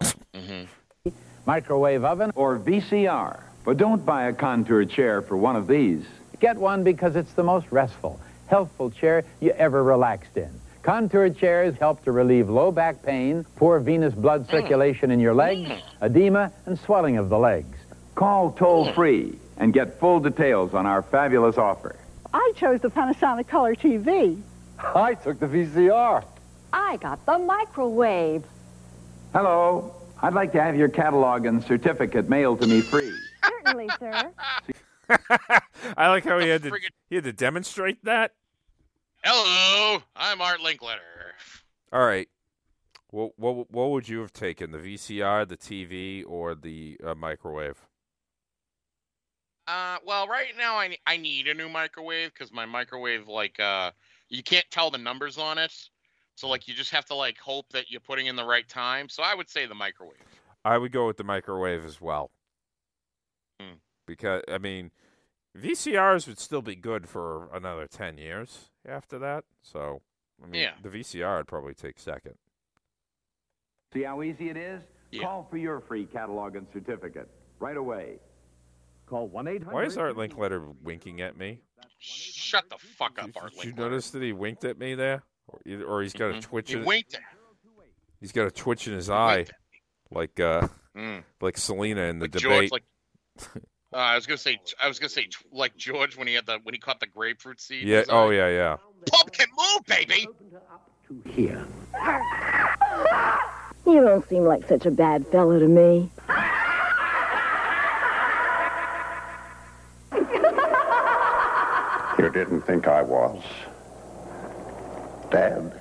Mm-hmm. 0.00 1.10
microwave 1.46 2.04
oven, 2.04 2.32
or 2.34 2.58
VCR. 2.58 3.42
But 3.64 3.76
don't 3.76 4.04
buy 4.04 4.24
a 4.24 4.32
contour 4.32 4.84
chair 4.84 5.22
for 5.22 5.36
one 5.36 5.56
of 5.56 5.66
these. 5.66 6.04
Get 6.40 6.56
one 6.56 6.82
because 6.82 7.16
it's 7.16 7.32
the 7.34 7.44
most 7.44 7.70
restful, 7.70 8.18
healthful 8.48 8.90
chair 8.90 9.24
you 9.40 9.50
ever 9.52 9.84
relaxed 9.84 10.36
in. 10.36 10.50
Contour 10.82 11.28
chairs 11.30 11.76
help 11.76 12.02
to 12.04 12.12
relieve 12.12 12.48
low 12.48 12.72
back 12.72 13.02
pain, 13.02 13.44
poor 13.56 13.80
venous 13.80 14.14
blood 14.14 14.46
mm. 14.46 14.50
circulation 14.50 15.10
in 15.10 15.20
your 15.20 15.34
legs, 15.34 15.68
mm. 15.68 15.82
edema, 16.00 16.50
and 16.66 16.78
swelling 16.78 17.18
of 17.18 17.28
the 17.28 17.38
legs. 17.38 17.76
Call 18.14 18.52
toll 18.52 18.86
mm. 18.86 18.94
free 18.94 19.38
and 19.58 19.74
get 19.74 20.00
full 20.00 20.20
details 20.20 20.72
on 20.72 20.86
our 20.86 21.02
fabulous 21.02 21.58
offer. 21.58 21.96
I 22.32 22.52
chose 22.56 22.80
the 22.80 22.90
Panasonic 22.90 23.46
Color 23.46 23.74
TV. 23.74 24.40
I 24.78 25.14
took 25.14 25.38
the 25.38 25.46
VCR. 25.46 26.24
I 26.72 26.96
got 26.96 27.24
the 27.26 27.38
microwave. 27.38 28.44
Hello. 29.32 29.94
I'd 30.22 30.34
like 30.34 30.52
to 30.52 30.62
have 30.62 30.76
your 30.76 30.88
catalog 30.88 31.46
and 31.46 31.62
certificate 31.62 32.28
mailed 32.28 32.60
to 32.60 32.66
me 32.66 32.80
free. 32.80 33.12
Certainly, 33.42 33.88
sir. 33.98 34.32
I 35.96 36.08
like 36.08 36.24
how 36.24 36.38
he 36.38 36.48
had 36.48 36.62
to 36.62 36.72
he 37.08 37.16
had 37.16 37.24
to 37.24 37.32
demonstrate 37.32 38.04
that. 38.04 38.32
Hello, 39.22 40.02
I'm 40.16 40.40
Art 40.40 40.60
Linkletter. 40.60 40.98
All 41.92 42.06
right. 42.06 42.28
What 43.10 43.32
what 43.36 43.70
what 43.70 43.90
would 43.90 44.08
you 44.08 44.20
have 44.20 44.32
taken? 44.32 44.70
The 44.70 44.78
VCR, 44.78 45.46
the 45.46 45.58
TV, 45.58 46.24
or 46.26 46.54
the 46.54 46.96
uh, 47.04 47.14
microwave? 47.14 47.86
Uh, 49.66 49.98
well, 50.06 50.26
right 50.26 50.56
now 50.56 50.76
I 50.76 50.96
I 51.06 51.18
need 51.18 51.48
a 51.48 51.54
new 51.54 51.68
microwave 51.68 52.32
because 52.32 52.50
my 52.50 52.64
microwave 52.64 53.28
like 53.28 53.60
uh 53.60 53.90
you 54.30 54.42
can't 54.42 54.64
tell 54.70 54.90
the 54.90 54.98
numbers 54.98 55.36
on 55.36 55.58
it, 55.58 55.72
so 56.36 56.48
like 56.48 56.66
you 56.66 56.72
just 56.72 56.90
have 56.90 57.04
to 57.06 57.14
like 57.14 57.36
hope 57.36 57.68
that 57.72 57.90
you're 57.90 58.00
putting 58.00 58.26
in 58.26 58.36
the 58.36 58.44
right 58.44 58.68
time. 58.68 59.10
So 59.10 59.22
I 59.22 59.34
would 59.34 59.50
say 59.50 59.66
the 59.66 59.74
microwave. 59.74 60.16
I 60.64 60.78
would 60.78 60.92
go 60.92 61.06
with 61.06 61.18
the 61.18 61.24
microwave 61.24 61.84
as 61.84 62.00
well. 62.00 62.30
Hmm. 63.60 63.74
Because 64.06 64.42
I 64.48 64.56
mean, 64.56 64.90
VCRs 65.56 66.26
would 66.28 66.38
still 66.38 66.62
be 66.62 66.76
good 66.76 67.08
for 67.08 67.48
another 67.54 67.86
ten 67.86 68.18
years 68.18 68.70
after 68.86 69.18
that. 69.18 69.44
So 69.62 70.02
I 70.42 70.46
mean, 70.46 70.62
Yeah. 70.62 70.74
the 70.82 70.88
VCR 70.88 71.38
would 71.38 71.48
probably 71.48 71.74
take 71.74 71.98
second. 71.98 72.34
See 73.92 74.02
how 74.04 74.22
easy 74.22 74.48
it 74.48 74.56
is? 74.56 74.82
Call 75.20 75.46
for 75.50 75.56
your 75.56 75.80
free 75.80 76.06
catalog 76.06 76.54
and 76.56 76.66
certificate 76.72 77.28
right 77.58 77.76
away. 77.76 78.20
Call 79.06 79.26
1 79.26 79.48
800. 79.48 79.74
Why 79.74 79.84
is 79.84 79.98
Art 79.98 80.14
Linkletter 80.14 80.74
winking 80.82 81.20
at 81.20 81.36
me? 81.36 81.58
Shut 81.98 82.70
the 82.70 82.78
fuck 82.78 83.18
up, 83.18 83.30
Art 83.36 83.52
Linkletter. 83.52 83.56
Did 83.56 83.64
you 83.64 83.72
Linkletter. 83.72 83.76
notice 83.76 84.10
that 84.12 84.22
he 84.22 84.32
winked 84.32 84.64
at 84.64 84.78
me 84.78 84.94
there, 84.94 85.24
or, 85.48 85.60
either- 85.66 85.84
or 85.84 86.02
he's 86.02 86.12
got 86.12 86.30
a 86.30 86.34
Mhm. 86.34 86.42
twitch? 86.42 86.70
He 86.70 86.76
in, 86.78 86.84
winked 86.84 87.14
at 87.14 87.20
He's 88.20 88.32
got 88.32 88.46
a 88.46 88.50
twitch 88.50 88.86
in 88.86 88.94
his 88.94 89.10
eye, 89.10 89.46
like 90.10 90.38
uh, 90.38 90.68
Mm. 90.94 91.24
like 91.40 91.56
Selena 91.56 92.02
in 92.02 92.18
the 92.20 92.24
Like 92.24 92.30
debate. 92.32 92.70
George, 92.70 92.70
like 92.70 92.84
uh, 93.92 93.96
I 93.96 94.14
was 94.14 94.26
gonna 94.26 94.38
say, 94.38 94.60
I 94.82 94.88
was 94.88 94.98
gonna 94.98 95.08
say, 95.08 95.28
like 95.52 95.76
George 95.76 96.16
when 96.16 96.26
he 96.26 96.34
had 96.34 96.46
the 96.46 96.58
when 96.62 96.74
he 96.74 96.78
caught 96.80 97.00
the 97.00 97.06
grapefruit 97.06 97.60
seed. 97.60 97.86
yeah. 97.86 98.00
his. 98.00 98.08
Oh 98.10 98.30
yeah. 98.30 98.48
Yeah. 98.48 98.76
Pumpkin 99.10 99.46
move, 99.56 99.86
baby. 99.86 100.28
Here. 101.30 101.66
You 103.86 104.00
don't 104.02 104.28
seem 104.28 104.44
like 104.44 104.68
such 104.68 104.86
a 104.86 104.90
bad 104.90 105.26
fellow 105.28 105.58
to 105.58 105.66
me. 105.66 106.08
You 112.18 112.30
didn't 112.30 112.60
think 112.62 112.86
I 112.86 113.02
was. 113.02 113.42
Dad. 115.30 115.80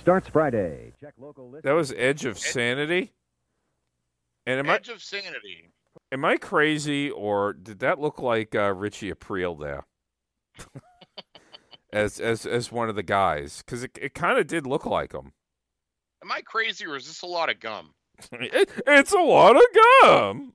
Starts 0.00 0.28
Friday. 0.30 0.94
Check 1.00 1.12
local 1.18 1.50
list. 1.50 1.64
That 1.64 1.72
was 1.72 1.92
Edge 1.94 2.24
of 2.24 2.38
Sanity. 2.38 3.12
And 4.48 4.60
am 4.60 4.70
Edge 4.70 4.88
of 4.88 5.02
sanity. 5.02 5.68
I 6.10 6.14
am 6.14 6.24
I 6.24 6.38
crazy 6.38 7.10
or 7.10 7.52
did 7.52 7.80
that 7.80 8.00
look 8.00 8.18
like 8.18 8.54
uh, 8.54 8.72
Richie 8.72 9.12
Aprile 9.12 9.60
there? 9.60 9.84
as 11.92 12.18
as 12.18 12.46
as 12.46 12.72
one 12.72 12.88
of 12.88 12.96
the 12.96 13.02
guys 13.02 13.62
because 13.62 13.82
it 13.82 13.98
it 14.00 14.14
kind 14.14 14.38
of 14.38 14.46
did 14.46 14.66
look 14.66 14.86
like 14.86 15.12
him. 15.12 15.32
Am 16.24 16.32
I 16.32 16.40
crazy 16.40 16.86
or 16.86 16.96
is 16.96 17.06
this 17.06 17.20
a 17.20 17.26
lot 17.26 17.50
of 17.50 17.60
gum? 17.60 17.92
It, 18.32 18.70
it's 18.86 19.12
a 19.12 19.20
lot 19.20 19.54
of 19.54 19.62
gum. 20.02 20.54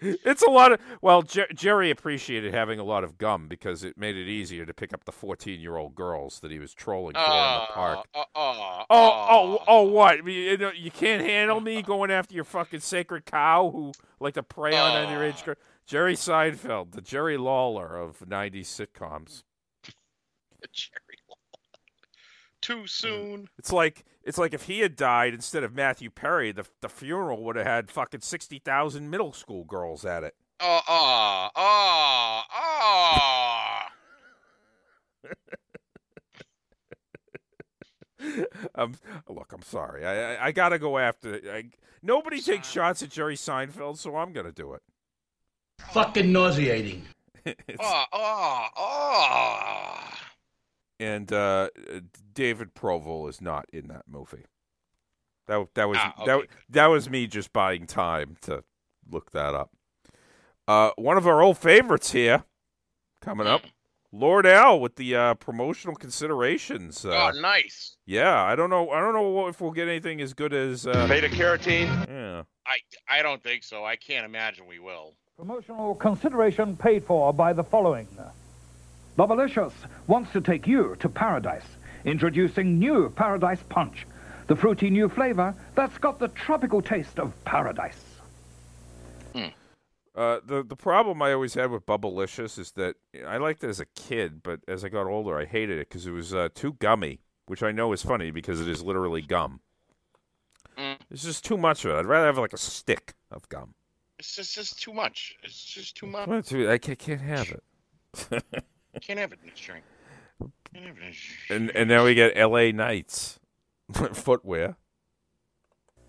It's 0.00 0.42
a 0.42 0.50
lot 0.50 0.72
of 0.72 0.80
well, 1.02 1.22
Jer- 1.22 1.48
Jerry 1.54 1.90
appreciated 1.90 2.52
having 2.54 2.78
a 2.78 2.84
lot 2.84 3.04
of 3.04 3.18
gum 3.18 3.48
because 3.48 3.84
it 3.84 3.96
made 3.98 4.16
it 4.16 4.28
easier 4.28 4.64
to 4.66 4.74
pick 4.74 4.92
up 4.92 5.04
the 5.04 5.12
fourteen-year-old 5.12 5.94
girls 5.94 6.40
that 6.40 6.50
he 6.50 6.58
was 6.58 6.74
trolling 6.74 7.14
for 7.14 7.20
in 7.20 7.26
the 7.26 7.66
park. 7.72 8.06
Uh, 8.14 8.24
uh, 8.34 8.50
uh, 8.50 8.84
Oh, 8.90 9.26
oh, 9.30 9.58
oh! 9.66 9.82
What? 9.82 10.26
You, 10.26 10.70
you 10.76 10.90
can't 10.90 11.22
handle 11.24 11.60
me 11.60 11.82
going 11.82 12.10
after 12.10 12.34
your 12.34 12.44
fucking 12.44 12.80
sacred 12.80 13.26
cow 13.26 13.70
who 13.70 13.92
like 14.20 14.34
to 14.34 14.42
prey 14.42 14.76
on 14.76 15.06
underage 15.06 15.44
girls. 15.44 15.58
Jerry 15.86 16.14
Seinfeld, 16.14 16.92
the 16.92 17.00
Jerry 17.00 17.36
Lawler 17.38 17.96
of 17.96 18.18
'90s 18.20 18.66
sitcoms. 18.66 19.42
Jerry 20.72 21.18
lawler. 21.28 21.38
Too 22.60 22.86
soon. 22.86 23.48
It's 23.58 23.72
like 23.72 24.04
it's 24.28 24.36
like 24.36 24.52
if 24.52 24.64
he 24.64 24.80
had 24.80 24.94
died 24.94 25.32
instead 25.32 25.64
of 25.64 25.74
Matthew 25.74 26.10
Perry, 26.10 26.52
the 26.52 26.66
the 26.82 26.90
funeral 26.90 27.42
would 27.44 27.56
have 27.56 27.64
had 27.66 27.90
fucking 27.90 28.20
sixty 28.20 28.58
thousand 28.58 29.08
middle 29.08 29.32
school 29.32 29.64
girls 29.64 30.04
at 30.04 30.22
it. 30.22 30.34
Oh, 30.60 30.80
oh, 30.86 31.48
oh, 31.56 32.42
oh. 32.54 33.80
um, 38.74 38.94
look, 39.30 39.50
I'm 39.54 39.62
sorry. 39.62 40.04
I 40.04 40.34
I, 40.34 40.46
I 40.48 40.52
gotta 40.52 40.78
go 40.78 40.98
after. 40.98 41.40
I, 41.50 41.70
nobody 42.02 42.42
takes 42.42 42.68
shots 42.70 43.02
at 43.02 43.08
Jerry 43.08 43.36
Seinfeld, 43.36 43.96
so 43.96 44.14
I'm 44.14 44.34
gonna 44.34 44.52
do 44.52 44.74
it. 44.74 44.82
Fucking 45.94 46.30
nauseating. 46.30 47.06
Oh, 47.80 48.04
oh, 48.12 48.66
oh. 48.76 50.10
And 51.00 51.32
uh, 51.32 51.68
David 52.32 52.74
Proval 52.74 53.28
is 53.28 53.40
not 53.40 53.66
in 53.72 53.88
that 53.88 54.02
movie. 54.08 54.44
That 55.46 55.68
that 55.74 55.88
was 55.88 55.98
Ah, 56.00 56.12
that 56.26 56.34
okay, 56.36 56.48
that 56.70 56.86
was 56.86 57.08
me 57.08 57.26
just 57.26 57.52
buying 57.52 57.86
time 57.86 58.36
to 58.42 58.64
look 59.10 59.30
that 59.32 59.54
up. 59.54 59.70
Uh, 60.66 60.90
one 60.96 61.16
of 61.16 61.26
our 61.26 61.40
old 61.40 61.56
favorites 61.56 62.12
here 62.12 62.44
coming 63.22 63.46
up, 63.46 63.62
Lord 64.12 64.44
Al 64.44 64.78
with 64.80 64.96
the 64.96 65.14
uh, 65.16 65.34
promotional 65.34 65.96
considerations. 65.96 67.04
Uh, 67.04 67.30
oh, 67.34 67.40
nice. 67.40 67.96
Yeah, 68.04 68.42
I 68.42 68.54
don't 68.56 68.68
know. 68.68 68.90
I 68.90 69.00
don't 69.00 69.14
know 69.14 69.46
if 69.46 69.60
we'll 69.60 69.70
get 69.70 69.88
anything 69.88 70.20
as 70.20 70.34
good 70.34 70.52
as 70.52 70.86
uh, 70.86 71.06
Beta 71.06 71.28
carotene. 71.28 72.06
Yeah. 72.08 72.42
I, 72.66 73.18
I 73.20 73.22
don't 73.22 73.42
think 73.42 73.64
so. 73.64 73.84
I 73.84 73.96
can't 73.96 74.26
imagine 74.26 74.66
we 74.66 74.78
will. 74.78 75.14
Promotional 75.38 75.94
consideration 75.94 76.76
paid 76.76 77.04
for 77.04 77.32
by 77.32 77.54
the 77.54 77.64
following. 77.64 78.06
Bubblicious 79.18 79.72
wants 80.06 80.32
to 80.32 80.40
take 80.40 80.66
you 80.66 80.94
to 81.00 81.08
paradise. 81.08 81.66
Introducing 82.04 82.78
new 82.78 83.10
Paradise 83.10 83.62
Punch. 83.68 84.06
The 84.46 84.54
fruity 84.54 84.90
new 84.90 85.08
flavor 85.08 85.54
that's 85.74 85.98
got 85.98 86.20
the 86.20 86.28
tropical 86.28 86.80
taste 86.80 87.18
of 87.18 87.32
paradise. 87.44 88.04
Uh, 90.14 90.40
the 90.44 90.64
the 90.64 90.74
problem 90.74 91.22
I 91.22 91.32
always 91.32 91.54
had 91.54 91.70
with 91.70 91.86
Bubblicious 91.86 92.58
is 92.58 92.72
that 92.72 92.96
I 93.24 93.36
liked 93.36 93.62
it 93.62 93.68
as 93.68 93.78
a 93.78 93.86
kid, 93.86 94.42
but 94.42 94.58
as 94.66 94.84
I 94.84 94.88
got 94.88 95.06
older, 95.06 95.38
I 95.38 95.44
hated 95.44 95.78
it 95.78 95.88
because 95.88 96.08
it 96.08 96.10
was 96.10 96.34
uh, 96.34 96.48
too 96.54 96.72
gummy. 96.80 97.20
Which 97.46 97.62
I 97.62 97.70
know 97.70 97.92
is 97.92 98.02
funny 98.02 98.32
because 98.32 98.60
it 98.60 98.68
is 98.68 98.82
literally 98.82 99.22
gum. 99.22 99.60
Mm. 100.76 100.96
It's 101.10 101.22
just 101.22 101.44
too 101.44 101.56
much 101.56 101.84
of 101.84 101.92
it. 101.92 101.94
I'd 101.94 102.06
rather 102.06 102.26
have 102.26 102.36
like 102.36 102.52
a 102.52 102.58
stick 102.58 103.14
of 103.30 103.48
gum. 103.48 103.74
It's 104.18 104.34
just, 104.34 104.54
just 104.54 104.82
too 104.82 104.92
much. 104.92 105.36
It's 105.44 105.64
just 105.64 105.96
too 105.96 106.06
much. 106.06 106.26
Well, 106.26 106.42
dude, 106.42 106.68
I 106.68 106.78
can't 106.78 107.20
have 107.20 107.52
it. 107.52 108.44
Can't 109.00 109.18
have 109.18 109.32
it 109.32 109.38
in 109.42 109.50
this 109.50 109.58
drink. 109.58 109.84
Can't 110.72 110.86
have 110.86 110.96
it 110.96 111.02
in 111.02 111.08
this 111.08 111.18
and 111.50 111.70
and 111.70 111.88
now 111.88 112.04
we 112.04 112.14
get 112.14 112.32
L.A. 112.36 112.72
Knights 112.72 113.38
footwear. 114.12 114.76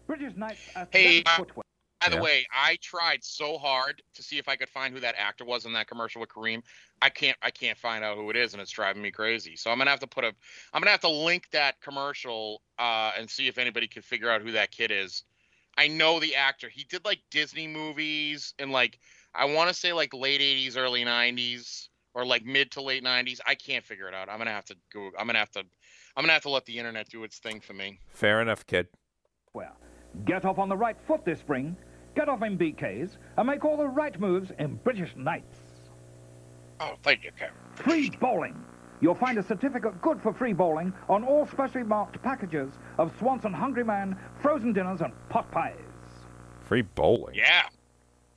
British 0.07 0.35
Knights 0.35 0.67
Hey, 0.91 1.23
uh, 1.25 1.37
footwear. 1.37 1.63
by 2.01 2.09
the 2.09 2.15
Yeah. 2.15 2.21
way, 2.21 2.47
I 2.51 2.77
tried 2.81 3.23
so 3.23 3.57
hard 3.57 4.01
to 4.15 4.23
see 4.23 4.37
if 4.37 4.47
I 4.49 4.55
could 4.55 4.69
find 4.69 4.93
who 4.93 4.99
that 5.01 5.15
actor 5.17 5.45
was 5.45 5.65
in 5.65 5.73
that 5.73 5.87
commercial 5.87 6.19
with 6.19 6.29
Kareem. 6.29 6.63
I 7.01 7.09
can't. 7.09 7.37
I 7.41 7.51
can't 7.51 7.77
find 7.77 8.03
out 8.03 8.17
who 8.17 8.29
it 8.29 8.35
is, 8.35 8.53
and 8.53 8.61
it's 8.61 8.71
driving 8.71 9.01
me 9.01 9.11
crazy. 9.11 9.55
So 9.55 9.69
I'm 9.69 9.77
gonna 9.77 9.91
have 9.91 9.99
to 9.99 10.07
put 10.07 10.23
a. 10.23 10.33
I'm 10.73 10.81
gonna 10.81 10.91
have 10.91 10.99
to 11.01 11.09
link 11.09 11.47
that 11.51 11.79
commercial 11.81 12.61
uh, 12.79 13.11
and 13.17 13.29
see 13.29 13.47
if 13.47 13.57
anybody 13.57 13.87
can 13.87 14.01
figure 14.01 14.29
out 14.29 14.41
who 14.41 14.51
that 14.53 14.71
kid 14.71 14.91
is. 14.91 15.23
I 15.77 15.87
know 15.87 16.19
the 16.19 16.35
actor. 16.35 16.67
He 16.69 16.83
did 16.83 17.05
like 17.05 17.19
Disney 17.31 17.67
movies 17.67 18.53
and 18.59 18.71
like 18.71 18.99
I 19.35 19.45
want 19.45 19.69
to 19.69 19.73
say 19.73 19.93
like 19.93 20.13
late 20.13 20.41
'80s, 20.41 20.75
early 20.75 21.05
'90s, 21.05 21.87
or 22.13 22.25
like 22.25 22.45
mid 22.45 22.71
to 22.71 22.81
late 22.81 23.03
'90s. 23.03 23.39
I 23.45 23.55
can't 23.55 23.85
figure 23.85 24.07
it 24.07 24.13
out. 24.13 24.29
I'm 24.29 24.37
gonna 24.37 24.51
have 24.51 24.65
to 24.65 24.75
go. 24.93 25.11
I'm 25.17 25.27
gonna 25.27 25.39
have 25.39 25.51
to. 25.51 25.63
I'm 26.15 26.23
gonna 26.23 26.33
have 26.33 26.43
to 26.43 26.49
let 26.49 26.65
the 26.65 26.77
internet 26.77 27.09
do 27.09 27.23
its 27.23 27.39
thing 27.39 27.61
for 27.61 27.73
me. 27.73 27.99
Fair 28.09 28.41
enough, 28.41 28.65
kid. 28.65 28.87
Well, 29.53 29.77
get 30.25 30.45
off 30.45 30.59
on 30.59 30.69
the 30.69 30.77
right 30.77 30.97
foot 31.07 31.25
this 31.25 31.39
spring, 31.39 31.75
get 32.15 32.29
off 32.29 32.41
in 32.43 32.57
BKs, 32.57 33.17
and 33.37 33.47
make 33.47 33.63
all 33.65 33.77
the 33.77 33.87
right 33.87 34.19
moves 34.19 34.51
in 34.59 34.75
British 34.83 35.15
Knights. 35.15 35.57
Oh, 36.79 36.95
thank 37.03 37.23
you, 37.23 37.31
Kevin. 37.37 37.55
Free 37.73 38.09
bowling. 38.21 38.63
You'll 39.01 39.15
find 39.15 39.37
a 39.37 39.43
certificate 39.43 40.01
good 40.01 40.21
for 40.21 40.33
free 40.33 40.53
bowling 40.53 40.93
on 41.07 41.23
all 41.23 41.47
specially 41.47 41.83
marked 41.83 42.21
packages 42.21 42.73
of 42.97 43.13
Swanson 43.17 43.53
Hungry 43.53 43.83
Man, 43.83 44.17
frozen 44.41 44.73
dinners, 44.73 45.01
and 45.01 45.13
pot 45.29 45.49
pies. 45.51 45.75
Free 46.65 46.81
bowling. 46.81 47.35
Yeah. 47.35 47.63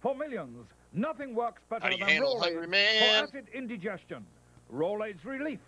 For 0.01 0.15
millions, 0.15 0.67
nothing 0.93 1.35
works 1.35 1.63
better 1.69 1.85
How 1.85 1.91
do 1.91 1.97
you 1.97 2.01
than 2.01 2.09
handle 2.09 2.37
Rolaids 2.37 2.43
Hungry 2.45 2.67
Man? 2.67 3.27
for 3.27 3.29
acid 3.29 3.47
indigestion. 3.55 4.25
Rolaids 4.73 5.25
Relief. 5.25 5.61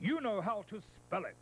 You 0.00 0.20
know 0.20 0.40
how 0.40 0.64
to 0.70 0.80
spell 1.06 1.24
it. 1.24 1.36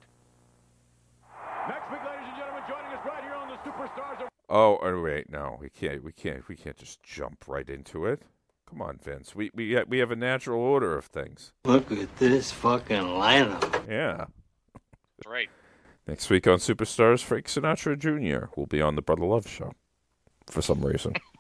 Next 1.69 1.91
week, 1.91 2.01
ladies 2.05 2.27
and 2.29 2.37
gentlemen, 2.37 2.63
joining 2.69 2.93
us 2.97 3.07
right 3.07 3.23
here 3.23 3.35
on 3.35 3.49
the 3.49 3.57
Superstars 3.71 4.23
of 4.23 4.29
Oh, 4.49 4.79
oh, 4.83 5.01
wait, 5.01 5.31
no, 5.31 5.57
we 5.61 5.71
can't. 5.71 6.05
We 6.05 6.13
can't. 6.13 6.47
We 6.49 6.57
can't 6.57 6.77
just 6.77 7.03
jump 7.03 7.45
right 7.47 7.69
into 7.69 8.05
it. 8.05 8.23
Come 8.69 8.83
on, 8.83 8.99
Vince. 9.03 9.35
We 9.35 9.51
we 9.55 9.79
we 9.89 9.99
have 9.99 10.11
a 10.11 10.17
natural 10.17 10.61
order 10.61 10.97
of 10.97 11.07
things. 11.07 11.53
Look 11.65 11.91
at 11.93 12.17
this 12.19 12.51
fucking 12.53 12.97
lineup. 13.03 13.89
Yeah. 13.89 14.27
That's 14.75 15.27
right. 15.27 15.49
Next 16.07 16.29
week 16.31 16.47
on 16.47 16.59
Superstars, 16.59 17.23
Frank 17.23 17.47
Sinatra 17.47 17.99
Jr. 17.99 18.47
will 18.57 18.67
be 18.67 18.83
on 18.83 18.97
the 18.97 19.03
Brother 19.03 19.25
Love 19.25 19.49
Show 19.49 19.73
for 20.51 20.61
some 20.63 20.85
reason. 20.85 21.15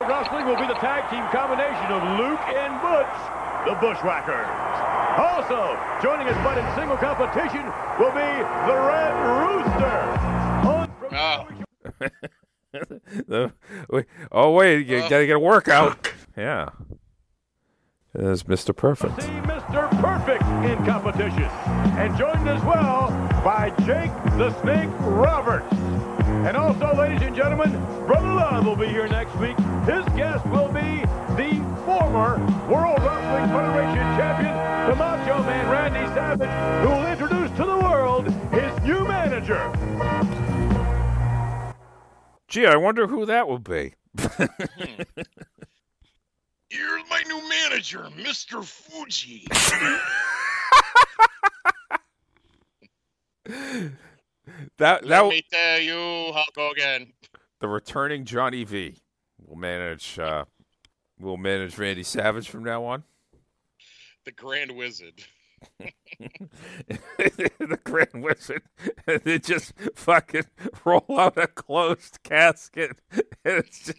Wrestling 0.00 0.46
will 0.46 0.56
be 0.56 0.66
the 0.66 0.74
tag 0.74 1.08
team 1.10 1.22
combination 1.30 1.86
of 1.86 2.02
Luke 2.18 2.40
and 2.48 2.74
Butch, 2.82 3.14
the 3.66 3.74
Bushwhackers. 3.80 4.48
Also, 5.16 5.78
joining 6.02 6.26
us 6.28 6.36
but 6.44 6.58
in 6.58 6.66
single 6.74 6.96
competition 6.96 7.62
will 7.98 8.10
be 8.10 8.30
the 8.66 8.76
Red 8.76 9.14
Rooster. 9.40 10.00
On 10.68 10.90
from 10.98 11.08
ah. 11.12 11.46
The- 13.28 13.52
wait- 13.88 14.06
oh 14.32 14.50
wait, 14.50 14.84
you 14.86 14.98
gotta 15.08 15.26
get 15.26 15.36
a 15.36 15.38
workout. 15.38 16.10
Yeah. 16.36 16.70
There's 18.12 18.42
Mr. 18.44 18.74
Perfect. 18.76 19.22
see 19.22 19.28
Mr. 19.28 19.88
Perfect 20.00 20.42
in 20.68 20.84
competition. 20.84 21.44
And 21.98 22.16
joined 22.18 22.48
as 22.48 22.62
well 22.64 23.08
by 23.44 23.70
Jake 23.86 24.12
the 24.36 24.50
Snake 24.62 24.88
Roberts. 25.00 25.66
And 26.44 26.58
mm-hmm. 26.58 26.82
also, 26.82 27.00
ladies 27.00 27.22
and 27.22 27.34
gentlemen, 27.34 27.70
Brother 28.06 28.34
Love 28.34 28.66
will 28.66 28.76
be 28.76 28.86
here 28.86 29.08
next 29.08 29.34
week. 29.36 29.56
His 29.86 30.04
guest 30.14 30.44
will 30.48 30.68
be 30.68 31.00
the 31.40 31.54
former 31.86 32.36
World 32.68 32.98
Wrestling 33.00 33.48
Federation 33.48 34.04
champion, 34.18 34.54
the 34.90 34.94
Macho 34.94 35.42
Man 35.42 35.70
Randy 35.70 36.06
Savage, 36.14 36.50
who 36.82 36.90
will 36.90 37.06
introduce 37.06 37.50
to 37.56 37.64
the 37.64 37.78
world 37.78 38.26
his 38.52 38.78
new 38.84 39.08
manager. 39.08 39.72
Gee, 42.48 42.66
I 42.66 42.76
wonder 42.76 43.06
who 43.06 43.24
that 43.24 43.48
will 43.48 43.58
be. 43.58 43.94
You're 46.68 47.06
my 47.08 47.22
new 47.26 47.48
manager, 47.48 48.10
Mr. 48.18 48.62
Fuji. 48.62 49.48
That 54.78 55.04
Let 55.04 55.22
that 55.22 55.28
me 55.28 55.42
tell 55.52 55.80
you, 55.80 56.32
Hulk 56.32 56.48
Hogan. 56.56 57.12
the 57.60 57.68
returning 57.68 58.24
Johnny 58.24 58.64
V 58.64 58.96
will 59.44 59.56
manage. 59.56 60.18
Uh, 60.18 60.44
will 61.18 61.36
manage 61.36 61.78
Randy 61.78 62.02
Savage 62.02 62.48
from 62.48 62.64
now 62.64 62.84
on. 62.84 63.04
The 64.24 64.32
Grand 64.32 64.70
Wizard. 64.72 65.22
the 67.18 67.78
Grand 67.84 68.22
Wizard, 68.22 68.62
and 69.06 69.20
they 69.22 69.38
just 69.38 69.72
fucking 69.94 70.44
roll 70.84 71.04
out 71.18 71.38
a 71.38 71.46
closed 71.46 72.18
casket. 72.22 72.98
And 73.46 73.58
it's 73.58 73.84
just, 73.84 73.98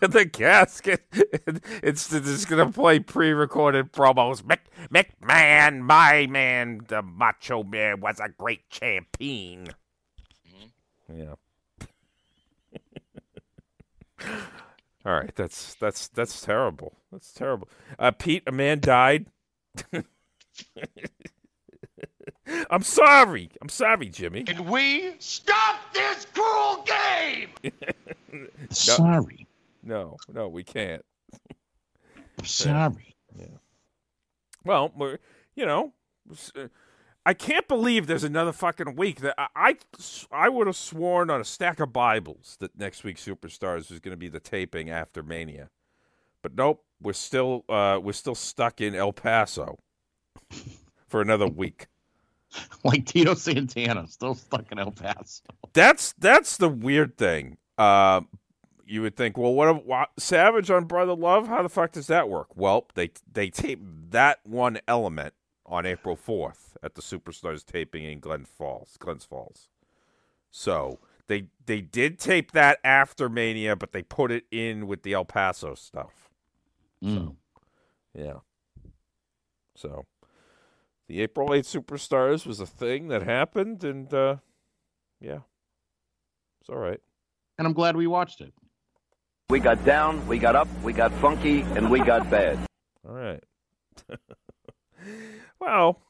the 0.00 0.26
casket, 0.26 1.04
it's 1.12 2.08
just 2.08 2.48
gonna 2.48 2.72
play 2.72 3.00
pre-recorded 3.00 3.92
promos. 3.92 4.42
Mick, 4.42 4.60
McMahon, 4.88 5.80
my 5.80 6.26
man, 6.26 6.80
the 6.88 7.02
Macho 7.02 7.62
Man 7.64 8.00
was 8.00 8.18
a 8.18 8.30
great 8.30 8.70
champion. 8.70 9.68
Yeah. 11.14 11.34
All 15.04 15.12
right, 15.12 15.34
that's 15.34 15.74
that's 15.74 16.08
that's 16.08 16.40
terrible. 16.40 16.94
That's 17.10 17.32
terrible. 17.32 17.68
Uh, 17.98 18.12
Pete, 18.12 18.44
a 18.46 18.52
man 18.52 18.80
died 18.80 19.26
I'm 22.70 22.82
sorry. 22.82 23.50
I'm 23.60 23.68
sorry, 23.68 24.08
Jimmy. 24.08 24.44
Can 24.44 24.68
we 24.70 25.14
stop 25.18 25.76
this 25.94 26.26
cruel 26.32 26.84
game. 26.84 27.50
Sorry. 28.70 29.46
No, 29.82 30.16
no, 30.32 30.48
we 30.48 30.64
can't. 30.64 31.04
Sorry. 32.44 33.14
Yeah. 33.38 33.46
Well, 34.64 34.92
we're, 34.96 35.18
you 35.54 35.66
know, 35.66 35.92
uh, 36.56 36.68
I 37.24 37.34
can't 37.34 37.68
believe 37.68 38.06
there's 38.06 38.24
another 38.24 38.52
fucking 38.52 38.96
week 38.96 39.20
that 39.20 39.34
I 39.38 39.48
I, 39.54 39.76
I 40.30 40.48
would 40.48 40.66
have 40.66 40.76
sworn 40.76 41.30
on 41.30 41.40
a 41.40 41.44
stack 41.44 41.80
of 41.80 41.92
Bibles 41.92 42.56
that 42.60 42.78
next 42.78 43.04
week's 43.04 43.24
Superstars 43.24 43.90
was 43.90 44.00
going 44.00 44.12
to 44.12 44.16
be 44.16 44.28
the 44.28 44.40
taping 44.40 44.90
after 44.90 45.22
Mania, 45.22 45.70
but 46.42 46.54
nope, 46.54 46.84
we're 47.00 47.12
still 47.12 47.64
uh, 47.68 47.98
we're 48.02 48.12
still 48.12 48.34
stuck 48.34 48.80
in 48.80 48.94
El 48.94 49.12
Paso 49.12 49.78
for 51.08 51.20
another 51.20 51.46
week. 51.46 51.86
Like 52.84 53.06
Tito 53.06 53.32
Santana, 53.34 54.06
still 54.08 54.34
stuck 54.34 54.70
in 54.72 54.78
El 54.78 54.90
Paso. 54.90 55.42
That's 55.72 56.12
that's 56.18 56.58
the 56.58 56.68
weird 56.68 57.16
thing. 57.16 57.56
Uh, 57.78 58.22
you 58.84 59.00
would 59.02 59.16
think, 59.16 59.38
well, 59.38 59.54
what, 59.54 59.74
if- 59.76 59.84
what 59.84 60.10
Savage 60.18 60.70
on 60.70 60.84
Brother 60.84 61.14
Love? 61.14 61.48
How 61.48 61.62
the 61.62 61.70
fuck 61.70 61.92
does 61.92 62.08
that 62.08 62.28
work? 62.28 62.48
Well, 62.54 62.88
they 62.94 63.10
they 63.32 63.48
taped 63.48 64.10
that 64.10 64.40
one 64.44 64.80
element 64.86 65.32
on 65.64 65.86
April 65.86 66.14
fourth 66.16 66.76
at 66.82 66.94
the 66.94 67.00
Superstars 67.00 67.64
taping 67.64 68.04
in 68.04 68.20
Glen 68.20 68.44
Falls, 68.44 68.96
Glens 68.98 69.24
Falls. 69.24 69.68
So 70.50 70.98
they 71.28 71.46
they 71.64 71.80
did 71.80 72.18
tape 72.18 72.52
that 72.52 72.80
after 72.84 73.30
Mania, 73.30 73.76
but 73.76 73.92
they 73.92 74.02
put 74.02 74.30
it 74.30 74.44
in 74.50 74.86
with 74.86 75.04
the 75.04 75.14
El 75.14 75.24
Paso 75.24 75.74
stuff. 75.74 76.28
Mm. 77.02 77.36
Yeah. 78.14 78.40
So 79.74 80.04
the 81.12 81.20
April 81.20 81.50
8th 81.50 81.82
Superstars 81.82 82.46
was 82.46 82.58
a 82.58 82.64
thing 82.64 83.08
that 83.08 83.22
happened, 83.22 83.84
and 83.84 84.12
uh, 84.14 84.36
yeah, 85.20 85.40
it's 86.58 86.70
all 86.70 86.78
right. 86.78 87.00
And 87.58 87.66
I'm 87.66 87.74
glad 87.74 87.96
we 87.96 88.06
watched 88.06 88.40
it. 88.40 88.54
We 89.50 89.60
got 89.60 89.84
down, 89.84 90.26
we 90.26 90.38
got 90.38 90.56
up, 90.56 90.68
we 90.82 90.94
got 90.94 91.12
funky, 91.20 91.60
and 91.76 91.90
we 91.90 92.00
got 92.00 92.30
bad. 92.30 92.58
All 93.06 93.14
right. 93.14 93.44
well, 95.60 96.00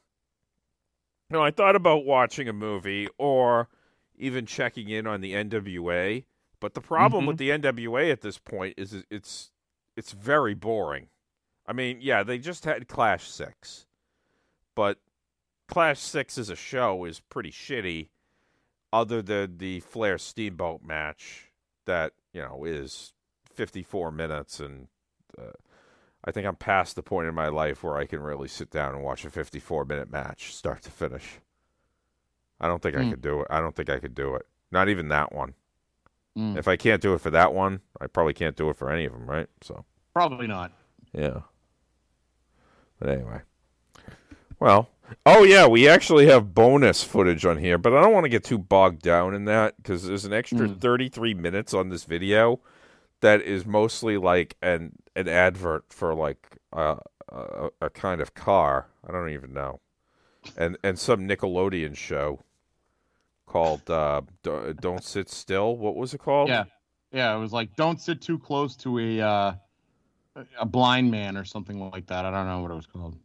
no, 1.29 1.43
I 1.43 1.51
thought 1.51 1.75
about 1.75 2.05
watching 2.05 2.47
a 2.47 2.53
movie 2.53 3.09
or 3.17 3.67
even 4.15 4.45
checking 4.45 4.87
in 4.87 5.05
on 5.05 5.19
the 5.19 5.33
NWA, 5.33 6.23
but 6.61 6.75
the 6.75 6.81
problem 6.81 7.25
with 7.25 7.37
the 7.37 7.49
NWA 7.49 8.09
at 8.09 8.21
this 8.21 8.37
point 8.37 8.75
is 8.77 9.03
it's 9.11 9.51
it's 9.97 10.13
very 10.13 10.53
boring. 10.53 11.09
I 11.67 11.73
mean, 11.73 11.97
yeah, 11.99 12.23
they 12.23 12.37
just 12.37 12.63
had 12.63 12.87
Clash 12.87 13.29
6. 13.29 13.85
But 14.75 14.99
Clash 15.67 15.99
6 15.99 16.37
as 16.37 16.49
a 16.49 16.55
show 16.55 17.05
is 17.05 17.19
pretty 17.19 17.51
shitty 17.51 18.09
other 18.91 19.21
than 19.21 19.57
the 19.57 19.79
Flair 19.81 20.17
Steamboat 20.17 20.83
match 20.83 21.51
that, 21.85 22.13
you 22.31 22.41
know, 22.41 22.63
is 22.65 23.13
54 23.53 24.11
minutes 24.11 24.59
and 24.59 24.87
uh, 25.37 25.51
I 26.25 26.31
think 26.31 26.47
I'm 26.47 26.55
past 26.55 26.95
the 26.95 27.03
point 27.03 27.27
in 27.27 27.35
my 27.35 27.47
life 27.49 27.83
where 27.83 27.97
I 27.97 28.05
can 28.05 28.21
really 28.21 28.47
sit 28.47 28.69
down 28.69 28.93
and 28.95 29.03
watch 29.03 29.25
a 29.25 29.29
54 29.29 29.85
minute 29.85 30.11
match 30.11 30.53
start 30.55 30.81
to 30.83 30.91
finish. 30.91 31.39
I 32.61 32.67
don't 32.67 32.81
think 32.81 32.95
I 32.95 33.03
Hmm. 33.03 33.09
could 33.11 33.21
do 33.21 33.41
it. 33.41 33.47
I 33.49 33.59
don't 33.59 33.75
think 33.75 33.89
I 33.89 33.99
could 33.99 34.15
do 34.15 34.35
it. 34.35 34.47
Not 34.71 34.89
even 34.89 35.09
that 35.09 35.33
one. 35.33 35.53
Mm. 36.37 36.57
If 36.57 36.67
I 36.67 36.77
can't 36.77 37.01
do 37.01 37.13
it 37.13 37.21
for 37.21 37.29
that 37.29 37.53
one, 37.53 37.81
I 38.01 38.07
probably 38.07 38.33
can't 38.33 38.55
do 38.55 38.69
it 38.69 38.77
for 38.77 38.89
any 38.89 39.05
of 39.05 39.11
them, 39.11 39.29
right? 39.29 39.47
So, 39.61 39.85
Probably 40.13 40.47
not. 40.47 40.71
yeah. 41.11 41.41
But 42.99 43.09
anyway. 43.09 43.41
Well, 44.59 44.89
oh 45.25 45.43
yeah, 45.43 45.67
we 45.67 45.87
actually 45.87 46.27
have 46.27 46.53
bonus 46.53 47.03
footage 47.03 47.45
on 47.45 47.57
here, 47.57 47.77
but 47.77 47.93
I 47.93 48.01
don't 48.01 48.13
want 48.13 48.25
to 48.25 48.29
get 48.29 48.43
too 48.43 48.57
bogged 48.57 49.01
down 49.01 49.33
in 49.33 49.45
that 49.45 49.77
because 49.77 50.05
there's 50.05 50.25
an 50.25 50.33
extra 50.33 50.67
33 50.67 51.33
minutes 51.33 51.73
on 51.73 51.89
this 51.89 52.03
video 52.05 52.59
that 53.21 53.41
is 53.41 53.65
mostly 53.65 54.17
like 54.17 54.55
an 54.61 54.93
an 55.15 55.27
advert 55.27 55.85
for 55.89 56.13
like 56.13 56.57
uh, 56.71 56.95
a 57.29 57.69
a 57.81 57.89
kind 57.89 58.21
of 58.21 58.33
car. 58.33 58.87
I 59.07 59.11
don't 59.11 59.29
even 59.29 59.53
know, 59.53 59.79
and 60.57 60.77
and 60.83 60.97
some 60.97 61.27
Nickelodeon 61.27 61.95
show 61.95 62.39
called 63.45 63.89
uh, 63.89 64.21
"Don't 64.43 65.03
Sit 65.03 65.29
Still." 65.29 65.77
What 65.77 65.95
was 65.95 66.13
it 66.13 66.19
called? 66.19 66.49
Yeah. 66.49 66.65
Yeah, 67.11 67.35
it 67.35 67.39
was 67.39 67.53
like 67.53 67.75
don't 67.75 68.01
sit 68.01 68.21
too 68.21 68.39
close 68.39 68.75
to 68.77 68.97
a 68.97 69.21
uh, 69.21 69.53
a 70.59 70.65
blind 70.65 71.11
man 71.11 71.37
or 71.37 71.45
something 71.45 71.79
like 71.91 72.07
that. 72.07 72.25
I 72.25 72.31
don't 72.31 72.47
know 72.47 72.61
what 72.61 72.71
it 72.71 72.75
was 72.75 72.87
called. 72.87 73.15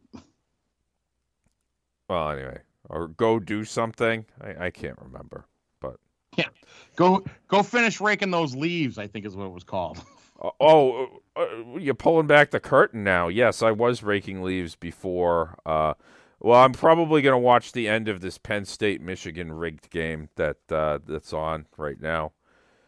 Well, 2.09 2.31
anyway, 2.31 2.59
or 2.89 3.07
go 3.09 3.39
do 3.39 3.63
something. 3.63 4.25
I, 4.41 4.65
I 4.65 4.69
can't 4.71 4.97
remember, 4.99 5.45
but 5.79 5.97
Yeah. 6.37 6.47
Go 6.95 7.23
go 7.47 7.63
finish 7.63 8.01
raking 8.01 8.31
those 8.31 8.55
leaves, 8.55 8.97
I 8.97 9.07
think 9.07 9.25
is 9.25 9.35
what 9.35 9.45
it 9.45 9.53
was 9.53 9.63
called. 9.63 10.01
Uh, 10.41 10.51
oh, 10.61 11.21
uh, 11.35 11.41
uh, 11.41 11.77
you're 11.77 11.93
pulling 11.93 12.25
back 12.25 12.51
the 12.51 12.61
curtain 12.61 13.03
now. 13.03 13.27
Yes, 13.27 13.61
I 13.61 13.71
was 13.71 14.03
raking 14.03 14.41
leaves 14.41 14.73
before. 14.73 15.59
Uh, 15.65 15.95
well, 16.39 16.61
I'm 16.63 16.71
probably 16.71 17.21
going 17.21 17.33
to 17.33 17.37
watch 17.37 17.73
the 17.73 17.89
end 17.89 18.07
of 18.07 18.21
this 18.21 18.37
Penn 18.37 18.63
State 18.63 19.01
Michigan 19.01 19.51
rigged 19.51 19.89
game 19.89 20.29
that 20.35 20.57
uh, 20.71 20.99
that's 21.05 21.33
on 21.33 21.65
right 21.75 21.99
now. 21.99 22.31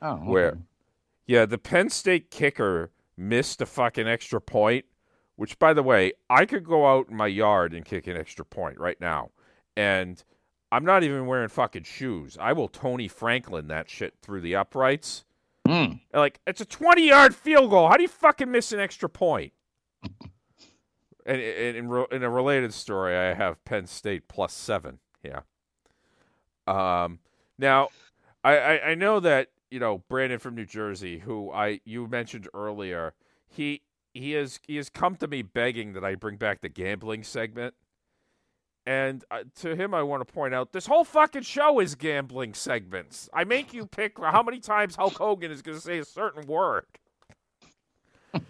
Oh, 0.01 0.13
okay. 0.13 0.23
Where, 0.23 0.57
yeah, 1.27 1.45
the 1.45 1.57
Penn 1.57 1.89
State 1.89 2.31
kicker 2.31 2.91
missed 3.17 3.61
a 3.61 3.65
fucking 3.65 4.07
extra 4.07 4.39
point. 4.39 4.85
Which, 5.41 5.57
by 5.57 5.73
the 5.73 5.81
way, 5.81 6.13
I 6.29 6.45
could 6.45 6.63
go 6.63 6.85
out 6.85 7.09
in 7.09 7.17
my 7.17 7.25
yard 7.25 7.73
and 7.73 7.83
kick 7.83 8.05
an 8.05 8.15
extra 8.15 8.45
point 8.45 8.79
right 8.79 9.01
now, 9.01 9.31
and 9.75 10.23
I'm 10.71 10.85
not 10.85 11.01
even 11.01 11.25
wearing 11.25 11.49
fucking 11.49 11.85
shoes. 11.85 12.37
I 12.39 12.53
will 12.53 12.67
Tony 12.67 13.07
Franklin 13.07 13.67
that 13.67 13.89
shit 13.89 14.13
through 14.21 14.41
the 14.41 14.55
uprights. 14.55 15.25
Hmm. 15.67 15.93
Like 16.13 16.41
it's 16.45 16.61
a 16.61 16.65
20 16.65 17.07
yard 17.07 17.33
field 17.33 17.71
goal. 17.71 17.87
How 17.87 17.97
do 17.97 18.03
you 18.03 18.07
fucking 18.07 18.51
miss 18.51 18.71
an 18.71 18.79
extra 18.79 19.09
point? 19.09 19.53
and 21.25 21.41
and 21.41 21.75
in, 21.75 22.05
in 22.11 22.21
a 22.21 22.29
related 22.29 22.71
story, 22.71 23.17
I 23.17 23.33
have 23.33 23.65
Penn 23.65 23.87
State 23.87 24.27
plus 24.27 24.53
seven. 24.53 24.99
Yeah. 25.23 25.39
Um. 26.67 27.17
Now, 27.57 27.89
I, 28.43 28.57
I 28.57 28.89
I 28.89 28.93
know 28.93 29.19
that 29.19 29.47
you 29.71 29.79
know 29.79 30.03
Brandon 30.07 30.37
from 30.37 30.53
New 30.53 30.67
Jersey, 30.67 31.17
who 31.17 31.51
I 31.51 31.81
you 31.83 32.05
mentioned 32.05 32.47
earlier. 32.53 33.15
He 33.47 33.81
he 34.13 34.31
has 34.33 34.59
he 34.67 34.75
has 34.77 34.89
come 34.89 35.15
to 35.17 35.27
me 35.27 35.41
begging 35.41 35.93
that 35.93 36.03
I 36.03 36.15
bring 36.15 36.37
back 36.37 36.61
the 36.61 36.69
gambling 36.69 37.23
segment. 37.23 37.73
And 38.85 39.23
uh, 39.29 39.43
to 39.57 39.75
him, 39.75 39.93
I 39.93 40.01
want 40.01 40.27
to 40.27 40.33
point 40.33 40.55
out 40.55 40.71
this 40.71 40.87
whole 40.87 41.03
fucking 41.03 41.43
show 41.43 41.79
is 41.79 41.93
gambling 41.93 42.55
segments. 42.55 43.29
I 43.31 43.43
make 43.43 43.73
you 43.73 43.85
pick 43.85 44.17
how 44.19 44.41
many 44.41 44.59
times 44.59 44.95
Hulk 44.95 45.13
Hogan 45.13 45.51
is 45.51 45.61
going 45.61 45.77
to 45.77 45.83
say 45.83 45.99
a 45.99 46.05
certain 46.05 46.47
word. 46.47 46.85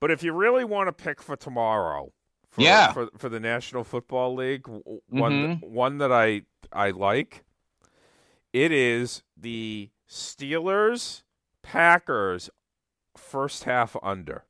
but 0.00 0.10
if 0.10 0.22
you 0.22 0.32
really 0.32 0.64
want 0.64 0.88
to 0.88 0.92
pick 0.92 1.20
for 1.22 1.36
tomorrow, 1.36 2.12
for, 2.50 2.62
Yeah. 2.62 2.92
for 2.92 3.08
for 3.18 3.28
the 3.28 3.40
National 3.40 3.84
Football 3.84 4.34
League, 4.34 4.66
one 5.08 5.60
one 5.60 5.98
that 5.98 6.10
I 6.12 6.42
I 6.72 6.90
like, 6.90 7.44
it 8.52 8.72
is 8.72 9.22
the 9.36 9.90
Steelers 10.08 11.22
Packers 11.62 12.48
first 13.20 13.64
half 13.64 13.96
under 14.02 14.44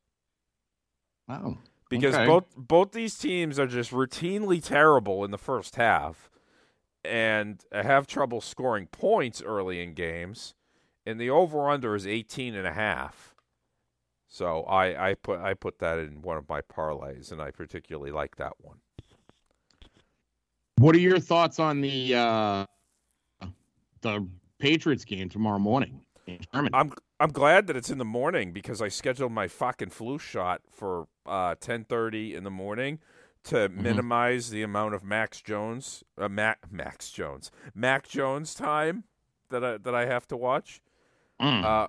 Oh. 1.28 1.58
because 1.88 2.14
okay. 2.14 2.26
both 2.26 2.44
both 2.56 2.92
these 2.92 3.16
teams 3.18 3.58
are 3.58 3.66
just 3.66 3.90
routinely 3.92 4.62
terrible 4.64 5.24
in 5.24 5.30
the 5.30 5.38
first 5.38 5.76
half 5.76 6.30
and 7.04 7.64
have 7.72 8.06
trouble 8.06 8.40
scoring 8.40 8.86
points 8.86 9.40
early 9.42 9.82
in 9.82 9.94
games 9.94 10.54
and 11.06 11.20
the 11.20 11.30
over 11.30 11.68
under 11.70 11.94
is 11.94 12.06
18 12.06 12.54
and 12.54 12.66
a 12.66 12.72
half 12.72 13.34
so 14.28 14.62
I, 14.64 15.10
I 15.10 15.14
put 15.14 15.40
I 15.40 15.54
put 15.54 15.78
that 15.78 15.98
in 15.98 16.22
one 16.22 16.36
of 16.36 16.48
my 16.48 16.60
parlays 16.62 17.32
and 17.32 17.40
I 17.40 17.50
particularly 17.50 18.10
like 18.12 18.36
that 18.36 18.54
one 18.60 18.78
What 20.78 20.94
are 20.94 21.00
your 21.00 21.20
thoughts 21.20 21.58
on 21.60 21.80
the 21.80 22.14
uh, 22.14 22.66
the 24.02 24.26
Patriots 24.58 25.04
game 25.04 25.28
tomorrow 25.28 25.58
morning 25.58 25.92
in 25.92 26.00
Germany? 26.54 26.74
I'm 26.74 26.92
I'm 27.18 27.32
glad 27.32 27.66
that 27.66 27.76
it's 27.76 27.90
in 27.90 27.98
the 27.98 28.04
morning 28.04 28.52
because 28.52 28.80
I 28.80 28.88
scheduled 28.88 29.32
my 29.32 29.48
fucking 29.48 29.90
flu 29.90 30.18
shot 30.18 30.62
for 30.70 31.08
uh, 31.26 31.54
10:30 31.56 32.34
in 32.34 32.44
the 32.44 32.50
morning 32.50 32.98
to 33.44 33.68
Mm-hmm. 33.78 33.82
minimize 33.82 34.50
the 34.50 34.62
amount 34.62 34.94
of 34.94 35.02
Max 35.04 35.40
Jones, 35.40 36.04
uh, 36.18 36.28
Mac, 36.28 36.58
Max 36.70 37.10
Jones, 37.10 37.50
Mac 37.74 38.06
Jones 38.08 38.54
time 38.54 39.04
that 39.50 39.64
I 39.64 39.78
that 39.78 39.94
I 39.94 40.06
have 40.06 40.26
to 40.28 40.36
watch. 40.36 40.80
Mm. 41.40 41.64
Uh, 41.64 41.88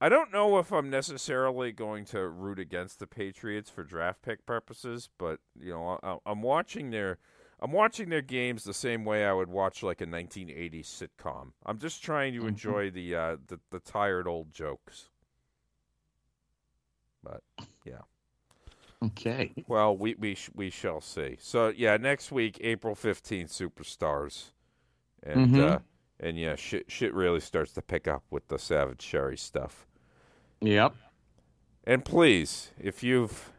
I 0.00 0.08
don't 0.08 0.32
know 0.32 0.58
if 0.58 0.72
I'm 0.72 0.90
necessarily 0.90 1.70
going 1.72 2.04
to 2.06 2.28
root 2.28 2.58
against 2.58 2.98
the 2.98 3.06
Patriots 3.06 3.70
for 3.70 3.84
draft 3.84 4.22
pick 4.22 4.44
purposes, 4.46 5.08
but 5.18 5.40
you 5.58 5.70
know 5.72 5.98
I, 6.02 6.18
I'm 6.26 6.42
watching 6.42 6.90
their 6.90 7.18
I'm 7.62 7.70
watching 7.72 8.08
their 8.08 8.20
games 8.22 8.64
the 8.64 8.74
same 8.74 9.04
way 9.04 9.24
I 9.24 9.32
would 9.32 9.48
watch 9.48 9.82
like 9.84 10.00
a 10.00 10.06
1980s 10.06 10.84
sitcom. 10.86 11.52
I'm 11.64 11.78
just 11.78 12.02
trying 12.02 12.32
to 12.34 12.40
Mm-hmm. 12.40 12.48
enjoy 12.48 12.90
the, 12.90 13.14
uh, 13.14 13.36
the 13.46 13.60
the 13.70 13.78
tired 13.78 14.26
old 14.26 14.52
jokes. 14.52 15.08
But 17.22 17.42
yeah, 17.84 18.00
Okay. 19.04 19.52
Well, 19.68 19.96
we 19.96 20.14
we 20.16 20.34
sh- 20.34 20.50
we 20.54 20.70
shall 20.70 21.00
see. 21.00 21.36
So 21.40 21.68
yeah, 21.68 21.96
next 21.96 22.32
week, 22.32 22.58
April 22.60 22.94
fifteenth, 22.94 23.50
superstars, 23.50 24.50
and 25.22 25.52
Mhm. 25.54 25.60
uh, 25.60 25.78
and 26.20 26.36
yeah, 26.38 26.56
shit 26.56 26.90
shit 26.90 27.14
really 27.14 27.40
starts 27.40 27.72
to 27.74 27.82
pick 27.82 28.06
up 28.08 28.24
with 28.30 28.48
the 28.48 28.58
Savage 28.58 29.02
Sherri 29.02 29.36
stuff. 29.36 29.86
Yep. 30.60 30.94
And 31.84 32.04
please, 32.04 32.70
if 32.78 33.02
you've 33.02 33.52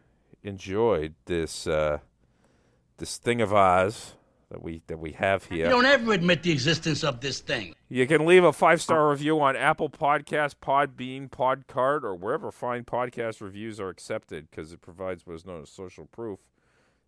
enjoyed 0.43 1.15
this 1.25 1.67
uh, 1.67 1.99
this 2.97 3.17
thing 3.17 3.41
of 3.41 3.53
ours 3.53 4.13
that 4.49 4.61
we 4.61 4.81
that 4.87 4.99
we 4.99 5.11
have 5.13 5.45
here, 5.45 5.65
You 5.65 5.71
don't 5.71 5.85
ever 5.85 6.13
admit 6.13 6.43
the 6.43 6.51
existence 6.51 7.03
of 7.03 7.21
this 7.21 7.39
thing. 7.39 7.73
You 7.89 8.05
can 8.07 8.25
leave 8.25 8.43
a 8.43 8.53
five 8.53 8.81
star 8.81 9.09
review 9.09 9.39
on 9.41 9.55
Apple 9.55 9.89
Podcast, 9.89 10.55
Podbean, 10.61 11.29
Podcart, 11.29 12.03
or 12.03 12.13
wherever 12.15 12.51
fine 12.51 12.83
podcast 12.83 13.41
reviews 13.41 13.79
are 13.79 13.89
accepted 13.89 14.49
because 14.49 14.71
it 14.71 14.81
provides 14.81 15.25
what 15.25 15.33
is 15.35 15.45
known 15.45 15.61
as 15.63 15.69
social 15.69 16.05
proof 16.05 16.39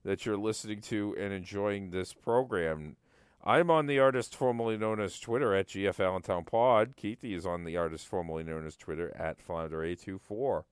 that 0.03 0.25
you're 0.25 0.37
listening 0.37 0.81
to 0.81 1.15
and 1.19 1.33
enjoying 1.33 1.89
this 1.91 2.13
program. 2.13 2.95
I'm 3.43 3.69
on 3.69 3.85
the 3.85 3.99
artist 3.99 4.35
formerly 4.35 4.75
known 4.75 4.99
as 4.99 5.19
Twitter 5.19 5.53
at 5.53 5.67
GF 5.67 5.99
Allentown 6.03 6.45
Pod. 6.45 6.95
Keithie 6.97 7.35
is 7.35 7.45
on 7.45 7.63
the 7.63 7.77
artist 7.77 8.07
formerly 8.07 8.43
known 8.43 8.65
as 8.65 8.75
Twitter 8.75 9.15
at 9.15 9.37
Flounder824. 9.37 10.63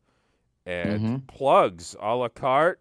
And 0.66 1.02
Mhm. 1.02 1.28
plugs 1.28 1.96
a 2.00 2.16
la 2.16 2.30
carte. 2.30 2.80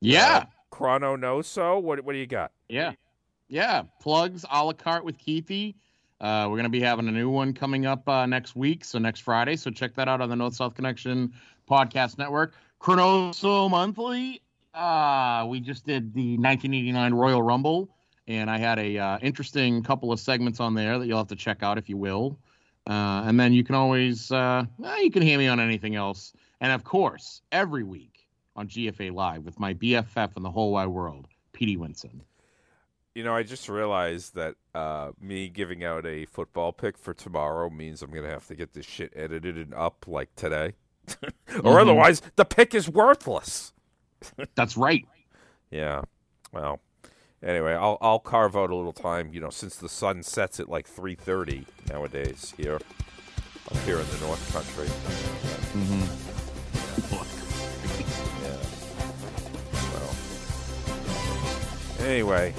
Yeah. 0.00 0.38
Uh, 0.38 0.44
Chrono 0.70 1.16
Noso. 1.16 1.80
What, 1.80 2.04
what 2.04 2.12
do 2.12 2.18
you 2.18 2.26
got? 2.26 2.52
Yeah. 2.68 2.92
Yeah. 3.48 3.82
Plugs 4.00 4.44
a 4.50 4.64
la 4.64 4.72
carte 4.72 5.04
with 5.04 5.18
Keithie. 5.18 5.74
Uh, 6.20 6.46
we're 6.48 6.56
going 6.56 6.64
to 6.64 6.68
be 6.68 6.80
having 6.80 7.08
a 7.08 7.12
new 7.12 7.30
one 7.30 7.54
coming 7.54 7.86
up 7.86 8.06
uh, 8.08 8.26
next 8.26 8.54
week, 8.54 8.84
so 8.84 8.98
next 8.98 9.20
Friday. 9.20 9.56
So 9.56 9.70
check 9.70 9.94
that 9.94 10.06
out 10.06 10.20
on 10.20 10.28
the 10.28 10.36
North 10.36 10.54
South 10.54 10.74
Connection 10.74 11.32
Podcast 11.68 12.18
Network. 12.18 12.54
Chronoso 12.80 13.70
Monthly. 13.70 14.42
Uh, 14.74 15.46
we 15.48 15.60
just 15.60 15.86
did 15.86 16.12
the 16.14 16.36
1989 16.36 17.14
Royal 17.14 17.42
Rumble, 17.42 17.88
and 18.28 18.50
I 18.50 18.58
had 18.58 18.78
a 18.78 18.98
uh, 18.98 19.18
interesting 19.20 19.82
couple 19.82 20.12
of 20.12 20.20
segments 20.20 20.60
on 20.60 20.74
there 20.74 20.98
that 20.98 21.06
you'll 21.06 21.18
have 21.18 21.28
to 21.28 21.36
check 21.36 21.62
out 21.62 21.78
if 21.78 21.88
you 21.88 21.96
will. 21.96 22.38
Uh, 22.86 23.22
and 23.26 23.38
then 23.38 23.52
you 23.52 23.64
can 23.64 23.74
always 23.74 24.30
uh, 24.32 24.64
you 25.00 25.10
can 25.10 25.22
hear 25.22 25.38
me 25.38 25.48
on 25.48 25.60
anything 25.60 25.96
else. 25.96 26.32
And 26.60 26.72
of 26.72 26.84
course, 26.84 27.40
every 27.52 27.84
week 27.84 28.09
on 28.60 28.68
GFA 28.68 29.12
Live 29.12 29.44
with 29.44 29.58
my 29.58 29.72
BFF 29.74 30.36
in 30.36 30.42
the 30.42 30.50
whole 30.50 30.70
wide 30.72 30.88
world, 30.88 31.26
Petey 31.52 31.76
Winson. 31.78 32.20
You 33.14 33.24
know, 33.24 33.34
I 33.34 33.42
just 33.42 33.68
realized 33.68 34.34
that 34.34 34.54
uh, 34.74 35.12
me 35.20 35.48
giving 35.48 35.82
out 35.82 36.04
a 36.06 36.26
football 36.26 36.70
pick 36.70 36.96
for 36.98 37.14
tomorrow 37.14 37.70
means 37.70 38.02
I'm 38.02 38.10
going 38.10 38.22
to 38.24 38.30
have 38.30 38.46
to 38.48 38.54
get 38.54 38.74
this 38.74 38.86
shit 38.86 39.12
edited 39.16 39.56
and 39.56 39.72
up 39.74 40.04
like 40.06 40.28
today. 40.36 40.74
or 41.64 41.72
Mhm. 41.76 41.80
otherwise, 41.80 42.22
the 42.36 42.44
pick 42.44 42.74
is 42.74 42.88
worthless. 42.88 43.72
That's 44.54 44.76
right. 44.76 45.06
Yeah. 45.70 46.02
Well, 46.52 46.80
anyway, 47.42 47.72
I'll 47.72 47.96
I'll 48.02 48.18
carve 48.20 48.54
out 48.56 48.70
a 48.70 48.76
little 48.76 48.92
time, 48.92 49.32
you 49.32 49.40
know, 49.40 49.50
since 49.50 49.76
the 49.76 49.88
sun 49.88 50.22
sets 50.22 50.60
at 50.60 50.68
like 50.68 50.86
3:30 50.86 51.64
nowadays 51.88 52.52
here 52.56 52.76
up 53.70 53.76
here 53.78 53.98
in 53.98 54.06
the 54.10 54.18
North 54.20 54.52
Country. 54.52 54.88
Mm-hmm. 55.72 56.49
Anyway, 62.02 62.52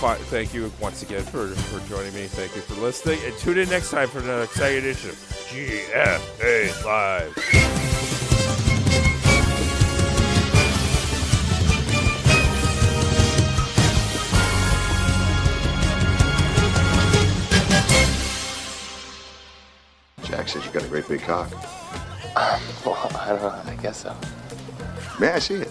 fi- 0.00 0.16
thank 0.16 0.54
you 0.54 0.72
once 0.80 1.02
again 1.02 1.22
for, 1.22 1.48
for 1.48 1.88
joining 1.88 2.14
me. 2.14 2.26
Thank 2.26 2.54
you 2.56 2.62
for 2.62 2.74
listening. 2.80 3.18
And 3.24 3.36
tune 3.38 3.58
in 3.58 3.68
next 3.68 3.90
time 3.90 4.08
for 4.08 4.20
another 4.20 4.44
exciting 4.44 4.78
edition 4.78 5.10
of 5.10 5.16
GFA 5.50 6.84
Live. 6.84 7.34
Jack 20.24 20.48
says 20.48 20.64
you 20.64 20.72
got 20.72 20.84
a 20.84 20.88
great 20.88 21.06
big 21.08 21.20
cock. 21.20 21.50
well, 22.86 23.10
I 23.14 23.28
don't 23.28 23.42
know. 23.42 23.62
I 23.66 23.76
guess 23.82 24.02
so. 24.02 24.16
May 25.20 25.28
I 25.28 25.38
see 25.38 25.54
it? 25.56 25.70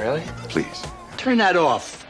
Really? 0.00 0.22
Please. 0.48 0.82
Turn 1.18 1.36
that 1.38 1.56
off. 1.56 2.09